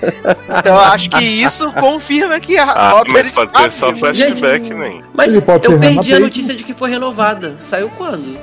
Então 0.59 0.73
eu 0.75 0.81
acho 0.81 1.09
que 1.09 1.23
isso 1.23 1.71
confirma 1.73 2.39
que 2.41 2.57
a 2.57 2.63
Ah, 2.65 2.95
Hopper 2.95 3.13
mas 3.13 3.27
está 3.27 3.47
pode 3.47 3.63
ter 3.63 3.71
só 3.71 3.87
vivo. 3.91 3.99
flashback, 3.99 4.73
nem. 4.73 5.03
Mas 5.13 5.33
Ele 5.33 5.41
pode 5.45 5.65
eu 5.65 5.79
perdi 5.79 6.13
a 6.13 6.19
notícia 6.19 6.53
de 6.53 6.63
que 6.63 6.73
foi 6.73 6.89
renovada. 6.89 7.55
Saiu 7.59 7.89
quando? 7.97 8.37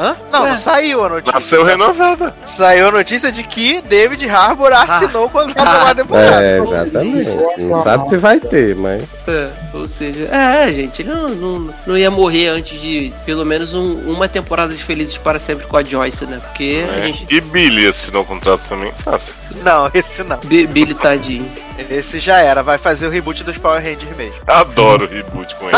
Hã? 0.00 0.16
Não, 0.32 0.46
É. 0.46 0.50
não 0.52 0.58
saiu 0.58 1.04
a 1.04 1.08
notícia. 1.10 1.32
Nasceu 1.34 1.62
renovada. 1.64 2.34
Saiu 2.46 2.88
a 2.88 2.90
notícia 2.90 3.30
de 3.30 3.42
que 3.42 3.82
David 3.82 4.26
Harbour 4.30 4.72
assinou 4.72 5.26
o 5.26 5.28
contrato 5.28 5.68
Ah. 5.90 5.94
temporada. 5.94 6.42
É, 6.42 6.58
exatamente. 6.58 7.60
Não 7.60 7.82
sabe 7.82 8.08
se 8.08 8.16
vai 8.16 8.40
ter, 8.40 8.74
mas. 8.76 9.02
É, 9.30 9.50
ou 9.72 9.86
seja, 9.86 10.24
é, 10.26 10.72
gente, 10.72 11.02
ele 11.02 11.10
não, 11.10 11.28
não, 11.28 11.74
não 11.86 11.96
ia 11.96 12.10
morrer 12.10 12.48
antes 12.48 12.80
de 12.80 13.12
pelo 13.24 13.44
menos 13.44 13.72
um- 13.74 14.10
uma 14.10 14.28
temporada 14.28 14.74
de 14.74 14.82
Felizes 14.82 15.16
para 15.16 15.38
Sempre 15.38 15.66
com 15.66 15.76
a 15.76 15.82
Joyce, 15.84 16.26
né? 16.26 16.40
Porque 16.44 16.84
a 16.88 16.92
né? 16.92 17.06
gente. 17.06 17.26
E 17.34 17.40
Billy 17.40 17.86
assinou 17.86 18.22
o 18.22 18.26
contrato 18.26 18.62
também 18.68 18.92
fácil. 18.98 19.34
Não, 19.62 19.90
esse 19.94 20.22
não. 20.22 20.38
Bi- 20.38 20.66
Billy 20.66 20.94
tadinho. 20.94 21.44
Esse 21.90 22.18
já 22.20 22.38
era. 22.38 22.62
Vai 22.62 22.76
fazer 22.78 23.06
o 23.06 23.10
reboot 23.10 23.42
dos 23.44 23.56
Power 23.56 23.82
Rangers 23.82 24.16
mesmo. 24.16 24.34
Adoro 24.46 25.06
o 25.06 25.08
reboot 25.08 25.54
com 25.56 25.66
ele. 25.68 25.76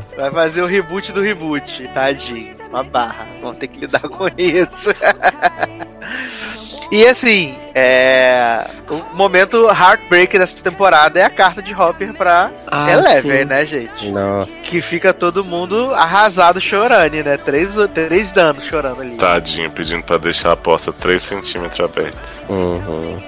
Vai 0.16 0.30
fazer 0.30 0.62
o 0.62 0.66
reboot 0.66 1.12
do 1.12 1.20
reboot. 1.22 1.88
Tadinho. 1.94 2.54
Uma 2.68 2.82
barra. 2.84 3.26
Vamos 3.40 3.56
ter 3.58 3.68
que 3.68 3.80
lidar 3.80 4.00
com 4.00 4.26
isso. 4.36 4.90
E 6.90 7.06
assim, 7.06 7.54
é. 7.74 8.66
O 8.88 9.14
momento 9.16 9.68
heartbreak 9.68 10.36
dessa 10.36 10.60
temporada 10.62 11.20
é 11.20 11.22
a 11.22 11.30
carta 11.30 11.62
de 11.62 11.72
Hopper 11.72 12.12
pra 12.14 12.50
Ah, 12.70 12.90
Eleven, 12.90 13.38
sim. 13.38 13.44
né, 13.44 13.64
gente? 13.64 14.10
Nossa. 14.10 14.50
Que 14.58 14.80
fica 14.80 15.14
todo 15.14 15.44
mundo 15.44 15.94
arrasado 15.94 16.60
chorando, 16.60 17.22
né? 17.22 17.36
Três, 17.36 17.70
três 17.94 18.32
danos 18.32 18.64
chorando 18.64 19.02
ali. 19.02 19.16
Tadinho, 19.16 19.70
pedindo 19.70 20.02
pra 20.02 20.18
deixar 20.18 20.50
a 20.52 20.56
porta 20.56 20.92
3 20.92 21.22
centímetros 21.22 21.78
aberta. 21.88 22.18
Uhum. 22.48 23.18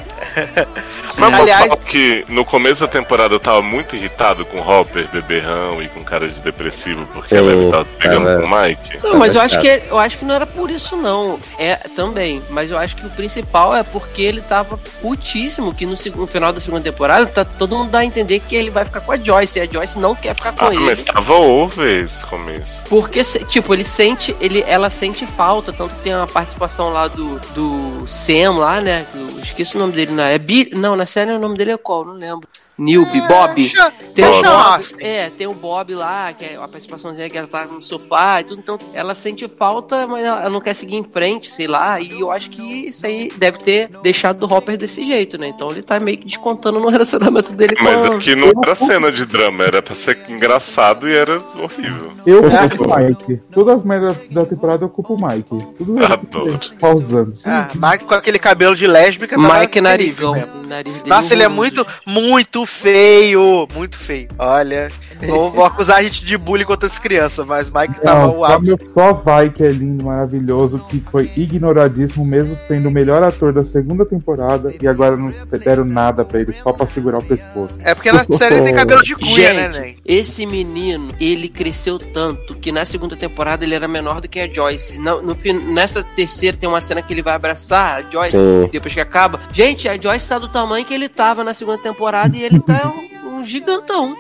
Mas 1.17 1.31
posso 1.31 1.43
Aliás- 1.43 1.69
falar 1.69 1.77
que 1.79 2.25
no 2.29 2.45
começo 2.45 2.81
da 2.81 2.89
temporada 2.89 3.35
eu 3.35 3.41
tava 3.41 3.61
muito 3.63 3.95
irritado 3.97 4.45
com 4.47 4.61
Hopper, 4.61 5.09
beberrão 5.09 5.83
e 5.83 5.89
com 5.89 6.03
cara 6.03 6.29
de 6.29 6.41
depressivo, 6.41 7.07
porque 7.13 7.29
Sim, 7.37 7.37
ela 7.37 7.71
tava 7.71 7.85
pegando 7.99 8.29
ela- 8.29 8.41
com 8.41 8.47
o 8.47 8.61
Mike. 8.63 8.99
Não, 9.03 9.17
mas 9.19 9.35
eu 9.35 9.41
acho 9.41 9.61
que 9.61 9.83
eu 9.89 9.99
acho 9.99 10.19
que 10.19 10.25
não 10.25 10.35
era 10.35 10.47
por 10.47 10.71
isso 10.71 10.97
não. 10.97 11.39
É 11.59 11.77
também, 11.95 12.43
mas 12.51 12.71
eu 12.71 12.79
acho 12.79 12.97
que 12.97 13.07
o 13.07 13.11
principal 13.11 13.75
é 13.77 13.83
porque 13.83 14.23
ele 14.23 14.41
tava 14.41 14.79
putíssimo 15.01 15.75
que 15.75 15.85
no, 15.85 15.97
no 16.17 16.27
final 16.27 16.53
da 16.53 16.61
segunda 16.61 16.83
temporada 16.83 17.27
tá 17.27 17.45
todo 17.45 17.77
mundo 17.77 17.91
dá 17.91 17.99
a 18.01 18.05
entender 18.05 18.41
que 18.41 18.57
ele 18.57 18.71
vai 18.71 18.85
ficar 18.85 19.01
com 19.01 19.13
a 19.13 19.17
Joyce 19.19 19.59
e 19.59 19.63
a 19.63 19.67
Joyce 19.67 19.99
não 19.99 20.15
quer 20.15 20.35
ficar 20.35 20.53
com 20.53 20.65
Ah, 20.67 20.75
ele. 20.75 20.85
mas 20.85 21.03
tava 21.03 21.35
over 21.35 22.03
esse 22.05 22.25
começo. 22.27 22.83
Porque, 22.89 23.23
tipo, 23.23 23.73
ele 23.75 23.85
sente, 23.85 24.35
ele, 24.41 24.65
ela 24.67 24.89
sente 24.91 25.27
falta, 25.27 25.73
tanto 25.73 25.95
que 25.95 26.03
tem 26.03 26.15
uma 26.15 26.27
participação 26.27 26.91
lá 26.91 27.09
do, 27.09 27.39
do 27.55 28.07
Sam 28.09 28.53
lá, 28.59 28.81
né? 28.81 29.05
Eu 29.15 29.41
esqueci 29.43 29.77
o 29.77 29.79
nome 29.79 29.93
dele, 29.93 30.12
não 30.13 30.25
é? 30.25 30.39
Bi, 30.39 30.71
não, 30.75 30.97
na 30.97 31.07
série 31.07 31.33
o 31.33 31.39
nome 31.39 31.57
dele 31.57 31.73
é 31.73 31.77
qual? 31.77 32.05
Não 32.05 32.15
lembro. 32.15 32.49
Newbie, 32.79 33.21
Bob. 33.29 33.55
Deixa- 33.55 33.91
Tem 33.91 34.09
o 34.09 34.13
deixa 34.31 34.43
Bob, 34.43 34.47
Austin. 34.77 34.97
é, 35.01 35.31
tem 35.31 35.47
o 35.47 35.55
Bob 35.55 35.95
lá, 35.95 36.33
que 36.33 36.45
é 36.45 36.57
a 36.57 36.67
participaçãozinha 36.69 37.29
que 37.31 37.37
ela 37.39 37.47
tá 37.47 37.65
no 37.65 37.83
sofá 37.83 38.41
e 38.41 38.45
tudo, 38.45 38.61
então 38.61 38.79
ela 38.95 39.15
sente 39.15 39.47
falta, 39.49 40.07
mas 40.07 40.25
ela 40.25 40.49
não 40.51 40.61
quer 40.61 40.75
seguir 40.75 40.97
em 40.97 41.05
frente, 41.05 41.51
sei 41.51 41.67
lá, 41.67 42.01
e 42.01 42.21
eu 42.21 42.31
acho 42.31 42.51
que 42.51 42.89
isso 42.89 43.07
aí 43.07 43.31
deve 43.37 43.59
ter 43.59 43.89
deixado 44.03 44.39
do 44.47 44.53
Hopper 44.53 44.77
desse 44.77 45.05
jeito, 45.05 45.39
né? 45.39 45.49
Então 45.49 45.71
ele 45.71 45.83
tá 45.83 45.99
meio 46.01 46.19
que 46.19 46.25
descontando 46.27 46.81
no 46.81 46.89
relacionamento 46.91 47.53
dele 47.53 47.77
com 47.77 47.85
Mas 47.85 48.05
aqui 48.05 48.35
não 48.35 48.51
era 48.63 48.75
cena 48.75 49.13
de 49.13 49.25
drama, 49.27 49.65
era 49.65 49.83
pra 49.83 49.95
ser 49.95 50.19
engraçado 50.29 51.09
e 51.09 51.15
era 51.17 51.39
horrível. 51.63 52.13
Eu 52.27 52.43
culpo 52.43 52.85
o 52.91 52.97
Mike. 52.97 53.41
Todas 53.53 53.77
as 53.79 53.85
merdas 53.85 54.17
da 54.31 54.45
temporada 54.45 54.85
eu 54.85 54.89
culpo 54.89 55.15
o 55.15 55.27
Mike. 55.27 55.59
Tudo 55.77 56.05
Adoro. 56.05 56.59
fico 56.59 56.77
pausando. 56.79 57.35
Ah, 57.45 57.69
Mike 57.75 58.05
com 58.05 58.15
aquele 58.15 58.39
cabelo 58.39 58.75
de 58.75 58.87
lésbica. 58.87 59.37
tava 59.37 59.61
Mike 59.61 59.81
Narigão. 59.81 60.33
O 60.33 60.67
dele 60.67 61.03
Nossa, 61.07 61.35
ele 61.35 61.43
é 61.43 61.49
muito, 61.49 61.87
muito 62.07 62.62
muito 62.63 62.67
feio, 62.67 63.69
muito 63.75 63.99
feio. 63.99 64.29
Olha, 64.39 64.89
vou, 65.27 65.51
vou 65.51 65.65
acusar 65.65 65.99
a 65.99 66.03
gente 66.03 66.25
de 66.25 66.37
bullying 66.39 66.65
contra 66.65 66.89
as 66.89 66.99
crianças, 66.99 67.45
mas 67.47 67.71
Mike 67.71 68.01
tava 68.01 68.27
Não, 68.27 68.35
o 68.35 68.39
só, 68.39 68.45
ápice. 68.45 68.71
meu, 68.71 68.79
só 68.95 69.13
vai 69.13 69.51
que 69.51 69.63
é 69.63 69.69
lindo, 69.69 70.05
maravilhoso, 70.05 70.79
que 70.89 71.01
foi 71.11 71.31
ignoradíssimo, 71.37 72.25
mesmo 72.25 72.57
sendo 72.69 72.89
o 72.89 72.93
melhor 72.93 73.23
ator 73.23 73.53
da 73.53 73.65
segunda 73.65 74.05
temporada, 74.05 74.75
e 74.81 74.87
agora 74.87 75.17
não 75.17 75.33
deram 75.65 75.85
nada 75.85 76.25
pra 76.25 76.41
ele, 76.41 76.53
só 76.63 76.73
pra 76.73 76.87
segurar 76.87 77.19
o 77.19 77.25
pescoço. 77.25 77.75
É 77.81 77.95
porque 77.95 78.13
na 78.13 78.25
série 78.25 78.57
ele 78.57 78.65
tem 78.65 78.75
cabelo 78.75 79.03
de 79.03 79.15
cuia, 79.15 79.55
né, 79.55 79.73
Gente, 79.73 79.81
Nen? 79.81 79.97
esse 80.05 80.47
menino, 80.47 81.09
ele 81.21 81.49
cresceu 81.49 81.99
tanto 81.99 82.55
que 82.55 82.71
na 82.73 82.85
segunda 82.85 83.17
temporada 83.17 83.65
ele 83.65 83.75
era 83.75 83.89
menor 83.89 84.21
do 84.21 84.29
que 84.29 84.41
a 84.41 84.47
Joyce. 84.47 84.99
No, 84.99 85.21
no 85.23 85.37
nessa 85.73 86.03
terceira 86.03 86.57
tem 86.57 86.69
uma 86.69 86.81
cena 86.81 87.03
que 87.03 87.13
ele 87.13 87.23
vai 87.23 87.35
abraçar 87.35 87.99
a 87.99 88.11
Joyce 88.11 88.37
Sim. 88.37 88.69
depois 88.71 88.95
que 88.95 89.01
acaba. 89.01 89.39
Gente, 89.53 89.89
a 89.89 89.97
Joyce 89.97 90.29
tá 90.29 90.39
do 90.39 90.49
tamanho 90.49 90.85
que 90.85 90.95
ele 90.95 91.09
tava 91.09 91.43
na 91.45 91.55
segunda 91.55 91.79
temporada 91.79 92.37
e 92.37 92.43
ele 92.43 92.52
tá 92.61 92.93
um, 93.25 93.39
um 93.39 93.47
gigantão. 93.47 94.15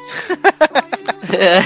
é, 1.32 1.62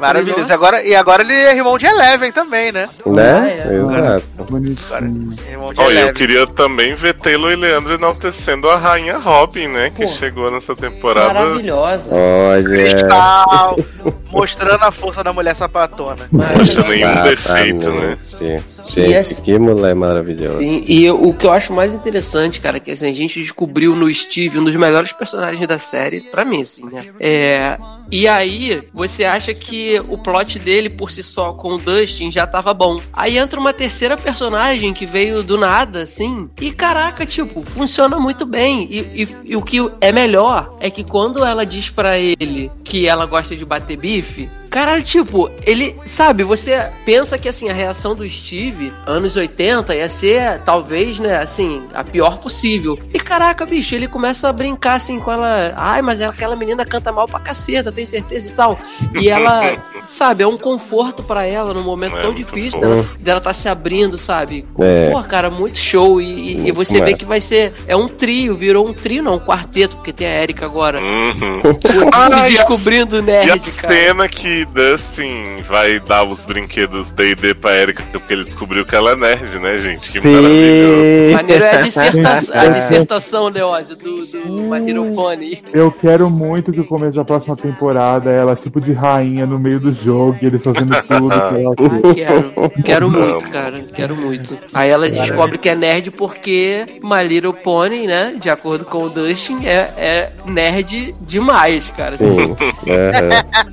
Maravilhoso. 0.00 0.40
Nossa. 0.40 0.54
Agora, 0.54 0.82
e 0.82 0.94
agora 0.96 1.22
ele 1.22 1.34
é 1.34 1.54
irmão 1.54 1.76
de 1.76 1.84
Eleven 1.84 2.32
também, 2.32 2.72
né? 2.72 2.88
Né? 3.04 3.38
Ah, 3.38 3.70
é. 3.70 3.76
Exato. 3.76 4.24
Bonitinho. 4.48 5.30
Irmão 5.50 5.74
de 5.74 5.80
Olha, 5.80 5.90
Eleven. 5.92 6.08
eu 6.08 6.14
queria 6.14 6.46
também 6.46 6.94
ver 6.94 7.12
Taylor 7.14 7.50
e 7.52 7.56
Leandro 7.56 7.94
enaltecendo 7.94 8.70
a 8.70 8.78
rainha 8.78 9.18
Robin, 9.18 9.68
né? 9.68 9.90
Que 9.90 10.02
Pô, 10.04 10.08
chegou 10.08 10.50
nessa 10.50 10.74
temporada. 10.74 11.34
maravilhosa. 11.34 12.14
Olha. 12.14 12.64
Cristal, 12.64 13.76
mostrando 14.30 14.82
a 14.84 14.90
força 14.92 15.22
da 15.24 15.32
mulher 15.32 15.54
sapatona. 15.56 16.28
Acha 16.60 16.82
nenhum 16.82 17.22
defeito, 17.22 17.90
né? 17.90 18.18
E 18.40 18.92
Gente, 18.92 19.12
essa- 19.14 19.42
que 19.42 19.58
mulher 19.58 19.94
maravilhosa. 19.94 20.58
Sim, 20.58 20.84
e 20.86 21.04
eu- 21.04 21.22
o 21.22 21.34
que 21.34 21.46
eu 21.46 21.52
acho 21.52 21.72
mais 21.72 21.94
interessante, 21.94 22.60
cara, 22.60 22.76
é 22.78 22.80
que 22.80 22.90
assim, 22.90 23.08
a 23.10 23.14
gente 23.14 23.40
descobriu 23.40 23.94
no 23.94 24.12
Steve 24.12 24.58
um 24.58 24.64
dos 24.64 24.74
melhores 24.74 25.12
personagens 25.12 25.66
da 25.66 25.78
série, 25.78 26.20
pra 26.20 26.44
mim, 26.44 26.62
assim, 26.62 26.84
né? 26.86 27.04
É, 27.20 27.76
e 28.10 28.26
aí, 28.26 28.82
você 28.92 29.24
acha 29.24 29.54
que 29.54 30.00
o 30.08 30.18
plot 30.18 30.58
dele, 30.58 30.88
por 30.90 31.10
si 31.10 31.22
só, 31.22 31.52
com 31.52 31.74
o 31.74 31.78
Dustin, 31.78 32.30
já 32.32 32.46
tava 32.46 32.72
bom. 32.74 33.00
Aí 33.12 33.38
entra 33.38 33.58
uma 33.60 33.72
terceira 33.72 34.16
personagem 34.16 34.92
que 34.92 35.06
veio 35.06 35.42
do 35.42 35.56
nada, 35.58 36.02
assim, 36.02 36.48
e 36.60 36.72
caraca, 36.72 37.24
tipo, 37.24 37.62
funciona 37.62 38.18
muito 38.18 38.44
bem. 38.44 38.88
E, 38.90 38.98
e- 39.22 39.36
e 39.52 39.56
o 39.56 39.62
que 39.62 39.78
é 40.00 40.10
melhor 40.12 40.76
é 40.80 40.90
que 40.90 41.04
quando 41.04 41.44
ela 41.44 41.64
diz 41.64 41.88
pra 41.90 42.18
ele 42.18 42.70
que 42.82 43.06
ela 43.06 43.26
gosta 43.26 43.54
de 43.54 43.64
bater 43.64 43.96
bife, 44.20 44.48
Caralho, 44.70 45.02
tipo, 45.02 45.50
ele, 45.66 45.96
sabe, 46.06 46.44
você 46.44 46.86
pensa 47.04 47.36
que 47.36 47.48
assim, 47.48 47.68
a 47.68 47.72
reação 47.72 48.14
do 48.14 48.28
Steve, 48.28 48.92
anos 49.06 49.36
80, 49.36 49.94
ia 49.96 50.08
ser, 50.08 50.60
talvez, 50.60 51.18
né, 51.18 51.38
assim, 51.38 51.82
a 51.92 52.04
pior 52.04 52.38
possível. 52.38 52.98
E 53.12 53.18
caraca, 53.18 53.66
bicho, 53.66 53.94
ele 53.94 54.06
começa 54.06 54.48
a 54.48 54.52
brincar 54.52 54.94
assim 54.94 55.18
com 55.18 55.32
ela. 55.32 55.72
Ai, 55.76 56.00
mas 56.02 56.20
aquela 56.22 56.54
menina 56.56 56.84
canta 56.84 57.10
mal 57.10 57.26
pra 57.26 57.40
caceta, 57.40 57.90
tem 57.90 58.06
certeza 58.06 58.48
e 58.50 58.52
tal. 58.52 58.78
E 59.20 59.28
ela, 59.28 59.76
sabe, 60.06 60.42
é 60.42 60.46
um 60.46 60.56
conforto 60.56 61.22
pra 61.22 61.44
ela 61.44 61.74
num 61.74 61.82
momento 61.82 62.16
É, 62.16 62.22
tão 62.22 62.32
difícil 62.32 62.80
dela, 62.80 63.06
dela 63.18 63.40
tá 63.40 63.52
se 63.52 63.68
abrindo, 63.68 64.16
sabe? 64.18 64.64
É. 64.78 65.10
Pô, 65.10 65.20
cara, 65.24 65.50
muito 65.50 65.78
show. 65.78 66.20
E, 66.20 66.24
e- 66.56 66.68
e 66.68 66.72
você 66.72 66.94
vê 66.94 67.00
massa. 67.12 67.16
que 67.16 67.24
vai 67.24 67.40
ser. 67.40 67.72
É 67.86 67.96
um 67.96 68.06
trio, 68.08 68.54
virou 68.54 68.88
um 68.88 68.92
trio, 68.92 69.22
não, 69.22 69.34
um 69.34 69.40
quarteto, 69.40 69.96
porque 69.96 70.12
tem 70.12 70.26
a 70.28 70.42
Erika 70.42 70.64
agora. 70.64 71.00
Uhum. 71.00 71.60
se 71.74 72.08
Ah, 72.12 72.28
e 72.30 72.32
a- 72.34 72.48
descobrindo 72.48 73.16
E 73.16 73.18
a 73.18 73.22
nerd, 73.22 73.70
cara. 73.72 73.92
cena 73.94 74.28
que 74.28 74.59
Dustin 74.64 75.62
vai 75.66 76.00
dar 76.00 76.24
os 76.24 76.44
brinquedos 76.44 77.10
D&D 77.10 77.54
pra 77.54 77.76
Erika 77.76 78.04
porque 78.12 78.32
ele 78.32 78.44
descobriu 78.44 78.84
que 78.84 78.94
ela 78.94 79.12
é 79.12 79.16
nerd, 79.16 79.58
né, 79.58 79.78
gente? 79.78 80.10
Que 80.10 80.20
maravilhoso. 80.20 81.02
Sim. 81.02 81.32
Maneiro 81.34 81.64
é 81.64 81.76
a 81.76 81.82
dissertação, 81.82 82.54
a 82.54 82.66
dissertação 82.66 83.48
Leózio, 83.48 83.96
do, 83.96 84.26
do 84.26 84.62
Maneiro 84.64 85.04
Pony. 85.14 85.62
Eu 85.72 85.90
quero 85.90 86.30
muito 86.30 86.72
que 86.72 86.80
o 86.80 86.84
começo 86.84 87.12
da 87.12 87.24
próxima 87.24 87.56
temporada 87.56 88.30
ela 88.30 88.56
tipo 88.56 88.80
de 88.80 88.92
rainha 88.92 89.46
no 89.46 89.58
meio 89.58 89.80
do 89.80 89.92
jogo, 89.92 90.38
e 90.42 90.46
eles 90.46 90.62
fazendo 90.62 90.90
tudo 91.02 91.02
que 91.02 91.12
ela 91.12 91.74
Ai, 91.80 92.14
quero, 92.14 92.82
quero 92.84 93.10
muito, 93.10 93.50
cara, 93.50 93.84
quero 93.94 94.16
muito. 94.16 94.58
Aí 94.72 94.90
ela 94.90 95.08
descobre 95.08 95.58
que 95.58 95.68
é 95.68 95.74
nerd 95.74 96.10
porque 96.10 96.84
My 97.02 97.26
Little 97.26 97.52
Pony, 97.52 98.06
né, 98.06 98.36
de 98.38 98.50
acordo 98.50 98.84
com 98.84 99.04
o 99.04 99.10
Dustin, 99.10 99.66
é, 99.66 99.92
é 99.96 100.32
nerd 100.46 101.14
demais, 101.20 101.92
cara. 101.96 102.14
Sim. 102.14 102.56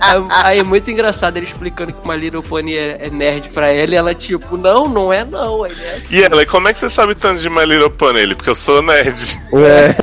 Aham. 0.01 0.27
Aí 0.29 0.59
é 0.59 0.63
muito 0.77 0.91
engraçado 0.91 1.37
ele 1.37 1.45
explicando 1.45 1.91
que 1.91 2.07
My 2.07 2.15
Little 2.15 2.43
Pony 2.43 2.77
é, 2.77 3.07
é 3.07 3.09
nerd 3.09 3.49
pra 3.49 3.69
ela 3.69 3.91
e 3.91 3.95
ela 3.95 4.13
tipo, 4.13 4.57
não, 4.57 4.87
não 4.87 5.11
é 5.11 5.25
não, 5.25 5.65
ele 5.65 5.83
é 5.83 5.95
assim. 5.95 6.17
E 6.17 6.23
ela, 6.23 6.43
e 6.43 6.45
como 6.45 6.67
é 6.67 6.73
que 6.73 6.79
você 6.79 6.89
sabe 6.89 7.15
tanto 7.15 7.41
de 7.41 7.49
My 7.49 7.65
Little 7.65 7.89
Pony? 7.89 8.19
Ele, 8.19 8.35
porque 8.35 8.49
eu 8.49 8.55
sou 8.55 8.81
nerd. 8.81 9.39
É. 9.53 9.95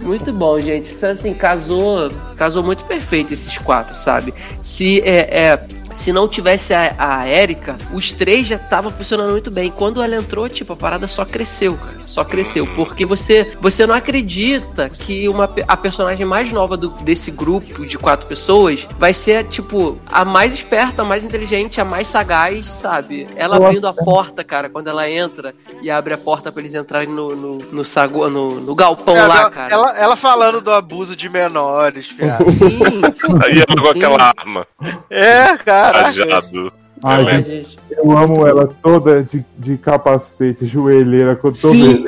Muito 0.04 0.32
bom, 0.32 0.60
gente. 0.60 0.92
Assim, 1.04 1.32
casou, 1.34 2.10
casou 2.36 2.62
muito 2.62 2.84
perfeito 2.84 3.32
esses 3.32 3.56
quatro, 3.58 3.94
sabe? 3.96 4.34
Se 4.60 5.00
é, 5.00 5.46
é, 5.46 5.66
se 5.94 6.12
não 6.12 6.26
tivesse 6.28 6.72
a, 6.74 6.94
a 6.98 7.28
Erika, 7.28 7.76
os 7.92 8.12
três 8.12 8.46
já 8.46 8.56
estavam 8.56 8.90
funcionando 8.90 9.30
muito 9.32 9.50
bem. 9.50 9.70
Quando 9.70 10.02
ela 10.02 10.16
entrou, 10.16 10.48
tipo, 10.48 10.72
a 10.72 10.76
parada 10.76 11.06
só 11.06 11.24
cresceu, 11.24 11.76
cara. 11.76 12.00
Só 12.04 12.24
cresceu. 12.24 12.66
Porque 12.74 13.04
você, 13.06 13.52
você 13.60 13.86
não 13.86 13.94
acredita 13.94 14.88
que 14.88 15.28
uma, 15.28 15.48
a 15.68 15.76
personagem 15.76 16.26
mais 16.26 16.52
nova 16.52 16.76
do- 16.76 16.90
desse 17.02 17.30
grupo 17.30 17.86
de 17.86 17.98
quatro 17.98 18.26
pessoas 18.26 18.86
vai 18.98 19.12
ser, 19.14 19.44
tipo, 19.44 19.98
a 20.10 20.24
mais 20.24 20.52
esperta, 20.52 21.02
a 21.02 21.04
mais 21.04 21.24
inteligente, 21.24 21.80
a 21.80 21.84
mais 21.84 22.08
sagaz, 22.08 22.66
sabe? 22.66 23.26
Ela 23.36 23.56
Eu 23.56 23.64
abrindo 23.66 23.86
a 23.86 23.90
acho- 23.90 24.04
porta, 24.04 24.44
cara, 24.44 24.68
quando 24.68 24.88
ela 24.88 25.08
entra 25.08 25.54
e 25.80 25.90
abre 25.90 26.14
a 26.14 26.18
porta 26.18 26.50
pra 26.52 26.60
eles 26.62 26.74
entrarem 26.74 27.08
no, 27.08 27.28
no, 27.28 27.58
no, 27.72 27.84
sagu- 27.84 28.28
no, 28.30 28.60
no 28.60 28.74
galpão 28.74 29.16
Ela, 29.16 29.26
lá, 29.44 29.50
cara. 29.50 29.72
ela, 29.72 29.96
ela 29.98 30.16
falando 30.16 30.60
do 30.60 30.70
abuso 30.72 31.14
de 31.16 31.28
menores, 31.28 32.06
fiado. 32.06 32.44
Sim, 32.50 32.78
Aí 33.44 33.62
ela 33.68 33.80
com 33.82 33.88
aquela 33.88 34.32
arma, 34.38 34.66
É, 35.10 35.56
cara. 35.58 35.81
Rajado. 35.90 36.72
Ai, 37.04 37.20
Ela 37.20 37.30
é- 37.32 37.42
gente, 37.42 37.78
eu 37.90 38.16
amo 38.16 38.46
ela 38.46 38.66
toda 38.82 39.22
de, 39.22 39.44
de 39.58 39.76
capacete, 39.76 40.64
joelheira, 40.64 41.34
cotovelo. 41.34 42.04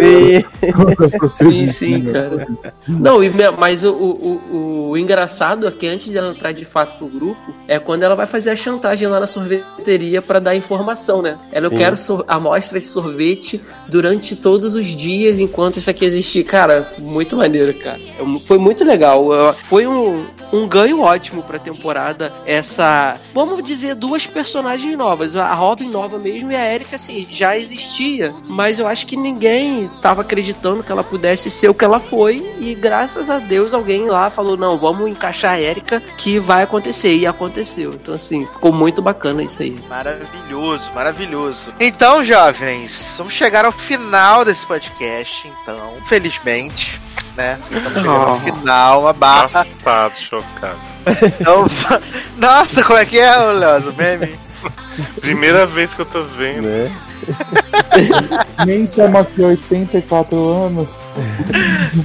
Sim, 1.35 1.67
sim, 1.67 2.05
cara. 2.05 2.47
Não, 2.87 3.23
e, 3.23 3.31
mas 3.59 3.83
o, 3.83 3.93
o, 3.93 4.91
o, 4.91 4.97
engraçado 4.97 5.67
é 5.67 5.71
que 5.71 5.87
antes 5.87 6.13
dela 6.13 6.31
entrar 6.31 6.53
de 6.53 6.65
fato 6.65 6.99
pro 6.99 7.09
grupo, 7.09 7.55
é 7.67 7.79
quando 7.79 8.05
ela 8.05 8.15
vai 8.15 8.27
fazer 8.27 8.51
a 8.51 8.57
chantagem 8.57 9.09
lá 9.09 9.19
na 9.19 9.27
sorveteria 9.27 10.23
pra 10.23 10.39
dar 10.39 10.55
informação, 10.55 11.21
né? 11.21 11.39
Ela, 11.51 11.67
eu 11.67 11.71
Sim. 11.71 11.77
quero 11.77 11.97
amostra 12.29 12.79
de 12.81 12.87
sorvete 12.87 13.61
durante 13.89 14.37
todos 14.37 14.75
os 14.75 14.87
dias 14.87 15.39
enquanto 15.39 15.79
isso 15.79 15.91
aqui 15.91 16.05
existir. 16.05 16.45
Cara, 16.45 16.93
muito 16.99 17.37
maneiro, 17.37 17.75
cara. 17.75 18.01
Foi 18.47 18.59
muito 18.59 18.85
legal. 18.85 19.55
Foi 19.55 19.87
um, 19.87 20.25
um 20.53 20.69
ganho 20.69 21.01
ótimo 21.01 21.43
pra 21.43 21.59
temporada. 21.59 22.33
Essa, 22.47 23.15
vamos 23.35 23.65
dizer, 23.65 23.95
duas 23.95 24.27
personagens 24.27 24.84
novas. 24.97 25.37
A 25.37 25.53
Robin 25.55 25.89
nova 25.89 26.19
mesmo 26.19 26.53
e 26.53 26.57
a 26.57 26.75
Erika, 26.75 26.97
assim, 26.97 27.27
já 27.29 27.57
existia. 27.57 28.35
Mas 28.49 28.79
eu 28.79 28.87
acho 28.87 29.07
que 29.07 29.17
ninguém 29.17 29.89
tava 30.01 30.23
acreditando 30.23 30.83
que 30.83 30.93
ela 30.93 31.03
pudesse 31.03 31.51
ser 31.51 31.69
o 31.69 31.75
que 31.75 31.85
ela 31.85 32.01
foi. 32.01 32.55
E 32.61 32.75
graças 32.75 33.31
a 33.31 33.39
Deus 33.39 33.73
alguém 33.73 34.07
lá 34.07 34.31
falou: 34.31 34.57
não, 34.57 34.79
vamos 34.79 35.11
encaixar 35.11 35.53
a 35.53 35.61
Erika 35.61 36.01
que 36.17 36.39
vai 36.39 36.63
acontecer. 36.63 37.17
E 37.17 37.27
aconteceu. 37.27 37.91
Então, 37.91 38.15
assim, 38.15 38.47
ficou 38.47 38.73
muito 38.73 39.01
bacana 39.03 39.43
isso 39.43 39.63
aí. 39.63 39.77
Maravilhoso, 39.89 40.91
maravilhoso. 40.95 41.73
Então, 41.81 42.23
jovens, 42.23 43.15
vamos 43.17 43.33
chegar 43.33 43.65
ao 43.65 43.73
final 43.73 44.45
desse 44.45 44.67
podcast, 44.67 45.51
então, 45.63 45.97
felizmente, 46.07 47.01
né? 47.37 47.59
Estamos 47.71 47.95
chegando 47.95 48.11
ao 48.11 48.41
final, 48.43 49.01
uma 49.03 49.13
barra. 49.13 49.49
Passado, 49.49 50.17
chocado. 50.17 50.79
Então, 51.41 51.67
nossa, 52.37 52.83
como 52.83 52.99
é 52.99 53.05
que 53.05 53.19
é, 53.19 53.39
ô 53.39 53.53
Leozo, 53.53 53.93
meme? 53.97 54.39
Primeira 55.21 55.67
vez 55.67 55.95
que 55.95 56.01
eu 56.01 56.07
tô 56.07 56.23
vendo. 56.25 56.63
Né? 56.63 56.93
Nem 58.67 58.87
temos 58.87 59.21
aqui 59.21 59.43
84 59.43 60.37
anos. 60.53 60.89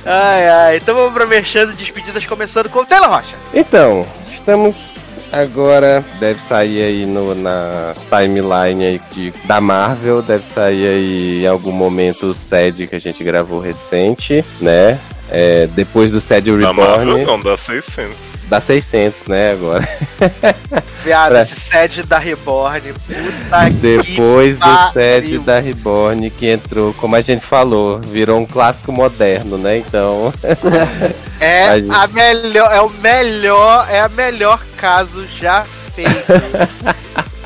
Ai, 0.06 0.50
ai. 0.50 0.78
Então 0.78 0.96
vamos 0.96 1.14
pra 1.14 1.26
merchan 1.26 1.64
e 1.64 1.76
despedidas, 1.76 2.26
começando 2.26 2.70
com 2.70 2.80
o 2.80 2.86
Taylor 2.86 3.10
Rocha. 3.10 3.36
Então, 3.54 4.06
estamos 4.32 5.10
agora. 5.32 6.04
Deve 6.20 6.42
sair 6.42 6.84
aí 6.84 7.06
no, 7.06 7.36
na 7.36 7.94
timeline 8.10 8.86
aí 8.86 9.02
de, 9.12 9.34
da 9.46 9.60
Marvel. 9.60 10.22
Deve 10.22 10.46
sair 10.46 10.88
aí 10.88 11.44
em 11.44 11.48
algum 11.48 11.72
momento 11.72 12.28
o 12.28 12.36
SED 12.36 12.88
que 12.88 12.96
a 12.96 13.02
gente 13.02 13.24
gravou 13.24 13.60
recente, 13.60 14.44
né? 14.62 15.00
É, 15.32 15.68
depois 15.68 16.12
do 16.12 16.20
SED 16.20 16.52
Da 16.58 16.74
Marvel 16.74 17.18
Reborn, 17.18 17.26
não, 17.26 17.40
dá 17.40 17.56
600. 17.56 18.39
Dá 18.50 18.60
600, 18.60 19.28
né? 19.28 19.52
Agora. 19.54 19.88
Viado, 21.04 21.30
Pra- 21.30 21.42
esse 21.44 21.56
sede 21.60 22.04
da 22.04 22.18
Reborn, 22.20 22.82
puta 22.94 23.70
Depois 23.80 24.58
do 24.60 24.66
pariu. 24.66 24.92
SED 24.92 25.38
da 25.40 25.60
Reborn, 25.60 26.30
que 26.30 26.48
entrou, 26.50 26.94
como 26.96 27.16
a 27.16 27.22
gente 27.22 27.46
falou, 27.46 28.00
virou 28.00 28.38
um 28.40 28.46
clássico 28.46 28.92
moderno, 28.92 29.58
né? 29.58 29.78
Então. 29.78 30.34
é 31.40 31.64
Ai, 31.70 31.82
gente. 31.82 31.94
a 31.96 32.08
melhor, 32.08 32.72
é 32.74 32.82
o 32.82 32.90
melhor, 32.90 33.88
é 33.90 34.00
a 34.02 34.10
melhor 34.10 34.60
caso 34.78 35.26
já 35.40 35.64
feito. 35.96 36.10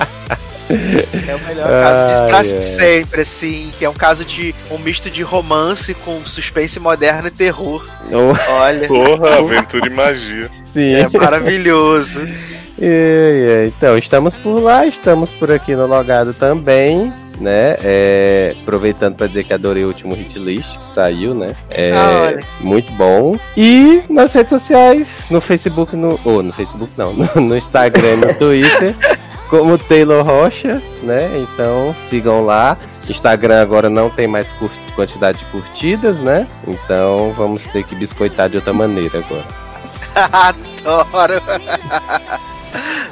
É 1.27 1.35
o 1.35 1.39
melhor 1.47 1.67
caso 1.67 2.07
de 2.07 2.29
pra 2.29 2.37
ai. 2.39 2.61
sempre, 2.61 3.21
assim, 3.21 3.71
que 3.77 3.85
é 3.85 3.89
um 3.89 3.93
caso 3.93 4.25
de 4.25 4.53
um 4.71 4.77
misto 4.77 5.09
de 5.09 5.21
romance 5.23 5.93
com 5.93 6.21
suspense 6.25 6.79
moderno 6.79 7.27
e 7.27 7.31
terror. 7.31 7.85
Oh, 8.11 8.51
Olha, 8.51 8.87
Porra, 8.87 9.37
aventura 9.39 9.87
e 9.87 9.89
magia. 9.91 10.49
sim. 10.65 10.93
é 10.93 11.07
maravilhoso. 11.09 12.21
E, 12.79 12.85
e, 12.85 13.67
então, 13.67 13.95
estamos 13.97 14.33
por 14.33 14.59
lá, 14.59 14.85
estamos 14.87 15.31
por 15.31 15.51
aqui 15.51 15.75
no 15.75 15.85
Logado 15.85 16.33
também, 16.33 17.13
né? 17.39 17.77
É, 17.83 18.55
aproveitando 18.61 19.15
para 19.15 19.27
dizer 19.27 19.43
que 19.43 19.53
adorei 19.53 19.83
o 19.83 19.87
último 19.87 20.15
hit 20.15 20.39
list 20.39 20.79
que 20.79 20.87
saiu, 20.87 21.35
né? 21.35 21.55
É 21.69 21.91
Ah, 21.91 22.35
muito 22.61 22.91
bom. 22.93 23.37
E 23.55 24.01
nas 24.09 24.33
redes 24.33 24.49
sociais, 24.49 25.25
no 25.29 25.39
Facebook, 25.39 25.95
no. 25.95 26.19
Ou 26.25 26.41
no 26.41 26.51
Facebook 26.51 26.91
não, 26.97 27.13
no, 27.13 27.29
no 27.41 27.55
Instagram 27.55 28.13
e 28.13 28.17
no 28.17 28.33
Twitter. 28.33 28.95
Como 29.53 29.77
Taylor 29.77 30.25
Rocha, 30.25 30.81
né? 31.03 31.29
Então 31.37 31.95
sigam 32.09 32.43
lá. 32.43 32.75
Instagram 33.07 33.61
agora 33.61 33.87
não 33.87 34.09
tem 34.09 34.25
mais 34.25 34.51
quantidade 34.95 35.37
de 35.37 35.45
curtidas, 35.45 36.21
né? 36.21 36.47
Então 36.67 37.31
vamos 37.37 37.61
ter 37.67 37.83
que 37.83 37.93
biscoitar 37.93 38.49
de 38.49 38.55
outra 38.55 38.73
maneira 38.73 39.19
agora. 39.19 39.45
Adoro. 40.81 41.39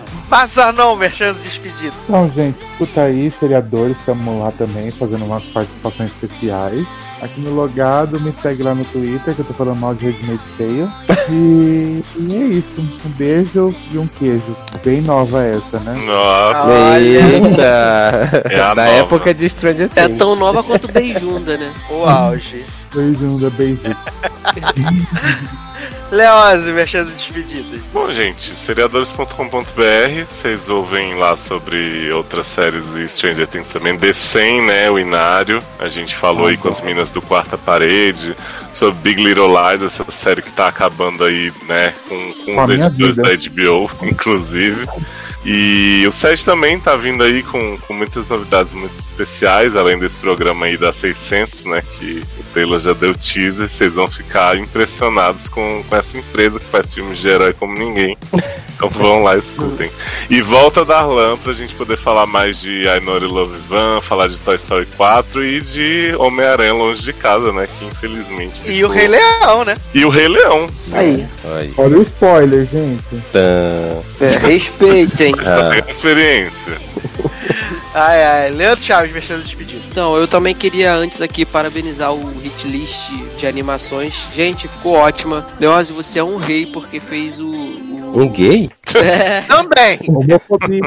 Passa 0.31 0.71
não, 0.71 0.95
merchan 0.95 1.33
despedido. 1.33 1.93
Então, 2.05 2.31
gente, 2.33 2.57
escuta 2.63 3.01
aí, 3.01 3.29
seriadores, 3.37 3.97
estamos 3.99 4.39
lá 4.41 4.49
também, 4.57 4.89
fazendo 4.89 5.25
umas 5.25 5.43
participações 5.43 6.09
especiais. 6.09 6.87
Aqui 7.21 7.41
no 7.41 7.53
Logado, 7.53 8.17
me 8.21 8.33
segue 8.41 8.63
lá 8.63 8.73
no 8.73 8.85
Twitter, 8.85 9.35
que 9.35 9.41
eu 9.41 9.45
tô 9.45 9.53
falando 9.53 9.77
mal 9.81 9.93
de 9.93 10.05
Redmade 10.09 10.39
feia. 10.55 10.89
E, 11.29 12.01
e 12.17 12.33
é 12.33 12.45
isso. 12.45 12.79
Um 13.05 13.09
beijo 13.09 13.75
e 13.91 13.97
um 13.97 14.07
queijo. 14.07 14.55
Bem 14.85 15.01
nova 15.01 15.43
essa, 15.43 15.79
né? 15.81 16.01
Nossa. 16.05 16.97
Eita! 17.01 18.45
É 18.49 18.61
a 18.61 18.73
da 18.73 18.85
nova. 18.85 18.97
época 18.97 19.33
de 19.33 19.49
Stranger 19.49 19.89
É 19.97 20.05
Things. 20.07 20.17
tão 20.17 20.33
nova 20.37 20.63
quanto 20.63 20.89
Beijunda, 20.89 21.57
né? 21.57 21.69
O 21.89 22.05
auge. 22.05 22.63
Beijunda, 22.95 23.49
beijo. 23.49 23.81
Leose, 26.11 26.71
merchan 26.73 27.05
despedidas. 27.05 27.81
Bom, 27.93 28.11
gente, 28.11 28.55
seriadores.com.br, 28.55 30.25
vocês 30.29 30.67
ouvem 30.67 31.15
lá 31.15 31.37
sobre 31.37 32.11
outras 32.11 32.47
séries 32.47 32.95
e 32.95 33.07
Stranger 33.07 33.47
Things 33.47 33.67
também. 33.67 33.97
The 33.97 34.11
100, 34.11 34.61
né, 34.61 34.91
o 34.91 34.99
Inário. 34.99 35.63
A 35.79 35.87
gente 35.87 36.15
falou 36.15 36.47
aí 36.47 36.57
com 36.57 36.67
as 36.67 36.81
minas 36.81 37.11
do 37.11 37.21
Quarta 37.21 37.57
Parede, 37.57 38.35
sobre 38.73 38.99
Big 39.01 39.23
Little 39.23 39.47
Lies, 39.47 39.81
essa 39.81 40.09
série 40.11 40.41
que 40.41 40.51
tá 40.51 40.67
acabando 40.67 41.23
aí, 41.23 41.51
né, 41.67 41.93
com, 42.09 42.33
com 42.45 42.61
os 42.61 42.69
editores 42.69 43.15
vida. 43.15 43.29
da 43.29 43.35
HBO, 43.35 43.91
inclusive. 44.05 44.87
E 45.43 46.05
o 46.07 46.11
SED 46.11 46.45
também 46.45 46.79
tá 46.79 46.95
vindo 46.95 47.23
aí 47.23 47.41
com, 47.41 47.77
com 47.79 47.93
muitas 47.93 48.27
novidades 48.27 48.73
muito 48.73 48.97
especiais, 48.99 49.75
além 49.75 49.97
desse 49.97 50.19
programa 50.19 50.67
aí 50.67 50.77
da 50.77 50.93
600, 50.93 51.65
né? 51.65 51.81
Que 51.81 52.23
o 52.39 52.43
Taylor 52.53 52.79
já 52.79 52.93
deu 52.93 53.15
teaser. 53.15 53.67
Vocês 53.67 53.95
vão 53.95 54.07
ficar 54.07 54.55
impressionados 54.57 55.49
com, 55.49 55.83
com 55.87 55.95
essa 55.95 56.17
empresa 56.17 56.59
que 56.59 56.65
faz 56.67 56.93
filmes 56.93 57.17
de 57.17 57.27
herói 57.27 57.53
como 57.53 57.73
ninguém. 57.73 58.15
Então 58.83 58.89
vão 58.89 59.21
lá, 59.21 59.37
escutem. 59.37 59.91
E 60.27 60.41
volta 60.41 60.83
da 60.83 60.95
Darlan 61.01 61.37
pra 61.37 61.53
gente 61.53 61.75
poder 61.75 61.97
falar 61.97 62.25
mais 62.25 62.59
de 62.59 62.81
I 62.87 62.99
Know 62.99 63.19
You 63.19 63.29
Love 63.29 63.57
Van, 63.69 64.01
falar 64.01 64.27
de 64.27 64.39
Toy 64.39 64.55
Story 64.55 64.87
4 64.97 65.45
e 65.45 65.61
de 65.61 66.15
Homem-Aranha 66.17 66.73
Longe 66.73 67.03
de 67.03 67.13
Casa, 67.13 67.53
né? 67.53 67.67
Que 67.77 67.85
infelizmente. 67.85 68.59
E 68.65 68.83
o 68.83 68.89
ficou- 68.89 68.89
Rei 68.89 69.07
Leão, 69.07 69.63
né? 69.63 69.77
E 69.93 70.03
o 70.03 70.09
Rei 70.09 70.27
Leão. 70.27 70.67
Aí. 70.93 71.27
Aí, 71.55 71.71
Olha 71.77 71.99
o 71.99 72.01
spoiler, 72.01 72.67
gente. 72.71 73.03
tã. 73.31 74.01
É, 74.19 74.37
respeitem. 74.47 75.31
Tendo 75.35 75.89
experiência. 75.89 76.77
Ai, 77.93 78.23
ai. 78.23 78.51
Leandro 78.51 78.81
Chaves, 78.85 79.11
merchan 79.11 79.39
despedido. 79.39 79.81
Então, 79.91 80.15
eu 80.15 80.25
também 80.25 80.55
queria 80.55 80.95
antes 80.95 81.21
aqui 81.21 81.43
parabenizar 81.45 82.13
o 82.13 82.31
hit 82.39 82.65
list 82.65 83.11
de 83.37 83.45
animações. 83.45 84.27
Gente, 84.33 84.65
ficou 84.69 84.93
ótima. 84.93 85.45
Leózio, 85.59 85.93
você 85.93 86.19
é 86.19 86.23
um 86.23 86.37
rei 86.37 86.65
porque 86.65 87.01
fez 87.01 87.37
o. 87.41 87.70
o- 88.13 88.21
Um 88.21 88.29
gay? 88.29 88.69
É, 88.95 89.41
Também. 89.47 89.99
Homofobia. 90.07 90.81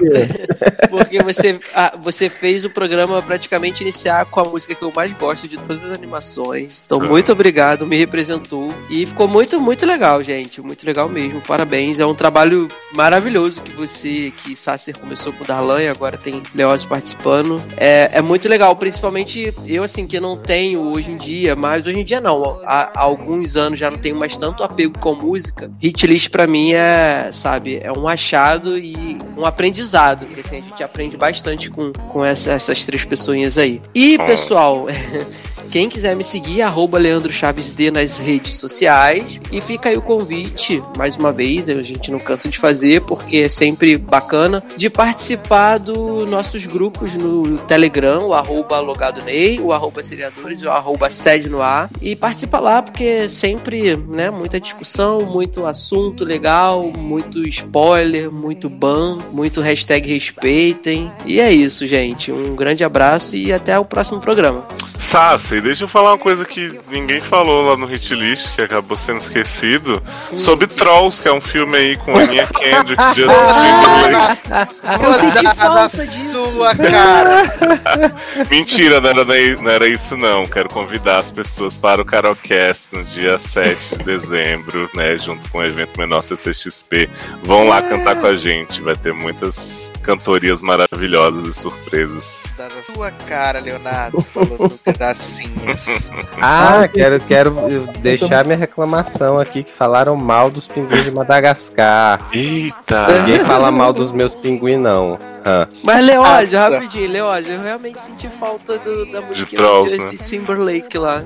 porque 0.91 1.23
você, 1.23 1.59
ah, 1.75 1.95
você 2.03 2.29
fez 2.29 2.65
o 2.65 2.71
programa 2.71 3.21
praticamente 3.23 3.83
iniciar 3.83 4.25
com 4.27 4.41
a 4.41 4.45
música 4.45 4.75
que 4.75 4.83
eu 4.83 4.93
mais 4.95 5.13
gosto 5.15 5.49
de 5.49 5.57
todas 5.57 5.85
as 5.85 5.91
animações. 5.93 6.83
Então, 6.85 7.01
muito 7.01 7.33
obrigado, 7.33 7.87
me 7.87 7.97
representou. 7.97 8.69
E 8.91 9.07
ficou 9.07 9.27
muito, 9.29 9.61
muito 9.61 9.87
legal, 9.87 10.23
gente. 10.23 10.61
Muito 10.61 10.85
legal 10.85 11.09
mesmo. 11.09 11.41
Parabéns. 11.41 11.99
É 12.01 12.07
um 12.07 12.15
trabalho 12.15 12.69
maravilhoso 12.95 13.61
que 13.63 13.73
você, 13.73 14.33
que 14.37 14.55
Sasser 14.55 14.99
começou 14.99 15.33
com 15.33 15.45
o 15.45 15.47
Darlan 15.47 15.83
e 15.83 15.89
agora 15.89 16.17
tem 16.17 16.43
Leózio 16.55 16.89
participando. 16.89 17.61
É, 17.77 18.09
é 18.13 18.21
muito 18.23 18.49
legal, 18.49 18.75
principalmente 18.77 19.53
eu, 19.67 19.83
assim, 19.83 20.07
que 20.07 20.21
não 20.21 20.37
tenho 20.37 20.81
hoje 20.83 21.11
em 21.11 21.17
dia, 21.17 21.57
mas 21.57 21.87
hoje 21.87 21.99
em 22.01 22.05
dia 22.05 22.21
não. 22.21 22.61
Há, 22.65 22.91
há 22.95 23.01
alguns 23.01 23.57
anos 23.57 23.79
já 23.79 23.91
não 23.91 23.99
tenho 23.99 24.17
mais 24.17 24.37
tanto 24.37 24.63
apego 24.63 24.99
com 24.99 25.15
música. 25.15 25.71
Hit 25.83 26.07
list 26.07 26.29
pra 26.31 26.47
mim 26.47 26.73
é, 26.73 27.14
sabe, 27.33 27.81
é 27.83 27.91
um 27.93 28.07
achado 28.09 28.77
e 28.79 29.19
um 29.37 29.45
aprendizado. 29.45 30.27
Porque 30.27 30.41
assim, 30.41 30.59
a 30.59 30.61
gente 30.63 30.83
aprende 30.83 31.17
bastante 31.17 31.71
com, 31.71 31.93
com 31.93 32.25
essa- 32.25 32.53
essas 32.53 32.85
três 32.85 33.05
pessoinhas 33.05 33.57
aí. 33.59 33.81
E, 33.95 34.17
pessoal. 34.19 34.87
Quem 35.75 35.89
quiser 35.89 36.15
me 36.15 36.23
seguir, 36.23 36.63
arroba 36.63 36.99
Leandro 36.99 37.33
Chaves 37.33 37.73
D 37.73 37.91
nas 37.91 38.17
redes 38.17 38.55
sociais. 38.59 39.41
E 39.51 39.61
fica 39.61 39.89
aí 39.89 39.97
o 39.97 40.03
convite, 40.03 40.81
mais 40.97 41.17
uma 41.17 41.33
vez, 41.33 41.69
a 41.69 41.83
gente 41.83 42.13
não 42.13 42.21
cansa 42.21 42.49
de 42.49 42.61
fazer, 42.61 43.01
porque 43.01 43.39
é 43.39 43.49
sempre 43.49 43.99
bacana, 43.99 44.63
de 44.77 44.89
participar 44.89 45.79
dos 45.79 46.29
nossos 46.29 46.65
grupos 46.65 47.17
no 47.17 47.59
Telegram, 47.59 48.29
o 48.29 48.35
arroba 48.35 48.79
Logado 48.79 49.21
Ney, 49.23 49.59
o 49.59 49.73
arroba 49.73 50.01
Seriadores, 50.01 50.63
o 50.63 50.71
arroba 50.71 51.11
Sede 51.11 51.49
no 51.49 51.61
ar. 51.61 51.91
E 52.01 52.15
participa 52.15 52.61
lá, 52.61 52.81
porque 52.81 53.03
é 53.03 53.29
sempre, 53.29 53.97
né, 53.97 54.31
muita 54.31 54.61
discussão, 54.61 55.23
muito 55.23 55.67
assunto 55.67 56.25
legal, 56.25 56.93
muito 56.97 57.43
spoiler, 57.49 58.31
muito 58.31 58.71
ban, 58.71 59.19
muito 59.33 59.61
hashtag 59.61 60.09
respeitem. 60.09 61.11
E 61.27 61.41
é 61.41 61.51
isso, 61.51 61.85
gente. 61.85 62.31
Um 62.31 62.55
grande 62.55 62.85
abraço 62.85 63.35
e 63.35 63.53
até 63.53 63.77
o 63.77 63.85
próximo 63.85 64.21
programa. 64.21 64.65
Sassi, 64.99 65.61
deixa 65.65 65.85
eu 65.85 65.89
falar 65.89 66.11
uma 66.11 66.19
coisa 66.19 66.45
que 66.45 66.79
ninguém 66.91 67.21
falou 67.21 67.71
lá 67.71 67.77
no 67.77 67.87
hit 67.87 68.15
list, 68.15 68.55
que 68.55 68.61
acabou 68.61 68.97
sendo 68.97 69.21
esquecido, 69.21 70.03
sobre 70.37 70.67
Trolls, 70.67 71.23
que 71.23 71.27
é 71.27 71.33
um 71.33 71.41
filme 71.41 71.77
aí 71.77 71.97
com 71.97 72.17
a 72.17 72.21
Aninha 72.21 72.47
Kendrick, 72.47 73.03
Justin 73.15 73.25
Timberlake. 73.25 75.03
Eu 75.03 75.15
senti 75.15 75.57
falta 75.57 76.07
disso. 76.07 76.53
Sua 76.53 76.75
cara. 76.75 77.55
Mentira, 78.51 79.01
não 79.01 79.11
era, 79.11 79.25
não 79.25 79.71
era 79.71 79.89
isso 79.89 80.17
não. 80.17 80.45
Quero 80.47 80.69
convidar 80.69 81.21
as 81.21 81.31
pessoas 81.31 81.79
para 81.79 82.03
o 82.03 82.05
Carolcast 82.05 82.89
no 82.93 83.03
dia 83.03 83.39
7 83.39 83.97
de 83.97 84.05
dezembro, 84.05 84.91
né, 84.95 85.17
junto 85.17 85.49
com 85.51 85.59
o 85.59 85.65
evento 85.65 85.99
menor 85.99 86.21
CCXP. 86.21 87.09
Vão 87.43 87.69
lá 87.69 87.81
cantar 87.81 88.17
com 88.17 88.27
a 88.27 88.37
gente, 88.37 88.83
vai 88.83 88.95
ter 88.95 89.15
muitas 89.15 89.91
cantorias 90.05 90.63
maravilhosas 90.63 91.47
e 91.47 91.53
surpresas. 91.53 92.45
Da 92.57 92.69
sua 92.95 93.11
cara, 93.11 93.59
Leonardo, 93.59 94.21
falou 94.21 94.59
no 94.59 94.71
pedacinhos. 94.71 95.55
Ah, 96.47 96.87
quero, 96.93 97.19
quero 97.21 97.55
deixar 98.01 98.45
minha 98.45 98.57
reclamação 98.57 99.41
aqui 99.41 99.63
que 99.63 99.73
falaram 99.73 100.15
mal 100.15 100.51
dos 100.51 100.69
pinguins 100.69 101.05
de 101.05 101.11
Madagascar. 101.11 102.21
Eita! 102.33 103.07
Ninguém 103.21 103.45
fala 103.45 103.71
mal 103.71 103.93
dos 103.93 104.13
meus 104.13 104.35
pinguins, 104.35 104.79
não. 104.79 105.19
Hã. 105.47 105.69
Mas 105.83 106.05
Leózio, 106.05 106.59
Ah, 106.59 106.71
tá. 106.71 106.77
rapidinho, 106.77 107.11
Leózio, 107.11 107.53
eu 107.55 107.63
realmente 107.63 108.01
senti 108.03 108.29
falta 108.29 108.79
do- 108.79 109.11
da 109.13 109.21
música 109.21 109.57
Trolls, 109.57 109.97
do 109.97 110.03
Justin 110.03 110.17
Timberlake 110.25 110.99
lá. 110.99 111.23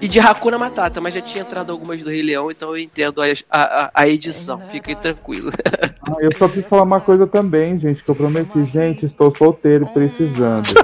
e 0.00 0.08
de 0.08 0.20
Hakuna 0.20 0.58
Matata, 0.58 1.00
mas 1.00 1.14
já 1.14 1.20
tinha 1.20 1.42
entrado 1.42 1.72
algumas 1.72 2.02
do 2.02 2.10
Rei 2.10 2.22
Leão, 2.22 2.50
então 2.50 2.70
eu 2.70 2.78
entendo 2.78 3.20
a, 3.22 3.26
a, 3.50 3.90
a 3.94 4.08
edição. 4.08 4.60
Fiquem 4.70 4.94
tranquilo. 4.94 5.50
Ah, 6.06 6.12
eu 6.20 6.30
só 6.36 6.46
preciso 6.46 6.68
falar 6.68 6.82
uma 6.82 7.00
coisa 7.00 7.26
também, 7.26 7.78
gente, 7.78 8.02
que 8.04 8.10
eu 8.10 8.14
prometi. 8.14 8.64
Gente, 8.72 9.06
estou 9.06 9.34
solteiro 9.34 9.86
precisando. 9.86 10.62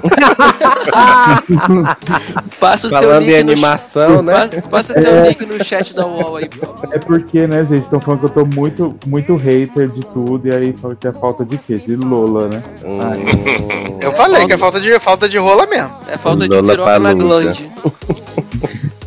Passa 2.59 2.87
o 2.87 2.89
teu 2.89 2.99
Falando 3.01 3.25
link 3.25 3.35
em 3.35 3.43
no 3.43 3.51
animação, 3.51 4.21
né? 4.21 4.33
Passa, 4.33 4.61
passa 4.63 4.93
teu 4.93 5.23
link 5.25 5.45
no 5.45 5.63
chat 5.63 5.95
da 5.95 6.05
UOL 6.05 6.37
aí, 6.37 6.49
pô. 6.49 6.67
É 6.91 6.99
porque, 6.99 7.47
né, 7.47 7.65
gente, 7.65 7.83
estão 7.83 7.99
falando 8.01 8.19
que 8.19 8.25
eu 8.25 8.29
tô 8.29 8.45
muito, 8.45 8.95
muito 9.05 9.35
hater 9.35 9.87
de 9.89 10.01
tudo, 10.07 10.47
e 10.47 10.55
aí 10.55 10.73
falam 10.77 10.95
que 10.95 11.07
é 11.07 11.13
falta 11.13 11.45
de 11.45 11.57
quê? 11.57 11.75
De 11.75 11.95
Lola, 11.95 12.40
né? 12.47 12.61
Hum, 12.83 13.97
Eu 14.01 14.11
falei 14.13 14.45
que 14.45 14.53
é 14.53 14.57
falta 14.57 14.79
de, 14.79 14.99
falta 14.99 15.29
de 15.29 15.37
rola 15.37 15.65
mesmo. 15.67 15.91
É 16.07 16.17
falta 16.17 16.47
de 16.47 16.61
piroca 16.61 16.99
na 16.99 17.13
glande. 17.13 17.71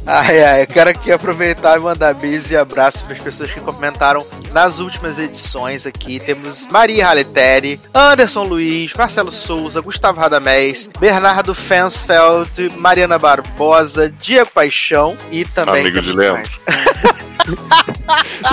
Ai, 0.07 0.45
ai, 0.45 0.63
eu 0.63 0.67
quero 0.67 0.91
aqui 0.91 1.11
aproveitar 1.11 1.79
e 1.79 1.81
mandar 1.81 2.15
beijos 2.15 2.51
e 2.51 2.57
abraços 2.57 3.01
para 3.01 3.15
as 3.15 3.23
pessoas 3.23 3.51
que 3.51 3.61
comentaram 3.61 4.25
nas 4.53 4.79
últimas 4.79 5.19
edições 5.19 5.87
aqui. 5.87 6.21
Temos 6.21 6.67
Maria 6.71 7.09
Haleteri, 7.09 7.81
Anderson 7.95 8.45
Luiz, 8.45 8.93
Marcelo 8.93 9.33
Souza, 9.33 9.81
Gustavo 9.81 10.21
Radamés, 10.21 10.91
Bernardo 11.01 11.55
Fensfeld, 11.55 12.71
Mariana 12.77 13.19
Barbosa, 13.19 14.11
Diego 14.11 14.51
Paixão 14.53 15.17
e 15.31 15.45
também. 15.47 15.81
Amigo 15.81 16.03
de 16.03 16.13
Leão. 16.13 16.39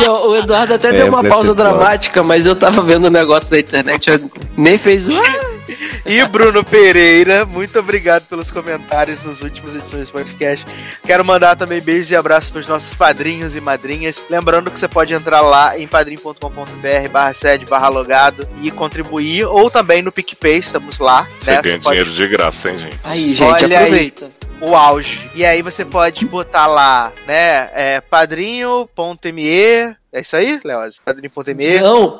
ó, 0.08 0.28
o 0.32 0.38
Eduardo 0.38 0.74
até 0.76 0.90
É, 0.90 0.94
deu 0.94 1.08
uma 1.08 1.24
pausa 1.24 1.54
dramática, 1.54 2.24
mas 2.24 2.46
eu 2.46 2.56
tava 2.56 2.82
vendo 2.82 3.06
o 3.06 3.12
negócio 3.12 3.52
da 3.52 3.60
internet, 3.60 4.10
eu 4.10 4.32
nem 4.56 4.78
fez 4.78 5.06
o. 5.08 5.12
E 6.06 6.24
Bruno 6.26 6.64
Pereira, 6.64 7.46
muito 7.46 7.78
obrigado 7.80 8.28
pelos 8.28 8.52
comentários 8.52 9.22
nos 9.22 9.42
últimos 9.42 9.76
edições 9.76 10.08
do 10.10 10.14
podcast. 10.14 10.66
Quero 11.06 11.24
mandar 11.24 11.56
também 11.56 11.82
beijos 11.82 12.10
e 12.12 12.16
abraços 12.16 12.50
para 12.50 12.62
os 12.62 12.68
nossos 12.68 12.94
padrinhos 12.94 13.56
e 13.56 13.62
madrinhas. 13.62 14.16
Lembrando 14.30 14.70
que 14.72 14.80
você 14.80 14.88
pode 14.88 15.14
entrar 15.14 15.42
lá 15.42 15.78
em 15.78 15.88
padrim.com.br 15.88 17.10
barra 17.12 17.34
sede 17.34 17.66
barra 17.66 17.88
logado 17.90 18.48
e 18.62 18.72
contribuir, 18.72 19.46
ou 19.46 19.70
também 19.70 20.02
no 20.02 20.12
PicPay, 20.12 20.58
estamos 20.58 21.00
lá. 21.00 21.28
Você 21.40 21.52
né? 21.52 21.62
ganha 21.62 21.76
Você 21.78 21.84
pode- 21.84 21.96
dinheiro 21.98 22.12
de 22.12 22.28
graça, 22.28 22.70
hein, 22.72 22.78
gente? 22.78 23.00
Aí, 23.04 23.34
gente, 23.34 23.44
Olha 23.64 23.68
aí. 23.68 23.76
aproveita. 23.86 24.32
o 24.62 24.76
auge. 24.76 25.30
E 25.34 25.46
aí 25.46 25.62
você 25.62 25.84
pode 25.86 26.26
botar 26.26 26.68
lá, 26.68 27.12
né, 27.28 27.70
é, 27.74 28.02
padrinho.me, 28.02 29.96
é 30.14 30.22
isso 30.22 30.36
aí, 30.36 30.60
Leoz? 30.64 31.00
Padrinho.me. 31.00 31.80
Não, 31.80 32.18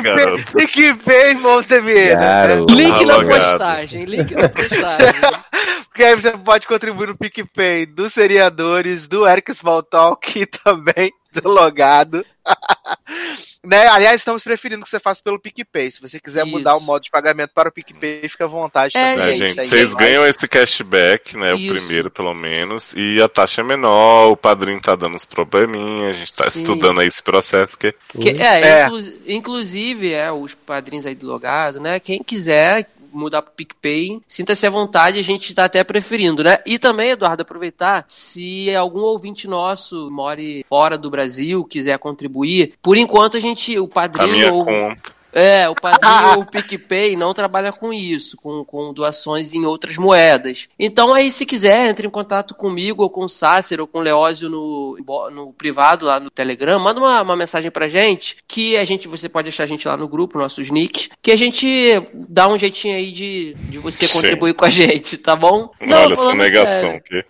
garoto. 0.00 0.52
PicPay.me. 0.52 2.14
Garoto. 2.14 2.74
Link 2.74 3.04
na 3.04 3.24
postagem, 3.24 4.04
link 4.04 4.34
na 4.34 4.48
postagem. 4.48 5.14
Porque 5.88 6.04
aí 6.04 6.14
você 6.14 6.30
pode 6.36 6.66
contribuir 6.66 7.08
no 7.08 7.16
PicPay 7.16 7.86
dos 7.86 8.12
seriadores, 8.12 9.08
do 9.08 9.26
Eric 9.26 9.50
Smalltalk 9.50 10.38
e 10.38 10.46
também 10.46 11.10
do 11.32 11.48
Logado. 11.48 12.24
né? 13.66 13.86
Aliás, 13.88 14.16
estamos 14.20 14.42
preferindo 14.42 14.82
que 14.84 14.88
você 14.90 15.00
faça 15.00 15.22
pelo 15.22 15.38
PicPay. 15.40 15.90
Se 15.90 16.00
você 16.00 16.18
quiser 16.20 16.44
Isso. 16.46 16.56
mudar 16.56 16.76
o 16.76 16.80
modo 16.80 17.02
de 17.02 17.10
pagamento 17.10 17.50
para 17.54 17.68
o 17.68 17.72
PicPay, 17.72 18.28
fica 18.28 18.44
à 18.44 18.48
vontade. 18.48 18.96
É, 18.96 19.14
também. 19.14 19.28
É, 19.30 19.32
gente, 19.34 19.66
vocês 19.66 19.92
é 19.92 19.96
ganham 19.96 20.26
esse 20.26 20.46
cashback, 20.48 21.36
né? 21.36 21.54
Isso. 21.54 21.72
O 21.72 21.76
primeiro, 21.76 22.10
pelo 22.10 22.34
menos. 22.34 22.94
E 22.96 23.20
a 23.20 23.28
taxa 23.28 23.60
é 23.60 23.64
menor, 23.64 24.30
o 24.30 24.36
padrinho 24.36 24.80
tá 24.80 24.94
dando 24.94 25.14
uns 25.14 25.24
probleminhas, 25.24 26.16
a 26.16 26.18
gente 26.18 26.32
tá 26.32 26.50
Sim. 26.50 26.60
estudando 26.60 27.00
aí 27.00 27.06
esse 27.08 27.22
processo. 27.22 27.78
Que... 27.78 27.92
Que- 28.20 28.30
é, 28.42 28.62
É. 28.62 28.86
inclu- 28.86 29.12
inclusive, 29.26 30.12
é, 30.12 30.30
os 30.30 30.54
padrinhos 30.54 31.06
aí 31.06 31.14
do 31.14 31.26
Logado, 31.26 31.80
né? 31.80 31.98
Quem 32.00 32.22
quiser 32.22 32.88
mudar 33.16 33.42
pro 33.42 33.54
PicPay, 33.54 34.20
sinta-se 34.26 34.66
à 34.66 34.70
vontade, 34.70 35.18
a 35.18 35.22
gente 35.22 35.54
tá 35.54 35.64
até 35.64 35.82
preferindo, 35.82 36.42
né? 36.42 36.58
E 36.66 36.78
também, 36.78 37.10
Eduardo, 37.10 37.42
aproveitar, 37.42 38.04
se 38.08 38.74
algum 38.74 39.00
ouvinte 39.00 39.48
nosso 39.48 40.10
more 40.10 40.64
fora 40.68 40.96
do 40.96 41.10
Brasil, 41.10 41.64
quiser 41.64 41.98
contribuir, 41.98 42.74
por 42.82 42.96
enquanto 42.96 43.36
a 43.36 43.40
gente, 43.40 43.78
o 43.78 43.88
padrinho 43.88 44.54
ou... 44.54 44.64
conta. 44.64 45.15
É, 45.38 45.68
o 45.68 45.74
padrinho 45.74 46.36
ou 46.36 46.40
o 46.40 46.46
PicPay 46.46 47.14
não 47.14 47.34
trabalha 47.34 47.70
com 47.70 47.92
isso, 47.92 48.38
com, 48.38 48.64
com 48.64 48.94
doações 48.94 49.52
em 49.52 49.66
outras 49.66 49.98
moedas. 49.98 50.66
Então 50.78 51.12
aí, 51.12 51.30
se 51.30 51.44
quiser, 51.44 51.90
entre 51.90 52.06
em 52.06 52.10
contato 52.10 52.54
comigo, 52.54 53.02
ou 53.02 53.10
com 53.10 53.24
o 53.24 53.28
Sácer, 53.28 53.78
ou 53.78 53.86
com 53.86 53.98
o 53.98 54.02
Leózio 54.02 54.48
no, 54.48 54.96
no 55.30 55.52
privado, 55.52 56.06
lá 56.06 56.18
no 56.18 56.30
Telegram, 56.30 56.78
manda 56.78 56.98
uma, 56.98 57.20
uma 57.20 57.36
mensagem 57.36 57.70
pra 57.70 57.86
gente, 57.86 58.38
que 58.48 58.78
a 58.78 58.84
gente, 58.86 59.06
você 59.06 59.28
pode 59.28 59.50
achar 59.50 59.64
a 59.64 59.66
gente 59.66 59.86
lá 59.86 59.94
no 59.94 60.08
grupo, 60.08 60.38
nossos 60.38 60.70
nicks, 60.70 61.10
que 61.20 61.30
a 61.30 61.36
gente 61.36 61.68
dá 62.14 62.48
um 62.48 62.56
jeitinho 62.56 62.96
aí 62.96 63.12
de, 63.12 63.54
de 63.68 63.76
você 63.76 64.06
Sim. 64.06 64.14
contribuir 64.14 64.54
com 64.54 64.64
a 64.64 64.70
gente, 64.70 65.18
tá 65.18 65.36
bom? 65.36 65.70
Olha, 65.82 66.16
falando 66.16 66.16
sonegação. 66.16 66.92
sério. 66.92 67.02
Que... 67.02 67.24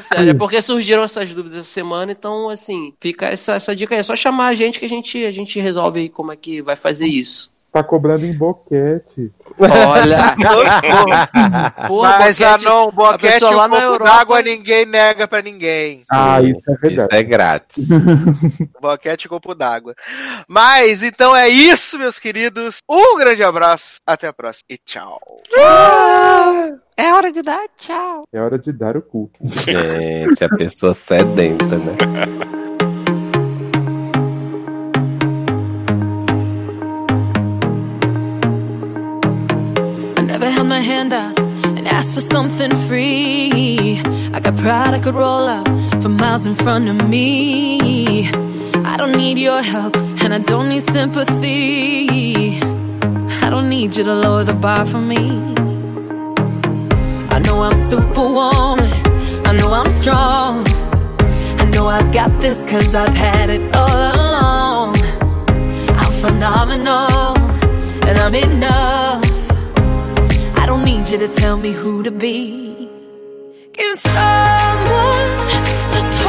Sério, 0.00 0.30
é 0.30 0.34
porque 0.34 0.60
surgiram 0.60 1.02
essas 1.02 1.32
dúvidas 1.32 1.60
essa 1.60 1.70
semana, 1.70 2.12
então, 2.12 2.50
assim, 2.50 2.92
fica 3.00 3.28
essa, 3.28 3.54
essa 3.54 3.74
dica 3.74 3.94
aí. 3.94 4.00
É 4.00 4.02
só 4.02 4.14
chamar 4.14 4.48
a 4.48 4.54
gente 4.54 4.78
que 4.78 4.84
a 4.84 4.88
gente, 4.88 5.24
a 5.24 5.32
gente 5.32 5.58
resolve 5.58 6.00
aí 6.00 6.08
como 6.10 6.30
é 6.30 6.36
que 6.36 6.60
vai 6.60 6.76
fazer 6.76 7.13
isso. 7.18 7.52
Tá 7.72 7.82
cobrando 7.82 8.24
em 8.24 8.30
boquete. 8.38 9.32
Olha, 9.58 10.36
porra, 11.88 12.18
Mas 12.20 12.38
boquete- 12.38 12.44
ah, 12.44 12.58
não, 12.70 12.88
a 12.88 12.90
boquete 12.92 13.32
pessoa 13.32 13.50
e 13.50 13.54
lá 13.56 13.64
um 13.64 13.68
na 13.68 13.76
pouco 13.80 13.84
Europa- 13.94 14.04
d'água 14.16 14.42
ninguém 14.42 14.86
nega 14.86 15.26
pra 15.26 15.42
ninguém. 15.42 16.04
Ah, 16.08 16.40
isso 16.40 16.60
é 16.68 16.72
Isso 16.72 16.80
verdade. 16.80 17.16
é 17.16 17.22
grátis. 17.24 17.88
Boquete 18.80 19.26
e 19.26 19.28
copo 19.28 19.56
d'água. 19.56 19.92
Mas 20.46 21.02
então 21.02 21.34
é 21.34 21.48
isso, 21.48 21.98
meus 21.98 22.16
queridos. 22.20 22.76
Um 22.88 23.16
grande 23.18 23.42
abraço, 23.42 23.98
até 24.06 24.28
a 24.28 24.32
próxima 24.32 24.66
e 24.70 24.78
tchau. 24.78 25.20
É 26.96 27.12
hora 27.12 27.32
de 27.32 27.42
dar 27.42 27.64
tchau. 27.76 28.22
É 28.32 28.40
hora 28.40 28.56
de 28.56 28.72
dar 28.72 28.96
o 28.96 29.02
cu. 29.02 29.28
Gente, 29.42 30.44
a 30.44 30.48
pessoa 30.48 30.94
sedenta, 30.94 31.76
né? 31.76 31.96
hand 40.84 41.14
out 41.14 41.38
and 41.38 41.88
asked 41.88 42.14
for 42.14 42.20
something 42.20 42.74
free. 42.86 44.00
I 44.34 44.40
got 44.40 44.56
pride 44.56 44.92
I 44.92 45.00
could 45.00 45.14
roll 45.14 45.46
up 45.48 45.66
for 46.02 46.10
miles 46.10 46.44
in 46.44 46.54
front 46.54 46.88
of 46.88 47.08
me. 47.08 48.28
I 48.92 48.96
don't 48.98 49.16
need 49.16 49.38
your 49.38 49.62
help 49.62 49.96
and 49.96 50.34
I 50.34 50.38
don't 50.38 50.68
need 50.68 50.82
sympathy. 50.82 52.60
I 53.44 53.48
don't 53.48 53.68
need 53.70 53.96
you 53.96 54.04
to 54.04 54.14
lower 54.14 54.44
the 54.44 54.52
bar 54.52 54.84
for 54.84 55.00
me. 55.00 55.24
I 57.34 57.38
know 57.44 57.62
I'm 57.62 57.76
superwoman. 57.90 58.90
I 59.48 59.52
know 59.58 59.72
I'm 59.72 59.90
strong. 60.02 60.64
I 61.62 61.64
know 61.72 61.86
I've 61.86 62.12
got 62.12 62.30
this 62.42 62.58
cause 62.70 62.94
I've 62.94 63.14
had 63.14 63.48
it 63.48 63.74
all 63.74 64.02
along. 64.18 64.96
I'm 66.00 66.12
phenomenal 66.24 67.38
and 68.06 68.18
I'm 68.18 68.34
enough. 68.34 69.33
I 70.84 70.86
need 70.86 71.08
you 71.08 71.16
to 71.16 71.28
tell 71.28 71.56
me 71.56 71.72
who 71.72 72.02
to 72.02 72.10
be. 72.10 72.90
Can 73.72 73.96
someone 73.96 75.64
just 75.94 76.23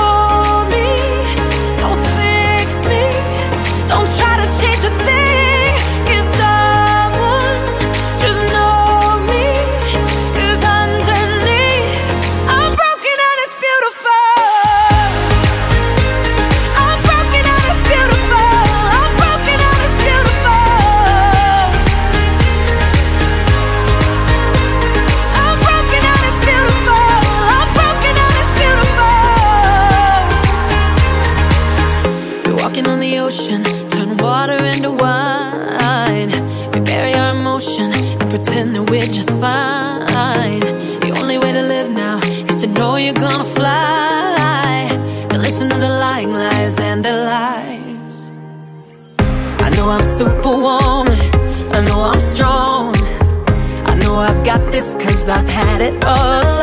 I've 55.28 55.50
had 55.50 55.82
it 55.82 56.06
all 56.06 56.55